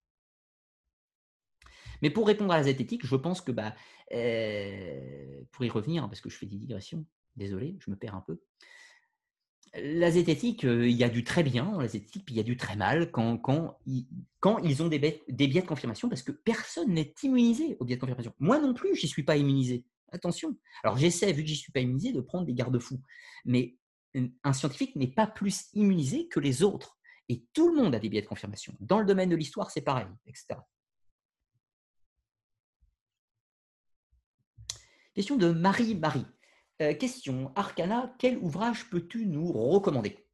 Mais 2.03 2.11
pour 2.11 2.27
répondre 2.27 2.53
à 2.53 2.57
la 2.57 2.63
zététique, 2.63 3.07
je 3.07 3.17
pense 3.17 3.41
que, 3.41 3.53
bah, 3.53 3.75
euh, 4.13 5.43
pour 5.53 5.65
y 5.65 5.69
revenir, 5.69 6.09
parce 6.09 6.21
que 6.21 6.31
je 6.31 6.37
fais 6.37 6.47
des 6.47 6.57
digressions, 6.57 7.07
désolé, 7.37 7.77
je 7.81 7.91
me 7.91 7.97
perds 7.97 8.15
un 8.15 8.25
peu. 8.27 8.41
La 9.75 10.11
zététique, 10.11 10.65
euh, 10.65 10.89
il 10.89 10.97
y 10.97 11.05
a 11.05 11.09
du 11.09 11.23
très 11.23 11.45
bien 11.45 11.79
la 11.79 11.87
zététique, 11.87 12.25
puis 12.25 12.35
il 12.35 12.39
y 12.39 12.41
a 12.41 12.45
du 12.45 12.57
très 12.57 12.75
mal 12.75 13.11
quand, 13.13 13.39
quand, 13.39 13.79
ils, 13.87 14.09
quand 14.41 14.59
ils 14.59 14.83
ont 14.83 14.89
des, 14.89 14.99
des 14.99 15.47
biais 15.47 15.63
de 15.63 15.67
confirmation, 15.67 16.09
parce 16.09 16.23
que 16.23 16.33
personne 16.33 16.93
n'est 16.93 17.15
immunisé 17.23 17.77
aux 17.79 17.85
biais 17.85 17.97
de 17.97 18.01
confirmation. 18.01 18.35
Moi 18.41 18.59
non 18.59 18.75
plus, 18.75 18.97
je 18.97 19.03
n'y 19.03 19.09
suis 19.09 19.23
pas 19.23 19.37
immunisé. 19.37 19.85
Attention. 20.11 20.57
Alors 20.83 20.97
j'essaie, 20.97 21.33
vu 21.33 21.43
que 21.43 21.49
je 21.49 21.53
n'y 21.53 21.59
suis 21.59 21.71
pas 21.71 21.81
immunisé, 21.81 22.13
de 22.13 22.21
prendre 22.21 22.47
des 22.47 22.55
garde-fous. 22.55 23.01
Mais 23.45 23.77
un 24.43 24.53
scientifique 24.53 24.97
n'est 24.97 25.13
pas 25.13 25.29
plus 25.29 25.69
immunisé 25.75 26.27
que 26.27 26.41
les 26.41 26.65
autres. 26.65 26.99
Et 27.31 27.45
tout 27.53 27.73
le 27.73 27.81
monde 27.81 27.95
a 27.95 28.01
des 28.01 28.09
biais 28.09 28.23
de 28.23 28.27
confirmation. 28.27 28.75
Dans 28.81 28.99
le 28.99 29.07
domaine 29.07 29.29
de 29.29 29.37
l'histoire, 29.37 29.71
c'est 29.71 29.83
pareil, 29.83 30.09
etc. 30.27 30.59
Question 35.15 35.37
de 35.37 35.53
Marie-Marie. 35.53 36.27
Euh, 36.83 36.93
question, 36.95 37.53
Arcana, 37.55 38.17
quel 38.19 38.37
ouvrage 38.39 38.91
peux-tu 38.91 39.27
nous 39.27 39.53
recommander? 39.53 40.27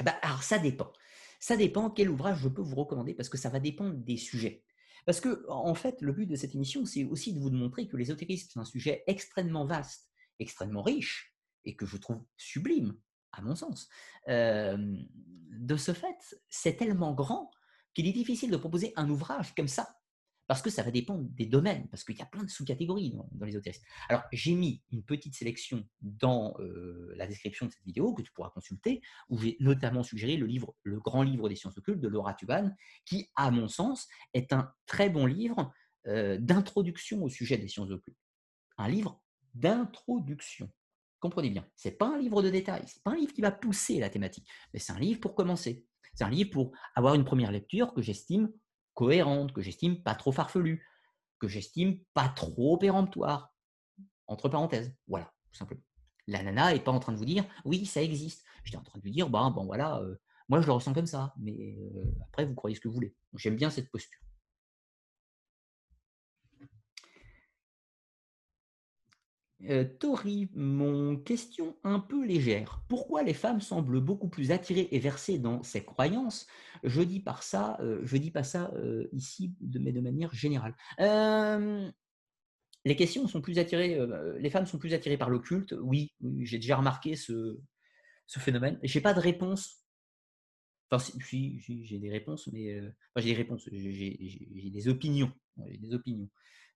Eh 0.00 0.02
ben, 0.02 0.16
Alors, 0.22 0.42
ça 0.42 0.58
dépend. 0.58 0.92
Ça 1.38 1.56
dépend 1.56 1.90
quel 1.90 2.10
ouvrage 2.10 2.40
je 2.40 2.48
peux 2.48 2.60
vous 2.60 2.74
recommander 2.74 3.14
parce 3.14 3.28
que 3.28 3.38
ça 3.38 3.48
va 3.48 3.60
dépendre 3.60 3.94
des 3.94 4.16
sujets. 4.16 4.64
Parce 5.06 5.20
que, 5.20 5.48
en 5.48 5.76
fait, 5.76 6.00
le 6.00 6.12
but 6.12 6.26
de 6.26 6.34
cette 6.34 6.56
émission, 6.56 6.84
c'est 6.84 7.04
aussi 7.04 7.32
de 7.34 7.38
vous 7.38 7.50
montrer 7.50 7.86
que 7.86 7.96
l'ésotérisme, 7.96 8.50
c'est 8.52 8.58
un 8.58 8.64
sujet 8.64 9.04
extrêmement 9.06 9.64
vaste, 9.64 10.10
extrêmement 10.40 10.82
riche, 10.82 11.36
et 11.64 11.76
que 11.76 11.86
je 11.86 11.98
trouve 11.98 12.20
sublime, 12.36 12.98
à 13.32 13.42
mon 13.42 13.54
sens. 13.54 13.88
de 14.26 15.76
ce 15.76 15.92
fait, 15.92 16.36
c'est 16.48 16.76
tellement 16.76 17.12
grand 17.14 17.50
qu'il 17.94 18.06
est 18.06 18.12
difficile 18.12 18.50
de 18.50 18.56
proposer 18.56 18.92
un 18.96 19.08
ouvrage 19.10 19.54
comme 19.54 19.68
ça 19.68 19.88
parce 20.46 20.60
que 20.60 20.70
ça 20.70 20.82
va 20.82 20.90
dépendre 20.90 21.24
des 21.30 21.46
domaines, 21.46 21.88
parce 21.88 22.04
qu'il 22.04 22.16
y 22.16 22.20
a 22.20 22.26
plein 22.26 22.42
de 22.42 22.50
sous-catégories 22.50 23.10
dans, 23.10 23.28
dans 23.32 23.46
l'ésotérisme. 23.46 23.82
Alors, 24.08 24.22
j'ai 24.32 24.54
mis 24.54 24.82
une 24.90 25.02
petite 25.02 25.34
sélection 25.34 25.88
dans 26.02 26.54
la 27.16 27.26
description 27.26 27.66
de 27.66 27.70
cette 27.70 27.84
vidéo 27.84 28.12
que 28.12 28.22
tu 28.22 28.32
pourras 28.32 28.50
consulter, 28.50 29.00
où 29.30 29.38
j'ai 29.38 29.56
notamment 29.60 30.02
suggéré 30.02 30.36
le 30.36 30.46
livre 30.46 30.74
Le 30.82 31.00
grand 31.00 31.22
livre 31.22 31.48
des 31.48 31.56
sciences 31.56 31.78
occultes 31.78 32.00
de 32.00 32.08
Laura 32.08 32.34
Tuban, 32.34 32.70
qui, 33.06 33.30
à 33.34 33.50
mon 33.50 33.68
sens, 33.68 34.08
est 34.34 34.52
un 34.52 34.70
très 34.84 35.08
bon 35.08 35.26
livre 35.26 35.72
d'introduction 36.04 37.22
au 37.22 37.28
sujet 37.28 37.56
des 37.56 37.68
sciences 37.68 37.90
occultes. 37.90 38.18
Un 38.76 38.88
livre 38.88 39.22
d'introduction. 39.54 40.70
Comprenez 41.22 41.50
bien, 41.50 41.64
ce 41.76 41.86
n'est 41.86 41.94
pas 41.94 42.12
un 42.12 42.18
livre 42.18 42.42
de 42.42 42.50
détails, 42.50 42.82
ce 42.88 42.96
n'est 42.96 43.02
pas 43.04 43.12
un 43.12 43.16
livre 43.16 43.32
qui 43.32 43.42
va 43.42 43.52
pousser 43.52 44.00
la 44.00 44.10
thématique, 44.10 44.44
mais 44.74 44.80
c'est 44.80 44.92
un 44.92 44.98
livre 44.98 45.20
pour 45.20 45.36
commencer. 45.36 45.86
C'est 46.14 46.24
un 46.24 46.30
livre 46.30 46.50
pour 46.50 46.72
avoir 46.96 47.14
une 47.14 47.24
première 47.24 47.52
lecture 47.52 47.94
que 47.94 48.02
j'estime 48.02 48.50
cohérente, 48.94 49.52
que 49.52 49.62
j'estime 49.62 50.02
pas 50.02 50.16
trop 50.16 50.32
farfelue, 50.32 50.84
que 51.38 51.46
j'estime 51.46 52.00
pas 52.12 52.28
trop 52.28 52.76
péremptoire. 52.76 53.54
Entre 54.26 54.48
parenthèses, 54.48 54.92
voilà, 55.06 55.32
tout 55.46 55.54
simplement. 55.54 55.82
La 56.26 56.42
nana 56.42 56.72
n'est 56.72 56.80
pas 56.80 56.90
en 56.90 56.98
train 56.98 57.12
de 57.12 57.18
vous 57.18 57.24
dire 57.24 57.44
oui, 57.64 57.86
ça 57.86 58.02
existe. 58.02 58.44
J'étais 58.64 58.78
en 58.78 58.82
train 58.82 58.98
de 58.98 59.04
lui 59.04 59.12
dire 59.12 59.30
bah, 59.30 59.48
bon 59.54 59.64
voilà, 59.64 59.98
euh, 59.98 60.16
moi 60.48 60.60
je 60.60 60.66
le 60.66 60.72
ressens 60.72 60.92
comme 60.92 61.06
ça, 61.06 61.34
mais 61.38 61.78
euh, 61.94 62.04
après 62.24 62.46
vous 62.46 62.56
croyez 62.56 62.74
ce 62.74 62.80
que 62.80 62.88
vous 62.88 62.94
voulez. 62.94 63.14
J'aime 63.36 63.54
bien 63.54 63.70
cette 63.70 63.92
posture. 63.92 64.21
Euh, 69.68 69.84
Tori, 69.84 70.50
mon 70.54 71.16
question 71.16 71.76
un 71.84 72.00
peu 72.00 72.24
légère. 72.26 72.82
Pourquoi 72.88 73.22
les 73.22 73.34
femmes 73.34 73.60
semblent 73.60 74.00
beaucoup 74.00 74.28
plus 74.28 74.50
attirées 74.50 74.88
et 74.90 74.98
versées 74.98 75.38
dans 75.38 75.62
ces 75.62 75.84
croyances? 75.84 76.48
Je 76.82 77.00
dis 77.02 77.20
par 77.20 77.44
ça, 77.44 77.78
euh, 77.80 78.00
je 78.02 78.16
dis 78.16 78.32
pas 78.32 78.42
ça 78.42 78.72
euh, 78.74 79.08
ici, 79.12 79.54
de, 79.60 79.78
mais 79.78 79.92
de 79.92 80.00
manière 80.00 80.34
générale. 80.34 80.74
les 82.84 82.96
questions 82.96 83.28
sont 83.28 83.40
plus 83.40 83.60
attirées, 83.60 83.96
les 84.40 84.50
femmes 84.50 84.66
sont 84.66 84.78
plus 84.78 84.94
attirées 84.94 85.18
par 85.18 85.30
l'occulte. 85.30 85.74
Oui, 85.80 86.12
j'ai 86.40 86.58
déjà 86.58 86.76
remarqué 86.76 87.14
ce, 87.14 87.60
ce 88.26 88.40
phénomène. 88.40 88.80
J'ai 88.82 89.00
pas 89.00 89.14
de 89.14 89.20
réponse. 89.20 89.84
Enfin, 90.90 91.12
si, 91.20 91.60
j'ai 91.60 91.98
des 92.00 92.10
réponses, 92.10 92.48
mais 92.52 92.80
j'ai 93.16 93.30
des 93.30 93.36
réponses, 93.36 93.68
j'ai 93.70 94.70
des 94.72 94.88
opinions, 94.88 95.32
j'ai 95.68 95.78
des 95.78 95.94
opinions 95.94 96.28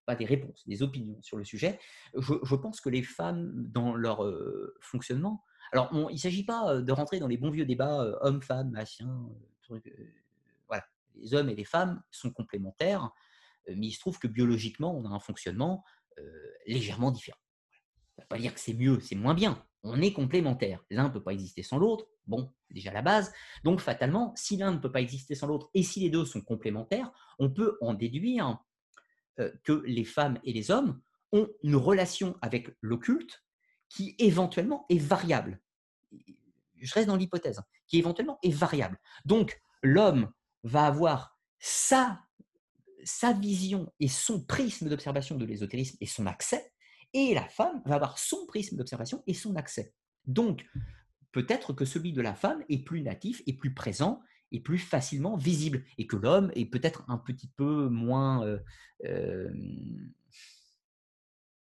pas 0.07 0.15
des 0.15 0.25
réponses, 0.25 0.63
des 0.65 0.81
opinions 0.81 1.21
sur 1.21 1.37
le 1.37 1.43
sujet. 1.43 1.79
Je, 2.15 2.55
pense 2.55 2.79
que 2.79 2.89
les 2.89 3.03
femmes, 3.03 3.51
dans 3.67 3.93
leur 3.93 4.23
euh, 4.23 4.73
fonctionnement, 4.79 5.43
alors 5.73 5.89
il 6.09 6.13
ne 6.13 6.17
s'agit 6.17 6.45
pas 6.45 6.73
euh, 6.73 6.81
de 6.81 6.91
rentrer 6.93 7.19
dans 7.19 7.27
les 7.27 7.37
bons 7.37 7.51
vieux 7.51 7.65
débats 7.65 8.01
euh, 8.01 8.17
hommes-femmes, 8.21 8.71
machin, 8.71 9.29
voilà. 10.67 10.85
Les 11.15 11.33
hommes 11.33 11.49
et 11.49 11.55
les 11.55 11.65
femmes 11.65 12.01
sont 12.09 12.31
complémentaires, 12.31 13.11
mais 13.67 13.87
il 13.87 13.91
se 13.91 13.99
trouve 13.99 14.17
que 14.17 14.27
biologiquement, 14.27 14.95
on 14.97 15.05
a 15.05 15.09
un 15.09 15.19
fonctionnement 15.19 15.83
légèrement 16.65 17.11
différent. 17.11 17.39
Ça 18.15 18.21
ne 18.21 18.23
veut 18.23 18.27
pas 18.29 18.37
dire 18.37 18.53
que 18.53 18.59
c'est 18.59 18.73
mieux, 18.73 18.99
c'est 19.01 19.15
moins 19.15 19.33
bien. 19.33 19.61
On 19.83 20.01
est 20.01 20.13
complémentaires. 20.13 20.83
L'un 20.89 21.09
ne 21.09 21.13
peut 21.13 21.21
pas 21.21 21.33
exister 21.33 21.63
sans 21.63 21.77
l'autre. 21.77 22.07
Bon, 22.25 22.51
déjà 22.71 22.91
la 22.91 23.01
base. 23.01 23.31
Donc, 23.63 23.81
fatalement, 23.81 24.33
si 24.35 24.57
l'un 24.57 24.71
ne 24.71 24.79
peut 24.79 24.91
pas 24.91 25.01
exister 25.01 25.35
sans 25.35 25.47
l'autre 25.47 25.69
et 25.73 25.83
si 25.83 25.99
les 25.99 26.09
deux 26.09 26.25
sont 26.25 26.41
complémentaires, 26.41 27.11
on 27.39 27.49
peut 27.49 27.77
en 27.81 27.93
déduire 27.93 28.57
que 29.63 29.83
les 29.85 30.05
femmes 30.05 30.39
et 30.43 30.53
les 30.53 30.71
hommes 30.71 31.01
ont 31.31 31.47
une 31.63 31.75
relation 31.75 32.37
avec 32.41 32.75
l'occulte 32.81 33.43
qui 33.89 34.15
éventuellement 34.19 34.85
est 34.89 34.97
variable. 34.97 35.61
Je 36.75 36.93
reste 36.93 37.07
dans 37.07 37.15
l'hypothèse, 37.15 37.59
hein, 37.59 37.65
qui 37.87 37.97
éventuellement 37.97 38.39
est 38.43 38.53
variable. 38.53 38.99
Donc, 39.25 39.59
l'homme 39.81 40.31
va 40.63 40.85
avoir 40.85 41.37
sa, 41.59 42.21
sa 43.03 43.33
vision 43.33 43.91
et 43.99 44.07
son 44.07 44.43
prisme 44.43 44.89
d'observation 44.89 45.37
de 45.37 45.45
l'ésotérisme 45.45 45.97
et 46.01 46.05
son 46.05 46.25
accès, 46.25 46.71
et 47.13 47.33
la 47.33 47.47
femme 47.47 47.81
va 47.85 47.95
avoir 47.95 48.19
son 48.19 48.45
prisme 48.47 48.75
d'observation 48.75 49.23
et 49.27 49.33
son 49.33 49.55
accès. 49.55 49.93
Donc, 50.25 50.65
peut-être 51.31 51.73
que 51.73 51.85
celui 51.85 52.13
de 52.13 52.21
la 52.21 52.35
femme 52.35 52.63
est 52.69 52.83
plus 52.83 53.01
natif 53.01 53.41
et 53.47 53.53
plus 53.53 53.73
présent 53.73 54.21
est 54.51 54.59
plus 54.59 54.77
facilement 54.77 55.35
visible 55.35 55.83
et 55.97 56.07
que 56.07 56.15
l'homme 56.15 56.51
est 56.55 56.65
peut-être 56.65 57.03
un 57.07 57.17
petit 57.17 57.47
peu 57.47 57.89
moins, 57.89 58.45
euh, 58.45 58.59
euh, 59.05 59.49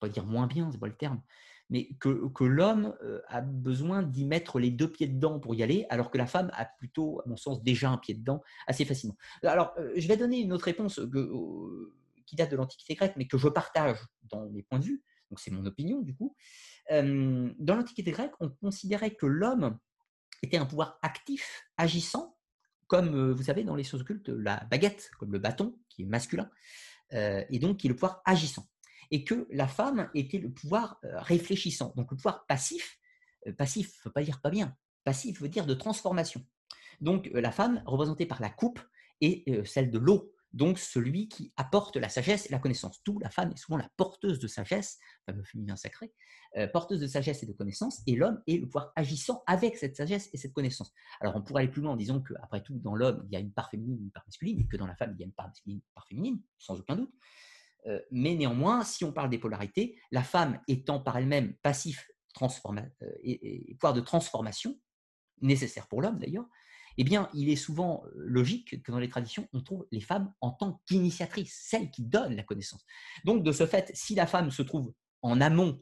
pas 0.01 0.09
dire 0.09 0.27
moins 0.27 0.47
bien, 0.47 0.70
c'est 0.70 0.78
pas 0.78 0.86
le 0.86 0.97
terme, 0.97 1.23
mais 1.70 1.89
que, 2.01 2.28
que 2.28 2.45
l'homme 2.45 2.95
euh, 3.03 3.20
a 3.28 3.40
besoin 3.40 4.03
d'y 4.03 4.24
mettre 4.24 4.59
les 4.59 4.70
deux 4.70 4.90
pieds 4.90 5.07
dedans 5.07 5.39
pour 5.39 5.55
y 5.55 5.62
aller, 5.62 5.86
alors 5.90 6.11
que 6.11 6.19
la 6.19 6.27
femme 6.27 6.51
a 6.55 6.65
plutôt, 6.65 7.20
à 7.24 7.28
mon 7.28 7.36
sens, 7.36 7.62
déjà 7.62 7.90
un 7.90 7.99
pied 7.99 8.15
dedans 8.15 8.43
assez 8.66 8.85
facilement. 8.85 9.16
Alors, 9.43 9.74
je 9.97 10.07
vais 10.09 10.16
donner 10.16 10.40
une 10.40 10.53
autre 10.53 10.65
réponse 10.65 11.01
qui 12.27 12.36
date 12.36 12.51
de 12.51 12.57
l'Antiquité 12.57 12.95
grecque, 12.95 13.15
mais 13.16 13.27
que 13.27 13.39
je 13.39 13.49
partage 13.49 13.99
dans 14.24 14.49
mes 14.51 14.62
points 14.62 14.78
de 14.78 14.85
vue, 14.85 15.03
donc 15.31 15.40
c'est 15.40 15.51
mon 15.51 15.65
opinion 15.66 16.01
du 16.01 16.15
coup. 16.15 16.35
dans 16.90 17.77
l'Antiquité 17.77 18.12
grecque, 18.12 18.32
on 18.40 18.51
considérait 18.51 19.15
que 19.15 19.27
l'homme 19.27 19.78
était 20.43 20.59
un 20.59 20.66
pouvoir 20.66 20.99
actif, 21.03 21.65
agissant, 21.77 22.38
comme 22.89 23.31
vous 23.31 23.44
savez, 23.44 23.62
dans 23.62 23.77
les 23.77 23.85
sciences 23.85 24.02
occultes, 24.02 24.28
la 24.28 24.65
baguette, 24.70 25.10
comme 25.19 25.32
le 25.32 25.39
bâton, 25.39 25.78
qui 25.89 26.02
est 26.02 26.06
masculin, 26.06 26.51
et 27.12 27.59
donc 27.60 27.77
qui 27.78 27.86
est 27.86 27.90
le 27.90 27.94
pouvoir 27.94 28.23
agissant. 28.24 28.66
Et 29.10 29.24
que 29.24 29.47
la 29.51 29.69
femme 29.69 30.10
était 30.15 30.39
le 30.39 30.51
pouvoir 30.51 30.98
réfléchissant, 31.02 31.93
donc 31.97 32.10
le 32.10 32.16
pouvoir 32.16 32.47
passif. 32.47 32.98
passif 33.56 33.98
ne 34.01 34.09
veut 34.09 34.12
pas 34.12 34.23
dire 34.23 34.40
pas 34.40 34.51
bien, 34.51 34.77
passif 35.05 35.40
veut 35.40 35.48
dire 35.48 35.66
de 35.66 35.74
transformation. 35.74 36.44
Donc 37.01 37.31
la 37.32 37.52
femme, 37.52 37.82
représentée 37.86 38.27
par 38.27 38.40
la 38.40 38.51
coupe, 38.51 38.81
est 39.20 39.65
celle 39.65 39.90
de 39.90 39.98
l'eau, 39.98 40.32
donc 40.52 40.78
celui 40.78 41.28
qui 41.28 41.52
apporte 41.56 41.96
la 41.96 42.08
sagesse 42.08 42.46
et 42.46 42.50
la 42.50 42.58
connaissance. 42.58 43.02
Tout, 43.04 43.18
la 43.18 43.30
femme 43.30 43.52
est 43.52 43.56
souvent 43.56 43.76
la 43.76 43.90
porteuse 43.96 44.38
de 44.38 44.46
sagesse, 44.46 44.98
fameux 45.26 45.44
féminin 45.44 45.76
sacré, 45.76 46.12
euh, 46.56 46.66
porteuse 46.66 47.00
de 47.00 47.06
sagesse 47.06 47.42
et 47.42 47.46
de 47.46 47.52
connaissance, 47.52 48.00
et 48.06 48.16
l'homme 48.16 48.42
est 48.46 48.56
le 48.56 48.66
pouvoir 48.66 48.92
agissant 48.96 49.42
avec 49.46 49.76
cette 49.76 49.96
sagesse 49.96 50.30
et 50.32 50.38
cette 50.38 50.52
connaissance. 50.52 50.92
Alors 51.20 51.36
on 51.36 51.42
pourrait 51.42 51.62
aller 51.62 51.70
plus 51.70 51.82
loin 51.82 51.92
en 51.92 51.96
disant 51.96 52.20
qu'après 52.20 52.62
tout, 52.62 52.78
dans 52.78 52.94
l'homme, 52.94 53.22
il 53.26 53.32
y 53.32 53.36
a 53.36 53.40
une 53.40 53.52
part 53.52 53.70
féminine, 53.70 53.98
une 54.00 54.10
part 54.10 54.24
masculine, 54.26 54.60
et 54.60 54.66
que 54.66 54.76
dans 54.76 54.86
la 54.86 54.96
femme, 54.96 55.14
il 55.14 55.20
y 55.20 55.22
a 55.22 55.26
une 55.26 55.32
part 55.32 55.48
masculine, 55.48 55.78
une 55.78 55.94
part 55.94 56.06
féminine, 56.06 56.42
sans 56.58 56.78
aucun 56.78 56.96
doute. 56.96 57.12
Euh, 57.86 58.00
mais 58.10 58.34
néanmoins, 58.34 58.84
si 58.84 59.04
on 59.04 59.12
parle 59.12 59.30
des 59.30 59.38
polarités, 59.38 59.98
la 60.10 60.22
femme 60.22 60.60
étant 60.66 61.00
par 61.00 61.16
elle-même 61.16 61.54
passif 61.62 62.10
euh, 62.42 62.80
et, 63.22 63.70
et 63.70 63.74
pouvoir 63.74 63.94
de 63.94 64.00
transformation, 64.00 64.78
nécessaire 65.40 65.86
pour 65.88 66.02
l'homme 66.02 66.18
d'ailleurs, 66.18 66.46
eh 66.98 67.04
bien, 67.04 67.28
il 67.32 67.48
est 67.48 67.56
souvent 67.56 68.02
logique 68.14 68.82
que 68.82 68.90
dans 68.90 68.98
les 68.98 69.08
traditions, 69.08 69.48
on 69.52 69.62
trouve 69.62 69.86
les 69.92 70.00
femmes 70.00 70.32
en 70.40 70.50
tant 70.50 70.82
qu'initiatrices, 70.84 71.56
celles 71.68 71.90
qui 71.90 72.02
donnent 72.02 72.34
la 72.34 72.42
connaissance. 72.42 72.84
Donc, 73.24 73.44
de 73.44 73.52
ce 73.52 73.66
fait, 73.66 73.90
si 73.94 74.16
la 74.16 74.26
femme 74.26 74.50
se 74.50 74.62
trouve 74.62 74.92
en 75.22 75.40
amont 75.40 75.80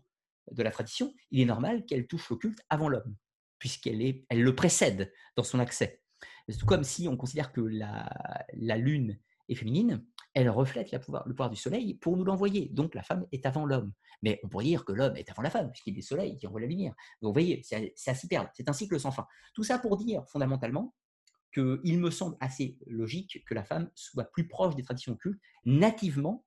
de 0.52 0.62
la 0.62 0.70
tradition, 0.70 1.14
il 1.30 1.40
est 1.40 1.46
normal 1.46 1.86
qu'elle 1.86 2.06
touche 2.06 2.28
l'occulte 2.28 2.60
avant 2.68 2.90
l'homme, 2.90 3.16
puisqu'elle 3.58 4.22
elle 4.28 4.42
le 4.42 4.54
précède 4.54 5.10
dans 5.36 5.42
son 5.42 5.58
accès. 5.58 6.02
C'est 6.48 6.62
comme 6.64 6.84
si 6.84 7.08
on 7.08 7.16
considère 7.16 7.50
que 7.50 7.62
la, 7.62 8.08
la 8.52 8.76
lune 8.76 9.18
est 9.48 9.54
féminine, 9.54 10.04
elle 10.34 10.50
reflète 10.50 10.92
le 10.92 10.98
pouvoir 10.98 11.50
du 11.50 11.56
soleil 11.56 11.94
pour 11.94 12.16
nous 12.16 12.24
l'envoyer. 12.24 12.68
Donc 12.68 12.94
la 12.94 13.02
femme 13.02 13.26
est 13.32 13.46
avant 13.46 13.64
l'homme. 13.64 13.92
Mais 14.22 14.38
on 14.44 14.48
pourrait 14.48 14.64
dire 14.64 14.84
que 14.84 14.92
l'homme 14.92 15.16
est 15.16 15.30
avant 15.30 15.42
la 15.42 15.50
femme, 15.50 15.70
puisqu'il 15.70 15.94
est 15.94 15.96
le 15.96 16.02
soleil 16.02 16.36
qui 16.36 16.46
envoie 16.46 16.60
la 16.60 16.66
lumière. 16.66 16.94
Donc 17.22 17.30
vous 17.30 17.32
voyez, 17.32 17.62
c'est 17.62 17.94
à 18.06 18.14
s'y. 18.14 18.28
C'est 18.52 18.68
un 18.68 18.72
cycle 18.74 19.00
sans 19.00 19.10
fin. 19.10 19.26
Tout 19.54 19.64
ça 19.64 19.78
pour 19.78 19.96
dire 19.96 20.22
fondamentalement 20.28 20.94
qu'il 21.56 21.98
me 21.98 22.10
semble 22.10 22.36
assez 22.40 22.78
logique 22.86 23.44
que 23.46 23.54
la 23.54 23.64
femme 23.64 23.90
soit 23.94 24.24
plus 24.24 24.46
proche 24.46 24.76
des 24.76 24.82
traditions 24.82 25.12
occultes 25.12 25.40
nativement. 25.64 26.44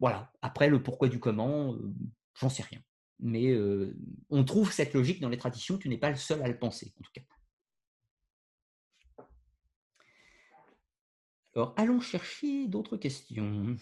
Voilà. 0.00 0.32
Après, 0.42 0.68
le 0.68 0.82
pourquoi 0.82 1.08
du 1.08 1.20
comment, 1.20 1.74
euh, 1.74 1.94
j'en 2.34 2.48
sais 2.48 2.62
rien. 2.62 2.80
Mais 3.18 3.50
euh, 3.50 3.96
on 4.30 4.44
trouve 4.44 4.72
cette 4.72 4.94
logique 4.94 5.20
dans 5.20 5.28
les 5.28 5.38
traditions, 5.38 5.78
tu 5.78 5.88
n'es 5.88 5.98
pas 5.98 6.10
le 6.10 6.16
seul 6.16 6.42
à 6.42 6.48
le 6.48 6.58
penser, 6.58 6.92
en 6.98 7.02
tout 7.02 7.12
cas. 7.14 7.22
Alors, 11.54 11.74
allons 11.76 12.00
chercher 12.00 12.66
d'autres 12.68 12.98
questions. 12.98 13.76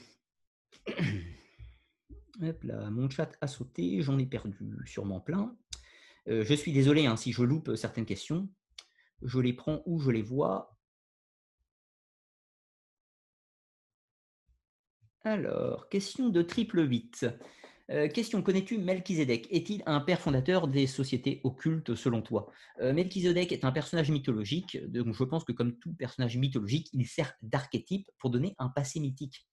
Hop 2.42 2.64
là, 2.64 2.90
mon 2.90 3.08
chat 3.10 3.36
a 3.40 3.46
sauté, 3.46 4.02
j'en 4.02 4.18
ai 4.18 4.26
perdu 4.26 4.76
sûrement 4.86 5.20
plein. 5.20 5.56
Euh, 6.28 6.44
je 6.44 6.54
suis 6.54 6.72
désolé 6.72 7.06
hein, 7.06 7.16
si 7.16 7.32
je 7.32 7.42
loupe 7.42 7.74
certaines 7.76 8.06
questions 8.06 8.48
je 9.22 9.38
les 9.40 9.52
prends 9.52 9.82
où 9.86 9.98
je 10.00 10.10
les 10.10 10.22
vois. 10.22 10.76
Alors, 15.22 15.88
question 15.88 16.28
de 16.28 16.42
triple 16.42 16.86
8. 16.86 17.26
Euh, 17.90 18.08
question, 18.08 18.42
connais-tu 18.42 18.78
Melchizedek? 18.78 19.46
Est-il 19.50 19.82
un 19.84 20.00
père 20.00 20.20
fondateur 20.20 20.68
des 20.68 20.86
sociétés 20.86 21.40
occultes 21.44 21.94
selon 21.94 22.22
toi? 22.22 22.50
Euh, 22.80 22.94
est 22.94 23.64
un 23.64 23.72
personnage 23.72 24.10
mythologique, 24.10 24.78
donc 24.90 25.12
je 25.12 25.24
pense 25.24 25.44
que 25.44 25.52
comme 25.52 25.78
tout 25.78 25.94
personnage 25.94 26.36
mythologique, 26.36 26.88
il 26.92 27.06
sert 27.06 27.34
d'archétype 27.42 28.08
pour 28.18 28.30
donner 28.30 28.54
un 28.58 28.68
passé 28.68 29.00
mythique. 29.00 29.46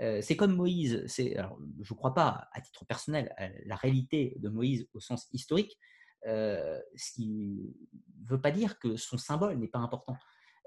Euh, 0.00 0.20
c'est 0.22 0.36
comme 0.36 0.54
Moïse, 0.54 1.04
je 1.08 1.24
ne 1.24 1.96
crois 1.96 2.14
pas 2.14 2.48
à 2.52 2.60
titre 2.60 2.86
personnel 2.86 3.34
à 3.36 3.48
la 3.66 3.76
réalité 3.76 4.36
de 4.38 4.48
Moïse 4.48 4.88
au 4.94 5.00
sens 5.00 5.28
historique, 5.32 5.78
ce 6.24 7.12
qui 7.14 7.74
ne 8.22 8.28
veut 8.28 8.40
pas 8.40 8.50
dire 8.50 8.78
que 8.78 8.96
son 8.96 9.18
symbole 9.18 9.56
n'est 9.56 9.68
pas 9.68 9.78
important. 9.78 10.16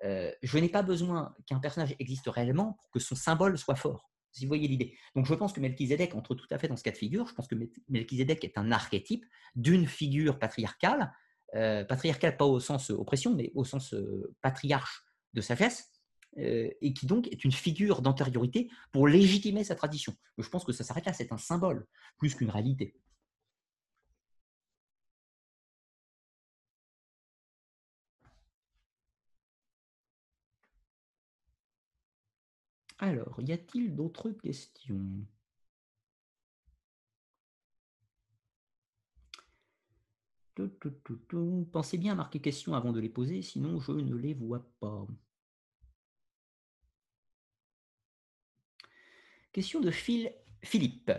je 0.03 0.57
n'ai 0.57 0.69
pas 0.69 0.83
besoin 0.83 1.35
qu'un 1.45 1.59
personnage 1.59 1.95
existe 1.99 2.27
réellement 2.27 2.73
pour 2.73 2.91
que 2.91 2.99
son 2.99 3.15
symbole 3.15 3.57
soit 3.57 3.75
fort 3.75 4.11
si 4.31 4.45
vous 4.45 4.49
voyez 4.49 4.67
l'idée. 4.67 4.97
Donc 5.15 5.25
je 5.25 5.33
pense 5.33 5.53
que 5.53 5.59
Melchizedek 5.59 6.15
entre 6.15 6.35
tout 6.35 6.47
à 6.51 6.57
fait 6.57 6.67
dans 6.67 6.77
ce 6.77 6.83
cas 6.83 6.91
de 6.91 6.97
figure. 6.97 7.27
Je 7.27 7.33
pense 7.33 7.47
que 7.47 7.55
Melchizedek 7.89 8.43
est 8.43 8.57
un 8.57 8.71
archétype 8.71 9.25
d'une 9.55 9.87
figure 9.87 10.39
patriarcale, 10.39 11.13
euh, 11.55 11.83
patriarcale 11.83 12.37
pas 12.37 12.45
au 12.45 12.59
sens 12.59 12.89
oppression, 12.89 13.35
mais 13.35 13.51
au 13.55 13.65
sens 13.65 13.93
euh, 13.93 14.33
patriarche 14.41 15.03
de 15.33 15.41
sagesse, 15.41 15.89
euh, 16.37 16.69
et 16.79 16.93
qui 16.93 17.05
donc 17.05 17.27
est 17.27 17.43
une 17.43 17.51
figure 17.51 18.01
d'antériorité 18.01 18.69
pour 18.91 19.07
légitimer 19.07 19.63
sa 19.63 19.75
tradition. 19.75 20.15
je 20.37 20.47
pense 20.47 20.63
que 20.63 20.71
ça 20.71 20.83
s'arrête 20.83 21.05
là, 21.05 21.13
c'est 21.13 21.33
un 21.33 21.37
symbole, 21.37 21.85
plus 22.17 22.35
qu'une 22.35 22.49
réalité. 22.49 22.95
Alors, 33.01 33.41
y 33.41 33.51
a-t-il 33.51 33.95
d'autres 33.95 34.29
questions? 34.31 35.25
Pensez 41.71 41.97
bien 41.97 42.13
à 42.13 42.15
marquer 42.15 42.39
questions 42.39 42.73
avant 42.75 42.91
de 42.93 42.99
les 42.99 43.09
poser, 43.09 43.41
sinon 43.41 43.79
je 43.79 43.91
ne 43.91 44.15
les 44.15 44.33
vois 44.33 44.65
pas. 44.79 45.07
Question 49.51 49.81
de 49.81 49.91
Philippe. 49.91 51.11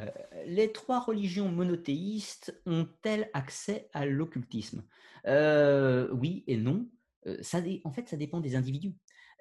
Les 0.47 0.73
trois 0.73 1.01
religions 1.01 1.51
monothéistes 1.51 2.63
ont-elles 2.65 3.29
accès 3.35 3.91
à 3.93 4.07
l'occultisme? 4.07 4.85
Euh, 5.27 6.09
Oui 6.13 6.45
et 6.47 6.57
non. 6.57 6.89
Euh, 7.27 7.43
en 7.85 7.93
fait, 7.93 8.09
ça 8.09 8.17
dépend 8.17 8.41
des 8.41 8.57
individus. 8.57 8.95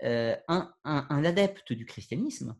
Euh, 0.03 0.35
un, 0.47 0.73
adepte 0.83 1.73
du 1.73 1.85
christianisme, 1.85 2.57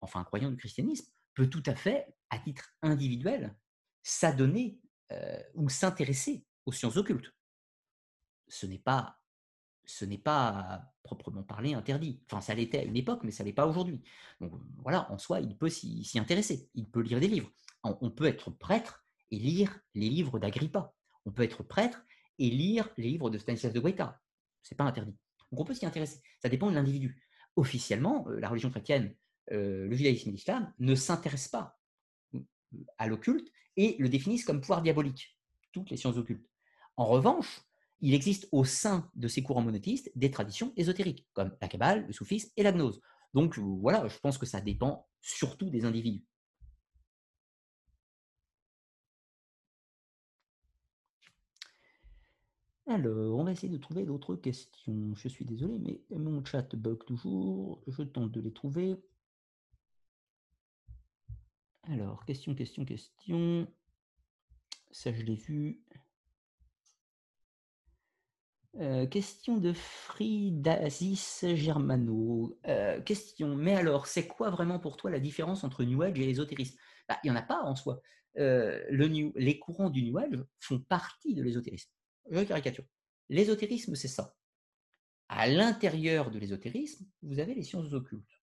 enfin 0.00 0.20
un 0.20 0.24
croyant 0.24 0.50
du 0.50 0.56
christianisme, 0.56 1.10
peut 1.34 1.48
tout 1.48 1.62
à 1.66 1.74
fait, 1.74 2.14
à 2.28 2.38
titre 2.38 2.74
individuel, 2.82 3.56
s'adonner 4.02 4.78
euh, 5.12 5.42
ou 5.54 5.68
s'intéresser 5.68 6.44
aux 6.66 6.72
sciences 6.72 6.96
occultes. 6.96 7.32
Ce 8.48 8.66
n'est 8.66 8.78
pas 8.78 9.16
proprement 11.02 11.42
parlé 11.42 11.74
interdit. 11.74 12.20
Enfin, 12.26 12.40
ça 12.40 12.54
l'était 12.54 12.80
à 12.80 12.84
une 12.84 12.96
époque, 12.96 13.24
mais 13.24 13.30
ça 13.30 13.42
l'est 13.42 13.52
pas 13.52 13.66
aujourd'hui. 13.66 14.02
Donc 14.40 14.52
voilà, 14.78 15.10
en 15.10 15.18
soi, 15.18 15.40
il 15.40 15.56
peut 15.56 15.70
s'y 15.70 16.18
intéresser. 16.18 16.68
Il 16.74 16.90
peut 16.90 17.00
lire 17.00 17.20
des 17.20 17.28
livres. 17.28 17.50
On 17.82 18.10
peut 18.10 18.26
être 18.26 18.50
prêtre 18.50 19.02
et 19.30 19.38
lire 19.38 19.80
les 19.94 20.10
livres 20.10 20.38
d'Agrippa. 20.38 20.92
On 21.24 21.32
peut 21.32 21.42
être 21.42 21.62
prêtre 21.62 22.04
et 22.38 22.50
lire 22.50 22.88
les 22.96 23.08
livres 23.08 23.30
de 23.30 23.38
Stanislas 23.38 23.72
de 23.72 23.80
Guaita. 23.80 24.20
C'est 24.62 24.74
pas 24.74 24.84
interdit. 24.84 25.16
Donc 25.50 25.60
on 25.60 25.64
peut 25.64 25.74
s'y 25.74 25.86
intéresser. 25.86 26.20
Ça 26.42 26.48
dépend 26.48 26.70
de 26.70 26.74
l'individu. 26.74 27.22
Officiellement, 27.56 28.26
euh, 28.28 28.38
la 28.38 28.48
religion 28.48 28.70
chrétienne, 28.70 29.14
euh, 29.52 29.86
le 29.86 29.96
judaïsme 29.96 30.28
et 30.28 30.32
l'islam 30.32 30.72
ne 30.78 30.94
s'intéressent 30.94 31.50
pas 31.50 31.78
euh, 32.34 32.40
à 32.98 33.08
l'occulte 33.08 33.50
et 33.76 33.96
le 33.98 34.08
définissent 34.08 34.44
comme 34.44 34.60
pouvoir 34.60 34.82
diabolique, 34.82 35.38
toutes 35.72 35.90
les 35.90 35.96
sciences 35.96 36.16
occultes. 36.16 36.48
En 36.96 37.06
revanche, 37.06 37.62
il 38.00 38.14
existe 38.14 38.48
au 38.52 38.64
sein 38.64 39.10
de 39.14 39.28
ces 39.28 39.42
courants 39.42 39.62
monothéistes 39.62 40.10
des 40.14 40.30
traditions 40.30 40.72
ésotériques, 40.76 41.26
comme 41.32 41.56
la 41.60 41.68
Kabbale, 41.68 42.06
le 42.06 42.12
soufisme 42.12 42.50
et 42.56 42.62
la 42.62 42.72
gnose. 42.72 43.00
Donc 43.34 43.58
voilà, 43.58 44.08
je 44.08 44.18
pense 44.18 44.38
que 44.38 44.46
ça 44.46 44.60
dépend 44.60 45.08
surtout 45.20 45.70
des 45.70 45.84
individus. 45.84 46.24
Alors, 52.90 53.38
on 53.38 53.44
va 53.44 53.52
essayer 53.52 53.68
de 53.68 53.78
trouver 53.78 54.04
d'autres 54.04 54.34
questions. 54.34 55.14
Je 55.14 55.28
suis 55.28 55.44
désolé, 55.44 55.78
mais 55.78 56.00
mon 56.18 56.44
chat 56.44 56.74
bug 56.74 57.04
toujours. 57.04 57.80
Je 57.86 58.02
tente 58.02 58.32
de 58.32 58.40
les 58.40 58.52
trouver. 58.52 58.96
Alors, 61.84 62.24
question, 62.24 62.52
question, 62.52 62.84
question. 62.84 63.68
Ça, 64.90 65.12
je 65.12 65.22
l'ai 65.22 65.36
vu. 65.36 65.84
Euh, 68.80 69.06
question 69.06 69.58
de 69.58 69.72
Fridasis 69.72 71.44
Germano. 71.54 72.58
Euh, 72.66 73.00
question, 73.02 73.54
mais 73.54 73.76
alors, 73.76 74.08
c'est 74.08 74.26
quoi 74.26 74.50
vraiment 74.50 74.80
pour 74.80 74.96
toi 74.96 75.12
la 75.12 75.20
différence 75.20 75.62
entre 75.62 75.84
New 75.84 76.02
Age 76.02 76.18
et 76.18 76.26
l'ésotérisme? 76.26 76.76
Bah, 77.08 77.20
Il 77.22 77.30
n'y 77.30 77.36
en 77.36 77.40
a 77.40 77.42
pas 77.42 77.62
en 77.62 77.76
soi. 77.76 78.02
Euh, 78.36 78.84
le 78.90 79.06
les 79.36 79.60
courants 79.60 79.90
du 79.90 80.02
New 80.02 80.18
Age 80.18 80.44
font 80.58 80.80
partie 80.80 81.34
de 81.34 81.42
l'ésotérisme 81.44 81.92
je 82.30 82.42
caricature. 82.42 82.84
L'ésotérisme, 83.28 83.94
c'est 83.94 84.08
ça. 84.08 84.34
À 85.28 85.46
l'intérieur 85.46 86.30
de 86.30 86.38
l'ésotérisme, 86.38 87.06
vous 87.22 87.38
avez 87.38 87.54
les 87.54 87.62
sciences 87.62 87.92
occultes. 87.92 88.42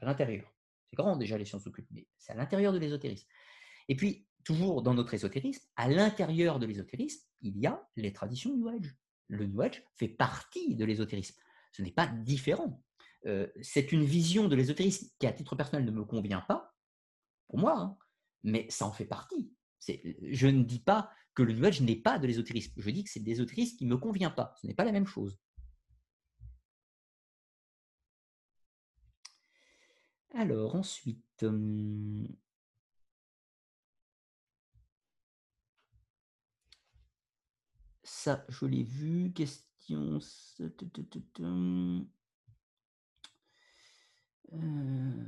À 0.00 0.04
l'intérieur. 0.04 0.52
C'est 0.88 0.96
grand 0.96 1.16
déjà 1.16 1.36
les 1.36 1.44
sciences 1.44 1.66
occultes, 1.66 1.88
mais 1.90 2.06
c'est 2.18 2.32
à 2.32 2.36
l'intérieur 2.36 2.72
de 2.72 2.78
l'ésotérisme. 2.78 3.26
Et 3.88 3.96
puis, 3.96 4.26
toujours 4.44 4.82
dans 4.82 4.94
notre 4.94 5.14
ésotérisme, 5.14 5.64
à 5.76 5.88
l'intérieur 5.88 6.58
de 6.58 6.66
l'ésotérisme, 6.66 7.26
il 7.40 7.58
y 7.58 7.66
a 7.66 7.88
les 7.96 8.12
traditions 8.12 8.56
New 8.56 8.68
Age. 8.68 8.94
Le 9.28 9.46
New 9.46 9.60
Age 9.62 9.82
fait 9.96 10.08
partie 10.08 10.76
de 10.76 10.84
l'ésotérisme. 10.84 11.40
Ce 11.72 11.82
n'est 11.82 11.92
pas 11.92 12.06
différent. 12.06 12.82
Euh, 13.26 13.48
c'est 13.60 13.92
une 13.92 14.04
vision 14.04 14.48
de 14.48 14.56
l'ésotérisme 14.56 15.08
qui, 15.18 15.26
à 15.26 15.32
titre 15.32 15.56
personnel, 15.56 15.84
ne 15.84 15.90
me 15.90 16.04
convient 16.04 16.42
pas, 16.42 16.74
pour 17.48 17.58
moi, 17.58 17.78
hein, 17.78 17.96
mais 18.42 18.66
ça 18.68 18.86
en 18.86 18.92
fait 18.92 19.04
partie. 19.04 19.52
Je 19.88 20.46
ne 20.46 20.62
dis 20.62 20.80
pas 20.80 21.10
que 21.34 21.42
le 21.42 21.52
nuage 21.54 21.80
n'est 21.80 21.96
pas 21.96 22.18
de 22.18 22.26
l'ésotérisme. 22.26 22.72
Je 22.76 22.90
dis 22.90 23.04
que 23.04 23.10
c'est 23.10 23.20
de 23.20 23.26
l'ésotérisme 23.26 23.76
qui 23.76 23.84
ne 23.86 23.90
me 23.90 23.96
convient 23.98 24.30
pas. 24.30 24.54
Ce 24.60 24.66
n'est 24.66 24.74
pas 24.74 24.84
la 24.84 24.92
même 24.92 25.06
chose. 25.06 25.38
Alors, 30.34 30.74
ensuite. 30.74 31.42
Hum, 31.42 32.26
ça, 38.04 38.44
je 38.48 38.66
l'ai 38.66 38.82
vu. 38.84 39.32
Question. 39.32 40.18
Euh, 44.52 45.24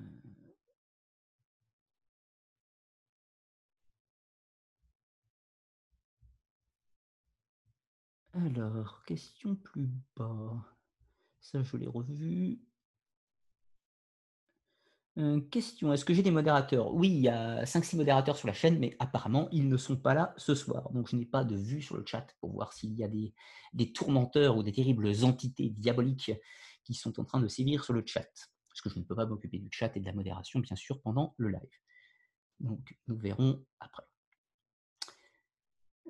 Alors, 8.36 9.05
question 9.06 9.55
plus 9.55 9.89
bas. 10.16 10.65
Ça, 11.40 11.62
je 11.62 11.77
l'ai 11.77 11.86
revu. 11.86 12.61
Euh, 15.16 15.40
question, 15.40 15.93
est-ce 15.93 16.05
que 16.05 16.12
j'ai 16.12 16.24
des 16.24 16.32
modérateurs? 16.32 16.93
Oui, 16.93 17.09
il 17.11 17.20
y 17.20 17.28
a 17.28 17.65
5-6 17.65 17.97
modérateurs 17.97 18.36
sur 18.36 18.48
la 18.48 18.52
chaîne, 18.52 18.81
mais 18.81 18.97
apparemment, 18.98 19.48
ils 19.52 19.69
ne 19.69 19.77
sont 19.77 19.97
pas 19.97 20.15
là 20.15 20.35
ce 20.36 20.56
soir. 20.56 20.90
Donc, 20.90 21.09
je 21.09 21.15
n'ai 21.15 21.27
pas 21.27 21.44
de 21.44 21.55
vue 21.55 21.81
sur 21.81 21.97
le 21.97 22.05
chat 22.05 22.27
pour 22.40 22.51
voir 22.51 22.73
s'il 22.73 22.94
y 22.94 23.05
a 23.05 23.09
des, 23.09 23.32
des, 23.73 23.93
tourmenteurs 23.93 24.56
ou 24.56 24.65
des 24.65 24.73
terribles 24.73 25.12
entités 25.23 25.70
diaboliques 25.70 26.32
qui 26.82 26.94
sont 26.94 27.20
en 27.20 27.24
train 27.24 27.40
de 27.40 27.47
sévir 27.47 27.85
sur 27.85 27.94
le 27.94 28.02
chat. 28.05 28.28
Parce 28.69 28.81
que 28.82 28.90
je 28.90 28.98
ne 28.98 29.05
peux 29.05 29.15
pas 29.15 29.27
m'occuper 29.27 29.61
du 29.61 29.69
chat 29.70 29.97
et 29.97 30.01
de 30.01 30.06
la 30.06 30.12
modération, 30.12 30.59
bien 30.59 30.74
sûr, 30.74 31.01
pendant 31.02 31.35
le 31.36 31.51
live. 31.51 31.78
Donc, 32.59 32.98
nous 33.06 33.16
verrons 33.16 33.65
après. 33.78 34.02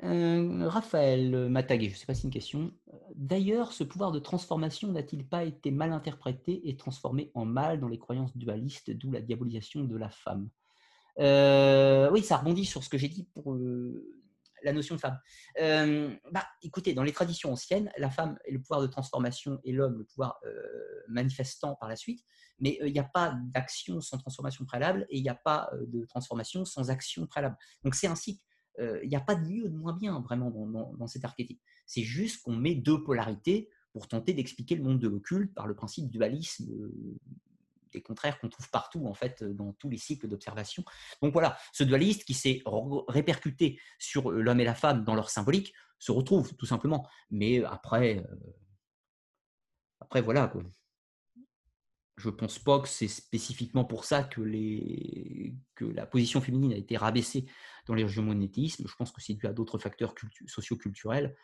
Euh, 0.05 0.68
Raphaël 0.68 1.48
Mataguet, 1.48 1.89
je 1.89 1.94
ne 1.94 1.98
sais 1.98 2.06
pas 2.06 2.14
si 2.14 2.22
c'est 2.22 2.26
une 2.26 2.32
question. 2.32 2.72
D'ailleurs, 3.14 3.72
ce 3.72 3.85
pouvoir 3.85 4.12
de 4.12 4.18
transformation 4.18 4.89
n'a-t-il 4.89 5.26
pas 5.26 5.44
été 5.44 5.70
mal 5.70 5.93
interprété 5.93 6.68
et 6.68 6.76
transformé 6.76 7.31
en 7.35 7.47
mal 7.47 7.81
dans 7.81 7.89
les 7.89 7.98
croyances 7.98 8.36
dualistes, 8.36 8.90
d'où 8.90 9.10
la 9.10 9.22
diabolisation 9.22 9.85
de 9.85 9.97
la 9.97 10.10
femme? 10.10 10.51
Euh, 11.20 12.10
Oui, 12.10 12.22
ça 12.22 12.36
rebondit 12.36 12.66
sur 12.66 12.85
ce 12.85 12.90
que 12.90 12.98
j'ai 12.98 13.09
dit 13.09 13.24
pour 13.35 13.55
euh, 13.55 14.20
la 14.62 14.74
notion 14.74 14.94
de 14.94 15.01
femme. 15.01 15.18
bah, 15.56 16.47
écoutez, 16.62 16.93
dans 16.93 17.02
les 17.02 17.12
traditions 17.12 17.52
anciennes, 17.52 17.90
la 17.97 18.10
femme 18.10 18.39
est 18.44 18.51
le 18.51 18.60
pouvoir 18.60 18.82
de 18.82 18.86
transformation 18.86 19.59
et 19.64 19.72
l'homme 19.72 19.98
le 19.98 20.05
pouvoir 20.05 20.39
manifestant 21.09 21.76
par 21.76 21.89
la 21.89 21.97
suite, 21.97 22.24
mais 22.59 22.78
il 22.82 22.93
n'y 22.93 22.98
a 22.98 23.05
pas 23.05 23.35
d'action 23.52 24.01
sans 24.01 24.18
transformation 24.18 24.64
préalable 24.64 25.06
et 25.09 25.18
il 25.18 25.22
n'y 25.22 25.28
a 25.28 25.35
pas 25.35 25.70
de 25.86 26.05
transformation 26.06 26.64
sans 26.64 26.90
action 26.90 27.26
préalable. 27.26 27.56
Donc 27.85 27.94
c'est 27.94 28.06
un 28.06 28.14
cycle 28.14 28.43
il 28.78 29.09
n'y 29.09 29.16
a 29.16 29.20
pas 29.20 29.34
de 29.34 29.46
mieux 29.46 29.68
de 29.68 29.76
moins 29.76 29.92
bien 29.92 30.20
vraiment 30.20 30.51
dans, 30.51 31.06
cet 31.06 31.24
archétype. 31.24 31.60
C'est 31.86 32.02
juste 32.02 32.42
qu'on 32.42 32.56
met 32.56 32.74
deux 32.74 33.02
polarités 33.02 33.68
pour 33.92 34.09
tenter 34.09 34.32
d'expliquer 34.32 34.74
le 34.74 34.82
monde 34.82 34.98
de 34.98 35.09
l'occulte 35.09 35.55
par 35.55 35.66
le 35.66 35.74
principe 35.74 36.10
dualisme 36.10 36.66
des 37.92 38.02
contraires 38.02 38.40
qu'on 38.40 38.48
trouve 38.48 38.68
partout, 38.70 39.06
en 39.06 39.14
fait, 39.14 39.44
dans 39.44 39.72
tous 39.74 39.88
les 39.88 39.98
cycles 39.98 40.26
d'observation. 40.26 40.84
Donc 41.22 41.32
voilà, 41.32 41.56
ce 41.72 41.84
dualisme 41.84 42.22
qui 42.22 42.34
s'est 42.34 42.60
répercuté 43.09 43.78
sur 43.98 44.32
l'homme 44.32 44.60
et 44.60 44.64
la 44.64 44.74
femme 44.74 45.05
dans 45.05 45.14
leur 45.14 45.30
symbolique 45.30 45.72
se 46.01 46.10
retrouve 46.10 46.55
tout 46.56 46.66
simplement. 46.66 47.09
Mais 47.30 47.62
après, 47.64 48.26
après 50.01 50.20
voilà, 50.20 50.48
quoi 50.48 50.62
je 52.16 52.31
pense 52.31 52.59
pas 52.59 52.81
que 52.81 52.89
c'est 52.89 53.09
spécifiquement 53.09 53.85
pour 53.85 54.05
ça 54.05 54.23
que, 54.23 54.41
la 55.81 56.07
position 56.07 56.41
féminine 56.41 56.73
a 56.73 56.77
été 56.77 56.97
rabaissée 56.97 57.47
dans 57.86 57.95
les 57.95 58.05
monétisme. 58.05 58.86
Je 58.86 58.95
pense 58.95 59.11
que 59.12 59.20
c'est 59.20 59.35
dû 59.35 59.47
à 59.47 59.53
d'autres 59.53 59.78
facteurs 59.78 60.15
socio-culturels 60.47 61.36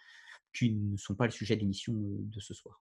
qui 0.53 0.73
ne 0.73 0.97
sont 0.97 1.15
pas 1.15 1.27
le 1.27 1.33
sujet 1.33 1.57
de 1.57 1.61
l'émission 1.61 1.93
euh, 1.93 2.19
de 2.23 2.41
ce 2.41 2.55
soir. 2.55 2.81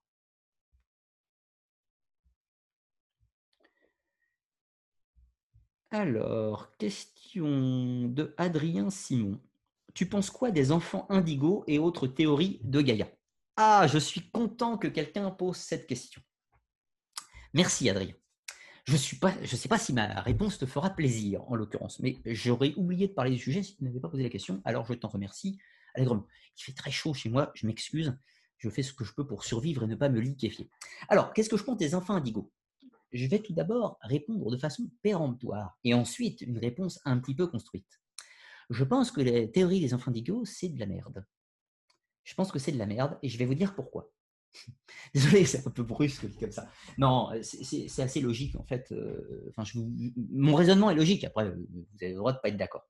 Alors, 5.92 6.76
question 6.78 8.08
de 8.08 8.34
Adrien 8.36 8.90
Simon. 8.90 9.40
Tu 9.94 10.06
penses 10.08 10.30
quoi 10.30 10.52
des 10.52 10.70
enfants 10.70 11.06
indigos 11.10 11.64
et 11.66 11.78
autres 11.80 12.06
théories 12.06 12.60
de 12.62 12.80
Gaïa? 12.80 13.08
Ah, 13.56 13.86
je 13.88 13.98
suis 13.98 14.30
content 14.30 14.78
que 14.78 14.86
quelqu'un 14.86 15.30
pose 15.30 15.56
cette 15.56 15.88
question. 15.88 16.22
Merci 17.52 17.90
Adrien. 17.90 18.14
Je 18.86 18.92
ne 18.92 19.56
sais 19.56 19.68
pas 19.68 19.78
si 19.78 19.92
ma 19.92 20.20
réponse 20.20 20.58
te 20.58 20.66
fera 20.66 20.90
plaisir 20.90 21.42
en 21.48 21.56
l'occurrence, 21.56 21.98
mais 21.98 22.18
j'aurais 22.24 22.74
oublié 22.76 23.08
de 23.08 23.12
parler 23.12 23.32
du 23.32 23.38
sujet 23.38 23.62
si 23.62 23.76
tu 23.76 23.84
n'avais 23.84 23.98
pas 23.98 24.08
posé 24.08 24.22
la 24.22 24.28
question, 24.28 24.62
alors 24.64 24.86
je 24.86 24.94
t'en 24.94 25.08
remercie 25.08 25.58
allègrement. 25.94 26.26
Il 26.56 26.62
fait 26.62 26.72
très 26.72 26.90
chaud 26.92 27.12
chez 27.12 27.28
moi, 27.28 27.50
je 27.54 27.66
m'excuse, 27.66 28.16
je 28.58 28.70
fais 28.70 28.82
ce 28.82 28.92
que 28.92 29.04
je 29.04 29.12
peux 29.14 29.26
pour 29.26 29.44
survivre 29.44 29.82
et 29.82 29.86
ne 29.88 29.96
pas 29.96 30.08
me 30.08 30.20
liquéfier. 30.20 30.70
Alors, 31.08 31.32
qu'est-ce 31.32 31.48
que 31.48 31.56
je 31.56 31.64
pense 31.64 31.76
des 31.76 31.94
enfants 31.94 32.14
indigos 32.14 32.52
Je 33.12 33.26
vais 33.26 33.40
tout 33.40 33.52
d'abord 33.52 33.98
répondre 34.02 34.50
de 34.50 34.56
façon 34.56 34.88
péremptoire 35.02 35.78
et 35.82 35.92
ensuite 35.92 36.42
une 36.42 36.58
réponse 36.58 37.00
un 37.04 37.18
petit 37.18 37.34
peu 37.34 37.48
construite. 37.48 38.00
Je 38.70 38.84
pense 38.84 39.10
que 39.10 39.20
la 39.22 39.48
théorie 39.48 39.80
des 39.80 39.92
enfants 39.92 40.10
indigos, 40.10 40.44
c'est 40.44 40.68
de 40.68 40.78
la 40.78 40.86
merde. 40.86 41.26
Je 42.22 42.34
pense 42.34 42.52
que 42.52 42.60
c'est 42.60 42.72
de 42.72 42.78
la 42.78 42.86
merde 42.86 43.18
et 43.22 43.28
je 43.28 43.38
vais 43.38 43.46
vous 43.46 43.54
dire 43.54 43.74
pourquoi. 43.74 44.12
Désolé, 45.14 45.44
c'est 45.44 45.66
un 45.66 45.70
peu 45.70 45.82
brusque 45.82 46.26
comme 46.38 46.52
ça. 46.52 46.68
Non, 46.98 47.30
c'est 47.42 48.02
assez 48.02 48.20
logique 48.20 48.56
en 48.56 48.64
fait. 48.64 48.92
Euh, 48.92 49.52
enfin, 49.56 49.64
mon 50.32 50.54
raisonnement 50.54 50.90
est 50.90 50.94
logique. 50.94 51.24
Après, 51.24 51.50
vous 51.50 51.96
avez 52.00 52.10
le 52.10 52.16
droit 52.16 52.32
de 52.32 52.38
ne 52.38 52.42
pas 52.42 52.48
être 52.48 52.56
d'accord. 52.56 52.86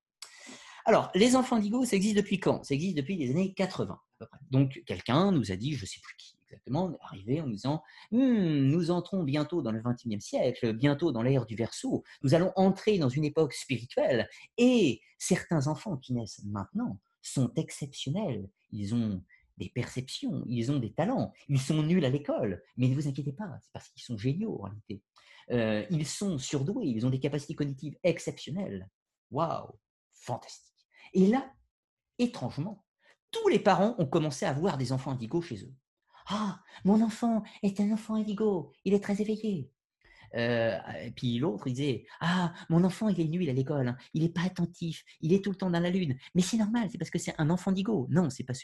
Alors, 0.86 1.10
les 1.14 1.36
enfants 1.36 1.56
indigo, 1.56 1.84
ça 1.84 1.96
existe 1.96 2.16
depuis 2.16 2.40
quand? 2.40 2.64
Ça 2.64 2.74
existe 2.74 2.96
depuis 2.96 3.16
les 3.16 3.30
années 3.30 3.52
80 3.52 3.98
à. 4.20 4.28
Donc, 4.50 4.82
quelqu'un 4.86 5.30
nous 5.30 5.52
a 5.52 5.56
dit, 5.56 5.74
je 5.74 5.82
ne 5.82 5.86
sais 5.86 6.00
plus 6.02 6.14
qui 6.16 6.36
exactement, 6.50 6.98
arrivé 7.02 7.40
en 7.40 7.46
nous 7.46 7.52
disant 7.52 7.82
«Hmm, 8.10 8.66
Nous 8.66 8.90
entrons 8.90 9.22
bientôt 9.22 9.62
dans 9.62 9.72
le 9.72 9.80
XXIe 9.80 10.20
siècle, 10.20 10.72
bientôt 10.72 11.12
dans 11.12 11.22
l'ère 11.22 11.46
du 11.46 11.54
verso, 11.54 12.02
nous 12.22 12.34
allons 12.34 12.52
entrer 12.56 12.98
dans 12.98 13.08
une 13.08 13.24
époque 13.24 13.54
spirituelle, 13.54 14.28
et 14.58 15.00
certains 15.18 15.68
enfants 15.68 15.96
qui 15.96 16.12
naissent 16.12 16.42
maintenant 16.44 16.98
sont 17.22 17.52
exceptionnels. 17.56 18.48
Ils 18.72 18.94
ont 18.94 19.22
perceptions, 19.68 20.44
ils 20.48 20.72
ont 20.72 20.78
des 20.78 20.92
talents, 20.92 21.32
ils 21.48 21.60
sont 21.60 21.82
nuls 21.82 22.04
à 22.04 22.08
l'école, 22.08 22.62
mais 22.76 22.88
ne 22.88 22.94
vous 22.94 23.08
inquiétez 23.08 23.32
pas, 23.32 23.50
c'est 23.60 23.72
parce 23.72 23.88
qu'ils 23.88 24.02
sont 24.02 24.16
géniaux 24.16 24.58
en 24.60 24.64
réalité. 24.64 25.02
Euh, 25.50 25.84
ils 25.90 26.06
sont 26.06 26.38
surdoués, 26.38 26.86
ils 26.86 27.06
ont 27.06 27.10
des 27.10 27.20
capacités 27.20 27.54
cognitives 27.54 27.96
exceptionnelles. 28.02 28.88
Waouh, 29.30 29.78
fantastique. 30.14 30.86
Et 31.12 31.26
là, 31.26 31.52
étrangement, 32.18 32.84
tous 33.30 33.48
les 33.48 33.58
parents 33.58 33.94
ont 33.98 34.06
commencé 34.06 34.46
à 34.46 34.52
voir 34.52 34.78
des 34.78 34.92
enfants 34.92 35.12
indigos 35.12 35.42
chez 35.42 35.64
eux. 35.64 35.74
Ah, 36.26 36.60
mon 36.84 37.02
enfant 37.02 37.42
est 37.62 37.80
un 37.80 37.92
enfant 37.92 38.14
indigo, 38.14 38.72
il 38.84 38.94
est 38.94 39.02
très 39.02 39.20
éveillé. 39.20 39.70
Euh, 40.34 40.78
et 41.02 41.10
puis 41.10 41.38
l'autre, 41.38 41.66
il 41.66 41.74
disait 41.74 42.06
Ah, 42.20 42.52
mon 42.68 42.84
enfant, 42.84 43.08
il 43.08 43.20
est 43.20 43.28
nul 43.28 43.48
à 43.48 43.52
l'école, 43.52 43.88
hein. 43.88 43.96
il 44.14 44.22
n'est 44.22 44.28
pas 44.28 44.42
attentif, 44.42 45.04
il 45.20 45.32
est 45.32 45.42
tout 45.42 45.50
le 45.50 45.56
temps 45.56 45.70
dans 45.70 45.80
la 45.80 45.90
lune. 45.90 46.16
Mais 46.34 46.42
c'est 46.42 46.56
normal, 46.56 46.88
c'est 46.90 46.98
parce 46.98 47.10
que 47.10 47.18
c'est 47.18 47.34
un 47.38 47.50
enfant 47.50 47.72
d'Igo. 47.72 48.06
Non, 48.10 48.30
c'est 48.30 48.44
pas, 48.44 48.54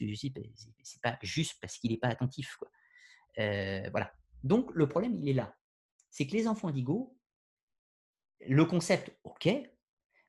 pas 1.02 1.18
juste 1.22 1.58
parce 1.60 1.78
qu'il 1.78 1.90
n'est 1.90 1.98
pas 1.98 2.08
attentif. 2.08 2.56
Quoi. 2.56 2.68
Euh, 3.38 3.88
voilà. 3.90 4.12
Donc 4.44 4.70
le 4.74 4.88
problème, 4.88 5.16
il 5.16 5.28
est 5.28 5.34
là. 5.34 5.54
C'est 6.10 6.26
que 6.26 6.32
les 6.32 6.48
enfants 6.48 6.70
d'Igo, 6.70 7.16
le 8.46 8.64
concept, 8.64 9.16
ok, 9.24 9.48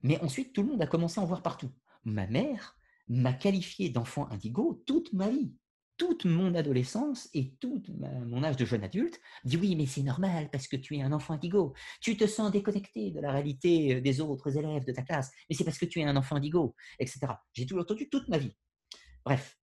mais 0.02 0.20
ensuite 0.22 0.54
tout 0.54 0.64
le 0.64 0.70
monde 0.70 0.82
a 0.82 0.88
commencé 0.88 1.20
à 1.20 1.24
en 1.24 1.26
voir 1.26 1.42
partout. 1.42 1.72
Ma 2.04 2.28
mère 2.28 2.78
m'a 3.08 3.34
qualifié 3.34 3.90
d'enfant 3.90 4.30
indigo 4.30 4.84
toute 4.86 5.14
ma 5.14 5.30
vie 5.30 5.54
toute 5.98 6.26
mon 6.26 6.54
adolescence 6.56 7.30
et 7.34 7.54
tout 7.60 7.84
mon 8.26 8.44
âge 8.44 8.56
de 8.56 8.66
jeune 8.66 8.84
adulte, 8.84 9.20
dit 9.44 9.58
oui, 9.58 9.76
mais 9.76 9.86
c'est 9.86 10.04
normal 10.04 10.50
parce 10.52 10.68
que 10.68 10.76
tu 10.76 10.96
es 10.96 11.02
un 11.02 11.12
enfant 11.12 11.34
indigo. 11.34 11.74
Tu 12.02 12.16
te 12.16 12.28
sens 12.28 12.52
déconnecté 12.52 13.12
de 13.12 13.20
la 13.20 13.32
réalité 13.32 13.96
euh, 13.96 14.02
des 14.02 14.22
autres 14.22 14.58
élèves 14.58 14.86
de 14.86 14.92
ta 14.92 15.02
classe, 15.02 15.32
mais 15.50 15.56
c'est 15.56 15.64
parce 15.64 15.78
que 15.78 15.86
tu 15.86 16.00
es 16.00 16.04
un 16.04 16.16
enfant 16.16 16.36
indigo, 16.36 16.76
etc. 17.00 17.20
J'ai 17.54 17.66
tout 17.66 17.78
entendu 17.80 18.10
toute 18.10 18.28
ma 18.30 18.38
vie. 18.38 18.56
Bref, 19.26 19.58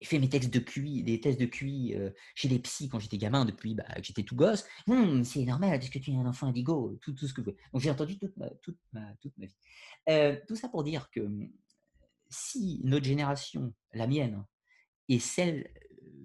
j'ai 0.00 0.08
fait 0.08 0.18
mes 0.18 0.28
textes 0.28 0.52
de 0.52 0.60
QI, 0.60 1.02
des 1.02 1.20
tests 1.20 1.40
de 1.40 1.46
QI 1.46 1.94
euh, 1.96 2.10
chez 2.34 2.48
les 2.48 2.58
psys 2.60 2.88
quand 2.88 3.00
j'étais 3.00 3.18
gamin, 3.18 3.44
depuis 3.44 3.74
bah, 3.74 3.84
que 3.96 4.04
j'étais 4.04 4.22
tout 4.22 4.36
gosse. 4.36 4.64
Hum, 4.86 5.24
c'est 5.24 5.44
normal 5.44 5.78
parce 5.78 5.90
que 5.90 5.98
tu 5.98 6.12
es 6.12 6.16
un 6.16 6.26
enfant 6.26 6.48
indigo, 6.48 6.98
tout, 7.00 7.12
tout 7.12 7.26
ce 7.26 7.34
que 7.34 7.40
vous 7.40 7.52
Donc 7.72 7.82
j'ai 7.82 7.90
entendu 7.90 8.18
toute 8.18 8.36
ma, 8.36 8.48
toute 8.62 8.78
toute 9.20 9.36
ma 9.38 9.46
vie. 9.46 9.56
Euh, 10.08 10.38
tout 10.46 10.56
ça 10.56 10.68
pour 10.68 10.84
dire 10.84 11.10
que 11.10 11.20
si 12.30 12.80
notre 12.84 13.06
génération, 13.06 13.74
la 13.92 14.06
mienne, 14.06 14.44
et 15.08 15.18
celle 15.18 15.72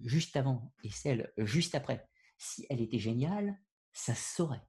juste 0.04 0.36
avant 0.36 0.74
et 0.84 0.90
celle 0.90 1.32
juste 1.38 1.76
après, 1.76 2.08
si 2.38 2.66
elle 2.70 2.82
était 2.82 3.00
géniale, 3.00 3.58
ça 3.94 4.16
se 4.16 4.36
saurait 4.36 4.66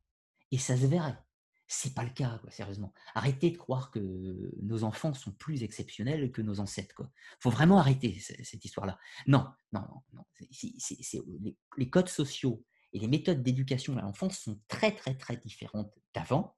et 0.50 0.58
ça 0.58 0.76
se 0.76 0.86
verrait. 0.86 1.18
C'est 1.66 1.94
pas 1.94 2.04
le 2.04 2.10
cas, 2.10 2.38
quoi, 2.38 2.50
sérieusement. 2.50 2.92
Arrêtez 3.14 3.50
de 3.50 3.56
croire 3.56 3.90
que 3.90 4.52
nos 4.62 4.84
enfants 4.84 5.14
sont 5.14 5.32
plus 5.32 5.62
exceptionnels 5.62 6.30
que 6.30 6.42
nos 6.42 6.60
ancêtres. 6.60 6.94
Il 7.00 7.36
faut 7.40 7.50
vraiment 7.50 7.78
arrêter 7.78 8.18
cette 8.20 8.64
histoire-là. 8.64 8.98
Non, 9.26 9.46
non, 9.72 9.80
non. 10.12 10.24
les, 10.40 11.56
les, 11.78 11.90
codes 11.90 12.10
sociaux 12.10 12.62
et 12.92 12.98
les 12.98 13.08
méthodes 13.08 13.42
d'éducation 13.42 13.96
à 13.96 14.02
l'enfance 14.02 14.38
sont 14.38 14.60
très, 14.68 14.94
très, 14.94 15.16
très 15.16 15.38
différentes 15.38 15.92
d'avant. 16.14 16.54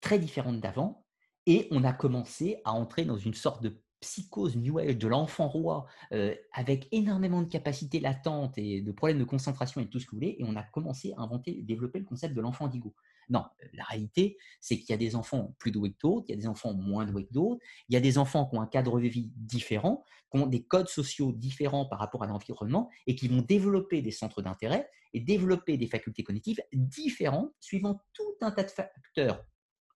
Très 0.00 0.18
différentes 0.18 0.60
d'avant. 0.60 1.06
Et 1.46 1.68
on 1.70 1.84
a 1.84 1.92
commencé 1.92 2.60
à 2.64 2.72
entrer 2.72 3.04
dans 3.04 3.18
une 3.18 3.34
sorte 3.34 3.62
de 3.62 3.80
psychose 4.04 4.56
New 4.56 4.78
Age 4.78 4.98
de 4.98 5.08
l'enfant 5.08 5.48
roi 5.48 5.86
euh, 6.12 6.34
avec 6.52 6.88
énormément 6.92 7.42
de 7.42 7.48
capacités 7.48 8.00
latentes 8.00 8.58
et 8.58 8.82
de 8.82 8.92
problèmes 8.92 9.18
de 9.18 9.24
concentration 9.24 9.80
et 9.80 9.86
tout 9.86 9.98
ce 9.98 10.04
que 10.04 10.10
vous 10.10 10.18
voulez, 10.18 10.36
et 10.38 10.44
on 10.44 10.54
a 10.56 10.62
commencé 10.62 11.14
à 11.16 11.22
inventer, 11.22 11.62
développer 11.62 11.98
le 11.98 12.04
concept 12.04 12.34
de 12.34 12.40
l'enfant 12.40 12.66
indigo. 12.66 12.94
Non, 13.30 13.44
euh, 13.62 13.68
la 13.72 13.84
réalité, 13.84 14.36
c'est 14.60 14.78
qu'il 14.78 14.90
y 14.90 14.92
a 14.92 14.98
des 14.98 15.16
enfants 15.16 15.56
plus 15.58 15.70
doués 15.70 15.92
que 15.92 15.98
d'autres, 16.00 16.26
il 16.28 16.32
y 16.32 16.34
a 16.34 16.40
des 16.40 16.46
enfants 16.46 16.74
moins 16.74 17.06
doués 17.06 17.24
que 17.24 17.32
d'autres, 17.32 17.60
il 17.88 17.94
y 17.94 17.96
a 17.96 18.00
des 18.00 18.18
enfants 18.18 18.44
qui 18.46 18.56
ont 18.56 18.60
un 18.60 18.66
cadre 18.66 19.00
de 19.00 19.08
vie 19.08 19.32
différent, 19.36 20.04
qui 20.30 20.38
ont 20.38 20.46
des 20.46 20.62
codes 20.62 20.88
sociaux 20.88 21.32
différents 21.32 21.86
par 21.86 21.98
rapport 21.98 22.22
à 22.22 22.26
l'environnement 22.26 22.90
et 23.06 23.14
qui 23.14 23.28
vont 23.28 23.40
développer 23.40 24.02
des 24.02 24.10
centres 24.10 24.42
d'intérêt 24.42 24.90
et 25.14 25.20
développer 25.20 25.78
des 25.78 25.86
facultés 25.86 26.24
cognitives 26.24 26.60
différentes 26.72 27.52
suivant 27.60 28.02
tout 28.12 28.36
un 28.42 28.50
tas 28.50 28.64
de 28.64 28.70
facteurs 28.70 29.42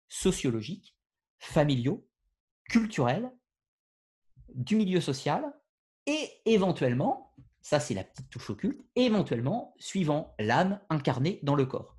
sociologiques, 0.08 0.96
familiaux, 1.38 2.08
culturels 2.70 3.30
du 4.54 4.76
milieu 4.76 5.00
social 5.00 5.44
et 6.06 6.28
éventuellement, 6.46 7.34
ça 7.60 7.80
c'est 7.80 7.94
la 7.94 8.04
petite 8.04 8.30
touche 8.30 8.50
occulte, 8.50 8.80
éventuellement 8.96 9.74
suivant 9.78 10.34
l'âme 10.38 10.80
incarnée 10.90 11.40
dans 11.42 11.54
le 11.54 11.66
corps. 11.66 11.96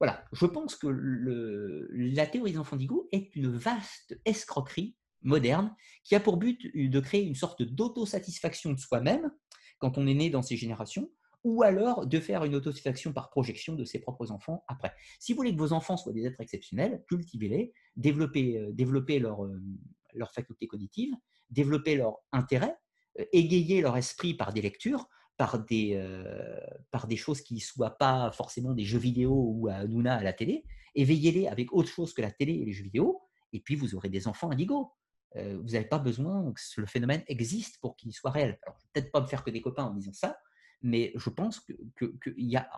Voilà, 0.00 0.24
je 0.32 0.46
pense 0.46 0.76
que 0.76 0.86
la 0.86 2.26
théorie 2.26 2.52
des 2.52 2.58
enfants 2.58 2.76
d'Igo 2.76 3.08
est 3.10 3.34
une 3.34 3.50
vaste 3.50 4.20
escroquerie 4.24 4.96
moderne 5.22 5.74
qui 6.04 6.14
a 6.14 6.20
pour 6.20 6.36
but 6.36 6.60
de 6.74 7.00
créer 7.00 7.24
une 7.24 7.34
sorte 7.34 7.62
d'autosatisfaction 7.62 8.72
de 8.72 8.78
soi-même 8.78 9.32
quand 9.78 9.98
on 9.98 10.06
est 10.06 10.14
né 10.14 10.30
dans 10.30 10.42
ces 10.42 10.56
générations, 10.56 11.10
ou 11.44 11.62
alors 11.62 12.06
de 12.06 12.20
faire 12.20 12.44
une 12.44 12.54
autosatisfaction 12.54 13.12
par 13.12 13.30
projection 13.30 13.74
de 13.74 13.84
ses 13.84 14.00
propres 14.00 14.30
enfants 14.30 14.64
après. 14.68 14.92
Si 15.20 15.32
vous 15.32 15.38
voulez 15.38 15.52
que 15.52 15.58
vos 15.58 15.72
enfants 15.72 15.96
soient 15.96 16.12
des 16.12 16.26
êtres 16.26 16.40
exceptionnels, 16.40 17.04
cultivez-les, 17.08 17.72
développez, 17.96 18.58
euh, 18.58 18.72
développez 18.72 19.18
leur, 19.18 19.44
euh, 19.44 19.60
leur 20.14 20.32
faculté 20.32 20.66
cognitive, 20.66 21.14
développer 21.50 21.96
leur 21.96 22.18
intérêt, 22.32 22.76
euh, 23.18 23.24
égayer 23.32 23.80
leur 23.80 23.96
esprit 23.96 24.34
par 24.34 24.52
des 24.52 24.62
lectures, 24.62 25.08
par 25.36 25.64
des, 25.64 25.94
euh, 25.94 27.16
choses 27.16 27.40
qui 27.40 27.54
ne 27.54 27.60
soient 27.60 27.96
pas 27.96 28.30
forcément 28.32 28.74
des 28.74 28.84
jeux 28.84 28.98
vidéo 28.98 29.32
ou 29.32 29.68
à 29.68 29.86
Nuna 29.86 30.16
à 30.16 30.22
la 30.22 30.32
télé, 30.32 30.64
éveillez-les 30.94 31.46
avec 31.46 31.72
autre 31.72 31.88
chose 31.88 32.12
que 32.12 32.22
la 32.22 32.32
télé 32.32 32.54
et 32.54 32.64
les 32.64 32.72
jeux 32.72 32.84
vidéo, 32.84 33.22
et 33.52 33.60
puis 33.60 33.76
vous 33.76 33.94
aurez 33.94 34.08
des 34.08 34.26
enfants 34.26 34.50
indigos. 34.50 34.92
Euh, 35.36 35.58
vous 35.62 35.70
n'avez 35.70 35.84
pas 35.84 35.98
besoin 35.98 36.52
que 36.52 36.80
le 36.80 36.86
phénomène 36.86 37.22
existe 37.28 37.78
pour 37.80 37.96
qu'il 37.96 38.12
soit 38.12 38.30
réel. 38.30 38.58
Vais 38.66 38.72
peut-être 38.92 39.12
pas 39.12 39.20
me 39.20 39.26
faire 39.26 39.44
que 39.44 39.50
des 39.50 39.60
copains 39.60 39.84
en 39.84 39.94
disant 39.94 40.12
ça, 40.12 40.38
mais 40.82 41.12
je 41.14 41.30
pense 41.30 41.60
qu'il 41.60 42.14
y, 42.36 42.56
a, 42.56 42.68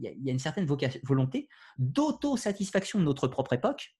y, 0.00 0.08
a, 0.08 0.32
une 0.32 0.38
certaine 0.38 0.66
volonté 0.66 1.48
d'autosatisfaction 1.78 2.98
de 2.98 3.04
notre 3.04 3.28
propre 3.28 3.52
époque 3.52 3.96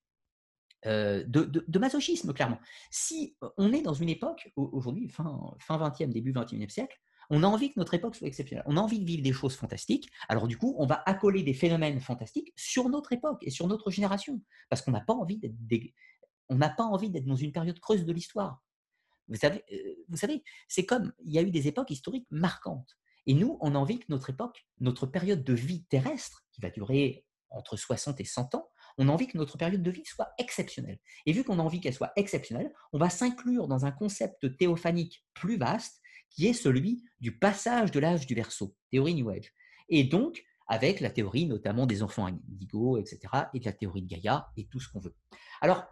euh, 0.85 1.23
de, 1.27 1.79
masochisme, 1.79 2.33
clairement. 2.33 2.59
Si 2.89 3.35
on 3.57 3.73
est 3.73 3.81
dans 3.81 3.93
une 3.93 4.09
époque, 4.09 4.51
aujourd'hui, 4.55 5.09
fin, 5.09 5.55
fin 5.59 5.77
20e, 5.77 6.09
début 6.09 6.33
21e 6.33 6.69
siècle, 6.69 6.97
On 7.31 7.43
a 7.43 7.47
envie 7.47 7.69
que 7.71 7.79
notre 7.79 7.93
époque 7.93 8.15
soit 8.15 8.27
exceptionnelle. 8.27 8.63
On 8.65 8.77
a 8.77 8.81
envie 8.81 8.99
de 8.99 9.05
vivre 9.05 9.21
des 9.21 9.33
choses 9.33 9.55
fantastiques. 9.55 10.09
Alors 10.29 10.47
du 10.47 10.57
coup, 10.57 10.75
on 10.79 10.87
va 10.87 11.03
accoler 11.05 11.43
des 11.43 11.53
phénomènes 11.53 11.99
fantastiques 11.99 12.51
sur 12.55 12.89
notre 12.89 13.13
époque 13.13 13.43
et 13.43 13.51
sur 13.51 13.67
notre 13.67 13.91
génération, 13.91 14.41
parce 14.69 14.81
qu'on 14.81 14.91
n'a 14.91 15.01
pas 15.01 15.13
envie 15.13 15.37
d'être 15.37 15.53
on 16.49 16.55
n'a 16.55 16.69
pas 16.69 16.83
envie 16.83 17.11
d'être 17.11 17.25
dans 17.25 17.35
une 17.35 17.51
période 17.51 17.79
creuse 17.79 18.05
de 18.05 18.11
l'histoire. 18.11 18.63
Vous 19.27 19.35
savez, 19.35 19.63
euh, 19.71 19.93
vous 20.09 20.17
savez, 20.17 20.43
c'est 20.67 20.85
comme 20.85 21.13
il 21.23 21.31
y 21.31 21.37
a 21.37 21.43
eu 21.43 21.51
des 21.51 21.67
époques 21.67 21.91
historiques 21.91 22.27
marquantes. 22.31 22.97
Et 23.27 23.35
nous, 23.35 23.57
on 23.61 23.75
a 23.75 23.77
envie 23.77 23.99
que 23.99 24.07
notre 24.09 24.31
époque, 24.31 24.65
notre 24.79 25.05
période 25.05 25.43
de 25.43 25.53
vie 25.53 25.83
terrestre, 25.83 26.45
qui 26.51 26.61
va 26.61 26.71
durer 26.71 27.25
entre 27.51 27.77
60 27.77 28.19
et 28.19 28.25
100 28.25 28.55
ans, 28.55 28.69
on 28.99 29.07
a 29.07 29.11
envie 29.11 29.27
que 29.27 29.37
notre 29.37 29.57
période 29.57 29.81
de 29.81 29.91
vie 29.91 30.05
soit 30.05 30.33
exceptionnelle. 30.37 30.99
Et 31.25 31.31
vu 31.31 31.43
qu'on 31.43 31.57
a 31.57 31.63
envie 31.63 31.79
qu'elle 31.79 31.93
soit 31.93 32.11
exceptionnelle, 32.17 32.71
on 32.91 32.99
va 32.99 33.09
s'inclure 33.09 33.67
dans 33.67 33.85
un 33.85 33.91
concept 33.91 34.57
théophanique 34.57 35.25
plus 35.33 35.57
vaste 35.57 36.01
qui 36.29 36.47
est 36.47 36.53
celui 36.53 37.03
du 37.19 37.37
passage 37.37 37.91
de 37.91 37.99
l'âge 37.99 38.27
du 38.27 38.35
verso, 38.35 38.75
théorie 38.91 39.15
New 39.15 39.29
Age. 39.29 39.53
Et 39.87 40.03
donc, 40.03 40.43
avec 40.67 40.99
la 40.99 41.09
théorie 41.09 41.47
notamment 41.47 41.85
des 41.85 42.03
enfants 42.03 42.27
indigo, 42.27 42.97
etc., 42.97 43.19
et 43.53 43.59
de 43.59 43.65
la 43.65 43.73
théorie 43.73 44.03
de 44.03 44.07
Gaïa, 44.07 44.49
et 44.57 44.67
tout 44.67 44.81
ce 44.81 44.89
qu'on 44.89 44.99
veut. 44.99 45.15
Alors, 45.61 45.85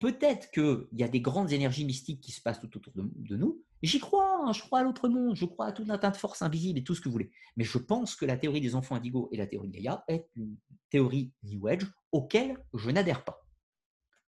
peut-être 0.00 0.50
qu'il 0.50 0.88
y 0.92 1.04
a 1.04 1.08
des 1.08 1.20
grandes 1.20 1.52
énergies 1.52 1.84
mystiques 1.84 2.20
qui 2.20 2.32
se 2.32 2.42
passent 2.42 2.60
tout 2.60 2.76
autour 2.76 2.92
de, 2.96 3.36
nous. 3.36 3.64
J'y 3.82 3.98
crois, 3.98 4.40
hein, 4.44 4.52
je 4.52 4.60
crois 4.62 4.80
à 4.80 4.82
l'autre 4.84 5.08
monde, 5.08 5.34
je 5.34 5.44
crois 5.44 5.66
à 5.66 5.72
tout 5.72 5.84
un 5.88 5.98
tas 5.98 6.10
de 6.10 6.16
forces 6.16 6.42
invisibles 6.42 6.78
et 6.78 6.84
tout 6.84 6.94
ce 6.94 7.00
que 7.00 7.08
vous 7.08 7.12
voulez. 7.12 7.32
Mais 7.56 7.64
je 7.64 7.78
pense 7.78 8.14
que 8.14 8.24
la 8.24 8.36
théorie 8.36 8.60
des 8.60 8.74
enfants 8.76 8.94
indigo 8.94 9.28
et 9.32 9.36
la 9.36 9.46
théorie 9.46 9.68
de 9.68 9.74
Gaïa 9.74 10.04
est 10.08 10.28
une 10.36 10.56
théorie 10.90 11.32
New 11.42 11.66
Age 11.66 11.86
auquel 12.12 12.58
je 12.74 12.90
n'adhère 12.90 13.24
pas. 13.24 13.44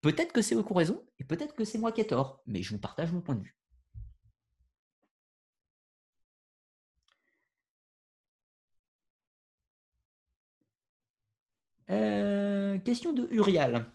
Peut-être 0.01 0.32
que 0.32 0.43
c'est 0.43 0.55
eux 0.55 0.62
qui 0.62 0.72
ont 0.72 0.74
raison, 0.74 1.05
et 1.18 1.24
peut-être 1.24 1.55
que 1.55 1.64
c'est 1.64 1.78
moi 1.78 1.93
qui 1.93 2.01
ai 2.01 2.06
tort, 2.06 2.43
mais 2.47 2.62
je 2.62 2.74
vous 2.74 2.81
partage 2.81 3.12
mon 3.12 3.20
point 3.22 3.36
de 3.36 3.43
vue. 3.43 3.56
Euh, 11.90 12.78
question 12.78 13.12
de 13.12 13.28
Urial. 13.31 13.86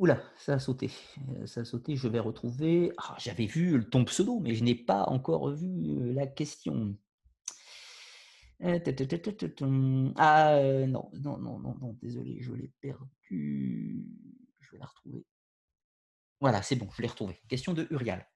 Oula, 0.00 0.20
ça 0.36 0.54
a 0.54 0.58
sauté. 0.58 0.90
Euh, 1.28 1.46
ça 1.46 1.60
a 1.60 1.64
sauté, 1.64 1.94
je 1.94 2.08
vais 2.08 2.18
retrouver. 2.18 2.92
Ah, 2.98 3.14
j'avais 3.18 3.46
vu 3.46 3.88
ton 3.90 4.04
pseudo, 4.04 4.40
mais 4.40 4.54
je 4.54 4.64
n'ai 4.64 4.74
pas 4.74 5.04
encore 5.04 5.50
vu 5.50 5.68
euh, 5.68 6.12
la 6.12 6.26
question. 6.26 6.96
Euh, 8.62 8.78
ah 10.16 10.58
non, 10.86 11.10
non, 11.12 11.38
non, 11.38 11.58
non, 11.58 11.96
désolé, 12.02 12.38
je 12.40 12.52
l'ai 12.52 12.72
perdu. 12.80 14.04
Je 14.60 14.70
vais 14.72 14.78
la 14.78 14.86
retrouver. 14.86 15.24
Voilà, 16.40 16.62
c'est 16.62 16.76
bon, 16.76 16.88
je 16.96 17.02
l'ai 17.02 17.08
retrouvé. 17.08 17.40
Question 17.48 17.72
de 17.72 17.86
Urial. 17.90 18.26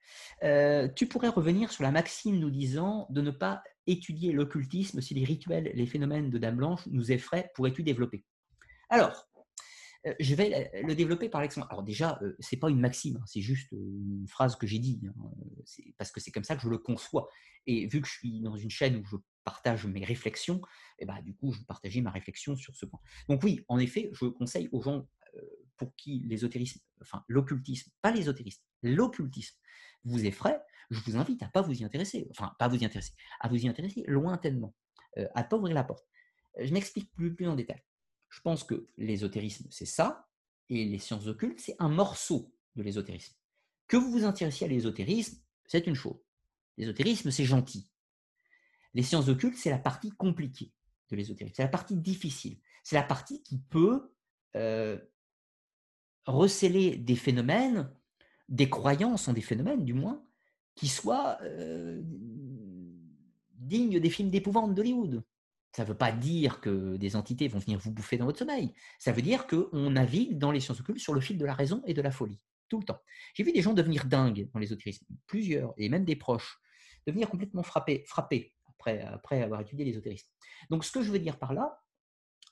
tu 0.95 1.07
pourrais 1.07 1.29
revenir 1.29 1.71
sur 1.71 1.83
la 1.83 1.91
maxime 1.91 2.39
nous 2.39 2.51
disant 2.51 3.05
de 3.09 3.21
ne 3.21 3.31
pas 3.31 3.63
étudier 3.85 4.31
l'occultisme 4.31 5.01
si 5.01 5.13
les 5.13 5.25
rituels, 5.25 5.71
les 5.73 5.85
phénomènes 5.85 6.29
de 6.29 6.37
Dame 6.37 6.55
Blanche 6.55 6.85
nous 6.87 7.11
effraient, 7.11 7.51
pourrais-tu 7.55 7.83
développer? 7.83 8.23
Alors, 8.89 9.28
je 10.19 10.35
vais 10.35 10.71
le 10.83 10.95
développer 10.95 11.29
par 11.29 11.41
l'exemple. 11.41 11.67
Alors 11.69 11.83
déjà, 11.83 12.19
euh, 12.21 12.35
c'est 12.39 12.57
pas 12.57 12.69
une 12.69 12.79
maxime, 12.79 13.17
hein, 13.17 13.25
c'est 13.25 13.41
juste 13.41 13.71
une 13.71 14.27
phrase 14.27 14.55
que 14.55 14.65
j'ai 14.65 14.79
dit, 14.79 15.01
hein, 15.05 15.13
parce 15.97 16.11
que 16.11 16.19
c'est 16.19 16.31
comme 16.31 16.43
ça 16.43 16.55
que 16.55 16.61
je 16.61 16.69
le 16.69 16.77
conçois. 16.77 17.27
Et 17.65 17.87
vu 17.87 18.01
que 18.01 18.07
je 18.07 18.13
suis 18.13 18.41
dans 18.41 18.55
une 18.55 18.69
chaîne 18.69 18.97
où 18.97 19.05
je 19.05 19.17
partage 19.43 19.85
mes 19.85 20.05
réflexions, 20.05 20.61
et 20.99 21.03
eh 21.03 21.05
ben, 21.05 21.21
du 21.21 21.35
coup, 21.35 21.51
je 21.51 21.61
partager 21.63 22.01
ma 22.01 22.11
réflexion 22.11 22.55
sur 22.55 22.75
ce 22.75 22.85
point. 22.85 22.99
Donc 23.27 23.43
oui, 23.43 23.65
en 23.67 23.77
effet, 23.77 24.09
je 24.13 24.25
conseille 24.25 24.69
aux 24.71 24.81
gens 24.81 25.07
euh, 25.35 25.41
pour 25.77 25.95
qui 25.95 26.23
l'ésotérisme, 26.25 26.79
enfin 27.01 27.23
l'occultisme, 27.27 27.91
pas 28.01 28.11
l'ésotérisme, 28.11 28.63
l'occultisme 28.83 29.57
vous 30.05 30.25
effraie, 30.25 30.61
je 30.89 30.99
vous 31.01 31.17
invite 31.17 31.43
à 31.43 31.49
pas 31.49 31.61
vous 31.61 31.73
y 31.73 31.83
intéresser, 31.83 32.27
enfin 32.31 32.53
pas 32.57 32.67
vous 32.67 32.77
y 32.77 32.85
intéresser, 32.85 33.13
à 33.39 33.47
vous 33.49 33.57
y 33.57 33.67
intéresser 33.67 34.03
lointainement, 34.07 34.73
à 35.35 35.43
pas 35.43 35.57
ouvrir 35.57 35.75
la 35.75 35.83
porte. 35.83 36.05
Je 36.57 36.73
m'explique 36.73 37.11
plus 37.13 37.47
en 37.47 37.55
détail. 37.55 37.81
Je 38.29 38.41
pense 38.41 38.63
que 38.63 38.85
l'ésotérisme, 38.97 39.67
c'est 39.71 39.85
ça, 39.85 40.27
et 40.69 40.85
les 40.85 40.99
sciences 40.99 41.27
occultes, 41.27 41.59
c'est 41.59 41.75
un 41.79 41.89
morceau 41.89 42.53
de 42.75 42.83
l'ésotérisme. 42.83 43.35
Que 43.87 43.97
vous 43.97 44.11
vous 44.11 44.23
intéressiez 44.23 44.67
à 44.67 44.69
l'ésotérisme, 44.69 45.37
c'est 45.65 45.87
une 45.87 45.95
chose. 45.95 46.19
L'ésotérisme, 46.77 47.31
c'est 47.31 47.45
gentil. 47.45 47.89
Les 48.93 49.03
sciences 49.03 49.29
occultes, 49.29 49.57
c'est 49.57 49.69
la 49.69 49.79
partie 49.79 50.11
compliquée 50.11 50.71
de 51.09 51.15
l'ésotérisme. 51.15 51.55
C'est 51.55 51.63
la 51.63 51.69
partie 51.69 51.97
difficile. 51.97 52.59
C'est 52.83 52.95
la 52.95 53.03
partie 53.03 53.41
qui 53.43 53.59
peut 53.59 54.13
euh, 54.55 54.97
des 56.27 57.15
phénomènes, 57.15 57.91
des 58.47 58.69
croyances 58.69 59.27
en 59.27 59.33
des 59.33 59.41
phénomènes, 59.41 59.83
du 59.83 59.93
moins, 59.93 60.23
qui 60.75 60.87
soient 60.87 61.37
euh, 61.41 62.01
dignes 63.55 63.99
des 63.99 64.09
films 64.09 64.29
d'épouvante 64.29 64.73
d'Hollywood. 64.75 65.23
Ça 65.71 65.83
ne 65.83 65.87
veut 65.87 65.97
pas 65.97 66.11
dire 66.11 66.61
que 66.61 66.97
des 66.97 67.15
entités 67.15 67.47
vont 67.47 67.59
venir 67.59 67.79
vous 67.79 67.91
bouffer 67.91 68.17
dans 68.17 68.25
votre 68.25 68.39
sommeil. 68.39 68.73
Ça 68.97 69.11
veut 69.11 69.21
dire 69.21 69.45
qu'on 69.45 69.91
navigue 69.91 70.37
dans 70.37 70.51
les 70.51 70.59
sciences 70.59 70.79
occultes 70.79 70.99
sur 70.99 71.13
le 71.13 71.21
fil 71.21 71.37
de 71.37 71.45
la 71.45 71.53
raison 71.53 71.83
et 71.85 71.93
de 71.93 72.01
la 72.01 72.11
folie, 72.11 72.39
tout 72.69 72.79
le 72.79 72.85
temps. 72.85 72.99
J'ai 73.35 73.43
vu 73.43 73.51
des 73.51 73.61
gens 73.61 73.73
devenir 73.73 74.05
dingues 74.05 74.49
dans 74.53 74.59
l'ésotérisme, 74.59 75.05
plusieurs, 75.27 75.73
et 75.77 75.89
même 75.89 76.05
des 76.05 76.15
proches, 76.15 76.59
devenir 77.05 77.29
complètement 77.29 77.63
frappés, 77.63 78.03
après 78.79 79.41
avoir 79.41 79.61
étudié 79.61 79.85
l'ésotérisme. 79.85 80.27
Donc 80.69 80.83
ce 80.83 80.91
que 80.91 81.03
je 81.03 81.11
veux 81.11 81.19
dire 81.19 81.37
par 81.37 81.53
là, 81.53 81.79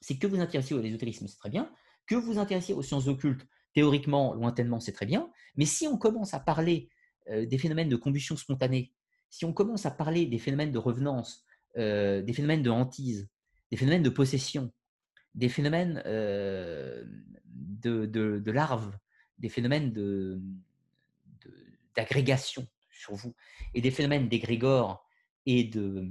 c'est 0.01 0.17
que 0.17 0.27
vous 0.27 0.39
intéressez 0.39 0.75
à 0.75 0.81
l'ésotérisme, 0.81 1.27
c'est 1.27 1.37
très 1.37 1.49
bien, 1.49 1.71
que 2.05 2.15
vous 2.15 2.37
intéressez 2.37 2.73
aux 2.73 2.83
sciences 2.83 3.07
occultes, 3.07 3.47
théoriquement, 3.73 4.33
lointainement, 4.33 4.79
c'est 4.79 4.91
très 4.91 5.05
bien, 5.05 5.31
mais 5.55 5.65
si 5.65 5.87
on 5.87 5.97
commence 5.97 6.33
à 6.33 6.39
parler 6.39 6.89
euh, 7.29 7.45
des 7.45 7.57
phénomènes 7.57 7.89
de 7.89 7.95
combustion 7.95 8.37
spontanée, 8.37 8.93
si 9.29 9.45
on 9.45 9.53
commence 9.53 9.85
à 9.85 9.91
parler 9.91 10.25
des 10.25 10.37
phénomènes 10.37 10.71
de 10.71 10.77
revenance, 10.77 11.45
euh, 11.77 12.21
des 12.21 12.33
phénomènes 12.33 12.63
de 12.63 12.69
hantise, 12.69 13.29
des 13.71 13.77
phénomènes 13.77 14.03
de 14.03 14.09
possession, 14.09 14.71
des 15.35 15.49
phénomènes 15.49 16.01
euh, 16.05 17.03
de, 17.45 18.51
larves, 18.51 18.97
des 19.37 19.49
phénomènes 19.49 19.93
d'agrégation 21.95 22.67
sur 22.89 23.13
vous, 23.15 23.35
et 23.73 23.81
des 23.81 23.91
phénomènes 23.91 24.27
d'égrégore 24.27 25.07
et 25.45 25.63
de, 25.63 26.09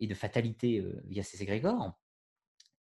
et 0.00 0.06
de 0.06 0.14
fatalité 0.14 0.78
euh, 0.78 1.02
via 1.06 1.22
ces 1.22 1.42
égrégores, 1.42 1.98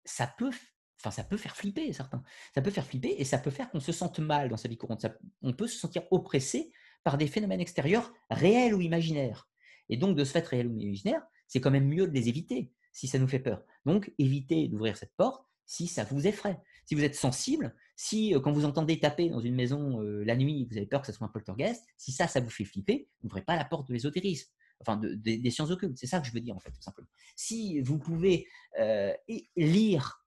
ça 0.05 0.27
peut, 0.27 0.51
enfin, 0.99 1.11
ça 1.11 1.25
peut 1.25 1.37
faire 1.37 1.57
flipper 1.57 1.93
certains. 1.93 2.23
Ça 2.55 2.63
peut 2.63 2.71
faire 2.71 2.87
flipper 2.87 3.15
et 3.19 3.25
ça 3.25 3.39
peut 3.39 3.51
faire 3.51 3.71
qu'on 3.71 3.81
se 3.81 3.93
sente 3.93 4.19
mal 4.19 4.49
dans 4.49 4.57
sa 4.57 4.69
vie 4.69 4.77
courante. 4.77 5.07
on 5.43 5.53
peut 5.53 5.69
se 5.69 5.79
sentir 5.79 6.03
oppressé 6.11 6.73
par 7.05 7.19
des 7.19 7.29
phénomènes 7.29 7.61
extérieurs 7.61 8.13
réels 8.31 8.75
ou 8.75 8.81
imaginaires. 8.81 9.49
Et 9.89 9.97
donc, 9.97 10.17
de 10.17 10.25
ce 10.25 10.33
fait 10.33 10.47
réel 10.47 10.67
ou 10.67 10.81
imaginaire, 10.81 11.23
c'est 11.49 11.61
quand 11.61 11.71
même 11.71 11.89
mieux 11.89 12.07
de 12.07 12.13
les 12.13 12.29
éviter 12.29 12.73
si 12.93 13.09
ça 13.09 13.19
nous 13.19 13.29
fait 13.29 13.39
peur. 13.39 13.63
Donc, 13.85 14.13
évitez 14.19 14.69
d'ouvrir 14.69 14.97
cette 14.97 15.15
porte 15.17 15.47
si 15.67 15.87
ça 15.87 16.05
vous 16.05 16.27
effraie. 16.27 16.61
Si 16.87 16.95
vous 16.95 17.03
êtes 17.03 17.17
sensible, 17.17 17.75
si 17.97 18.35
euh, 18.35 18.41
quand 18.41 18.53
vous 18.53 18.65
entendez 18.65 18.99
taper 19.01 19.29
dans 19.29 19.41
une 19.41 19.55
maison 19.55 20.01
euh, 20.01 20.25
la 20.25 20.37
nuit, 20.37 20.67
vous 20.71 20.77
avez 20.77 20.87
peur 20.87 21.01
que 21.01 21.09
ce 21.09 21.13
soit 21.13 21.27
un 21.27 21.31
poltergeist, 21.31 21.85
si 21.97 22.13
ça, 22.13 22.29
ça 22.29 22.41
vous 22.41 22.51
fait 22.51 22.65
flipper, 22.65 23.09
n'ouvrez 23.23 23.43
pas 23.43 23.57
la 23.57 23.65
porte 23.65 23.89
de 23.89 23.93
l'ésotérisme, 23.93 24.51
enfin 24.81 24.97
des 24.97 25.51
sciences 25.51 25.71
occultes. 25.71 25.99
C'est 25.99 26.07
ça 26.07 26.21
que 26.21 26.27
je 26.27 26.33
veux 26.33 26.41
dire 26.41 26.55
en 26.55 26.61
fait, 26.61 26.71
tout 26.71 26.83
simplement. 26.83 27.09
Si 27.35 27.81
vous 27.81 27.99
pouvez 27.99 28.47
euh, 28.79 29.13
lire 29.57 30.25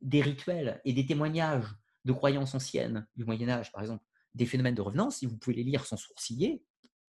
des 0.00 0.20
rituels 0.20 0.80
et 0.84 0.92
des 0.92 1.06
témoignages 1.06 1.68
de 2.04 2.12
croyances 2.12 2.54
anciennes 2.54 3.06
du 3.14 3.24
Moyen 3.24 3.48
Âge, 3.48 3.70
par 3.70 3.82
exemple, 3.82 4.04
des 4.34 4.46
phénomènes 4.46 4.74
de 4.74 4.82
revenance, 4.82 5.18
si 5.18 5.26
vous 5.26 5.36
pouvez 5.36 5.56
les 5.56 5.64
lire 5.64 5.86
sans 5.86 5.96
sourciller, 5.96 6.64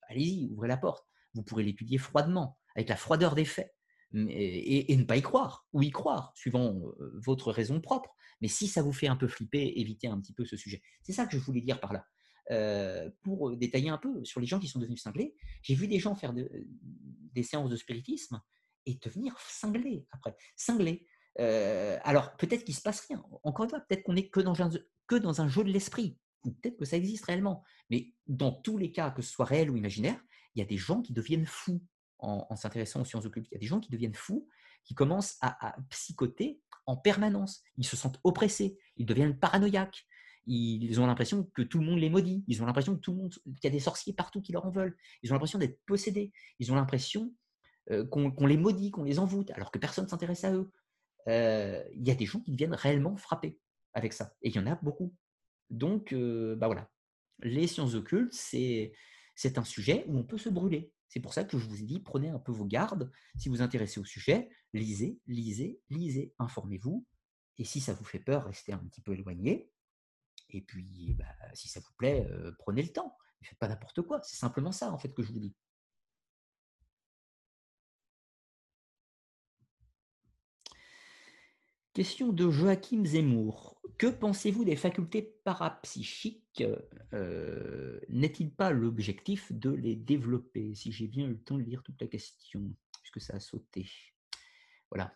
allez-y, 0.08 0.52
ouvrez 0.52 0.68
la 0.68 0.78
porte. 0.78 1.08
Vous 1.34 1.42
pourrez 1.42 1.64
l'étudier 1.64 1.98
froidement 1.98 2.60
avec 2.76 2.90
la 2.90 2.96
froideur 2.96 3.36
des 3.36 3.46
faits, 3.46 3.74
et, 4.14 4.96
ne 4.96 5.04
pas 5.04 5.18
y 5.18 5.22
croire, 5.22 5.68
ou 5.74 5.82
y 5.82 5.90
croire, 5.90 6.32
suivant 6.36 6.80
votre 7.16 7.52
raison 7.52 7.82
propre. 7.82 8.16
Mais 8.42 8.48
si 8.48 8.68
ça 8.68 8.82
vous 8.82 8.94
fait 8.94 9.08
un 9.08 9.16
peu 9.16 9.28
flipper, 9.28 9.74
évitez 9.78 10.08
un 10.08 10.20
petit 10.20 10.34
peu 10.34 10.46
ce 10.46 10.58
sujet. 10.58 10.82
C'est 11.02 11.14
ça 11.14 11.26
que 11.26 11.38
je 11.38 11.44
voulais 11.44 11.62
dire 11.62 11.80
par 11.80 11.94
là. 11.94 13.12
pour 13.24 13.56
détailler 13.58 13.90
un 13.90 13.98
peu 13.98 14.24
sur 14.24 14.40
les 14.40 14.46
gens 14.46 14.60
qui 14.60 14.68
sont 14.68 14.80
devenus 14.80 15.02
cinglés, 15.02 15.36
j'ai 15.62 15.76
vu 15.76 15.88
des 15.88 16.00
gens 16.00 16.16
faire 16.16 16.34
des 16.34 17.44
séances 17.44 17.70
de 17.70 17.76
spiritisme 17.76 18.40
et 18.86 19.00
devenir 19.02 19.36
cinglés 19.40 20.06
après. 20.12 20.36
Cinglés. 20.56 21.08
alors 21.38 22.36
peut-être 22.38 22.66
qu'il 22.66 22.76
se 22.76 22.82
passe 22.82 23.02
rien. 23.08 23.24
Encore 23.44 23.64
une 23.64 23.70
fois, 23.70 23.80
peut-être 23.80 24.04
qu'on 24.04 24.14
n'est 24.14 24.30
que, 24.30 24.42
dans 24.42 24.62
un, 24.62 24.70
que 25.08 25.16
dans 25.16 25.42
un 25.42 25.48
jeu 25.48 25.64
de 25.64 25.72
l'esprit. 25.72 26.18
Ou 26.46 26.52
peut-être 26.52 26.78
que 26.78 26.86
ça 26.86 26.98
existe 26.98 27.26
réellement. 27.26 27.64
Mais 27.90 28.14
dans 28.28 28.52
tous 28.52 28.78
les 28.78 28.92
cas, 28.92 29.12
que 29.12 29.22
ce 29.22 29.32
soit 29.32 29.46
réel 29.46 29.72
ou 29.72 29.78
imaginaire, 29.78 30.22
il 30.56 30.60
y 30.60 30.62
a 30.62 30.66
des 30.66 30.78
gens 30.78 31.02
qui 31.02 31.14
deviennent 31.14 31.46
fous 31.46 31.82
en, 32.24 32.56
s'intéressant 32.56 33.02
aux 33.02 33.06
sciences 33.06 33.26
occultes. 33.26 33.48
Il 33.52 33.56
y 33.56 33.58
a 33.58 33.60
des 33.60 33.68
gens 33.68 33.80
qui 33.80 33.92
deviennent 33.92 34.16
fous, 34.16 34.48
qui 34.84 34.96
commencent 34.96 35.38
à, 35.42 35.76
psychoter 35.90 36.60
en 36.86 36.98
permanence. 36.98 37.64
Ils 37.78 37.86
se 37.86 37.96
sentent 37.96 38.20
oppressés, 38.24 38.78
ils 38.98 39.06
deviennent 39.06 39.38
paranoïaques. 39.38 40.06
Ils 40.46 41.00
ont 41.00 41.08
l'impression 41.08 41.50
que 41.54 41.62
tout 41.62 41.80
le 41.80 41.86
monde 41.86 42.00
les 42.00 42.10
maudit. 42.10 42.44
Ils 42.48 42.62
ont 42.62 42.66
l'impression 42.66 42.96
que 42.96 43.00
tout 43.00 43.14
le 43.14 43.18
monde, 43.18 43.34
qu'il 43.34 43.64
y 43.64 43.68
a 43.68 43.70
des 43.70 43.80
sorciers 43.80 44.14
partout 44.14 44.42
qui 44.42 44.52
leur 44.52 44.66
en 44.66 44.72
veulent. 44.72 44.98
Ils 45.22 45.32
ont 45.32 45.36
l'impression 45.36 45.58
d'être 45.58 45.80
possédés. 45.86 46.34
Ils 46.60 46.72
ont 46.72 46.76
l'impression 46.76 47.34
euh, 47.92 48.06
qu'on 48.06 48.46
les 48.46 48.58
maudit, 48.58 48.92
qu'on 48.92 49.04
les 49.04 49.20
envoûte, 49.20 49.52
alors 49.52 49.72
que 49.72 49.80
personne 49.80 50.04
ne 50.04 50.10
s'intéresse 50.10 50.44
à 50.44 50.54
eux. 50.54 50.70
Euh, 51.30 51.82
il 51.94 52.06
y 52.06 52.12
a 52.12 52.16
des 52.16 52.26
gens 52.26 52.42
qui 52.42 52.52
deviennent 52.52 52.74
réellement 52.74 53.16
frappés 53.16 53.58
avec 53.94 54.12
ça. 54.12 54.34
Et 54.42 54.50
il 54.50 54.56
y 54.56 54.60
en 54.60 54.68
a 54.68 54.76
beaucoup. 54.76 55.16
Donc, 55.70 56.12
euh, 56.12 56.56
bah 56.58 56.68
voilà. 56.68 56.90
Les 57.42 57.68
sciences 57.68 57.96
occultes, 57.96 58.34
c'est 58.34 59.58
un 59.58 59.64
sujet 59.64 60.04
où 60.08 60.18
on 60.18 60.24
peut 60.24 60.38
se 60.38 60.50
brûler 60.50 60.92
C'est 61.14 61.20
pour 61.20 61.36
ça 61.36 61.44
que 61.44 61.60
je 61.60 61.68
vous 61.68 61.80
ai 61.80 61.86
dit, 61.86 62.00
prenez 62.00 62.30
un 62.30 62.40
peu 62.40 62.52
vos 62.52 62.66
gardes. 62.66 63.12
Si 63.38 63.48
vous 63.48 63.62
intéressez 63.62 64.00
au 64.00 64.04
sujet, 64.04 64.50
lisez, 64.74 65.20
lisez, 65.28 65.80
lisez, 65.92 66.34
informez-vous. 66.40 67.06
Et 67.60 67.66
si 67.66 67.82
ça 67.82 67.94
vous 67.94 68.04
fait 68.04 68.18
peur, 68.18 68.46
restez 68.46 68.74
un 68.74 68.80
petit 68.80 69.00
peu 69.00 69.14
éloigné. 69.14 69.72
Et 70.50 70.62
puis, 70.62 71.14
bah, 71.14 71.26
si 71.54 71.70
ça 71.70 71.82
vous 71.82 71.94
plaît, 72.00 72.26
euh, 72.32 72.52
prenez 72.58 72.82
le 72.82 72.92
temps. 72.92 73.16
Ne 73.42 73.46
faites 73.46 73.60
pas 73.60 73.68
n'importe 73.68 74.02
quoi. 74.02 74.24
C'est 74.24 74.38
simplement 74.38 74.72
ça, 74.72 74.92
en 74.92 74.98
fait, 74.98 75.14
que 75.14 75.22
je 75.22 75.32
vous 75.32 75.40
dis. 75.40 75.56
Question 81.94 82.34
de 82.34 82.50
Joachim 82.50 83.06
Zemmour. 83.06 83.80
Que 83.98 84.08
pensez-vous 84.08 84.66
des 84.66 84.76
facultés 84.76 85.38
parapsychiques 85.44 86.64
euh, 87.14 88.00
N'est-il 88.10 88.52
pas 88.52 88.72
l'objectif 88.72 89.52
de 89.52 89.70
les 89.70 89.96
développer 89.96 90.74
Si 90.76 90.92
j'ai 90.92 91.08
bien 91.08 91.26
eu 91.26 91.32
le 91.32 91.40
temps 91.40 91.58
de 91.58 91.64
lire 91.64 91.84
toute 91.84 92.02
la 92.02 92.08
question, 92.08 92.74
puisque 93.02 93.22
ça 93.22 93.36
a 93.36 93.40
sauté? 93.40 93.88
Voilà. 94.90 95.16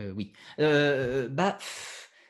Euh, 0.00 0.12
oui. 0.12 0.32
Euh, 0.58 1.28
bah, 1.28 1.58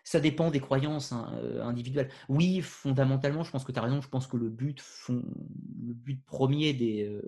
ça 0.05 0.21
dépend 0.21 0.51
des 0.51 0.61
croyances 0.61 1.13
hein, 1.13 1.33
individuelles. 1.63 2.11
Oui, 2.29 2.61
fondamentalement, 2.63 3.43
je 3.43 3.51
pense 3.51 3.65
que 3.65 3.73
tu 3.73 3.79
as 3.79 3.83
raison. 3.83 4.01
Je 4.01 4.09
pense 4.09 4.27
que 4.27 4.37
le 4.37 4.49
but, 4.49 4.83
le 5.09 5.95
but 5.95 6.25
premier 6.25 6.73
des, 6.75 7.21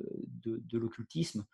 de 0.45 0.79
l'occultisme, 0.79 1.45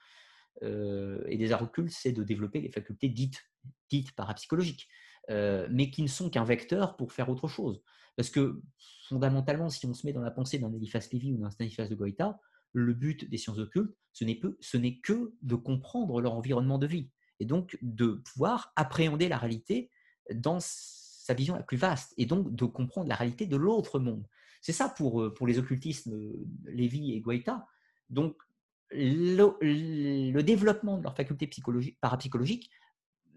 euh, 0.62 1.22
et 1.26 1.36
des 1.36 1.52
arts 1.52 1.62
occultes, 1.62 1.92
c'est 1.92 2.12
de 2.12 2.22
développer 2.22 2.60
les 2.60 2.70
facultés 2.70 3.08
dites, 3.08 3.44
dites 3.90 4.12
parapsychologiques, 4.12 4.88
euh, 5.30 5.66
mais 5.70 5.90
qui 5.90 6.02
ne 6.02 6.08
sont 6.08 6.30
qu'un 6.30 6.44
vecteur 6.44 6.96
pour 6.96 7.12
faire 7.12 7.28
autre 7.28 7.48
chose. 7.48 7.82
Parce 8.16 8.30
que 8.30 8.60
fondamentalement, 9.08 9.68
si 9.68 9.86
on 9.86 9.94
se 9.94 10.06
met 10.06 10.12
dans 10.12 10.22
la 10.22 10.30
pensée 10.30 10.58
d'un 10.58 10.72
Eliphas 10.72 11.08
Lévy 11.12 11.32
ou 11.32 11.38
d'un 11.38 11.50
Stanislas 11.50 11.88
de 11.88 11.94
Goïta, 11.94 12.38
le 12.72 12.92
but 12.92 13.28
des 13.28 13.38
sciences 13.38 13.58
occultes, 13.58 13.94
ce 14.12 14.24
n'est 14.76 15.00
que 15.00 15.32
de 15.42 15.54
comprendre 15.54 16.20
leur 16.20 16.34
environnement 16.34 16.78
de 16.78 16.86
vie, 16.86 17.10
et 17.40 17.44
donc 17.44 17.78
de 17.82 18.22
pouvoir 18.32 18.72
appréhender 18.76 19.28
la 19.28 19.38
réalité 19.38 19.90
dans 20.32 20.58
sa 20.60 21.34
vision 21.34 21.54
la 21.54 21.62
plus 21.62 21.76
vaste, 21.76 22.14
et 22.18 22.26
donc 22.26 22.54
de 22.54 22.64
comprendre 22.64 23.08
la 23.08 23.14
réalité 23.14 23.46
de 23.46 23.56
l'autre 23.56 23.98
monde. 23.98 24.26
C'est 24.60 24.72
ça 24.72 24.88
pour, 24.88 25.22
euh, 25.22 25.34
les 25.46 25.58
occultismes 25.58 26.32
Lévy 26.64 27.12
et 27.12 27.20
Goïta. 27.20 27.66
Donc 28.10 28.36
le, 28.90 30.40
développement 30.42 30.98
de 30.98 31.02
leurs 31.02 31.16
facultés 31.16 31.50
parapsychologiques 32.00 32.70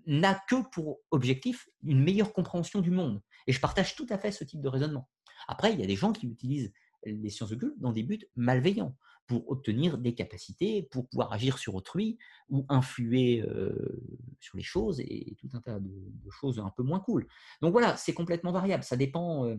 n'a 0.08 0.42
que 0.50 0.68
pour 0.72 1.02
objectif 1.12 1.70
une 1.84 2.02
meilleure 2.02 2.34
compréhension 2.34 2.82
du 2.82 2.92
monde. 2.92 3.22
Et 3.46 3.52
je 3.52 3.60
partage 3.60 3.96
tout 3.96 4.08
à 4.10 4.18
fait 4.18 4.32
ce 4.32 4.44
type 4.44 4.62
de 4.62 4.70
raisonnement. 4.70 5.10
Après, 5.48 5.74
il 5.74 5.80
y 5.80 5.84
a 5.84 5.88
des 5.88 5.96
gens 5.96 6.14
qui 6.14 6.28
utilisent 6.28 6.74
les 7.06 7.30
sciences 7.30 7.52
occultes 7.52 7.80
dans 7.80 7.92
des 7.92 8.04
buts 8.04 8.26
malveillants 8.36 8.98
pour 9.28 9.50
obtenir 9.52 9.98
des 9.98 10.16
capacités, 10.16 10.84
pour 10.84 11.08
pouvoir 11.10 11.34
agir 11.34 11.58
sur 11.58 11.76
autrui 11.76 12.18
ou 12.50 12.66
influer 12.70 13.42
euh, 13.42 14.02
sur 14.40 14.56
les 14.58 14.64
choses 14.64 15.02
et 15.02 15.36
tout 15.38 15.50
un 15.54 15.60
tas 15.60 15.80
de, 15.80 15.92
choses 16.32 16.60
un 16.60 16.70
peu 16.70 16.84
moins 16.84 17.02
cool. 17.02 17.28
Donc 17.62 17.74
voilà, 17.74 17.98
c'est 17.98 18.14
complètement 18.14 18.54
variable, 18.54 18.84
ça 18.84 18.96
dépend, 18.96 19.46
euh, 19.46 19.58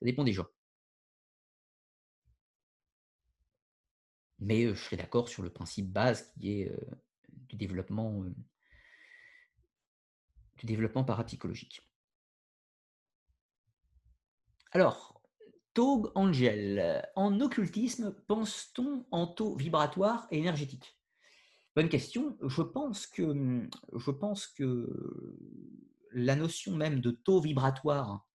ça 0.00 0.04
dépend 0.04 0.24
des 0.24 0.32
gens. 0.32 0.46
Mais 4.40 4.68
je 4.68 4.74
serais 4.74 4.96
d'accord 4.96 5.28
sur 5.28 5.42
le 5.42 5.50
principe 5.50 5.90
base 5.90 6.32
qui 6.32 6.60
est 6.60 6.72
du 7.48 7.56
développement, 7.56 8.24
du 10.58 10.66
développement 10.66 11.04
parapsychologique. 11.04 11.82
Alors, 14.72 15.22
Tog 15.74 16.10
Angel, 16.14 17.06
en 17.16 17.40
occultisme, 17.40 18.14
pense-t-on 18.26 19.06
en 19.10 19.26
taux 19.26 19.56
vibratoire 19.56 20.26
et 20.30 20.38
énergétique? 20.38 20.98
Bonne 21.74 21.88
question. 21.90 22.38
Je 22.42 22.62
pense 22.62 23.06
que, 24.46 24.90
la 26.12 26.36
notion 26.36 26.74
même 26.74 27.00
de 27.00 27.10
taux 27.10 27.40
vibratoire, 27.40 28.26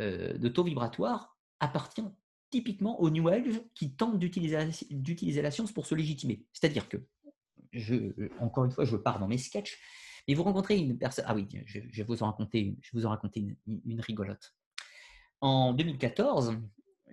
de 0.00 0.48
taux 0.48 0.64
vibratoire 0.64 1.38
appartient 1.60 2.04
typiquement 2.50 3.00
au 3.00 3.10
New 3.10 3.28
Age 3.28 3.62
qui 3.74 3.94
tente 3.94 4.18
d'utiliser 4.18 5.42
la 5.42 5.50
science 5.50 5.72
pour 5.72 5.86
se 5.86 5.94
légitimer. 5.94 6.44
C'est-à-dire 6.52 6.88
que, 6.88 6.98
encore 8.40 8.64
une 8.64 8.72
fois, 8.72 8.84
je 8.84 8.96
pars 8.96 9.20
dans 9.20 9.28
mes 9.28 9.38
sketchs, 9.38 9.80
et 10.28 10.34
vous 10.34 10.42
rencontrez 10.42 10.78
une 10.78 10.98
personne. 10.98 11.24
Ah 11.28 11.34
oui, 11.34 11.46
je, 11.66 11.80
vais 11.80 12.02
vous 12.02 12.22
en 12.22 12.26
raconter, 12.26 12.60
une, 12.60 12.76
je 12.80 12.90
vous 12.92 13.06
en 13.06 13.10
raconter 13.10 13.56
une, 13.66 14.00
rigolote. 14.00 14.54
En 15.40 15.72
2014, 15.72 16.56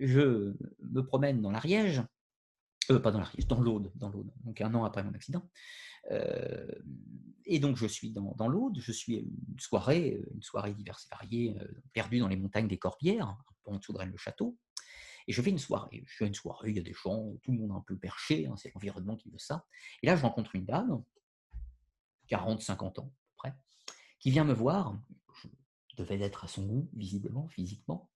je 0.00 0.54
me 0.80 1.00
promène 1.02 1.40
dans 1.40 1.50
l'Ariège, 1.50 2.02
euh, 2.90 2.98
pas 2.98 3.12
dans 3.12 3.20
l'Ariège, 3.20 3.46
dans 3.46 3.60
l'Aude, 3.60 3.92
dans 3.94 4.08
l'Aude, 4.08 4.32
donc 4.44 4.60
un 4.60 4.74
an 4.74 4.84
après 4.84 5.02
mon 5.04 5.14
accident. 5.14 5.48
Euh, 6.10 6.66
et 7.46 7.58
donc 7.58 7.76
je 7.76 7.86
suis 7.86 8.10
dans, 8.10 8.48
l'Aude, 8.48 8.78
je 8.80 8.92
suis 8.92 9.16
une 9.16 9.58
soirée, 9.58 10.22
une 10.34 10.42
soirée 10.42 10.74
diverse 10.74 11.06
et 11.06 11.14
variée, 11.14 11.56
euh, 11.60 11.68
perdue 11.92 12.18
dans 12.18 12.28
les 12.28 12.36
montagnes 12.36 12.68
des 12.68 12.78
Corbières, 12.78 13.28
un 13.28 13.38
peu 13.64 13.70
en 13.72 13.78
dessous 13.78 13.92
de 13.92 13.98
Rennes-le-Château. 13.98 14.56
Et 15.26 15.32
je 15.32 15.40
fais 15.40 15.50
une 15.50 15.58
soirée. 15.58 16.04
Je 16.06 16.16
fais 16.16 16.26
une 16.26 16.34
soirée, 16.34 16.70
il 16.70 16.76
y 16.76 16.80
a 16.80 16.82
des 16.82 16.92
gens, 16.92 17.32
tout 17.42 17.52
le 17.52 17.58
monde 17.58 17.72
un 17.72 17.84
peu 17.86 17.96
perché, 17.96 18.46
hein, 18.46 18.56
c'est 18.56 18.72
l'environnement 18.74 19.16
qui 19.16 19.30
veut 19.30 19.38
ça. 19.38 19.64
Et 20.02 20.06
là, 20.06 20.16
je 20.16 20.22
rencontre 20.22 20.54
une 20.54 20.66
dame, 20.66 21.02
40, 22.28 22.62
50 22.62 22.98
ans 22.98 23.02
à 23.02 23.06
peu 23.06 23.34
près, 23.36 23.54
qui 24.18 24.30
vient 24.30 24.44
me 24.44 24.54
voir. 24.54 24.98
Je 25.88 26.02
devais 26.02 26.20
être 26.20 26.44
à 26.44 26.48
son 26.48 26.66
goût, 26.66 26.90
visiblement, 26.92 27.48
physiquement. 27.48 28.10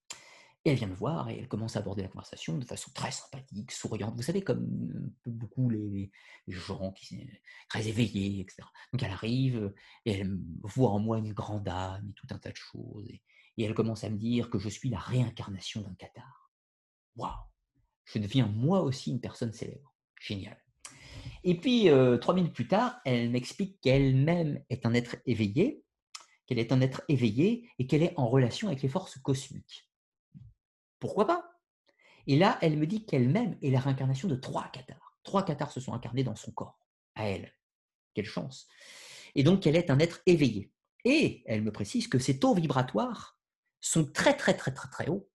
Et 0.64 0.70
elle 0.70 0.76
vient 0.76 0.88
me 0.88 0.94
voir 0.94 1.30
et 1.30 1.38
elle 1.38 1.46
commence 1.46 1.76
à 1.76 1.78
aborder 1.78 2.02
la 2.02 2.08
conversation 2.08 2.58
de 2.58 2.64
façon 2.64 2.90
très 2.92 3.12
sympathique, 3.12 3.70
souriante. 3.70 4.16
Vous 4.16 4.22
savez, 4.22 4.42
comme 4.42 5.12
beaucoup 5.24 5.70
les, 5.70 6.10
gens 6.48 6.92
qui 6.92 7.06
sont 7.06 7.26
très 7.68 7.86
éveillés, 7.86 8.40
etc. 8.40 8.66
Donc 8.92 9.02
elle 9.02 9.12
arrive 9.12 9.72
et 10.04 10.12
elle 10.12 10.36
voit 10.62 10.90
en 10.90 10.98
moi 10.98 11.18
une 11.18 11.32
grande 11.32 11.68
âme 11.68 12.08
et 12.10 12.12
tout 12.14 12.26
un 12.30 12.38
tas 12.38 12.50
de 12.50 12.56
choses. 12.56 13.08
Et, 13.08 13.22
et 13.56 13.62
elle 13.62 13.74
commence 13.74 14.02
à 14.02 14.10
me 14.10 14.18
dire 14.18 14.50
que 14.50 14.58
je 14.58 14.68
suis 14.68 14.90
la 14.90 14.98
réincarnation 14.98 15.82
d'un 15.82 15.94
cathare 15.94 16.48
waouh, 17.18 17.34
je 18.04 18.18
deviens 18.18 18.46
moi 18.46 18.80
aussi 18.80 19.10
une 19.10 19.20
personne 19.20 19.52
célèbre. 19.52 19.94
Génial. 20.18 20.58
Et 21.44 21.56
puis, 21.56 21.88
euh, 21.90 22.18
trois 22.18 22.34
minutes 22.34 22.52
plus 22.52 22.68
tard, 22.68 23.00
elle 23.04 23.30
m'explique 23.30 23.80
qu'elle-même 23.80 24.62
est 24.70 24.86
un 24.86 24.94
être 24.94 25.16
éveillé, 25.26 25.84
qu'elle 26.46 26.58
est 26.58 26.72
un 26.72 26.80
être 26.80 27.02
éveillé 27.08 27.68
et 27.78 27.86
qu'elle 27.86 28.02
est 28.02 28.14
en 28.16 28.28
relation 28.28 28.68
avec 28.68 28.82
les 28.82 28.88
forces 28.88 29.18
cosmiques. 29.18 29.88
Pourquoi 30.98 31.26
pas? 31.26 31.50
Et 32.26 32.36
là, 32.36 32.58
elle 32.60 32.76
me 32.76 32.86
dit 32.86 33.06
qu'elle-même 33.06 33.56
est 33.62 33.70
la 33.70 33.80
réincarnation 33.80 34.28
de 34.28 34.34
trois 34.34 34.68
cathares. 34.68 35.18
Trois 35.22 35.44
cathares 35.44 35.72
se 35.72 35.80
sont 35.80 35.94
incarnés 35.94 36.24
dans 36.24 36.36
son 36.36 36.52
corps, 36.52 36.78
à 37.14 37.28
elle. 37.28 37.52
Quelle 38.14 38.26
chance 38.26 38.66
Et 39.34 39.42
donc, 39.42 39.62
qu'elle 39.62 39.76
est 39.76 39.90
un 39.90 39.98
être 39.98 40.20
éveillé. 40.26 40.72
Et 41.04 41.42
elle 41.46 41.62
me 41.62 41.72
précise 41.72 42.08
que 42.08 42.18
ses 42.18 42.38
taux 42.38 42.54
vibratoires 42.54 43.38
sont 43.80 44.04
très, 44.04 44.36
très, 44.36 44.56
très, 44.56 44.72
très, 44.72 44.88
très 44.88 45.08
hauts 45.08 45.28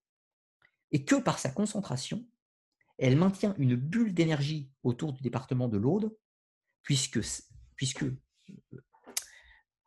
et 0.91 1.05
que 1.05 1.15
par 1.15 1.39
sa 1.39 1.49
concentration, 1.49 2.25
elle 2.97 3.17
maintient 3.17 3.55
une 3.57 3.75
bulle 3.75 4.13
d'énergie 4.13 4.72
autour 4.83 5.13
du 5.13 5.22
département 5.22 5.67
de 5.67 5.77
l'Aude, 5.77 6.15
puisque, 6.83 7.17
euh, 7.17 8.17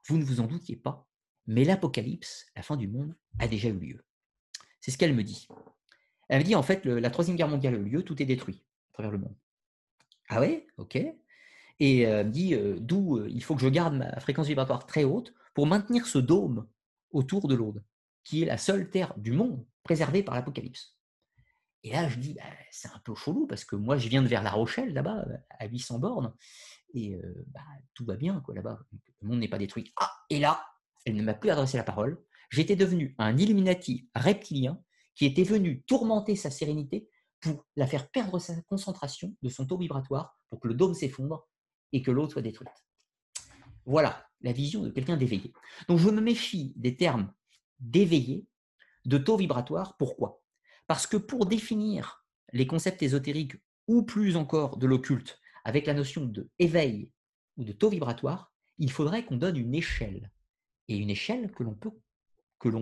vous 0.08 0.18
ne 0.18 0.24
vous 0.24 0.40
en 0.40 0.46
doutiez 0.46 0.76
pas, 0.76 1.08
mais 1.46 1.64
l'apocalypse, 1.64 2.46
la 2.56 2.62
fin 2.62 2.76
du 2.76 2.88
monde, 2.88 3.14
a 3.38 3.48
déjà 3.48 3.68
eu 3.68 3.78
lieu. 3.78 4.04
C'est 4.80 4.90
ce 4.90 4.98
qu'elle 4.98 5.14
me 5.14 5.22
dit. 5.22 5.46
Elle 6.28 6.40
me 6.40 6.44
dit 6.44 6.54
en 6.54 6.62
fait, 6.62 6.84
la 6.84 7.10
Troisième 7.10 7.36
Guerre 7.36 7.48
mondiale 7.48 7.74
a 7.74 7.78
eu 7.78 7.84
lieu, 7.84 8.02
tout 8.02 8.20
est 8.20 8.26
détruit 8.26 8.64
à 8.90 8.92
travers 8.94 9.12
le 9.12 9.18
monde. 9.18 9.36
Ah 10.28 10.40
ouais, 10.40 10.66
ok. 10.76 10.96
Et 11.78 12.06
euh, 12.06 12.20
elle 12.20 12.26
me 12.26 12.32
dit 12.32 12.54
euh, 12.54 12.76
d'où 12.80 13.24
il 13.26 13.42
faut 13.44 13.54
que 13.54 13.60
je 13.60 13.68
garde 13.68 13.94
ma 13.94 14.18
fréquence 14.20 14.46
vibratoire 14.46 14.86
très 14.86 15.04
haute 15.04 15.34
pour 15.54 15.66
maintenir 15.66 16.06
ce 16.06 16.18
dôme 16.18 16.66
autour 17.10 17.48
de 17.48 17.54
l'Aude, 17.54 17.84
qui 18.24 18.42
est 18.42 18.46
la 18.46 18.58
seule 18.58 18.90
terre 18.90 19.14
du 19.16 19.32
monde 19.32 19.64
préservée 19.84 20.22
par 20.22 20.34
l'apocalypse. 20.34 20.95
Et 21.82 21.90
là, 21.90 22.08
je 22.08 22.18
dis, 22.18 22.34
bah, 22.34 22.42
c'est 22.70 22.88
un 22.88 23.00
peu 23.04 23.14
chelou 23.14 23.46
parce 23.46 23.64
que 23.64 23.76
moi, 23.76 23.96
je 23.96 24.08
viens 24.08 24.22
de 24.22 24.28
vers 24.28 24.42
La 24.42 24.50
Rochelle, 24.50 24.92
là-bas, 24.92 25.24
à 25.50 25.66
800 25.66 25.98
bornes, 25.98 26.34
et 26.94 27.16
bah, 27.48 27.60
tout 27.94 28.04
va 28.04 28.16
bien, 28.16 28.40
quoi, 28.40 28.54
là-bas. 28.54 28.80
Le 29.20 29.28
monde 29.28 29.38
n'est 29.38 29.48
pas 29.48 29.58
détruit. 29.58 29.92
Ah, 30.00 30.10
et 30.30 30.40
là, 30.40 30.64
elle 31.04 31.14
ne 31.14 31.22
m'a 31.22 31.34
plus 31.34 31.50
adressé 31.50 31.76
la 31.76 31.84
parole. 31.84 32.22
J'étais 32.50 32.76
devenu 32.76 33.14
un 33.18 33.36
Illuminati 33.36 34.08
reptilien 34.14 34.82
qui 35.14 35.24
était 35.24 35.44
venu 35.44 35.82
tourmenter 35.82 36.36
sa 36.36 36.50
sérénité 36.50 37.08
pour 37.40 37.64
la 37.76 37.86
faire 37.86 38.10
perdre 38.10 38.38
sa 38.38 38.60
concentration 38.62 39.34
de 39.42 39.48
son 39.48 39.66
taux 39.66 39.78
vibratoire 39.78 40.38
pour 40.50 40.60
que 40.60 40.68
le 40.68 40.74
dôme 40.74 40.94
s'effondre 40.94 41.48
et 41.92 42.02
que 42.02 42.10
l'autre 42.10 42.32
soit 42.32 42.42
détruite. 42.42 42.70
Voilà 43.84 44.26
la 44.40 44.52
vision 44.52 44.82
de 44.82 44.90
quelqu'un 44.90 45.16
d'éveillé. 45.16 45.52
Donc 45.88 45.98
je 45.98 46.08
me 46.10 46.20
méfie 46.20 46.72
des 46.76 46.96
termes 46.96 47.32
d'éveillé, 47.78 48.46
de 49.04 49.18
taux 49.18 49.36
vibratoire. 49.36 49.96
Pourquoi? 49.96 50.42
Parce 50.86 51.06
que 51.06 51.16
pour 51.16 51.46
définir 51.46 52.24
les 52.52 52.66
concepts 52.66 53.02
ésotériques 53.02 53.56
ou 53.88 54.02
plus 54.02 54.36
encore 54.36 54.76
de 54.76 54.86
l'occulte 54.86 55.40
avec 55.64 55.86
la 55.86 55.94
notion 55.94 56.24
de 56.24 56.48
éveil 56.58 57.12
ou 57.56 57.64
de 57.64 57.72
taux 57.72 57.90
vibratoire, 57.90 58.52
il 58.78 58.90
faudrait 58.90 59.24
qu'on 59.24 59.36
donne 59.36 59.56
une 59.56 59.74
échelle. 59.74 60.30
Et 60.88 60.96
une 60.96 61.10
échelle 61.10 61.50
que 61.50 61.64
l'on 61.64 61.74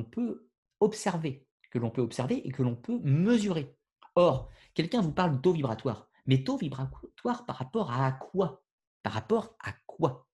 peut, 0.04 0.48
observer, 0.80 1.46
que 1.70 1.78
l'on 1.78 1.90
peut 1.90 2.02
observer 2.02 2.46
et 2.46 2.50
que 2.50 2.62
l'on 2.62 2.76
peut 2.76 2.98
mesurer. 3.02 3.74
Or, 4.14 4.50
quelqu'un 4.74 5.00
vous 5.00 5.12
parle 5.12 5.36
de 5.36 5.40
taux 5.40 5.52
vibratoire. 5.52 6.08
Mais 6.26 6.44
taux 6.44 6.58
vibratoire 6.58 7.46
par 7.46 7.56
rapport 7.56 7.90
à 7.90 8.12
quoi? 8.12 8.62
Par 9.02 9.12
rapport 9.14 9.56
à 9.60 9.72
quoi? 9.86 10.28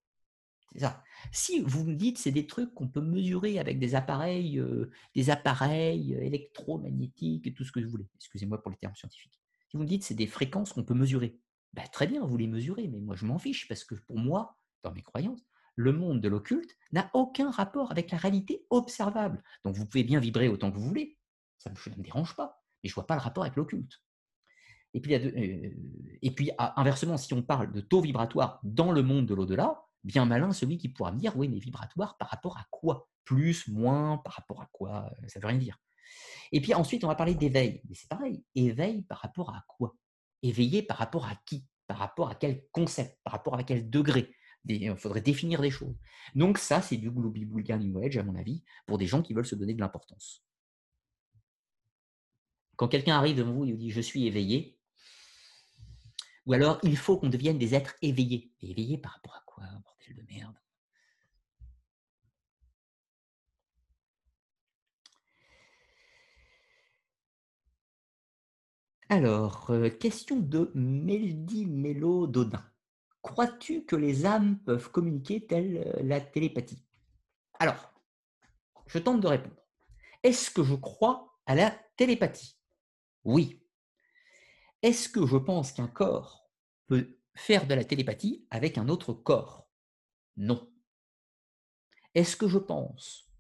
Si 1.33 1.61
vous 1.61 1.85
me 1.85 1.95
dites 1.95 2.19
c'est 2.19 2.31
des 2.31 2.47
trucs 2.47 2.73
qu'on 2.75 2.89
peut 2.89 3.01
mesurer 3.01 3.59
avec 3.59 3.79
des 3.79 3.95
appareils, 3.95 4.59
euh, 4.59 4.91
des 5.15 5.31
appareils 5.31 6.15
électromagnétiques 6.15 7.47
et 7.47 7.55
tout 7.55 7.65
ce 7.65 7.73
que 7.73 7.81
vous 7.81 7.91
voulez. 7.91 8.09
Excusez-moi 8.17 8.63
pour 8.63 8.71
les 8.71 8.77
termes 8.77 8.95
scientifiques. 8.95 9.41
Si 9.69 9.77
vous 9.77 9.83
me 9.83 9.89
dites 9.89 10.05
c'est 10.05 10.15
des 10.15 10.27
fréquences 10.27 10.73
qu'on 10.73 10.85
peut 10.85 10.95
mesurer, 10.95 11.39
ben, 11.73 11.85
très 11.93 12.07
bien, 12.07 12.25
vous 12.25 12.37
les 12.37 12.47
mesurez, 12.47 12.89
mais 12.89 13.01
moi 13.01 13.17
je 13.17 13.27
m'en 13.27 13.39
fiche 13.39 13.69
parce 13.69 13.85
que 13.85 13.95
pour 13.95 14.19
moi, 14.19 14.59
dans 14.83 14.93
mes 14.93 15.03
croyances, 15.03 15.45
le 15.77 15.93
monde 15.93 16.21
de 16.21 16.29
l'occulte 16.29 16.77
n'a 16.93 17.11
aucun 17.15 17.51
rapport 17.51 17.91
avec 17.91 18.11
la 18.11 18.19
réalité 18.19 18.67
observable. 18.71 19.43
Donc 19.65 19.77
vous 19.77 19.87
pouvez 19.87 20.05
bien 20.05 20.21
vibrer 20.21 20.49
autant 20.49 20.71
que 20.71 20.77
vous 20.77 20.89
voulez, 20.89 21.19
ça 21.59 21.71
ne 21.71 21.97
me 21.97 22.03
dérange 22.03 22.35
pas, 22.37 22.63
mais 22.83 22.89
je 22.89 22.93
ne 22.93 22.97
vois 22.97 23.07
pas 23.07 23.15
le 23.15 23.21
rapport 23.21 23.45
avec 23.45 23.57
l'occulte. 23.57 24.03
Et 24.95 25.01
puis, 25.01 25.15
euh, 25.15 25.71
et 26.23 26.31
puis 26.33 26.51
inversement, 26.59 27.17
si 27.17 27.33
on 27.35 27.43
parle 27.43 27.73
de 27.73 27.81
taux 27.81 28.01
vibratoire 28.01 28.61
dans 28.65 28.91
le 28.91 29.03
monde 29.03 29.27
de 29.27 29.35
l'au-delà, 29.35 29.85
bien 30.05 30.25
malin 30.25 30.53
celui 30.53 30.79
qui 30.79 30.89
pourra 30.89 31.13
me 31.13 31.19
dire, 31.19 31.37
oui, 31.37 31.49
mais 31.49 31.59
vibratoire 31.59 32.17
par 32.19 32.29
rapport 32.29 32.59
à 32.59 32.67
quoi? 32.71 33.09
Plus, 33.25 33.69
moins, 33.69 34.19
par 34.19 34.35
rapport 34.35 34.63
à 34.63 34.69
quoi? 34.73 35.11
Ça 35.29 35.39
ne 35.39 35.43
veut 35.43 35.49
rien 35.49 35.59
dire. 35.59 35.79
Et 36.53 36.61
puis 36.61 36.75
ensuite, 36.75 37.05
on 37.05 37.09
va 37.09 37.15
parler 37.15 37.35
d'éveil. 37.35 37.81
Mais 37.89 37.95
c'est 37.95 38.09
pareil, 38.09 38.45
éveil 38.55 39.03
par 39.03 39.19
rapport 39.19 39.51
à 39.51 39.65
quoi? 39.69 39.97
Éveillé 40.43 40.83
par 40.83 40.97
rapport 40.97 41.27
à 41.27 41.37
qui? 41.47 41.67
Par 41.87 41.99
rapport 41.99 42.31
à 42.31 42.35
quel 42.35 42.67
concept? 42.73 43.21
Par 43.23 43.33
rapport 43.33 43.55
à 43.57 43.63
quel 43.63 43.89
degré? 43.89 44.35
Il 44.65 44.95
faudrait 44.97 45.23
définir 45.23 45.61
des 45.61 45.71
choses. 45.71 45.97
Donc 46.35 46.59
ça, 46.59 46.83
c'est 46.83 46.97
du 46.97 47.11
Glooby 47.11 47.47
New 47.47 47.99
Age, 48.03 48.17
à 48.19 48.23
mon 48.23 48.35
avis, 48.35 48.63
pour 48.87 48.99
des 48.99 49.07
gens 49.07 49.23
qui 49.23 49.33
veulent 49.33 49.47
se 49.47 49.55
donner 49.55 49.75
de 49.75 49.81
l'importance. 49.81 50.45
Quand 52.77 52.89
quelqu'un 52.89 53.17
arrive 53.17 53.37
devant 53.37 53.53
vous 53.53 53.65
et 53.65 53.73
vous 53.73 53.79
dit 53.79 53.91
«je 53.93 54.01
suis 54.01 54.27
éveillé», 54.27 54.79
ou 56.47 56.55
alors 56.55 56.79
il 56.83 56.97
faut 56.97 57.19
qu'on 57.19 57.29
devienne 57.29 57.59
des 57.59 57.75
êtres 57.75 57.95
éveillés. 58.03 58.53
éveillés 58.61 58.99
par 58.99 59.13
rapport 59.13 59.37
à 59.37 59.43
quoi, 59.47 59.65
de 60.15 60.23
merde 60.29 60.57
Alors, 69.09 69.71
euh, 69.71 69.91
question 69.91 70.39
de 70.39 70.71
Meldy 70.75 71.67
Mélo 71.67 72.29
Dodin. 72.29 72.65
Crois-tu 73.23 73.85
que 73.85 73.97
les 73.97 74.25
âmes 74.25 74.59
peuvent 74.65 74.91
communiquer 74.93 75.45
telle 75.47 75.83
euh, 75.85 76.03
la 76.05 76.21
télépathie? 76.21 76.85
Alors, 77.59 77.93
je 78.87 78.99
tente 78.99 79.21
de 79.21 79.27
répondre. 79.27 79.57
Est-ce 80.23 80.51
que 80.51 80.63
je 80.63 80.75
crois 80.77 81.39
à 81.47 81.55
la 81.57 81.71
télépathie? 81.97 82.57
Oui. 83.25 83.61
Est-ce 84.83 85.09
que 85.09 85.27
je 85.27 85.37
pense 85.37 85.73
qu'un 85.73 85.89
corps 85.89 86.49
peut 86.87 87.19
faire 87.35 87.67
de 87.67 87.75
la 87.75 87.85
télépathie 87.85 88.47
avec 88.51 88.79
un 88.79 88.89
autre 88.89 89.13
corps? 89.13 89.70
Non. 90.37 90.71
Est-ce 92.15 92.37
que 92.37 92.49
je 92.49 92.59
pense 92.59 93.31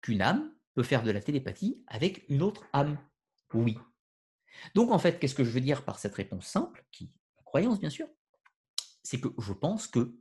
qu'une 0.00 0.22
âme 0.22 0.52
peut 0.74 0.82
faire 0.82 1.02
de 1.02 1.10
la 1.10 1.20
télépathie 1.20 1.82
avec 1.86 2.24
une 2.28 2.42
autre 2.42 2.66
âme? 2.72 2.98
Oui. 3.54 3.78
Donc, 4.74 4.90
en 4.90 4.98
fait, 4.98 5.18
qu'est-ce 5.18 5.34
que 5.34 5.44
je 5.44 5.50
veux 5.50 5.60
dire 5.60 5.84
par 5.84 5.98
cette 5.98 6.14
réponse 6.14 6.46
simple, 6.46 6.84
qui 6.90 7.04
est 7.04 7.44
croyance, 7.44 7.80
bien 7.80 7.90
sûr? 7.90 8.08
C'est 9.02 9.20
que 9.20 9.28
je 9.38 9.52
pense 9.52 9.86
que 9.86 10.14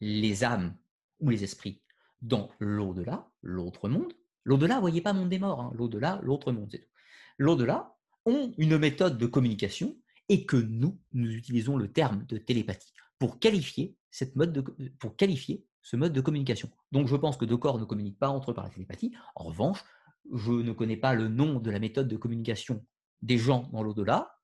les 0.00 0.44
âmes 0.44 0.76
ou 1.20 1.30
les 1.30 1.44
esprits 1.44 1.82
dans 2.22 2.50
l'au-delà, 2.58 3.30
l'autre 3.42 3.88
monde, 3.88 4.12
l'au-delà, 4.44 4.80
voyez 4.80 5.00
pas 5.00 5.12
monde 5.12 5.28
des 5.28 5.38
morts, 5.38 5.60
hein, 5.60 5.72
l'au-delà, 5.74 6.20
l'autre 6.22 6.52
monde, 6.52 6.68
c'est 6.70 6.80
tout. 6.80 6.90
L'au-delà 7.38 7.96
ont 8.24 8.52
une 8.58 8.78
méthode 8.78 9.18
de 9.18 9.26
communication 9.26 9.96
et 10.28 10.46
que 10.46 10.56
nous, 10.56 10.98
nous 11.12 11.30
utilisons 11.30 11.76
le 11.76 11.92
terme 11.92 12.24
de 12.26 12.38
télépathie 12.38 12.92
pour 13.18 13.38
qualifier, 13.38 13.96
cette 14.16 14.34
mode 14.34 14.52
de, 14.52 14.62
pour 14.98 15.14
qualifier 15.14 15.66
ce 15.82 15.94
mode 15.94 16.14
de 16.14 16.22
communication. 16.22 16.70
Donc 16.90 17.06
je 17.06 17.16
pense 17.16 17.36
que 17.36 17.44
deux 17.44 17.58
corps 17.58 17.78
ne 17.78 17.84
communiquent 17.84 18.18
pas 18.18 18.30
entre 18.30 18.50
eux 18.50 18.54
par 18.54 18.64
la 18.64 18.70
télépathie. 18.70 19.12
En 19.34 19.44
revanche, 19.44 19.84
je 20.32 20.52
ne 20.52 20.72
connais 20.72 20.96
pas 20.96 21.14
le 21.14 21.28
nom 21.28 21.60
de 21.60 21.70
la 21.70 21.78
méthode 21.78 22.08
de 22.08 22.16
communication 22.16 22.82
des 23.20 23.36
gens 23.36 23.68
dans 23.72 23.82
l'au-delà. 23.82 24.38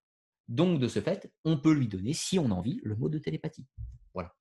Donc, 0.49 0.78
de 0.78 0.89
ce 0.89 1.01
fait, 1.01 1.33
on 1.44 1.57
peut 1.57 1.73
lui 1.73 1.89
donner, 1.89 2.12
si 2.12 2.39
on 2.39 2.51
a 2.51 2.55
envie, 2.55 2.81
le 2.84 2.97
mot 2.97 3.09
de 3.09 3.18
télépathie. 3.18 3.67
Voilà. 4.12 4.34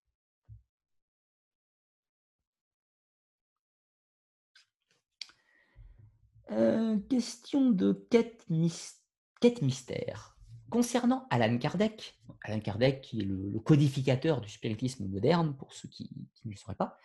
Euh, 6.52 7.00
question 7.10 7.72
de 7.72 7.94
quête, 8.10 8.50
mystère. 8.50 10.31
Concernant 10.72 11.28
Alan 11.30 11.58
Kardec, 11.58 12.18
Alan 12.44 12.62
Kardec 12.62 13.02
qui 13.02 13.20
est 13.20 13.26
le, 13.26 13.60
codificateur 13.60 14.40
du 14.40 14.50
spiritisme 14.50 15.06
moderne, 15.06 15.54
pour 15.58 15.74
ceux 15.74 15.90
qui, 15.90 16.10
ne 16.46 16.52
le 16.52 16.56
sauraient 16.56 16.76
pas, 16.76 16.98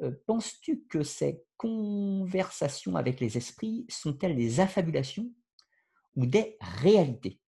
euh, 0.00 0.10
penses-tu 0.26 0.84
que 0.88 1.02
ces 1.02 1.44
conversations 1.58 2.96
avec 2.96 3.20
les 3.20 3.36
esprits 3.36 3.84
sont-elles 3.90 4.36
des 4.36 4.60
affabulations 4.60 5.30
ou 6.16 6.24
des 6.26 6.56
réalités? 6.60 7.40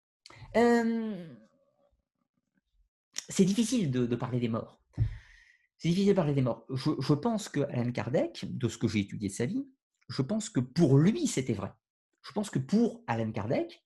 c'est 3.28 3.44
difficile 3.44 3.92
de, 3.92 4.16
parler 4.16 4.40
des 4.40 4.48
morts. 4.48 4.82
C'est 5.78 5.88
difficile 5.88 6.08
de 6.08 6.14
parler 6.14 6.34
des 6.34 6.42
morts. 6.42 6.66
Je, 6.70 7.14
pense 7.14 7.48
que 7.48 7.60
Alan 7.60 7.92
Kardec, 7.92 8.44
de 8.44 8.68
ce 8.68 8.76
que 8.76 8.88
j'ai 8.88 8.98
étudié 8.98 9.28
de 9.28 9.34
sa 9.34 9.46
vie, 9.46 9.68
je 10.08 10.22
pense 10.22 10.50
que 10.50 10.58
pour 10.58 10.98
lui, 10.98 11.28
c'était 11.28 11.52
vrai. 11.52 11.72
Je 12.22 12.32
pense 12.32 12.50
que 12.50 12.58
pour 12.58 13.04
Alan 13.06 13.30
Kardec, 13.30 13.84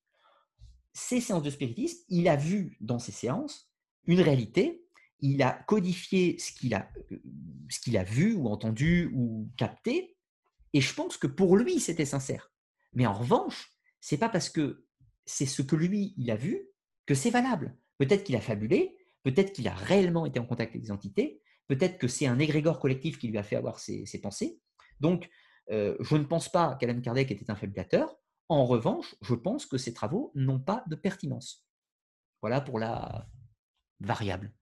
ces 0.94 1.20
séances 1.20 1.42
de 1.42 1.50
spiritisme, 1.50 2.02
il 2.08 2.28
a 2.28 2.36
vu 2.36 2.78
dans 2.81 2.98
ces 2.98 3.12
séances 3.12 3.70
une 4.06 4.20
réalité, 4.20 4.84
il 5.20 5.42
a 5.42 5.52
codifié 5.66 6.39
ce 6.39 6.52
qu'il 6.52 6.74
a, 6.74 6.90
ce 7.68 7.81
qu'il 7.81 7.98
a 7.98 8.05
vu 8.05 8.34
ou 8.34 8.48
entendu 8.48 9.10
ou 9.14 9.50
capté, 9.56 10.16
et 10.73 10.81
je 10.81 10.94
pense 10.94 11.16
que 11.16 11.26
pour 11.26 11.56
lui, 11.56 11.81
c'était 11.81 12.05
sincère. 12.05 12.52
Mais 12.92 13.06
en 13.06 13.14
revanche, 13.14 13.73
c'est 14.00 14.18
pas 14.18 14.28
parce 14.28 14.50
que 14.50 14.86
c'est 15.24 15.47
ce 15.47 15.62
que 15.62 15.76
lui, 15.76 16.14
il 16.16 16.31
a 16.31 16.36
vu, 16.36 16.68
que 17.06 17.14
c'est 17.14 17.31
valable. 17.31 17.76
Peut-être 17.98 18.24
qu'il 18.24 18.36
a 18.36 18.40
fabulé, 18.40 18.97
peut-être 19.23 19.52
qu'il 19.52 19.68
a 19.68 19.74
réellement 19.74 20.26
été 20.26 20.39
en 20.39 20.47
contact 20.47 20.73
avec 20.73 20.82
des 20.82 20.90
entités, 20.90 21.40
peut-être 21.68 21.98
que 21.98 22.08
c'est 22.08 22.26
un 22.26 22.39
égrégore 22.39 22.81
collectif 22.81 23.18
qui 23.18 23.28
lui 23.28 23.39
a 23.39 23.42
fait 23.42 23.56
avoir 23.56 23.78
ses, 23.78 24.20
pensées. 24.23 24.60
Donc, 25.00 25.31
euh, 25.70 25.97
je 26.00 26.16
ne 26.16 26.24
pense 26.24 26.50
pas 26.50 26.76
qu'Alan 26.78 27.00
Kardec 27.00 27.31
était 27.31 27.50
un 27.50 27.56
fabulateur. 27.56 28.16
En 28.48 28.66
revanche, 28.66 29.14
je 29.23 29.34
pense 29.34 29.66
que 29.66 29.78
ses 29.78 29.94
travaux 29.94 30.31
n'ont 30.34 30.60
pas 30.60 30.84
de 30.86 30.97
pertinence. 30.97 31.66
Voilà 32.42 32.60
pour 32.60 32.78
la 32.78 33.26
variable. 34.00 34.52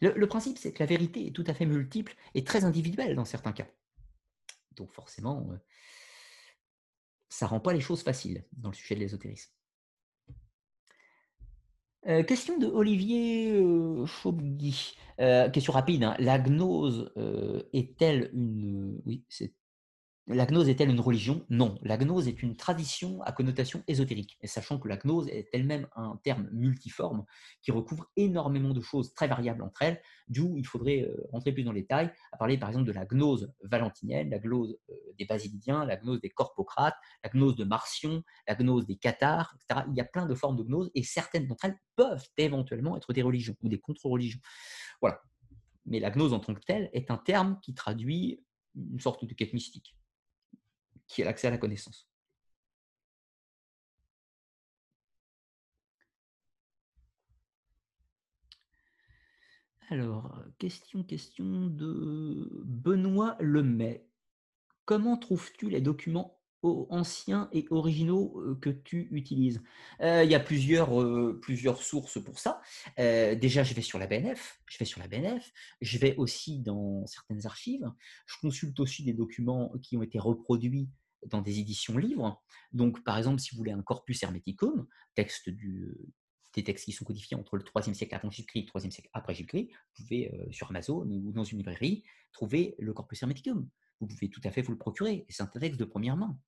le 0.00 0.26
principe, 0.28 0.58
c'est 0.58 0.72
que 0.72 0.78
la 0.78 0.86
vérité 0.86 1.26
est 1.26 1.32
tout 1.32 1.44
à 1.48 1.54
fait 1.54 1.66
multiple 1.66 2.14
et 2.34 2.44
très 2.44 2.64
individuelle 2.64 3.16
dans 3.16 3.24
certains 3.24 3.52
cas. 3.52 3.66
Donc 4.78 4.92
forcément, 4.92 5.46
euh, 5.50 5.56
ça 7.28 7.46
rend 7.46 7.60
pas 7.60 7.72
les 7.72 7.80
choses 7.80 8.02
faciles 8.02 8.44
dans 8.52 8.70
le 8.70 8.74
sujet 8.74 8.94
de 8.94 9.00
l'ésotérisme. 9.00 9.50
Euh, 12.06 12.22
question 12.22 12.58
de 12.58 12.66
Olivier 12.66 13.52
euh, 13.60 14.06
euh 15.20 15.50
question 15.50 15.72
rapide. 15.72 16.04
Hein. 16.04 16.14
La 16.20 16.38
gnose 16.38 17.12
est-elle 17.72 18.30
une. 18.32 19.02
Oui, 19.04 19.24
c'est 19.28 19.52
la 20.28 20.44
gnose 20.44 20.68
est-elle 20.68 20.90
une 20.90 21.00
religion? 21.00 21.44
Non, 21.48 21.78
la 21.82 21.96
gnose 21.96 22.28
est 22.28 22.42
une 22.42 22.54
tradition 22.54 23.22
à 23.22 23.32
connotation 23.32 23.82
ésotérique. 23.88 24.36
Et 24.42 24.46
sachant 24.46 24.78
que 24.78 24.86
la 24.86 24.98
gnose 24.98 25.26
est 25.28 25.48
elle-même 25.54 25.86
un 25.96 26.18
terme 26.22 26.48
multiforme 26.52 27.24
qui 27.62 27.72
recouvre 27.72 28.10
énormément 28.16 28.74
de 28.74 28.80
choses 28.82 29.14
très 29.14 29.26
variables 29.26 29.62
entre 29.62 29.82
elles, 29.82 30.02
d'où 30.28 30.56
il 30.58 30.66
faudrait 30.66 31.02
euh, 31.02 31.26
rentrer 31.32 31.52
plus 31.52 31.64
dans 31.64 31.72
les 31.72 31.80
détails, 31.80 32.12
à 32.32 32.36
parler 32.36 32.58
par 32.58 32.68
exemple 32.68 32.86
de 32.86 32.92
la 32.92 33.06
gnose 33.06 33.52
valentinienne, 33.62 34.28
la 34.28 34.38
gnose 34.38 34.78
euh, 34.90 34.94
des 35.18 35.24
basilidiens, 35.24 35.86
la 35.86 35.96
gnose 35.96 36.20
des 36.20 36.30
corpocrates, 36.30 36.96
la 37.24 37.30
gnose 37.30 37.56
de 37.56 37.64
Marcion, 37.64 38.22
la 38.46 38.54
gnose 38.54 38.86
des 38.86 38.96
cathares, 38.96 39.54
etc. 39.56 39.86
Il 39.88 39.96
y 39.96 40.00
a 40.00 40.04
plein 40.04 40.26
de 40.26 40.34
formes 40.34 40.56
de 40.56 40.62
gnose 40.62 40.90
et 40.94 41.02
certaines 41.02 41.46
d'entre 41.46 41.64
elles 41.64 41.78
peuvent 41.96 42.26
éventuellement 42.36 42.98
être 42.98 43.14
des 43.14 43.22
religions 43.22 43.56
ou 43.62 43.68
des 43.70 43.80
contre-religions. 43.80 44.40
Voilà. 45.00 45.22
Mais 45.86 46.00
la 46.00 46.10
gnose 46.10 46.34
en 46.34 46.40
tant 46.40 46.54
que 46.54 46.60
telle 46.60 46.90
est 46.92 47.10
un 47.10 47.16
terme 47.16 47.58
qui 47.62 47.72
traduit 47.72 48.44
une 48.74 49.00
sorte 49.00 49.24
de 49.24 49.32
quête 49.32 49.54
mystique 49.54 49.94
qui 51.08 51.22
a 51.22 51.24
l'accès 51.24 51.48
à 51.48 51.50
la 51.50 51.58
connaissance. 51.58 52.08
Alors, 59.90 60.44
question, 60.58 61.02
question 61.02 61.66
de 61.66 62.62
Benoît 62.64 63.36
Lemay. 63.40 64.06
Comment 64.84 65.16
trouves-tu 65.16 65.70
les 65.70 65.80
documents 65.80 66.37
anciens 66.62 67.48
et 67.52 67.66
originaux 67.70 68.56
que 68.60 68.70
tu 68.70 69.08
utilises 69.10 69.62
Il 70.00 70.28
y 70.28 70.34
a 70.34 70.40
plusieurs, 70.40 70.90
plusieurs 71.40 71.82
sources 71.82 72.22
pour 72.22 72.38
ça. 72.38 72.60
déjà, 72.96 73.62
je 73.62 73.74
vais 73.74 73.82
sur 73.82 73.98
la 73.98 74.06
BNF, 74.06 74.60
je 74.66 74.78
vais 74.78 74.84
sur 74.84 75.00
la 75.00 75.08
BNF, 75.08 75.52
je 75.80 75.98
vais 75.98 76.16
aussi 76.16 76.60
dans 76.60 77.06
certaines 77.06 77.46
archives. 77.46 77.90
Je 78.26 78.36
consulte 78.40 78.78
aussi 78.80 79.04
des 79.04 79.12
documents 79.12 79.72
qui 79.82 79.96
ont 79.96 80.02
été 80.02 80.18
reproduits 80.18 80.88
dans 81.26 81.42
des 81.42 81.58
éditions 81.58 81.98
livres. 81.98 82.42
Donc, 82.72 83.02
par 83.04 83.18
exemple, 83.18 83.40
si 83.40 83.50
vous 83.50 83.58
voulez 83.58 83.72
un 83.72 83.82
corpus 83.82 84.22
hermeticum, 84.22 84.86
texte 85.14 85.50
des 86.54 86.64
textes 86.64 86.86
qui 86.86 86.92
sont 86.92 87.04
codifiés 87.04 87.36
entre 87.36 87.56
le 87.56 87.62
3e 87.62 87.94
siècle 87.94 88.14
avant 88.14 88.30
Jésus-Christ 88.30 88.60
et 88.60 88.70
le 88.72 88.80
3e 88.80 88.90
siècle 88.90 89.10
après 89.12 89.34
Jésus-Christ, 89.34 89.68
vous 89.70 90.04
pouvez, 90.04 90.32
sur 90.50 90.70
Amazon 90.70 91.06
ou 91.06 91.32
dans 91.32 91.44
une 91.44 91.58
librairie, 91.58 92.04
trouver 92.32 92.74
le 92.78 92.92
corpus 92.92 93.22
hermeticum. 93.22 93.68
Vous 94.00 94.06
pouvez 94.06 94.30
tout 94.30 94.40
à 94.44 94.50
fait 94.50 94.62
vous 94.62 94.72
le 94.72 94.78
procurer. 94.78 95.26
C'est 95.28 95.42
un 95.42 95.46
texte 95.46 95.78
de 95.78 95.84
première 95.84 96.16
main, 96.16 96.38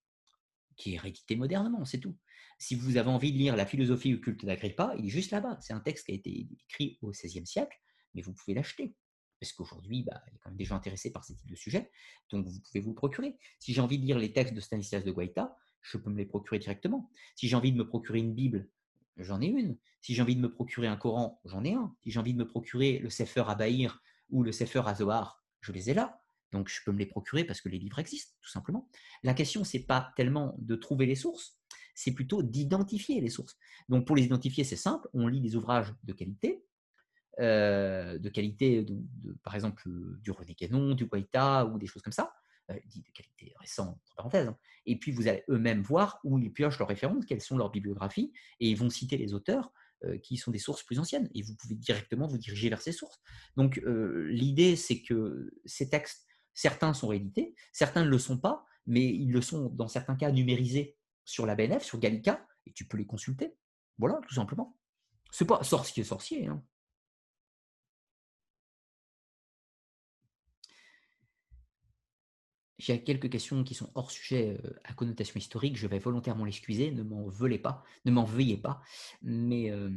qui 0.75 0.95
est 0.95 0.97
réédité 0.97 1.35
modernement, 1.35 1.85
c'est 1.85 1.99
tout. 1.99 2.17
Si 2.57 2.75
vous 2.75 2.97
avez 2.97 3.09
envie 3.09 3.33
de 3.33 3.37
lire 3.37 3.55
la 3.55 3.65
philosophie 3.65 4.13
occulte 4.13 4.45
d'Agrippa, 4.45 4.93
il 4.97 5.05
est 5.05 5.09
juste 5.09 5.31
là-bas. 5.31 5.57
C'est 5.61 5.73
un 5.73 5.79
texte 5.79 6.05
qui 6.05 6.11
a 6.11 6.15
été 6.15 6.47
écrit 6.69 6.97
au 7.01 7.11
XVIe 7.11 7.45
siècle, 7.45 7.77
mais 8.13 8.21
vous 8.21 8.33
pouvez 8.33 8.53
l'acheter. 8.53 8.95
Parce 9.39 9.53
qu'aujourd'hui, 9.53 10.03
bah, 10.03 10.21
il 10.27 10.33
y 10.33 10.35
a 10.35 10.39
quand 10.43 10.49
même 10.51 10.57
des 10.57 10.65
gens 10.65 10.75
intéressés 10.75 11.11
par 11.11 11.25
ce 11.25 11.33
type 11.33 11.49
de 11.49 11.55
sujet, 11.55 11.89
donc 12.29 12.45
vous 12.45 12.59
pouvez 12.61 12.79
vous 12.79 12.91
le 12.91 12.95
procurer. 12.95 13.37
Si 13.59 13.73
j'ai 13.73 13.81
envie 13.81 13.97
de 13.97 14.05
lire 14.05 14.19
les 14.19 14.31
textes 14.31 14.53
de 14.53 14.61
Stanislas 14.61 15.03
de 15.03 15.11
Guaita, 15.11 15.57
je 15.81 15.97
peux 15.97 16.11
me 16.11 16.17
les 16.17 16.27
procurer 16.27 16.59
directement. 16.59 17.09
Si 17.35 17.47
j'ai 17.47 17.55
envie 17.55 17.71
de 17.71 17.77
me 17.77 17.87
procurer 17.87 18.19
une 18.19 18.35
Bible, 18.35 18.69
j'en 19.17 19.41
ai 19.41 19.47
une. 19.47 19.77
Si 20.01 20.13
j'ai 20.13 20.21
envie 20.21 20.35
de 20.35 20.41
me 20.41 20.51
procurer 20.51 20.87
un 20.87 20.95
Coran, 20.95 21.41
j'en 21.45 21.63
ai 21.63 21.73
un. 21.73 21.95
Si 22.03 22.11
j'ai 22.11 22.19
envie 22.19 22.33
de 22.33 22.39
me 22.39 22.47
procurer 22.47 22.99
le 22.99 23.09
Sefer 23.09 23.43
Abaïr 23.47 24.03
ou 24.29 24.43
le 24.43 24.51
Sefer 24.51 24.83
Azohar, 24.85 25.43
je 25.61 25.71
les 25.71 25.89
ai 25.89 25.95
là. 25.95 26.20
Donc 26.51 26.69
je 26.69 26.79
peux 26.85 26.91
me 26.91 26.99
les 26.99 27.05
procurer 27.05 27.43
parce 27.43 27.61
que 27.61 27.69
les 27.69 27.79
livres 27.79 27.99
existent, 27.99 28.33
tout 28.41 28.49
simplement. 28.49 28.89
La 29.23 29.33
question, 29.33 29.63
c'est 29.63 29.85
pas 29.85 30.11
tellement 30.15 30.55
de 30.59 30.75
trouver 30.75 31.05
les 31.05 31.15
sources, 31.15 31.57
c'est 31.95 32.11
plutôt 32.11 32.43
d'identifier 32.43 33.21
les 33.21 33.29
sources. 33.29 33.57
Donc 33.89 34.05
pour 34.05 34.15
les 34.15 34.23
identifier, 34.23 34.63
c'est 34.63 34.75
simple, 34.75 35.07
on 35.13 35.27
lit 35.27 35.41
des 35.41 35.55
ouvrages 35.55 35.93
de 36.03 36.13
qualité, 36.13 36.63
euh, 37.39 38.17
de 38.17 38.29
qualité, 38.29 38.85
par 39.43 39.55
exemple, 39.55 39.83
du 40.21 40.31
René 40.31 40.53
Guénon, 40.53 40.93
du 40.93 41.05
Guaita 41.05 41.65
ou 41.65 41.77
des 41.77 41.87
choses 41.87 42.01
comme 42.01 42.13
ça, 42.13 42.33
euh, 42.69 42.75
dit 42.87 43.01
de 43.01 43.11
qualité 43.11 43.53
récente, 43.59 43.97
entre 44.03 44.15
parenthèses. 44.15 44.47
Hein. 44.47 44.57
Et 44.85 44.97
puis 44.97 45.11
vous 45.11 45.27
allez 45.27 45.43
eux-mêmes 45.49 45.81
voir 45.81 46.19
où 46.23 46.37
ils 46.37 46.51
piochent 46.51 46.79
leurs 46.79 46.87
références, 46.87 47.25
quelles 47.25 47.41
sont 47.41 47.57
leurs 47.57 47.71
bibliographies, 47.71 48.33
et 48.59 48.69
ils 48.69 48.77
vont 48.77 48.89
citer 48.89 49.17
les 49.17 49.33
auteurs 49.33 49.71
euh, 50.03 50.17
qui 50.17 50.37
sont 50.37 50.51
des 50.51 50.59
sources 50.59 50.83
plus 50.83 50.99
anciennes, 50.99 51.29
et 51.33 51.41
vous 51.41 51.55
pouvez 51.55 51.75
directement 51.75 52.27
vous 52.27 52.37
diriger 52.37 52.69
vers 52.69 52.81
ces 52.81 52.91
sources. 52.91 53.21
Donc 53.55 53.81
l'idée, 53.85 54.75
c'est 54.75 55.01
que 55.01 55.53
ces 55.65 55.89
textes 55.89 56.27
Certains 56.53 56.93
sont 56.93 57.07
réédités, 57.07 57.55
certains 57.71 58.03
ne 58.03 58.09
le 58.09 58.17
sont 58.17 58.37
pas, 58.37 58.65
mais 58.85 59.05
ils 59.05 59.31
le 59.31 59.41
sont 59.41 59.69
dans 59.69 59.87
certains 59.87 60.15
cas 60.15 60.31
numérisés 60.31 60.97
sur 61.23 61.45
la 61.45 61.55
BNF, 61.55 61.83
sur 61.83 61.99
Gallica, 61.99 62.45
et 62.65 62.73
tu 62.73 62.87
peux 62.87 62.97
les 62.97 63.05
consulter. 63.05 63.55
Voilà, 63.97 64.19
tout 64.27 64.33
simplement. 64.33 64.77
C'est 65.31 65.45
pas 65.45 65.63
sorcier, 65.63 66.03
sorcier. 66.03 66.47
Hein. 66.47 66.63
J'ai 72.81 73.03
quelques 73.03 73.29
questions 73.29 73.63
qui 73.63 73.75
sont 73.75 73.91
hors 73.93 74.09
sujet 74.09 74.57
euh, 74.65 74.79
à 74.83 74.93
connotation 74.93 75.37
historique. 75.37 75.77
Je 75.77 75.85
vais 75.85 75.99
volontairement 75.99 76.45
l'excuser. 76.45 76.89
Ne 76.89 77.03
m'en 77.03 77.27
veuillez 77.27 77.59
pas. 77.59 77.83
Ne 78.05 78.11
m'en 78.11 78.23
veuillez 78.23 78.57
pas. 78.57 78.81
Mais, 79.21 79.69
euh, 79.69 79.91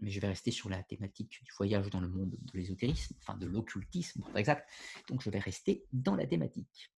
mais, 0.00 0.08
je 0.08 0.20
vais 0.20 0.28
rester 0.28 0.50
sur 0.50 0.70
la 0.70 0.82
thématique 0.82 1.28
du 1.44 1.52
voyage 1.58 1.90
dans 1.90 2.00
le 2.00 2.08
monde 2.08 2.30
de 2.30 2.58
l'ésotérisme, 2.58 3.14
enfin 3.20 3.36
de 3.36 3.46
l'occultisme, 3.46 4.22
pour 4.22 4.38
exact. 4.38 4.66
Donc 5.08 5.20
je 5.20 5.28
vais 5.28 5.38
rester 5.38 5.84
dans 5.92 6.16
la 6.16 6.26
thématique. 6.26 6.90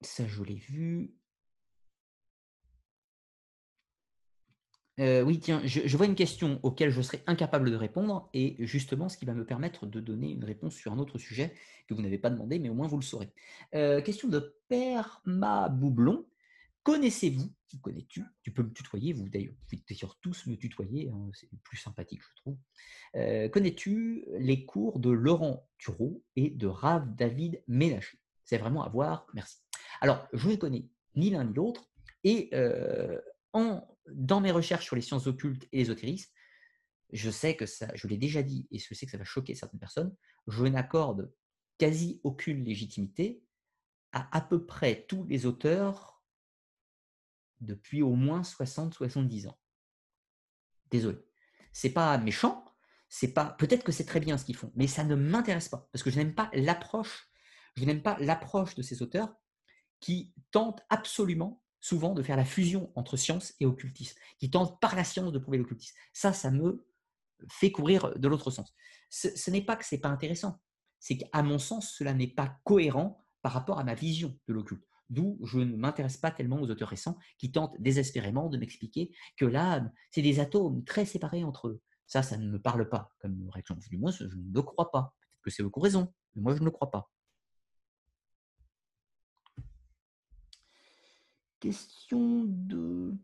Ça, 0.00 0.26
je 0.26 0.42
l'ai 0.42 0.56
vu. 0.56 1.14
Euh, 4.98 5.22
oui, 5.22 5.38
tiens, 5.40 5.60
je, 5.64 5.96
vois 5.96 6.06
une 6.06 6.14
question 6.14 6.58
auquel 6.62 6.90
je 6.90 7.02
serais 7.02 7.22
incapable 7.26 7.70
de 7.70 7.76
répondre, 7.76 8.30
et 8.32 8.56
justement 8.60 9.08
ce 9.08 9.18
qui 9.18 9.26
va 9.26 9.34
me 9.34 9.44
permettre 9.44 9.86
de 9.86 10.00
donner 10.00 10.30
une 10.30 10.44
réponse 10.44 10.74
sur 10.74 10.92
un 10.92 10.98
autre 10.98 11.18
sujet 11.18 11.52
que 11.86 11.94
vous 11.94 12.00
n'avez 12.00 12.18
pas 12.18 12.30
demandé, 12.30 12.58
mais 12.58 12.70
au 12.70 12.74
moins 12.74 12.88
vous 12.88 12.96
le 12.96 13.02
saurez. 13.02 13.30
Euh, 13.74 14.00
question 14.00 14.28
de 14.28 14.56
Perma 14.68 15.68
Boublon. 15.68 16.26
Connaissez-vous, 16.82 17.52
connais-tu, 17.82 18.24
tu 18.42 18.52
peux 18.52 18.62
me 18.62 18.72
tutoyer, 18.72 19.12
vous 19.12 19.28
d'ailleurs, 19.28 19.54
vous 19.70 19.78
d'ailleurs 19.88 20.16
tous 20.20 20.46
me 20.46 20.56
tutoyer, 20.56 21.10
hein, 21.10 21.30
c'est 21.34 21.50
plus 21.64 21.76
sympathique, 21.76 22.22
je 22.22 22.40
trouve. 22.40 22.56
Euh, 23.16 23.48
connais-tu 23.48 24.24
les 24.38 24.64
cours 24.64 25.00
de 25.00 25.10
Laurent 25.10 25.68
Thureau 25.78 26.22
et 26.36 26.48
de 26.48 26.68
Rav 26.68 27.14
David 27.16 27.60
Ménaché 27.66 28.18
C'est 28.44 28.58
vraiment 28.58 28.84
à 28.84 28.88
voir, 28.88 29.26
merci. 29.34 29.58
Alors, 30.00 30.26
je 30.32 30.48
ne 30.48 30.54
connais 30.54 30.86
ni 31.16 31.30
l'un 31.30 31.44
ni 31.44 31.54
l'autre, 31.54 31.90
et 32.22 32.50
en 33.52 33.82
dans 34.12 34.40
mes 34.40 34.52
recherches 34.52 34.84
sur 34.84 34.96
les 34.96 35.02
sciences 35.02 35.26
occultes 35.26 35.68
et 35.72 35.78
l'ésotérisme, 35.78 36.30
je 37.12 37.30
sais 37.30 37.56
que 37.56 37.66
ça, 37.66 37.88
je 37.94 38.06
l'ai 38.08 38.16
déjà 38.16 38.42
dit 38.42 38.66
et 38.70 38.78
je 38.78 38.94
sais 38.94 39.06
que 39.06 39.12
ça 39.12 39.18
va 39.18 39.24
choquer 39.24 39.54
certaines 39.54 39.80
personnes, 39.80 40.14
je 40.48 40.64
n'accorde 40.64 41.32
quasi 41.78 42.20
aucune 42.24 42.64
légitimité 42.64 43.42
à 44.12 44.36
à 44.36 44.40
peu 44.40 44.64
près 44.64 45.04
tous 45.06 45.24
les 45.24 45.46
auteurs 45.46 46.22
depuis 47.60 48.02
au 48.02 48.14
moins 48.14 48.42
60-70 48.42 49.48
ans. 49.48 49.58
Désolé. 50.90 51.18
C'est 51.72 51.90
pas 51.90 52.16
méchant, 52.18 52.64
c'est 53.08 53.32
pas 53.32 53.50
peut-être 53.58 53.84
que 53.84 53.92
c'est 53.92 54.04
très 54.04 54.20
bien 54.20 54.38
ce 54.38 54.44
qu'ils 54.44 54.56
font, 54.56 54.72
mais 54.74 54.86
ça 54.86 55.04
ne 55.04 55.14
m'intéresse 55.14 55.68
pas 55.68 55.88
parce 55.92 56.02
que 56.02 56.10
je 56.10 56.16
n'aime 56.16 56.34
pas 56.34 56.50
l'approche, 56.54 57.30
je 57.76 57.84
n'aime 57.84 58.02
pas 58.02 58.16
l'approche 58.20 58.74
de 58.74 58.82
ces 58.82 59.02
auteurs 59.02 59.34
qui 60.00 60.34
tentent 60.50 60.82
absolument 60.88 61.62
souvent 61.80 62.14
de 62.14 62.22
faire 62.22 62.36
la 62.36 62.44
fusion 62.44 62.92
entre 62.94 63.16
science 63.16 63.54
et 63.60 63.66
occultisme, 63.66 64.18
qui 64.38 64.50
tente 64.50 64.80
par 64.80 64.96
la 64.96 65.04
science 65.04 65.32
de 65.32 65.38
prouver 65.38 65.58
l'occultisme. 65.58 65.96
Ça, 66.12 66.32
ça 66.32 66.50
me 66.50 66.86
fait 67.50 67.70
courir 67.70 68.18
de 68.18 68.28
l'autre 68.28 68.50
sens. 68.50 68.74
Ce, 69.10 69.50
n'est 69.50 69.64
pas 69.64 69.76
que 69.76 69.84
c'est 69.84 69.98
pas 69.98 70.08
intéressant, 70.08 70.60
c'est 70.98 71.18
qu'à 71.18 71.42
mon 71.42 71.58
sens, 71.58 71.92
cela 71.92 72.12
n'est 72.12 72.26
pas 72.26 72.58
cohérent 72.64 73.24
par 73.42 73.52
rapport 73.52 73.78
à 73.78 73.84
ma 73.84 73.94
vision 73.94 74.36
de 74.48 74.54
l'occulte. 74.54 74.84
D'où 75.08 75.38
je 75.44 75.58
ne 75.58 75.76
m'intéresse 75.76 76.16
pas 76.16 76.32
tellement 76.32 76.60
aux 76.60 76.68
auteurs 76.68 76.88
récents 76.88 77.16
qui 77.38 77.52
tentent 77.52 77.76
désespérément 77.78 78.48
de 78.48 78.58
m'expliquer 78.58 79.12
que 79.36 79.44
l'âme, 79.44 79.92
c'est 80.10 80.22
des 80.22 80.40
atomes 80.40 80.84
très 80.84 81.04
séparés 81.04 81.44
entre 81.44 81.68
eux. 81.68 81.80
Ça, 82.08 82.22
ça 82.22 82.36
ne 82.36 82.50
me 82.50 82.60
parle 82.60 82.88
pas 82.88 83.12
comme 83.20 83.48
réaction. 83.50 83.76
Du 83.88 83.98
moins, 83.98 84.10
je 84.10 84.24
ne 84.24 84.60
crois 84.60 84.90
pas. 84.90 85.14
Peut-être 85.20 85.42
que 85.42 85.50
c'est 85.50 85.62
beaucoup 85.62 85.80
raison, 85.80 86.12
mais 86.34 86.42
moi, 86.42 86.54
je 86.54 86.60
ne 86.60 86.64
le 86.64 86.70
crois 86.72 86.90
pas. 86.90 87.10
Question 91.60 92.44
de... 92.46 93.14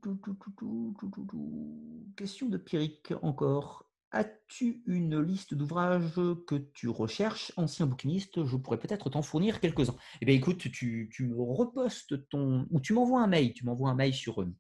Question 2.17 2.49
de 2.49 2.57
Pierrick 2.57 3.13
encore. 3.23 3.87
As-tu 4.11 4.83
une 4.87 5.21
liste 5.21 5.55
d'ouvrages 5.55 6.21
que 6.47 6.57
tu 6.75 6.89
recherches, 6.89 7.53
ancien 7.57 7.87
bouquiniste 7.87 8.45
Je 8.45 8.57
pourrais 8.57 8.79
peut-être 8.79 9.09
t'en 9.09 9.23
fournir 9.23 9.61
quelques-uns. 9.61 9.97
Eh 10.21 10.27
bien, 10.27 10.35
écoute, 10.35 10.71
tu, 10.71 11.09
me 11.21 11.41
repostes 11.41 12.29
ton... 12.29 12.67
ou 12.71 12.81
tu 12.81 12.93
m'envoies 12.93 13.23
un 13.23 13.27
mail. 13.27 13.55
Tu 13.55 13.65
m'envoies 13.65 13.91
un 13.91 13.95
mail 13.95 14.13
sur, 14.13 14.43
euh, 14.43 14.55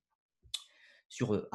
sur 1.08 1.34
euh, 1.34 1.48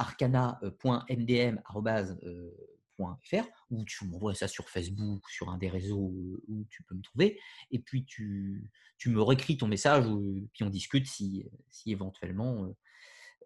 ou 3.70 3.84
tu 3.84 4.04
m'envoies 4.06 4.34
ça 4.34 4.48
sur 4.48 4.68
Facebook, 4.68 5.28
sur 5.30 5.50
un 5.50 5.58
des 5.58 5.68
réseaux 5.68 6.12
où 6.48 6.66
tu 6.70 6.82
peux 6.82 6.94
me 6.94 7.02
trouver, 7.02 7.40
et 7.70 7.78
puis 7.78 8.04
tu, 8.04 8.70
me 9.06 9.20
réécris 9.20 9.56
ton 9.56 9.68
message, 9.68 10.04
puis 10.52 10.64
on 10.64 10.70
discute 10.70 11.06
si, 11.06 11.44
si, 11.70 11.92
éventuellement, 11.92 12.68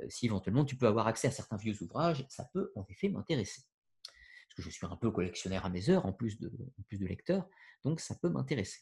si 0.09 0.27
éventuellement 0.27 0.65
tu 0.65 0.77
peux 0.77 0.87
avoir 0.87 1.07
accès 1.07 1.29
à 1.29 1.31
certains 1.31 1.57
vieux 1.57 1.81
ouvrages, 1.83 2.25
ça 2.29 2.49
peut 2.53 2.73
en 2.77 2.85
effet 2.89 3.09
m'intéresser. 3.09 3.63
Parce 4.05 4.57
que 4.57 4.63
je 4.63 4.71
suis 4.71 4.87
un 4.87 4.97
peu 4.97 5.11
collectionnaire 5.11 5.65
à 5.65 5.71
mes 5.71 5.89
heures, 5.91 6.07
en 6.07 6.13
plus 6.13 6.39
de, 6.39 6.49
en 6.79 6.83
plus 6.83 6.99
de 6.99 7.07
lecteur, 7.07 7.49
donc 7.85 8.01
ça 8.01 8.15
peut 8.15 8.29
m'intéresser. 8.29 8.81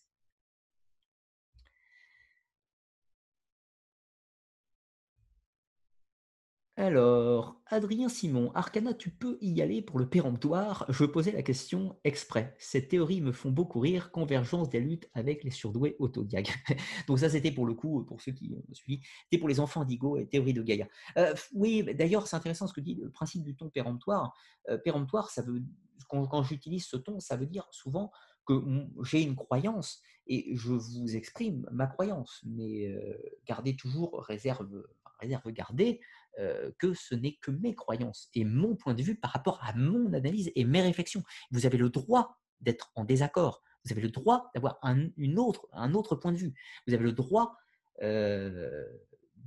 Alors, 6.81 7.60
Adrien 7.67 8.09
Simon, 8.09 8.52
Arcana, 8.55 8.94
tu 8.94 9.10
peux 9.10 9.36
y 9.42 9.60
aller 9.60 9.83
pour 9.83 9.99
le 9.99 10.09
péremptoire 10.09 10.86
Je 10.89 11.05
posais 11.05 11.31
la 11.31 11.42
question 11.42 11.99
exprès. 12.05 12.57
Ces 12.59 12.89
théories 12.89 13.20
me 13.20 13.33
font 13.33 13.50
beaucoup 13.50 13.81
rire. 13.81 14.10
Convergence 14.10 14.70
des 14.70 14.81
luttes 14.81 15.07
avec 15.12 15.44
les 15.44 15.50
surdoués 15.50 15.94
autodiag. 15.99 16.49
Donc 17.07 17.18
ça, 17.18 17.28
c'était 17.28 17.52
pour 17.52 17.67
le 17.67 17.75
coup, 17.75 18.02
pour 18.07 18.23
ceux 18.23 18.33
qui 18.33 18.55
ont 18.57 18.73
suivi, 18.73 19.02
c'était 19.25 19.39
pour 19.39 19.50
les 19.50 19.60
enfants 19.60 19.84
d'Igo 19.84 20.17
et 20.17 20.26
théorie 20.26 20.55
de 20.55 20.62
Gaïa. 20.62 20.89
Euh, 21.18 21.34
oui, 21.52 21.84
d'ailleurs, 21.94 22.26
c'est 22.26 22.36
intéressant 22.36 22.67
ce 22.67 22.73
que 22.73 22.81
dit 22.81 22.94
le 22.94 23.10
principe 23.10 23.42
du 23.42 23.55
ton 23.55 23.68
péremptoire. 23.68 24.33
Euh, 24.70 24.78
péremptoire, 24.78 25.28
ça 25.28 25.42
veut, 25.42 25.62
quand, 26.09 26.26
quand 26.28 26.42
j'utilise 26.44 26.86
ce 26.86 26.97
ton, 26.97 27.20
ça 27.20 27.36
veut 27.36 27.47
dire 27.47 27.68
souvent 27.73 28.10
que 28.47 28.55
j'ai 29.02 29.20
une 29.20 29.36
croyance 29.36 30.00
et 30.26 30.57
je 30.57 30.73
vous 30.73 31.15
exprime 31.15 31.67
ma 31.73 31.86
croyance, 31.86 32.41
mais 32.47 32.86
euh, 32.86 33.18
gardez 33.47 33.76
toujours 33.76 34.25
réserve, 34.25 34.83
réserve 35.20 35.50
gardée 35.50 36.00
euh, 36.40 36.70
que 36.78 36.94
ce 36.94 37.14
n'est 37.14 37.36
que 37.36 37.50
mes 37.50 37.74
croyances 37.74 38.30
et 38.34 38.44
mon 38.44 38.74
point 38.74 38.94
de 38.94 39.02
vue 39.02 39.14
par 39.14 39.30
rapport 39.30 39.62
à 39.62 39.74
mon 39.74 40.12
analyse 40.14 40.50
et 40.54 40.64
mes 40.64 40.80
réflexions. 40.80 41.22
Vous 41.50 41.66
avez 41.66 41.76
le 41.76 41.90
droit 41.90 42.38
d'être 42.60 42.90
en 42.94 43.04
désaccord. 43.04 43.62
Vous 43.84 43.92
avez 43.92 44.00
le 44.00 44.08
droit 44.08 44.50
d'avoir 44.54 44.78
un, 44.82 45.10
autre, 45.36 45.68
un 45.72 45.92
autre 45.94 46.16
point 46.16 46.32
de 46.32 46.38
vue. 46.38 46.54
Vous 46.86 46.94
avez 46.94 47.04
le 47.04 47.12
droit 47.12 47.56
euh, 48.02 48.84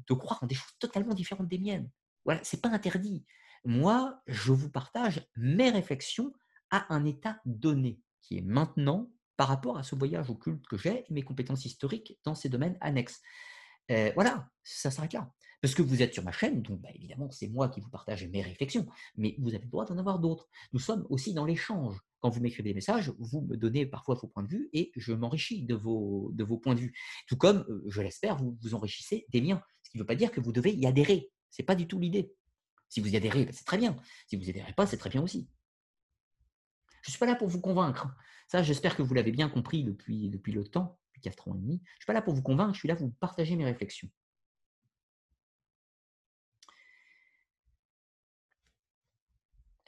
de 0.07 0.13
croire 0.13 0.43
en 0.43 0.47
des 0.47 0.55
choses 0.55 0.77
totalement 0.80 1.13
différentes 1.13 1.47
des 1.47 1.57
miennes. 1.57 1.89
Voilà, 2.25 2.39
c'est 2.43 2.61
pas 2.61 2.69
interdit. 2.69 3.25
Moi, 3.65 4.22
je 4.27 4.51
vous 4.51 4.69
partage 4.69 5.27
mes 5.35 5.69
réflexions 5.69 6.31
à 6.69 6.93
un 6.93 7.05
état 7.05 7.39
donné, 7.45 7.99
qui 8.22 8.38
est 8.38 8.41
maintenant 8.41 9.11
par 9.35 9.47
rapport 9.47 9.77
à 9.77 9.83
ce 9.83 9.95
voyage 9.95 10.30
occulte 10.30 10.65
que 10.67 10.77
j'ai 10.77 11.05
et 11.09 11.13
mes 11.13 11.23
compétences 11.23 11.65
historiques 11.65 12.19
dans 12.23 12.35
ces 12.35 12.49
domaines 12.49 12.77
annexes. 12.81 13.22
Euh, 13.91 14.11
voilà, 14.15 14.47
ça 14.63 14.91
s'arrête 14.91 15.13
là. 15.13 15.31
Parce 15.64 15.75
que 15.75 15.82
vous 15.82 16.01
êtes 16.01 16.14
sur 16.14 16.25
ma 16.25 16.33
chaîne, 16.33 16.61
donc 16.61 16.82
bah, 16.82 16.90
évidemment, 16.93 17.32
c'est 17.32 17.48
moi 17.48 17.69
qui 17.69 17.80
vous 17.80 17.90
partage 17.90 18.27
mes 18.27 18.42
réflexions, 18.42 18.85
mais 19.16 19.38
vous 19.40 19.56
avez 19.56 19.64
le 19.64 19.69
droit 19.69 19.85
d'en 19.85 19.98
avoir 19.98 20.19
d'autres. 20.19 20.50
Nous 20.74 20.80
sommes 20.80 21.08
aussi 21.09 21.33
dans 21.33 21.45
l'échange. 21.45 21.95
Quand 22.19 22.30
vous 22.30 22.42
m'écrivez 22.42 22.72
des 22.72 22.74
messages, 22.74 23.14
vous 23.17 23.40
me 23.43 23.56
donnez 23.56 23.85
parfois 23.85 24.16
vos 24.16 24.27
points 24.27 24.43
de 24.43 24.50
vue 24.50 24.69
et 24.74 24.92
je 24.98 25.14
m'enrichis 25.14 25.64
de 25.64 25.74
vos, 25.74 26.33
points 26.61 26.75
de 26.75 26.82
vue. 26.82 26.93
Tout 27.30 27.38
comme, 27.38 27.66
euh, 27.69 27.82
je 27.88 28.01
l'espère, 28.01 28.35
vous 28.35 28.58
vous 28.61 28.75
enrichissez 28.75 29.25
des 29.30 29.40
miens. 29.40 29.64
Ce 29.83 29.90
qui 29.90 29.98
ne 29.98 30.01
veut 30.01 30.06
pas 30.06 30.16
dire 30.16 30.33
que 30.33 30.42
vous 30.42 30.51
devez 30.51 30.74
y 30.74 30.85
adhérer. 30.85 31.32
Ce 31.50 31.61
n'est 31.61 31.66
pas 31.66 31.75
du 31.75 31.88
tout 31.88 31.98
l'idée. 31.98 32.33
Si 32.90 33.00
vous 33.00 33.14
y 33.14 33.16
adhérez, 33.16 33.45
bah, 33.45 33.51
c'est 33.53 33.64
très 33.64 33.77
bien. 33.77 33.95
Si 34.27 34.35
vous 34.35 34.43
n'y 34.43 34.50
adhérez 34.50 34.74
pas, 34.74 34.85
c'est 34.85 34.98
très 34.98 35.09
bien 35.09 35.22
aussi. 35.22 35.48
Je 37.03 37.08
ne 37.08 37.11
suis 37.11 37.19
pas 37.19 37.25
là 37.25 37.35
pour 37.35 37.48
vous 37.48 37.61
convaincre. 37.61 38.14
Ça, 38.50 38.64
j'espère 38.64 38.98
que 38.98 39.01
vous 39.01 39.14
l'avez 39.14 39.32
bien 39.32 39.48
compris 39.48 39.85
depuis, 39.85 40.27
depuis 40.27 40.51
le 40.51 40.67
temps, 40.67 41.00
depuis 41.08 41.22
4 41.22 41.48
ans 41.48 41.56
et 41.56 41.59
demi. 41.59 41.82
Je 41.85 41.92
ne 41.92 42.00
suis 42.00 42.06
pas 42.08 42.14
là 42.14 42.22
pour 42.22 42.33
vous 42.33 42.43
convaincre, 42.43 42.74
je 42.74 42.80
suis 42.80 42.90
là 42.90 42.98
pour 42.98 43.08
vous 43.08 43.14
partager 43.14 43.56
mes 43.56 43.64
réflexions. 43.64 44.09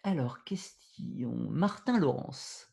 Alors, 0.06 0.43
question. 0.43 1.34
Martin 1.50 1.98
Laurence. 1.98 2.72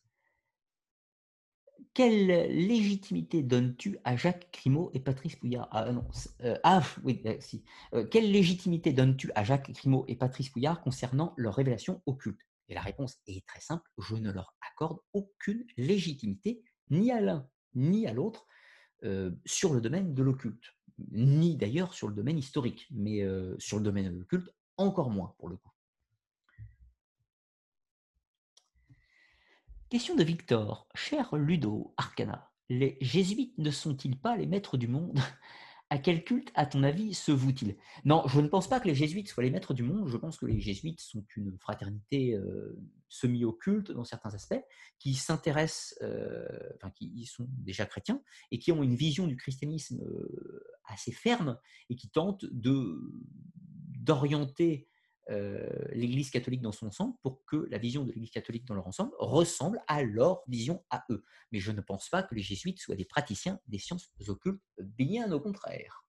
Quelle 1.94 2.26
légitimité 2.26 3.42
donnes-tu 3.42 3.98
à 4.04 4.16
Jacques 4.16 4.52
Grimaud 4.52 4.90
et 4.92 5.00
Patrice 5.00 5.36
Pouillard? 5.36 5.66
Ah 5.70 5.90
non, 5.92 6.06
euh, 6.42 6.58
ah 6.62 6.82
oui, 7.04 7.22
si. 7.40 7.64
Euh, 7.94 8.04
quelle 8.06 8.30
légitimité 8.30 8.92
donnes-tu 8.92 9.32
à 9.34 9.44
Jacques 9.44 9.70
Grimaud 9.72 10.04
et 10.08 10.16
Patrice 10.16 10.50
Pouillard 10.50 10.82
concernant 10.82 11.32
leurs 11.38 11.54
révélations 11.54 12.02
occultes 12.04 12.42
et 12.68 12.74
la 12.74 12.82
réponse 12.82 13.18
est 13.26 13.46
très 13.46 13.60
simple, 13.60 13.90
je 13.98 14.14
ne 14.14 14.30
leur 14.30 14.54
accorde 14.70 14.98
aucune 15.14 15.64
légitimité, 15.78 16.62
ni 16.90 17.10
à 17.10 17.20
l'un 17.20 17.48
ni 17.74 18.06
à 18.06 18.12
l'autre, 18.12 18.46
euh, 19.04 19.30
sur 19.46 19.72
le 19.72 19.80
domaine 19.80 20.12
de 20.12 20.22
l'occulte, 20.22 20.74
ni 21.10 21.56
d'ailleurs 21.56 21.94
sur 21.94 22.08
le 22.08 22.14
domaine 22.14 22.38
historique, 22.38 22.86
mais 22.90 23.22
euh, 23.22 23.56
sur 23.58 23.78
le 23.78 23.84
domaine 23.84 24.12
de 24.12 24.18
l'occulte, 24.18 24.54
encore 24.76 25.08
moins 25.08 25.34
pour 25.38 25.48
le 25.48 25.56
coup. 25.56 25.72
Question 29.92 30.16
de 30.16 30.24
Victor. 30.24 30.88
Cher 30.94 31.36
Ludo 31.36 31.92
Arcana, 31.98 32.50
les 32.70 32.96
jésuites 33.02 33.58
ne 33.58 33.70
sont-ils 33.70 34.18
pas 34.18 34.38
les 34.38 34.46
maîtres 34.46 34.78
du 34.78 34.88
monde? 34.88 35.18
À 35.90 35.98
quel 35.98 36.24
culte, 36.24 36.50
à 36.54 36.64
ton 36.64 36.82
avis, 36.82 37.12
se 37.12 37.30
voue-t-il 37.30 37.76
Non, 38.06 38.26
je 38.26 38.40
ne 38.40 38.48
pense 38.48 38.66
pas 38.70 38.80
que 38.80 38.88
les 38.88 38.94
jésuites 38.94 39.28
soient 39.28 39.44
les 39.44 39.50
maîtres 39.50 39.74
du 39.74 39.82
monde. 39.82 40.08
Je 40.08 40.16
pense 40.16 40.38
que 40.38 40.46
les 40.46 40.58
jésuites 40.60 41.02
sont 41.02 41.26
une 41.36 41.58
fraternité 41.58 42.32
euh, 42.32 42.80
semi-occulte 43.10 43.92
dans 43.92 44.04
certains 44.04 44.32
aspects, 44.32 44.64
qui 44.98 45.12
s'intéressent, 45.12 45.98
euh, 46.00 46.48
enfin, 46.76 46.90
qui 46.92 47.26
sont 47.26 47.46
déjà 47.50 47.84
chrétiens 47.84 48.22
et 48.50 48.58
qui 48.58 48.72
ont 48.72 48.82
une 48.82 48.96
vision 48.96 49.26
du 49.26 49.36
christianisme 49.36 50.00
euh, 50.02 50.64
assez 50.86 51.12
ferme 51.12 51.58
et 51.90 51.96
qui 51.96 52.08
tentent 52.08 52.46
d'orienter 54.00 54.88
l'Église 55.28 56.31
catholique 56.31 56.62
dans 56.62 56.73
son 56.73 56.86
ensemble 56.86 57.15
pour 57.23 57.44
que 57.44 57.68
la 57.70 57.78
vision 57.78 58.05
de 58.05 58.09
l'Église 58.12 58.31
catholique 58.31 58.65
dans 58.65 58.75
leur 58.75 58.86
ensemble 58.86 59.12
ressemble 59.18 59.81
à 59.86 60.02
leur 60.02 60.42
vision 60.49 60.84
à 60.91 61.05
eux. 61.10 61.25
Mais 61.52 61.60
je 61.60 61.73
ne 61.73 61.81
pense 61.81 62.09
pas 62.09 62.23
que 62.23 62.34
les 62.34 62.42
jésuites 62.42 62.81
soient 62.81 62.97
des 62.97 63.05
praticiens 63.05 63.60
des 63.67 63.78
sciences 63.78 64.10
occultes, 64.28 64.62
bien 64.78 65.31
au 65.33 65.41
contraire. 65.41 66.05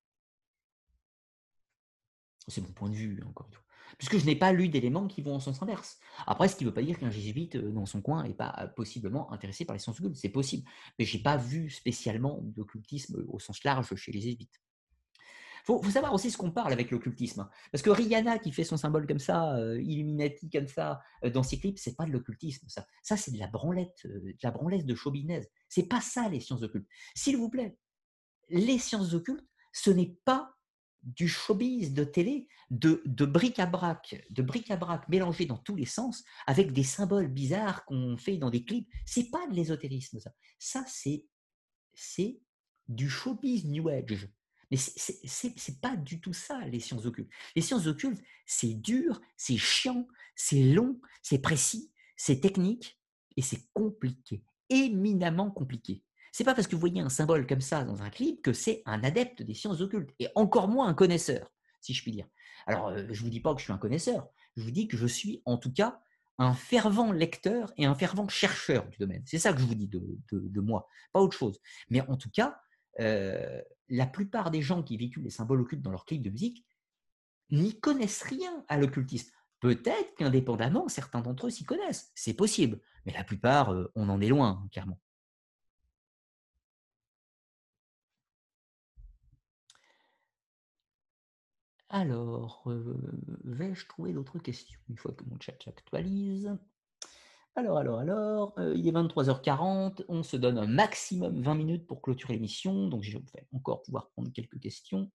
C'est 2.48 2.62
mon 2.62 2.72
point 2.74 2.90
de 2.90 2.96
vue, 2.96 3.24
encore 3.26 3.48
une 3.48 3.54
fois. 3.54 3.64
Puisque 3.98 4.18
je 4.18 4.26
n'ai 4.26 4.36
pas 4.36 4.52
lu 4.52 4.70
d'éléments 4.70 5.08
qui 5.08 5.22
vont 5.22 5.36
en 5.36 5.40
sens 5.40 5.62
inverse. 5.62 6.00
Après, 6.26 6.48
ce 6.48 6.56
qui 6.56 6.64
ne 6.64 6.70
veut 6.70 6.74
pas 6.74 6.82
dire 6.82 6.98
qu'un 6.98 7.12
jésuite 7.12 7.56
euh, 7.56 7.72
dans 7.72 7.86
son 7.86 8.02
coin 8.02 8.24
n'est 8.24 8.34
pas 8.34 8.56
euh, 8.60 8.68
possiblement 8.68 9.32
intéressé 9.32 9.66
par 9.66 9.76
les 9.76 9.80
sciences 9.80 10.00
occultes. 10.00 10.16
C'est 10.16 10.30
possible. 10.30 10.68
Mais 10.98 11.06
je 11.06 11.18
n'ai 11.18 11.24
pas 11.24 11.38
vu 11.38 11.70
spécialement 11.70 12.40
d'occultisme 12.42 13.24
au 13.30 13.40
sens 13.40 13.64
large 13.64 13.94
chez 13.96 14.12
les 14.12 14.22
jésuites 14.22 14.63
faut, 15.64 15.82
faut 15.82 15.92
savoir 15.92 16.14
aussi 16.14 16.30
ce 16.30 16.38
qu'on 16.38 16.52
parle 16.52 16.74
avec 16.74 16.92
l'occultisme. 16.92 17.50
Parce 17.72 17.82
que 17.82 17.90
Rihanna 17.90 18.40
qui 18.40 18.52
fait 18.52 18.64
son 18.64 18.78
symbole 18.78 19.08
comme 19.08 19.20
ça, 19.20 19.56
euh, 19.58 19.82
Illuminati 19.82 20.50
comme 20.50 20.68
ça, 20.68 21.02
euh, 21.24 21.30
dans 21.30 21.44
ses 21.44 21.60
clips, 21.60 21.80
c'est 21.80 21.96
pas 21.96 22.06
de 22.06 22.12
l'occultisme. 22.12 22.68
Ça, 22.68 22.86
ça 23.02 23.18
c'est 23.18 23.32
de 23.32 23.40
la 23.40 23.48
branlette, 23.48 24.06
euh, 24.06 24.20
de 24.20 24.38
la 24.44 24.52
branlette 24.52 24.86
de 24.86 24.96
Ce 24.96 25.10
C'est 25.70 25.88
pas 25.88 26.02
ça 26.02 26.30
les 26.30 26.40
sciences 26.40 26.64
occultes. 26.64 26.88
S'il 27.16 27.38
vous 27.38 27.50
plaît, 27.50 27.78
les 28.50 28.78
sciences 28.78 29.14
occultes, 29.14 29.48
ce 29.72 29.90
n'est 29.90 30.18
pas 30.26 30.54
du 31.02 31.28
showbiz 31.28 31.94
de 31.94 32.04
télé, 32.04 32.48
de, 32.70 33.02
de 33.06 33.26
bric-à-brac, 33.26 34.26
de 34.30 34.42
bric-à-brac 34.42 35.08
mélangé 35.10 35.46
dans 35.46 35.58
tous 35.58 35.76
les 35.76 35.86
sens, 35.86 36.24
avec 36.48 36.72
des 36.72 36.84
symboles 36.84 37.28
bizarres 37.28 37.84
qu'on 37.86 38.18
fait 38.18 38.38
dans 38.38 38.50
des 38.50 38.64
clips. 38.64 38.90
C'est 39.06 39.30
pas 39.30 39.46
de 39.48 39.54
l'ésotérisme, 39.54 40.20
ça. 40.20 40.32
Ça, 40.60 40.86
c'est, 40.88 41.26
c'est 41.94 42.40
du 42.88 43.10
showbiz 43.10 43.66
New 43.66 43.90
Age. 43.90 44.30
Mais 44.74 44.78
ce 44.78 45.48
n'est 45.48 45.78
pas 45.84 45.96
du 45.96 46.20
tout 46.20 46.34
ça, 46.34 46.60
les 46.66 46.80
sciences 46.80 47.06
occultes. 47.06 47.30
Les 47.56 47.62
sciences 47.62 47.86
occultes, 47.86 48.20
c'est 48.48 48.74
dur, 48.74 49.22
c'est 49.38 49.56
chiant, 49.56 50.08
c'est 50.36 50.64
long, 50.64 51.00
c'est 51.22 51.38
précis, 51.38 51.92
c'est 52.18 52.40
technique 52.40 53.00
et 53.38 53.44
c'est 53.44 53.70
compliqué, 53.74 54.44
éminemment 54.72 55.52
compliqué. 55.52 56.02
C'est 56.32 56.44
pas 56.44 56.56
parce 56.56 56.66
que 56.66 56.74
vous 56.74 56.80
voyez 56.80 57.02
un 57.02 57.10
symbole 57.10 57.46
comme 57.46 57.62
ça 57.62 57.84
dans 57.84 58.02
un 58.02 58.10
clip 58.10 58.42
que 58.42 58.52
c'est 58.52 58.82
un 58.88 59.04
adepte 59.04 59.44
des 59.44 59.54
sciences 59.54 59.80
occultes, 59.80 60.10
et 60.18 60.28
encore 60.34 60.68
moins 60.68 60.88
un 60.88 60.96
connaisseur, 60.96 61.54
si 61.80 61.94
je 61.94 62.02
puis 62.02 62.12
dire. 62.12 62.26
Alors, 62.66 62.88
euh, 62.88 63.06
je 63.12 63.20
ne 63.20 63.26
vous 63.26 63.30
dis 63.30 63.42
pas 63.42 63.54
que 63.54 63.60
je 63.60 63.66
suis 63.66 63.74
un 63.74 63.78
connaisseur, 63.78 64.28
je 64.58 64.64
vous 64.64 64.72
dis 64.72 64.88
que 64.88 64.98
je 64.98 65.06
suis 65.06 65.44
en 65.46 65.60
tout 65.60 65.72
cas 65.72 66.02
un 66.40 66.56
fervent 66.56 67.12
lecteur 67.12 67.72
et 67.78 67.86
un 67.86 67.94
fervent 67.94 68.28
chercheur 68.28 68.90
du 68.90 68.98
domaine. 68.98 69.22
C'est 69.28 69.38
ça 69.38 69.54
que 69.54 69.60
je 69.60 69.66
vous 69.66 69.76
dis 69.76 69.88
de, 69.88 70.60
moi, 70.62 70.88
pas 71.12 71.20
autre 71.20 71.38
chose. 71.38 71.60
Mais 71.92 72.02
en 72.02 72.18
tout 72.18 72.32
cas, 72.32 72.60
euh, 73.00 73.62
la 73.94 74.08
plupart 74.08 74.50
des 74.50 74.64
gens 74.64 74.82
qui 74.82 74.98
véhiculent 74.98 75.24
les 75.24 75.30
symboles 75.30 75.62
occultes 75.62 75.84
dans 75.84 75.92
leurs 75.92 76.06
clips 76.06 76.24
de 76.24 76.32
musique 76.32 76.66
n'y 77.52 77.80
connaissent 77.80 78.24
rien 78.24 78.66
à 78.68 78.78
l'occultisme. 78.80 79.32
Peut-être 79.60 80.16
qu'indépendamment, 80.16 80.90
certains 80.90 81.22
d'entre 81.22 81.48
eux 81.48 81.50
s'y 81.52 81.64
connaissent, 81.64 82.12
c'est 82.16 82.34
possible, 82.34 82.82
mais 83.06 83.14
la 83.14 83.24
plupart, 83.24 83.72
euh, 83.72 83.92
on 83.96 84.10
en 84.10 84.20
est 84.20 84.30
loin, 84.30 84.62
hein, 84.64 84.68
clairement. 84.72 85.00
Alors, 91.90 92.64
euh, 92.72 93.00
vais-je 93.44 93.86
trouver 93.88 94.14
d'autres 94.14 94.40
questions 94.40 94.80
une 94.90 94.98
fois 94.98 95.14
que 95.14 95.24
mon 95.26 95.40
chat 95.40 95.56
s'actualise? 95.64 96.58
Alors, 97.56 97.78
alors, 97.78 98.00
alors, 98.00 98.54
euh, 98.58 98.74
il 98.76 98.88
est 98.88 98.92
23h40, 98.92 100.06
on 100.08 100.24
se 100.24 100.38
donne 100.38 100.58
un 100.58 100.66
maximum 100.66 101.40
20 101.40 101.54
minutes 101.54 101.86
pour 101.86 102.02
clôturer 102.02 102.34
l'émission, 102.34 102.88
donc 102.88 103.04
je 103.04 103.18
vais 103.18 103.48
encore 103.54 103.84
pouvoir 103.84 104.10
prendre 104.10 104.32
quelques 104.32 104.60
questions. 104.60 105.12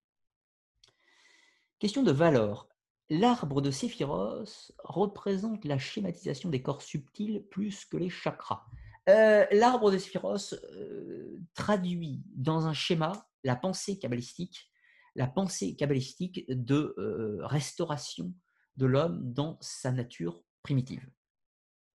Question 1.80 2.04
de 2.04 2.12
Valor. 2.12 2.68
L'arbre 3.10 3.60
de 3.60 3.72
Séphiros 3.72 4.72
représente 4.84 5.64
la 5.64 5.78
schématisation 5.78 6.48
des 6.48 6.62
corps 6.62 6.82
subtils 6.82 7.42
plus 7.50 7.84
que 7.84 7.96
les 7.96 8.10
chakras. 8.10 8.66
Euh, 9.08 9.44
l'arbre 9.50 9.90
de 9.90 9.98
Séphiros 9.98 10.52
euh, 10.52 11.40
traduit 11.54 12.22
dans 12.36 12.66
un 12.66 12.74
schéma 12.74 13.26
la 13.42 13.56
pensée 13.56 13.98
kabbalistique, 13.98 14.70
la 15.16 15.26
pensée 15.26 15.74
kabbalistique 15.74 16.44
de 16.48 16.94
restauration 17.40 18.32
de 18.76 18.86
l'homme 18.86 19.32
dans 19.32 19.58
sa 19.60 19.90
nature 19.90 20.40
primitive. 20.62 21.08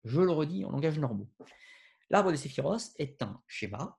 Je 0.08 0.22
le 0.22 0.32
redis 0.32 0.64
en 0.64 0.70
langage 0.70 0.98
normaux. 0.98 1.28
L'arbre 2.10 2.30
de 2.30 2.36
Séphiros 2.36 2.94
est 2.98 3.22
un 3.22 3.42
schéma, 3.46 3.98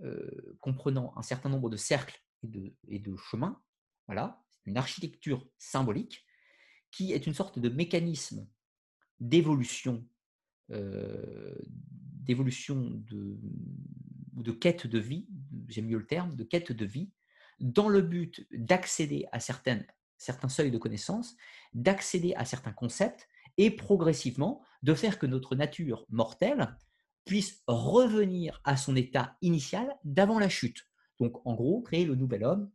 euh, 0.00 0.56
comprenant 0.60 1.12
un 1.16 1.22
certain 1.22 1.48
nombre 1.48 1.68
de 1.68 1.76
cercles 1.76 2.22
et 2.86 3.00
de, 3.00 3.16
chemins. 3.16 3.60
Voilà, 4.06 4.40
une 4.64 4.76
architecture 4.76 5.46
symbolique 5.58 6.24
qui 6.92 7.12
est 7.12 7.26
une 7.26 7.34
sorte 7.34 7.58
de 7.58 7.68
mécanisme 7.68 8.48
d'évolution, 9.18 10.06
euh, 10.70 11.54
d'évolution 11.66 12.76
de, 12.76 13.36
de 14.34 14.52
quête 14.52 14.86
de 14.86 14.98
vie, 15.00 15.26
j'aime 15.66 15.86
mieux 15.86 15.98
le 15.98 16.06
terme, 16.06 16.36
de 16.36 16.44
quête 16.44 16.70
de 16.70 16.84
vie, 16.86 17.10
dans 17.58 17.88
le 17.88 18.00
but 18.00 18.46
d'accéder 18.52 19.26
à 19.32 19.40
certains 19.40 20.48
seuils 20.48 20.70
de 20.70 20.78
connaissances, 20.78 21.36
d'accéder 21.74 22.34
à 22.34 22.44
certains 22.44 22.72
concepts 22.72 23.28
et 23.58 23.70
progressivement 23.70 24.62
de 24.82 24.94
faire 24.94 25.18
que 25.18 25.26
notre 25.26 25.54
nature 25.54 26.06
mortelle 26.08 26.76
puisse 27.24 27.62
revenir 27.66 28.60
à 28.64 28.76
son 28.76 28.96
état 28.96 29.36
initial 29.42 29.94
d'avant 30.04 30.38
la 30.38 30.48
chute. 30.48 30.88
Donc, 31.20 31.44
en 31.46 31.54
gros, 31.54 31.82
créer 31.82 32.06
le 32.06 32.14
nouvel 32.14 32.44
homme, 32.44 32.70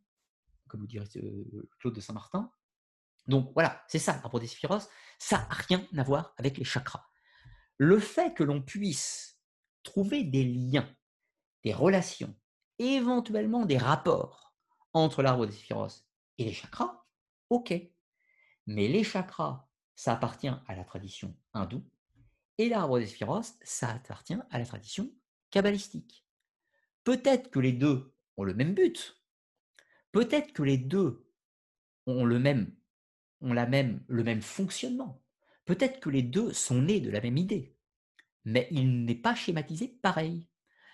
comme 0.68 0.82
vous 0.82 0.88
dirait 0.88 1.08
euh, 1.16 1.70
Claude 1.80 1.96
de 1.96 2.02
Saint-Martin. 2.02 2.52
Donc, 3.28 3.52
voilà, 3.54 3.84
c'est 3.88 4.00
ça, 4.00 4.14
rapport 4.14 4.40
des 4.40 4.48
sphiros. 4.48 4.90
Ça 5.18 5.38
n'a 5.38 5.48
rien 5.50 5.88
à 5.98 6.04
voir 6.04 6.34
avec 6.38 6.58
les 6.58 6.66
chakras. 6.66 7.06
Le 7.78 7.98
fait 8.00 8.34
que 8.34 8.44
l'on 8.44 8.62
puisse 8.62 9.40
trouver 9.82 10.24
des 10.24 10.44
liens, 10.44 10.90
des 11.64 11.74
relations, 11.74 12.36
éventuellement 12.78 13.66
des 13.66 13.78
rapports 13.78 14.54
entre 14.92 15.24
l'arbre 15.24 15.46
des 15.46 15.54
sphiros 15.54 16.06
et 16.38 16.44
les 16.46 16.54
chakras, 16.54 17.06
ok. 17.50 17.74
Mais 18.68 18.88
les 18.88 19.04
chakras 19.04 19.68
ça 19.96 20.14
appartient 20.14 20.48
à 20.48 20.76
la 20.76 20.84
tradition 20.84 21.36
hindoue, 21.54 21.84
et 22.58 22.70
l'arbre 22.70 23.00
des 23.00 23.08
sphiros, 23.08 23.42
ça 23.64 23.90
appartient 23.90 24.38
à 24.50 24.60
la 24.60 24.66
tradition 24.66 25.12
kabbalistique. 25.50 26.26
Peut-être 27.04 27.50
que 27.50 27.60
les 27.60 27.74
deux 27.74 28.14
ont 28.38 28.44
le 28.44 28.54
même 28.54 28.74
but. 28.74 29.22
Peut-être 30.12 30.54
que 30.54 30.64
les 30.64 30.78
deux 30.78 31.26
ont 32.06 32.26
le 32.26 32.40
même, 32.40 32.74
ont 33.42 33.54
la 33.54 33.66
même, 33.66 34.04
le 34.08 34.24
même 34.24 34.42
fonctionnement. 34.42 35.22
Peut-être 35.66 36.00
que 36.00 36.10
les 36.10 36.24
deux 36.24 36.54
sont 36.54 36.82
nés 36.82 37.00
de 37.00 37.10
la 37.10 37.22
même 37.22 37.38
idée. 37.38 37.76
Mais 38.46 38.68
il 38.72 39.06
n'est 39.06 39.16
pas 39.16 39.36
schématisé 39.36 39.88
pareil. 40.02 40.48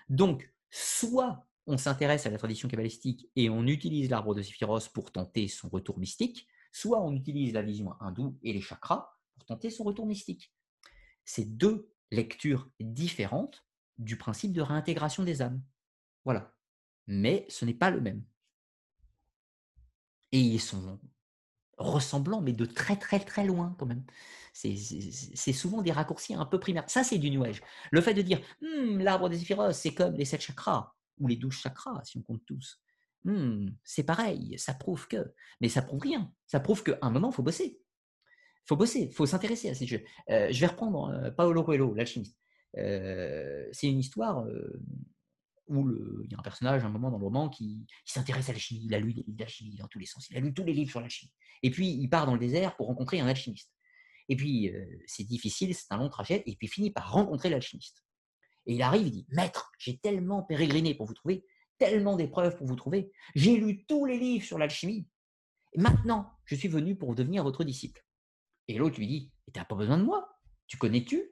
Donc, 0.07 0.53
soit 0.69 1.47
on 1.67 1.77
s'intéresse 1.77 2.25
à 2.25 2.29
la 2.29 2.37
tradition 2.37 2.67
kabbalistique 2.67 3.29
et 3.35 3.49
on 3.49 3.65
utilise 3.67 4.09
l'arbre 4.09 4.33
de 4.33 4.41
Séphiros 4.41 4.87
pour 4.89 5.11
tenter 5.11 5.47
son 5.47 5.69
retour 5.69 5.99
mystique, 5.99 6.47
soit 6.71 7.01
on 7.01 7.11
utilise 7.13 7.53
la 7.53 7.61
vision 7.61 7.93
hindoue 7.99 8.37
et 8.43 8.53
les 8.53 8.61
chakras 8.61 9.17
pour 9.35 9.45
tenter 9.45 9.69
son 9.69 9.83
retour 9.83 10.05
mystique. 10.05 10.53
C'est 11.25 11.57
deux 11.57 11.91
lectures 12.11 12.69
différentes 12.79 13.65
du 13.97 14.17
principe 14.17 14.53
de 14.53 14.61
réintégration 14.61 15.23
des 15.23 15.41
âmes. 15.41 15.61
Voilà. 16.25 16.53
Mais 17.07 17.45
ce 17.49 17.65
n'est 17.65 17.73
pas 17.73 17.89
le 17.89 18.01
même. 18.01 18.23
Et 20.31 20.39
ils 20.39 20.61
sont 20.61 20.99
ressemblants, 21.77 22.41
mais 22.41 22.53
de 22.53 22.65
très 22.65 22.97
très 22.97 23.19
très 23.19 23.45
loin 23.45 23.75
quand 23.79 23.85
même. 23.85 24.03
C'est 24.53 25.53
souvent 25.53 25.81
des 25.81 25.91
raccourcis 25.91 26.33
un 26.33 26.45
peu 26.45 26.59
primaires. 26.59 26.89
Ça, 26.89 27.03
c'est 27.03 27.17
du 27.17 27.31
New 27.31 27.43
Age. 27.43 27.61
Le 27.91 28.01
fait 28.01 28.13
de 28.13 28.21
dire 28.21 28.41
«Hmm, 28.61 28.99
l'arbre 28.99 29.29
des 29.29 29.37
Zéphiros, 29.37 29.71
c'est 29.73 29.93
comme 29.93 30.15
les 30.15 30.25
sept 30.25 30.41
chakras, 30.41 30.93
ou 31.19 31.27
les 31.27 31.35
douze 31.35 31.55
chakras, 31.55 32.03
si 32.03 32.17
on 32.17 32.21
compte 32.21 32.45
tous. 32.45 32.81
«Hmm, 33.25 33.71
c'est 33.83 34.03
pareil, 34.03 34.57
ça 34.57 34.73
prouve 34.73 35.07
que. 35.07 35.33
Mais 35.61 35.69
ça 35.69 35.81
prouve 35.81 36.01
rien. 36.01 36.31
Ça 36.47 36.59
prouve 36.59 36.83
qu'à 36.83 36.97
un 37.01 37.09
moment, 37.09 37.29
il 37.31 37.35
faut 37.35 37.43
bosser. 37.43 37.79
Il 37.79 38.67
faut 38.67 38.77
bosser, 38.77 39.01
il 39.01 39.13
faut 39.13 39.25
s'intéresser 39.25 39.69
à 39.69 39.75
ces 39.75 39.87
jeux. 39.87 40.03
Euh, 40.29 40.47
je 40.51 40.59
vais 40.59 40.67
reprendre 40.67 41.09
euh, 41.09 41.31
Paolo 41.31 41.63
Coelho, 41.63 41.93
l'alchimiste. 41.93 42.37
Euh, 42.77 43.67
c'est 43.71 43.87
une 43.87 43.99
histoire 43.99 44.45
où 45.67 45.89
il 46.23 46.31
y 46.31 46.35
a 46.35 46.39
un 46.39 46.43
personnage 46.43 46.83
à 46.83 46.87
un 46.87 46.89
moment 46.89 47.11
dans 47.11 47.17
le 47.17 47.23
roman 47.23 47.49
qui, 47.49 47.85
s'intéresse 48.05 48.49
à 48.49 48.53
l'alchimie. 48.53 48.85
Il 48.85 48.93
a 48.93 48.99
lu 48.99 49.13
des 49.13 49.23
livres 49.23 49.37
d'alchimie 49.37 49.75
dans 49.75 49.87
tous 49.87 49.99
les 49.99 50.05
sens. 50.05 50.29
Il 50.29 50.37
a 50.37 50.39
lu 50.39 50.53
tous 50.53 50.63
les 50.63 50.73
livres 50.73 50.89
sur 50.89 51.01
l'alchimie. 51.01 51.31
Et 51.61 51.71
puis, 51.71 51.89
il 51.89 52.09
part 52.09 52.25
dans 52.25 52.33
le 52.33 52.39
désert 52.39 52.75
pour 52.75 52.87
rencontrer 52.87 53.19
un 53.19 53.27
alchimiste. 53.27 53.71
Et 54.29 54.35
puis, 54.35 54.71
c'est 55.07 55.23
difficile, 55.23 55.73
c'est 55.75 55.91
un 55.91 55.97
long 55.97 56.09
trajet. 56.09 56.43
Et 56.45 56.55
puis, 56.55 56.67
il 56.67 56.69
finit 56.69 56.91
par 56.91 57.11
rencontrer 57.11 57.49
l'alchimiste. 57.49 58.03
Et 58.65 58.75
il 58.75 58.81
arrive, 58.83 59.07
il 59.07 59.11
dit 59.11 59.27
Maître, 59.29 59.71
j'ai 59.79 59.97
tellement 59.97 60.43
pérégriné 60.43 60.93
pour 60.93 61.07
vous 61.07 61.15
trouver, 61.15 61.43
tellement 61.79 62.15
d'épreuves 62.15 62.55
pour 62.57 62.67
vous 62.67 62.75
trouver. 62.75 63.11
J'ai 63.35 63.57
lu 63.57 63.85
tous 63.85 64.05
les 64.05 64.19
livres 64.19 64.45
sur 64.45 64.57
l'alchimie. 64.57 65.07
Maintenant, 65.75 66.31
je 66.45 66.55
suis 66.55 66.67
venu 66.67 66.95
pour 66.95 67.15
devenir 67.15 67.43
votre 67.43 67.63
disciple. 67.63 68.05
Et 68.67 68.77
l'autre 68.77 68.99
lui 68.99 69.07
dit 69.07 69.31
Tu 69.53 69.59
n'as 69.59 69.65
pas 69.65 69.75
besoin 69.75 69.97
de 69.97 70.03
moi. 70.03 70.37
Tu 70.67 70.77
connais 70.77 71.03
tout, 71.03 71.23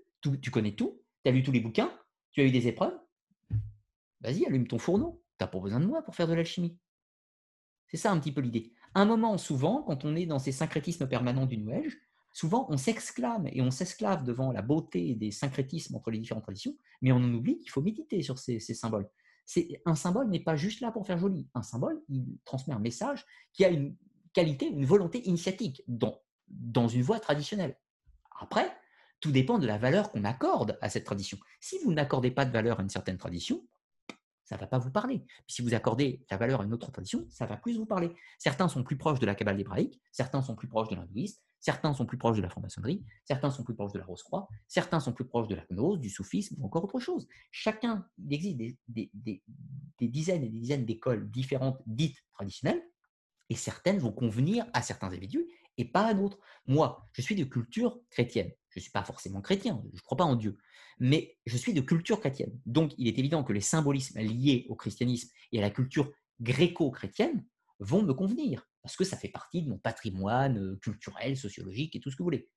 tu 0.42 0.52
connais 0.52 0.76
tout. 0.76 1.02
As 1.26 1.32
lu 1.32 1.44
tous 1.44 1.52
les 1.52 1.60
bouquins. 1.60 1.92
Tu 2.32 2.42
as 2.42 2.46
eu 2.46 2.52
des 2.52 2.68
épreuves. 2.68 2.98
Vas-y, 4.22 4.46
allume 4.46 4.68
ton 4.68 4.80
fourneau. 4.80 5.22
Tu 5.38 5.44
n'as 5.44 5.48
pas 5.48 5.60
besoin 5.60 5.80
de 5.80 5.86
moi 5.86 6.02
pour 6.02 6.16
faire 6.16 6.28
de 6.28 6.34
l'alchimie. 6.34 6.80
C'est 7.88 7.98
ça 7.98 8.12
un 8.12 8.20
petit 8.20 8.32
peu 8.32 8.42
l'idée. 8.42 8.74
Un 8.96 9.06
moment, 9.06 9.38
souvent, 9.38 9.84
quand 9.84 10.06
on 10.06 10.16
est 10.16 10.26
dans 10.26 10.40
ces 10.40 10.52
syncrétismes 10.52 11.08
permanents 11.08 11.46
du 11.46 11.58
New 11.58 11.72
souvent 12.38 12.68
on 12.70 12.78
s'exclame 12.78 13.48
et 13.52 13.62
on 13.62 13.72
s'esclave 13.72 14.24
devant 14.24 14.52
la 14.52 14.62
beauté 14.62 15.16
des 15.16 15.32
syncrétismes 15.32 15.96
entre 15.96 16.12
les 16.12 16.20
différentes 16.20 16.44
traditions, 16.44 16.78
mais 17.02 17.12
on 17.12 17.18
en 17.18 17.34
oublie 17.34 17.60
qu'il 17.60 17.72
faut 17.72 17.82
méditer 17.82 18.22
sur 18.22 18.38
ces, 18.38 18.60
symboles. 18.60 19.10
Un 19.86 19.96
symbole 19.96 20.30
n'est 20.30 20.44
pas 20.44 20.56
juste 20.56 20.82
là 20.82 20.92
pour 20.92 21.06
faire 21.06 21.18
joli. 21.18 21.48
Un 21.54 21.64
symbole, 21.64 22.02
il 22.10 22.38
transmet 22.44 22.74
un 22.74 22.80
message 22.80 23.26
qui 23.54 23.64
a 23.64 23.70
une 23.70 23.96
qualité, 24.34 24.68
une 24.68 24.86
volonté 24.86 25.28
initiatique 25.28 25.84
dans, 25.88 26.22
dans 26.48 26.88
une 26.88 27.02
voie 27.02 27.20
traditionnelle. 27.20 27.78
Après, 28.40 28.78
tout 29.20 29.32
dépend 29.32 29.58
de 29.58 29.66
la 29.66 29.78
valeur 29.78 30.12
qu'on 30.12 30.24
accorde 30.26 30.78
à 30.82 30.90
cette 30.90 31.06
tradition. 31.06 31.38
Si 31.60 31.78
vous 31.84 31.94
n'accordez 31.94 32.32
pas 32.32 32.46
de 32.46 32.52
valeur 32.52 32.80
à 32.80 32.84
une 32.84 32.90
certaine 32.90 33.18
tradition, 33.18 33.66
ça 34.44 34.56
ne 34.56 34.62
va 34.62 34.68
pas 34.68 34.78
vous 34.78 34.92
parler. 34.92 35.26
si 35.48 35.62
vous 35.62 35.74
accordez 35.74 36.26
la 36.32 36.38
valeur 36.38 36.62
à 36.62 36.64
une 36.64 36.74
autre 36.74 36.90
tradition, 36.92 37.26
ça 37.30 37.46
va 37.46 37.58
plus 37.58 37.78
vous 37.78 37.86
parler. 37.86 38.16
Certains 38.38 38.70
sont 38.70 38.84
plus 38.84 38.98
proches 38.98 39.20
de 39.20 39.26
la 39.26 39.36
Kabbale 39.36 39.60
hébraïque, 39.60 40.00
certains 40.12 40.42
sont 40.42 40.56
plus 40.56 40.70
proches 40.70 40.88
de 40.88 40.96
l'hindouisme, 40.96 41.42
certains 41.60 41.94
sont 41.94 42.06
plus 42.06 42.18
proches 42.18 42.38
de 42.38 42.42
la 42.42 42.50
franc-maçonnerie, 42.50 43.04
certains 43.26 43.52
sont 43.52 43.64
plus 43.64 43.76
proches 43.76 43.94
de 43.94 44.00
la 44.00 44.06
Rose-Croix, 44.06 44.48
certains 44.68 45.00
sont 45.00 45.14
plus 45.14 45.26
proches 45.26 45.48
de 45.48 45.56
la 45.56 45.66
gnose, 45.72 46.00
du 46.00 46.10
soufisme 46.10 46.56
ou 46.60 46.66
encore 46.66 46.84
autre 46.84 47.00
chose. 47.00 47.28
Chacun, 47.52 48.06
il 48.18 48.34
existe 48.34 48.58
des, 48.88 49.12
dizaines 50.02 50.44
et 50.44 50.50
des 50.50 50.60
dizaines 50.60 50.86
d'écoles 50.86 51.30
différentes 51.30 51.82
dites 51.86 52.24
traditionnelles, 52.34 52.82
et 53.50 53.56
certaines 53.56 54.00
vont 54.00 54.12
convenir 54.12 54.66
à 54.74 54.82
certains 54.82 55.08
individus 55.08 55.48
et 55.78 55.86
pas 55.86 56.08
à 56.08 56.14
d'autres. 56.14 56.40
Moi, 56.66 57.08
je 57.14 57.22
suis 57.22 57.36
de 57.36 57.44
culture 57.44 58.00
chrétienne. 58.10 58.52
Je 58.70 58.80
ne 58.80 58.82
suis 58.82 58.92
pas 58.92 59.04
forcément 59.04 59.42
chrétien, 59.42 59.82
je 59.94 59.98
ne 59.98 60.02
crois 60.02 60.18
pas 60.18 60.26
en 60.26 60.36
Dieu, 60.36 60.58
mais 61.00 61.38
je 61.46 61.58
suis 61.58 61.74
de 61.74 61.82
culture 61.82 62.20
chrétienne. 62.20 62.60
Donc, 62.66 62.94
il 62.98 63.08
est 63.08 63.18
évident 63.18 63.44
que 63.44 63.54
les 63.54 63.62
symbolismes 63.62 64.20
liés 64.20 64.66
au 64.70 64.76
christianisme 64.76 65.30
et 65.52 65.60
à 65.60 65.62
la 65.62 65.70
culture 65.70 66.12
gréco-chrétienne 66.42 67.46
vont 67.80 68.04
me 68.04 68.14
convenir, 68.14 68.68
parce 68.88 68.96
que 68.96 69.04
ça 69.04 69.18
fait 69.18 69.28
partie 69.28 69.64
de 69.64 69.70
mon 69.70 69.78
patrimoine 69.78 70.58
euh, 70.58 70.78
culturel, 70.78 71.36
sociologique 71.36 71.94
et 71.98 72.00
tout 72.00 72.10
ce 72.10 72.16
que 72.16 72.24
vous 72.24 72.28
voulez. 72.28 72.50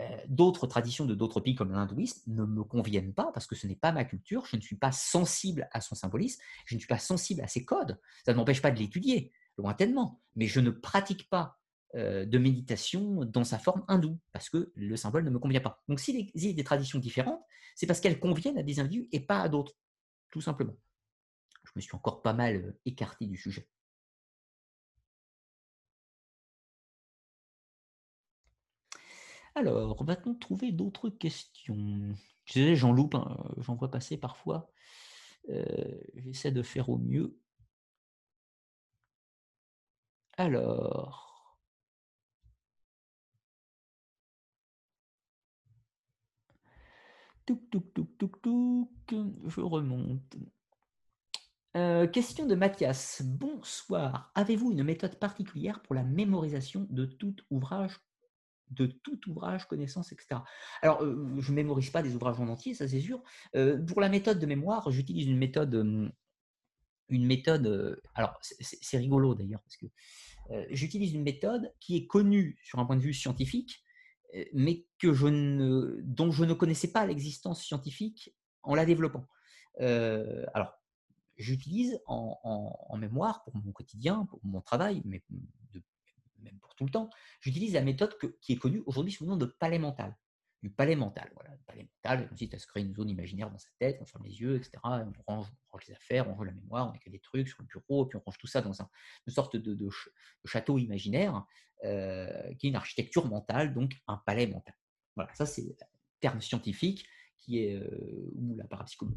Euh, 0.00 0.04
d'autres 0.26 0.66
traditions 0.66 1.04
de 1.04 1.14
d'autres 1.14 1.38
pays 1.38 1.54
comme 1.54 1.70
l'hindouisme 1.70 2.20
ne 2.26 2.44
me 2.44 2.64
conviennent 2.64 3.14
pas 3.14 3.30
parce 3.32 3.46
que 3.46 3.54
ce 3.54 3.68
n'est 3.68 3.76
pas 3.76 3.92
ma 3.92 4.04
culture, 4.04 4.44
je 4.46 4.56
ne 4.56 4.60
suis 4.60 4.74
pas 4.74 4.90
sensible 4.90 5.68
à 5.70 5.80
son 5.80 5.94
symbolisme, 5.94 6.42
je 6.66 6.74
ne 6.74 6.80
suis 6.80 6.88
pas 6.88 6.98
sensible 6.98 7.40
à 7.40 7.46
ses 7.46 7.64
codes. 7.64 8.00
Ça 8.26 8.32
ne 8.32 8.36
m'empêche 8.36 8.60
pas 8.60 8.72
de 8.72 8.80
l'étudier, 8.80 9.30
lointainement, 9.58 10.20
mais 10.34 10.48
je 10.48 10.58
ne 10.58 10.70
pratique 10.70 11.30
pas 11.30 11.60
euh, 11.94 12.26
de 12.26 12.38
méditation 12.38 13.24
dans 13.24 13.44
sa 13.44 13.60
forme 13.60 13.84
hindoue, 13.86 14.18
parce 14.32 14.50
que 14.50 14.72
le 14.74 14.96
symbole 14.96 15.24
ne 15.24 15.30
me 15.30 15.38
convient 15.38 15.60
pas. 15.60 15.84
Donc 15.86 16.00
s'il 16.00 16.16
existe 16.16 16.56
des 16.56 16.64
traditions 16.64 16.98
différentes, 16.98 17.44
c'est 17.76 17.86
parce 17.86 18.00
qu'elles 18.00 18.18
conviennent 18.18 18.58
à 18.58 18.64
des 18.64 18.80
individus 18.80 19.08
et 19.12 19.20
pas 19.20 19.40
à 19.40 19.48
d'autres, 19.48 19.76
tout 20.30 20.40
simplement. 20.40 20.74
Je 21.62 21.70
me 21.76 21.80
suis 21.80 21.94
encore 21.94 22.22
pas 22.22 22.32
mal 22.32 22.74
écarté 22.84 23.26
du 23.26 23.36
sujet. 23.36 23.68
Alors, 29.58 30.04
va-t-on 30.04 30.34
trouver 30.36 30.70
d'autres 30.72 31.10
questions? 31.10 32.14
Je 32.44 32.74
j'en 32.76 32.92
loupe, 32.92 33.14
hein, 33.16 33.36
j'en 33.58 33.74
vois 33.74 33.90
passer 33.90 34.16
parfois. 34.16 34.70
Euh, 35.50 35.64
j'essaie 36.16 36.52
de 36.52 36.62
faire 36.62 36.88
au 36.90 36.98
mieux. 36.98 37.36
Alors, 40.38 41.58
Je 49.46 49.60
remonte. 49.60 50.36
Euh, 51.76 52.06
question 52.06 52.46
de 52.46 52.54
Mathias. 52.54 53.22
Bonsoir. 53.24 54.30
Avez-vous 54.36 54.70
une 54.70 54.84
méthode 54.84 55.18
particulière 55.18 55.82
pour 55.82 55.94
la 55.94 56.04
mémorisation 56.04 56.86
de 56.90 57.06
tout 57.06 57.34
ouvrage, 57.50 57.98
de 58.70 58.86
tout 58.86 59.18
ouvrage, 59.28 59.66
connaissance, 59.66 60.12
etc. 60.12 60.40
Alors, 60.82 61.02
euh, 61.02 61.36
je 61.40 61.50
ne 61.50 61.56
mémorise 61.56 61.90
pas 61.90 62.02
des 62.02 62.14
ouvrages 62.14 62.40
en 62.40 62.48
entier, 62.48 62.74
ça 62.74 62.88
c'est 62.88 63.00
sûr. 63.00 63.22
Euh, 63.54 63.78
pour 63.84 64.00
la 64.00 64.08
méthode 64.08 64.38
de 64.38 64.46
mémoire, 64.46 64.90
j'utilise 64.90 65.26
une 65.26 65.38
méthode, 65.38 65.74
une 67.08 67.26
méthode. 67.26 68.00
alors, 68.14 68.38
c'est 68.42 68.98
rigolo 68.98 69.34
d'ailleurs 69.34 69.62
parce 69.62 69.76
que 69.76 69.86
j'utilise 70.70 71.12
une 71.12 71.22
méthode 71.22 71.72
qui 71.80 71.96
est 71.96 72.06
connue 72.06 72.58
sur 72.62 72.78
un 72.78 72.86
point 72.86 72.96
de 72.96 73.02
vue 73.02 73.12
scientifique, 73.12 73.84
euh, 74.34 74.44
mais 74.52 74.86
que 74.98 75.12
je 75.12 75.26
ne, 75.26 76.00
dont 76.02 76.30
je 76.30 76.44
ne 76.44 76.52
connaissais 76.52 76.92
pas 76.92 77.06
l'existence 77.06 77.62
scientifique 77.62 78.34
en 78.62 78.74
la 78.74 78.84
développant. 78.84 79.26
Euh, 79.80 80.44
alors, 80.54 80.72
j'utilise 81.36 82.00
en, 82.06 82.96
mémoire 82.98 83.44
pour 83.44 83.56
mon 83.56 83.72
quotidien, 83.72 84.26
pour 84.26 84.40
mon 84.42 84.60
travail, 84.60 85.02
mais 85.04 85.22
même 86.42 86.58
pour 86.60 86.74
tout 86.74 86.84
le 86.84 86.90
temps, 86.90 87.10
j'utilise 87.40 87.74
la 87.74 87.82
méthode 87.82 88.16
qui 88.40 88.52
est 88.52 88.56
connue 88.56 88.82
aujourd'hui 88.86 89.12
sous 89.12 89.24
le 89.24 89.30
nom 89.30 89.36
de 89.36 89.46
palais 89.46 89.78
mental 89.78 90.16
du 90.62 90.70
palais 90.70 90.96
mental. 90.96 91.30
Voilà, 91.34 91.50
le 91.50 91.60
palais 91.66 91.84
mental 91.84 92.28
consiste 92.28 92.54
à 92.54 92.58
se 92.58 92.66
créer 92.66 92.82
une 92.82 92.94
zone 92.94 93.08
imaginaire 93.08 93.50
dans 93.50 93.58
sa 93.58 93.68
tête, 93.78 93.98
on 94.00 94.06
ferme 94.06 94.24
les 94.24 94.40
yeux, 94.40 94.56
etc. 94.56 94.72
On 94.84 95.12
range, 95.26 95.46
les 95.86 95.94
affaires, 95.94 96.28
on 96.28 96.34
range 96.34 96.46
la 96.46 96.52
mémoire, 96.52 96.90
on 96.90 96.94
écrit 96.94 97.10
des 97.10 97.20
trucs 97.20 97.48
sur 97.48 97.58
le 97.60 97.66
bureau, 97.66 98.06
puis 98.06 98.16
on 98.16 98.22
range 98.24 98.38
tout 98.38 98.46
ça 98.46 98.60
dans 98.60 98.72
une 98.72 99.32
sorte 99.32 99.56
de, 99.56 99.88
château 100.44 100.78
imaginaire 100.78 101.44
euh, 101.84 102.54
qui 102.54 102.66
est 102.66 102.70
une 102.70 102.76
architecture 102.76 103.26
mentale, 103.26 103.72
donc 103.72 103.94
un 104.08 104.16
palais 104.16 104.46
mental. 104.46 104.74
Voilà, 105.14 105.32
ça 105.34 105.46
c'est 105.46 105.62
le 105.62 105.76
terme 106.20 106.40
scientifique 106.40 107.06
qui 107.38 107.60
est 107.60 107.76
euh, 107.76 108.30
où 108.34 108.56
la, 108.56 108.64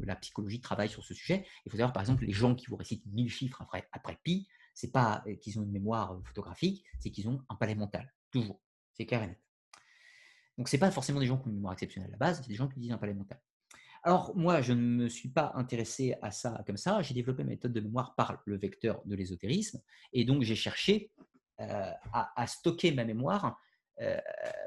la, 0.04 0.16
psychologie 0.16 0.60
travaille 0.60 0.88
sur 0.88 1.04
ce 1.04 1.12
sujet. 1.12 1.44
Il 1.66 1.72
faut 1.72 1.76
savoir 1.76 1.92
par 1.92 2.02
exemple 2.02 2.24
les 2.24 2.32
gens 2.32 2.54
qui 2.54 2.66
vous 2.66 2.76
récitent 2.76 3.04
1000 3.06 3.28
chiffres 3.28 3.60
après, 3.60 3.88
après 3.90 4.16
pi, 4.22 4.46
c'est 4.74 4.92
pas 4.92 5.24
qu'ils 5.40 5.58
ont 5.58 5.62
une 5.62 5.72
mémoire 5.72 6.20
photographique, 6.24 6.84
c'est 6.98 7.10
qu'ils 7.10 7.28
ont 7.28 7.44
un 7.48 7.54
palais 7.56 7.74
mental, 7.74 8.12
toujours. 8.30 8.60
C'est 8.94 9.06
clair 9.06 9.22
et 9.22 9.28
net. 9.28 9.40
Donc, 10.58 10.68
ce 10.68 10.76
pas 10.76 10.90
forcément 10.90 11.20
des 11.20 11.26
gens 11.26 11.38
qui 11.38 11.48
ont 11.48 11.50
une 11.50 11.56
mémoire 11.56 11.72
exceptionnelle 11.72 12.10
à 12.10 12.12
la 12.12 12.18
base, 12.18 12.40
c'est 12.42 12.48
des 12.48 12.54
gens 12.54 12.68
qui 12.68 12.78
disent 12.78 12.92
un 12.92 12.98
palais 12.98 13.14
mental. 13.14 13.40
Alors, 14.02 14.36
moi, 14.36 14.60
je 14.60 14.72
ne 14.72 14.80
me 14.80 15.08
suis 15.08 15.28
pas 15.28 15.52
intéressé 15.54 16.16
à 16.22 16.30
ça 16.30 16.62
comme 16.66 16.76
ça. 16.76 17.00
J'ai 17.02 17.14
développé 17.14 17.44
ma 17.44 17.50
méthode 17.50 17.72
de 17.72 17.80
mémoire 17.80 18.14
par 18.16 18.42
le 18.46 18.58
vecteur 18.58 19.00
de 19.06 19.14
l'ésotérisme. 19.14 19.80
Et 20.12 20.24
donc, 20.24 20.42
j'ai 20.42 20.56
cherché 20.56 21.12
à, 21.58 22.46
stocker 22.48 22.92
ma 22.92 23.04
mémoire 23.04 23.60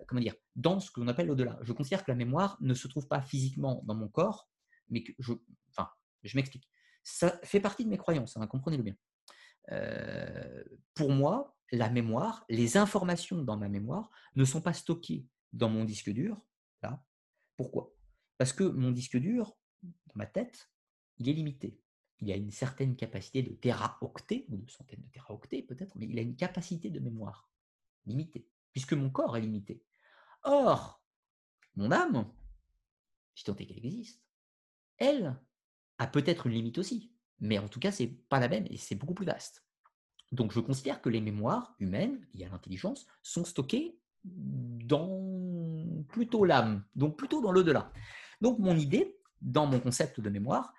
comment 0.08 0.22
dire, 0.22 0.36
dans 0.56 0.80
ce 0.80 0.92
que 0.92 1.00
l'on 1.00 1.08
appelle 1.08 1.30
au-delà. 1.30 1.58
Je 1.62 1.74
considère 1.74 2.04
que 2.04 2.12
la 2.12 2.16
mémoire 2.16 2.58
ne 2.62 2.74
se 2.74 2.88
trouve 2.88 3.08
pas 3.08 3.22
physiquement 3.22 3.82
dans 3.86 3.96
mon 3.96 4.08
corps, 4.08 4.50
mais 4.90 5.04
que 5.04 5.12
je, 5.20 5.34
enfin, 5.70 5.90
Je 6.24 6.38
m'explique. 6.38 6.70
Ça 7.04 7.40
fait 7.44 7.60
partie 7.60 7.86
de 7.86 7.90
mes 7.90 7.98
croyances, 7.98 8.38
hein, 8.38 8.48
comprenez-le 8.48 8.84
bien. 8.84 8.96
Pour 10.94 11.12
moi, 11.12 11.56
la 11.72 11.90
mémoire, 11.90 12.46
les 12.50 12.78
informations 12.78 13.42
dans 13.42 13.58
ma 13.58 13.70
mémoire 13.70 14.10
ne 14.36 14.46
sont 14.46 14.62
pas 14.62 14.74
stockées 14.74 15.26
dans 15.52 15.70
mon 15.70 15.84
disque 15.86 16.10
dur. 16.10 16.42
Là. 16.84 17.04
Pourquoi? 17.58 17.94
Parce 18.38 18.54
que 18.54 18.64
mon 18.64 18.92
disque 18.92 19.18
dur, 19.18 19.58
dans 19.82 20.16
ma 20.16 20.26
tête, 20.26 20.70
il 21.18 21.30
est 21.30 21.34
limité. 21.34 21.80
Il 22.20 22.32
a 22.32 22.36
une 22.36 22.52
certaine 22.52 22.96
capacité 22.96 23.44
de 23.44 23.54
téraoctets, 23.54 24.46
ou 24.50 24.58
de 24.58 24.70
centaines 24.70 25.02
de 25.02 25.10
téraoctets 25.10 25.64
peut-être, 25.64 25.96
mais 25.98 26.08
il 26.08 26.18
a 26.20 26.22
une 26.22 26.36
capacité 26.36 26.90
de 26.90 27.00
mémoire 27.00 27.50
limitée, 28.06 28.48
puisque 28.72 28.94
mon 28.94 29.10
corps 29.10 29.36
est 29.36 29.42
limité. 29.42 29.84
Or, 30.44 31.02
mon 31.76 31.92
âme, 31.92 32.32
si 33.34 33.44
tant 33.44 33.56
est 33.56 33.66
qu'elle 33.66 33.86
existe, 33.86 34.24
elle 34.98 35.42
a 35.98 36.08
peut-être 36.08 36.48
une 36.48 36.54
limite 36.54 36.78
aussi, 36.78 37.12
mais 37.40 37.58
en 37.58 37.68
tout 37.68 37.80
cas, 37.80 37.92
c'est 37.92 38.08
pas 38.30 38.40
la 38.40 38.48
même 38.48 38.66
et 38.70 38.78
c'est 38.78 38.96
beaucoup 38.96 39.14
plus 39.14 39.26
vaste. 39.26 39.64
Donc, 40.32 40.52
je 40.52 40.60
considère 40.60 41.02
que 41.02 41.10
les 41.10 41.22
mémoires 41.22 41.76
humaines 41.80 42.26
liées 42.34 42.46
à 42.46 42.50
l'intelligence 42.50 43.06
sont 43.22 43.46
stockées 43.46 43.98
dans 44.24 46.04
plutôt 46.10 46.46
l'âme, 46.46 46.84
donc 46.96 47.18
plutôt 47.18 47.42
dans 47.42 47.52
l'au-delà. 47.52 47.92
Donc, 48.42 48.60
mon 48.60 48.76
idée, 48.76 49.18
dans 49.42 49.68
mon 49.68 49.80
concept 49.80 50.20
de 50.20 50.30
mémoire, 50.30 50.74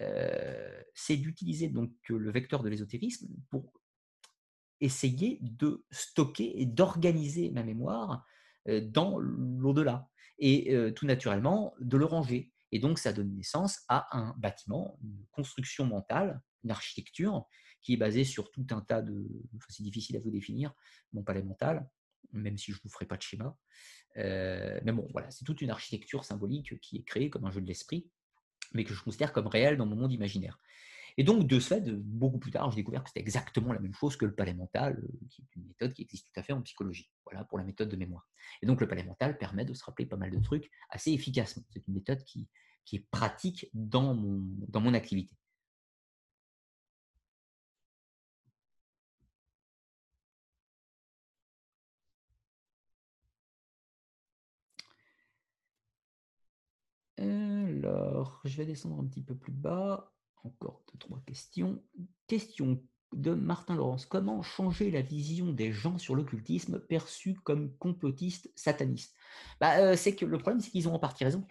euh, 0.00 0.82
c'est 0.94 1.16
d'utiliser 1.16 1.68
donc 1.68 1.92
le 2.08 2.30
vecteur 2.30 2.62
de 2.62 2.68
l'ésotérisme 2.68 3.28
pour 3.50 3.72
essayer 4.80 5.38
de 5.42 5.84
stocker 5.90 6.60
et 6.60 6.66
d'organiser 6.66 7.50
ma 7.50 7.62
mémoire 7.62 8.24
euh, 8.68 8.80
dans 8.80 9.18
l'au-delà 9.18 10.08
et 10.38 10.74
euh, 10.74 10.92
tout 10.92 11.06
naturellement 11.06 11.74
de 11.80 11.96
le 11.96 12.04
ranger. 12.04 12.52
Et 12.72 12.78
donc, 12.78 12.98
ça 12.98 13.12
donne 13.12 13.34
naissance 13.34 13.82
à 13.88 14.16
un 14.16 14.34
bâtiment, 14.38 14.98
une 15.02 15.24
construction 15.30 15.86
mentale, 15.86 16.40
une 16.64 16.70
architecture 16.70 17.46
qui 17.80 17.94
est 17.94 17.96
basée 17.96 18.24
sur 18.24 18.50
tout 18.50 18.66
un 18.70 18.80
tas 18.80 19.02
de. 19.02 19.26
c'est 19.68 19.82
difficile 19.82 20.16
à 20.16 20.20
vous 20.20 20.30
définir, 20.30 20.74
mon 21.12 21.22
palais 21.22 21.42
mental, 21.42 21.88
même 22.32 22.58
si 22.58 22.72
je 22.72 22.76
ne 22.78 22.82
vous 22.82 22.90
ferai 22.90 23.06
pas 23.06 23.16
de 23.16 23.22
schéma. 23.22 23.56
Euh, 24.16 24.80
mais 24.84 24.92
bon, 24.92 25.08
voilà, 25.12 25.30
c'est 25.30 25.44
toute 25.44 25.60
une 25.62 25.70
architecture 25.70 26.24
symbolique 26.24 26.78
qui 26.80 26.96
est 26.96 27.04
créée 27.04 27.30
comme 27.30 27.44
un 27.44 27.50
jeu 27.50 27.60
de 27.60 27.66
l'esprit, 27.66 28.10
mais 28.72 28.84
que 28.84 28.92
je 28.92 29.02
considère 29.02 29.32
comme 29.32 29.46
réel 29.46 29.76
dans 29.76 29.86
mon 29.86 29.96
monde 29.96 30.12
imaginaire. 30.12 30.58
Et 31.18 31.24
donc, 31.24 31.46
de 31.48 31.58
ce 31.58 31.68
fait, 31.68 31.90
beaucoup 31.90 32.38
plus 32.38 32.52
tard, 32.52 32.70
j'ai 32.70 32.76
découvert 32.76 33.02
que 33.02 33.10
c'était 33.10 33.20
exactement 33.20 33.72
la 33.72 33.80
même 33.80 33.92
chose 33.92 34.16
que 34.16 34.24
le 34.24 34.34
palais 34.34 34.54
mental, 34.54 34.98
euh, 35.02 35.26
qui 35.28 35.42
est 35.42 35.56
une 35.56 35.66
méthode 35.66 35.92
qui 35.92 36.02
existe 36.02 36.26
tout 36.32 36.40
à 36.40 36.44
fait 36.44 36.52
en 36.52 36.62
psychologie. 36.62 37.10
Voilà 37.26 37.44
pour 37.44 37.58
la 37.58 37.64
méthode 37.64 37.88
de 37.88 37.96
mémoire. 37.96 38.28
Et 38.62 38.66
donc, 38.66 38.80
le 38.80 38.88
palais 38.88 39.02
mental 39.04 39.36
permet 39.36 39.64
de 39.64 39.74
se 39.74 39.84
rappeler 39.84 40.06
pas 40.06 40.16
mal 40.16 40.30
de 40.30 40.38
trucs 40.40 40.70
assez 40.90 41.10
efficacement. 41.12 41.64
C'est 41.70 41.86
une 41.88 41.94
méthode 41.94 42.22
qui, 42.24 42.48
qui 42.84 42.96
est 42.96 43.06
pratique 43.10 43.68
dans 43.74 44.14
mon, 44.14 44.42
dans 44.68 44.80
mon 44.80 44.94
activité. 44.94 45.36
Alors, 57.18 58.40
je 58.44 58.56
vais 58.56 58.66
descendre 58.66 59.00
un 59.00 59.06
petit 59.06 59.22
peu 59.22 59.34
plus 59.36 59.52
bas. 59.52 60.12
Encore 60.44 60.82
deux, 60.92 60.98
trois 60.98 61.20
questions. 61.26 61.82
Question 62.26 62.82
de 63.12 63.32
Martin 63.32 63.74
Laurence. 63.74 64.06
Comment 64.06 64.42
changer 64.42 64.90
la 64.90 65.02
vision 65.02 65.52
des 65.52 65.72
gens 65.72 65.98
sur 65.98 66.14
l'occultisme 66.14 66.78
perçu 66.78 67.34
comme 67.34 67.74
complotiste 67.76 68.50
sataniste? 68.54 69.14
Bah, 69.60 69.78
euh, 69.78 69.96
C'est 69.96 70.14
que 70.14 70.24
le 70.24 70.38
problème, 70.38 70.60
c'est 70.60 70.70
qu'ils 70.70 70.88
ont 70.88 70.94
en 70.94 70.98
partie 70.98 71.24
raison. 71.24 71.46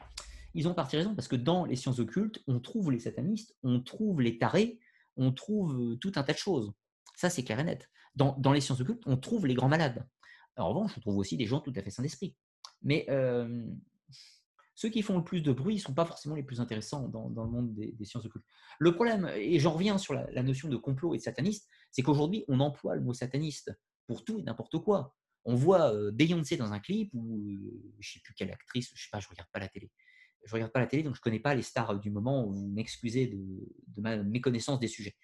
Ils 0.53 0.67
ont 0.67 0.71
en 0.71 0.75
partie 0.75 0.97
raison 0.97 1.13
parce 1.15 1.27
que 1.27 1.35
dans 1.35 1.65
les 1.65 1.75
sciences 1.75 1.99
occultes, 1.99 2.43
on 2.47 2.59
trouve 2.59 2.91
les 2.91 2.99
satanistes, 2.99 3.55
on 3.63 3.81
trouve 3.81 4.21
les 4.21 4.37
tarés, 4.37 4.79
on 5.15 5.31
trouve 5.31 5.79
euh, 5.79 5.95
tout 5.97 6.11
un 6.15 6.23
tas 6.23 6.33
de 6.33 6.37
choses. 6.37 6.73
Ça, 7.15 7.29
c'est 7.29 7.43
clair 7.43 7.59
et 7.59 7.63
net. 7.63 7.89
Dans, 8.15 8.51
les 8.51 8.61
sciences 8.61 8.81
occultes, 8.81 9.03
on 9.05 9.17
trouve 9.17 9.45
les 9.45 9.53
grands 9.53 9.67
malades. 9.67 10.07
En 10.55 10.69
revanche, 10.69 10.93
on 10.97 11.01
trouve 11.01 11.17
aussi 11.17 11.37
des 11.37 11.45
gens 11.45 11.59
tout 11.59 11.73
à 11.75 11.83
fait 11.83 11.91
sains 11.91 12.01
d'esprit. 12.01 12.35
Mais 12.81 13.05
euh, 13.09 13.63
ceux 14.77 14.89
qui 14.89 15.01
font 15.01 15.17
le 15.17 15.23
plus 15.23 15.41
de 15.41 15.51
bruit 15.51 15.77
ne 15.77 15.79
sont 15.79 15.95
pas 15.95 16.05
forcément 16.05 16.35
les 16.35 16.43
plus 16.43 16.61
intéressants 16.61 17.07
dans, 17.07 17.29
le 17.29 17.49
monde 17.49 17.73
des, 17.73 18.05
sciences 18.05 18.25
occultes. 18.25 18.45
Le 18.77 18.93
problème, 18.93 19.27
et 19.35 19.57
j'en 19.57 19.71
reviens 19.71 19.97
sur 19.97 20.13
la, 20.13 20.43
notion 20.43 20.69
de 20.69 20.77
complot 20.77 21.15
et 21.15 21.17
de 21.17 21.23
sataniste, 21.23 21.67
c'est 21.89 22.03
qu'aujourd'hui, 22.03 22.45
on 22.47 22.59
emploie 22.59 22.95
le 22.95 23.01
mot 23.01 23.11
sataniste 23.11 23.75
pour 24.05 24.23
tout 24.23 24.37
et 24.37 24.43
n'importe 24.43 24.77
quoi. 24.77 25.15
On 25.45 25.55
voit 25.55 25.91
euh, 25.95 26.11
Beyoncé 26.11 26.57
dans 26.57 26.73
un 26.73 26.79
clip 26.79 27.09
ou 27.15 27.39
euh, 27.39 27.91
je 27.99 28.09
ne 28.09 28.13
sais 28.13 28.19
plus 28.23 28.35
quelle 28.35 28.51
actrice, 28.51 28.91
je 28.93 29.01
sais 29.01 29.09
pas, 29.11 29.19
je 29.19 29.27
regarde 29.27 29.49
pas 29.51 29.59
la 29.59 29.67
télé. 29.67 29.89
Je 30.45 30.53
regarde 30.53 30.71
pas 30.71 30.79
la 30.79 30.85
télé, 30.85 31.01
donc 31.01 31.15
je 31.15 31.21
ne 31.21 31.23
connais 31.23 31.39
pas 31.39 31.55
les 31.55 31.63
stars 31.63 31.99
du 31.99 32.11
moment. 32.11 32.45
Vous 32.45 32.67
m'excusez 32.67 33.25
de, 33.25 33.99
ma 33.99 34.15
méconnaissance 34.17 34.79
des 34.79 34.87
sujets. 34.87 35.15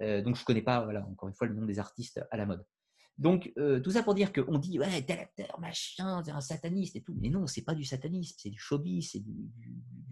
Euh, 0.00 0.22
donc 0.22 0.34
je 0.36 0.40
ne 0.40 0.46
connais 0.46 0.62
pas, 0.62 0.82
voilà, 0.82 1.06
encore 1.06 1.28
une 1.28 1.34
fois, 1.34 1.46
le 1.46 1.52
nom 1.52 1.66
des 1.66 1.78
artistes 1.78 2.24
à 2.30 2.38
la 2.38 2.46
mode. 2.46 2.64
Donc, 3.16 3.52
euh, 3.58 3.78
tout 3.80 3.92
ça 3.92 4.02
pour 4.02 4.14
dire 4.14 4.32
qu'on 4.32 4.58
dit, 4.58 4.78
ouais, 4.78 5.02
tel 5.02 5.20
acteur, 5.20 5.58
machin, 5.60 6.20
c'est 6.24 6.32
un 6.32 6.40
sataniste 6.40 6.96
et 6.96 7.02
tout. 7.02 7.16
Mais 7.20 7.28
non, 7.28 7.46
c'est 7.46 7.62
pas 7.62 7.74
du 7.74 7.84
satanisme, 7.84 8.36
c'est 8.38 8.50
du 8.50 8.58
showbiz, 8.58 9.10
c'est 9.12 9.20
du, 9.20 9.52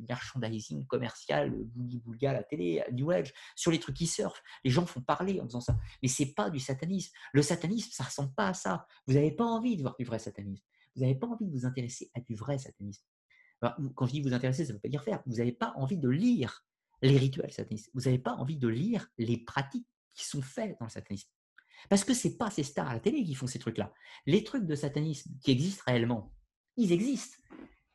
merchandising 0.08 0.86
commercial, 0.86 1.50
boogie 1.50 2.00
boogie 2.00 2.26
à 2.26 2.32
la 2.32 2.42
télé, 2.42 2.82
New 2.92 3.10
Age, 3.10 3.32
sur 3.56 3.70
les 3.70 3.80
trucs 3.80 3.96
qui 3.96 4.06
surfent. 4.06 4.42
Les 4.64 4.70
gens 4.70 4.86
font 4.86 5.00
parler 5.00 5.40
en 5.40 5.44
faisant 5.44 5.60
ça. 5.60 5.76
Mais 6.02 6.08
c'est 6.08 6.32
pas 6.34 6.50
du 6.50 6.60
satanisme. 6.60 7.12
Le 7.32 7.42
satanisme, 7.42 7.90
ça 7.92 8.04
ressemble 8.04 8.32
pas 8.34 8.48
à 8.48 8.54
ça. 8.54 8.86
Vous 9.06 9.14
n'avez 9.14 9.32
pas 9.32 9.44
envie 9.44 9.76
de 9.76 9.82
voir 9.82 9.96
du 9.98 10.04
vrai 10.04 10.18
satanisme. 10.18 10.64
Vous 10.94 11.02
n'avez 11.02 11.14
pas 11.14 11.26
envie 11.26 11.46
de 11.46 11.52
vous 11.52 11.66
intéresser 11.66 12.10
à 12.14 12.20
du 12.20 12.34
vrai 12.34 12.58
satanisme. 12.58 13.04
quand 13.94 14.06
je 14.06 14.12
dis 14.12 14.20
vous 14.20 14.34
intéresser, 14.34 14.64
ça 14.64 14.72
ne 14.72 14.76
veut 14.76 14.80
pas 14.80 14.88
dire 14.88 15.02
faire. 15.02 15.22
Vous 15.26 15.36
n'avez 15.36 15.52
pas 15.52 15.72
envie 15.76 15.98
de 15.98 16.08
lire 16.08 16.64
les 17.00 17.16
rituels 17.16 17.52
satanistes. 17.52 17.90
Vous 17.94 18.02
n'avez 18.02 18.18
pas 18.18 18.34
envie 18.34 18.58
de 18.58 18.68
lire 18.68 19.08
les 19.18 19.38
pratiques 19.38 19.88
qui 20.14 20.24
sont 20.24 20.42
faites 20.42 20.76
dans 20.78 20.86
le 20.86 20.90
satanisme. 20.90 21.28
Parce 21.88 22.04
que 22.04 22.14
ce 22.14 22.28
n'est 22.28 22.34
pas 22.34 22.50
ces 22.50 22.62
stars 22.62 22.88
à 22.88 22.94
la 22.94 23.00
télé 23.00 23.24
qui 23.24 23.34
font 23.34 23.46
ces 23.46 23.58
trucs-là. 23.58 23.92
Les 24.26 24.44
trucs 24.44 24.66
de 24.66 24.74
satanisme 24.74 25.30
qui 25.42 25.50
existent 25.50 25.82
réellement, 25.86 26.32
ils 26.76 26.92
existent. 26.92 27.38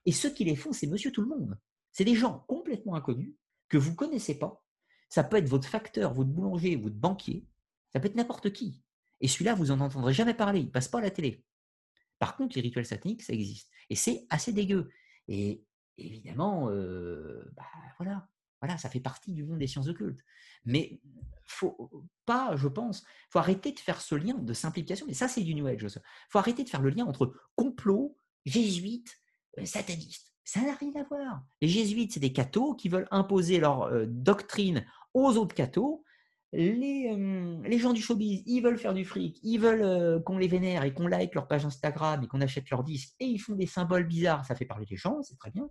Et 0.05 0.11
ceux 0.11 0.29
qui 0.29 0.45
les 0.45 0.55
font, 0.55 0.71
c'est 0.71 0.87
monsieur 0.87 1.11
tout 1.11 1.21
le 1.21 1.27
monde. 1.27 1.59
C'est 1.91 2.05
des 2.05 2.15
gens 2.15 2.45
complètement 2.47 2.95
inconnus 2.95 3.33
que 3.69 3.77
vous 3.77 3.91
ne 3.91 3.95
connaissez 3.95 4.37
pas. 4.37 4.63
Ça 5.09 5.23
peut 5.23 5.37
être 5.37 5.49
votre 5.49 5.67
facteur, 5.67 6.13
votre 6.13 6.29
boulanger, 6.29 6.75
votre 6.75 6.95
banquier. 6.95 7.45
Ça 7.91 7.99
peut 7.99 8.07
être 8.07 8.15
n'importe 8.15 8.51
qui. 8.51 8.81
Et 9.21 9.27
celui-là, 9.27 9.55
vous 9.55 9.67
n'en 9.67 9.79
entendrez 9.79 10.13
jamais 10.13 10.33
parler. 10.33 10.59
Il 10.59 10.67
ne 10.67 10.71
passe 10.71 10.87
pas 10.87 10.99
à 10.99 11.01
la 11.01 11.11
télé. 11.11 11.43
Par 12.19 12.35
contre, 12.35 12.55
les 12.55 12.61
rituels 12.61 12.85
sataniques, 12.85 13.23
ça 13.23 13.33
existe. 13.33 13.69
Et 13.89 13.95
c'est 13.95 14.25
assez 14.29 14.53
dégueu. 14.53 14.89
Et 15.27 15.63
évidemment, 15.97 16.69
euh, 16.69 17.43
bah, 17.55 17.65
voilà, 17.97 18.27
voilà, 18.61 18.77
ça 18.77 18.89
fait 18.89 18.99
partie 18.99 19.33
du 19.33 19.43
monde 19.43 19.59
des 19.59 19.67
sciences 19.67 19.87
occultes. 19.87 20.21
Mais 20.65 20.99
faut 21.45 21.89
pas, 22.25 22.55
je 22.55 22.67
pense, 22.67 23.03
faut 23.29 23.39
arrêter 23.39 23.71
de 23.71 23.79
faire 23.79 24.01
ce 24.01 24.15
lien 24.15 24.33
de 24.33 24.53
simplification. 24.53 25.05
Mais 25.07 25.13
ça, 25.13 25.27
c'est 25.27 25.41
du 25.41 25.55
New 25.55 25.67
Age. 25.67 25.81
Il 25.81 26.01
faut 26.29 26.39
arrêter 26.39 26.63
de 26.63 26.69
faire 26.69 26.81
le 26.81 26.89
lien 26.89 27.05
entre 27.05 27.33
complot, 27.55 28.17
jésuites, 28.45 29.15
euh, 29.59 29.65
satanistes. 29.65 30.33
Ça 30.43 30.61
n'a 30.61 30.73
rien 30.75 30.91
à 30.95 31.03
voir. 31.03 31.43
Les 31.61 31.67
jésuites, 31.67 32.13
c'est 32.13 32.19
des 32.19 32.33
cathos 32.33 32.75
qui 32.75 32.89
veulent 32.89 33.07
imposer 33.11 33.59
leur 33.59 33.83
euh, 33.83 34.05
doctrine 34.07 34.85
aux 35.13 35.37
autres 35.37 35.55
cathos. 35.55 36.03
Les, 36.53 37.09
euh, 37.11 37.61
les, 37.67 37.77
gens 37.77 37.91
du 37.91 38.01
showbiz, 38.01 38.41
ils 38.45 38.61
veulent 38.61 38.77
faire 38.77 38.93
du 38.93 39.03
fric, 39.03 39.37
ils 39.43 39.59
veulent 39.59 40.23
qu'on 40.23 40.37
les 40.37 40.47
vénère 40.47 40.85
et 40.85 40.93
qu'on 40.93 41.05
like 41.05 41.35
leur 41.35 41.45
page 41.45 41.65
Instagram 41.65 42.23
et 42.23 42.27
qu'on 42.27 42.39
achète 42.39 42.69
leurs 42.69 42.85
disques 42.85 43.13
et 43.19 43.25
ils 43.25 43.37
font 43.37 43.53
des 43.53 43.65
symboles 43.65 44.07
bizarres. 44.07 44.45
Ça 44.45 44.55
fait 44.55 44.65
parler 44.65 44.85
les 44.89 44.95
gens, 44.95 45.21
c'est 45.23 45.37
très 45.37 45.51
bien. 45.51 45.69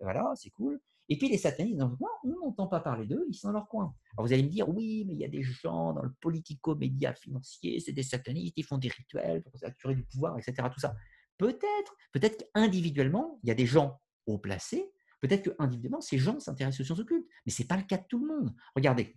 Voilà, 0.00 0.30
c'est 0.36 0.50
cool. 0.50 0.78
Et 1.10 1.16
puis 1.16 1.28
les 1.28 1.38
satanistes, 1.38 1.80
on 1.80 2.28
n'entend 2.28 2.66
pas 2.66 2.80
parler 2.80 3.06
d'eux, 3.06 3.24
ils 3.28 3.34
sont 3.34 3.48
dans 3.48 3.54
leur 3.54 3.68
coin. 3.68 3.94
Alors 4.12 4.26
vous 4.26 4.32
allez 4.32 4.42
me 4.42 4.48
dire, 4.48 4.68
oui, 4.68 5.04
mais 5.06 5.14
il 5.14 5.20
y 5.20 5.24
a 5.24 5.28
des 5.28 5.42
gens 5.42 5.94
dans 5.94 6.02
le 6.02 6.12
politico-média 6.20 7.14
financier, 7.14 7.80
c'est 7.80 7.92
des 7.92 8.02
satanistes, 8.02 8.54
ils 8.56 8.64
font 8.64 8.76
des 8.78 8.88
rituels 8.88 9.42
pour 9.42 9.58
s'assurer 9.58 9.94
du 9.94 10.04
pouvoir, 10.04 10.38
etc. 10.38 10.68
Tout 10.72 10.80
ça. 10.80 10.94
Peut-être, 11.38 11.96
peut-être 12.12 12.50
qu'individuellement, 12.52 13.38
il 13.42 13.48
y 13.48 13.52
a 13.52 13.54
des 13.54 13.64
gens 13.64 14.00
haut 14.26 14.38
placés, 14.38 14.92
peut-être 15.20 15.56
qu'individuellement, 15.56 16.00
ces 16.02 16.18
gens 16.18 16.38
s'intéressent 16.40 16.80
aux 16.80 16.84
sciences 16.84 17.00
occultes, 17.00 17.26
mais 17.46 17.52
ce 17.52 17.62
n'est 17.62 17.68
pas 17.68 17.76
le 17.76 17.84
cas 17.84 17.96
de 17.96 18.04
tout 18.08 18.18
le 18.18 18.26
monde. 18.26 18.54
Regardez, 18.76 19.16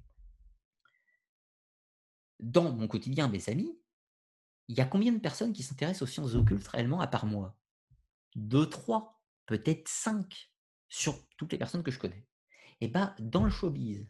dans 2.40 2.72
mon 2.72 2.88
quotidien, 2.88 3.28
mes 3.28 3.50
amis, 3.50 3.78
il 4.68 4.78
y 4.78 4.82
a 4.82 4.86
combien 4.86 5.12
de 5.12 5.20
personnes 5.20 5.52
qui 5.52 5.64
s'intéressent 5.64 6.04
aux 6.04 6.12
sciences 6.12 6.36
occultes 6.36 6.68
réellement 6.68 7.02
à 7.02 7.08
part 7.08 7.26
moi? 7.26 7.58
Deux, 8.36 8.70
trois, 8.70 9.22
peut-être 9.46 9.90
cinq 9.90 10.51
sur 10.92 11.16
toutes 11.38 11.54
les 11.54 11.58
personnes 11.58 11.84
que 11.84 11.90
je 11.90 11.98
connais. 11.98 12.28
Et 12.82 12.90
bien, 12.90 13.16
dans 13.18 13.46
le 13.46 13.50
showbiz, 13.50 14.06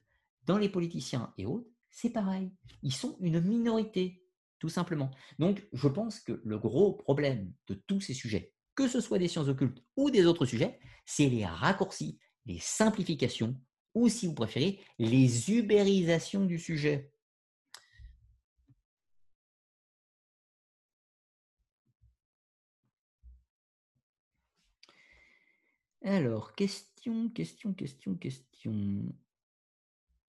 dans 0.46 0.58
les 0.58 0.68
politiciens 0.68 1.32
et 1.38 1.46
autres, 1.46 1.70
c'est 1.92 2.10
pareil. 2.10 2.52
Ils 2.82 2.94
sont 2.94 3.18
une 3.22 3.40
minorité, 3.40 4.26
tout 4.60 4.68
simplement. 4.68 5.12
Donc, 5.38 5.66
je 5.74 5.88
pense 5.88 6.20
que 6.20 6.42
le 6.44 6.58
gros 6.58 6.94
problème 6.94 7.54
de 7.68 7.76
tous 7.76 8.02
ces 8.02 8.16
sujets, 8.16 8.54
que 8.74 8.88
ce 8.88 9.00
soit 9.00 9.20
des 9.20 9.28
sciences 9.28 9.48
occultes 9.48 9.84
ou 9.96 10.10
des 10.10 10.26
autres 10.26 10.46
sujets, 10.46 10.80
c'est 11.06 11.30
les 11.30 11.46
raccourcis, 11.46 12.20
les 12.48 12.60
simplifications, 12.60 13.56
ou 13.94 14.10
si 14.10 14.26
vous 14.26 14.34
préférez, 14.34 14.80
les 14.98 15.52
ubérisations 15.52 16.46
du 16.46 16.58
sujet. 16.58 17.11
Alors, 26.04 26.56
question, 26.56 27.30
question, 27.30 27.74
question, 27.74 28.16
question. 28.16 29.04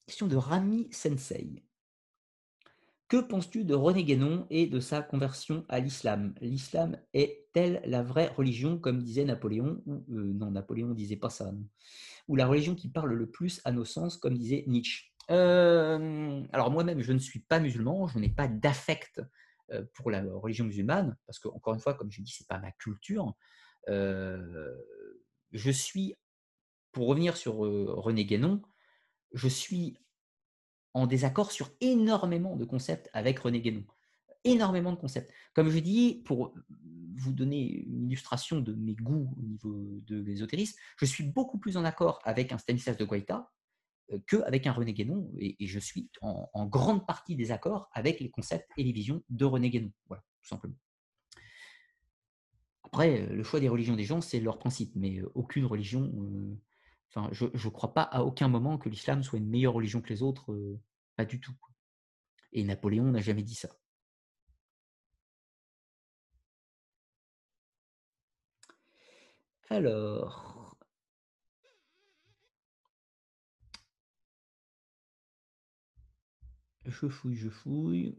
question 0.06 0.26
de 0.26 0.36
Rami 0.36 0.88
Sensei. 0.92 1.62
Que 3.08 3.16
penses-tu 3.16 3.64
de 3.64 3.74
René 3.74 4.04
Guénon 4.04 4.46
et 4.50 4.66
de 4.66 4.80
sa 4.80 5.00
conversion 5.00 5.64
à 5.70 5.80
l'islam? 5.80 6.34
L'islam 6.42 6.98
est-elle 7.14 7.80
la 7.86 8.02
vraie 8.02 8.28
religion, 8.28 8.78
comme 8.78 9.02
disait 9.02 9.24
Napoléon 9.24 9.82
euh, 9.88 10.02
Non, 10.10 10.50
Napoléon 10.50 10.90
disait 10.92 11.16
pas 11.16 11.30
ça. 11.30 11.50
Ou 12.28 12.36
la 12.36 12.46
religion 12.46 12.74
qui 12.74 12.90
parle 12.90 13.14
le 13.14 13.30
plus 13.30 13.62
à 13.64 13.72
nos 13.72 13.86
sens, 13.86 14.18
comme 14.18 14.36
disait 14.36 14.64
Nietzsche? 14.66 15.14
Alors 15.28 16.70
moi-même, 16.70 17.00
je 17.00 17.14
ne 17.14 17.18
suis 17.18 17.40
pas 17.40 17.60
musulman, 17.60 18.08
je 18.08 18.18
n'ai 18.18 18.28
pas 18.28 18.48
d'affect 18.48 19.22
euh, 19.70 19.84
pour 19.94 20.10
la 20.10 20.22
religion 20.22 20.66
musulmane, 20.66 21.16
parce 21.26 21.38
que, 21.38 21.48
encore 21.48 21.72
une 21.72 21.80
fois, 21.80 21.94
comme 21.94 22.10
je 22.10 22.20
dis, 22.20 22.30
ce 22.30 22.42
n'est 22.42 22.46
pas 22.46 22.58
ma 22.58 22.72
culture. 22.72 23.34
Je 25.52 25.70
suis, 25.70 26.14
pour 26.92 27.06
revenir 27.08 27.36
sur 27.36 27.56
René 27.56 28.24
Guénon, 28.24 28.62
je 29.32 29.48
suis 29.48 29.96
en 30.94 31.06
désaccord 31.06 31.52
sur 31.52 31.70
énormément 31.80 32.56
de 32.56 32.64
concepts 32.64 33.08
avec 33.12 33.38
René 33.38 33.60
Guénon. 33.60 33.84
Énormément 34.44 34.92
de 34.92 34.96
concepts. 34.96 35.32
Comme 35.54 35.70
je 35.70 35.78
dis, 35.78 36.22
pour 36.24 36.54
vous 37.14 37.32
donner 37.32 37.84
une 37.86 38.06
illustration 38.06 38.60
de 38.60 38.74
mes 38.74 38.94
goûts 38.94 39.32
au 39.38 39.42
niveau 39.42 40.00
de 40.06 40.20
l'ésotérisme, 40.20 40.78
je 40.96 41.04
suis 41.04 41.24
beaucoup 41.24 41.58
plus 41.58 41.76
en 41.76 41.84
accord 41.84 42.20
avec 42.24 42.52
un 42.52 42.58
Stanislas 42.58 42.96
de 42.96 43.04
Guaita 43.04 43.50
qu'avec 44.26 44.66
un 44.66 44.72
René 44.72 44.92
Guénon, 44.92 45.30
et, 45.38 45.56
je 45.66 45.78
suis 45.78 46.10
en, 46.20 46.66
grande 46.66 47.06
partie 47.06 47.36
désaccord 47.36 47.88
avec 47.92 48.20
les 48.20 48.30
concepts 48.30 48.68
et 48.76 48.84
les 48.84 48.92
visions 48.92 49.22
de 49.30 49.44
René 49.44 49.70
Guénon. 49.70 49.92
Voilà, 50.08 50.22
tout 50.42 50.48
simplement. 50.48 50.74
Après, 52.92 53.22
euh, 53.22 53.34
le 53.34 53.42
choix 53.42 53.60
des 53.60 53.68
religions 53.68 53.96
des 53.96 54.04
gens, 54.04 54.20
c'est 54.20 54.40
leur 54.40 54.58
principe, 54.58 54.92
mais 54.96 55.18
euh, 55.18 55.30
aucune 55.34 55.64
religion 55.66 56.10
je 57.32 57.44
ne 57.44 57.70
crois 57.72 57.94
pas 57.94 58.02
à 58.02 58.22
aucun 58.22 58.48
moment 58.48 58.78
que 58.78 58.88
l'islam 58.88 59.22
soit 59.22 59.38
une 59.38 59.48
meilleure 59.48 59.74
religion 59.74 60.00
que 60.00 60.08
les 60.08 60.22
autres, 60.22 60.52
euh, 60.52 60.80
pas 61.16 61.24
du 61.24 61.40
tout. 61.40 61.52
Et 62.52 62.64
Napoléon 62.64 63.04
n'a 63.04 63.20
jamais 63.20 63.42
dit 63.42 63.54
ça. 63.54 63.70
Alors, 69.70 70.76
je 76.84 77.08
fouille, 77.08 77.34
je 77.34 77.48
fouille. 77.48 78.16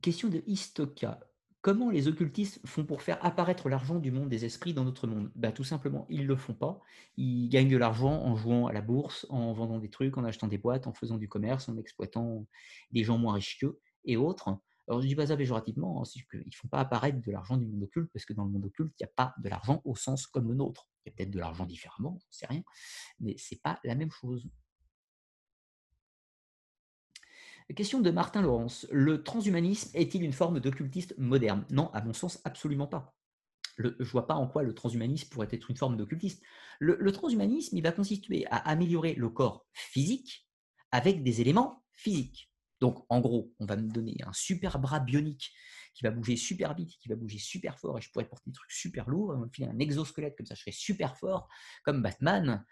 Question 0.00 0.28
de 0.28 0.44
Istoka. 0.46 1.18
Comment 1.60 1.90
les 1.90 2.06
occultistes 2.06 2.60
font 2.64 2.84
pour 2.84 3.02
faire 3.02 3.18
apparaître 3.24 3.68
l'argent 3.68 3.98
du 3.98 4.12
monde 4.12 4.28
des 4.28 4.44
esprits 4.44 4.72
dans 4.72 4.84
notre 4.84 5.08
monde? 5.08 5.32
Bah, 5.34 5.50
Tout 5.50 5.64
simplement, 5.64 6.06
ils 6.08 6.22
ne 6.22 6.26
le 6.28 6.36
font 6.36 6.54
pas. 6.54 6.80
Ils 7.16 7.48
gagnent 7.48 7.68
de 7.68 7.76
l'argent 7.76 8.12
en 8.12 8.36
jouant 8.36 8.68
à 8.68 8.72
la 8.72 8.80
bourse, 8.80 9.26
en 9.28 9.52
vendant 9.52 9.80
des 9.80 9.90
trucs, 9.90 10.16
en 10.16 10.24
achetant 10.24 10.46
des 10.46 10.56
boîtes, 10.56 10.86
en 10.86 10.92
faisant 10.92 11.18
du 11.18 11.28
commerce, 11.28 11.68
en 11.68 11.76
exploitant 11.78 12.46
des 12.92 13.02
gens 13.02 13.18
moins 13.18 13.34
riches 13.34 13.58
qu'eux 13.58 13.80
et 14.04 14.16
autres. 14.16 14.56
Alors, 14.86 15.00
je 15.00 15.06
ne 15.06 15.08
dis 15.08 15.16
pas 15.16 15.26
ça 15.26 15.36
péjorativement, 15.36 16.00
hein, 16.00 16.04
qu'ils 16.30 16.46
ne 16.46 16.54
font 16.54 16.68
pas 16.68 16.78
apparaître 16.78 17.20
de 17.20 17.32
l'argent 17.32 17.56
du 17.56 17.66
monde 17.66 17.82
occulte, 17.82 18.08
parce 18.12 18.24
que 18.24 18.32
dans 18.32 18.44
le 18.44 18.50
monde 18.50 18.66
occulte, 18.66 18.94
il 19.00 19.02
n'y 19.02 19.08
a 19.08 19.12
pas 19.16 19.34
de 19.42 19.48
l'argent 19.48 19.82
au 19.84 19.96
sens 19.96 20.28
comme 20.28 20.48
le 20.48 20.54
nôtre. 20.54 20.88
Il 21.04 21.10
y 21.10 21.12
a 21.12 21.16
peut-être 21.16 21.32
de 21.32 21.40
l'argent 21.40 21.66
différemment, 21.66 22.18
je 22.20 22.26
ne 22.26 22.32
sais 22.32 22.46
rien, 22.46 22.62
mais 23.18 23.36
ce 23.36 23.54
n'est 23.54 23.60
pas 23.60 23.80
la 23.82 23.96
même 23.96 24.12
chose. 24.12 24.48
Question 27.76 28.00
de 28.00 28.10
Martin 28.10 28.40
Laurence. 28.40 28.86
Le 28.90 29.22
transhumanisme 29.22 29.90
est-il 29.92 30.22
une 30.22 30.32
forme 30.32 30.58
d'occultiste 30.58 31.14
moderne? 31.18 31.66
Non, 31.70 31.90
à 31.92 32.02
mon 32.02 32.14
sens, 32.14 32.40
absolument 32.44 32.86
pas. 32.86 33.14
je 33.76 33.88
ne 33.88 34.04
vois 34.04 34.26
pas 34.26 34.34
en 34.34 34.48
quoi 34.48 34.62
le 34.62 34.74
transhumanisme 34.74 35.28
pourrait 35.28 35.48
être 35.50 35.70
une 35.70 35.76
forme 35.76 35.96
d'occultisme. 35.96 36.42
Le, 36.80 37.12
transhumanisme, 37.12 37.76
il 37.76 37.82
va 37.82 37.92
consister 37.92 38.46
à 38.46 38.56
améliorer 38.56 39.14
le 39.14 39.28
corps 39.28 39.66
physique 39.74 40.48
avec 40.92 41.22
des 41.22 41.42
éléments 41.42 41.84
physiques. 41.92 42.50
Donc, 42.80 43.04
en 43.10 43.20
gros, 43.20 43.52
on 43.58 43.66
va 43.66 43.76
me 43.76 43.90
donner 43.90 44.16
un 44.24 44.32
super 44.32 44.78
bras 44.78 45.00
bionique 45.00 45.52
qui 45.92 46.04
va 46.04 46.10
bouger 46.10 46.36
super 46.36 46.74
vite, 46.74 46.96
qui 47.00 47.08
va 47.08 47.16
bouger 47.16 47.38
super 47.38 47.78
fort, 47.78 47.98
et 47.98 48.00
je 48.00 48.10
pourrais 48.10 48.28
porter 48.28 48.50
des 48.50 48.54
trucs 48.54 48.70
super 48.70 49.10
lourds, 49.10 49.30
on 49.30 49.40
va 49.40 49.46
me 49.46 49.50
filer 49.50 49.68
un 49.68 49.78
exosquelette, 49.78 50.36
comme 50.36 50.46
ça 50.46 50.54
je 50.54 50.60
serais 50.60 50.72
super 50.72 51.18
fort, 51.18 51.48
comme 51.84 52.00
Batman. 52.00 52.64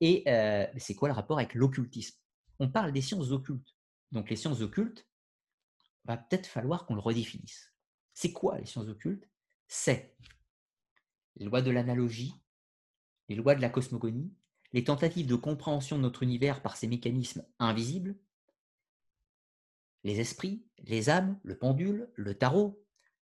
Et 0.00 0.24
euh, 0.26 0.66
c'est 0.78 0.94
quoi 0.94 1.08
le 1.08 1.14
rapport 1.14 1.38
avec 1.38 1.54
l'occultisme? 1.54 2.18
On 2.58 2.68
parle 2.70 2.92
des 2.92 3.02
sciences 3.02 3.30
occultes 3.30 3.76
donc 4.12 4.30
les 4.30 4.36
sciences 4.36 4.60
occultes, 4.60 5.06
va 6.04 6.16
peut-être 6.16 6.46
falloir 6.46 6.86
qu'on 6.86 6.94
le 6.94 7.00
redéfinisse. 7.00 7.72
C'est 8.14 8.32
quoi 8.32 8.58
les 8.58 8.66
sciences 8.66 8.88
occultes? 8.88 9.28
C'est 9.68 10.16
les 11.36 11.46
lois 11.46 11.62
de 11.62 11.70
l'analogie, 11.70 12.34
les 13.28 13.36
lois 13.36 13.54
de 13.54 13.60
la 13.60 13.70
cosmogonie, 13.70 14.34
les 14.72 14.84
tentatives 14.84 15.26
de 15.26 15.34
compréhension 15.34 15.96
de 15.96 16.02
notre 16.02 16.22
univers 16.22 16.62
par 16.62 16.76
ces 16.76 16.88
mécanismes 16.88 17.44
invisibles, 17.58 18.16
les 20.04 20.20
esprits, 20.20 20.64
les 20.78 21.10
âmes, 21.10 21.38
le 21.42 21.58
pendule, 21.58 22.10
le 22.14 22.36
tarot, 22.36 22.82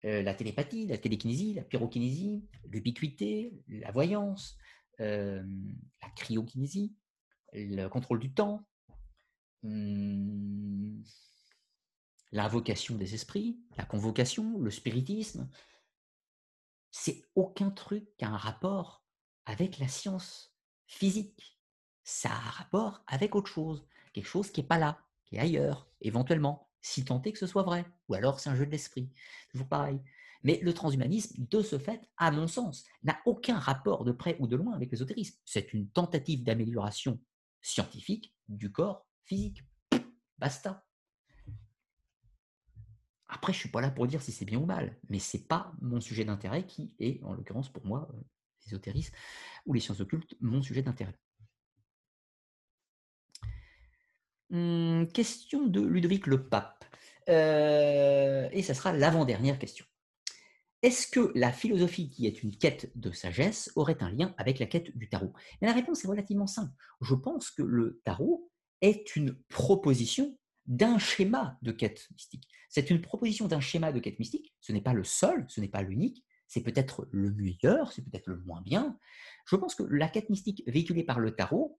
euh, 0.04 0.22
la 0.22 0.34
télépathie, 0.34 0.86
la 0.86 0.98
télékinésie, 0.98 1.54
la 1.54 1.62
pyrokinésie, 1.62 2.44
l'ubiquité, 2.64 3.54
la 3.68 3.90
voyance, 3.92 4.56
euh, 5.00 5.42
la 6.02 6.08
cryokinésie, 6.10 6.94
le 7.52 7.88
contrôle 7.88 8.18
du 8.18 8.32
temps, 8.32 8.66
Mmh. 9.66 11.02
l'invocation 12.30 12.94
des 12.94 13.14
esprits, 13.14 13.58
la 13.76 13.84
convocation, 13.84 14.58
le 14.58 14.70
spiritisme, 14.70 15.48
c'est 16.92 17.22
aucun 17.34 17.70
truc 17.70 18.16
qui 18.16 18.24
a 18.24 18.28
un 18.28 18.36
rapport 18.36 19.04
avec 19.44 19.78
la 19.78 19.88
science 19.88 20.54
physique. 20.86 21.58
Ça 22.04 22.30
a 22.30 22.36
un 22.36 22.50
rapport 22.50 23.02
avec 23.08 23.34
autre 23.34 23.50
chose, 23.50 23.84
quelque 24.12 24.28
chose 24.28 24.52
qui 24.52 24.60
n'est 24.60 24.68
pas 24.68 24.78
là, 24.78 25.04
qui 25.24 25.36
est 25.36 25.40
ailleurs, 25.40 25.88
éventuellement, 26.00 26.70
si 26.80 27.04
tant 27.04 27.20
est 27.22 27.32
que 27.32 27.38
ce 27.38 27.48
soit 27.48 27.64
vrai. 27.64 27.84
Ou 28.08 28.14
alors 28.14 28.38
c'est 28.38 28.50
un 28.50 28.56
jeu 28.56 28.66
de 28.66 28.70
l'esprit, 28.70 29.10
toujours 29.50 29.68
pareil. 29.68 30.00
Mais 30.44 30.60
le 30.62 30.72
transhumanisme, 30.74 31.44
de 31.50 31.60
ce 31.62 31.78
fait, 31.78 32.08
à 32.18 32.30
mon 32.30 32.46
sens, 32.46 32.84
n'a 33.02 33.18
aucun 33.26 33.58
rapport 33.58 34.04
de 34.04 34.12
près 34.12 34.36
ou 34.38 34.46
de 34.46 34.54
loin 34.54 34.74
avec 34.74 34.92
l'ésotérisme. 34.92 35.36
C'est 35.44 35.72
une 35.72 35.90
tentative 35.90 36.44
d'amélioration 36.44 37.20
scientifique 37.62 38.32
du 38.48 38.70
corps 38.70 39.05
physique. 39.26 39.62
Basta. 40.38 40.84
Après, 43.28 43.52
je 43.52 43.58
ne 43.58 43.60
suis 43.60 43.70
pas 43.70 43.80
là 43.80 43.90
pour 43.90 44.06
dire 44.06 44.22
si 44.22 44.32
c'est 44.32 44.44
bien 44.44 44.58
ou 44.58 44.66
mal, 44.66 44.96
mais 45.08 45.18
ce 45.18 45.36
n'est 45.36 45.42
pas 45.42 45.72
mon 45.80 46.00
sujet 46.00 46.24
d'intérêt 46.24 46.64
qui 46.64 46.94
est, 47.00 47.22
en 47.24 47.34
l'occurrence 47.34 47.68
pour 47.68 47.84
moi, 47.84 48.08
euh, 48.14 48.20
l'ésotérisme 48.64 49.14
ou 49.66 49.72
les 49.72 49.80
sciences 49.80 50.00
occultes, 50.00 50.36
mon 50.40 50.62
sujet 50.62 50.82
d'intérêt. 50.82 51.18
Hum, 54.52 55.08
question 55.12 55.66
de 55.66 55.80
Ludovic 55.80 56.26
le 56.28 56.48
Pape. 56.48 56.84
Euh, 57.28 58.48
et 58.52 58.62
ça 58.62 58.74
sera 58.74 58.92
l'avant-dernière 58.92 59.58
question. 59.58 59.84
Est-ce 60.82 61.08
que 61.08 61.32
la 61.34 61.52
philosophie, 61.52 62.08
qui 62.10 62.26
est 62.26 62.44
une 62.44 62.56
quête 62.56 62.92
de 62.96 63.10
sagesse, 63.10 63.72
aurait 63.74 64.00
un 64.04 64.10
lien 64.10 64.34
avec 64.38 64.60
la 64.60 64.66
quête 64.66 64.96
du 64.96 65.08
tarot? 65.08 65.32
La 65.60 65.72
réponse 65.72 66.04
est 66.04 66.08
relativement 66.08 66.46
simple. 66.46 66.72
Je 67.00 67.14
pense 67.16 67.50
que 67.50 67.62
le 67.62 68.00
tarot 68.04 68.48
est 68.80 69.16
une 69.16 69.34
proposition 69.48 70.38
d'un 70.66 70.98
schéma 70.98 71.58
de 71.62 71.72
quête 71.72 72.06
mystique. 72.10 72.48
C'est 72.68 72.90
une 72.90 73.00
proposition 73.00 73.46
d'un 73.46 73.60
schéma 73.60 73.92
de 73.92 74.00
quête 74.00 74.18
mystique. 74.18 74.54
Ce 74.60 74.72
n'est 74.72 74.80
pas 74.80 74.92
le 74.92 75.04
seul, 75.04 75.44
ce 75.48 75.60
n'est 75.60 75.68
pas 75.68 75.82
l'unique, 75.82 76.24
c'est 76.48 76.62
peut-être 76.62 77.08
le 77.10 77.32
meilleur, 77.32 77.92
c'est 77.92 78.02
peut-être 78.02 78.26
le 78.26 78.38
moins 78.38 78.62
bien. 78.62 78.98
Je 79.46 79.56
pense 79.56 79.74
que 79.74 79.84
la 79.84 80.08
quête 80.08 80.30
mystique 80.30 80.62
véhiculée 80.66 81.04
par 81.04 81.20
le 81.20 81.34
tarot 81.34 81.78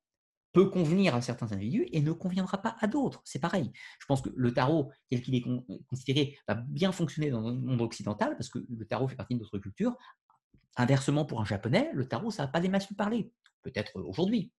peut 0.54 0.70
convenir 0.70 1.14
à 1.14 1.22
certains 1.22 1.52
individus 1.52 1.88
et 1.92 2.02
ne 2.02 2.12
conviendra 2.12 2.62
pas 2.62 2.76
à 2.80 2.88
d'autres. 2.88 3.22
C'est 3.26 3.40
pareil. 3.40 3.72
Je 4.00 4.06
pense 4.08 4.22
que 4.22 4.30
le 4.36 4.54
tarot, 4.54 4.92
tel 5.10 5.22
qu'il 5.22 5.36
est 5.36 5.44
considéré, 5.88 6.38
va 6.48 6.56
bien 6.56 6.92
fonctionner 6.92 7.30
dans 7.30 7.42
le 7.42 7.54
monde 7.54 7.82
occidental 7.82 8.36
parce 8.36 8.50
que 8.50 8.60
le 8.68 8.86
tarot 8.86 9.08
fait 9.08 9.16
partie 9.16 9.36
de 9.36 9.40
notre 9.40 9.60
culture. 9.60 9.96
Inversement, 10.78 11.26
pour 11.26 11.42
un 11.42 11.46
japonais, 11.46 11.90
le 11.94 12.08
tarot, 12.08 12.32
ça 12.32 12.46
va 12.46 12.48
pas 12.48 12.60
des 12.60 12.70
masses 12.70 12.88
lui 12.88 12.96
parler. 12.96 13.32
Peut-être 13.62 14.00
aujourd'hui, 14.02 14.52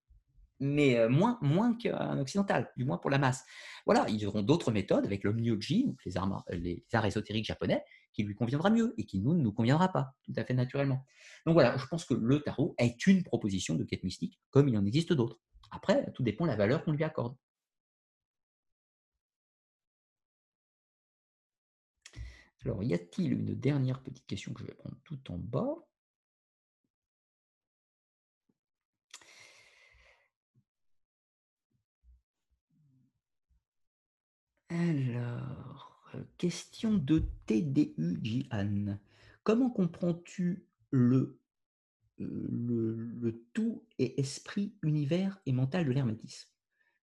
mais 0.60 1.08
moins, 1.08 1.38
moins 1.42 1.74
qu'un 1.74 2.18
occidental, 2.18 2.72
du 2.76 2.84
moins 2.84 2.98
pour 2.98 3.10
la 3.10 3.18
masse. 3.18 3.44
Voilà, 3.86 4.06
ils 4.08 4.26
auront 4.26 4.42
d'autres 4.42 4.70
méthodes 4.72 5.04
avec 5.04 5.24
le 5.24 5.32
myoji, 5.32 5.96
les 6.04 6.16
arts, 6.16 6.44
les 6.50 6.84
arts 6.92 7.06
ésotériques 7.06 7.46
japonais, 7.46 7.82
qui 8.12 8.22
lui 8.22 8.34
conviendra 8.34 8.70
mieux 8.70 8.94
et 8.98 9.04
qui 9.04 9.20
nous 9.20 9.34
ne 9.34 9.42
nous 9.42 9.52
conviendra 9.52 9.88
pas, 9.88 10.14
tout 10.24 10.32
à 10.36 10.44
fait 10.44 10.54
naturellement. 10.54 11.04
Donc 11.46 11.54
voilà, 11.54 11.76
je 11.76 11.86
pense 11.86 12.04
que 12.04 12.14
le 12.14 12.40
tarot 12.40 12.74
est 12.78 13.06
une 13.06 13.22
proposition 13.22 13.74
de 13.74 13.84
quête 13.84 14.02
mystique, 14.04 14.40
comme 14.50 14.68
il 14.68 14.76
en 14.76 14.84
existe 14.84 15.12
d'autres. 15.12 15.38
Après, 15.70 16.10
tout 16.14 16.22
dépend 16.22 16.44
de 16.44 16.50
la 16.50 16.56
valeur 16.56 16.84
qu'on 16.84 16.92
lui 16.92 17.04
accorde. 17.04 17.36
Alors, 22.64 22.82
y 22.82 22.92
a-t-il 22.94 23.32
une 23.32 23.54
dernière 23.54 24.02
petite 24.02 24.26
question 24.26 24.52
que 24.52 24.60
je 24.60 24.66
vais 24.66 24.74
prendre 24.74 24.96
tout 25.04 25.18
en 25.30 25.38
bas? 25.38 25.87
Alors, 34.70 36.08
euh, 36.14 36.22
question 36.36 36.94
de 36.94 37.24
TDU 37.46 38.18
Jihan. 38.22 38.98
Comment 39.42 39.70
comprends-tu 39.70 40.66
le 40.90 41.38
le, 42.20 43.46
tout 43.52 43.86
est 43.98 44.18
esprit, 44.18 44.74
univers 44.82 45.40
et 45.46 45.52
mental 45.52 45.86
de 45.86 45.92
l'hermétisme? 45.92 46.48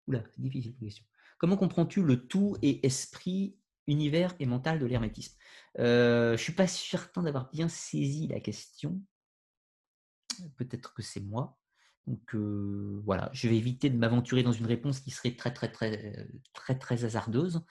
Oula, 0.08 0.24
c'est 0.30 0.42
difficile 0.42 0.76
question. 0.76 1.04
Comment 1.38 1.56
comprends-tu 1.56 2.02
le 2.02 2.26
tout 2.26 2.56
et 2.62 2.84
esprit, 2.84 3.56
univers 3.86 4.34
et 4.40 4.46
mental 4.46 4.80
de 4.80 4.86
l'hermétisme? 4.86 5.36
Je 5.78 6.32
ne 6.32 6.36
suis 6.36 6.52
pas 6.52 6.66
certain 6.66 7.22
d'avoir 7.22 7.48
bien 7.50 7.68
saisi 7.68 8.26
la 8.26 8.40
question. 8.40 9.00
Peut-être 10.56 10.94
que 10.94 11.02
c'est 11.02 11.20
moi. 11.20 11.56
Donc 12.07 12.34
voilà, 13.05 13.31
je 13.33 13.49
vais 13.49 13.57
éviter 13.57 13.91
de 13.91 13.97
m'aventurer 13.97 14.42
dans 14.42 14.52
une 14.52 14.66
réponse 14.66 15.00
qui 15.00 15.10
serait 15.10 15.36
très 15.36 15.52
très 15.52 15.70
très 15.73 16.28
très 16.52 16.78
très 16.78 17.05
hasardeuse. 17.05 17.65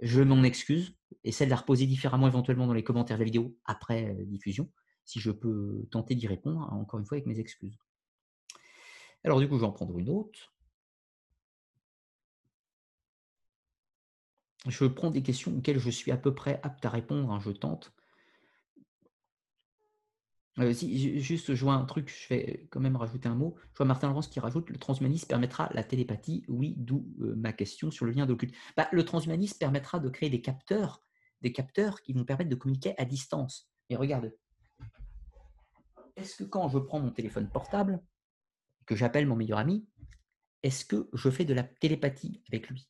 Je 0.00 0.20
m'en 0.22 0.42
excuse. 0.42 0.96
Essaie 1.24 1.46
de 1.46 1.50
la 1.50 1.56
reposer 1.56 1.86
différemment 1.86 2.26
éventuellement 2.26 2.66
dans 2.66 2.74
les 2.74 2.84
commentaires 2.84 3.16
de 3.16 3.22
la 3.22 3.26
vidéo 3.26 3.56
après 3.64 4.14
diffusion, 4.26 4.70
si 5.04 5.20
je 5.20 5.30
peux 5.30 5.86
tenter 5.90 6.14
d'y 6.14 6.26
répondre, 6.26 6.70
encore 6.72 7.00
une 7.00 7.06
fois 7.06 7.16
avec 7.16 7.26
mes 7.26 7.38
excuses. 7.38 7.78
Alors 9.24 9.40
du 9.40 9.48
coup, 9.48 9.56
je 9.56 9.60
vais 9.60 9.66
en 9.66 9.72
prendre 9.72 9.98
une 9.98 10.10
autre. 10.10 10.52
Je 14.68 14.84
prends 14.84 15.10
des 15.10 15.22
questions 15.22 15.56
auxquelles 15.56 15.78
je 15.78 15.90
suis 15.90 16.10
à 16.10 16.16
peu 16.16 16.34
près 16.34 16.60
apte 16.62 16.84
à 16.84 16.90
répondre, 16.90 17.30
hein, 17.32 17.40
je 17.40 17.50
tente. 17.50 17.94
Euh, 20.58 20.72
si, 20.72 21.20
juste, 21.20 21.54
je 21.54 21.64
vois 21.64 21.74
un 21.74 21.84
truc, 21.84 22.08
je 22.08 22.34
vais 22.34 22.66
quand 22.70 22.80
même 22.80 22.96
rajouter 22.96 23.28
un 23.28 23.34
mot. 23.34 23.56
Je 23.72 23.78
vois 23.78 23.86
Martin 23.86 24.08
Laurence 24.08 24.28
qui 24.28 24.40
rajoute 24.40 24.70
le 24.70 24.78
transhumanisme 24.78 25.28
permettra 25.28 25.68
la 25.74 25.84
télépathie. 25.84 26.44
Oui, 26.48 26.74
d'où 26.78 27.06
euh, 27.20 27.34
ma 27.36 27.52
question 27.52 27.90
sur 27.90 28.06
le 28.06 28.12
lien 28.12 28.26
d'occulte. 28.26 28.54
Bah, 28.76 28.88
le 28.92 29.04
transhumanisme 29.04 29.58
permettra 29.58 29.98
de 29.98 30.08
créer 30.08 30.30
des 30.30 30.40
capteurs, 30.40 31.04
des 31.42 31.52
capteurs 31.52 32.02
qui 32.02 32.14
vont 32.14 32.24
permettre 32.24 32.50
de 32.50 32.54
communiquer 32.54 32.94
à 32.98 33.04
distance. 33.04 33.70
Et 33.90 33.96
regarde, 33.96 34.32
est-ce 36.16 36.36
que 36.36 36.44
quand 36.44 36.68
je 36.68 36.78
prends 36.78 37.00
mon 37.00 37.10
téléphone 37.10 37.48
portable, 37.48 38.02
que 38.86 38.96
j'appelle 38.96 39.26
mon 39.26 39.36
meilleur 39.36 39.58
ami, 39.58 39.86
est-ce 40.62 40.84
que 40.84 41.08
je 41.12 41.28
fais 41.28 41.44
de 41.44 41.52
la 41.52 41.64
télépathie 41.64 42.42
avec 42.48 42.70
lui? 42.70 42.88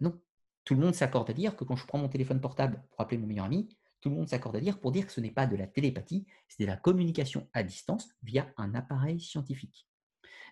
Non. 0.00 0.20
Tout 0.64 0.74
le 0.74 0.80
monde 0.80 0.94
s'accorde 0.94 1.30
à 1.30 1.32
dire 1.32 1.56
que 1.56 1.64
quand 1.64 1.76
je 1.76 1.86
prends 1.86 1.98
mon 1.98 2.08
téléphone 2.08 2.40
portable 2.42 2.84
pour 2.90 3.00
appeler 3.00 3.16
mon 3.16 3.26
meilleur 3.26 3.46
ami, 3.46 3.68
tout 4.00 4.10
le 4.10 4.16
monde 4.16 4.28
s'accorde 4.28 4.56
à 4.56 4.60
dire 4.60 4.78
pour 4.80 4.92
dire 4.92 5.06
que 5.06 5.12
ce 5.12 5.20
n'est 5.20 5.30
pas 5.30 5.46
de 5.46 5.56
la 5.56 5.66
télépathie, 5.66 6.26
c'est 6.48 6.62
de 6.62 6.68
la 6.68 6.76
communication 6.76 7.48
à 7.52 7.62
distance 7.62 8.08
via 8.22 8.52
un 8.56 8.74
appareil 8.74 9.20
scientifique. 9.20 9.88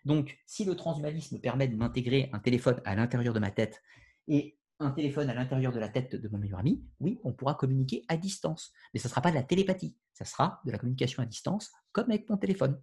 Donc, 0.05 0.39
si 0.47 0.65
le 0.65 0.77
transhumanisme 0.77 1.41
permet 1.41 1.69
de 1.69 1.77
m'intégrer 1.77 2.31
un 2.33 2.39
téléphone 2.39 2.81
à 2.85 2.95
l'intérieur 2.95 3.35
de 3.35 3.41
ma 3.41 3.51
tête 3.51 3.83
et 4.29 4.59
un 4.79 4.91
téléphone 4.91 5.31
à 5.31 5.35
l'intérieur 5.35 5.73
de 5.73 5.79
la 5.79 5.89
tête 5.89 6.15
de 6.15 6.29
mon 6.29 6.39
meilleur 6.39 6.61
ami, 6.61 6.85
oui, 7.01 7.19
on 7.25 7.33
pourra 7.33 7.55
communiquer 7.55 8.05
à 8.09 8.17
distance. 8.17 8.73
Mais 8.93 9.01
ce 9.01 9.09
ne 9.09 9.11
sera 9.11 9.21
pas 9.21 9.31
de 9.31 9.37
la 9.37 9.43
télépathie, 9.43 9.97
ça 10.13 10.25
sera 10.25 10.61
de 10.65 10.71
la 10.71 10.79
communication 10.79 11.23
à 11.23 11.27
distance, 11.27 11.73
comme 11.93 12.11
avec 12.11 12.29
mon 12.29 12.37
téléphone. 12.37 12.81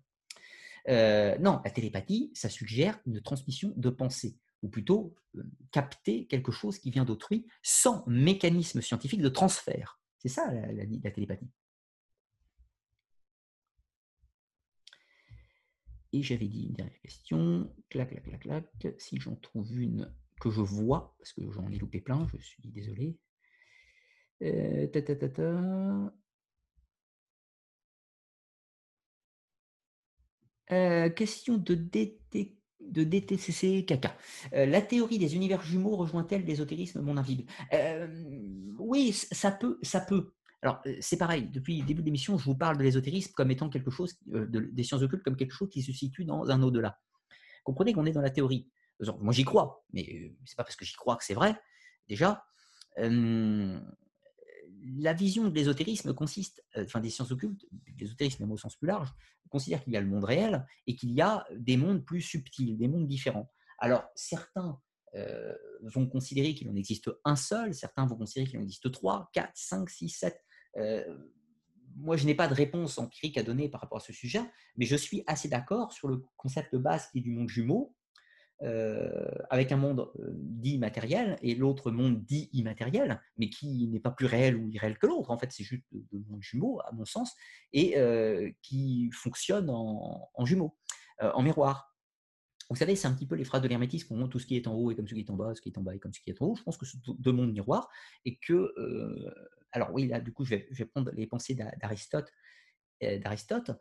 Euh, 0.90 1.38
non, 1.40 1.62
la 1.64 1.72
télépathie, 1.72 2.32
ça 2.34 2.50
suggère 2.50 3.00
une 3.06 3.22
transmission 3.22 3.74
de 3.78 3.90
pensée, 3.90 4.38
ou 4.64 4.70
plutôt 4.70 5.16
euh, 5.38 5.44
capter 5.72 6.26
quelque 6.28 6.52
chose 6.52 6.80
qui 6.80 6.92
vient 6.92 7.06
d'autrui 7.06 7.48
sans 7.62 8.04
mécanisme 8.08 8.82
scientifique 8.82 9.22
de 9.22 9.30
transfert. 9.30 10.00
C'est 10.24 10.30
ça 10.30 10.52
la, 10.52 11.12
télépathie. 11.12 11.50
Et 16.14 16.22
j'avais 16.24 16.48
dit 16.48 16.68
une 16.68 16.74
dernière 16.74 17.00
question. 17.02 17.74
Clac, 17.90 18.10
clac, 18.10 18.24
clac, 18.24 18.40
clac. 18.42 19.00
Si 19.00 19.20
j'en 19.20 19.36
trouve 19.36 19.78
une 19.80 20.14
que 20.40 20.50
je 20.50 20.62
vois, 20.62 21.16
parce 21.20 21.34
que 21.34 21.52
j'en 21.52 21.70
ai 21.72 21.78
loupé 21.78 22.00
plein, 22.02 22.28
je 22.34 22.38
suis 22.38 22.70
désolé. 22.72 23.18
Euh, 24.42 24.88
ta, 24.88 25.02
ta, 25.02 25.16
ta, 25.16 25.42
euh, 30.72 31.10
question 31.10 31.58
de 31.58 31.76
DT 31.76 32.23
de 32.90 33.04
DTCC 33.04 33.86
caca. 33.86 34.16
Euh, 34.54 34.66
la 34.66 34.82
théorie 34.82 35.20
des 35.20 35.36
univers 35.36 35.62
jumeaux 35.62 35.96
rejoint-elle 35.96 36.46
l'ésotérisme 36.46 37.02
mon 37.02 37.18
invisible 37.18 37.50
euh, 37.74 38.08
Oui, 38.80 39.14
ça 39.14 39.52
peut, 39.52 39.80
ça 39.82 40.02
peut. 40.02 40.34
Alors, 40.62 40.82
euh, 40.86 40.96
c'est 41.02 41.18
pareil, 41.18 41.50
depuis 41.50 41.82
le 41.82 41.86
début 41.86 42.02
de 42.02 42.06
l'émission, 42.06 42.38
je 42.38 42.46
vous 42.46 42.56
parle 42.56 42.78
de 42.78 42.84
l'ésotérisme 42.84 43.34
comme 43.34 43.52
étant 43.52 43.70
quelque 43.70 43.92
chose, 43.92 44.18
des 44.26 44.84
sciences 44.84 45.02
occultes 45.02 45.24
comme 45.24 45.36
quelque 45.36 45.54
chose 45.54 45.70
qui 45.70 45.82
se 45.82 45.92
situe 45.92 46.26
dans 46.26 46.50
un 46.50 46.62
au-delà. 46.62 47.00
Comprenez 47.64 47.94
qu'on 47.94 48.06
est 48.06 48.12
dans 48.12 48.22
la 48.22 48.30
théorie. 48.30 48.70
Moi, 49.20 49.34
j'y 49.34 49.44
crois, 49.44 49.84
mais 49.92 50.34
c'est 50.46 50.56
pas 50.56 50.64
parce 50.64 50.76
que 50.76 50.86
j'y 50.86 50.94
crois 50.94 51.16
que 51.18 51.26
c'est 51.26 51.34
vrai, 51.34 51.60
déjà 52.08 52.46
la 54.86 55.14
vision 55.14 55.48
de 55.48 55.56
l'ésotérisme 55.56 56.14
consiste, 56.14 56.64
enfin 56.76 57.00
des 57.00 57.10
sciences 57.10 57.32
occultes, 57.32 57.66
l'ésotérisme 57.98 58.50
au 58.52 58.58
sens 58.58 58.76
plus 58.76 58.88
large, 58.88 59.14
considère 59.54 59.84
qu'il 59.84 59.94
y 59.94 59.98
a 59.98 60.02
le 60.02 60.08
monde 60.08 60.26
réel 60.26 60.66
et 60.88 60.96
qu'il 60.96 61.12
y 61.12 61.22
a 61.22 61.46
des 61.56 61.78
mondes 61.78 62.04
plus 62.04 62.22
subtils, 62.22 62.76
des 62.78 62.88
mondes 62.88 63.08
différents. 63.08 63.50
Alors 63.78 64.04
certains 64.16 64.80
euh, 65.16 65.54
vont 65.84 66.08
considérer 66.08 66.56
qu'il 66.56 66.68
en 66.70 66.76
existe 66.76 67.12
un 67.24 67.36
seul, 67.36 67.76
certains 67.76 68.08
vont 68.08 68.18
considérer 68.18 68.50
qu'il 68.50 68.60
en 68.60 68.64
existe 68.64 68.92
trois, 68.92 69.30
quatre, 69.32 69.56
cinq, 69.56 69.90
six, 69.90 70.10
sept. 70.10 70.44
Euh, 70.78 71.04
moi, 71.96 72.18
je 72.18 72.26
n'ai 72.26 72.34
pas 72.34 72.48
de 72.48 72.56
réponse 72.56 72.98
empirique 72.98 73.38
à 73.38 73.44
donner 73.44 73.70
par 73.70 73.82
rapport 73.82 74.00
à 74.00 74.02
ce 74.02 74.12
sujet, 74.12 74.42
mais 74.76 74.86
je 74.86 74.96
suis 74.96 75.24
assez 75.28 75.48
d'accord 75.48 75.94
sur 75.94 76.08
le 76.08 76.24
concept 76.38 76.74
de 76.74 76.80
base 76.80 77.08
qui 77.12 77.20
est 77.20 77.22
du 77.22 77.30
monde 77.30 77.50
jumeau, 77.50 77.96
euh, 78.64 79.26
avec 79.50 79.74
un 79.74 79.78
monde 79.78 80.10
euh, 80.20 80.30
dit 80.32 80.78
matériel 80.78 81.38
et 81.42 81.54
l'autre 81.54 81.92
monde 81.92 82.24
dit 82.24 82.50
immatériel, 82.54 83.22
mais 83.38 83.50
qui 83.50 83.88
n'est 83.88 84.00
pas 84.00 84.12
plus 84.12 84.26
réel 84.26 84.56
ou 84.56 84.70
irréel 84.70 84.98
que 84.98 85.06
l'autre. 85.06 85.32
En 85.32 85.38
fait, 85.38 85.52
c'est 85.52 85.66
juste 85.66 85.84
deux 85.92 86.24
mondes 86.30 86.42
jumeaux, 86.42 86.80
à 86.86 86.94
mon 86.94 87.04
sens, 87.04 87.36
et 87.74 87.98
euh, 87.98 88.50
qui 88.62 89.10
fonctionnent 89.12 89.70
en, 89.70 90.46
jumeaux, 90.46 90.78
en 91.20 91.42
miroir. 91.42 91.94
Vous 92.70 92.78
savez, 92.78 92.96
c'est 92.96 93.08
un 93.08 93.14
petit 93.14 93.28
peu 93.28 93.36
les 93.36 93.44
phrases 93.44 93.62
de 93.62 93.68
l'hermétisme, 93.68 94.30
tout 94.30 94.40
ce 94.40 94.46
qui 94.46 94.56
est 94.56 94.68
en 94.68 94.76
haut 94.76 94.92
est 94.92 94.96
comme 94.96 95.08
ce 95.10 95.14
qui 95.14 95.20
est 95.20 95.30
en 95.30 95.36
bas, 95.36 95.54
ce 95.54 95.62
qui 95.62 95.70
est 95.70 95.78
en 95.78 95.82
bas 95.82 95.94
est 95.94 96.00
comme 96.00 96.14
ce 96.14 96.22
qui 96.22 96.30
est 96.30 96.42
en 96.42 96.46
haut. 96.46 96.56
Je 96.56 96.64
pense 96.64 96.78
que 96.78 96.86
c'est 96.86 96.98
deux 97.20 97.34
mondes 97.34 97.52
miroirs 97.52 97.90
et 98.24 98.38
que, 98.38 98.74
alors 99.74 99.92
oui, 99.94 100.08
là, 100.08 100.22
du 100.22 100.32
coup, 100.32 100.46
je 100.46 100.52
vais, 100.52 100.68
je 100.72 100.78
vais 100.78 100.86
prendre 100.86 101.12
les 101.12 101.28
pensées 101.28 101.56
d'Aristote. 101.56 102.32
D'Aristote, 103.02 103.72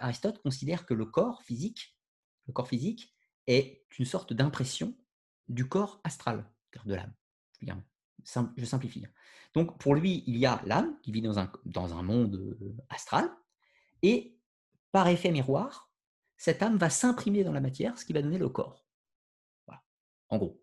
Aristote 0.00 0.38
considère 0.42 0.84
que 0.84 0.92
le 0.92 1.06
corps 1.06 1.42
physique, 1.42 1.96
le 2.46 2.52
corps 2.52 2.68
physique 2.68 3.14
est 3.48 3.84
une 3.98 4.04
sorte 4.04 4.32
d'impression 4.32 4.94
du 5.48 5.68
corps 5.68 6.00
astral, 6.04 6.48
de 6.84 6.94
l'âme. 6.94 7.82
Je 8.56 8.64
simplifie. 8.64 9.04
Hein. 9.04 9.10
Donc 9.54 9.78
pour 9.78 9.94
lui, 9.94 10.22
il 10.26 10.36
y 10.36 10.46
a 10.46 10.62
l'âme 10.64 10.96
qui 11.02 11.10
vit 11.10 11.22
dans 11.22 11.38
un, 11.38 12.02
monde 12.02 12.56
astral, 12.90 13.28
et 14.02 14.38
par 14.92 15.08
effet 15.08 15.30
miroir, 15.30 15.90
cette 16.36 16.62
âme 16.62 16.76
va 16.76 16.90
s'imprimer 16.90 17.42
dans 17.42 17.52
la 17.52 17.60
matière, 17.60 17.98
ce 17.98 18.04
qui 18.04 18.12
va 18.12 18.22
donner 18.22 18.38
le 18.38 18.48
corps. 18.48 18.86
Voilà. 19.66 19.82
En 20.28 20.38
gros, 20.38 20.62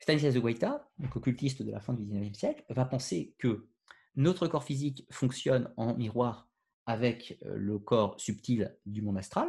Stanislas 0.00 0.34
de 0.34 0.40
Guaita, 0.40 0.90
occultiste 1.14 1.62
de 1.62 1.70
la 1.70 1.80
fin 1.80 1.94
du 1.94 2.04
XIXe 2.04 2.38
siècle, 2.38 2.64
va 2.68 2.84
penser 2.84 3.34
que 3.38 3.68
notre 4.16 4.48
corps 4.48 4.64
physique 4.64 5.06
fonctionne 5.10 5.72
en 5.76 5.94
miroir 5.94 6.50
avec 6.84 7.38
le 7.42 7.78
corps 7.78 8.20
subtil 8.20 8.76
du 8.84 9.02
monde 9.02 9.18
astral, 9.18 9.48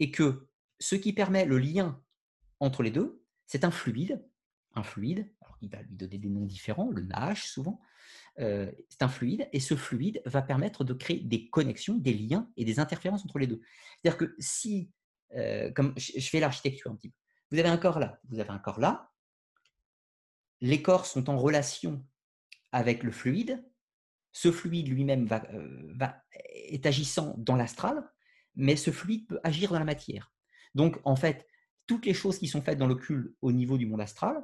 et 0.00 0.10
que 0.10 0.48
ce 0.78 0.94
qui 0.94 1.12
permet 1.12 1.44
le 1.44 1.58
lien 1.58 2.02
entre 2.60 2.82
les 2.82 2.90
deux, 2.90 3.22
c'est 3.46 3.64
un 3.64 3.70
fluide. 3.70 4.24
Un 4.74 4.82
fluide, 4.82 5.30
alors 5.40 5.56
il 5.62 5.70
va 5.70 5.82
lui 5.82 5.96
donner 5.96 6.18
des 6.18 6.28
noms 6.28 6.44
différents, 6.44 6.90
le 6.90 7.02
NaH 7.02 7.46
souvent. 7.46 7.80
Euh, 8.38 8.70
c'est 8.88 9.02
un 9.02 9.08
fluide, 9.08 9.48
et 9.52 9.60
ce 9.60 9.74
fluide 9.74 10.20
va 10.26 10.42
permettre 10.42 10.84
de 10.84 10.92
créer 10.92 11.20
des 11.20 11.48
connexions, 11.48 11.96
des 11.96 12.12
liens 12.12 12.50
et 12.56 12.64
des 12.64 12.78
interférences 12.78 13.24
entre 13.24 13.38
les 13.38 13.46
deux. 13.46 13.62
C'est-à-dire 14.02 14.18
que 14.18 14.34
si, 14.38 14.90
euh, 15.34 15.70
comme 15.72 15.94
je 15.96 16.28
fais 16.28 16.40
l'architecture 16.40 16.90
un 16.90 16.96
petit 16.96 17.08
peu, 17.08 17.16
vous 17.50 17.58
avez 17.58 17.68
un 17.68 17.78
corps 17.78 17.98
là, 17.98 18.20
vous 18.28 18.38
avez 18.38 18.50
un 18.50 18.58
corps 18.58 18.80
là, 18.80 19.10
les 20.60 20.82
corps 20.82 21.06
sont 21.06 21.30
en 21.30 21.38
relation 21.38 22.04
avec 22.72 23.02
le 23.02 23.10
fluide, 23.10 23.64
ce 24.32 24.52
fluide 24.52 24.88
lui-même 24.88 25.26
euh, 25.32 25.94
est 26.52 26.84
agissant 26.84 27.34
dans 27.38 27.56
l'astral, 27.56 28.06
mais 28.54 28.76
ce 28.76 28.90
fluide 28.90 29.26
peut 29.26 29.40
agir 29.44 29.72
dans 29.72 29.78
la 29.78 29.84
matière. 29.84 30.30
Donc, 30.76 31.00
en 31.04 31.16
fait, 31.16 31.46
toutes 31.86 32.04
les 32.04 32.14
choses 32.14 32.38
qui 32.38 32.48
sont 32.48 32.60
faites 32.60 32.78
dans 32.78 32.86
l'occulte 32.86 33.34
au 33.40 33.50
niveau 33.50 33.78
du 33.78 33.86
monde 33.86 34.02
astral 34.02 34.42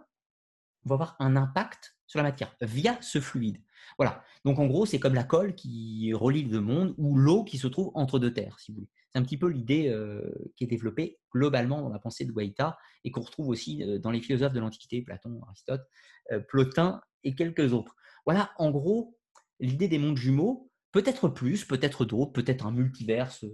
vont 0.84 0.94
avoir 0.94 1.14
un 1.20 1.36
impact 1.36 1.94
sur 2.06 2.18
la 2.18 2.24
matière 2.24 2.56
via 2.62 2.98
ce 3.02 3.20
fluide. 3.20 3.58
Voilà. 3.98 4.24
Donc, 4.44 4.58
en 4.58 4.66
gros, 4.66 4.86
c'est 4.86 4.98
comme 4.98 5.14
la 5.14 5.24
colle 5.24 5.54
qui 5.54 6.12
relie 6.14 6.44
le 6.44 6.60
monde 6.60 6.94
ou 6.96 7.16
l'eau 7.16 7.44
qui 7.44 7.58
se 7.58 7.66
trouve 7.66 7.90
entre 7.94 8.18
deux 8.18 8.32
terres, 8.32 8.58
si 8.58 8.72
vous 8.72 8.76
voulez. 8.76 8.88
C'est 9.10 9.18
un 9.18 9.22
petit 9.22 9.36
peu 9.36 9.48
l'idée 9.48 9.88
euh, 9.88 10.22
qui 10.56 10.64
est 10.64 10.66
développée 10.66 11.20
globalement 11.34 11.82
dans 11.82 11.90
la 11.90 11.98
pensée 11.98 12.24
de 12.24 12.32
Guaita 12.32 12.78
et 13.04 13.10
qu'on 13.10 13.20
retrouve 13.20 13.48
aussi 13.48 13.82
euh, 13.82 13.98
dans 13.98 14.10
les 14.10 14.22
philosophes 14.22 14.54
de 14.54 14.60
l'Antiquité, 14.60 15.02
Platon, 15.02 15.38
Aristote, 15.46 15.86
euh, 16.32 16.40
Plotin 16.40 17.02
et 17.24 17.34
quelques 17.34 17.74
autres. 17.74 17.94
Voilà, 18.24 18.52
en 18.56 18.70
gros, 18.70 19.18
l'idée 19.60 19.88
des 19.88 19.98
mondes 19.98 20.16
jumeaux 20.16 20.71
Peut-être 20.92 21.28
plus, 21.28 21.64
peut-être 21.64 22.04
d'autres, 22.04 22.32
peut-être 22.32 22.66
un 22.66 22.70
multiverse 22.70 23.44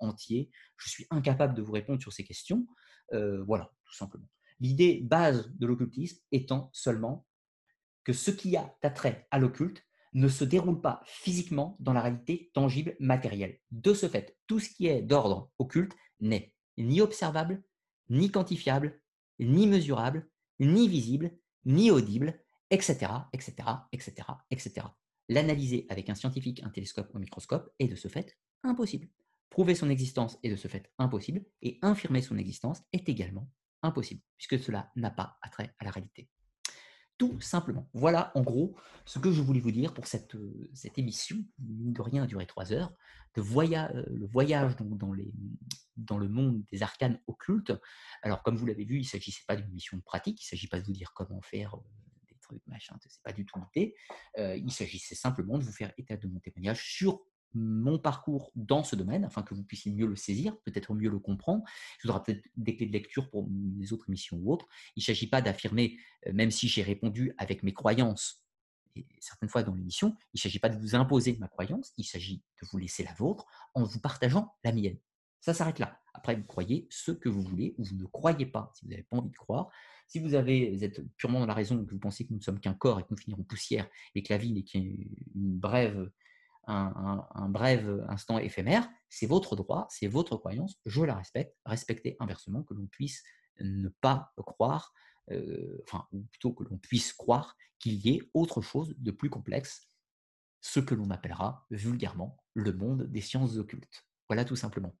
entier. 0.00 0.50
Je 0.76 0.90
suis 0.90 1.06
incapable 1.10 1.54
de 1.54 1.62
vous 1.62 1.72
répondre 1.72 2.00
sur 2.00 2.12
ces 2.12 2.24
questions. 2.24 2.66
voilà, 3.12 3.72
tout 3.84 3.94
simplement. 3.94 4.28
L'idée 4.58 5.00
base 5.02 5.50
de 5.54 5.66
l'occultisme 5.66 6.20
étant 6.32 6.68
seulement 6.72 7.26
que 8.04 8.12
ce 8.12 8.30
qui 8.30 8.56
a 8.56 8.74
attrait 8.82 9.26
à 9.30 9.38
l'occulte 9.38 9.82
ne 10.12 10.28
se 10.28 10.44
déroule 10.44 10.80
pas 10.80 11.02
physiquement 11.06 11.76
dans 11.80 11.92
la 11.92 12.00
réalité 12.02 12.50
tangible 12.52 12.96
matérielle. 12.98 13.58
De 13.70 13.94
ce 13.94 14.08
fait, 14.08 14.36
tout 14.46 14.58
ce 14.58 14.68
qui 14.68 14.86
est 14.86 15.02
d'ordre 15.02 15.50
occulte 15.58 15.94
n'est 16.18 16.52
ni 16.76 17.00
observable, 17.00 17.62
ni 18.08 18.30
quantifiable, 18.30 19.00
ni 19.38 19.66
mesurable, 19.66 20.28
ni 20.58 20.88
visible, 20.88 21.30
ni 21.64 21.90
audible, 21.90 22.42
etc., 22.70 23.12
etc., 23.32 23.54
etc., 23.92 24.14
etc. 24.50 24.86
L'analyser 25.30 25.86
avec 25.90 26.10
un 26.10 26.16
scientifique, 26.16 26.60
un 26.64 26.70
télescope 26.70 27.08
ou 27.14 27.18
un 27.18 27.20
microscope 27.20 27.72
est 27.78 27.86
de 27.86 27.94
ce 27.94 28.08
fait 28.08 28.36
impossible. 28.64 29.08
Prouver 29.48 29.76
son 29.76 29.88
existence 29.88 30.36
est 30.42 30.50
de 30.50 30.56
ce 30.56 30.66
fait 30.66 30.90
impossible, 30.98 31.44
et 31.62 31.78
infirmer 31.82 32.20
son 32.20 32.36
existence 32.36 32.82
est 32.92 33.08
également 33.08 33.48
impossible, 33.82 34.22
puisque 34.36 34.58
cela 34.58 34.90
n'a 34.96 35.12
pas 35.12 35.38
attrait 35.40 35.72
à 35.78 35.84
la 35.84 35.92
réalité. 35.92 36.28
Tout 37.16 37.40
simplement. 37.40 37.88
Voilà 37.94 38.32
en 38.34 38.42
gros 38.42 38.74
ce 39.04 39.20
que 39.20 39.30
je 39.30 39.40
voulais 39.40 39.60
vous 39.60 39.70
dire 39.70 39.94
pour 39.94 40.08
cette, 40.08 40.34
euh, 40.34 40.68
cette 40.74 40.98
émission, 40.98 41.36
de 41.58 42.02
rien, 42.02 42.24
a 42.24 42.26
duré 42.26 42.44
trois 42.46 42.72
heures, 42.72 42.92
de 43.36 43.40
voyage, 43.40 43.92
euh, 43.94 44.04
le 44.08 44.26
voyage 44.26 44.74
dans, 44.74 45.14
dans 45.96 46.18
le 46.18 46.28
monde 46.28 46.64
des 46.72 46.82
arcanes 46.82 47.20
occultes. 47.28 47.72
Alors, 48.22 48.42
comme 48.42 48.56
vous 48.56 48.66
l'avez 48.66 48.84
vu, 48.84 48.96
il 48.96 49.02
ne 49.02 49.06
s'agissait 49.06 49.44
pas 49.46 49.54
d'une 49.54 49.70
mission 49.70 50.00
pratique, 50.00 50.42
il 50.42 50.46
ne 50.46 50.48
s'agit 50.48 50.66
pas 50.66 50.80
de 50.80 50.84
vous 50.86 50.92
dire 50.92 51.12
comment 51.14 51.40
faire 51.40 51.76
euh, 52.54 52.58
trucs, 52.58 52.66
machin, 52.66 52.96
c'est 53.00 53.22
pas 53.22 53.32
du 53.32 53.44
tout 53.44 53.58
l'idée. 53.74 53.94
il 54.36 54.72
s'agissait 54.72 55.14
simplement 55.14 55.58
de 55.58 55.64
vous 55.64 55.72
faire 55.72 55.92
état 55.98 56.16
de 56.16 56.26
mon 56.26 56.40
témoignage 56.40 56.84
sur 56.92 57.20
mon 57.54 57.98
parcours 57.98 58.52
dans 58.54 58.84
ce 58.84 58.96
domaine, 58.96 59.24
afin 59.24 59.42
que 59.42 59.54
vous 59.54 59.64
puissiez 59.64 59.92
mieux 59.92 60.06
le 60.06 60.16
saisir, 60.16 60.56
peut-être 60.60 60.94
mieux 60.94 61.10
le 61.10 61.18
comprendre. 61.18 61.64
Je 61.98 62.06
vous 62.06 62.14
aurai 62.14 62.22
peut-être 62.22 62.44
des 62.56 62.76
clés 62.76 62.86
de 62.86 62.92
lecture 62.92 63.28
pour 63.30 63.48
les 63.78 63.92
autres 63.92 64.08
émissions 64.08 64.36
ou 64.38 64.52
autres. 64.52 64.66
Il 64.96 65.00
ne 65.00 65.04
s'agit 65.04 65.26
pas 65.26 65.42
d'affirmer, 65.42 65.98
euh, 66.26 66.32
même 66.32 66.50
si 66.50 66.68
j'ai 66.68 66.82
répondu 66.82 67.34
avec 67.38 67.62
mes 67.62 67.72
croyances, 67.72 68.44
et 68.96 69.06
certaines 69.20 69.48
fois 69.48 69.62
dans 69.62 69.74
l'émission, 69.74 70.16
il 70.34 70.38
ne 70.38 70.40
s'agit 70.40 70.58
pas 70.58 70.68
de 70.68 70.76
vous 70.78 70.94
imposer 70.94 71.36
ma 71.38 71.48
croyance, 71.48 71.92
il 71.96 72.04
s'agit 72.04 72.42
de 72.60 72.66
vous 72.70 72.78
laisser 72.78 73.04
la 73.04 73.14
vôtre 73.14 73.46
en 73.74 73.84
vous 73.84 74.00
partageant 74.00 74.54
la 74.64 74.72
mienne. 74.72 74.98
Ça 75.40 75.54
s'arrête 75.54 75.78
là. 75.78 75.99
Après, 76.14 76.36
vous 76.36 76.44
croyez 76.44 76.86
ce 76.90 77.12
que 77.12 77.28
vous 77.28 77.42
voulez 77.42 77.74
ou 77.78 77.84
vous 77.84 77.96
ne 77.96 78.06
croyez 78.06 78.46
pas 78.46 78.70
si 78.74 78.84
vous 78.84 78.90
n'avez 78.90 79.02
pas 79.04 79.16
envie 79.16 79.30
de 79.30 79.36
croire. 79.36 79.70
Si 80.08 80.18
vous, 80.18 80.34
êtes 80.34 81.02
purement 81.16 81.40
dans 81.40 81.46
la 81.46 81.54
raison, 81.54 81.84
que 81.84 81.92
vous 81.92 82.00
pensez 82.00 82.26
que 82.26 82.32
nous 82.32 82.38
ne 82.38 82.42
sommes 82.42 82.58
qu'un 82.58 82.74
corps 82.74 82.98
et 82.98 83.02
que 83.02 83.08
nous 83.10 83.16
finirons 83.16 83.44
poussière 83.44 83.88
et 84.14 84.22
que 84.22 84.32
la 84.32 84.38
vie 84.38 84.52
n'est 84.52 84.64
qu'une 84.64 85.06
brève 85.34 86.10
instant 86.66 88.38
éphémère, 88.38 88.88
c'est 89.08 89.26
votre 89.26 89.56
droit, 89.56 89.86
c'est 89.90 90.08
votre 90.08 90.36
croyance, 90.36 90.78
je 90.86 91.02
la 91.02 91.14
respecte. 91.14 91.56
Respectez 91.64 92.16
inversement 92.20 92.62
que 92.62 92.74
l'on 92.74 92.86
puisse 92.86 93.22
ne 93.60 93.88
pas 93.88 94.32
croire, 94.36 94.92
euh, 95.30 95.78
enfin, 95.84 96.06
ou 96.12 96.22
plutôt 96.22 96.52
que 96.52 96.64
l'on 96.64 96.78
puisse 96.78 97.12
croire 97.12 97.56
qu'il 97.78 97.94
y 97.94 98.10
ait 98.10 98.30
autre 98.34 98.62
chose 98.62 98.94
de 98.98 99.10
plus 99.10 99.30
complexe, 99.30 99.88
ce 100.60 100.80
que 100.80 100.94
l'on 100.94 101.10
appellera 101.10 101.66
vulgairement 101.70 102.36
le 102.54 102.72
monde 102.72 103.04
des 103.04 103.20
sciences 103.20 103.56
occultes. 103.56 104.06
Voilà 104.28 104.44
tout 104.44 104.56
simplement. 104.56 104.94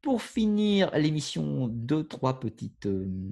Pour 0.00 0.22
finir 0.22 0.90
l'émission, 0.94 1.68
deux, 1.68 2.06
trois 2.06 2.40
petites 2.40 2.86
euh, 2.86 3.30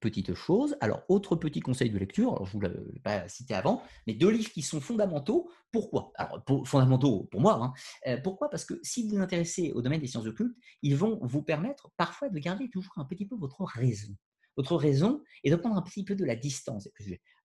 petite 0.00 0.34
chose. 0.34 0.76
Alors, 0.80 1.02
autre 1.08 1.36
petit 1.36 1.60
conseil 1.60 1.90
de 1.90 1.98
lecture, 1.98 2.32
alors 2.32 2.46
je 2.46 2.52
vous 2.52 2.60
l'ai 2.60 3.00
pas 3.02 3.28
cité 3.28 3.54
avant, 3.54 3.82
mais 4.06 4.14
deux 4.14 4.30
livres 4.30 4.50
qui 4.50 4.62
sont 4.62 4.80
fondamentaux. 4.80 5.50
Pourquoi? 5.72 6.12
Alors, 6.14 6.42
fondamentaux 6.64 7.24
pour 7.30 7.40
moi. 7.40 7.54
Hein. 7.62 7.72
Euh, 8.06 8.16
pourquoi? 8.22 8.48
Parce 8.50 8.64
que 8.64 8.74
si 8.82 9.02
vous 9.02 9.16
vous 9.16 9.22
intéressez 9.22 9.72
au 9.72 9.82
domaine 9.82 10.00
des 10.00 10.06
sciences 10.06 10.26
occultes, 10.26 10.56
ils 10.82 10.96
vont 10.96 11.18
vous 11.22 11.42
permettre 11.42 11.90
parfois 11.96 12.28
de 12.28 12.38
garder 12.38 12.70
toujours 12.70 12.92
un 12.96 13.04
petit 13.04 13.26
peu 13.26 13.36
votre 13.36 13.64
raison. 13.64 14.14
Votre 14.58 14.76
raison 14.76 15.22
et 15.44 15.50
de 15.50 15.56
prendre 15.56 15.76
un 15.76 15.82
petit 15.82 16.04
peu 16.04 16.14
de 16.14 16.24
la 16.26 16.36
distance. 16.36 16.88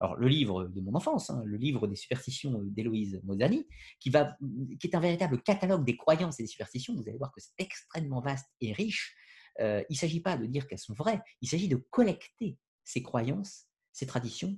Alors, 0.02 0.18
le 0.18 0.28
livre 0.28 0.66
de 0.66 0.82
mon 0.82 0.94
enfance, 0.96 1.30
hein, 1.30 1.42
le 1.46 1.56
livre 1.56 1.88
des 1.88 1.96
superstitions 1.96 2.60
d'Héloïse 2.64 3.22
Mozani, 3.24 3.66
qui, 4.02 4.10
va, 4.10 4.36
qui 4.80 4.88
est 4.88 4.96
un 4.96 5.00
véritable 5.00 5.42
catalogue 5.42 5.86
des 5.86 5.96
croyances 5.96 6.40
et 6.42 6.44
des 6.44 6.48
superstitions, 6.48 6.94
vous 6.96 7.08
allez 7.08 7.18
voir 7.18 7.32
que 7.32 7.40
c'est 7.40 7.54
extrêmement 7.60 8.20
vaste 8.20 8.48
et 8.60 8.74
riche 8.74 9.16
il 9.60 9.86
ne 9.90 9.96
s'agit 9.96 10.20
pas 10.20 10.38
de 10.38 10.46
dire 10.46 10.68
qu'elles 10.68 10.80
sont 10.80 10.94
vraies, 10.94 11.22
il 11.42 11.50
s'agit 11.50 11.68
de 11.68 11.76
collecter 11.76 12.58
ces 12.84 13.02
croyances, 13.02 13.68
ces 13.92 14.06
traditions 14.06 14.58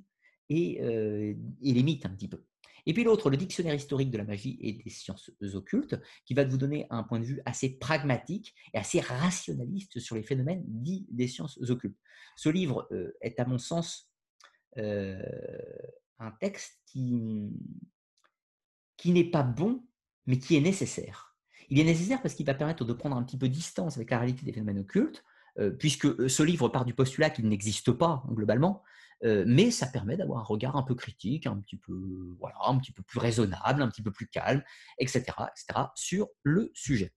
et, 0.50 0.80
les 1.62 1.84
mythes 1.84 2.06
un 2.06 2.12
petit 2.12 2.28
peu. 2.28 2.46
Et 2.86 2.94
puis 2.94 3.04
l'autre, 3.04 3.30
le 3.30 3.38
dictionnaire 3.38 3.74
historique 3.74 4.12
de 4.12 4.18
la 4.18 4.24
magie 4.24 4.58
et 4.62 4.74
des 4.74 4.90
sciences 4.90 5.32
occultes, 5.54 6.00
qui 6.26 6.34
va 6.34 6.46
vous 6.46 6.58
donner 6.58 6.88
un 6.90 7.04
point 7.04 7.20
de 7.20 7.26
vue 7.26 7.42
assez 7.46 7.70
pragmatique 7.78 8.54
et 8.74 8.78
assez 8.78 9.00
rationaliste 9.00 10.00
sur 10.00 10.16
les 10.16 10.24
phénomènes 10.24 10.64
dits 10.68 11.06
des 11.10 11.28
sciences 11.28 11.60
occultes. 11.70 11.98
Ce 12.36 12.50
livre 12.50 12.88
est, 13.22 13.40
à 13.40 13.46
mon 13.46 13.58
sens, 13.58 14.12
un 14.78 16.32
texte 16.40 16.80
qui, 16.86 17.50
qui 18.98 19.12
n'est 19.12 19.30
pas 19.30 19.44
bon, 19.44 19.84
mais 20.26 20.38
qui 20.38 20.56
est 20.56 20.62
nécessaire. 20.62 21.36
Il 21.70 21.80
est 21.80 21.84
nécessaire 21.84 22.22
parce 22.22 22.36
qu'il 22.36 22.46
va 22.46 22.54
permettre 22.54 22.86
de 22.86 22.94
prendre 22.94 23.16
un 23.16 23.24
petit 23.24 23.38
peu 23.38 23.50
distance 23.50 23.98
avec 23.98 24.12
la 24.12 24.20
réalité 24.20 24.46
des 24.46 24.54
phénomènes 24.54 24.80
occultes, 24.80 25.24
euh, 25.60 25.72
puisque 25.72 26.06
euh, 26.06 26.28
ce 26.28 26.44
livre 26.44 26.70
part 26.70 26.86
du 26.86 26.94
postulat 26.94 27.30
qu'il 27.30 27.48
n'existe 27.48 27.92
pas 27.92 28.24
globalement, 28.30 28.84
mais 29.24 29.72
ça 29.72 29.88
permet 29.88 30.18
d'avoir 30.18 30.40
un 30.40 30.44
regard 30.44 30.76
un 30.76 30.84
peu 30.84 30.96
critique, 30.96 31.48
un 31.48 31.58
petit 31.58 31.78
peu, 31.78 32.36
voilà, 32.40 32.56
un 32.66 32.78
petit 32.78 32.92
peu 32.92 33.04
plus 33.04 33.20
raisonnable, 33.20 33.82
un 33.82 33.90
petit 33.90 34.02
peu 34.02 34.12
plus 34.12 34.28
calme, 34.28 34.64
etc., 35.00 35.24
etc., 35.24 35.88
sur 35.96 36.28
le 36.44 36.72
sujet. 36.74 37.14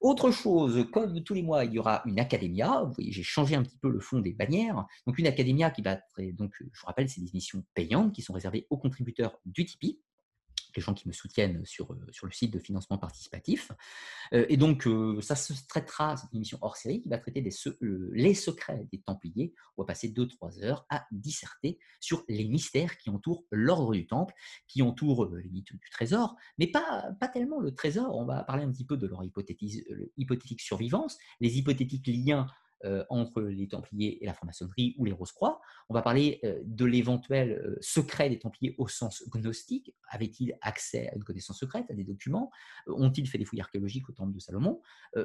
Autre 0.00 0.30
chose, 0.30 0.86
comme 0.92 1.22
tous 1.22 1.34
les 1.34 1.42
mois, 1.42 1.64
il 1.64 1.72
y 1.72 1.78
aura 1.78 2.02
une 2.04 2.20
académia. 2.20 2.82
Vous 2.84 2.92
voyez, 2.92 3.12
j'ai 3.12 3.22
changé 3.22 3.56
un 3.56 3.62
petit 3.62 3.78
peu 3.78 3.88
le 3.88 4.00
fond 4.00 4.20
des 4.20 4.32
bannières. 4.32 4.84
Donc, 5.06 5.18
une 5.18 5.26
académia 5.26 5.70
qui 5.70 5.82
va 5.82 5.92
être, 5.92 6.36
donc, 6.36 6.54
je 6.58 6.64
vous 6.64 6.86
rappelle, 6.86 7.08
c'est 7.08 7.20
des 7.20 7.30
émissions 7.30 7.64
payantes 7.74 8.12
qui 8.12 8.22
sont 8.22 8.34
réservées 8.34 8.66
aux 8.68 8.76
contributeurs 8.76 9.38
du 9.46 9.64
Tipeee 9.64 10.00
les 10.76 10.82
gens 10.82 10.94
qui 10.94 11.08
me 11.08 11.12
soutiennent 11.12 11.64
sur, 11.64 11.92
euh, 11.92 12.06
sur 12.10 12.26
le 12.26 12.32
site 12.32 12.52
de 12.52 12.58
financement 12.58 12.98
participatif. 12.98 13.72
Euh, 14.32 14.46
et 14.48 14.56
donc, 14.56 14.86
euh, 14.86 15.20
ça 15.20 15.34
se 15.34 15.52
traitera, 15.68 16.16
cette 16.16 16.32
émission 16.34 16.58
hors 16.60 16.76
série, 16.76 17.02
qui 17.02 17.08
va 17.08 17.18
traiter 17.18 17.40
des, 17.40 17.50
les 18.12 18.34
secrets 18.34 18.86
des 18.92 19.00
Templiers. 19.00 19.54
On 19.76 19.82
va 19.82 19.86
passer 19.86 20.08
2-3 20.08 20.62
heures 20.64 20.86
à 20.90 21.06
disserter 21.10 21.78
sur 22.00 22.24
les 22.28 22.44
mystères 22.44 22.98
qui 22.98 23.10
entourent 23.10 23.44
l'ordre 23.50 23.92
du 23.92 24.06
Temple, 24.06 24.34
qui 24.68 24.82
entourent 24.82 25.26
les 25.36 25.48
mythes 25.48 25.72
du 25.72 25.90
trésor, 25.90 26.36
mais 26.58 26.66
pas, 26.66 27.10
pas 27.20 27.28
tellement 27.28 27.60
le 27.60 27.74
trésor. 27.74 28.14
On 28.14 28.24
va 28.24 28.44
parler 28.44 28.64
un 28.64 28.70
petit 28.70 28.84
peu 28.84 28.96
de 28.96 29.06
leur 29.06 29.22
hypothétique 29.24 30.60
survivance, 30.60 31.18
les 31.40 31.58
hypothétiques 31.58 32.06
liens 32.06 32.46
entre 33.10 33.42
les 33.42 33.68
Templiers 33.68 34.22
et 34.22 34.26
la 34.26 34.34
franc-maçonnerie 34.34 34.94
ou 34.98 35.04
les 35.04 35.12
Rose-Croix. 35.12 35.60
On 35.88 35.94
va 35.94 36.02
parler 36.02 36.40
euh, 36.44 36.60
de 36.64 36.84
l'éventuel 36.84 37.52
euh, 37.52 37.76
secret 37.80 38.28
des 38.28 38.38
Templiers 38.38 38.74
au 38.78 38.88
sens 38.88 39.22
gnostique. 39.28 39.94
Avaient-ils 40.08 40.56
accès 40.60 41.08
à 41.08 41.14
une 41.14 41.24
connaissance 41.24 41.58
secrète, 41.58 41.86
à 41.90 41.94
des 41.94 42.04
documents? 42.04 42.50
Ont-ils 42.86 43.28
fait 43.28 43.38
des 43.38 43.44
fouilles 43.44 43.60
archéologiques 43.60 44.08
au 44.08 44.12
temple 44.12 44.32
de 44.32 44.40
Salomon? 44.40 44.80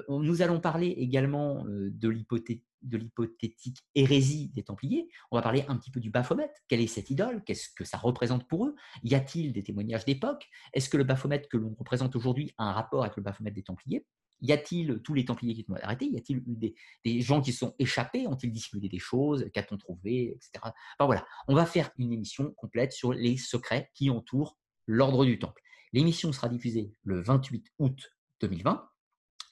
Nous 0.10 0.42
allons 0.42 0.60
parler 0.60 0.88
également 0.88 1.66
de 1.66 2.10
l'hypothétique 2.10 3.78
hérésie 3.96 4.50
des 4.50 4.64
Templiers. 4.64 5.10
On 5.32 5.38
va 5.38 5.42
parler 5.42 5.66
un 5.68 5.78
petit 5.78 5.92
peu 5.92 6.00
du 6.00 6.10
Baphomet. 6.10 6.50
Quelle 6.68 6.82
est 6.82 6.88
cette 6.88 7.10
idole? 7.10 7.44
Qu'est-ce 7.44 7.70
que 7.76 7.84
ça 7.84 7.98
représente 7.98 8.48
pour 8.48 8.66
eux? 8.66 8.76
Y 9.04 9.16
a-t-il 9.16 9.54
des 9.54 9.64
témoignages 9.64 10.06
d'époque? 10.06 10.48
Est-ce 10.74 10.90
que 10.90 10.98
le 10.98 11.04
Baphomet 11.04 11.44
que 11.50 11.58
l'on 11.58 11.76
représente 11.78 12.16
aujourd'hui 12.16 12.54
a 12.58 12.66
un 12.66 12.74
rapport 12.74 13.04
avec 13.04 13.16
le 13.18 13.24
Baphomet 13.24 13.52
des 13.52 13.64
Templiers? 13.64 14.06
Y 14.42 14.52
a-t-il 14.52 15.00
tous 15.04 15.14
les 15.14 15.26
Templiers 15.26 15.54
qui 15.54 15.64
sont 15.64 15.76
arrêtés 15.82 16.06
Y 16.06 16.18
a-t-il 16.18 16.38
eu 16.38 16.74
des, 17.04 17.22
gens 17.22 17.42
qui 17.42 17.54
sont 17.54 17.76
échappés? 17.80 18.28
Ont-ils 18.28 18.52
dissimulé 18.52 18.90
des 18.90 19.00
choses? 19.00 19.46
Qu'a-t-on 19.54 19.78
trouvé? 19.78 20.36
Etc. 20.36 20.52
Enfin 20.64 21.06
voilà, 21.06 21.26
on 21.48 21.56
va 21.56 21.66
faire 21.66 21.92
une 21.98 22.12
émission 22.12 22.52
complète 22.54 22.92
sur 22.92 23.14
les 23.14 23.38
secrets 23.38 23.90
qui 23.94 24.10
entourent 24.10 24.58
l'ordre 24.88 25.26
du 25.26 25.40
Temple. 25.40 25.62
L'émission 25.94 26.32
sera 26.32 26.50
diffusée 26.50 26.92
le 27.04 27.22
28 27.22 27.66
août 27.80 28.16
2020. 28.42 28.90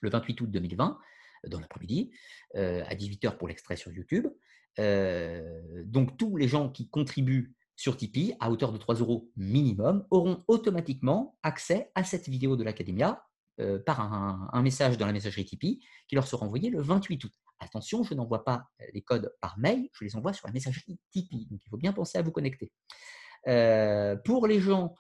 Le 0.02 0.10
28 0.10 0.42
août 0.42 0.52
2020, 0.52 0.98
dans 1.48 1.60
l'après-midi, 1.60 2.12
euh, 2.56 2.84
à 2.88 2.96
18h 2.96 3.38
pour 3.38 3.48
l'extrait 3.48 3.76
sur 3.76 3.92
YouTube. 3.92 4.28
Euh, 4.80 5.84
donc 5.86 6.18
tous 6.18 6.38
les 6.38 6.48
gens 6.48 6.70
qui 6.70 6.90
contribuent 6.90 7.54
sur 7.76 7.96
Tipeee, 7.96 8.36
à 8.40 8.52
hauteur 8.52 8.72
de 8.72 8.78
3 8.78 8.96
euros 8.96 9.30
minimum, 9.38 10.06
auront 10.10 10.44
automatiquement 10.48 11.38
accès 11.44 11.92
à 11.96 12.04
cette 12.04 12.28
vidéo 12.28 12.56
de 12.56 12.64
l'Academia 12.64 13.24
euh, 13.60 13.80
par 13.80 14.00
un, 14.00 14.62
message 14.62 14.98
dans 14.98 15.06
la 15.06 15.12
messagerie 15.12 15.44
Tipeee 15.44 15.80
qui 16.08 16.16
leur 16.16 16.28
sera 16.28 16.46
envoyé 16.46 16.70
le 16.70 16.82
28 16.82 17.24
août. 17.24 17.34
Attention, 17.60 18.04
je 18.04 18.14
n'envoie 18.14 18.46
pas 18.46 18.66
euh, 18.82 18.86
les 18.94 19.02
codes 19.02 19.34
par 19.42 19.58
mail, 19.58 19.90
je 19.92 20.06
les 20.06 20.16
envoie 20.16 20.32
sur 20.34 20.48
la 20.48 20.54
messagerie 20.54 20.98
Tipeee. 21.12 21.48
Donc 21.50 21.60
il 21.66 21.70
faut 21.70 21.78
bien 21.78 21.92
penser 21.92 22.18
à 22.18 22.22
vous 22.22 22.32
connecter. 22.32 22.72
Euh, 23.48 24.16
pour 24.18 24.48
les 24.48 24.60
gens 24.60 24.96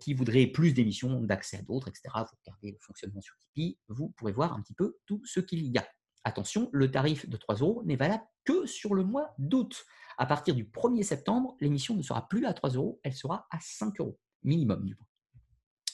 qui 0.00 0.14
voudraient 0.14 0.48
plus 0.48 0.72
d'émissions, 0.72 1.20
d'accès 1.20 1.58
à 1.58 1.62
d'autres, 1.62 1.86
etc., 1.86 2.08
vous 2.12 2.36
regardez 2.44 2.72
le 2.72 2.78
fonctionnement 2.80 3.20
sur 3.20 3.36
Tipeee, 3.54 3.78
vous 3.86 4.08
pourrez 4.08 4.32
voir 4.32 4.52
un 4.52 4.60
petit 4.62 4.74
peu 4.74 4.98
tout 5.06 5.22
ce 5.24 5.38
qu'il 5.38 5.64
y 5.64 5.78
a. 5.78 5.86
Attention, 6.24 6.68
le 6.72 6.90
tarif 6.90 7.28
de 7.28 7.36
3 7.36 7.56
euros 7.56 7.82
n'est 7.84 7.94
valable 7.94 8.24
que 8.44 8.66
sur 8.66 8.94
le 8.94 9.04
mois 9.04 9.32
d'août. 9.38 9.86
À 10.18 10.26
partir 10.26 10.56
du 10.56 10.64
1er 10.64 11.04
septembre, 11.04 11.56
l'émission 11.60 11.94
ne 11.94 12.02
sera 12.02 12.26
plus 12.26 12.46
à 12.46 12.52
3 12.52 12.70
euros, 12.70 12.98
elle 13.04 13.14
sera 13.14 13.46
à 13.50 13.58
5 13.60 14.00
euros, 14.00 14.18
minimum 14.42 14.84
du 14.84 14.96
moins. 14.96 15.09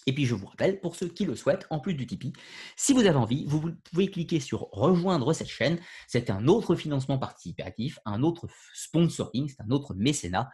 Et 0.07 0.15
puis 0.15 0.25
je 0.25 0.35
vous 0.35 0.47
rappelle, 0.47 0.81
pour 0.81 0.95
ceux 0.95 1.09
qui 1.09 1.25
le 1.25 1.35
souhaitent, 1.35 1.67
en 1.71 1.81
plus 1.81 1.95
du 1.95 2.07
Tipeee, 2.07 2.33
si 2.77 2.93
vous 2.93 3.01
avez 3.01 3.17
envie, 3.17 3.45
vous 3.47 3.73
pouvez 3.91 4.09
cliquer 4.09 4.39
sur 4.39 4.69
rejoindre 4.71 5.33
cette 5.33 5.49
chaîne. 5.49 5.79
C'est 6.07 6.31
un 6.31 6.47
autre 6.47 6.77
financement 6.77 7.19
participatif, 7.19 7.99
un 8.05 8.23
autre 8.23 8.47
sponsoring, 8.73 9.49
c'est 9.49 9.61
un 9.61 9.71
autre 9.71 9.95
mécénat 9.95 10.49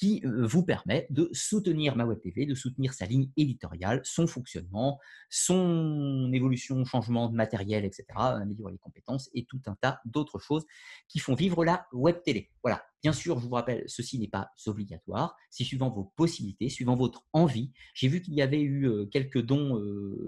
qui 0.00 0.22
vous 0.24 0.64
permet 0.64 1.06
de 1.10 1.28
soutenir 1.34 1.94
ma 1.94 2.06
web 2.06 2.18
TV, 2.22 2.46
de 2.46 2.54
soutenir 2.54 2.94
sa 2.94 3.04
ligne 3.04 3.28
éditoriale, 3.36 4.00
son 4.02 4.26
fonctionnement, 4.26 4.98
son 5.28 6.30
évolution, 6.32 6.86
changement 6.86 7.28
de 7.28 7.36
matériel, 7.36 7.84
etc., 7.84 8.06
améliorer 8.16 8.72
les 8.72 8.78
compétences 8.78 9.28
et 9.34 9.44
tout 9.44 9.60
un 9.66 9.74
tas 9.74 10.00
d'autres 10.06 10.38
choses 10.38 10.64
qui 11.06 11.18
font 11.18 11.34
vivre 11.34 11.66
la 11.66 11.86
web 11.92 12.16
télé. 12.24 12.50
Voilà. 12.62 12.82
Bien 13.02 13.12
sûr, 13.14 13.38
je 13.38 13.46
vous 13.46 13.54
rappelle, 13.54 13.84
ceci 13.86 14.18
n'est 14.18 14.28
pas 14.28 14.50
obligatoire. 14.66 15.34
C'est 15.48 15.64
suivant 15.64 15.88
vos 15.88 16.12
possibilités, 16.16 16.68
suivant 16.68 16.96
votre 16.96 17.24
envie. 17.32 17.72
J'ai 17.94 18.08
vu 18.08 18.20
qu'il 18.20 18.34
y 18.34 18.42
avait 18.42 18.60
eu 18.60 19.08
quelques 19.10 19.40
dons 19.40 19.80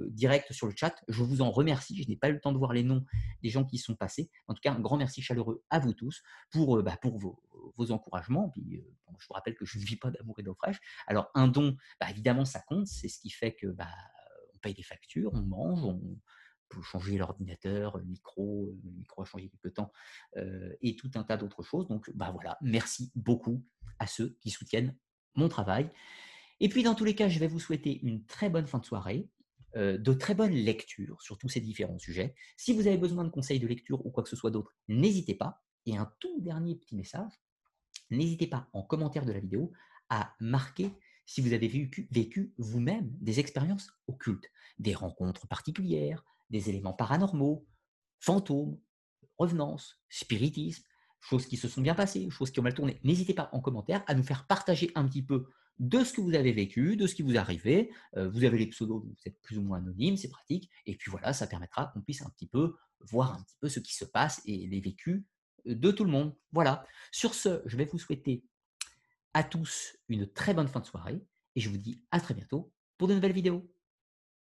directs 0.08 0.50
sur 0.50 0.66
le 0.66 0.72
chat. 0.74 0.94
Je 1.08 1.22
vous 1.22 1.42
en 1.42 1.50
remercie. 1.50 2.02
Je 2.02 2.08
n'ai 2.08 2.16
pas 2.16 2.30
eu 2.30 2.32
le 2.32 2.40
temps 2.40 2.52
de 2.52 2.56
voir 2.56 2.72
les 2.72 2.82
noms 2.82 3.04
des 3.42 3.50
gens 3.50 3.64
qui 3.64 3.76
sont 3.76 3.94
passés. 3.94 4.30
En 4.48 4.54
tout 4.54 4.60
cas, 4.62 4.72
un 4.72 4.80
grand 4.80 4.96
merci 4.96 5.20
chaleureux 5.20 5.62
à 5.68 5.80
vous 5.80 5.92
tous 5.92 6.22
pour, 6.50 6.82
bah, 6.82 6.98
vos, 7.76 7.92
encouragements. 7.92 8.48
Puis, 8.48 8.82
je 9.18 9.26
vous 9.28 9.34
rappelle 9.34 9.54
que 9.54 9.61
je 9.64 9.78
ne 9.78 9.84
vis 9.84 9.96
pas 9.96 10.10
d'amour 10.10 10.38
et 10.38 10.42
d'eau 10.42 10.54
fraîche. 10.54 10.78
Alors, 11.06 11.30
un 11.34 11.48
don, 11.48 11.76
bah, 12.00 12.10
évidemment, 12.10 12.44
ça 12.44 12.60
compte. 12.66 12.86
C'est 12.86 13.08
ce 13.08 13.18
qui 13.18 13.30
fait 13.30 13.54
que 13.54 13.66
bah, 13.66 13.88
on 14.54 14.58
paye 14.58 14.74
des 14.74 14.82
factures, 14.82 15.32
on 15.34 15.42
mange, 15.42 15.84
on 15.84 16.00
peut 16.68 16.82
changer 16.82 17.18
l'ordinateur, 17.18 17.98
le 17.98 18.04
micro, 18.04 18.74
le 18.82 18.90
micro 18.92 19.22
a 19.22 19.24
changé 19.24 19.48
quelque 19.48 19.68
temps, 19.68 19.92
et 20.80 20.96
tout 20.96 21.10
un 21.14 21.24
tas 21.24 21.36
d'autres 21.36 21.62
choses. 21.62 21.86
Donc, 21.86 22.10
bah 22.14 22.30
voilà, 22.32 22.56
merci 22.62 23.12
beaucoup 23.14 23.64
à 23.98 24.06
ceux 24.06 24.38
qui 24.40 24.50
soutiennent 24.50 24.96
mon 25.34 25.48
travail. 25.48 25.90
Et 26.60 26.68
puis, 26.68 26.82
dans 26.82 26.94
tous 26.94 27.04
les 27.04 27.14
cas, 27.14 27.28
je 27.28 27.38
vais 27.38 27.48
vous 27.48 27.60
souhaiter 27.60 28.00
une 28.02 28.24
très 28.24 28.48
bonne 28.48 28.66
fin 28.66 28.78
de 28.78 28.86
soirée, 28.86 29.28
de 29.74 30.12
très 30.12 30.34
bonnes 30.34 30.52
lectures 30.52 31.20
sur 31.22 31.36
tous 31.38 31.48
ces 31.48 31.60
différents 31.60 31.98
sujets. 31.98 32.34
Si 32.56 32.72
vous 32.72 32.86
avez 32.86 32.98
besoin 32.98 33.24
de 33.24 33.30
conseils 33.30 33.58
de 33.58 33.66
lecture 33.66 34.04
ou 34.06 34.10
quoi 34.10 34.22
que 34.22 34.28
ce 34.28 34.36
soit 34.36 34.50
d'autre, 34.50 34.74
n'hésitez 34.88 35.34
pas. 35.34 35.62
Et 35.86 35.96
un 35.96 36.10
tout 36.20 36.40
dernier 36.40 36.76
petit 36.76 36.94
message, 36.94 37.32
n'hésitez 38.16 38.46
pas 38.46 38.68
en 38.72 38.82
commentaire 38.82 39.24
de 39.24 39.32
la 39.32 39.40
vidéo 39.40 39.72
à 40.08 40.34
marquer 40.40 40.90
si 41.26 41.40
vous 41.40 41.52
avez 41.52 41.68
vécu, 41.68 42.08
vécu 42.10 42.52
vous-même 42.58 43.10
des 43.20 43.40
expériences 43.40 43.90
occultes, 44.06 44.50
des 44.78 44.94
rencontres 44.94 45.46
particulières, 45.46 46.24
des 46.50 46.68
éléments 46.68 46.92
paranormaux, 46.92 47.66
fantômes, 48.20 48.78
revenances, 49.38 50.00
spiritisme, 50.08 50.84
choses 51.20 51.46
qui 51.46 51.56
se 51.56 51.68
sont 51.68 51.80
bien 51.80 51.94
passées, 51.94 52.28
choses 52.30 52.50
qui 52.50 52.60
ont 52.60 52.64
mal 52.64 52.74
tourné. 52.74 53.00
N'hésitez 53.04 53.34
pas 53.34 53.48
en 53.52 53.60
commentaire 53.60 54.02
à 54.06 54.14
nous 54.14 54.24
faire 54.24 54.46
partager 54.46 54.90
un 54.94 55.06
petit 55.06 55.22
peu 55.22 55.46
de 55.78 56.04
ce 56.04 56.12
que 56.12 56.20
vous 56.20 56.34
avez 56.34 56.52
vécu, 56.52 56.96
de 56.96 57.06
ce 57.06 57.14
qui 57.14 57.22
vous 57.22 57.34
est 57.34 57.38
arrivé. 57.38 57.90
Euh, 58.16 58.28
vous 58.28 58.44
avez 58.44 58.58
les 58.58 58.66
pseudos, 58.66 59.02
vous 59.04 59.14
êtes 59.24 59.40
plus 59.40 59.58
ou 59.58 59.62
moins 59.62 59.78
anonyme, 59.78 60.16
c'est 60.16 60.28
pratique. 60.28 60.70
Et 60.86 60.96
puis 60.96 61.10
voilà, 61.10 61.32
ça 61.32 61.46
permettra 61.46 61.86
qu'on 61.86 62.00
puisse 62.00 62.22
un 62.22 62.30
petit 62.30 62.46
peu 62.46 62.74
voir 63.00 63.34
un 63.34 63.42
petit 63.42 63.56
peu 63.60 63.68
ce 63.68 63.80
qui 63.80 63.94
se 63.94 64.04
passe 64.04 64.42
et 64.46 64.66
les 64.66 64.80
vécus 64.80 65.24
de 65.64 65.90
tout 65.90 66.04
le 66.04 66.10
monde. 66.10 66.34
Voilà. 66.52 66.84
Sur 67.10 67.34
ce, 67.34 67.62
je 67.66 67.76
vais 67.76 67.84
vous 67.84 67.98
souhaiter 67.98 68.44
à 69.34 69.44
tous 69.44 69.96
une 70.08 70.30
très 70.30 70.54
bonne 70.54 70.68
fin 70.68 70.80
de 70.80 70.86
soirée 70.86 71.22
et 71.56 71.60
je 71.60 71.68
vous 71.68 71.78
dis 71.78 72.02
à 72.10 72.20
très 72.20 72.34
bientôt 72.34 72.72
pour 72.98 73.08
de 73.08 73.14
nouvelles 73.14 73.32
vidéos. 73.32 73.71